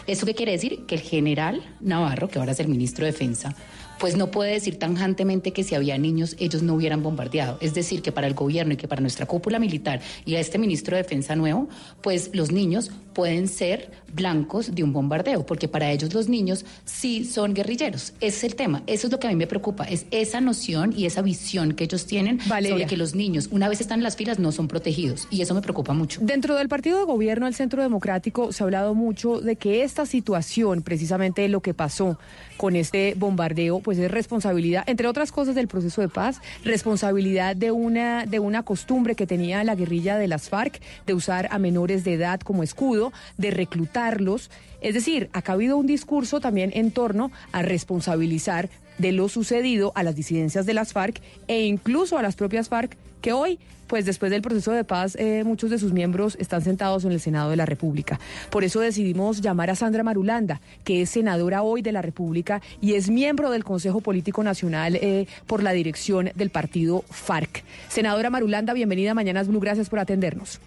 ¿Eso 0.07 0.25
qué 0.25 0.35
quiere 0.35 0.53
decir? 0.53 0.87
Que 0.87 0.95
el 0.95 1.03
general 1.03 1.63
Navarro, 1.83 2.29
que 2.29 2.39
ahora 2.39 2.53
es 2.53 2.61
el 2.61 2.69
ministro 2.69 3.05
de 3.05 3.13
Defensa, 3.13 3.55
pues 3.99 4.17
no 4.17 4.31
puede 4.31 4.53
decir 4.53 4.79
tanjantemente 4.79 5.53
que 5.53 5.65
si 5.65 5.75
había 5.75 5.97
niños 5.99 6.37
ellos 6.39 6.63
no 6.63 6.75
hubieran 6.75 7.03
bombardeado. 7.03 7.59
Es 7.61 7.75
decir, 7.75 8.03
que 8.03 8.13
para 8.13 8.27
el 8.27 8.35
gobierno 8.35 8.75
y 8.75 8.77
que 8.77 8.89
para 8.89 9.01
nuestra 9.01 9.27
cúpula 9.27 9.59
militar 9.59 10.01
y 10.25 10.37
a 10.37 10.41
este 10.41 10.59
ministro 10.59 10.97
de 10.97 11.03
Defensa 11.03 11.37
nuevo, 11.37 11.69
pues 12.01 12.31
los 12.33 12.53
niños 12.53 12.91
pueden 13.13 13.49
ser 13.49 13.91
blancos 14.13 14.75
de 14.75 14.83
un 14.83 14.93
bombardeo, 14.93 15.47
porque 15.47 15.69
para 15.69 15.91
ellos 15.91 16.13
los 16.15 16.29
niños 16.29 16.65
sí 16.85 17.25
son 17.25 17.55
guerrilleros. 17.55 18.13
Ese 18.21 18.39
es 18.39 18.45
el 18.45 18.55
tema. 18.57 18.83
Eso 18.87 19.07
es 19.07 19.13
lo 19.13 19.19
que 19.19 19.27
a 19.27 19.31
mí 19.31 19.37
me 19.37 19.47
preocupa, 19.47 19.85
es 19.85 20.07
esa 20.11 20.41
noción 20.41 20.93
y 20.97 21.07
esa 21.07 21.23
visión 21.23 21.73
que 21.73 21.85
ellos 21.85 22.07
tienen 22.07 22.39
Valeria. 22.47 22.71
sobre 22.71 22.87
que 22.87 22.97
los 22.97 23.15
niños, 23.15 23.49
una 23.51 23.69
vez 23.69 23.81
están 23.81 24.01
en 24.01 24.05
las 24.05 24.17
filas, 24.17 24.39
no 24.39 24.53
son 24.53 24.69
protegidos. 24.69 25.29
Y 25.31 25.43
eso 25.43 25.55
me 25.55 25.63
preocupa 25.63 25.95
mucho. 25.95 26.21
Dentro 26.23 26.57
del 26.57 26.69
partido 26.69 26.99
de 26.99 27.05
gobierno, 27.05 27.47
el 27.47 27.55
Centro 27.55 27.83
Democrático, 27.83 28.53
se 28.53 28.63
ha 28.63 28.65
hablado 28.65 28.95
mucho 28.95 29.41
de 29.41 29.57
que 29.57 29.83
esta 29.83 30.07
situación, 30.07 30.83
precisamente 30.83 31.49
lo 31.49 31.61
que 31.61 31.75
pasó 31.75 32.19
con 32.63 32.77
este 32.77 33.15
bombardeo, 33.17 33.81
pues 33.81 33.99
es 33.99 34.09
responsabilidad, 34.09 34.85
entre 34.87 35.09
otras 35.09 35.33
cosas, 35.33 35.57
del 35.57 35.67
proceso 35.67 36.01
de 36.01 36.09
paz, 36.09 36.41
responsabilidad 36.63 37.57
de 37.57 37.73
una, 37.73 38.25
de 38.25 38.39
una 38.39 38.63
costumbre 38.63 39.17
que 39.17 39.27
tenía 39.27 39.65
la 39.65 39.75
guerrilla 39.75 40.17
de 40.17 40.29
las 40.29 40.49
FARC 40.49 40.81
de 41.05 41.13
usar 41.13 41.49
a 41.51 41.59
menores 41.59 42.05
de 42.05 42.15
edad 42.15 42.39
como 42.39 42.63
escudo, 42.63 43.13
de 43.37 43.51
reclutarlos. 43.51 44.49
Es 44.81 44.95
decir, 44.95 45.29
ha 45.33 45.43
habido 45.51 45.77
un 45.77 45.89
discurso 45.89 46.39
también 46.39 46.71
en 46.73 46.93
torno 46.93 47.33
a 47.51 47.63
responsabilizar 47.63 48.71
de 48.97 49.11
lo 49.11 49.29
sucedido 49.29 49.91
a 49.97 50.05
las 50.05 50.15
disidencias 50.15 50.65
de 50.65 50.75
las 50.75 50.93
FARC 50.93 51.21
e 51.49 51.63
incluso 51.63 52.17
a 52.17 52.23
las 52.23 52.37
propias 52.37 52.69
FARC 52.69 52.97
que 53.23 53.33
hoy, 53.33 53.59
pues 53.93 54.07
después 54.07 54.31
del 54.33 54.41
proceso 54.41 54.73
de 54.73 54.85
paz, 54.85 55.17
eh, 55.17 55.45
muchos 55.45 55.69
de 55.69 55.79
sus 55.79 55.93
miembros 55.93 56.37
están 56.41 56.63
sentados 56.63 57.05
en 57.05 57.13
el 57.13 57.21
Senado 57.21 57.51
de 57.51 57.57
la 57.57 57.67
República. 57.67 58.19
Por 58.49 58.65
eso 58.65 58.81
decidimos 58.81 59.43
llamar 59.43 59.69
a 59.69 59.75
Sandra 59.75 60.03
Marulanda, 60.03 60.63
que 60.83 61.03
es 61.03 61.11
senadora 61.11 61.61
hoy 61.61 61.83
de 61.83 61.93
la 61.93 62.01
República 62.01 62.63
y 62.81 62.95
es 62.95 63.11
miembro 63.11 63.51
del 63.51 63.65
Consejo 63.65 64.01
Político 64.01 64.43
Nacional 64.43 64.97
eh, 64.97 65.27
por 65.47 65.63
la 65.63 65.73
dirección 65.73 66.31
del 66.35 66.49
partido 66.49 67.05
FARC. 67.11 67.65
Senadora 67.89 68.31
Marulanda, 68.31 68.73
bienvenida 68.73 69.11
a 69.11 69.15
Mañanas 69.15 69.47
Blue, 69.47 69.61
gracias 69.61 69.91
por 69.91 69.99
atendernos. 69.99 70.59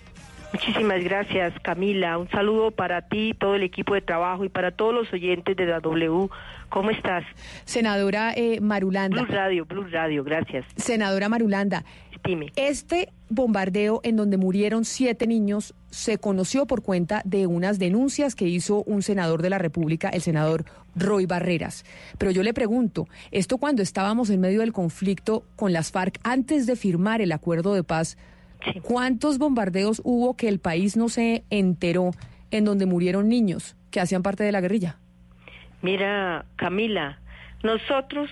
Muchísimas 0.53 1.03
gracias, 1.03 1.53
Camila. 1.63 2.17
Un 2.17 2.29
saludo 2.29 2.71
para 2.71 3.01
ti, 3.01 3.33
todo 3.37 3.55
el 3.55 3.63
equipo 3.63 3.93
de 3.93 4.01
trabajo 4.01 4.45
y 4.45 4.49
para 4.49 4.71
todos 4.71 4.93
los 4.93 5.11
oyentes 5.11 5.57
de 5.57 5.65
la 5.65 5.81
W. 5.81 6.29
¿Cómo 6.69 6.91
estás? 6.91 7.25
Senadora 7.65 8.33
eh, 8.35 8.59
Marulanda. 8.61 9.21
Blue 9.21 9.33
Radio, 9.33 9.65
Blue 9.65 9.85
Radio, 9.91 10.23
gracias. 10.23 10.65
Senadora 10.77 11.27
Marulanda, 11.27 11.83
Dime. 12.25 12.51
este 12.55 13.09
bombardeo 13.29 14.01
en 14.03 14.15
donde 14.15 14.37
murieron 14.37 14.85
siete 14.85 15.27
niños 15.27 15.73
se 15.89 16.17
conoció 16.17 16.65
por 16.65 16.81
cuenta 16.83 17.21
de 17.25 17.47
unas 17.47 17.79
denuncias 17.79 18.35
que 18.35 18.47
hizo 18.47 18.83
un 18.83 19.01
senador 19.01 19.41
de 19.41 19.49
la 19.49 19.57
República, 19.57 20.09
el 20.09 20.21
senador 20.21 20.65
Roy 20.95 21.25
Barreras. 21.25 21.85
Pero 22.17 22.31
yo 22.31 22.43
le 22.43 22.53
pregunto, 22.53 23.07
esto 23.31 23.57
cuando 23.57 23.81
estábamos 23.81 24.29
en 24.29 24.41
medio 24.41 24.61
del 24.61 24.73
conflicto 24.73 25.43
con 25.55 25.73
las 25.73 25.91
FARC 25.91 26.19
antes 26.23 26.65
de 26.65 26.75
firmar 26.75 27.21
el 27.21 27.31
acuerdo 27.31 27.73
de 27.73 27.83
paz, 27.83 28.17
¿cuántos 28.81 29.37
bombardeos 29.37 30.01
hubo 30.03 30.35
que 30.35 30.47
el 30.47 30.59
país 30.59 30.97
no 30.97 31.09
se 31.09 31.43
enteró 31.49 32.11
en 32.51 32.65
donde 32.65 32.85
murieron 32.85 33.29
niños 33.29 33.75
que 33.91 33.99
hacían 33.99 34.23
parte 34.23 34.43
de 34.43 34.51
la 34.51 34.61
guerrilla? 34.61 34.97
Mira, 35.81 36.45
Camila, 36.55 37.19
nosotros 37.63 38.29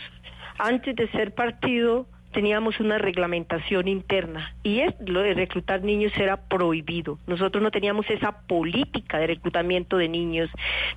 antes 0.57 0.95
de 0.95 1.09
ser 1.11 1.33
partido 1.33 2.07
teníamos 2.33 2.79
una 2.81 2.97
reglamentación 2.97 3.87
interna 3.87 4.53
y 4.63 4.81
es 4.81 4.93
lo 5.05 5.21
de 5.21 5.33
reclutar 5.33 5.83
niños 5.83 6.11
era 6.17 6.35
prohibido. 6.35 7.17
Nosotros 7.27 7.63
no 7.63 7.71
teníamos 7.71 8.09
esa 8.09 8.45
política 8.47 9.19
de 9.19 9.27
reclutamiento 9.27 9.97
de 9.97 10.09
niños, 10.09 10.49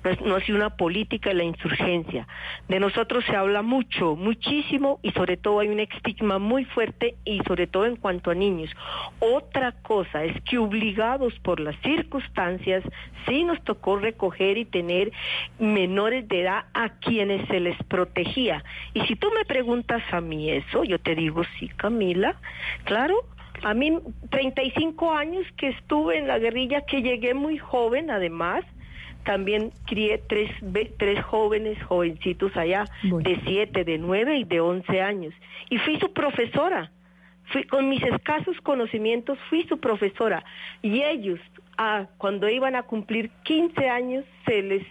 no, 0.03 0.27
no 0.27 0.35
ha 0.35 0.41
sido 0.41 0.57
una 0.57 0.75
política 0.75 1.29
de 1.29 1.35
la 1.35 1.43
insurgencia. 1.45 2.27
De 2.67 2.79
nosotros 2.79 3.23
se 3.25 3.35
habla 3.35 3.61
mucho, 3.61 4.15
muchísimo 4.15 4.99
y 5.01 5.11
sobre 5.11 5.37
todo 5.37 5.61
hay 5.61 5.69
un 5.69 5.79
estigma 5.79 6.39
muy 6.39 6.65
fuerte 6.65 7.15
y 7.23 7.39
sobre 7.47 7.67
todo 7.67 7.85
en 7.85 7.95
cuanto 7.95 8.31
a 8.31 8.35
niños. 8.35 8.69
Otra 9.19 9.71
cosa 9.71 10.25
es 10.25 10.41
que 10.41 10.57
obligados 10.57 11.33
por 11.39 11.59
las 11.59 11.75
circunstancias 11.81 12.83
sí 13.27 13.43
nos 13.43 13.63
tocó 13.63 13.97
recoger 13.97 14.57
y 14.57 14.65
tener 14.65 15.11
menores 15.59 16.27
de 16.27 16.41
edad 16.41 16.65
a 16.73 16.89
quienes 16.99 17.47
se 17.47 17.59
les 17.59 17.77
protegía. 17.83 18.63
Y 18.93 19.01
si 19.01 19.15
tú 19.15 19.29
me 19.35 19.45
preguntas 19.45 20.01
a 20.11 20.21
mí 20.21 20.49
eso, 20.49 20.83
yo 20.83 20.99
te 20.99 21.15
digo, 21.15 21.26
sí, 21.59 21.69
Camila, 21.69 22.35
claro. 22.83 23.15
A 23.63 23.73
mí, 23.73 23.97
35 24.29 25.13
años 25.13 25.45
que 25.57 25.69
estuve 25.69 26.17
en 26.17 26.27
la 26.27 26.37
guerrilla, 26.37 26.81
que 26.81 27.01
llegué 27.01 27.33
muy 27.33 27.57
joven 27.57 28.11
además, 28.11 28.63
también 29.27 29.71
crié 29.85 30.19
tres, 30.19 30.49
tres 30.97 31.21
jóvenes, 31.25 31.81
jovencitos 31.83 32.55
allá, 32.55 32.85
de 33.03 33.37
siete, 33.45 33.83
de 33.83 33.97
nueve 33.97 34.37
y 34.37 34.45
de 34.45 34.61
once 34.61 35.01
años. 35.01 35.33
Y 35.69 35.77
fui 35.79 35.99
su 35.99 36.13
profesora. 36.13 36.91
Fui, 37.51 37.63
con 37.63 37.89
mis 37.89 38.01
escasos 38.03 38.55
conocimientos 38.61 39.37
fui 39.49 39.65
su 39.67 39.79
profesora. 39.79 40.45
Y 40.81 41.01
ellos, 41.01 41.41
ah, 41.77 42.05
cuando 42.17 42.47
iban 42.47 42.75
a 42.75 42.83
cumplir 42.83 43.29
15 43.43 43.89
años, 43.89 44.23
se 44.45 44.61
les 44.61 44.85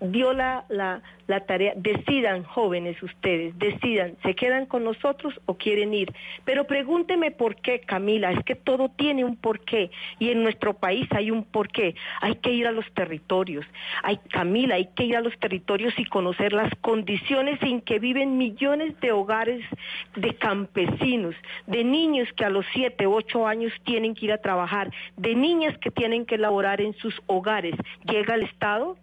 dio 0.00 0.32
la, 0.32 0.64
la, 0.68 1.02
la 1.26 1.40
tarea, 1.40 1.74
decidan 1.76 2.42
jóvenes 2.42 3.02
ustedes, 3.02 3.58
decidan, 3.58 4.16
¿se 4.22 4.34
quedan 4.34 4.66
con 4.66 4.84
nosotros 4.84 5.38
o 5.46 5.54
quieren 5.54 5.94
ir? 5.94 6.12
Pero 6.44 6.64
pregúnteme 6.64 7.30
por 7.30 7.56
qué, 7.56 7.80
Camila, 7.80 8.32
es 8.32 8.44
que 8.44 8.54
todo 8.54 8.88
tiene 8.88 9.24
un 9.24 9.36
porqué 9.36 9.90
y 10.18 10.30
en 10.30 10.42
nuestro 10.42 10.74
país 10.74 11.06
hay 11.12 11.30
un 11.30 11.44
porqué. 11.44 11.94
Hay 12.20 12.36
que 12.36 12.52
ir 12.52 12.66
a 12.66 12.72
los 12.72 12.90
territorios, 12.92 13.64
hay, 14.02 14.18
Camila, 14.30 14.76
hay 14.76 14.86
que 14.94 15.04
ir 15.04 15.16
a 15.16 15.20
los 15.20 15.38
territorios 15.38 15.94
y 15.98 16.04
conocer 16.04 16.52
las 16.52 16.74
condiciones 16.80 17.62
en 17.62 17.80
que 17.80 17.98
viven 17.98 18.38
millones 18.38 18.98
de 19.00 19.12
hogares 19.12 19.64
de 20.16 20.34
campesinos, 20.34 21.34
de 21.66 21.84
niños 21.84 22.28
que 22.36 22.44
a 22.44 22.50
los 22.50 22.64
siete, 22.72 23.06
ocho 23.06 23.46
años 23.46 23.72
tienen 23.84 24.14
que 24.14 24.26
ir 24.26 24.32
a 24.32 24.38
trabajar, 24.38 24.90
de 25.16 25.34
niñas 25.34 25.76
que 25.78 25.90
tienen 25.90 26.26
que 26.26 26.38
laborar 26.38 26.80
en 26.80 26.94
sus 26.94 27.20
hogares. 27.26 27.74
¿Llega 28.04 28.34
el 28.34 28.42
Estado? 28.42 28.96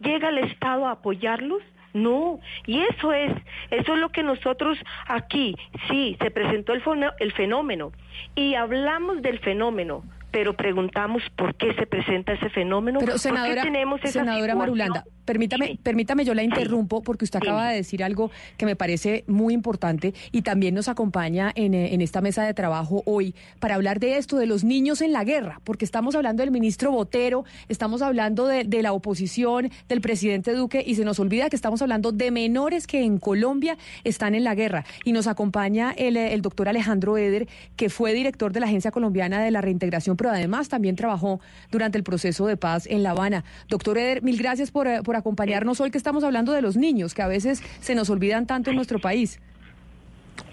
¿Llega 0.00 0.28
el 0.28 0.38
Estado 0.38 0.86
a 0.86 0.92
apoyarlos? 0.92 1.62
No, 1.94 2.40
y 2.66 2.80
eso 2.80 3.12
es, 3.12 3.30
eso 3.70 3.94
es 3.94 4.00
lo 4.00 4.08
que 4.08 4.24
nosotros 4.24 4.76
aquí, 5.06 5.56
sí, 5.88 6.16
se 6.20 6.32
presentó 6.32 6.72
el, 6.72 6.82
el 7.20 7.32
fenómeno. 7.32 7.92
Y 8.34 8.56
hablamos 8.56 9.22
del 9.22 9.38
fenómeno, 9.38 10.02
pero 10.34 10.52
preguntamos 10.56 11.22
por 11.36 11.54
qué 11.54 11.72
se 11.74 11.86
presenta 11.86 12.32
ese 12.32 12.50
fenómeno, 12.50 12.98
Pero 12.98 13.12
por 13.12 13.20
senadora, 13.20 13.62
qué 13.62 13.70
tenemos 13.70 14.00
esa 14.00 14.10
senadora 14.10 14.34
situación? 14.34 14.58
Marulanda, 14.58 15.04
permítame, 15.24 15.78
permítame, 15.80 16.24
yo 16.24 16.34
la 16.34 16.42
interrumpo 16.42 17.04
porque 17.04 17.24
usted 17.24 17.38
acaba 17.38 17.68
de 17.68 17.76
decir 17.76 18.02
algo 18.02 18.32
que 18.56 18.66
me 18.66 18.74
parece 18.74 19.22
muy 19.28 19.54
importante 19.54 20.12
y 20.32 20.42
también 20.42 20.74
nos 20.74 20.88
acompaña 20.88 21.52
en, 21.54 21.72
eh, 21.72 21.94
en 21.94 22.00
esta 22.00 22.20
mesa 22.20 22.42
de 22.42 22.52
trabajo 22.52 23.04
hoy 23.06 23.36
para 23.60 23.76
hablar 23.76 24.00
de 24.00 24.16
esto, 24.16 24.36
de 24.36 24.46
los 24.46 24.64
niños 24.64 25.02
en 25.02 25.12
la 25.12 25.22
guerra, 25.22 25.60
porque 25.62 25.84
estamos 25.84 26.16
hablando 26.16 26.42
del 26.42 26.50
ministro 26.50 26.90
Botero, 26.90 27.44
estamos 27.68 28.02
hablando 28.02 28.48
de, 28.48 28.64
de 28.64 28.82
la 28.82 28.92
oposición, 28.92 29.70
del 29.88 30.00
presidente 30.00 30.52
Duque 30.52 30.82
y 30.84 30.96
se 30.96 31.04
nos 31.04 31.20
olvida 31.20 31.48
que 31.48 31.54
estamos 31.54 31.80
hablando 31.80 32.10
de 32.10 32.32
menores 32.32 32.88
que 32.88 33.04
en 33.04 33.18
Colombia 33.18 33.78
están 34.02 34.34
en 34.34 34.42
la 34.42 34.56
guerra. 34.56 34.84
Y 35.04 35.12
nos 35.12 35.28
acompaña 35.28 35.94
el, 35.96 36.16
eh, 36.16 36.34
el 36.34 36.42
doctor 36.42 36.68
Alejandro 36.68 37.16
Eder, 37.18 37.46
que 37.76 37.88
fue 37.88 38.12
director 38.14 38.52
de 38.52 38.58
la 38.58 38.66
Agencia 38.66 38.90
Colombiana 38.90 39.40
de 39.40 39.52
la 39.52 39.60
Reintegración, 39.60 40.16
pero 40.24 40.32
además 40.32 40.70
también 40.70 40.96
trabajó 40.96 41.38
durante 41.70 41.98
el 41.98 42.02
proceso 42.02 42.46
de 42.46 42.56
paz 42.56 42.86
en 42.86 43.02
La 43.02 43.10
Habana. 43.10 43.44
Doctor 43.68 43.98
Eder, 43.98 44.22
mil 44.22 44.38
gracias 44.38 44.70
por, 44.70 44.88
eh, 44.88 45.02
por 45.02 45.16
acompañarnos 45.16 45.82
hoy 45.82 45.90
que 45.90 45.98
estamos 45.98 46.24
hablando 46.24 46.52
de 46.52 46.62
los 46.62 46.78
niños, 46.78 47.12
que 47.12 47.20
a 47.20 47.28
veces 47.28 47.62
se 47.82 47.94
nos 47.94 48.08
olvidan 48.08 48.46
tanto 48.46 48.70
en 48.70 48.76
nuestro 48.76 48.98
país. 48.98 49.38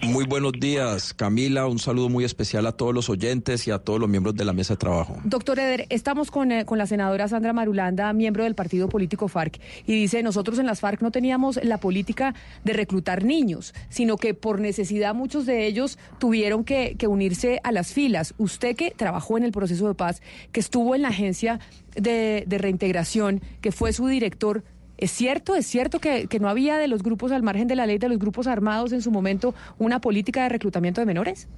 Muy 0.02 0.24
buenos 0.26 0.52
días, 0.52 1.14
Camila. 1.14 1.66
Un 1.68 1.78
saludo 1.78 2.08
muy 2.08 2.24
especial 2.24 2.66
a 2.66 2.72
todos 2.72 2.92
los 2.92 3.08
oyentes 3.08 3.68
y 3.68 3.70
a 3.70 3.78
todos 3.78 4.00
los 4.00 4.08
miembros 4.08 4.34
de 4.34 4.44
la 4.44 4.52
mesa 4.52 4.74
de 4.74 4.78
trabajo. 4.78 5.16
Doctor 5.24 5.60
Eder, 5.60 5.86
estamos 5.90 6.30
con, 6.30 6.50
eh, 6.50 6.64
con 6.64 6.76
la 6.76 6.86
senadora 6.86 7.28
Sandra 7.28 7.52
Marulanda, 7.52 8.12
miembro 8.12 8.42
del 8.44 8.56
partido 8.56 8.88
político 8.88 9.28
FARC, 9.28 9.60
y 9.86 9.92
dice, 9.92 10.22
nosotros 10.24 10.58
en 10.58 10.66
las 10.66 10.80
FARC 10.80 11.02
no 11.02 11.12
teníamos 11.12 11.60
la 11.62 11.78
política 11.78 12.34
de 12.64 12.72
reclutar 12.72 13.24
niños, 13.24 13.74
sino 13.90 14.16
que 14.16 14.34
por 14.34 14.60
necesidad 14.60 15.14
muchos 15.14 15.46
de 15.46 15.66
ellos 15.66 15.98
tuvieron 16.18 16.64
que, 16.64 16.96
unirse 17.08 17.60
a 17.62 17.72
las 17.72 17.92
filas. 17.92 18.34
Usted 18.38 18.74
que 18.74 18.90
trabajó 18.90 19.36
en 19.36 19.44
el 19.44 19.52
proceso 19.52 19.86
de 19.86 19.94
paz, 19.94 20.22
que 20.50 20.60
estuvo 20.60 20.94
en 20.94 21.02
la 21.02 21.08
agencia 21.08 21.60
de 21.94 22.44
reintegración, 22.48 23.40
que 23.60 23.70
fue 23.70 23.92
su 23.92 24.06
director, 24.06 24.64
¿Es 25.02 25.10
cierto, 25.10 25.56
es 25.56 25.66
cierto 25.66 25.98
que, 25.98 26.28
no 26.40 26.48
había 26.48 26.78
de 26.78 26.86
los 26.86 27.02
grupos 27.02 27.32
al 27.32 27.42
margen 27.42 27.66
de 27.66 27.74
la 27.74 27.86
ley 27.86 27.98
de 27.98 28.08
los 28.08 28.20
grupos 28.20 28.46
armados 28.46 28.92
en 28.92 29.02
su 29.02 29.10
momento 29.10 29.52
una 29.80 30.00
política 30.00 30.44
de 30.44 30.48
reclutamiento 30.48 31.00
de 31.00 31.06
menores? 31.06 31.48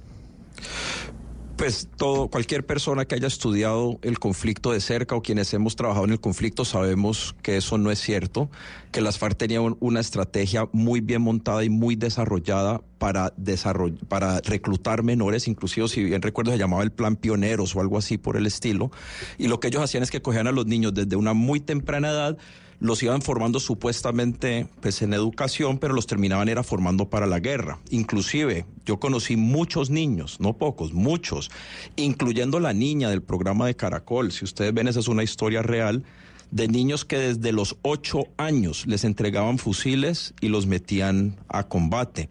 Pues 1.55 1.87
todo, 1.95 2.27
cualquier 2.27 2.65
persona 2.65 3.05
que 3.05 3.13
haya 3.13 3.27
estudiado 3.27 3.99
el 4.01 4.17
conflicto 4.17 4.71
de 4.71 4.81
cerca 4.81 5.15
o 5.15 5.21
quienes 5.21 5.53
hemos 5.53 5.75
trabajado 5.75 6.05
en 6.05 6.13
el 6.13 6.19
conflicto 6.19 6.65
sabemos 6.65 7.35
que 7.43 7.57
eso 7.57 7.77
no 7.77 7.91
es 7.91 7.99
cierto, 7.99 8.49
que 8.91 8.99
las 8.99 9.19
FARC 9.19 9.37
tenían 9.37 9.77
una 9.79 9.99
estrategia 9.99 10.67
muy 10.71 11.01
bien 11.01 11.21
montada 11.21 11.63
y 11.63 11.69
muy 11.69 11.95
desarrollada 11.95 12.81
para 12.97 13.31
para 14.09 14.41
reclutar 14.41 15.03
menores, 15.03 15.47
inclusive 15.47 15.87
si 15.87 16.03
bien 16.03 16.23
recuerdo 16.23 16.51
se 16.51 16.57
llamaba 16.57 16.81
el 16.81 16.91
plan 16.91 17.15
pioneros 17.15 17.75
o 17.75 17.79
algo 17.79 17.99
así 17.99 18.17
por 18.17 18.37
el 18.37 18.47
estilo, 18.47 18.89
y 19.37 19.49
lo 19.49 19.59
que 19.59 19.67
ellos 19.67 19.83
hacían 19.83 20.01
es 20.01 20.09
que 20.09 20.23
cogían 20.23 20.47
a 20.47 20.51
los 20.51 20.65
niños 20.65 20.95
desde 20.95 21.15
una 21.15 21.33
muy 21.33 21.59
temprana 21.59 22.09
edad 22.09 22.37
los 22.79 23.01
iban 23.03 23.21
formando 23.21 23.59
supuestamente 23.59 24.67
pues 24.81 25.01
en 25.01 25.13
educación, 25.13 25.77
pero 25.77 25.93
los 25.93 26.07
terminaban 26.07 26.49
era 26.49 26.63
formando 26.63 27.09
para 27.09 27.25
la 27.25 27.39
guerra. 27.39 27.79
Inclusive 27.89 28.65
yo 28.85 28.99
conocí 28.99 29.37
muchos 29.37 29.89
niños, 29.89 30.39
no 30.39 30.53
pocos, 30.53 30.93
muchos, 30.93 31.51
incluyendo 31.95 32.59
la 32.59 32.73
niña 32.73 33.09
del 33.09 33.21
programa 33.21 33.67
de 33.67 33.75
Caracol. 33.75 34.31
Si 34.31 34.45
ustedes 34.45 34.73
ven, 34.73 34.87
esa 34.87 34.99
es 34.99 35.07
una 35.07 35.23
historia 35.23 35.61
real 35.61 36.03
de 36.51 36.67
niños 36.67 37.05
que 37.05 37.17
desde 37.17 37.51
los 37.51 37.77
ocho 37.81 38.27
años 38.37 38.85
les 38.87 39.03
entregaban 39.03 39.57
fusiles 39.57 40.33
y 40.41 40.47
los 40.47 40.67
metían 40.67 41.35
a 41.49 41.67
combate. 41.67 42.29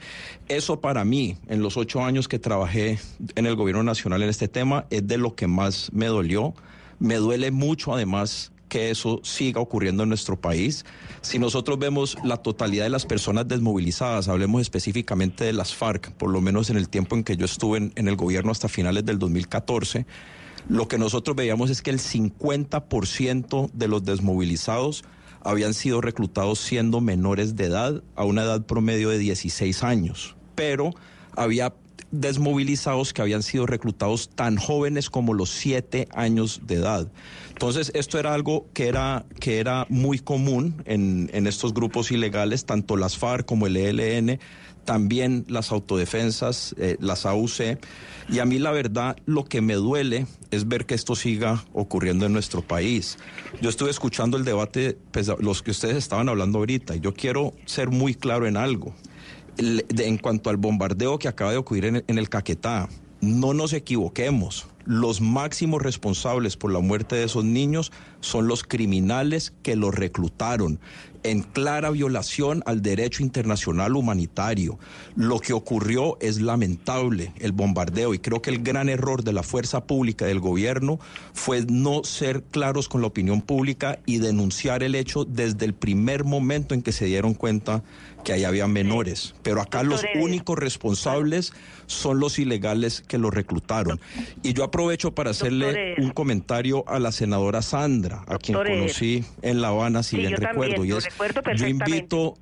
Eso 0.48 0.80
para 0.80 1.04
mí, 1.04 1.36
en 1.48 1.62
los 1.62 1.76
ocho 1.76 2.02
años 2.02 2.28
que 2.28 2.38
trabajé 2.38 2.98
en 3.34 3.46
el 3.46 3.56
gobierno 3.56 3.82
nacional 3.82 4.22
en 4.22 4.30
este 4.30 4.48
tema, 4.48 4.86
es 4.90 5.06
de 5.06 5.18
lo 5.18 5.34
que 5.34 5.46
más 5.46 5.90
me 5.92 6.06
dolió. 6.06 6.54
Me 6.98 7.16
duele 7.16 7.50
mucho 7.50 7.92
además 7.92 8.52
que 8.74 8.90
eso 8.90 9.20
siga 9.22 9.60
ocurriendo 9.60 10.02
en 10.02 10.08
nuestro 10.08 10.34
país. 10.34 10.84
Si 11.20 11.38
nosotros 11.38 11.78
vemos 11.78 12.18
la 12.24 12.38
totalidad 12.38 12.82
de 12.82 12.90
las 12.90 13.06
personas 13.06 13.46
desmovilizadas, 13.46 14.26
hablemos 14.26 14.62
específicamente 14.62 15.44
de 15.44 15.52
las 15.52 15.76
FARC, 15.76 16.10
por 16.14 16.30
lo 16.30 16.40
menos 16.40 16.70
en 16.70 16.76
el 16.76 16.88
tiempo 16.88 17.14
en 17.14 17.22
que 17.22 17.36
yo 17.36 17.44
estuve 17.44 17.92
en, 17.94 18.08
el 18.08 18.16
gobierno 18.16 18.50
hasta 18.50 18.68
finales 18.68 19.04
del 19.04 19.20
2014, 19.20 20.06
lo 20.68 20.88
que 20.88 20.98
nosotros 20.98 21.36
veíamos 21.36 21.70
es 21.70 21.82
que 21.82 21.92
el 21.92 22.00
50% 22.00 23.70
de 23.72 23.86
los 23.86 24.04
desmovilizados 24.04 25.04
habían 25.42 25.72
sido 25.72 26.00
reclutados 26.00 26.58
siendo 26.58 27.00
menores 27.00 27.54
de 27.54 27.66
edad 27.66 28.02
a 28.16 28.24
una 28.24 28.42
edad 28.42 28.66
promedio 28.66 29.08
de 29.10 29.18
16 29.18 29.84
años, 29.84 30.34
pero 30.56 30.90
había 31.36 31.72
desmovilizados 32.10 33.12
que 33.12 33.22
habían 33.22 33.44
sido 33.44 33.66
reclutados 33.66 34.30
tan 34.30 34.56
jóvenes 34.56 35.10
como 35.10 35.32
los 35.32 35.50
7 35.50 36.08
años 36.12 36.62
de 36.64 36.74
edad. 36.74 37.08
Entonces, 37.54 37.92
esto 37.94 38.18
era 38.18 38.34
algo 38.34 38.66
que 38.74 38.88
era, 38.88 39.24
que 39.38 39.58
era 39.58 39.86
muy 39.88 40.18
común 40.18 40.82
en, 40.86 41.30
en 41.32 41.46
estos 41.46 41.72
grupos 41.72 42.10
ilegales, 42.10 42.64
tanto 42.66 42.96
las 42.96 43.16
FARC 43.16 43.46
como 43.46 43.68
el 43.68 43.76
ELN, 43.76 44.40
también 44.84 45.44
las 45.48 45.70
autodefensas, 45.70 46.74
eh, 46.78 46.96
las 47.00 47.26
AUC. 47.26 47.78
Y 48.28 48.40
a 48.40 48.44
mí 48.44 48.58
la 48.58 48.72
verdad 48.72 49.16
lo 49.24 49.44
que 49.44 49.60
me 49.60 49.74
duele 49.74 50.26
es 50.50 50.66
ver 50.66 50.84
que 50.84 50.94
esto 50.94 51.14
siga 51.14 51.64
ocurriendo 51.72 52.26
en 52.26 52.32
nuestro 52.32 52.60
país. 52.60 53.18
Yo 53.62 53.70
estuve 53.70 53.90
escuchando 53.90 54.36
el 54.36 54.44
debate, 54.44 54.98
pues, 55.12 55.30
los 55.38 55.62
que 55.62 55.70
ustedes 55.70 55.96
estaban 55.96 56.28
hablando 56.28 56.58
ahorita, 56.58 56.96
y 56.96 57.00
yo 57.00 57.14
quiero 57.14 57.54
ser 57.66 57.90
muy 57.90 58.14
claro 58.14 58.46
en 58.46 58.56
algo. 58.56 58.94
En 59.56 60.18
cuanto 60.18 60.50
al 60.50 60.56
bombardeo 60.56 61.20
que 61.20 61.28
acaba 61.28 61.52
de 61.52 61.58
ocurrir 61.58 62.02
en 62.06 62.18
el 62.18 62.28
Caquetá, 62.28 62.88
no 63.20 63.54
nos 63.54 63.72
equivoquemos. 63.72 64.66
Los 64.84 65.20
máximos 65.20 65.82
responsables 65.82 66.56
por 66.56 66.72
la 66.72 66.80
muerte 66.80 67.16
de 67.16 67.24
esos 67.24 67.44
niños 67.44 67.90
son 68.20 68.48
los 68.48 68.64
criminales 68.64 69.52
que 69.62 69.76
los 69.76 69.94
reclutaron 69.94 70.78
en 71.24 71.42
clara 71.42 71.90
violación 71.90 72.62
al 72.66 72.82
derecho 72.82 73.22
internacional 73.22 73.96
humanitario. 73.96 74.78
Lo 75.16 75.40
que 75.40 75.54
ocurrió 75.54 76.18
es 76.20 76.40
lamentable, 76.40 77.32
el 77.40 77.52
bombardeo, 77.52 78.14
y 78.14 78.18
creo 78.18 78.42
que 78.42 78.50
el 78.50 78.62
gran 78.62 78.88
error 78.88 79.24
de 79.24 79.32
la 79.32 79.42
fuerza 79.42 79.86
pública 79.86 80.26
del 80.26 80.38
gobierno 80.38 81.00
fue 81.32 81.64
no 81.66 82.04
ser 82.04 82.42
claros 82.42 82.88
con 82.88 83.00
la 83.00 83.06
opinión 83.08 83.40
pública 83.40 83.98
y 84.06 84.18
denunciar 84.18 84.82
el 84.82 84.94
hecho 84.94 85.24
desde 85.24 85.64
el 85.64 85.74
primer 85.74 86.24
momento 86.24 86.74
en 86.74 86.82
que 86.82 86.92
se 86.92 87.06
dieron 87.06 87.32
cuenta 87.32 87.82
que 88.24 88.32
ahí 88.32 88.44
había 88.44 88.66
menores. 88.66 89.34
Pero 89.42 89.60
acá 89.60 89.82
los 89.82 90.02
únicos 90.16 90.58
responsables 90.58 91.52
son 91.86 92.18
los 92.18 92.38
ilegales 92.38 93.02
que 93.06 93.18
los 93.18 93.32
reclutaron. 93.32 94.00
Y 94.42 94.54
yo 94.54 94.64
aprovecho 94.64 95.14
para 95.14 95.30
hacerle 95.30 95.94
un 95.98 96.10
comentario 96.10 96.84
a 96.88 96.98
la 96.98 97.12
senadora 97.12 97.62
Sandra, 97.62 98.24
a 98.26 98.38
quien 98.38 98.58
conocí 98.58 99.24
en 99.42 99.60
La 99.60 99.68
Habana, 99.68 100.02
si 100.02 100.14
Sí, 100.14 100.16
bien 100.16 100.32
recuerdo. 100.32 100.74
también, 100.74 100.94
y 100.94 100.98
es, 100.98 101.04
recuerdo 101.04 101.42
yo 101.56 101.66
invito, 101.66 102.34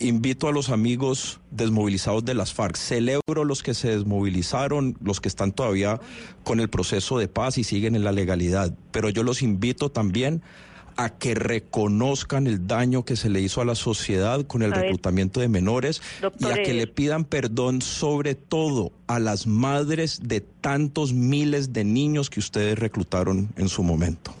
invito 0.00 0.48
a 0.48 0.52
los 0.52 0.70
amigos 0.70 1.40
desmovilizados 1.50 2.24
de 2.24 2.34
las 2.34 2.52
FARC, 2.52 2.76
celebro 2.76 3.44
los 3.44 3.62
que 3.62 3.74
se 3.74 3.88
desmovilizaron, 3.88 4.96
los 5.02 5.20
que 5.20 5.28
están 5.28 5.52
todavía 5.52 6.00
con 6.42 6.60
el 6.60 6.68
proceso 6.68 7.18
de 7.18 7.28
paz 7.28 7.58
y 7.58 7.64
siguen 7.64 7.94
en 7.94 8.04
la 8.04 8.12
legalidad, 8.12 8.74
pero 8.90 9.10
yo 9.10 9.22
los 9.22 9.42
invito 9.42 9.90
también 9.90 10.42
a 11.02 11.08
que 11.08 11.34
reconozcan 11.34 12.46
el 12.46 12.66
daño 12.66 13.06
que 13.06 13.16
se 13.16 13.30
le 13.30 13.40
hizo 13.40 13.62
a 13.62 13.64
la 13.64 13.74
sociedad 13.74 14.46
con 14.46 14.62
el 14.62 14.70
A 14.72 14.76
ver. 14.76 14.84
reclutamiento 14.84 15.40
de 15.40 15.48
menores 15.48 16.02
y 16.38 16.44
a 16.44 16.62
que 16.62 16.74
le 16.74 16.86
pidan 16.86 17.24
perdón 17.24 17.80
sobre 17.80 18.34
todo 18.34 18.92
a 19.06 19.18
las 19.18 19.46
madres 19.46 20.28
de 20.28 20.42
tantos 20.42 21.14
miles 21.14 21.72
de 21.72 21.84
niños 21.84 22.28
que 22.28 22.38
ustedes 22.38 22.78
reclutaron 22.78 23.48
en 23.56 23.70
su 23.70 23.82
momento. 23.82 24.34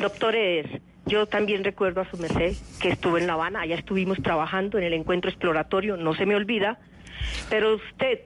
Doctor 0.00 0.36
Eder, 0.36 0.80
yo 1.06 1.26
también 1.26 1.64
recuerdo 1.64 2.02
a 2.02 2.08
su 2.08 2.16
merced 2.18 2.54
que 2.80 2.90
estuvo 2.90 3.18
en 3.18 3.26
La 3.26 3.32
Habana, 3.32 3.62
allá 3.62 3.74
estuvimos 3.74 4.22
trabajando 4.22 4.78
en 4.78 4.84
el 4.84 4.92
encuentro 4.92 5.28
exploratorio, 5.28 5.96
no 5.96 6.14
se 6.14 6.24
me 6.24 6.36
olvida, 6.36 6.78
pero 7.50 7.74
usted 7.74 8.20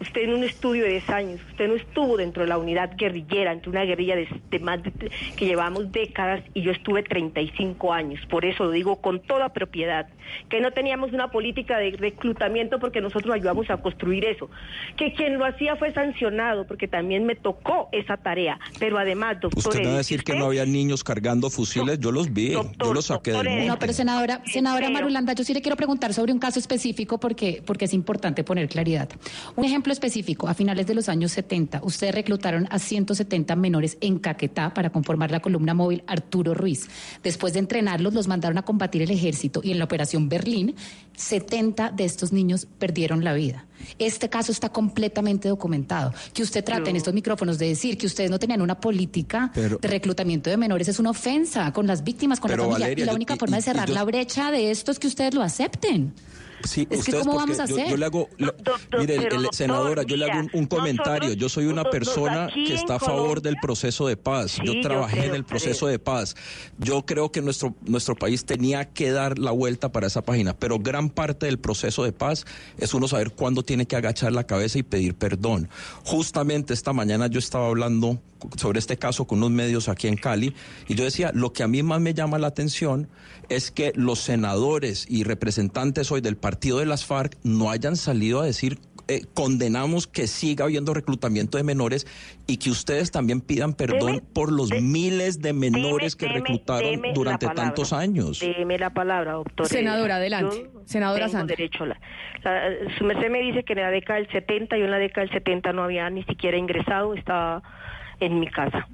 usted 0.00 0.22
en 0.22 0.34
un 0.34 0.44
estudio 0.44 0.84
de 0.84 0.90
10 0.90 1.10
años, 1.10 1.40
usted 1.50 1.68
no 1.68 1.74
estuvo 1.74 2.16
dentro 2.16 2.42
de 2.42 2.48
la 2.48 2.58
unidad 2.58 2.92
guerrillera, 2.96 3.52
entre 3.52 3.70
una 3.70 3.84
guerrilla 3.84 4.16
de, 4.16 4.58
más 4.60 4.82
de, 4.82 4.92
que 5.36 5.46
llevamos 5.46 5.90
décadas 5.92 6.42
y 6.54 6.62
yo 6.62 6.72
estuve 6.72 7.02
35 7.02 7.92
años. 7.92 8.20
Por 8.26 8.44
eso 8.44 8.64
lo 8.64 8.70
digo 8.70 9.00
con 9.00 9.20
toda 9.20 9.50
propiedad, 9.50 10.08
que 10.48 10.60
no 10.60 10.72
teníamos 10.72 11.12
una 11.12 11.30
política 11.30 11.78
de 11.78 11.92
reclutamiento 11.92 12.78
porque 12.78 13.00
nosotros 13.00 13.34
ayudamos 13.34 13.70
a 13.70 13.78
construir 13.78 14.24
eso, 14.24 14.50
que 14.96 15.12
quien 15.12 15.38
lo 15.38 15.44
hacía 15.44 15.76
fue 15.76 15.92
sancionado 15.92 16.66
porque 16.66 16.88
también 16.88 17.24
me 17.24 17.34
tocó 17.34 17.88
esa 17.92 18.16
tarea, 18.16 18.58
pero 18.78 18.98
además, 18.98 19.40
doctor... 19.40 19.74
Usted 19.74 19.86
va 19.86 19.94
a 19.94 19.98
decir 19.98 20.24
que 20.24 20.34
no 20.34 20.46
había 20.46 20.66
niños 20.66 21.04
cargando 21.04 21.50
fusiles, 21.50 21.98
yo 22.00 22.12
los 22.12 22.32
vi, 22.32 22.52
yo 22.52 22.94
los 22.94 23.06
saqué 23.06 23.32
del 23.32 23.48
monte. 23.48 23.66
No, 23.66 23.78
pero 23.78 23.92
senadora, 23.92 24.42
senadora 24.46 24.90
Marulanda, 24.90 25.32
yo 25.32 25.44
sí 25.44 25.54
le 25.54 25.62
quiero 25.62 25.76
preguntar 25.76 26.12
sobre 26.12 26.32
un 26.32 26.38
caso 26.38 26.58
específico 26.58 27.18
porque, 27.18 27.62
porque 27.64 27.86
es 27.86 27.94
importante 27.94 28.44
poner 28.44 28.68
claridad. 28.68 29.08
Un 29.54 29.64
ejemplo 29.64 29.85
específico, 29.92 30.48
a 30.48 30.54
finales 30.54 30.86
de 30.86 30.94
los 30.94 31.08
años 31.08 31.32
70, 31.32 31.80
ustedes 31.82 32.14
reclutaron 32.14 32.68
a 32.70 32.78
170 32.78 33.56
menores 33.56 33.98
en 34.00 34.18
Caquetá 34.18 34.72
para 34.74 34.90
conformar 34.90 35.30
la 35.30 35.40
columna 35.40 35.74
móvil 35.74 36.02
Arturo 36.06 36.54
Ruiz. 36.54 36.88
Después 37.22 37.52
de 37.52 37.60
entrenarlos, 37.60 38.14
los 38.14 38.28
mandaron 38.28 38.58
a 38.58 38.62
combatir 38.62 39.02
el 39.02 39.10
ejército 39.10 39.60
y 39.62 39.72
en 39.72 39.78
la 39.78 39.84
operación 39.84 40.28
Berlín, 40.28 40.74
70 41.16 41.90
de 41.90 42.04
estos 42.04 42.32
niños 42.32 42.66
perdieron 42.78 43.24
la 43.24 43.34
vida. 43.34 43.66
Este 43.98 44.28
caso 44.28 44.52
está 44.52 44.70
completamente 44.70 45.48
documentado. 45.48 46.12
Que 46.32 46.42
usted 46.42 46.64
trate 46.64 46.90
en 46.90 46.96
estos 46.96 47.14
micrófonos 47.14 47.58
de 47.58 47.68
decir 47.68 47.96
que 47.96 48.06
ustedes 48.06 48.30
no 48.30 48.38
tenían 48.38 48.62
una 48.62 48.80
política 48.80 49.52
de 49.54 49.88
reclutamiento 49.88 50.50
de 50.50 50.56
menores 50.56 50.88
es 50.88 50.98
una 50.98 51.10
ofensa 51.10 51.72
con 51.72 51.86
las 51.86 52.04
víctimas, 52.04 52.40
con 52.40 52.50
la 52.50 52.56
familia. 52.56 52.92
y 52.92 53.04
la 53.04 53.14
única 53.14 53.36
forma 53.36 53.56
de 53.56 53.62
cerrar 53.62 53.88
la 53.88 54.04
brecha 54.04 54.50
de 54.50 54.70
esto 54.70 54.90
es 54.90 54.98
que 54.98 55.06
ustedes 55.06 55.34
lo 55.34 55.42
acepten. 55.42 56.12
Sí, 56.64 56.86
es 56.90 57.04
que 57.04 57.12
¿cómo 57.12 57.36
vamos 57.36 57.58
a 57.58 57.64
hacer? 57.64 57.88
Yo, 57.88 57.96
le 57.96 58.06
hago, 58.06 58.28
mire, 58.98 59.28
senadora, 59.52 60.02
yo 60.02 60.16
le 60.16 60.30
hago 60.30 60.48
un, 60.52 60.66
comentario. 60.66 61.32
yo 61.34 61.48
soy 61.48 61.66
una 61.66 61.84
persona 61.84 62.48
que 62.52 62.74
está 62.74 62.96
a 62.96 62.98
favor 62.98 63.42
del 63.42 63.56
proceso 63.60 64.06
de 64.06 64.16
paz. 64.16 64.58
yo 64.64 64.80
trabajé 64.80 65.26
en 65.26 65.34
el 65.34 65.44
proceso 65.44 65.86
de 65.86 65.98
paz. 65.98 66.36
Yo 66.78 67.04
creo 67.06 67.30
que 67.30 67.42
nuestro, 67.42 67.74
nuestro 67.82 68.16
país 68.16 68.44
tenía 68.44 68.86
que 68.86 69.10
dar 69.10 69.38
la 69.38 69.50
vuelta 69.50 69.92
para 69.92 70.06
esa 70.06 70.22
página, 70.22 70.56
pero 70.56 70.78
gran 70.78 71.10
parte 71.10 71.46
del 71.46 71.58
proceso 71.58 72.04
de 72.04 72.12
paz 72.12 72.44
es 72.78 72.94
uno 72.94 73.08
saber 73.08 73.32
cuándo 73.32 73.62
tiene 73.62 73.86
que 73.86 73.96
agachar 73.96 74.32
la 74.32 74.44
cabeza 74.44 74.78
y 74.78 74.82
pedir 74.82 75.14
perdón. 75.14 75.68
Justamente 76.04 76.74
esta 76.74 76.92
mañana 76.92 77.26
yo 77.28 77.38
estaba 77.38 77.66
hablando 77.66 78.20
sobre 78.56 78.78
este 78.78 78.96
caso 78.96 79.26
con 79.26 79.38
unos 79.38 79.50
medios 79.50 79.88
aquí 79.88 80.08
en 80.08 80.16
Cali 80.16 80.54
y 80.88 80.94
yo 80.94 81.04
decía, 81.04 81.30
lo 81.34 81.52
que 81.52 81.62
a 81.62 81.68
mí 81.68 81.82
más 81.82 82.00
me 82.00 82.14
llama 82.14 82.38
la 82.38 82.48
atención 82.48 83.08
es 83.48 83.70
que 83.70 83.92
los 83.94 84.20
senadores 84.20 85.06
y 85.08 85.24
representantes 85.24 86.10
hoy 86.10 86.20
del 86.20 86.36
partido 86.46 86.78
de 86.78 86.86
las 86.86 87.04
FARC 87.04 87.36
no 87.42 87.72
hayan 87.72 87.96
salido 87.96 88.40
a 88.40 88.46
decir 88.46 88.78
eh, 89.08 89.22
condenamos 89.34 90.06
que 90.06 90.28
siga 90.28 90.64
habiendo 90.64 90.94
reclutamiento 90.94 91.58
de 91.58 91.64
menores 91.64 92.06
y 92.46 92.58
que 92.58 92.70
ustedes 92.70 93.10
también 93.10 93.40
pidan 93.40 93.74
perdón 93.74 94.22
por 94.32 94.52
los 94.52 94.70
miles 94.70 95.42
de 95.42 95.52
menores 95.52 96.14
que 96.14 96.28
reclutaron 96.28 97.02
durante 97.14 97.48
tantos 97.48 97.92
años. 97.92 98.38
Deme 98.38 98.78
la 98.78 98.90
palabra, 98.90 99.32
doctor. 99.32 99.66
Senadora, 99.66 100.16
adelante. 100.16 100.70
Senadora 100.84 101.28
Sandra. 101.28 101.56
Derecho 101.56 101.84
la, 101.84 101.98
su 102.96 103.02
merced 103.02 103.28
me 103.28 103.40
dice 103.40 103.64
que 103.64 103.72
en 103.72 103.80
la 103.80 103.90
década 103.90 104.20
del 104.20 104.30
70, 104.30 104.78
yo 104.78 104.84
en 104.84 104.92
la 104.92 104.98
década 104.98 105.22
del 105.22 105.32
70 105.32 105.72
no 105.72 105.82
había 105.82 106.08
ni 106.10 106.22
siquiera 106.22 106.56
ingresado, 106.56 107.14
estaba 107.14 107.60
en 108.20 108.38
mi 108.38 108.46
casa. 108.46 108.86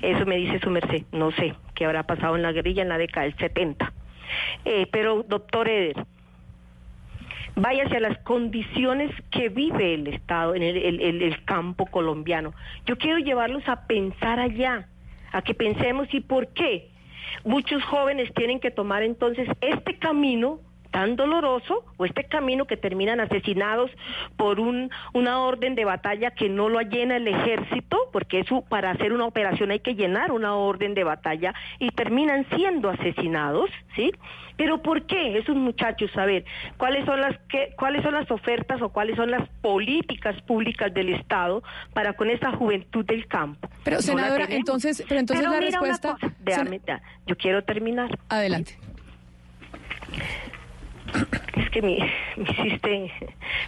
Eso 0.00 0.26
me 0.26 0.36
dice 0.36 0.60
su 0.60 0.70
merced. 0.70 1.02
No 1.10 1.32
sé 1.32 1.56
qué 1.74 1.86
habrá 1.86 2.04
pasado 2.04 2.36
en 2.36 2.42
la 2.42 2.52
guerrilla 2.52 2.82
en 2.82 2.88
la 2.88 2.98
década 2.98 3.26
del 3.26 3.36
70. 3.36 3.92
Eh, 4.64 4.86
pero, 4.92 5.24
doctor 5.24 5.68
Eder, 5.68 6.06
vaya 7.56 7.84
hacia 7.84 8.00
las 8.00 8.18
condiciones 8.18 9.10
que 9.30 9.48
vive 9.48 9.94
el 9.94 10.06
Estado 10.08 10.54
en 10.54 10.62
el, 10.62 11.44
campo 11.44 11.86
colombiano. 11.86 12.52
Yo 12.86 12.96
quiero 12.96 13.18
llevarlos 13.18 13.66
a 13.68 13.86
pensar 13.86 14.38
allá, 14.40 14.88
a 15.32 15.42
que 15.42 15.54
pensemos 15.54 16.12
y 16.12 16.20
por 16.20 16.48
qué. 16.48 16.90
Muchos 17.44 17.82
jóvenes 17.84 18.32
tienen 18.34 18.60
que 18.60 18.70
tomar 18.70 19.02
entonces 19.02 19.48
este 19.60 19.98
camino 19.98 20.60
tan 20.90 21.16
doloroso 21.16 21.84
o 21.96 22.04
este 22.04 22.24
camino 22.24 22.66
que 22.66 22.76
terminan 22.76 23.20
asesinados 23.20 23.90
por 24.36 24.60
un, 24.60 24.90
una 25.12 25.40
orden 25.40 25.74
de 25.74 25.84
batalla 25.84 26.32
que 26.32 26.48
no 26.48 26.68
lo 26.68 26.80
llena 26.80 27.16
el 27.16 27.28
ejército, 27.28 27.96
porque 28.12 28.40
eso 28.40 28.62
para 28.62 28.90
hacer 28.90 29.12
una 29.12 29.26
operación 29.26 29.70
hay 29.70 29.80
que 29.80 29.94
llenar 29.94 30.32
una 30.32 30.54
orden 30.54 30.94
de 30.94 31.04
batalla 31.04 31.54
y 31.78 31.90
terminan 31.90 32.46
siendo 32.54 32.90
asesinados, 32.90 33.70
¿sí? 33.94 34.12
Pero 34.56 34.82
¿por 34.82 35.06
qué 35.06 35.38
esos 35.38 35.56
muchachos? 35.56 36.10
A 36.16 36.26
ver, 36.26 36.44
¿cuáles 36.76 37.06
son 37.06 37.20
las 37.20 37.38
que, 37.48 37.72
cuáles 37.78 38.02
son 38.02 38.14
las 38.14 38.30
ofertas 38.30 38.82
o 38.82 38.90
cuáles 38.90 39.16
son 39.16 39.30
las 39.30 39.48
políticas 39.62 40.40
públicas 40.42 40.92
del 40.92 41.14
Estado 41.14 41.62
para 41.94 42.12
con 42.12 42.28
esta 42.28 42.52
juventud 42.52 43.04
del 43.04 43.26
campo? 43.26 43.68
Pero 43.84 44.02
senadora, 44.02 44.46
entonces, 44.50 45.02
pero 45.08 45.20
entonces 45.20 45.44
la 45.48 45.60
respuesta, 45.60 46.16
yo 47.26 47.36
quiero 47.36 47.64
terminar. 47.64 48.10
Adelante. 48.28 48.76
Es 51.56 51.70
que 51.70 51.82
me, 51.82 51.98
hiciste, 52.36 53.12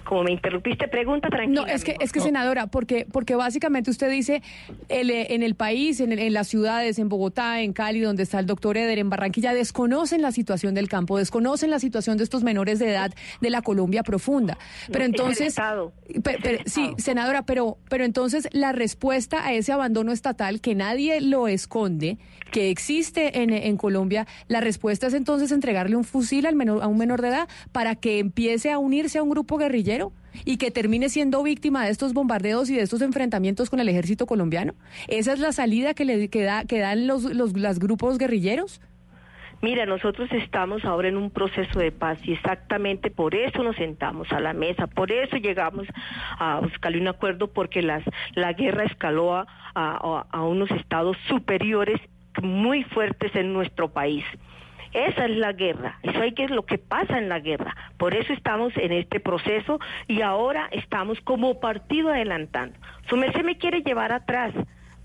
como 0.05 0.25
me 0.25 0.33
interrumpiste, 0.33 0.89
pregunta 0.89 1.29
tranquila. 1.29 1.63
No, 1.63 1.67
es 1.67 1.85
que, 1.85 1.97
es 2.01 2.13
que 2.13 2.21
senadora, 2.21 2.67
porque, 2.69 3.07
porque 3.11 3.35
básicamente 3.35 3.91
usted 3.91 4.11
dice, 4.11 4.43
el, 4.89 5.11
en 5.11 5.43
el 5.43 5.55
país, 5.55 6.01
en, 6.01 6.13
en, 6.13 6.33
las 6.33 6.49
ciudades, 6.49 6.99
en 6.99 7.09
Bogotá, 7.09 7.61
en 7.61 7.73
Cali, 7.73 8.01
donde 8.01 8.23
está 8.23 8.39
el 8.39 8.47
doctor 8.47 8.77
Eder, 8.77 8.99
en 8.99 9.11
Barranquilla, 9.11 9.53
desconocen 9.53 10.23
la 10.23 10.33
situación 10.33 10.75
del 10.75 10.89
campo, 10.89 11.19
desconocen 11.19 11.71
la 11.71 11.79
situación 11.79 12.17
de 12.17 12.25
estos 12.25 12.43
menores 12.43 12.79
de 12.79 12.91
edad 12.91 13.13
de 13.41 13.51
la 13.51 13.63
Colombia 13.63 14.03
profunda. 14.03 14.59
Pero 14.91 15.05
entonces, 15.05 15.57
sí, 16.67 16.95
senadora, 16.99 17.43
pero, 17.43 17.79
pero 17.89 18.05
entonces 18.05 18.49
la 18.53 18.73
respuesta 18.73 19.47
a 19.47 19.53
ese 19.53 19.73
abandono 19.73 20.13
estatal, 20.13 20.61
que 20.61 20.75
nadie 20.75 21.21
lo 21.21 21.49
esconde, 21.49 22.19
que 22.51 22.71
existe 22.71 23.43
en, 23.43 23.51
en 23.51 23.77
Colombia, 23.77 24.27
la 24.49 24.61
respuesta 24.61 25.07
es 25.07 25.15
entonces 25.15 25.53
entregarle 25.53 25.97
un 25.97 26.05
fusil 26.05 26.47
al 26.47 26.55
menor, 26.55 26.83
a 26.83 26.87
un 26.87 26.99
menor 26.99 27.23
de 27.23 27.29
edad 27.29 27.32
para 27.73 27.95
que 27.95 28.19
empiece 28.19 28.71
a 28.71 28.79
unirse 28.79 29.19
a 29.19 29.23
un 29.23 29.31
grupo 29.31 29.59
guerrillero 29.59 30.13
y 30.45 30.57
que 30.57 30.71
termine 30.71 31.09
siendo 31.09 31.43
víctima 31.43 31.85
de 31.85 31.91
estos 31.91 32.15
bombardeos 32.15 32.71
y 32.71 32.77
de 32.77 32.83
estos 32.83 33.03
enfrentamientos 33.03 33.71
con 33.71 33.81
el 33.81 33.89
ejército 33.89 34.27
colombiano? 34.27 34.75
¿Esa 35.09 35.33
es 35.33 35.41
la 35.41 35.53
salida 35.53 35.95
que, 35.95 36.05
le, 36.05 36.29
que, 36.29 36.43
da, 36.43 36.65
que 36.65 36.79
dan 36.79 37.07
los, 37.07 37.25
los, 37.25 37.79
grupos 37.79 38.19
guerrilleros? 38.19 38.81
Mira, 39.61 39.87
nosotros 39.87 40.29
estamos 40.33 40.85
ahora 40.85 41.09
en 41.09 41.17
un 41.17 41.31
proceso 41.31 41.79
de 41.79 41.93
paz 41.93 42.19
y 42.25 42.33
exactamente 42.33 43.11
por 43.11 43.37
eso 43.37 43.63
nos 43.63 43.77
sentamos 43.77 44.33
a 44.33 44.41
la 44.41 44.53
mesa, 44.53 44.89
por 44.89 45.13
eso 45.13 45.37
llegamos 45.37 45.87
a 46.37 46.59
buscarle 46.59 47.01
un 47.01 47.07
acuerdo 47.07 47.47
porque 47.47 47.81
las, 47.81 48.03
la 48.35 48.53
guerra 48.55 48.85
escaló 48.85 49.37
a, 49.37 49.47
a 49.75 50.43
unos 50.43 50.69
estados 50.73 51.17
superiores 51.29 52.01
muy 52.41 52.83
fuertes 52.85 53.35
en 53.37 53.53
nuestro 53.53 53.93
país. 53.93 54.25
Esa 54.93 55.25
es 55.25 55.37
la 55.37 55.53
guerra, 55.53 55.99
eso 56.03 56.23
es 56.23 56.51
lo 56.51 56.67
que 56.67 56.77
pasa 56.77 57.19
en 57.19 57.29
la 57.29 57.41
guerra. 57.41 57.75
Por 57.97 58.15
eso 58.15 58.33
estamos 58.33 58.73
en 58.77 58.93
este 58.93 59.21
proceso 59.21 59.79
y 60.07 60.21
ahora 60.21 60.69
estamos 60.71 61.21
como 61.23 61.61
partido 61.61 62.11
adelantando. 62.11 62.79
Su 63.09 63.17
merced 63.17 63.43
me 63.43 63.57
quiere 63.57 63.81
llevar 63.83 64.13
atrás. 64.13 64.53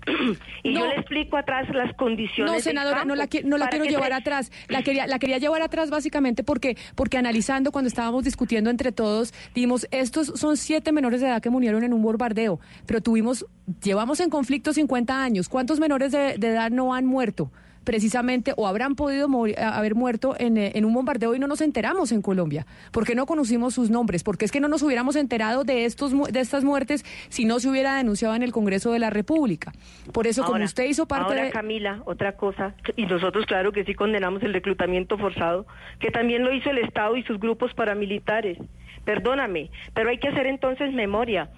y 0.62 0.74
yo 0.74 0.86
le 0.86 0.94
explico 0.94 1.36
atrás 1.36 1.68
las 1.70 1.94
condiciones. 1.96 2.52
No, 2.52 2.60
senadora, 2.60 3.04
no 3.04 3.14
la, 3.14 3.28
no 3.44 3.58
la 3.58 3.68
quiero 3.68 3.86
llevar 3.86 4.12
atrás. 4.12 4.52
La 4.68 4.82
quería, 4.82 5.06
la 5.06 5.18
quería 5.18 5.38
llevar 5.38 5.62
atrás 5.62 5.90
básicamente 5.90 6.44
porque, 6.44 6.76
porque 6.94 7.16
analizando, 7.18 7.72
cuando 7.72 7.88
estábamos 7.88 8.24
discutiendo 8.24 8.70
entre 8.70 8.92
todos, 8.92 9.32
dimos, 9.54 9.86
estos 9.90 10.28
son 10.34 10.56
siete 10.56 10.92
menores 10.92 11.20
de 11.20 11.28
edad 11.28 11.42
que 11.42 11.50
murieron 11.50 11.82
en 11.82 11.94
un 11.94 12.02
bombardeo, 12.02 12.60
pero 12.86 13.00
tuvimos, 13.00 13.46
llevamos 13.82 14.20
en 14.20 14.30
conflicto 14.30 14.72
50 14.72 15.22
años. 15.22 15.48
¿Cuántos 15.48 15.80
menores 15.80 16.12
de 16.12 16.34
edad 16.34 16.70
no 16.70 16.94
han 16.94 17.06
muerto? 17.06 17.50
Precisamente 17.88 18.52
o 18.58 18.66
habrán 18.66 18.96
podido 18.96 19.30
haber 19.56 19.94
muerto 19.94 20.36
eh, 20.38 20.72
en, 20.74 20.84
un 20.84 20.92
bombardeo 20.92 21.34
y 21.34 21.38
no 21.38 21.46
nos 21.46 21.62
enteramos 21.62 22.12
en 22.12 22.20
Colombia. 22.20 22.66
¿Por 22.92 23.06
qué 23.06 23.14
no 23.14 23.24
conocimos 23.24 23.72
sus 23.72 23.88
nombres? 23.88 24.22
Porque 24.22 24.44
es 24.44 24.52
que 24.52 24.60
no 24.60 24.68
nos 24.68 24.82
hubiéramos 24.82 25.16
enterado 25.16 25.64
de, 25.64 25.86
estos, 25.86 26.12
de 26.30 26.38
estas 26.38 26.64
muertes 26.64 27.02
si 27.30 27.46
no 27.46 27.60
se 27.60 27.70
hubiera 27.70 27.96
denunciado 27.96 28.34
en 28.34 28.42
el 28.42 28.52
Congreso 28.52 28.92
de 28.92 28.98
la 28.98 29.08
República. 29.08 29.72
Por 30.12 30.26
eso, 30.26 30.44
como 30.44 30.62
usted 30.62 30.84
hizo 30.84 31.08
parte 31.08 31.32
ahora, 31.32 31.44
de... 31.44 31.50
Camila, 31.50 32.02
otra 32.04 32.32
cosa, 32.36 32.74
y 32.94 33.06
nosotros 33.06 33.46
claro 33.46 33.72
que 33.72 33.84
sí 33.84 33.94
condenamos 33.94 34.42
el 34.42 34.52
reclutamiento 34.52 35.16
forzado, 35.16 35.66
que 35.98 36.10
también 36.10 36.44
lo 36.44 36.52
hizo 36.52 36.68
el 36.68 36.76
Estado 36.76 37.16
y 37.16 37.22
sus 37.22 37.40
grupos 37.40 37.72
paramilitares. 37.72 38.58
Perdóname, 39.06 39.70
pero 39.94 40.10
hay 40.10 40.18
que 40.18 40.28
hacer 40.28 40.46
entonces 40.46 40.92
memoria. 40.92 41.48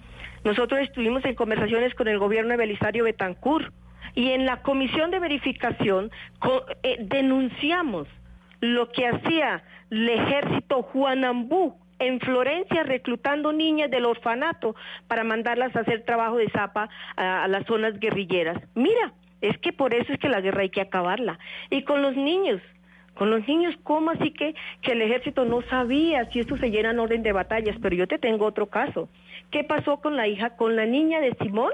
Nosotros 0.45 0.79
estuvimos 0.79 1.25
en 1.25 1.35
conversaciones 1.35 1.93
con 1.93 2.07
el 2.07 2.19
gobierno 2.19 2.51
de 2.51 2.57
Belisario 2.57 3.03
Betancourt 3.03 3.73
y 4.15 4.31
en 4.31 4.45
la 4.45 4.61
comisión 4.61 5.11
de 5.11 5.19
verificación 5.19 6.11
eh, 6.83 6.97
denunciamos 6.99 8.07
lo 8.59 8.91
que 8.91 9.07
hacía 9.07 9.63
el 9.89 10.09
ejército 10.09 10.83
Juanambú 10.83 11.75
en 11.99 12.19
Florencia 12.19 12.83
reclutando 12.83 13.53
niñas 13.53 13.91
del 13.91 14.05
orfanato 14.05 14.75
para 15.07 15.23
mandarlas 15.23 15.75
a 15.75 15.81
hacer 15.81 16.03
trabajo 16.03 16.37
de 16.37 16.49
zapa 16.49 16.89
a, 17.15 17.47
las 17.47 17.65
zonas 17.65 17.99
guerrilleras. 17.99 18.61
Mira, 18.75 19.13
Es 19.41 19.57
que 19.57 19.73
por 19.73 19.93
eso 19.93 20.13
es 20.13 20.19
que 20.19 20.29
la 20.29 20.39
guerra 20.39 20.61
hay 20.61 20.69
que 20.69 20.81
acabarla. 20.81 21.39
Y 21.71 21.83
con 21.83 22.03
los 22.03 22.15
niños, 22.15 22.61
con 23.15 23.31
los 23.31 23.47
niños, 23.47 23.75
¿cómo 23.83 24.11
así 24.11 24.31
que, 24.31 24.53
que 24.83 24.91
el 24.91 25.01
ejército 25.01 25.45
no 25.45 25.63
sabía 25.63 26.25
si 26.25 26.39
esto 26.39 26.57
se 26.57 26.69
llena 26.69 26.91
en 26.91 26.99
orden 26.99 27.23
de 27.23 27.31
batallas? 27.31 27.75
Pero 27.81 27.95
yo 27.95 28.07
te 28.07 28.19
tengo 28.19 28.45
otro 28.45 28.67
caso. 28.67 29.09
¿Qué 29.49 29.63
pasó 29.63 29.99
con 29.99 30.15
la 30.15 30.27
hija, 30.27 30.55
con 30.57 30.75
la 30.75 30.85
niña 30.85 31.21
de 31.21 31.35
Simón? 31.41 31.71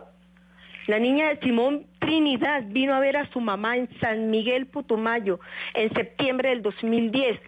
La 0.87 0.99
niña 0.99 1.27
de 1.27 1.39
Simón 1.41 1.85
Trinidad 1.99 2.63
vino 2.67 2.93
a 2.93 3.01
ver 3.01 3.17
a 3.17 3.29
su 3.31 3.41
mamá 3.41 3.75
en 3.75 3.89
San 3.99 4.29
Miguel 4.31 4.67
Putumayo 4.67 5.37
en 5.73 5.93
septiembre 5.93 6.49
del 6.49 6.61
2010 6.61 7.39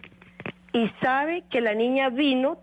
y 0.74 0.90
sabe 1.00 1.44
que 1.50 1.62
la 1.62 1.74
niña 1.74 2.10
vino 2.10 2.58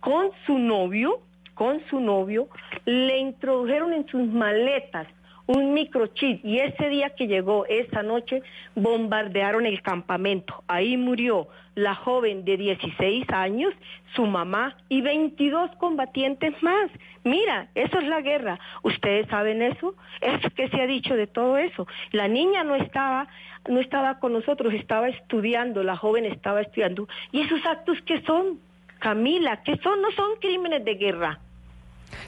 con 0.00 0.30
su 0.44 0.58
novio, 0.58 1.20
con 1.54 1.80
su 1.88 2.00
novio, 2.00 2.48
le 2.86 3.18
introdujeron 3.18 3.92
en 3.92 4.04
sus 4.08 4.26
maletas 4.26 5.06
un 5.46 5.74
microchip 5.74 6.44
y 6.44 6.58
ese 6.58 6.88
día 6.88 7.10
que 7.10 7.26
llegó, 7.26 7.66
esa 7.66 8.02
noche, 8.02 8.42
bombardearon 8.74 9.66
el 9.66 9.80
campamento. 9.82 10.62
Ahí 10.66 10.96
murió 10.96 11.48
la 11.74 11.94
joven 11.94 12.44
de 12.44 12.56
16 12.56 13.28
años, 13.30 13.72
su 14.14 14.26
mamá 14.26 14.76
y 14.88 15.02
22 15.02 15.70
combatientes 15.76 16.60
más. 16.62 16.90
Mira, 17.22 17.68
eso 17.74 17.98
es 17.98 18.08
la 18.08 18.22
guerra. 18.22 18.58
¿Ustedes 18.82 19.28
saben 19.28 19.62
eso? 19.62 19.94
¿Es 20.20 20.52
que 20.54 20.68
se 20.68 20.80
ha 20.80 20.86
dicho 20.86 21.14
de 21.14 21.26
todo 21.26 21.58
eso? 21.58 21.86
La 22.12 22.28
niña 22.28 22.64
no 22.64 22.74
estaba, 22.74 23.28
no 23.68 23.78
estaba 23.78 24.18
con 24.18 24.32
nosotros, 24.32 24.72
estaba 24.74 25.08
estudiando, 25.08 25.82
la 25.82 25.96
joven 25.96 26.24
estaba 26.24 26.62
estudiando. 26.62 27.08
¿Y 27.30 27.42
esos 27.42 27.64
actos 27.66 27.98
qué 28.06 28.22
son? 28.22 28.58
Camila, 28.98 29.62
¿qué 29.62 29.76
son? 29.76 30.00
No 30.00 30.10
son 30.12 30.36
crímenes 30.40 30.84
de 30.84 30.94
guerra. 30.94 31.40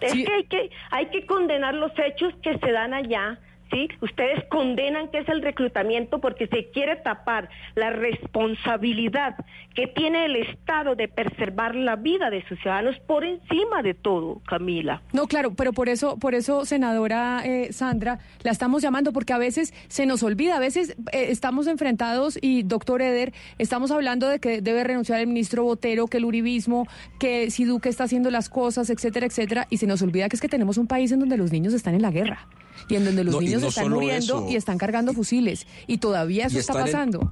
Es 0.00 0.12
que 0.12 0.32
hay 0.32 0.44
que 0.44 0.70
hay 0.90 1.06
que 1.06 1.26
condenar 1.26 1.74
los 1.74 1.92
hechos 1.98 2.34
que 2.42 2.58
se 2.58 2.72
dan 2.72 2.94
allá. 2.94 3.38
¿Sí? 3.70 3.88
Ustedes 4.00 4.44
condenan 4.48 5.10
que 5.10 5.18
es 5.18 5.28
el 5.28 5.42
reclutamiento 5.42 6.20
porque 6.20 6.46
se 6.46 6.70
quiere 6.70 6.96
tapar 6.96 7.50
la 7.74 7.90
responsabilidad 7.90 9.36
que 9.74 9.86
tiene 9.86 10.24
el 10.24 10.36
Estado 10.36 10.94
de 10.94 11.08
preservar 11.08 11.74
la 11.74 11.96
vida 11.96 12.30
de 12.30 12.46
sus 12.48 12.58
ciudadanos 12.60 12.98
por 13.06 13.24
encima 13.24 13.82
de 13.82 13.94
todo, 13.94 14.40
Camila. 14.46 15.02
No, 15.12 15.26
claro, 15.26 15.54
pero 15.54 15.72
por 15.72 15.88
eso, 15.88 16.16
por 16.18 16.34
eso, 16.34 16.64
senadora 16.64 17.42
eh, 17.44 17.72
Sandra, 17.72 18.18
la 18.42 18.50
estamos 18.50 18.82
llamando 18.82 19.12
porque 19.12 19.32
a 19.32 19.38
veces 19.38 19.74
se 19.88 20.06
nos 20.06 20.22
olvida, 20.22 20.56
a 20.56 20.60
veces 20.60 20.96
eh, 21.12 21.26
estamos 21.28 21.66
enfrentados 21.66 22.38
y 22.40 22.62
doctor 22.62 23.02
Eder, 23.02 23.32
estamos 23.58 23.90
hablando 23.90 24.28
de 24.28 24.38
que 24.38 24.60
debe 24.60 24.84
renunciar 24.84 25.20
el 25.20 25.26
ministro 25.26 25.64
Botero, 25.64 26.06
que 26.06 26.18
el 26.18 26.24
uribismo, 26.24 26.86
que 27.18 27.50
si 27.50 27.64
Duque 27.64 27.88
está 27.88 28.04
haciendo 28.04 28.30
las 28.30 28.48
cosas, 28.48 28.90
etcétera, 28.90 29.26
etcétera, 29.26 29.66
y 29.70 29.76
se 29.76 29.86
nos 29.86 30.02
olvida 30.02 30.28
que 30.28 30.36
es 30.36 30.42
que 30.42 30.48
tenemos 30.48 30.78
un 30.78 30.86
país 30.86 31.12
en 31.12 31.20
donde 31.20 31.36
los 31.36 31.52
niños 31.52 31.74
están 31.74 31.94
en 31.94 32.02
la 32.02 32.10
guerra 32.10 32.48
y 32.88 32.94
en 32.94 33.04
donde 33.04 33.24
los 33.24 33.40
niños 33.40 33.57
están 33.66 33.90
muriendo 33.90 34.46
y 34.48 34.56
están 34.56 34.78
cargando 34.78 35.12
fusiles. 35.12 35.66
Y 35.86 35.98
todavía 35.98 36.46
eso 36.46 36.58
está 36.58 36.74
pasando. 36.74 37.28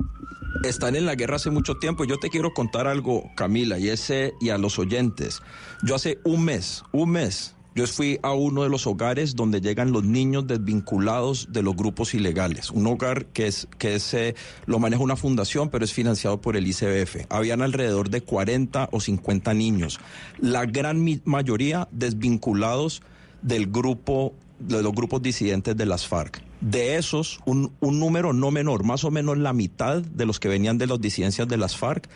están 0.65 0.97
en 0.97 1.07
la 1.07 1.15
guerra 1.15 1.36
hace 1.36 1.51
mucho 1.51 1.77
tiempo. 1.77 2.05
Yo 2.05 2.19
te 2.19 2.31
quiero 2.31 2.53
contar 2.53 2.86
algo, 2.86 3.31
Camila, 3.36 3.78
y 3.78 3.89
ese 3.89 4.35
y 4.40 4.51
a 4.51 4.59
los 4.59 4.78
oyentes. 4.78 5.43
Yo 5.82 5.94
hace 5.94 6.19
un 6.24 6.44
mes, 6.44 6.82
un 6.93 7.11
mes, 7.11 7.57
yo 7.77 7.86
fui 7.86 8.19
a 8.23 8.32
uno 8.32 8.62
de 8.62 8.70
los 8.70 8.86
hogares 8.86 9.36
donde 9.36 9.61
llegan 9.61 9.93
los 9.93 10.03
niños 10.03 10.47
desvinculados 10.47 11.53
de 11.53 11.62
los 11.62 11.77
grupos 11.77 12.15
ilegales. 12.15 12.70
Un 12.70 12.86
hogar 12.86 13.27
que 13.27 13.48
es 13.48 13.69
que 13.77 13.97
es, 13.97 14.15
eh, 14.15 14.35
lo 14.65 14.78
maneja 14.78 15.03
una 15.03 15.15
fundación, 15.15 15.69
pero 15.69 15.85
es 15.85 15.93
financiado 15.93 16.40
por 16.40 16.57
el 16.57 16.66
ICBF. 16.66 17.27
Habían 17.28 17.61
alrededor 17.61 18.09
de 18.09 18.23
40 18.23 18.89
o 18.93 18.98
50 18.98 19.53
niños. 19.53 20.01
La 20.39 20.65
gran 20.65 21.05
mayoría 21.27 21.86
desvinculados 21.93 23.03
del 23.43 23.66
grupo 23.66 24.32
de 24.59 24.83
los 24.83 24.93
grupos 24.93 25.23
disidentes 25.23 25.77
de 25.77 25.87
las 25.87 26.07
FARC. 26.07 26.43
De 26.61 26.97
esos, 26.97 27.41
un, 27.45 27.73
un, 27.81 28.01
número 28.01 28.33
no 28.33 28.51
menor, 28.51 28.85
más 28.85 29.05
o 29.05 29.11
menos 29.11 29.39
la 29.39 29.53
mitad 29.53 30.03
de 30.03 30.27
los 30.27 30.41
que 30.41 30.49
venían 30.49 30.78
de 30.78 30.87
las 30.87 31.01
disidencias 31.01 31.47
de 31.49 31.57
las 31.57 31.77
FARC, 31.77 32.09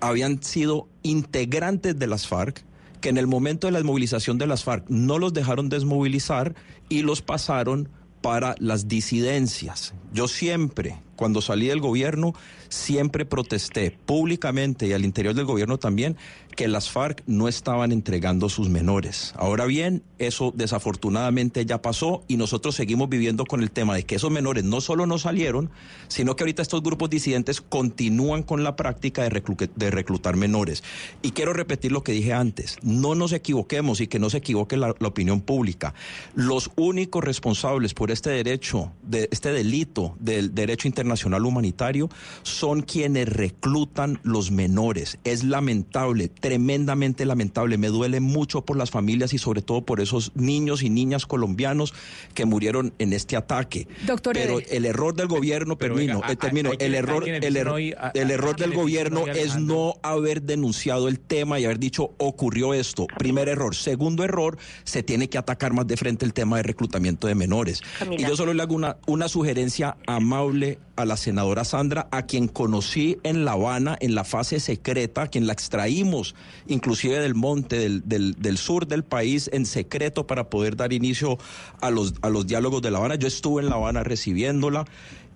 habían 0.00 0.42
sido 0.42 0.88
integrantes 1.02 1.98
de 1.98 2.06
las 2.06 2.26
FARC, 2.26 2.64
que 3.00 3.08
en 3.08 3.16
el 3.16 3.26
momento 3.26 3.66
de 3.66 3.72
la 3.72 3.78
desmovilización 3.78 4.38
de 4.38 4.46
las 4.46 4.64
FARC 4.64 4.84
no 4.88 5.18
los 5.18 5.32
dejaron 5.32 5.68
desmovilizar 5.68 6.54
y 6.88 7.02
los 7.02 7.22
pasaron 7.22 7.88
para 8.20 8.54
las 8.58 8.88
disidencias. 8.88 9.94
Yo 10.12 10.28
siempre, 10.28 11.00
cuando 11.16 11.40
salí 11.40 11.68
del 11.68 11.80
gobierno, 11.80 12.34
siempre 12.68 13.24
protesté 13.24 13.96
públicamente 14.04 14.86
y 14.86 14.92
al 14.92 15.04
interior 15.04 15.34
del 15.34 15.46
gobierno 15.46 15.78
también 15.78 16.16
que 16.56 16.68
las 16.68 16.90
FARC 16.90 17.22
no 17.26 17.48
estaban 17.48 17.92
entregando 17.92 18.48
sus 18.48 18.68
menores. 18.68 19.32
Ahora 19.36 19.66
bien, 19.66 20.02
eso 20.18 20.52
desafortunadamente 20.54 21.64
ya 21.64 21.82
pasó 21.82 22.22
y 22.28 22.36
nosotros 22.36 22.74
seguimos 22.74 23.08
viviendo 23.08 23.44
con 23.44 23.62
el 23.62 23.70
tema 23.70 23.94
de 23.94 24.04
que 24.04 24.16
esos 24.16 24.30
menores 24.30 24.64
no 24.64 24.80
solo 24.80 25.06
no 25.06 25.18
salieron, 25.18 25.70
sino 26.08 26.36
que 26.36 26.44
ahorita 26.44 26.62
estos 26.62 26.82
grupos 26.82 27.10
disidentes 27.10 27.60
continúan 27.60 28.42
con 28.42 28.64
la 28.64 28.76
práctica 28.76 29.22
de, 29.22 29.90
reclutar 29.90 30.36
menores. 30.36 30.82
Y 31.22 31.32
quiero 31.32 31.52
repetir 31.52 31.92
lo 31.92 32.02
que 32.02 32.12
dije 32.12 32.32
antes, 32.32 32.78
no 32.82 33.14
nos 33.14 33.32
equivoquemos 33.32 34.00
y 34.00 34.06
que 34.06 34.18
no 34.18 34.30
se 34.30 34.38
equivoque 34.38 34.76
la, 34.76 34.94
la 34.98 35.08
opinión 35.08 35.40
pública. 35.40 35.94
Los 36.34 36.70
únicos 36.76 37.24
responsables 37.24 37.94
por 37.94 38.10
este 38.10 38.30
derecho, 38.30 38.92
de 39.02 39.28
este 39.30 39.52
delito 39.52 40.16
del 40.18 40.54
derecho 40.54 40.88
internacional 40.88 41.44
humanitario, 41.44 42.08
son 42.42 42.82
quienes 42.82 43.28
reclutan 43.28 44.20
los 44.22 44.50
menores. 44.50 45.18
Es 45.24 45.44
lamentable, 45.44 46.28
tremendamente 46.50 47.24
lamentable. 47.24 47.78
Me 47.78 47.86
duele 47.86 48.18
mucho 48.18 48.62
por 48.64 48.76
las 48.76 48.90
familias 48.90 49.32
y 49.32 49.38
sobre 49.38 49.62
todo 49.62 49.82
por 49.82 50.00
esos 50.00 50.32
niños 50.34 50.82
y 50.82 50.90
niñas 50.90 51.24
colombianos 51.24 51.94
que 52.34 52.44
murieron 52.44 52.92
en 52.98 53.12
este 53.12 53.36
ataque. 53.36 53.86
Doctor 54.04 54.34
pero 54.34 54.58
el 54.58 54.84
error 54.84 55.14
del 55.14 55.28
gobierno, 55.28 55.76
termino, 55.76 56.20
termino, 56.40 56.72
el 56.80 56.96
error, 56.96 57.28
el, 57.28 57.56
error, 57.56 57.80
el 57.80 58.30
error 58.32 58.56
del 58.56 58.74
gobierno 58.74 59.28
es 59.28 59.60
no 59.60 59.94
haber 60.02 60.42
denunciado 60.42 61.06
el 61.06 61.20
tema 61.20 61.60
y 61.60 61.66
haber 61.66 61.78
dicho 61.78 62.14
ocurrió 62.18 62.74
esto. 62.74 63.06
Primer 63.16 63.48
error. 63.48 63.76
Segundo 63.76 64.24
error, 64.24 64.58
se 64.82 65.04
tiene 65.04 65.28
que 65.28 65.38
atacar 65.38 65.72
más 65.72 65.86
de 65.86 65.96
frente 65.96 66.24
el 66.24 66.32
tema 66.32 66.56
de 66.56 66.64
reclutamiento 66.64 67.28
de 67.28 67.36
menores. 67.36 67.80
Y 68.10 68.22
yo 68.24 68.34
solo 68.34 68.54
le 68.54 68.62
hago 68.64 68.74
una, 68.74 68.96
una 69.06 69.28
sugerencia 69.28 69.96
amable 70.08 70.80
a 70.96 71.04
la 71.04 71.16
senadora 71.16 71.64
Sandra, 71.64 72.08
a 72.10 72.26
quien 72.26 72.48
conocí 72.48 73.18
en 73.22 73.44
La 73.44 73.52
Habana 73.52 73.96
en 74.00 74.16
la 74.16 74.24
fase 74.24 74.58
secreta, 74.58 75.22
a 75.22 75.28
quien 75.28 75.46
la 75.46 75.52
extraímos 75.52 76.29
inclusive 76.66 77.18
del 77.18 77.34
monte, 77.34 77.78
del, 77.78 78.08
del, 78.08 78.34
del, 78.34 78.58
sur 78.58 78.86
del 78.86 79.04
país 79.04 79.50
en 79.52 79.66
secreto 79.66 80.26
para 80.26 80.50
poder 80.50 80.76
dar 80.76 80.92
inicio 80.92 81.38
a 81.80 81.90
los, 81.90 82.14
a 82.22 82.30
los 82.30 82.46
diálogos 82.46 82.82
de 82.82 82.90
La 82.90 82.98
Habana. 82.98 83.14
Yo 83.16 83.28
estuve 83.28 83.62
en 83.62 83.70
La 83.70 83.76
Habana 83.76 84.02
recibiéndola. 84.04 84.84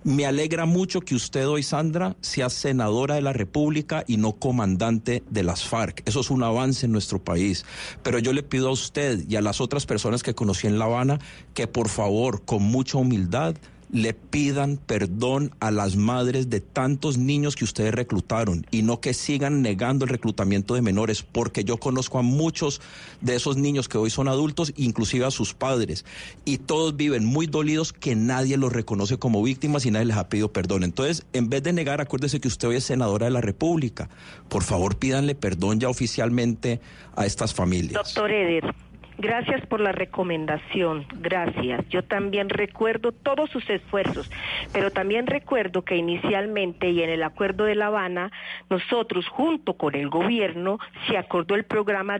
Me 0.05 0.27
alegra 0.27 0.67
mucho 0.67 1.01
que 1.01 1.15
usted 1.15 1.47
hoy, 1.47 1.63
Sandra, 1.63 2.15
sea 2.21 2.51
senadora 2.51 3.15
de 3.15 3.23
la 3.23 3.33
República 3.33 4.03
y 4.05 4.17
no 4.17 4.33
comandante 4.33 5.23
de 5.31 5.41
las 5.41 5.63
FARC. 5.63 6.03
Eso 6.05 6.19
es 6.19 6.29
un 6.29 6.43
avance 6.43 6.85
en 6.85 6.91
nuestro 6.91 7.23
país. 7.23 7.65
Pero 8.03 8.19
yo 8.19 8.31
le 8.31 8.43
pido 8.43 8.69
a 8.69 8.71
usted 8.71 9.27
y 9.27 9.35
a 9.35 9.41
las 9.41 9.61
otras 9.61 9.87
personas 9.87 10.21
que 10.21 10.35
conocí 10.35 10.67
en 10.67 10.77
La 10.77 10.85
Habana 10.85 11.17
que 11.55 11.65
por 11.65 11.89
favor, 11.89 12.45
con 12.45 12.61
mucha 12.61 12.99
humildad, 12.99 13.55
le 13.91 14.13
pidan 14.13 14.77
perdón 14.77 15.53
a 15.59 15.71
las 15.71 15.95
madres 15.95 16.49
de 16.49 16.59
tantos 16.59 17.17
niños 17.17 17.55
que 17.55 17.63
ustedes 17.63 17.93
reclutaron 17.93 18.65
y 18.71 18.81
no 18.81 18.99
que 18.99 19.13
sigan 19.13 19.61
negando 19.61 20.05
el 20.05 20.09
reclutamiento 20.09 20.73
de 20.73 20.81
menores, 20.81 21.23
porque 21.23 21.63
yo 21.63 21.77
conozco 21.77 22.19
a 22.19 22.21
muchos 22.21 22.81
de 23.21 23.35
esos 23.35 23.57
niños 23.57 23.87
que 23.87 23.97
hoy 23.97 24.09
son 24.09 24.27
adultos, 24.27 24.73
inclusive 24.75 25.25
a 25.25 25.31
sus 25.31 25.53
padres, 25.53 26.05
y 26.45 26.57
todos 26.57 26.95
viven 26.95 27.25
muy 27.25 27.47
dolidos 27.47 27.93
que 27.93 28.15
nadie 28.15 28.57
los 28.57 28.73
reconoce 28.73 29.17
como 29.17 29.43
víctimas 29.43 29.85
y 29.85 29.91
nadie 29.91 30.07
les 30.07 30.17
ha 30.17 30.29
pedido 30.29 30.51
perdón. 30.51 30.83
Entonces, 30.83 31.25
en 31.33 31.49
vez 31.49 31.63
de 31.63 31.73
negar, 31.73 32.01
acuérdese 32.01 32.39
que 32.39 32.47
usted 32.47 32.67
hoy 32.67 32.77
es 32.77 32.83
senadora 32.83 33.25
de 33.25 33.31
la 33.31 33.41
República. 33.41 34.09
Por 34.49 34.63
favor, 34.63 34.97
pídanle 34.97 35.35
perdón 35.35 35.79
ya 35.79 35.89
oficialmente 35.89 36.79
a 37.15 37.25
estas 37.25 37.53
familias. 37.53 37.93
Doctor 37.93 38.31
Eder. 38.31 38.73
Gracias 39.17 39.65
por 39.67 39.79
la 39.79 39.93
recomendación, 39.93 41.05
gracias. 41.21 41.87
Yo 41.87 42.03
también 42.03 42.49
recuerdo 42.49 43.13
todos 43.13 43.49
sus 43.49 43.69
esfuerzos, 43.69 44.29
pero 44.73 44.91
también 44.91 45.25
recuerdo 45.25 45.83
que 45.83 45.95
inicialmente 45.95 46.89
y 46.89 47.01
en 47.01 47.09
el 47.09 47.23
Acuerdo 47.23 47.63
de 47.63 47.75
La 47.75 47.87
Habana, 47.87 48.33
nosotros 48.69 49.25
junto 49.29 49.75
con 49.75 49.95
el 49.95 50.09
gobierno 50.09 50.79
se 51.07 51.17
acordó 51.17 51.55
el 51.55 51.63
programa 51.63 52.19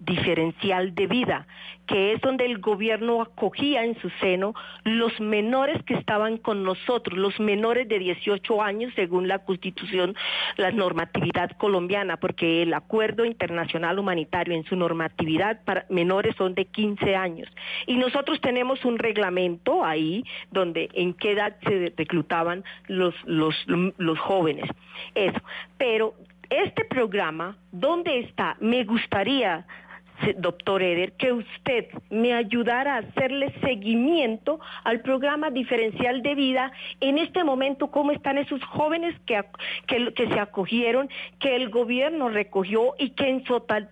diferencial 0.00 0.94
de 0.94 1.06
vida, 1.06 1.46
que 1.86 2.12
es 2.12 2.20
donde 2.20 2.44
el 2.44 2.58
gobierno 2.58 3.22
acogía 3.22 3.84
en 3.84 3.98
su 4.00 4.10
seno 4.20 4.54
los 4.84 5.18
menores 5.20 5.82
que 5.84 5.94
estaban 5.94 6.36
con 6.36 6.62
nosotros, 6.62 7.18
los 7.18 7.40
menores 7.40 7.88
de 7.88 7.98
18 7.98 8.62
años 8.62 8.92
según 8.94 9.28
la 9.28 9.38
Constitución, 9.38 10.14
la 10.56 10.70
normatividad 10.72 11.52
colombiana, 11.52 12.18
porque 12.18 12.62
el 12.62 12.74
Acuerdo 12.74 13.24
Internacional 13.24 13.98
Humanitario 13.98 14.54
en 14.54 14.64
su 14.64 14.76
normatividad 14.76 15.64
para 15.64 15.86
menores 15.88 16.33
son 16.36 16.54
de 16.54 16.64
15 16.66 17.16
años. 17.16 17.48
Y 17.86 17.96
nosotros 17.96 18.40
tenemos 18.40 18.84
un 18.84 18.98
reglamento 18.98 19.84
ahí 19.84 20.24
donde 20.50 20.88
en 20.94 21.14
qué 21.14 21.32
edad 21.32 21.56
se 21.62 21.92
reclutaban 21.96 22.64
los, 22.88 23.14
los, 23.24 23.54
los 23.66 24.18
jóvenes. 24.18 24.68
Eso. 25.14 25.40
Pero 25.78 26.14
este 26.50 26.84
programa, 26.84 27.56
¿dónde 27.72 28.20
está? 28.20 28.56
Me 28.60 28.84
gustaría 28.84 29.66
doctor 30.36 30.82
Eder, 30.82 31.12
que 31.12 31.32
usted 31.32 31.86
me 32.10 32.32
ayudara 32.34 32.94
a 32.94 32.98
hacerle 32.98 33.52
seguimiento 33.60 34.60
al 34.84 35.00
programa 35.00 35.50
diferencial 35.50 36.22
de 36.22 36.34
vida 36.34 36.72
en 37.00 37.18
este 37.18 37.44
momento, 37.44 37.88
cómo 37.88 38.12
están 38.12 38.38
esos 38.38 38.62
jóvenes 38.64 39.14
que, 39.26 39.42
que, 39.86 40.28
se 40.28 40.40
acogieron, 40.40 41.08
que 41.40 41.56
el 41.56 41.70
gobierno 41.70 42.28
recogió 42.28 42.94
y 42.98 43.10
que 43.10 43.28
en 43.28 43.44
total, 43.44 43.90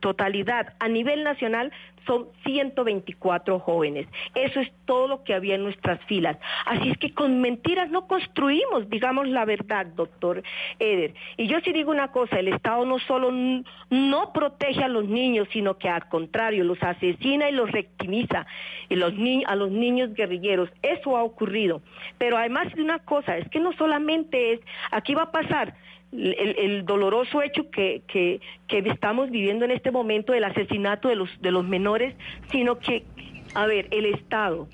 totalidad 0.00 0.74
a 0.78 0.88
nivel 0.88 1.24
nacional 1.24 1.72
son 2.06 2.28
124 2.44 3.58
jóvenes. 3.60 4.06
Eso 4.34 4.60
es 4.60 4.70
todo 4.84 5.08
lo 5.08 5.24
que 5.24 5.34
había 5.34 5.54
en 5.54 5.64
nuestras 5.64 6.02
filas. 6.04 6.36
Así 6.66 6.90
es 6.90 6.98
que 6.98 7.14
con 7.14 7.40
mentiras 7.40 7.90
no 7.90 8.06
construimos, 8.06 8.88
digamos 8.88 9.28
la 9.28 9.44
verdad, 9.44 9.86
doctor 9.86 10.42
Eder. 10.78 11.14
Y 11.36 11.46
yo 11.46 11.60
sí 11.60 11.72
digo 11.72 11.90
una 11.90 12.12
cosa, 12.12 12.38
el 12.38 12.48
Estado 12.48 12.84
no 12.84 12.98
solo 12.98 13.30
no 13.90 14.32
protege 14.32 14.82
a 14.82 14.88
los 14.88 15.06
niños, 15.06 15.48
sino 15.52 15.78
que 15.78 15.88
al 15.88 16.08
contrario, 16.08 16.64
los 16.64 16.82
asesina 16.82 17.48
y 17.48 17.52
los 17.52 17.70
rectimiza 17.70 18.46
y 18.88 18.96
los 18.96 19.12
a 19.46 19.54
los 19.54 19.70
niños 19.70 20.14
guerrilleros. 20.14 20.70
Eso 20.82 21.16
ha 21.16 21.22
ocurrido. 21.22 21.82
Pero 22.18 22.36
además 22.36 22.74
de 22.74 22.82
una 22.82 23.00
cosa, 23.00 23.36
es 23.36 23.48
que 23.50 23.60
no 23.60 23.72
solamente 23.72 24.54
es, 24.54 24.60
aquí 24.90 25.14
va 25.14 25.24
a 25.24 25.32
pasar, 25.32 25.74
el, 26.12 26.84
doloroso 26.84 27.42
hecho 27.42 27.70
que, 27.70 28.02
que, 28.08 28.40
estamos 28.68 29.30
viviendo 29.30 29.64
en 29.64 29.70
este 29.70 29.90
momento 29.90 30.32
del 30.32 30.44
asesinato 30.44 31.08
de 31.08 31.16
los, 31.16 31.30
de 31.40 31.50
los 31.50 31.66
menores, 31.66 32.14
sino 32.50 32.78
que, 32.78 33.04
a 33.54 33.66
ver, 33.66 33.88
el 33.90 34.06
Estado. 34.06 34.68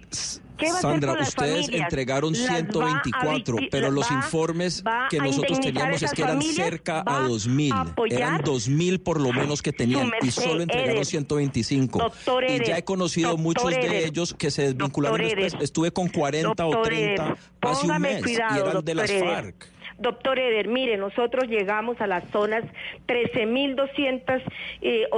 Sandra, 0.81 1.13
ustedes 1.21 1.69
entregaron 1.69 2.35
124, 2.35 3.59
pero 3.71 3.91
los 3.91 4.11
informes 4.11 4.83
que 5.11 5.19
nosotros 5.19 5.61
teníamos 5.61 6.03
es 6.03 6.13
que 6.13 6.23
eran 6.23 6.41
cerca 6.41 7.03
a 7.05 7.21
2000. 7.21 7.75
Eran 8.11 8.41
2000 8.43 9.01
por 9.01 9.21
lo 9.21 9.33
menos 9.33 9.61
que 9.61 9.73
tenían 9.73 10.11
y 10.23 10.31
solo 10.31 10.63
entregaron 10.63 11.05
125. 11.05 12.13
y 12.49 12.65
ya 12.65 12.79
he 12.79 12.85
conocido 12.85 13.37
muchos 13.37 13.71
de 13.71 14.07
ellos 14.07 14.35
que 14.35 14.51
se 14.51 14.63
desvincularon 14.73 15.21
después. 15.21 15.57
Estuve 15.61 15.91
con 15.91 16.09
40 16.09 16.67
o 16.67 16.83
30 16.83 17.37
hace 17.61 17.87
un 17.87 18.01
mes 18.01 18.27
y 18.27 18.35
eran 18.35 18.85
de 18.85 18.95
las 18.95 19.13
FARC. 19.13 19.76
Doctor 19.99 20.39
Eder, 20.39 20.69
mire, 20.69 20.97
nosotros 20.97 21.49
llegamos 21.49 22.01
a 22.01 22.07
las 22.07 22.29
zonas 22.31 22.65
13.280 23.07 24.43
eh, 24.83 25.09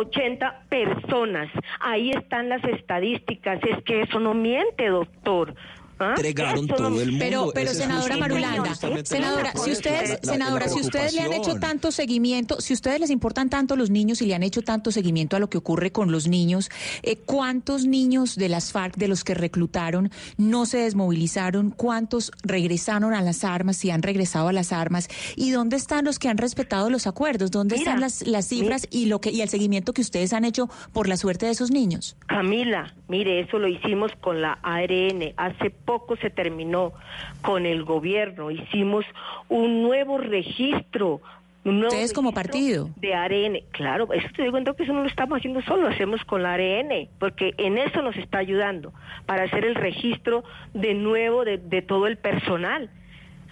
personas. 0.69 1.49
Ahí 1.81 2.11
están 2.11 2.49
las 2.49 2.63
estadísticas. 2.65 3.61
Es 3.65 3.83
que 3.85 4.03
eso 4.03 4.21
no 4.21 4.35
miente, 4.35 4.87
doctor. 4.87 5.55
¿Ah? 5.99 6.15
entregaron 6.17 6.67
todo 6.67 7.01
el 7.01 7.13
mundo. 7.13 7.25
Pero, 7.25 7.51
pero 7.55 7.75
senadora 7.75 8.17
Marulanda, 8.17 8.75
senadora, 9.05 9.53
si 9.53 9.73
ustedes, 9.73 10.19
senadora, 10.23 10.69
si 10.69 10.81
ustedes 10.81 11.15
le 11.15 11.21
han 11.21 11.33
hecho 11.33 11.59
tanto 11.59 11.91
seguimiento, 11.91 12.61
si 12.61 12.73
ustedes 12.75 13.01
les 13.01 13.11
importan 13.11 13.51
tanto 13.51 13.77
los 13.77 13.91
niños 13.91 14.23
y 14.23 14.27
le 14.27 14.35
han 14.35 14.43
hecho 14.43 14.63
tanto 14.63 14.91
seguimiento 14.91 15.37
a 15.37 15.41
lo 15.41 15.49
que 15.49 15.59
ocurre 15.59 15.93
con 15.93 16.13
los 16.13 16.29
niños, 16.29 16.71
eh, 17.03 17.17
¿cuántos 17.17 17.87
niños 17.87 18.37
de 18.37 18.49
las 18.49 18.73
FARC, 18.73 18.97
de 18.97 19.09
los 19.09 19.25
que 19.25 19.35
reclutaron, 19.35 20.11
no 20.37 20.67
se 20.67 20.79
desmovilizaron? 20.79 21.71
¿Cuántos 21.71 22.33
regresaron 22.43 23.15
a 23.15 23.23
las 23.23 23.45
armas, 23.45 23.77
si 23.77 23.91
han 23.91 24.03
regresado 24.03 24.49
a 24.49 24.53
las 24.53 24.73
armas? 24.73 25.09
¿Y 25.37 25.51
dónde 25.51 25.77
están 25.77 26.05
los 26.05 26.19
que 26.19 26.29
han 26.29 26.39
respetado 26.39 26.91
los 26.91 27.07
acuerdos? 27.07 27.51
¿Dónde 27.51 27.77
están 27.77 28.01
las, 28.01 28.27
las 28.27 28.49
cifras 28.49 28.87
y 28.91 29.07
lo 29.07 29.21
que 29.21 29.31
y 29.31 29.43
el 29.43 29.49
seguimiento 29.49 29.93
que 29.93 30.01
ustedes 30.01 30.33
han 30.33 30.45
hecho 30.45 30.69
por 30.93 31.09
la 31.09 31.17
suerte 31.17 31.47
de 31.47 31.53
esos 31.53 31.71
niños? 31.71 32.17
Camila, 32.27 32.95
mire, 33.09 33.41
eso 33.41 33.59
lo 33.59 33.69
hicimos 33.69 34.13
con 34.21 34.41
la 34.41 34.59
ARN 34.63 35.33
hace 35.37 35.71
poco 35.89 36.17
se 36.17 36.29
terminó 36.29 36.93
con 37.41 37.65
el 37.65 37.83
gobierno. 37.83 38.51
Hicimos 38.51 39.07
un 39.49 39.83
nuevo 39.83 40.19
registro 40.19 41.23
Ustedes 41.65 42.13
como 42.13 42.33
partido. 42.33 42.91
De 42.97 43.15
ARN, 43.15 43.61
claro, 43.73 44.13
eso 44.13 44.29
te 44.37 44.43
digo 44.43 44.59
que 44.75 44.83
eso 44.83 44.93
no 44.93 45.03
lo 45.03 45.09
estamos 45.09 45.39
haciendo 45.39 45.63
solo, 45.63 45.83
lo 45.83 45.89
hacemos 45.89 46.25
con 46.25 46.43
la 46.43 46.55
ARN, 46.55 47.09
porque 47.19 47.55
en 47.59 47.79
eso 47.79 48.03
nos 48.03 48.17
está 48.17 48.39
ayudando, 48.39 48.93
para 49.27 49.45
hacer 49.45 49.65
el 49.65 49.75
registro 49.75 50.45
de 50.73 50.95
nuevo 50.95 51.45
de, 51.45 51.83
todo 51.83 52.07
el 52.07 52.17
personal. 52.17 52.91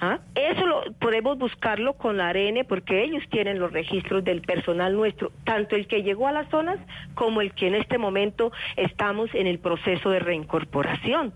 ¿Ah? 0.01 0.19
Eso 0.35 0.67
lo, 0.67 0.93
podemos 1.01 1.39
buscarlo 1.39 1.95
con 1.95 2.19
la 2.19 2.29
ARN 2.29 2.67
porque 2.69 3.03
ellos 3.03 3.23
tienen 3.31 3.59
los 3.59 3.73
registros 3.73 4.23
del 4.25 4.43
personal 4.43 4.95
nuestro, 4.95 5.33
tanto 5.45 5.75
el 5.75 5.87
que 5.87 6.03
llegó 6.03 6.29
a 6.29 6.33
las 6.33 6.49
zonas 6.51 6.79
como 7.15 7.41
el 7.41 7.55
que 7.55 7.67
en 7.67 7.75
este 7.75 7.97
momento 7.97 8.53
estamos 8.77 9.31
en 9.35 9.47
el 9.47 9.59
proceso 9.59 10.11
de 10.11 10.19
reincorporación. 10.19 11.33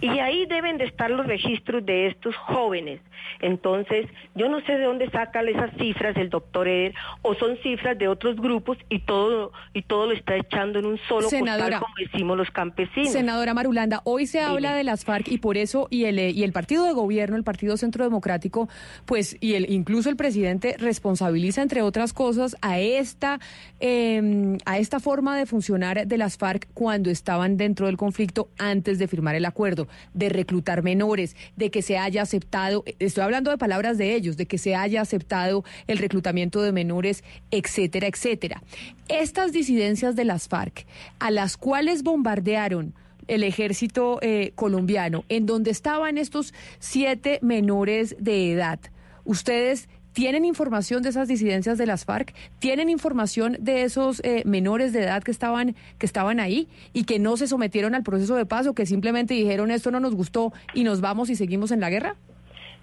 Y 0.00 0.08
ahí 0.18 0.46
deben 0.46 0.78
de 0.78 0.84
estar 0.84 1.10
los 1.10 1.26
registros 1.26 1.84
de 1.84 2.08
estos 2.08 2.36
jóvenes. 2.36 3.00
Entonces, 3.40 4.06
yo 4.34 4.48
no 4.48 4.60
sé 4.62 4.72
de 4.72 4.84
dónde 4.84 5.10
sacan 5.10 5.48
esas 5.48 5.70
cifras 5.76 6.16
el 6.16 6.30
doctor 6.30 6.68
Eder, 6.68 6.94
o 7.22 7.34
son 7.34 7.56
cifras 7.62 7.98
de 7.98 8.08
otros 8.08 8.36
grupos 8.36 8.78
y 8.88 9.00
todo, 9.00 9.52
y 9.74 9.82
todo 9.82 10.06
lo 10.06 10.12
está 10.12 10.36
echando 10.36 10.78
en 10.78 10.86
un 10.86 10.98
solo 11.08 11.28
Senadora, 11.28 11.80
como 11.80 11.94
decimos 11.98 12.36
los 12.36 12.50
campesinos. 12.50 13.12
Senadora 13.12 13.54
Marulanda, 13.54 14.00
hoy 14.04 14.26
se 14.26 14.40
habla 14.40 14.74
de 14.74 14.84
las 14.84 15.04
FARC 15.04 15.28
y 15.28 15.38
por 15.38 15.56
eso, 15.56 15.88
y 15.90 16.04
el, 16.04 16.18
y 16.18 16.42
el 16.42 16.52
partido 16.52 16.84
de 16.84 16.92
gobierno, 16.92 17.36
el 17.36 17.44
Partido 17.44 17.76
Centro 17.76 18.04
Democrático, 18.04 18.68
pues, 19.06 19.36
y 19.40 19.54
el, 19.54 19.70
incluso 19.70 20.10
el 20.10 20.16
presidente 20.16 20.76
responsabiliza, 20.78 21.62
entre 21.62 21.82
otras 21.82 22.12
cosas, 22.12 22.56
a 22.62 22.78
esta, 22.78 23.38
em, 23.80 24.58
a 24.66 24.78
esta 24.78 25.00
forma 25.00 25.36
de 25.36 25.46
funcionar 25.46 26.06
de 26.06 26.18
las 26.18 26.36
FARC 26.36 26.68
cuando 26.74 27.10
estaban 27.10 27.56
dentro 27.56 27.86
del 27.86 27.96
conflicto 27.96 28.48
antes 28.58 28.98
de 28.98 29.08
firmar 29.08 29.34
el 29.34 29.44
acuerdo 29.44 29.69
de 30.14 30.28
reclutar 30.28 30.82
menores, 30.82 31.36
de 31.56 31.70
que 31.70 31.82
se 31.82 31.98
haya 31.98 32.22
aceptado, 32.22 32.84
estoy 32.98 33.24
hablando 33.24 33.50
de 33.50 33.58
palabras 33.58 33.98
de 33.98 34.14
ellos, 34.14 34.36
de 34.36 34.46
que 34.46 34.58
se 34.58 34.74
haya 34.74 35.00
aceptado 35.00 35.64
el 35.86 35.98
reclutamiento 35.98 36.62
de 36.62 36.72
menores, 36.72 37.24
etcétera, 37.50 38.06
etcétera. 38.06 38.62
Estas 39.08 39.52
disidencias 39.52 40.16
de 40.16 40.24
las 40.24 40.48
FARC, 40.48 40.86
a 41.18 41.30
las 41.30 41.56
cuales 41.56 42.02
bombardearon 42.02 42.94
el 43.28 43.44
ejército 43.44 44.18
eh, 44.22 44.52
colombiano, 44.54 45.24
en 45.28 45.46
donde 45.46 45.70
estaban 45.70 46.18
estos 46.18 46.52
siete 46.78 47.38
menores 47.42 48.16
de 48.18 48.52
edad, 48.52 48.80
ustedes 49.24 49.88
¿Tienen 50.12 50.44
información 50.44 51.02
de 51.02 51.10
esas 51.10 51.28
disidencias 51.28 51.78
de 51.78 51.86
las 51.86 52.04
FARC? 52.04 52.34
¿Tienen 52.58 52.90
información 52.90 53.56
de 53.60 53.82
esos 53.82 54.20
eh, 54.24 54.42
menores 54.44 54.92
de 54.92 55.04
edad 55.04 55.22
que 55.22 55.30
estaban, 55.30 55.76
que 55.98 56.06
estaban 56.06 56.40
ahí 56.40 56.68
y 56.92 57.04
que 57.04 57.20
no 57.20 57.36
se 57.36 57.46
sometieron 57.46 57.94
al 57.94 58.02
proceso 58.02 58.34
de 58.34 58.44
paz 58.44 58.66
o 58.66 58.74
que 58.74 58.86
simplemente 58.86 59.34
dijeron 59.34 59.70
esto 59.70 59.92
no 59.92 60.00
nos 60.00 60.16
gustó 60.16 60.52
y 60.74 60.82
nos 60.82 61.00
vamos 61.00 61.30
y 61.30 61.36
seguimos 61.36 61.70
en 61.70 61.80
la 61.80 61.90
guerra? 61.90 62.16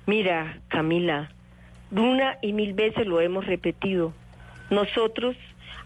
Mira, 0.06 0.62
Camila, 0.70 1.30
una 1.91 2.38
y 2.41 2.54
mil 2.54 2.74
veces 2.74 3.06
lo 3.06 3.20
hemos 3.20 3.45
repetido. 3.45 4.14
Nosotros, 4.70 5.36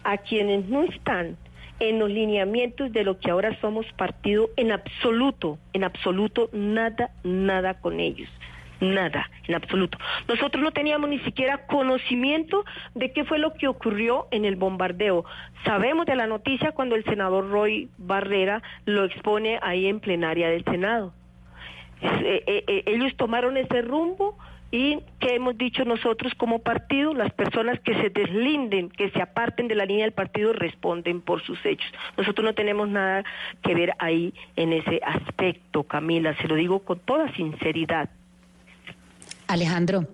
a 0.04 0.18
quienes 0.18 0.68
no 0.68 0.84
están 0.84 1.36
en 1.80 1.98
los 1.98 2.08
lineamientos 2.08 2.92
de 2.92 3.02
lo 3.02 3.18
que 3.18 3.32
ahora 3.32 3.58
somos 3.60 3.84
partido, 3.94 4.50
en 4.56 4.70
absoluto, 4.70 5.58
en 5.72 5.82
absoluto, 5.82 6.50
nada, 6.52 7.10
nada 7.24 7.74
con 7.80 7.98
ellos 7.98 8.28
nada, 8.82 9.30
en 9.46 9.54
absoluto. 9.54 9.98
Nosotros 10.28 10.62
no 10.62 10.72
teníamos 10.72 11.08
ni 11.08 11.20
siquiera 11.20 11.66
conocimiento 11.66 12.64
de 12.94 13.12
qué 13.12 13.24
fue 13.24 13.38
lo 13.38 13.54
que 13.54 13.68
ocurrió 13.68 14.26
en 14.30 14.44
el 14.44 14.56
bombardeo. 14.56 15.24
Sabemos 15.64 16.06
de 16.06 16.16
la 16.16 16.26
noticia 16.26 16.72
cuando 16.72 16.96
el 16.96 17.04
senador 17.04 17.50
Roy 17.50 17.88
Barrera 17.96 18.62
lo 18.84 19.04
expone 19.04 19.58
ahí 19.62 19.86
en 19.86 20.00
plenaria 20.00 20.48
del 20.48 20.64
Senado. 20.64 21.14
Eh, 22.02 22.42
eh, 22.46 22.64
eh, 22.66 22.82
ellos 22.86 23.14
tomaron 23.16 23.56
ese 23.56 23.80
rumbo 23.82 24.36
y 24.72 24.98
que 25.20 25.34
hemos 25.34 25.56
dicho 25.56 25.84
nosotros 25.84 26.34
como 26.34 26.60
partido, 26.60 27.12
las 27.12 27.32
personas 27.34 27.78
que 27.80 27.94
se 27.94 28.08
deslinden, 28.08 28.88
que 28.88 29.10
se 29.10 29.20
aparten 29.20 29.68
de 29.68 29.74
la 29.74 29.84
línea 29.84 30.06
del 30.06 30.14
partido 30.14 30.54
responden 30.54 31.20
por 31.20 31.42
sus 31.42 31.64
hechos. 31.64 31.92
Nosotros 32.16 32.44
no 32.44 32.54
tenemos 32.54 32.88
nada 32.88 33.22
que 33.62 33.74
ver 33.74 33.92
ahí 33.98 34.32
en 34.56 34.72
ese 34.72 35.00
aspecto, 35.04 35.84
Camila, 35.84 36.34
se 36.38 36.48
lo 36.48 36.56
digo 36.56 36.80
con 36.80 36.98
toda 37.00 37.30
sinceridad. 37.34 38.08
Alejandro, 39.46 40.08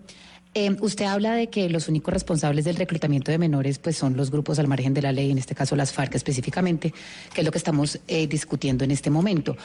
eh, 0.55 0.77
usted 0.81 1.05
habla 1.05 1.35
de 1.35 1.49
que 1.49 1.69
los 1.69 1.89
únicos 1.89 2.13
responsables 2.13 2.65
del 2.65 2.77
reclutamiento 2.77 3.31
de 3.31 3.39
menores 3.39 3.79
pues 3.79 3.97
son 3.97 4.17
los 4.17 4.31
grupos 4.31 4.59
al 4.59 4.67
margen 4.67 4.95
de 4.95 5.03
la 5.03 5.13
ley, 5.13 5.31
en 5.31 5.39
este 5.39 5.55
caso 5.55 5.77
las 5.77 5.93
FARC 5.93 6.15
específicamente, 6.15 6.93
que 7.35 7.43
es 7.43 7.45
lo 7.45 7.53
que 7.53 7.59
estamos 7.59 8.01
eh, 8.09 8.27
discutiendo 8.27 8.85
en 8.85 8.91
este 8.91 9.11
momento. 9.11 9.57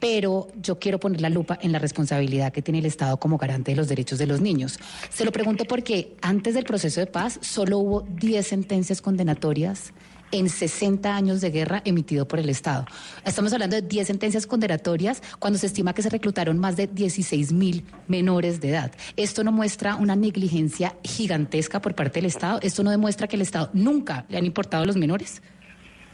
Pero 0.00 0.48
yo 0.60 0.78
quiero 0.78 0.98
poner 0.98 1.20
la 1.20 1.28
lupa 1.28 1.58
en 1.60 1.72
la 1.72 1.78
responsabilidad 1.78 2.52
que 2.52 2.62
tiene 2.62 2.78
el 2.78 2.86
Estado 2.86 3.18
como 3.18 3.36
garante 3.36 3.72
de 3.72 3.76
los 3.76 3.88
derechos 3.88 4.18
de 4.18 4.26
los 4.26 4.40
niños. 4.40 4.78
Se 5.10 5.26
lo 5.26 5.30
pregunto 5.30 5.66
porque 5.66 6.16
antes 6.22 6.54
del 6.54 6.64
proceso 6.64 7.00
de 7.00 7.06
paz 7.06 7.38
solo 7.42 7.78
hubo 7.78 8.00
10 8.00 8.46
sentencias 8.46 9.02
condenatorias 9.02 9.92
en 10.32 10.48
60 10.48 11.14
años 11.14 11.40
de 11.40 11.50
guerra 11.50 11.82
emitido 11.84 12.26
por 12.26 12.38
el 12.38 12.48
Estado. 12.48 12.86
Estamos 13.24 13.52
hablando 13.52 13.76
de 13.76 13.82
10 13.82 14.06
sentencias 14.06 14.46
condenatorias 14.46 15.22
cuando 15.38 15.58
se 15.58 15.66
estima 15.66 15.94
que 15.94 16.02
se 16.02 16.10
reclutaron 16.10 16.58
más 16.58 16.76
de 16.76 16.86
16 16.86 17.52
mil 17.52 17.84
menores 18.08 18.60
de 18.60 18.70
edad. 18.70 18.92
Esto 19.16 19.44
no 19.44 19.52
muestra 19.52 19.96
una 19.96 20.16
negligencia 20.16 20.96
gigantesca 21.04 21.80
por 21.80 21.94
parte 21.94 22.20
del 22.20 22.26
Estado. 22.26 22.60
Esto 22.62 22.82
no 22.82 22.90
demuestra 22.90 23.28
que 23.28 23.36
el 23.36 23.42
Estado 23.42 23.70
nunca 23.72 24.26
le 24.28 24.38
han 24.38 24.46
importado 24.46 24.84
a 24.84 24.86
los 24.86 24.96
menores 24.96 25.42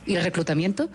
y 0.06 0.14
el 0.14 0.22
reclutamiento. 0.22 0.88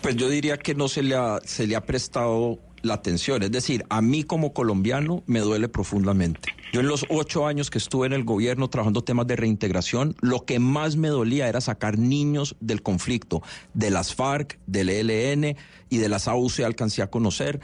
Pues 0.00 0.16
yo 0.16 0.28
diría 0.28 0.56
que 0.56 0.74
no 0.74 0.88
se 0.88 1.02
le 1.02 1.16
ha, 1.16 1.40
se 1.44 1.66
le 1.66 1.76
ha 1.76 1.84
prestado 1.84 2.58
la 2.82 2.94
atención. 2.94 3.42
Es 3.42 3.50
decir, 3.50 3.84
a 3.88 4.02
mí 4.02 4.24
como 4.24 4.52
colombiano 4.52 5.22
me 5.26 5.40
duele 5.40 5.68
profundamente 5.68 6.52
Yo 6.72 6.80
en 6.80 6.88
los 6.88 7.06
ocho 7.08 7.46
años 7.46 7.70
que 7.70 7.78
estuve 7.78 8.06
en 8.06 8.12
el 8.12 8.24
gobierno 8.24 8.68
trabajando 8.68 9.02
temas 9.02 9.26
de 9.26 9.36
reintegración, 9.36 10.14
lo 10.20 10.44
que 10.44 10.58
más 10.58 10.96
me 10.96 11.08
dolía 11.08 11.48
era 11.48 11.60
sacar 11.60 11.98
niños 11.98 12.56
del 12.60 12.82
conflicto, 12.82 13.42
de 13.74 13.90
las 13.90 14.14
FARC, 14.14 14.58
del 14.66 14.90
ELN 14.90 15.56
y 15.90 15.98
de 15.98 16.08
las 16.08 16.28
AUC 16.28 16.60
alcancé 16.60 17.02
a 17.02 17.10
conocer, 17.10 17.60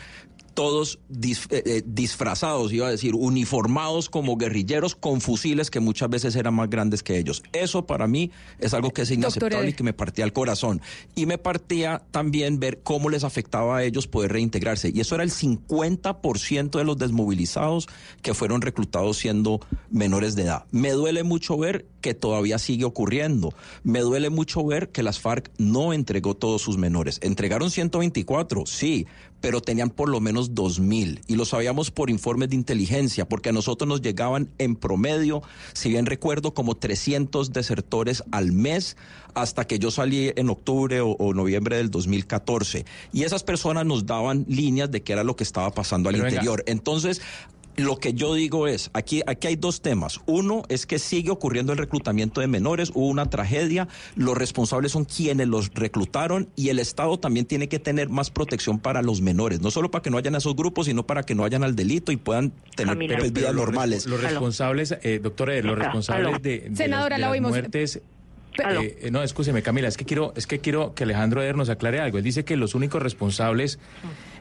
todos 0.55 0.98
dis- 1.10 1.47
eh, 1.51 1.62
eh, 1.66 1.82
disfrazados, 1.85 2.72
iba 2.72 2.86
a 2.86 2.90
decir, 2.90 3.14
uniformados 3.14 4.09
como 4.09 4.36
guerrilleros 4.36 4.94
con 4.94 5.20
fusiles 5.20 5.70
que 5.70 5.81
muchas 5.81 6.09
veces 6.09 6.36
eran 6.36 6.55
más 6.55 6.70
grandes 6.70 7.02
que 7.02 7.18
ellos. 7.18 7.43
Eso 7.52 7.86
para 7.86 8.06
mí 8.06 8.31
es 8.59 8.72
algo 8.74 8.90
que 8.93 9.02
es 9.02 9.10
inaceptable 9.10 9.68
y 9.70 9.72
que 9.74 9.82
me 9.85 9.93
partía 9.93 10.24
el 10.24 10.32
corazón. 10.32 10.81
Y 11.14 11.26
me 11.26 11.39
partía 11.39 12.02
también 12.10 12.60
ver 12.60 12.81
cómo 12.82 13.10
les 13.10 13.24
afectaba 13.24 13.78
a 13.78 13.85
ellos 13.85 14.06
poder 14.06 14.32
reintegrarse. 14.32 14.90
Y 14.94 15.01
eso 15.01 15.14
era 15.16 15.24
el 15.24 15.31
50% 15.31 16.78
de 16.78 16.85
los 16.85 16.97
desmovilizados 16.98 17.89
que 18.22 18.35
fueron 18.35 18.60
reclutados 18.62 19.16
siendo 19.18 19.60
menores 19.90 20.35
de 20.35 20.43
edad. 20.43 20.64
Me 20.70 20.90
duele 20.93 21.22
mucho 21.22 21.56
ver 21.59 21.86
que 22.01 22.14
todavía 22.14 22.59
sigue 22.59 22.85
ocurriendo. 22.85 23.55
Me 23.82 24.01
duele 24.01 24.31
mucho 24.31 24.64
ver 24.64 24.90
que 24.90 25.02
las 25.02 25.18
FARC 25.20 25.51
no 25.59 25.93
entregó 25.93 26.35
todos 26.35 26.62
sus 26.62 26.76
menores. 26.76 27.18
Entregaron 27.22 27.70
124, 27.70 28.66
sí, 28.66 29.06
pero 29.45 29.61
tenían 29.61 29.91
por 29.91 30.09
lo 30.09 30.21
menos 30.21 30.53
2.000 30.53 31.21
y 31.27 31.37
lo 31.37 31.45
sabíamos 31.45 31.91
por 31.91 32.09
informes 32.09 32.49
de 32.49 32.57
inteligencia, 32.57 33.29
porque 33.29 33.51
a 33.51 33.53
nosotros 33.53 33.87
nos 33.87 34.01
llegaban 34.01 34.49
en 34.57 34.75
promedio, 34.75 35.43
si 35.75 35.91
bien 35.91 36.07
recuerdo, 36.07 36.55
como 36.55 36.77
300 36.77 37.53
desertores 37.53 38.25
al 38.31 38.53
mes 38.53 38.97
hasta 39.35 39.66
que 39.66 39.79
yo 39.79 39.91
salí 39.91 40.33
en 40.35 40.49
octubre 40.49 41.03
o, 41.03 41.11
o 41.11 41.35
noviembre 41.35 41.77
del 41.77 41.91
2014. 41.91 42.87
Y 43.12 43.25
esas 43.25 43.43
personas 43.43 43.85
nos 43.85 44.06
daban 44.06 44.47
líneas 44.48 44.90
de 44.90 45.03
qué 45.03 45.13
era 45.13 45.24
lo 45.24 45.37
que 45.37 45.45
estaba 45.45 45.73
pasando 45.73 46.09
al 46.09 46.14
Pero 46.14 46.24
venga. 46.24 46.37
interior. 46.37 46.64
Entonces, 46.66 47.21
lo 47.77 47.98
que 47.98 48.14
yo 48.14 48.35
digo 48.35 48.66
es, 48.69 48.90
aquí, 48.93 49.22
aquí 49.27 49.48
hay 49.48 49.56
dos 49.56 49.80
temas. 49.80 50.20
Uno 50.27 50.62
es 50.69 50.86
que 50.86 50.98
sigue 50.98 51.30
ocurriendo 51.30 51.72
el 51.72 51.78
reclutamiento 51.78 52.40
de 52.40 52.46
menores, 52.46 52.90
hubo 52.94 53.06
una 53.09 53.30
tragedia, 53.30 53.88
los 54.16 54.36
responsables 54.36 54.93
son 54.93 55.04
quienes 55.04 55.48
los 55.48 55.72
reclutaron 55.74 56.48
y 56.56 56.69
el 56.69 56.78
Estado 56.78 57.19
también 57.19 57.46
tiene 57.46 57.69
que 57.69 57.78
tener 57.78 58.09
más 58.09 58.30
protección 58.30 58.78
para 58.78 59.03
los 59.03 59.20
menores, 59.20 59.61
no 59.61 59.70
solo 59.70 59.90
para 59.90 60.03
que 60.03 60.11
no 60.11 60.19
hayan 60.19 60.35
a 60.35 60.38
esos 60.38 60.54
grupos, 60.56 60.86
sino 60.86 61.04
para 61.06 61.22
que 61.24 61.35
no 61.35 61.43
vayan 61.43 61.64
al 61.64 61.74
delito 61.77 62.12
y 62.12 62.16
puedan 62.16 62.53
tener 62.77 62.96
Pero- 62.98 63.19
pues, 63.19 63.32
pero 63.32 63.40
vidas 63.43 63.54
los 63.54 63.64
normales. 63.66 64.06
Los 64.06 64.20
responsables, 64.22 64.96
eh, 65.03 65.20
doctor 65.22 65.51
Eder, 65.51 65.64
los 65.64 65.78
responsables 65.78 66.43
de, 66.43 66.61
de 66.70 66.77
Senadora, 66.77 67.19
las, 67.19 67.32
de 67.32 67.40
las 67.40 67.51
muertes. 67.51 68.01
Eh, 68.56 68.98
eh, 69.03 69.11
no, 69.11 69.22
escúcheme, 69.24 69.62
Camila, 69.62 69.88
es 69.88 69.96
que 69.96 70.04
quiero, 70.04 70.32
es 70.36 70.46
que 70.46 70.61
quiero 70.61 70.94
que 70.94 71.03
Alejandro 71.03 71.43
Eder 71.43 71.56
nos 71.56 71.70
aclare 71.70 71.98
algo. 72.01 72.19
Él 72.19 72.24
dice 72.24 72.44
que 72.44 72.56
los 72.56 72.77
únicos 72.77 73.03
responsables 73.03 73.80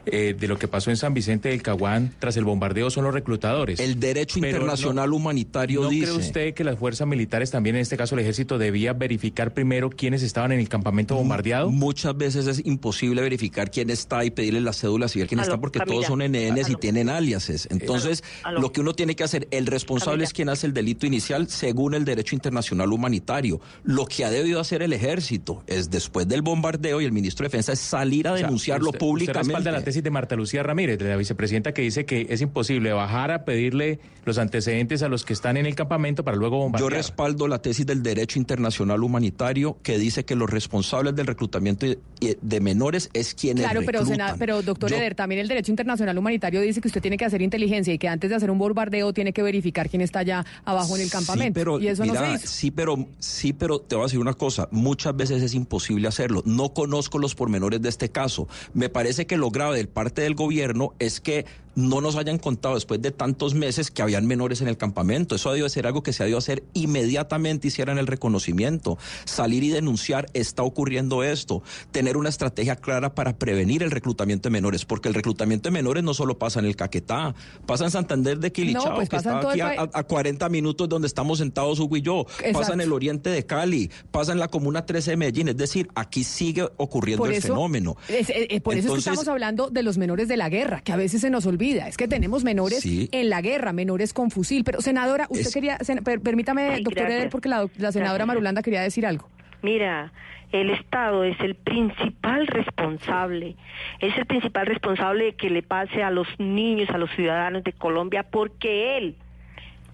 eh, 0.06 0.34
de 0.38 0.48
lo 0.48 0.58
que 0.58 0.68
pasó 0.68 0.90
en 0.90 0.96
San 0.96 1.14
Vicente 1.14 1.48
del 1.48 1.62
Caguán 1.62 2.14
tras 2.18 2.36
el 2.36 2.44
bombardeo 2.44 2.90
son 2.90 3.04
los 3.04 3.14
reclutadores. 3.14 3.80
El 3.80 3.98
derecho 4.00 4.38
Pero 4.40 4.56
internacional 4.58 5.12
humanitario 5.12 5.82
¿No 5.82 5.88
dice. 5.88 6.06
cree 6.06 6.16
usted 6.16 6.54
que 6.54 6.64
las 6.64 6.78
fuerzas 6.78 7.06
militares, 7.06 7.50
también 7.50 7.76
en 7.76 7.82
este 7.82 7.96
caso 7.96 8.14
el 8.14 8.20
ejército, 8.20 8.58
debía 8.58 8.92
verificar 8.92 9.52
primero 9.54 9.90
quiénes 9.90 10.22
estaban 10.22 10.52
en 10.52 10.60
el 10.60 10.68
campamento 10.68 11.14
bombardeado? 11.16 11.70
Muchas 11.70 12.16
veces 12.16 12.46
es 12.46 12.64
imposible 12.64 13.22
verificar 13.22 13.70
quién 13.70 13.90
está 13.90 14.24
y 14.24 14.30
pedirle 14.30 14.60
la 14.60 14.72
cédula 14.72 15.08
civil 15.08 15.26
quién 15.28 15.40
Aló, 15.40 15.48
está 15.48 15.60
porque 15.60 15.78
Camila. 15.78 15.94
todos 15.94 16.06
son 16.06 16.18
NNs 16.20 16.68
y 16.70 16.74
tienen 16.76 17.08
aliases. 17.08 17.68
Entonces, 17.70 18.22
Aló. 18.42 18.60
lo 18.60 18.72
que 18.72 18.80
uno 18.80 18.94
tiene 18.94 19.16
que 19.16 19.24
hacer, 19.24 19.48
el 19.50 19.66
responsable 19.66 20.24
es 20.24 20.32
quien 20.32 20.48
hace 20.48 20.66
el 20.66 20.74
delito 20.74 21.06
inicial 21.06 21.48
según 21.48 21.94
el 21.94 22.04
derecho 22.04 22.34
internacional 22.34 22.92
humanitario. 22.92 23.60
Lo 23.84 24.06
que 24.06 24.24
ha 24.24 24.30
debido 24.30 24.60
hacer 24.60 24.82
el 24.82 24.92
ejército 24.92 25.62
es 25.66 25.90
después 25.90 26.28
del 26.28 26.42
bombardeo 26.42 27.00
y 27.00 27.04
el 27.04 27.12
ministro 27.12 27.44
de 27.44 27.48
Defensa 27.48 27.72
es 27.72 27.80
salir 27.80 28.28
a 28.28 28.32
O 28.32 28.36
sea, 28.36 28.46
denunciarlo 28.46 28.88
usted- 28.90 28.98
públicamente. 28.98 29.44
Usted 29.44 29.92
tesis 29.94 30.02
de 30.02 30.10
Marta 30.10 30.34
Lucía 30.34 30.64
Ramírez, 30.64 30.98
de 30.98 31.08
la 31.08 31.16
vicepresidenta, 31.16 31.72
que 31.72 31.82
dice 31.82 32.04
que 32.04 32.26
es 32.28 32.40
imposible 32.40 32.92
bajar 32.92 33.30
a 33.30 33.44
pedirle 33.44 34.00
los 34.24 34.38
antecedentes 34.38 35.02
a 35.04 35.08
los 35.08 35.24
que 35.24 35.32
están 35.32 35.56
en 35.56 35.66
el 35.66 35.76
campamento 35.76 36.24
para 36.24 36.36
luego 36.36 36.56
Yo 36.56 36.62
bombardear. 36.62 36.92
respaldo 36.94 37.46
la 37.46 37.60
tesis 37.62 37.86
del 37.86 38.02
derecho 38.02 38.40
internacional 38.40 39.04
humanitario 39.04 39.76
que 39.84 39.96
dice 39.98 40.24
que 40.24 40.34
los 40.34 40.50
responsables 40.50 41.14
del 41.14 41.26
reclutamiento 41.28 41.86
de, 41.86 42.60
menores 42.60 43.08
es 43.12 43.34
quienes 43.34 43.62
Claro, 43.64 43.82
pero, 43.86 44.04
sena- 44.04 44.34
pero 44.38 44.62
doctor 44.62 44.90
Yo- 44.90 44.96
Eder, 44.96 45.14
también 45.14 45.40
el 45.40 45.46
derecho 45.48 45.70
internacional 45.70 46.18
humanitario 46.18 46.60
dice 46.60 46.80
que 46.80 46.88
usted 46.88 47.00
tiene 47.02 47.16
que 47.16 47.24
hacer 47.26 47.40
inteligencia 47.42 47.92
y 47.94 47.98
que 47.98 48.08
antes 48.08 48.30
de 48.30 48.34
hacer 48.36 48.50
un 48.50 48.58
bombardeo 48.58 49.12
tiene 49.12 49.32
que 49.32 49.42
verificar 49.42 49.88
quién 49.88 50.02
está 50.02 50.20
allá 50.20 50.44
abajo 50.64 50.96
en 50.96 51.02
el 51.02 51.10
campamento. 51.10 51.60
Sí, 51.60 51.64
pero, 51.64 51.78
y 51.78 51.86
eso 51.88 52.04
no 52.04 52.14
mira, 52.14 52.26
se 52.38 52.44
hizo. 52.44 52.48
Sí, 52.48 52.70
pero, 52.72 53.06
sí, 53.20 53.52
pero 53.52 53.78
te 53.80 53.94
voy 53.94 54.02
a 54.04 54.06
decir 54.06 54.18
una 54.18 54.34
cosa. 54.34 54.66
Muchas 54.72 55.14
veces 55.14 55.40
es 55.42 55.54
imposible 55.54 56.08
hacerlo. 56.08 56.42
No 56.46 56.72
conozco 56.74 57.18
los 57.18 57.34
pormenores 57.36 57.80
de 57.82 57.88
este 57.90 58.08
caso. 58.08 58.48
Me 58.72 58.88
parece 58.88 59.26
que 59.26 59.36
lo 59.36 59.50
grave 59.50 59.76
del 59.76 59.83
parte 59.88 60.22
del 60.22 60.34
gobierno 60.34 60.94
es 60.98 61.20
que 61.20 61.46
no 61.76 62.00
nos 62.00 62.16
hayan 62.16 62.38
contado 62.38 62.74
después 62.74 63.00
de 63.02 63.10
tantos 63.10 63.54
meses 63.54 63.90
que 63.90 64.02
habían 64.02 64.26
menores 64.26 64.60
en 64.60 64.68
el 64.68 64.76
campamento. 64.76 65.34
Eso 65.34 65.48
ha 65.48 65.52
debido 65.52 65.68
ser 65.68 65.86
algo 65.86 66.02
que 66.02 66.12
se 66.12 66.22
ha 66.22 66.26
debido 66.26 66.38
hacer 66.38 66.62
inmediatamente, 66.74 67.68
hicieran 67.68 67.98
el 67.98 68.06
reconocimiento. 68.06 68.98
Salir 69.24 69.62
y 69.64 69.68
denunciar, 69.70 70.26
está 70.34 70.62
ocurriendo 70.62 71.22
esto. 71.22 71.62
Tener 71.90 72.16
una 72.16 72.28
estrategia 72.28 72.76
clara 72.76 73.14
para 73.14 73.36
prevenir 73.36 73.82
el 73.82 73.90
reclutamiento 73.90 74.48
de 74.48 74.52
menores, 74.52 74.84
porque 74.84 75.08
el 75.08 75.14
reclutamiento 75.14 75.68
de 75.68 75.72
menores 75.72 76.02
no 76.04 76.14
solo 76.14 76.38
pasa 76.38 76.60
en 76.60 76.66
el 76.66 76.76
Caquetá, 76.76 77.34
pasa 77.66 77.84
en 77.84 77.90
Santander 77.90 78.38
de 78.38 78.52
Quilichao, 78.52 78.90
No, 78.90 78.94
pues 78.96 79.08
que 79.08 79.16
está 79.16 79.38
aquí 79.50 79.60
a, 79.60 79.68
a- 79.82 79.90
a 79.92 80.02
40 80.04 80.48
minutos 80.48 80.88
donde 80.88 81.06
estamos 81.08 81.38
sentados 81.38 81.80
Hugo 81.80 81.96
y 81.96 82.02
yo, 82.02 82.26
pasa 82.52 82.72
en 82.74 82.80
el 82.80 82.92
oriente 82.92 83.30
de 83.30 83.44
Cali, 83.46 83.90
pasa 84.10 84.32
en 84.32 84.38
la 84.38 84.48
comuna 84.48 84.86
13 84.86 85.10
de 85.12 85.16
Medellín, 85.16 85.48
es 85.48 85.56
decir, 85.56 85.88
aquí 85.94 86.24
sigue 86.24 86.68
ocurriendo 86.76 87.24
el 87.26 87.32
fenómeno. 87.48 87.96
es- 88.08 88.30
eh, 88.30 88.46
eh, 88.50 88.60
por 88.60 88.74
eso 88.74 88.88
es 88.88 88.92
que 88.94 88.98
estamos 89.10 89.28
hablando 89.28 89.70
de 89.70 89.82
los 89.82 89.98
menores 89.98 90.28
de 90.28 90.36
la 90.36 90.48
guerra, 90.48 90.80
que 90.82 90.92
a 90.92 90.96
veces 90.96 91.20
se 91.20 91.30
nos 91.30 91.46
olvida. 91.46 91.63
Es 91.72 91.96
que 91.96 92.06
tenemos 92.08 92.44
menores 92.44 92.80
Sí. 92.80 93.08
en 93.12 93.30
la 93.30 93.40
guerra, 93.40 93.72
menores 93.72 94.12
con 94.12 94.30
fusil. 94.30 94.64
Pero, 94.64 94.80
senadora, 94.80 95.26
usted 95.30 95.46
Es- 95.46 95.54
quería, 95.54 95.78
sen- 95.78 96.02
per- 96.02 96.20
permítame, 96.20 96.76
Sí, 96.76 96.82
doctor. 96.84 97.06
Eder, 97.10 97.30
porque 97.30 97.48
la, 97.48 97.60
la 97.78 97.92
senadora 97.92 98.18
Gracias. 98.18 98.26
Marulanda 98.26 98.62
quería 98.62 98.82
decir 98.82 99.06
algo. 99.06 99.28
Mira, 99.62 100.12
el 100.52 100.70
Estado 100.70 101.24
es 101.24 101.38
el 101.40 101.54
principal 101.54 102.46
responsable, 102.46 103.56
es 104.00 104.16
el 104.16 104.26
principal 104.26 104.66
responsable 104.66 105.24
de 105.24 105.32
que 105.34 105.48
le 105.50 105.62
pase 105.62 106.02
a 106.02 106.10
los 106.10 106.28
niños, 106.38 106.90
a 106.90 106.98
los 106.98 107.10
ciudadanos 107.12 107.64
de 107.64 107.72
Colombia, 107.72 108.24
porque 108.30 108.98
él 108.98 109.16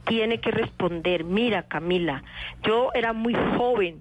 tiene 0.06 0.38
que 0.40 0.50
responder. 0.50 1.24
Mira, 1.24 1.62
Camila, 1.62 2.24
yo 2.64 2.90
era 2.94 3.12
muy 3.12 3.34
joven. 3.56 4.00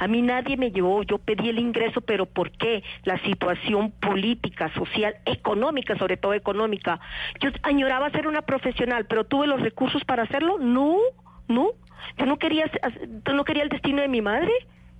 A 0.00 0.08
mí 0.08 0.22
nadie 0.22 0.56
me 0.56 0.70
llevó, 0.72 1.02
yo 1.02 1.18
pedí 1.18 1.50
el 1.50 1.58
ingreso, 1.58 2.00
pero 2.00 2.24
¿por 2.24 2.50
qué? 2.52 2.82
La 3.04 3.18
situación 3.22 3.90
política, 3.90 4.72
social, 4.72 5.14
económica, 5.26 5.94
sobre 5.98 6.16
todo 6.16 6.32
económica. 6.32 6.98
Yo 7.38 7.50
añoraba 7.62 8.10
ser 8.10 8.26
una 8.26 8.40
profesional, 8.40 9.04
pero 9.04 9.24
tuve 9.24 9.46
los 9.46 9.60
recursos 9.60 10.02
para 10.04 10.22
hacerlo. 10.22 10.56
No, 10.58 10.96
no. 11.48 11.72
Yo 12.16 12.24
no 12.24 12.38
quería, 12.38 12.64
no 13.30 13.44
quería 13.44 13.62
el 13.62 13.68
destino 13.68 14.00
de 14.00 14.08
mi 14.08 14.22
madre, 14.22 14.52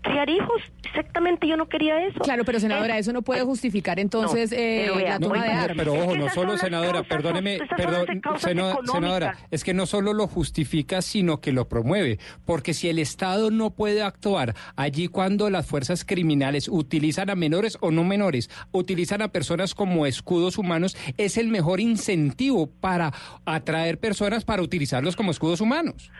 criar 0.02 0.28
hijos. 0.30 0.62
Exactamente, 0.84 1.46
yo 1.46 1.56
no 1.56 1.68
quería 1.68 2.04
eso. 2.04 2.18
Claro, 2.20 2.44
pero 2.44 2.58
senadora, 2.58 2.96
Eh, 2.96 3.00
eso 3.00 3.12
no 3.12 3.22
puede 3.22 3.42
justificar 3.42 4.00
entonces 4.00 4.50
no, 4.50 4.56
eh, 4.58 4.82
pero 4.86 4.96
vea, 4.96 5.08
la 5.10 5.18
no, 5.20 5.28
toma 5.28 5.42
de 5.42 5.48
oiga, 5.50 5.62
armas. 5.62 5.76
Pero 5.76 5.92
ojo, 5.94 6.16
no 6.16 6.28
solo, 6.30 6.58
senadora, 6.58 6.92
causas, 6.92 7.06
perdóneme, 7.08 7.58
perdón, 7.76 8.06
seno- 8.38 8.78
senadora, 8.86 9.36
es 9.50 9.62
que 9.62 9.72
no 9.72 9.86
solo 9.86 10.12
lo 10.12 10.26
justifica, 10.26 11.00
sino 11.00 11.40
que 11.40 11.52
lo 11.52 11.68
promueve, 11.68 12.18
porque 12.44 12.74
si 12.74 12.88
el 12.88 12.98
Estado 12.98 13.50
no 13.52 13.70
puede 13.70 14.02
actuar 14.02 14.54
allí 14.74 15.06
cuando 15.06 15.48
las 15.48 15.66
fuerzas 15.66 16.04
criminales 16.04 16.66
utilizan 16.68 17.30
a 17.30 17.36
menores 17.36 17.78
o 17.80 17.90
no 17.92 18.02
menores, 18.02 18.50
utilizan 18.72 19.22
a 19.22 19.28
personas 19.28 19.74
como 19.74 20.06
escudos 20.06 20.58
humanos, 20.58 20.96
es 21.18 21.36
el 21.38 21.48
mejor 21.48 21.78
incentivo 21.80 22.68
para 22.68 23.12
atraer 23.44 23.98
personas 23.98 24.44
para 24.44 24.62
utilizarlos 24.62 25.14
como 25.14 25.30
escudos 25.30 25.60
humanos. 25.60 26.10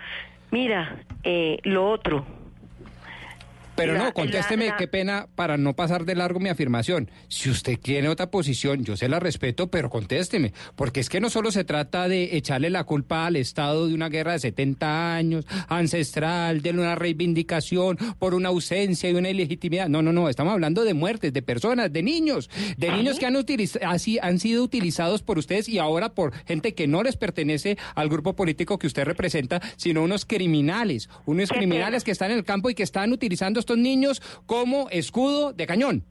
Mira, 0.53 1.05
eh, 1.25 1.59
lo 1.65 1.91
otro. 1.91 2.25
Pero 3.81 3.95
La- 3.95 4.05
no, 4.05 4.13
contésteme, 4.15 4.67
la- 4.67 4.73
la- 4.73 4.77
qué 4.77 4.89
pena 4.89 5.29
para 5.35 5.57
no 5.57 5.75
pasar 5.75 6.05
de 6.05 6.15
largo 6.15 6.41
mi 6.41 6.49
afirmación. 6.49 7.11
Si 7.29 7.49
usted 7.51 7.79
tiene 7.81 8.09
otra 8.09 8.31
posición, 8.31 8.85
yo 8.85 8.97
se 8.97 9.09
la 9.09 9.21
respeto, 9.21 9.71
pero 9.71 9.91
contésteme, 9.91 10.53
porque 10.77 11.01
es 11.01 11.09
que 11.09 11.21
no 11.21 11.31
solo 11.31 11.51
se 11.51 11.65
trata 11.65 12.09
de 12.09 12.37
echarle 12.37 12.71
la 12.71 12.85
culpa 12.85 13.27
al 13.27 13.37
Estado 13.37 13.89
de 13.89 13.95
una 13.95 14.09
guerra 14.09 14.33
de 14.33 14.39
70 14.41 15.15
años, 15.15 15.47
ancestral, 15.69 16.63
de 16.63 16.71
una 16.71 16.95
reivindicación 16.95 17.97
por 18.19 18.35
una 18.35 18.51
ausencia 18.51 19.11
y 19.11 19.15
una 19.15 19.31
ilegitimidad. 19.31 19.89
No, 19.89 20.03
no, 20.03 20.13
no, 20.13 20.29
estamos 20.29 20.53
hablando 20.53 20.85
de 20.85 20.95
muertes, 20.95 21.33
de 21.33 21.43
personas, 21.43 21.93
de 21.93 22.03
niños, 22.03 22.51
de 22.77 22.91
niños 22.93 23.19
que 23.19 23.27
han, 23.27 23.37
así, 23.87 24.19
han 24.21 24.39
sido 24.39 24.63
utilizados 24.63 25.23
por 25.23 25.39
ustedes 25.39 25.69
y 25.69 25.79
ahora 25.79 26.11
por 26.15 26.33
gente 26.47 26.75
que 26.75 26.87
no 26.87 27.03
les 27.03 27.17
pertenece 27.17 27.77
al 27.95 28.09
grupo 28.09 28.35
político 28.37 28.79
que 28.79 28.87
usted 28.87 29.05
representa, 29.05 29.61
sino 29.77 30.03
unos 30.03 30.25
criminales, 30.25 31.09
unos 31.27 31.51
criminales 31.51 32.05
que 32.05 32.11
están 32.11 32.31
en 32.31 32.39
el 32.39 32.45
campo 32.45 32.71
y 32.71 32.75
que 32.75 32.83
están 32.83 33.13
utilizando 33.13 33.59
a 33.59 33.63
estos 33.71 33.79
niños 33.79 34.21
como 34.47 34.89
escudo 34.91 35.53
de 35.53 35.65
cañón. 35.65 36.03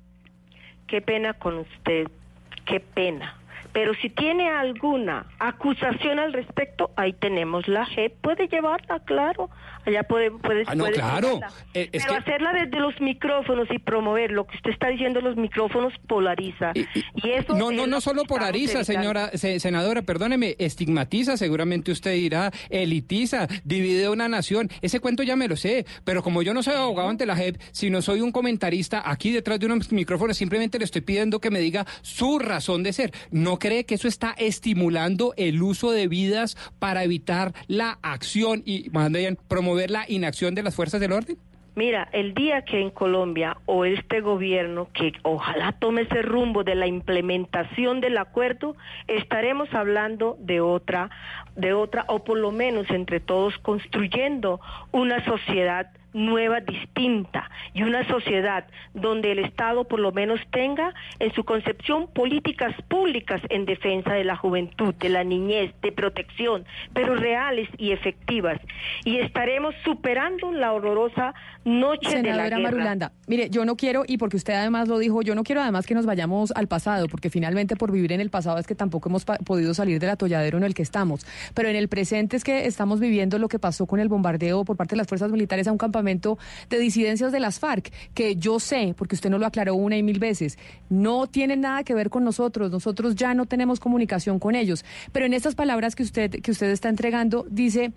Qué 0.88 1.02
pena 1.02 1.34
con 1.34 1.58
usted, 1.58 2.08
qué 2.66 2.80
pena. 2.80 3.36
Pero 3.74 3.94
si 3.96 4.10
tiene 4.10 4.50
alguna 4.50 5.26
acusación 5.40 6.20
al 6.20 6.32
respecto, 6.32 6.92
ahí 6.96 7.12
tenemos 7.12 7.68
la 7.68 7.86
JEP, 7.86 8.14
puede 8.22 8.48
llevarla, 8.48 9.00
claro. 9.02 9.50
Allá 9.90 10.04
puede, 10.04 10.32
puede, 10.32 10.64
Ah, 10.68 10.76
no, 10.76 10.84
puede 10.86 10.96
claro. 10.96 11.40
Eh, 11.74 11.90
es 11.92 12.04
Pero 12.04 12.14
que- 12.14 12.20
hacerla 12.32 12.54
desde 12.54 12.80
los 12.80 13.00
micrófonos 13.02 13.68
y 13.72 13.80
promover 13.80 14.32
lo 14.32 14.46
que 14.46 14.56
usted 14.56 14.72
está 14.72 14.88
diciendo, 14.90 15.20
los 15.22 15.36
micrófonos 15.36 15.94
polariza. 16.08 16.72
Y, 16.76 16.86
eso 17.32 17.56
No, 17.56 17.72
no, 17.72 17.88
no 17.88 18.02
solo 18.02 18.24
polariza, 18.26 18.84
señora, 18.84 19.32
se- 19.36 19.60
senadora, 19.60 20.02
perdóneme, 20.04 20.56
estigmatiza, 20.60 21.38
seguramente 21.38 21.92
usted 21.92 22.14
dirá, 22.14 22.52
elitiza, 22.70 23.48
divide 23.64 24.10
una 24.10 24.28
nación. 24.28 24.70
Ese 24.82 25.00
cuento 25.00 25.24
ya 25.24 25.36
me 25.36 25.48
lo 25.48 25.56
sé, 25.56 25.86
pero 26.04 26.22
como 26.24 26.42
yo 26.44 26.54
no 26.54 26.62
soy 26.64 26.76
abogado 26.76 27.10
ante 27.10 27.26
la 27.26 27.36
JEP, 27.36 27.58
sino 27.72 28.02
soy 28.02 28.22
un 28.22 28.32
comentarista 28.32 29.02
aquí 29.10 29.32
detrás 29.32 29.60
de 29.60 29.66
unos 29.66 29.92
micrófonos, 29.92 30.38
simplemente 30.38 30.78
le 30.78 30.86
estoy 30.86 31.02
pidiendo 31.02 31.40
que 31.40 31.50
me 31.50 31.60
diga 31.60 31.86
su 32.02 32.38
razón 32.40 32.84
de 32.84 32.94
ser. 32.94 33.12
¿No 33.32 33.58
cree 33.60 33.86
que 33.86 33.96
eso 33.96 34.08
está 34.08 34.36
estimulando 34.38 35.34
el 35.38 35.62
uso 35.64 35.92
de 35.92 36.08
vidas 36.08 36.58
para 36.80 37.04
evitar 37.04 37.54
la 37.68 37.98
acción 38.02 38.62
y, 38.66 38.90
más 38.92 39.10
bien, 39.12 39.38
promover 39.48 39.79
la 39.88 40.06
inacción 40.08 40.56
de 40.56 40.64
las 40.64 40.76
fuerzas 40.76 41.00
del 41.00 41.12
orden? 41.12 41.38
Mira, 41.76 42.10
el 42.12 42.34
día 42.34 42.64
que 42.64 42.82
en 42.82 42.90
Colombia 42.90 43.58
o 43.66 43.86
este 43.86 44.20
gobierno, 44.20 44.90
que 44.94 45.14
ojalá 45.24 45.72
tome 45.72 46.02
ese 46.02 46.22
rumbo 46.24 46.64
de 46.64 46.76
la 46.76 46.88
implementación 46.88 48.02
del 48.02 48.18
acuerdo, 48.18 48.76
estaremos 49.08 49.74
hablando 49.74 50.36
de 50.40 50.60
otra, 50.60 51.10
de 51.56 51.74
otra, 51.74 52.04
o 52.08 52.24
por 52.24 52.38
lo 52.38 52.52
menos 52.52 52.90
entre 52.90 53.20
todos 53.20 53.58
construyendo 53.60 54.60
una 54.92 55.24
sociedad 55.24 55.90
nueva, 56.14 56.60
distinta, 56.62 57.50
y 57.74 57.84
una 57.84 58.08
sociedad 58.08 58.66
donde 58.94 59.32
el 59.32 59.40
Estado 59.40 59.88
por 59.88 60.00
lo 60.00 60.12
menos 60.12 60.40
tenga 60.52 60.94
en 61.20 61.34
su 61.34 61.44
concepción 61.44 62.08
políticas 62.08 62.74
públicas 62.88 63.42
en 63.50 63.66
defensa 63.66 64.14
de 64.14 64.24
la 64.24 64.36
juventud, 64.36 64.94
de 64.96 65.10
la 65.10 65.24
niñez, 65.24 65.74
de 65.82 65.92
protección, 65.92 66.66
pero 66.94 67.16
reales 67.16 67.70
y 67.78 67.92
efectivas. 67.92 68.60
Y 69.06 69.18
estaremos 69.18 69.76
superando 69.84 70.52
la 70.52 70.74
horrorosa 70.74 71.34
noche 71.70 72.22
de 72.22 72.34
la 72.34 72.44
guerra. 72.44 72.60
Marulanda, 72.60 73.12
mire, 73.28 73.50
yo 73.50 73.66
no 73.66 73.76
quiero, 73.76 74.04
y 74.08 74.18
porque 74.18 74.38
usted 74.38 74.54
además 74.54 74.88
lo 74.88 74.98
dijo, 74.98 75.22
yo 75.22 75.36
no 75.36 75.44
quiero 75.44 75.62
además 75.62 75.86
que 75.86 75.94
nos 75.94 76.06
vayamos 76.06 76.52
al 76.56 76.68
pasado, 76.68 77.08
porque 77.08 77.30
finalmente 77.30 77.76
por 77.76 77.92
vivir 77.92 78.12
en 78.12 78.22
el 78.22 78.30
pasado 78.30 78.58
es 78.58 78.68
que 78.68 78.76
tampoco 78.76 79.10
hemos 79.10 79.26
podido 79.26 79.74
salir 79.74 80.00
del 80.00 80.10
atolladero 80.10 80.58
en 80.58 80.64
el 80.64 80.74
que 80.74 80.82
estamos. 80.82 81.26
Pero 81.54 81.70
en 81.70 81.76
el 81.76 81.88
presente 81.88 82.38
es 82.38 82.44
que 82.44 82.66
estamos 82.66 83.00
viviendo 83.00 83.38
lo 83.40 83.48
que 83.48 83.60
pasó 83.60 83.86
con 83.86 84.00
el 84.00 84.08
bombardeo 84.08 84.66
por 84.66 84.78
parte 84.78 84.96
de 84.96 84.98
las 84.98 85.08
fuerzas 85.08 85.32
militares 85.32 85.68
a 85.68 85.72
un 85.72 85.78
campamento 85.78 86.38
de 86.70 86.80
disidencias 86.80 87.32
de 87.32 87.40
las 87.40 87.60
FARC, 87.60 87.92
que 88.14 88.36
yo 88.36 88.60
sé, 88.60 88.94
porque 88.98 89.16
usted 89.16 89.30
no 89.30 89.38
lo 89.38 89.46
aclaró 89.46 89.76
una 89.76 89.98
y 89.98 90.04
mil 90.04 90.20
veces, 90.20 90.58
no 90.90 91.28
tienen 91.28 91.62
nada 91.62 91.84
que 91.84 91.94
ver 91.94 92.10
con 92.10 92.24
nosotros, 92.24 92.72
nosotros 92.72 93.16
ya 93.16 93.34
no 93.34 93.46
tenemos 93.46 93.80
comunicación 93.80 94.40
con 94.40 94.56
ellos. 94.56 94.86
Pero 95.12 95.26
en 95.26 95.34
estas 95.34 95.56
palabras 95.56 95.96
que 95.96 96.04
usted, 96.04 96.32
que 96.42 96.52
usted 96.52 96.70
está 96.70 96.90
entregando, 96.90 97.46
dice 97.50 97.94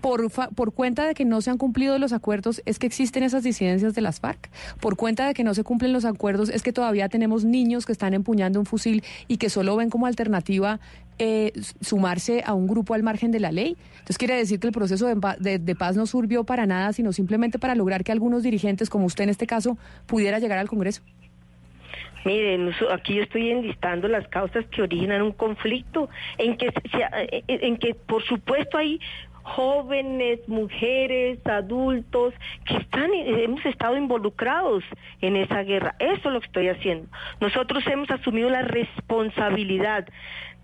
por, 0.00 0.30
fa- 0.30 0.48
por 0.48 0.72
cuenta 0.72 1.06
de 1.06 1.14
que 1.14 1.24
no 1.24 1.40
se 1.40 1.50
han 1.50 1.58
cumplido 1.58 1.98
los 1.98 2.12
acuerdos 2.12 2.62
es 2.66 2.78
que 2.78 2.86
existen 2.86 3.22
esas 3.22 3.42
disidencias 3.42 3.94
de 3.94 4.00
las 4.00 4.20
FARC. 4.20 4.50
Por 4.80 4.96
cuenta 4.96 5.26
de 5.26 5.34
que 5.34 5.44
no 5.44 5.54
se 5.54 5.64
cumplen 5.64 5.92
los 5.92 6.04
acuerdos 6.04 6.48
es 6.48 6.62
que 6.62 6.72
todavía 6.72 7.08
tenemos 7.08 7.44
niños 7.44 7.86
que 7.86 7.92
están 7.92 8.14
empuñando 8.14 8.60
un 8.60 8.66
fusil 8.66 9.02
y 9.26 9.38
que 9.38 9.50
solo 9.50 9.76
ven 9.76 9.90
como 9.90 10.06
alternativa 10.06 10.78
eh, 11.18 11.52
sumarse 11.80 12.44
a 12.46 12.54
un 12.54 12.68
grupo 12.68 12.94
al 12.94 13.02
margen 13.02 13.32
de 13.32 13.40
la 13.40 13.50
ley. 13.50 13.76
Entonces 13.92 14.18
quiere 14.18 14.36
decir 14.36 14.60
que 14.60 14.68
el 14.68 14.72
proceso 14.72 15.06
de, 15.06 15.58
de- 15.58 15.74
paz 15.74 15.96
no 15.96 16.06
sirvió 16.06 16.44
para 16.44 16.64
nada, 16.66 16.92
sino 16.92 17.12
simplemente 17.12 17.58
para 17.58 17.74
lograr 17.74 18.04
que 18.04 18.12
algunos 18.12 18.42
dirigentes, 18.44 18.88
como 18.90 19.06
usted 19.06 19.24
en 19.24 19.30
este 19.30 19.46
caso, 19.46 19.76
pudiera 20.06 20.38
llegar 20.38 20.58
al 20.58 20.68
Congreso. 20.68 21.02
Miren, 22.24 22.72
aquí 22.92 23.14
yo 23.14 23.22
estoy 23.22 23.50
enlistando 23.50 24.08
las 24.08 24.26
causas 24.28 24.66
que 24.66 24.82
originan 24.82 25.22
un 25.22 25.32
conflicto, 25.32 26.08
en 26.36 26.56
que, 26.56 26.66
se- 26.66 26.90
se- 26.90 27.44
en 27.46 27.76
que 27.78 27.94
por 27.94 28.22
supuesto 28.24 28.76
hay 28.76 29.00
jóvenes, 29.48 30.46
mujeres, 30.48 31.44
adultos 31.46 32.34
que 32.64 32.76
están, 32.76 33.10
hemos 33.14 33.64
estado 33.64 33.96
involucrados 33.96 34.84
en 35.20 35.36
esa 35.36 35.62
guerra. 35.62 35.94
Eso 35.98 36.28
es 36.28 36.34
lo 36.34 36.40
que 36.40 36.46
estoy 36.46 36.68
haciendo. 36.68 37.08
Nosotros 37.40 37.86
hemos 37.86 38.10
asumido 38.10 38.50
la 38.50 38.62
responsabilidad 38.62 40.06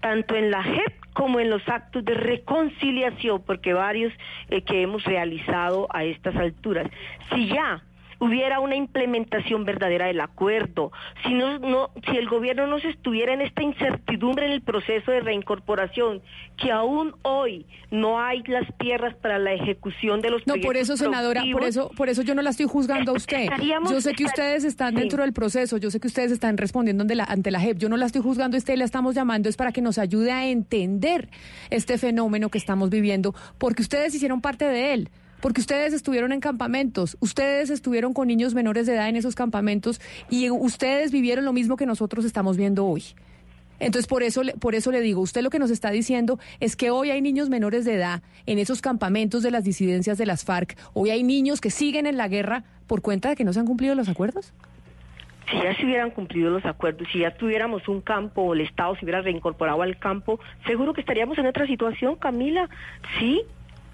tanto 0.00 0.36
en 0.36 0.50
la 0.50 0.62
JEP 0.62 0.92
como 1.14 1.40
en 1.40 1.48
los 1.48 1.66
actos 1.66 2.04
de 2.04 2.12
reconciliación, 2.12 3.42
porque 3.46 3.72
varios 3.72 4.12
eh, 4.50 4.60
que 4.62 4.82
hemos 4.82 5.02
realizado 5.04 5.86
a 5.90 6.04
estas 6.04 6.36
alturas. 6.36 6.88
Si 7.32 7.48
ya 7.48 7.82
hubiera 8.24 8.60
una 8.60 8.76
implementación 8.76 9.64
verdadera 9.64 10.06
del 10.06 10.20
acuerdo, 10.20 10.92
si 11.26 11.34
no, 11.34 11.58
no, 11.58 11.90
si 12.10 12.16
el 12.16 12.28
gobierno 12.28 12.66
no 12.66 12.78
se 12.78 12.88
estuviera 12.88 13.32
en 13.34 13.40
esta 13.40 13.62
incertidumbre 13.62 14.46
en 14.46 14.52
el 14.52 14.62
proceso 14.62 15.10
de 15.10 15.20
reincorporación, 15.20 16.22
que 16.56 16.70
aún 16.70 17.14
hoy 17.22 17.66
no 17.90 18.20
hay 18.20 18.42
las 18.46 18.66
tierras 18.78 19.14
para 19.16 19.38
la 19.38 19.52
ejecución 19.52 20.20
de 20.20 20.30
los 20.30 20.46
No, 20.46 20.54
por 20.54 20.62
proyectos 20.62 20.90
eso, 21.00 21.04
senadora, 21.04 21.42
por 21.52 21.64
eso, 21.64 21.90
por 21.96 22.08
eso 22.08 22.22
yo 22.22 22.34
no 22.34 22.42
la 22.42 22.50
estoy 22.50 22.66
juzgando 22.66 23.12
a 23.12 23.14
usted. 23.14 23.48
Yo 23.90 24.00
sé 24.00 24.12
que 24.14 24.24
ustedes 24.24 24.64
están 24.64 24.94
Sí. 24.94 25.00
dentro 25.00 25.22
del 25.22 25.32
proceso, 25.32 25.76
yo 25.76 25.90
sé 25.90 26.00
que 26.00 26.06
ustedes 26.08 26.32
están 26.32 26.56
respondiendo 26.56 27.02
ante 27.02 27.14
la, 27.14 27.24
ante 27.24 27.50
la 27.50 27.60
JEP. 27.60 27.78
Yo 27.78 27.88
no 27.88 27.96
la 27.96 28.06
estoy 28.06 28.22
juzgando 28.22 28.56
a 28.56 28.58
usted, 28.58 28.76
la 28.76 28.84
estamos 28.84 29.14
llamando 29.14 29.48
es 29.48 29.56
para 29.56 29.72
que 29.72 29.82
nos 29.82 29.98
ayude 29.98 30.32
a 30.32 30.46
entender 30.46 31.28
este 31.70 31.98
fenómeno 31.98 32.48
que 32.48 32.58
estamos 32.58 32.90
viviendo, 32.90 33.34
porque 33.58 33.82
ustedes 33.82 34.14
hicieron 34.14 34.40
parte 34.40 34.64
de 34.66 34.94
él. 34.94 35.10
Porque 35.44 35.60
ustedes 35.60 35.92
estuvieron 35.92 36.32
en 36.32 36.40
campamentos, 36.40 37.18
ustedes 37.20 37.68
estuvieron 37.68 38.14
con 38.14 38.28
niños 38.28 38.54
menores 38.54 38.86
de 38.86 38.94
edad 38.94 39.10
en 39.10 39.16
esos 39.16 39.34
campamentos 39.34 40.00
y 40.30 40.48
ustedes 40.48 41.12
vivieron 41.12 41.44
lo 41.44 41.52
mismo 41.52 41.76
que 41.76 41.84
nosotros 41.84 42.24
estamos 42.24 42.56
viendo 42.56 42.86
hoy. 42.86 43.04
Entonces, 43.78 44.06
por 44.06 44.22
eso, 44.22 44.40
por 44.58 44.74
eso 44.74 44.90
le 44.90 45.02
digo, 45.02 45.20
usted 45.20 45.42
lo 45.42 45.50
que 45.50 45.58
nos 45.58 45.70
está 45.70 45.90
diciendo 45.90 46.38
es 46.60 46.76
que 46.76 46.88
hoy 46.88 47.10
hay 47.10 47.20
niños 47.20 47.50
menores 47.50 47.84
de 47.84 47.92
edad 47.92 48.22
en 48.46 48.58
esos 48.58 48.80
campamentos 48.80 49.42
de 49.42 49.50
las 49.50 49.64
disidencias 49.64 50.16
de 50.16 50.24
las 50.24 50.46
FARC, 50.46 50.78
hoy 50.94 51.10
hay 51.10 51.22
niños 51.22 51.60
que 51.60 51.68
siguen 51.68 52.06
en 52.06 52.16
la 52.16 52.28
guerra 52.28 52.64
por 52.86 53.02
cuenta 53.02 53.28
de 53.28 53.36
que 53.36 53.44
no 53.44 53.52
se 53.52 53.60
han 53.60 53.66
cumplido 53.66 53.94
los 53.94 54.08
acuerdos. 54.08 54.54
si 55.50 55.58
ya 55.58 55.76
se 55.76 55.84
hubieran 55.84 56.10
cumplido 56.12 56.52
los 56.52 56.64
acuerdos, 56.64 57.06
si 57.12 57.18
ya 57.18 57.36
tuviéramos 57.36 57.86
un 57.86 58.00
campo 58.00 58.40
o 58.40 58.54
el 58.54 58.62
Estado 58.62 58.96
se 58.96 59.04
hubiera 59.04 59.20
reincorporado 59.20 59.82
al 59.82 59.98
campo, 59.98 60.40
seguro 60.66 60.94
que 60.94 61.02
estaríamos 61.02 61.36
en 61.36 61.44
otra 61.44 61.66
situación, 61.66 62.16
Camila. 62.16 62.70
Sí, 63.18 63.42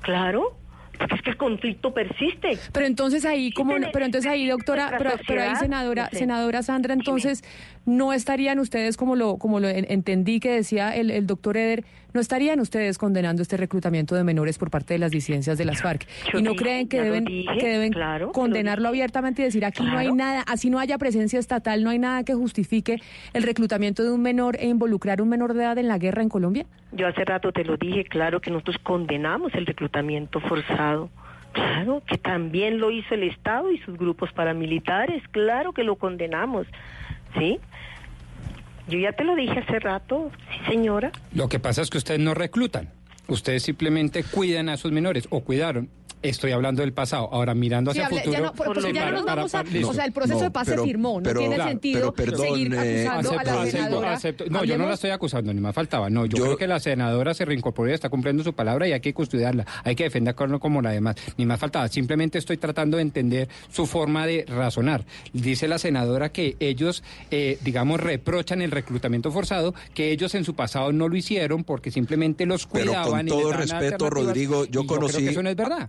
claro, 0.03 0.60
porque 1.01 1.15
es 1.17 1.23
que 1.23 1.31
el 1.31 1.37
conflicto 1.37 1.95
persiste. 1.95 2.59
Pero 2.73 2.87
entonces 2.87 3.25
ahí, 3.25 3.53
como, 3.53 3.75
pero 3.93 4.05
entonces 4.05 4.31
ahí, 4.31 4.47
doctora, 4.47 4.95
pero, 4.99 5.13
pero 5.27 5.43
ahí, 5.43 5.57
senadora, 5.57 6.09
senadora 6.13 6.63
Sandra, 6.63 6.95
entonces 6.95 7.43
no 7.87 8.13
estarían 8.13 8.59
ustedes, 8.59 8.97
como 8.97 9.17
lo, 9.17 9.37
como 9.39 9.59
lo 9.59 9.69
en- 9.69 9.87
entendí 9.91 10.39
que 10.39 10.51
decía 10.51 10.95
el, 10.95 11.11
el 11.11 11.27
doctor 11.27 11.57
Eder, 11.57 11.85
no 12.13 12.21
estarían 12.21 12.61
ustedes 12.61 12.99
condenando 12.99 13.41
este 13.43 13.57
reclutamiento 13.57 14.15
de 14.15 14.23
menores 14.25 14.59
por 14.59 14.71
parte 14.71 14.95
de 14.95 14.99
las 14.99 15.11
disidencias 15.11 15.57
de 15.59 15.65
las 15.65 15.81
FARC. 15.81 16.07
Yo 16.33 16.39
y 16.41 16.43
no 16.43 16.51
dije, 16.53 16.63
creen 16.63 16.89
que 16.89 17.01
deben, 17.01 17.25
dije, 17.25 17.59
que 17.59 17.69
deben 17.69 17.93
claro, 17.93 18.33
condenarlo 18.33 18.89
abiertamente 18.89 19.43
y 19.43 19.45
decir 19.47 19.65
aquí 19.65 19.83
no 19.83 19.97
hay 19.97 20.13
nada, 20.13 20.43
así 20.47 20.71
no 20.71 20.79
haya 20.79 20.99
presencia 20.99 21.39
estatal, 21.39 21.83
no 21.85 21.91
hay 21.91 21.99
nada 21.99 22.23
que 22.25 22.35
justifique 22.35 23.01
el 23.33 23.43
reclutamiento 23.45 24.03
de 24.03 24.11
un 24.11 24.21
menor 24.23 24.57
e 24.61 24.67
involucrar 24.69 25.21
a 25.21 25.23
un 25.23 25.29
menor 25.29 25.55
de 25.55 25.63
edad 25.63 25.79
en 25.79 25.89
la 25.89 25.99
guerra 25.99 26.23
en 26.23 26.29
Colombia. 26.29 26.67
Yo 26.93 27.07
hace 27.07 27.25
rato 27.25 27.53
te 27.53 27.65
lo 27.65 27.77
dije, 27.77 28.05
claro 28.05 28.41
que 28.41 28.51
nosotros 28.51 28.77
condenamos 28.83 29.55
el 29.55 29.67
reclutamiento 29.67 30.41
forzado. 30.41 31.09
Claro 31.53 32.03
que 32.07 32.17
también 32.19 32.79
lo 32.79 32.91
hizo 32.93 33.15
el 33.15 33.25
Estado 33.25 33.73
y 33.73 33.79
sus 33.79 33.97
grupos 33.97 34.33
paramilitares, 34.33 35.23
claro 35.31 35.73
que 35.73 35.83
lo 35.83 35.97
condenamos. 35.97 36.67
¿Sí? 37.39 37.61
Yo 38.91 38.99
ya 38.99 39.13
te 39.13 39.23
lo 39.23 39.37
dije 39.37 39.61
hace 39.61 39.79
rato, 39.79 40.33
sí 40.51 40.71
señora. 40.71 41.13
Lo 41.33 41.49
que 41.49 41.61
pasa 41.61 41.81
es 41.81 41.91
que 41.91 41.99
ustedes 41.99 42.19
no 42.21 42.35
reclutan. 42.35 42.91
Ustedes 43.29 43.63
simplemente 43.63 44.25
cuidan 44.25 44.69
a 44.69 44.77
sus 44.77 44.91
menores 44.91 45.29
o 45.31 45.41
cuidaron. 45.41 45.89
Estoy 46.23 46.53
hablando 46.53 46.83
del 46.83 46.93
pasado. 46.93 47.29
Ahora, 47.33 47.55
mirando 47.55 47.93
Sí, 47.95 48.01
hacia 48.01 48.17
ya 48.19 48.23
futuro. 48.25 48.43
no, 48.45 48.53
por- 48.53 48.67
porque 48.67 48.81
Sí, 48.83 48.93
ya 48.93 49.07
no 49.07 49.13
nos 49.13 49.25
vamos 49.25 49.55
a- 49.55 49.63
listo. 49.63 49.89
o 49.89 49.95
sea, 49.95 50.05
el 50.05 50.13
proceso 50.13 50.41
de 50.41 50.51
paz 50.51 50.67
se 50.69 50.79
firmó, 50.79 51.21
no 51.21 51.33
tiene 51.33 51.57
sentido 51.57 52.13
pero 52.13 52.31
perdón, 52.31 52.47
seguir 52.49 52.75
eh, 52.75 53.07
acusando 53.09 53.31
a 53.31 53.35
la 53.45 53.53
acepto, 53.63 53.71
senadora. 53.71 54.13
acepto. 54.13 54.45
No, 54.51 54.65
yo 54.65 54.77
no 54.79 54.87
la 54.87 54.95
estoy 54.95 55.11
acusando, 55.11 55.53
ni 55.55 55.61
más 55.61 55.75
faltaba. 55.75 56.11
No, 56.11 56.27
yo, 56.27 56.43
creo 56.45 56.57
que 56.57 56.67
la 56.67 56.79
senadora 56.81 57.33
se 57.35 57.45
reincorporó 57.45 57.91
y 57.91 57.95
está 57.95 58.09
cumpliendo 58.11 58.45
su 58.45 58.53
palabra 58.53 58.87
y 58.87 58.93
hay 58.93 59.01
que 59.01 59.15
custodiarla. 59.15 59.67
Hay 59.85 59.95
que 59.97 60.05
defenderla 60.05 60.59
como 60.59 60.83
la 60.83 60.91
demás. 60.91 61.17
Ni 61.39 61.47
más 61.47 61.59
faltaba. 61.59 61.89
Simplemente 61.89 62.39
estoy 62.39 62.57
tratando 62.59 62.99
de 62.99 63.03
entender 63.03 63.49
su 63.71 63.87
forma 63.87 64.27
de 64.27 64.45
razonar. 64.47 65.05
Dice 65.33 65.69
la 65.69 65.79
senadora 65.79 66.31
que 66.31 66.57
ellos, 66.61 67.03
eh, 67.31 67.59
digamos, 67.63 67.99
reprochan 68.01 68.61
el 68.63 68.71
reclutamiento 68.71 69.31
forzado, 69.33 69.75
que 69.95 70.11
ellos 70.13 70.35
en 70.35 70.45
su 70.45 70.55
pasado 70.55 70.93
no 70.93 71.09
lo 71.09 71.17
hicieron 71.17 71.65
porque 71.65 71.91
simplemente 71.91 72.45
los 72.47 72.67
Pero 72.67 72.87
cuidaban. 72.93 73.11
con 73.11 73.21
y 73.21 73.23
les 73.25 73.33
todo 73.33 73.51
daban 73.51 73.69
respeto. 73.69 74.11
Rodrigo, 74.11 74.65
yo 74.67 74.83
Y 74.83 74.87
conocí- 74.87 75.13
creo 75.15 75.25
que 75.27 75.31
eso 75.31 75.43
no 75.43 75.49
es 75.51 75.57
verdad. 75.57 75.89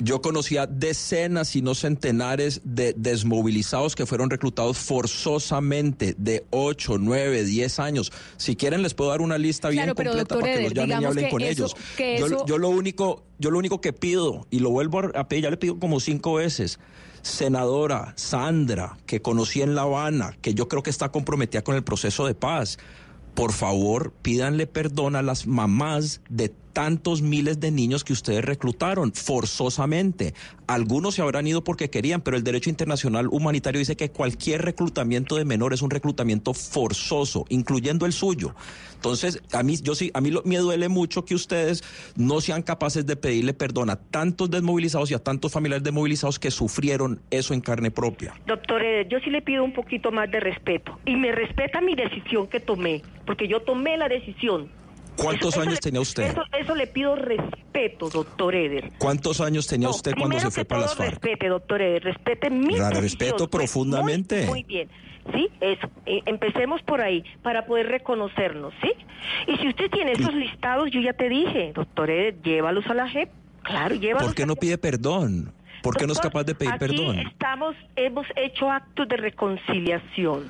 Yo 0.00 0.20
conocía 0.20 0.66
decenas 0.66 1.54
y 1.54 1.62
no 1.62 1.74
centenares 1.74 2.60
de 2.64 2.94
desmovilizados 2.96 3.94
que 3.94 4.06
fueron 4.06 4.28
reclutados 4.28 4.76
forzosamente 4.76 6.14
de 6.18 6.44
8, 6.50 6.98
9, 6.98 7.44
10 7.44 7.78
años. 7.78 8.12
Si 8.36 8.56
quieren 8.56 8.82
les 8.82 8.92
puedo 8.94 9.10
dar 9.10 9.20
una 9.20 9.38
lista 9.38 9.68
bien 9.68 9.84
Claro, 9.84 9.94
completa 9.94 10.34
para 10.34 10.46
que 10.46 10.52
Eder, 10.54 10.62
los 10.64 10.74
llamen 10.74 11.00
y 11.00 11.04
hablen 11.04 11.30
con 11.30 11.42
eso- 11.42 11.50
ellos. 11.66 11.74
yo, 12.18 12.26
eso- 12.26 12.46
yo 12.46 12.58
lo 12.58 12.68
único, 12.70 13.22
yo 13.38 13.50
lo 13.50 13.58
único 13.58 13.80
que 13.80 13.92
pido 13.92 14.46
y 14.50 14.58
lo 14.58 14.70
vuelvo 14.70 15.00
a 15.14 15.28
pedir, 15.28 15.44
ya 15.44 15.50
le 15.50 15.56
pido 15.56 15.78
como 15.78 16.00
cinco 16.00 16.34
veces. 16.34 16.78
Senadora 17.22 18.12
Sandra, 18.16 18.98
que 19.06 19.22
conocí 19.22 19.62
en 19.62 19.74
La 19.74 19.82
Habana, 19.82 20.36
que 20.42 20.54
yo 20.54 20.68
creo 20.68 20.82
que 20.82 20.90
está 20.90 21.10
comprometida 21.10 21.62
con 21.62 21.74
el 21.76 21.82
proceso 21.84 22.26
de 22.26 22.34
paz. 22.34 22.78
por 23.34 23.52
favor, 23.52 24.12
pídanle 24.22 24.68
perdón 24.68 25.16
a 25.16 25.22
las 25.22 25.48
mamás 25.48 26.20
de 26.30 26.52
tantos 26.74 27.22
miles 27.22 27.60
de 27.60 27.70
niños 27.70 28.04
que 28.04 28.12
ustedes 28.12 28.44
reclutaron 28.44 29.12
forzosamente. 29.14 30.34
Algunos 30.66 31.14
se 31.14 31.22
habrán 31.22 31.46
ido 31.46 31.64
porque 31.64 31.88
querían, 31.88 32.20
pero 32.20 32.36
el 32.36 32.44
derecho 32.44 32.68
internacional 32.68 33.28
humanitario 33.30 33.78
dice 33.78 33.96
que 33.96 34.10
cualquier 34.10 34.62
reclutamiento 34.62 35.36
de 35.36 35.44
menores 35.46 35.78
es 35.78 35.82
un 35.82 35.90
reclutamiento 35.90 36.52
forzoso, 36.52 37.46
incluyendo 37.48 38.04
el 38.04 38.12
suyo. 38.12 38.54
Entonces, 38.96 39.42
a 39.52 39.62
mí, 39.62 39.76
yo 39.82 39.94
sí, 39.94 40.10
a 40.14 40.20
mí 40.20 40.32
me 40.44 40.56
duele 40.56 40.88
mucho 40.88 41.24
que 41.24 41.34
ustedes 41.34 41.84
no 42.16 42.40
sean 42.40 42.62
capaces 42.62 43.06
de 43.06 43.16
pedirle 43.16 43.54
perdón 43.54 43.90
a 43.90 43.96
tantos 43.96 44.50
desmovilizados 44.50 45.10
y 45.10 45.14
a 45.14 45.18
tantos 45.18 45.52
familiares 45.52 45.84
desmovilizados 45.84 46.38
que 46.38 46.50
sufrieron 46.50 47.20
eso 47.30 47.54
en 47.54 47.60
carne 47.60 47.90
propia. 47.90 48.34
Doctor, 48.46 48.82
yo 49.08 49.20
sí 49.20 49.30
le 49.30 49.42
pido 49.42 49.62
un 49.62 49.72
poquito 49.72 50.10
más 50.10 50.30
de 50.30 50.40
respeto 50.40 50.98
y 51.04 51.16
me 51.16 51.30
respeta 51.32 51.80
mi 51.80 51.94
decisión 51.94 52.48
que 52.48 52.60
tomé, 52.60 53.02
porque 53.26 53.46
yo 53.46 53.60
tomé 53.60 53.96
la 53.96 54.08
decisión 54.08 54.68
¿Cuántos 55.16 55.56
años 55.56 55.80
tenía 55.80 56.00
usted? 56.00 56.34
Eso, 56.58 56.74
le 56.74 56.86
pido 56.86 57.16
respeto, 57.16 58.08
doctor 58.08 58.54
Eder. 58.54 58.92
¿Cuántos 58.98 59.40
años 59.40 59.66
tenía 59.66 59.88
usted 59.88 60.12
cuando 60.18 60.38
se 60.40 60.50
fue 60.50 60.64
para 60.64 60.82
las 60.82 60.94
FARC? 60.94 61.10
Respete, 61.10 61.48
doctor 61.48 61.82
Eder, 61.82 62.04
respete 62.04 62.50
mi 62.50 62.76
La 62.76 62.90
respeto 62.90 63.48
profundamente. 63.48 64.46
Muy, 64.46 64.62
bien. 64.64 64.88
¿Sí? 65.32 65.48
Eso. 65.60 65.88
Eh, 66.04 66.20
empecemos 66.26 66.82
por 66.82 67.00
ahí, 67.00 67.24
para 67.42 67.64
poder 67.64 67.88
reconocernos, 67.88 68.74
¿sí? 68.82 68.92
Y 69.46 69.56
si 69.56 69.68
usted 69.68 69.90
tiene 69.90 70.12
esos 70.12 70.34
listados, 70.34 70.90
yo 70.90 71.00
ya 71.00 71.14
te 71.14 71.28
dije, 71.28 71.72
doctor 71.74 72.10
Eder, 72.10 72.42
llévalos 72.42 72.86
a 72.88 72.94
la 72.94 73.08
JEP. 73.08 73.30
Claro, 73.62 73.94
llévalos. 73.94 74.28
¿Por 74.28 74.34
qué 74.34 74.44
no 74.44 74.56
pide 74.56 74.76
perdón? 74.76 75.54
¿Por 75.84 75.98
qué 75.98 76.06
no 76.06 76.14
es 76.14 76.20
capaz 76.20 76.44
de 76.44 76.54
pedir 76.54 76.72
aquí 76.72 76.78
perdón? 76.78 77.18
Estamos, 77.18 77.76
hemos 77.94 78.26
hecho 78.36 78.70
actos 78.70 79.06
de 79.06 79.18
reconciliación. 79.18 80.48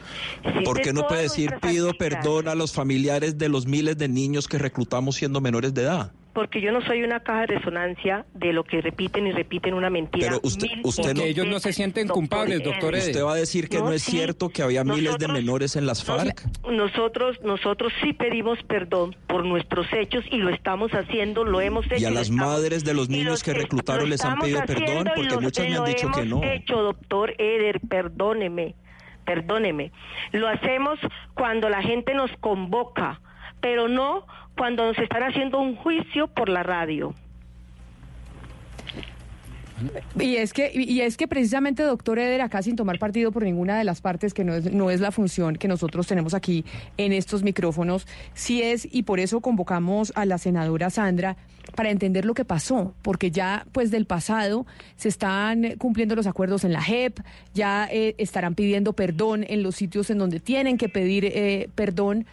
¿Por 0.65 0.81
qué 0.81 0.93
no 0.93 1.09
puede 1.09 1.23
decir 1.23 1.53
pido 1.61 1.93
perdón 1.95 2.47
a 2.47 2.55
los 2.55 2.73
familiares 2.73 3.37
de 3.37 3.49
los 3.49 3.67
miles 3.67 3.99
de 3.99 4.07
niños 4.09 4.47
que 4.47 4.59
reclutamos 4.59 5.17
siendo 5.17 5.41
menores 5.41 5.75
de 5.75 5.83
edad? 5.83 6.13
Porque 6.35 6.61
yo 6.61 6.73
no 6.73 6.83
soy 6.83 7.05
una 7.05 7.21
caja 7.21 7.43
de 7.43 7.47
resonancia 7.47 8.27
de 8.35 8.53
lo 8.53 8.65
que 8.65 8.81
repiten 8.81 9.27
y 9.27 9.33
repiten 9.33 9.73
una 9.73 9.89
mentira. 9.89 10.27
Pero 10.27 10.41
usted, 10.43 10.69
usted 10.83 11.15
no, 11.15 11.23
ellos 11.23 11.47
no 11.47 11.61
se 11.61 11.73
sienten 11.73 12.09
culpables, 12.09 12.63
doctor 12.63 12.95
Usted 12.95 13.25
va 13.25 13.35
a 13.35 13.37
decir 13.37 13.69
que 13.69 13.79
no, 13.79 13.93
es 13.93 14.03
cierto 14.03 14.49
que 14.49 14.63
había 14.63 14.83
miles 14.83 15.17
de 15.19 15.29
menores 15.29 15.77
en 15.77 15.87
las 15.87 16.05
FARC. 16.05 16.45
Nosotros, 16.69 17.41
nosotros 17.43 17.93
sí 18.03 18.13
pedimos 18.13 18.59
perdón 18.65 19.15
por 19.29 19.45
nuestros 19.45 19.87
hechos 19.93 20.25
y 20.31 20.39
lo 20.39 20.51
estamos 20.51 20.91
haciendo, 20.93 21.45
lo 21.45 21.61
hemos 21.61 21.87
hecho. 21.87 21.99
Y 21.99 22.05
a 22.05 22.11
las 22.11 22.31
madres 22.31 22.85
de 22.85 22.95
los 22.95 23.09
niños 23.09 23.45
que 23.45 23.55
reclutaron 23.55 24.11
les 24.11 24.25
han 24.25 24.39
pedido 24.39 24.63
perdón 24.67 25.09
porque 25.15 25.39
muchas 25.39 25.69
me 25.69 25.77
han 25.77 25.85
dicho 25.85 26.11
que 26.11 26.25
no. 26.25 26.43
hecho, 26.43 26.83
doctor 26.83 27.35
Eder, 27.39 27.81
perdóneme, 27.81 28.75
perdóneme. 29.25 29.93
Lo 30.33 30.49
hacemos 30.49 30.99
cuando 31.35 31.69
la 31.69 31.83
gente 31.83 32.13
nos 32.13 32.31
convoca, 32.41 33.21
pero 33.61 33.89
no 33.89 34.27
cuando 34.57 34.86
nos 34.86 34.99
están 34.99 35.23
haciendo 35.23 35.60
un 35.60 35.76
juicio 35.76 36.28
por 36.28 36.49
la 36.49 36.62
radio. 36.62 37.15
Y 40.18 40.36
es 40.36 40.52
que 40.52 40.70
y 40.73 41.00
es 41.00 41.16
que 41.16 41.26
precisamente 41.26 41.83
doctor 41.83 42.18
Eder 42.18 42.41
acá 42.42 42.62
sin 42.62 42.76
tomar 42.76 42.99
partido 42.99 43.33
por 43.33 43.42
ninguna 43.42 43.76
de 43.76 43.84
las 43.84 44.00
partes 44.00 44.33
que 44.33 44.44
no 44.44 44.55
es, 44.55 44.73
no 44.73 44.91
es 44.91 45.00
la 45.00 45.10
función 45.10 45.57
que 45.57 45.66
nosotros 45.66 46.07
tenemos 46.07 46.33
aquí 46.33 46.65
en 46.97 47.12
estos 47.12 47.42
micrófonos, 47.42 48.07
sí 48.34 48.62
es 48.62 48.89
y 48.91 49.02
por 49.02 49.18
eso 49.18 49.41
convocamos 49.41 50.12
a 50.15 50.26
la 50.26 50.39
senadora 50.39 50.91
Sandra 50.91 51.36
para 51.74 51.91
entender 51.91 52.24
lo 52.24 52.34
que 52.34 52.44
pasó, 52.44 52.94
porque 53.02 53.31
ya 53.33 53.66
pues 53.73 53.91
del 53.91 54.07
pasado 54.07 54.65
se 54.97 55.08
están 55.08 55.74
cumpliendo 55.76 56.15
los 56.15 56.28
acuerdos 56.28 56.65
en 56.65 56.73
la 56.73 56.83
JEP, 56.83 57.18
ya 57.52 57.89
eh, 57.91 58.15
estarán 58.18 58.55
pidiendo 58.55 58.92
perdón 58.92 59.44
en 59.49 59.65
los 59.65 59.74
sitios 59.74 60.08
en 60.10 60.18
donde 60.18 60.39
tienen 60.39 60.78
que 60.78 60.89
pedir 60.89 61.24
eh, 61.24 61.68
perdón, 61.74 62.26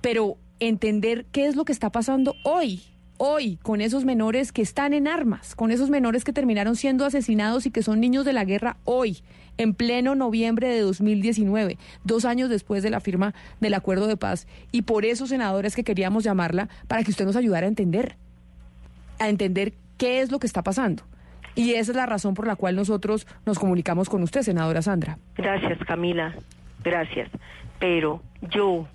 pero 0.00 0.36
entender 0.60 1.24
qué 1.32 1.46
es 1.46 1.56
lo 1.56 1.64
que 1.64 1.72
está 1.72 1.90
pasando 1.90 2.34
hoy, 2.44 2.82
hoy, 3.18 3.58
con 3.62 3.80
esos 3.80 4.04
menores 4.04 4.52
que 4.52 4.62
están 4.62 4.92
en 4.92 5.08
armas, 5.08 5.54
con 5.54 5.70
esos 5.70 5.90
menores 5.90 6.24
que 6.24 6.32
terminaron 6.32 6.76
siendo 6.76 7.04
asesinados 7.04 7.66
y 7.66 7.70
que 7.70 7.82
son 7.82 8.00
niños 8.00 8.24
de 8.24 8.32
la 8.32 8.44
guerra 8.44 8.76
hoy, 8.84 9.18
en 9.58 9.74
pleno 9.74 10.14
noviembre 10.14 10.68
de 10.68 10.80
2019, 10.80 11.78
dos 12.04 12.24
años 12.24 12.48
después 12.48 12.82
de 12.82 12.90
la 12.90 13.00
firma 13.00 13.34
del 13.60 13.74
acuerdo 13.74 14.06
de 14.06 14.16
paz. 14.16 14.46
Y 14.70 14.82
por 14.82 15.04
eso, 15.04 15.26
senadores, 15.26 15.74
que 15.74 15.84
queríamos 15.84 16.24
llamarla 16.24 16.68
para 16.86 17.02
que 17.02 17.10
usted 17.10 17.26
nos 17.26 17.36
ayudara 17.36 17.66
a 17.66 17.68
entender, 17.68 18.16
a 19.18 19.28
entender 19.28 19.74
qué 19.96 20.20
es 20.20 20.30
lo 20.30 20.38
que 20.38 20.46
está 20.46 20.62
pasando. 20.62 21.02
Y 21.56 21.74
esa 21.74 21.90
es 21.90 21.96
la 21.96 22.06
razón 22.06 22.34
por 22.34 22.46
la 22.46 22.54
cual 22.54 22.76
nosotros 22.76 23.26
nos 23.44 23.58
comunicamos 23.58 24.08
con 24.08 24.22
usted, 24.22 24.42
senadora 24.42 24.80
Sandra. 24.80 25.18
Gracias, 25.36 25.76
Camila. 25.86 26.34
Gracias. 26.84 27.28
Pero 27.80 28.22
yo 28.52 28.86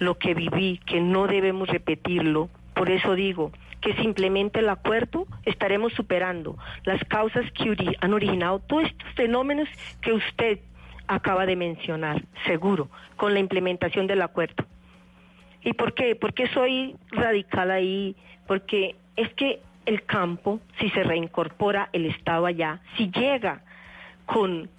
lo 0.00 0.18
que 0.18 0.34
viví, 0.34 0.80
que 0.86 1.00
no 1.00 1.28
debemos 1.28 1.68
repetirlo. 1.68 2.48
Por 2.74 2.90
eso 2.90 3.14
digo 3.14 3.52
que 3.80 3.94
simplemente 3.96 4.60
el 4.60 4.68
acuerdo 4.68 5.26
estaremos 5.44 5.92
superando 5.92 6.56
las 6.84 7.02
causas 7.04 7.44
que 7.52 7.96
han 8.00 8.12
originado 8.12 8.58
todos 8.58 8.84
estos 8.84 9.08
fenómenos 9.14 9.68
que 10.00 10.12
usted 10.12 10.58
acaba 11.06 11.46
de 11.46 11.56
mencionar, 11.56 12.22
seguro, 12.46 12.88
con 13.16 13.34
la 13.34 13.40
implementación 13.40 14.06
del 14.06 14.22
acuerdo. 14.22 14.64
¿Y 15.62 15.74
por 15.74 15.94
qué? 15.94 16.16
Porque 16.16 16.48
soy 16.48 16.96
radical 17.10 17.70
ahí, 17.70 18.16
porque 18.46 18.96
es 19.16 19.32
que 19.34 19.60
el 19.84 20.04
campo, 20.04 20.60
si 20.78 20.88
se 20.90 21.02
reincorpora 21.02 21.90
el 21.92 22.06
Estado 22.06 22.46
allá, 22.46 22.80
si 22.96 23.10
llega 23.10 23.62
con 24.24 24.70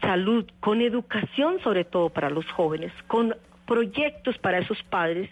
salud, 0.00 0.48
con 0.60 0.82
educación 0.82 1.58
sobre 1.60 1.84
todo 1.84 2.10
para 2.10 2.30
los 2.30 2.48
jóvenes, 2.52 2.92
con 3.08 3.34
proyectos 3.66 4.38
para 4.38 4.58
esos 4.58 4.82
padres, 4.84 5.28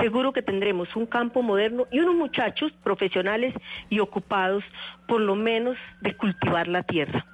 seguro 0.00 0.32
que 0.32 0.42
tendremos 0.42 0.94
un 0.94 1.06
campo 1.06 1.42
moderno 1.42 1.86
y 1.90 2.00
unos 2.00 2.14
muchachos 2.14 2.72
profesionales 2.84 3.54
y 3.88 4.00
ocupados, 4.00 4.62
por 5.06 5.20
lo 5.20 5.34
menos, 5.34 5.76
de 6.00 6.14
cultivar 6.14 6.68
la 6.68 6.82
tierra. 6.82 7.26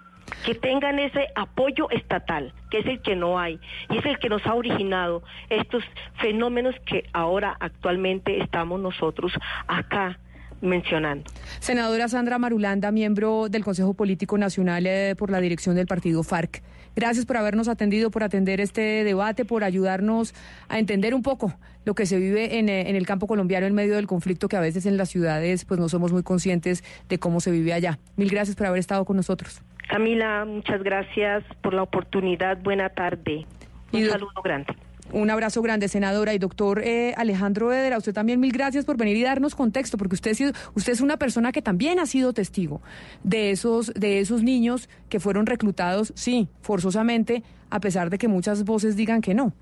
Que 0.46 0.54
tengan 0.54 0.98
ese 0.98 1.28
apoyo 1.34 1.90
estatal, 1.90 2.54
que 2.70 2.78
es 2.78 2.86
el 2.86 3.02
que 3.02 3.14
no 3.14 3.38
hay, 3.38 3.60
y 3.90 3.98
es 3.98 4.06
el 4.06 4.18
que 4.18 4.28
nos 4.28 4.46
ha 4.46 4.54
originado 4.54 5.22
estos 5.50 5.84
fenómenos 6.20 6.74
que 6.86 7.04
ahora 7.12 7.56
actualmente 7.60 8.40
estamos 8.40 8.80
nosotros 8.80 9.32
acá 9.66 10.18
mencionando. 10.60 11.30
Senadora 11.60 12.08
Sandra 12.08 12.38
Marulanda, 12.38 12.90
miembro 12.90 13.48
del 13.48 13.64
Consejo 13.64 13.94
Político 13.94 14.38
Nacional 14.38 14.86
eh, 14.86 15.14
por 15.16 15.30
la 15.30 15.40
dirección 15.40 15.76
del 15.76 15.86
partido 15.86 16.22
FARC. 16.22 16.62
Gracias 16.96 17.26
por 17.26 17.36
habernos 17.36 17.68
atendido, 17.68 18.10
por 18.10 18.22
atender 18.22 18.60
este 18.60 19.04
debate, 19.04 19.44
por 19.44 19.64
ayudarnos 19.64 20.34
a 20.68 20.78
entender 20.78 21.14
un 21.14 21.22
poco 21.22 21.54
lo 21.84 21.94
que 21.94 22.06
se 22.06 22.18
vive 22.18 22.58
en, 22.58 22.68
eh, 22.68 22.88
en, 22.88 22.96
el 22.96 23.06
campo 23.06 23.26
colombiano 23.26 23.66
en 23.66 23.74
medio 23.74 23.96
del 23.96 24.06
conflicto 24.06 24.48
que 24.48 24.56
a 24.56 24.60
veces 24.60 24.86
en 24.86 24.96
las 24.96 25.10
ciudades 25.10 25.64
pues 25.64 25.78
no 25.78 25.88
somos 25.88 26.12
muy 26.12 26.22
conscientes 26.22 26.82
de 27.08 27.18
cómo 27.18 27.40
se 27.40 27.50
vive 27.50 27.72
allá. 27.72 27.98
Mil 28.16 28.30
gracias 28.30 28.56
por 28.56 28.66
haber 28.66 28.80
estado 28.80 29.04
con 29.04 29.16
nosotros. 29.16 29.60
Camila, 29.88 30.44
muchas 30.44 30.82
gracias 30.82 31.44
por 31.62 31.74
la 31.74 31.82
oportunidad. 31.82 32.58
Buena 32.62 32.88
tarde. 32.88 33.46
Un 33.92 34.06
saludo 34.06 34.42
grande. 34.42 34.74
Un 35.14 35.30
abrazo 35.30 35.62
grande, 35.62 35.86
senadora 35.86 36.34
y 36.34 36.38
doctor 36.38 36.82
eh, 36.82 37.14
Alejandro 37.16 37.72
Eder. 37.72 37.92
A 37.92 37.98
usted 37.98 38.12
también 38.12 38.40
mil 38.40 38.50
gracias 38.50 38.84
por 38.84 38.96
venir 38.96 39.16
y 39.16 39.22
darnos 39.22 39.54
contexto, 39.54 39.96
porque 39.96 40.16
usted, 40.16 40.52
usted 40.74 40.92
es 40.92 41.00
una 41.00 41.18
persona 41.18 41.52
que 41.52 41.62
también 41.62 42.00
ha 42.00 42.06
sido 42.06 42.32
testigo 42.32 42.82
de 43.22 43.52
esos, 43.52 43.94
de 43.94 44.18
esos 44.18 44.42
niños 44.42 44.88
que 45.08 45.20
fueron 45.20 45.46
reclutados, 45.46 46.12
sí, 46.16 46.48
forzosamente, 46.62 47.44
a 47.70 47.78
pesar 47.78 48.10
de 48.10 48.18
que 48.18 48.26
muchas 48.26 48.64
voces 48.64 48.96
digan 48.96 49.20
que 49.20 49.34
no. 49.34 49.52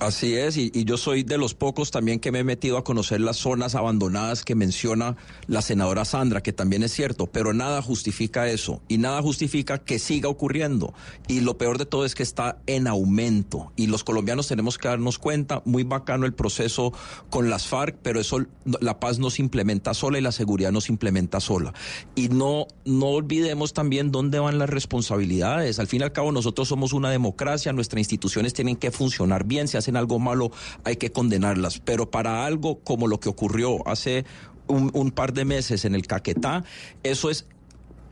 Así 0.00 0.36
es, 0.36 0.56
y, 0.56 0.70
yo 0.84 0.96
soy 0.96 1.24
de 1.24 1.38
los 1.38 1.54
pocos 1.54 1.90
también 1.90 2.20
que 2.20 2.30
me 2.30 2.38
he 2.38 2.44
metido 2.44 2.78
a 2.78 2.84
conocer 2.84 3.20
las 3.20 3.36
zonas 3.36 3.74
abandonadas 3.74 4.44
que 4.44 4.54
menciona 4.54 5.16
la 5.48 5.60
senadora 5.60 6.04
Sandra, 6.04 6.40
que 6.40 6.52
también 6.52 6.84
es 6.84 6.92
cierto, 6.92 7.26
pero 7.26 7.52
nada 7.52 7.82
justifica 7.82 8.48
eso 8.48 8.80
y 8.86 8.98
nada 8.98 9.20
justifica 9.22 9.78
que 9.78 9.98
siga 9.98 10.28
ocurriendo. 10.28 10.94
Y 11.26 11.40
lo 11.40 11.58
peor 11.58 11.78
de 11.78 11.86
todo 11.86 12.04
es 12.04 12.14
que 12.14 12.22
está 12.22 12.58
en 12.66 12.86
aumento 12.86 13.72
y 13.74 13.88
los 13.88 14.04
colombianos 14.04 14.46
tenemos 14.46 14.78
que 14.78 14.88
darnos 14.88 15.18
cuenta, 15.18 15.62
muy 15.64 15.82
bacano 15.82 16.26
el 16.26 16.32
proceso 16.32 16.92
con 17.28 17.50
las 17.50 17.66
FARC, 17.66 17.96
pero 18.02 18.20
eso 18.20 18.46
la 18.80 19.00
paz 19.00 19.18
no 19.18 19.30
se 19.30 19.42
implementa 19.42 19.94
sola 19.94 20.18
y 20.18 20.22
la 20.22 20.32
seguridad 20.32 20.70
no 20.70 20.80
se 20.80 20.92
implementa 20.92 21.40
sola. 21.40 21.74
Y 22.14 22.28
no, 22.28 22.66
no 22.84 23.06
olvidemos 23.06 23.72
también 23.72 24.12
dónde 24.12 24.38
van 24.38 24.58
las 24.58 24.70
responsabilidades. 24.70 25.78
Al 25.78 25.86
fin 25.88 26.00
y 26.00 26.04
al 26.04 26.12
cabo 26.12 26.30
nosotros 26.30 26.68
somos 26.68 26.92
una 26.92 27.10
democracia, 27.10 27.72
nuestras 27.72 27.98
instituciones 27.98 28.54
tienen 28.54 28.76
que 28.76 28.90
funcionar 28.90 29.44
bien 29.44 29.67
si 29.68 29.76
hacen 29.76 29.96
algo 29.96 30.18
malo 30.18 30.50
hay 30.84 30.96
que 30.96 31.12
condenarlas, 31.12 31.78
pero 31.78 32.10
para 32.10 32.44
algo 32.44 32.80
como 32.80 33.06
lo 33.06 33.20
que 33.20 33.28
ocurrió 33.28 33.86
hace 33.86 34.24
un, 34.68 35.10
par 35.10 35.32
de 35.32 35.44
meses 35.44 35.84
en 35.84 35.94
el 35.94 36.06
Caquetá, 36.06 36.64
eso 37.02 37.30
es 37.30 37.46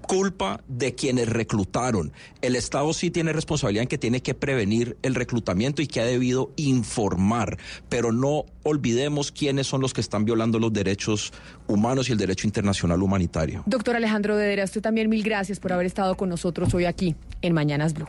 culpa 0.07 0.63
de 0.69 0.95
quienes 0.95 1.29
reclutaron. 1.29 2.13
El 2.41 2.55
Estado 2.57 2.93
sí 2.93 3.11
tiene 3.11 3.33
responsabilidad 3.33 3.83
en 3.83 3.89
que 3.89 3.99
tiene 3.99 4.23
que 4.23 4.35
prevenir 4.35 4.97
el 5.03 5.15
reclutamiento 5.15 5.83
y 5.83 5.89
que 5.89 6.01
ha 6.01 6.05
debido 6.05 6.53
informar, 6.57 7.59
pero 7.89 8.13
no 8.13 8.45
olvidemos 8.63 9.33
quiénes 9.33 9.67
son 9.67 9.81
los 9.81 9.93
que 9.93 10.01
están 10.01 10.25
violando 10.25 10.59
los 10.59 10.73
derechos 10.73 11.33
humanos 11.67 12.09
y 12.09 12.13
el 12.13 12.19
derecho 12.19 12.47
internacional 12.47 13.03
humanitario. 13.03 13.65
Doctor 13.67 13.97
Alejandro 13.97 14.37
Dedera, 14.37 14.65
usted 14.65 14.81
también 14.81 15.11
mil 15.11 15.23
gracias 15.23 15.59
por 15.59 15.73
haber 15.73 15.87
estado 15.87 16.17
con 16.17 16.29
nosotros 16.29 16.73
hoy 16.75 16.85
aquí 16.85 17.17
en 17.43 17.53
Mañanas 17.53 17.93
Blue. 17.93 18.09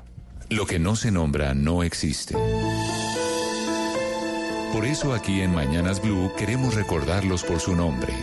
Lo 0.50 0.66
que 0.66 0.80
no 0.80 0.96
se 0.96 1.12
nombra 1.12 1.54
no 1.54 1.84
existe. 1.84 2.36
Por 4.74 4.86
eso 4.86 5.14
aquí 5.14 5.42
en 5.42 5.54
Mañanas 5.54 6.02
Blue 6.02 6.32
queremos 6.38 6.76
recordarlos 6.76 7.44
por 7.44 7.60
su 7.60 7.76
nombre. 7.76 8.14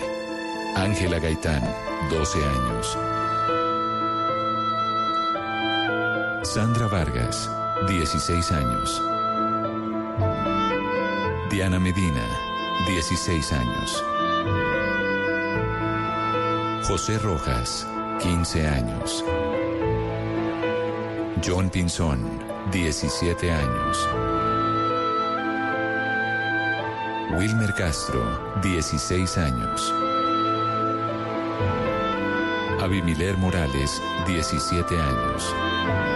Ángela 0.77 1.19
Gaitán, 1.19 1.63
12 2.11 2.39
años. 2.45 2.99
Sandra 6.43 6.87
Vargas, 6.87 7.51
16 7.89 8.53
años. 8.53 9.03
Diana 11.51 11.79
Medina, 11.79 12.27
16 12.87 13.53
años. 13.53 14.05
José 16.87 17.19
Rojas, 17.19 17.87
15 18.21 18.67
años. 18.67 19.25
John 21.45 21.71
Pinzón, 21.71 22.45
17 22.71 23.51
años. 23.51 24.09
Wilmer 27.37 27.75
Castro, 27.75 28.61
16 28.63 29.39
años. 29.39 29.93
Abimiler 32.81 33.37
Morales, 33.39 34.01
17 34.27 35.01
años. 35.01 36.14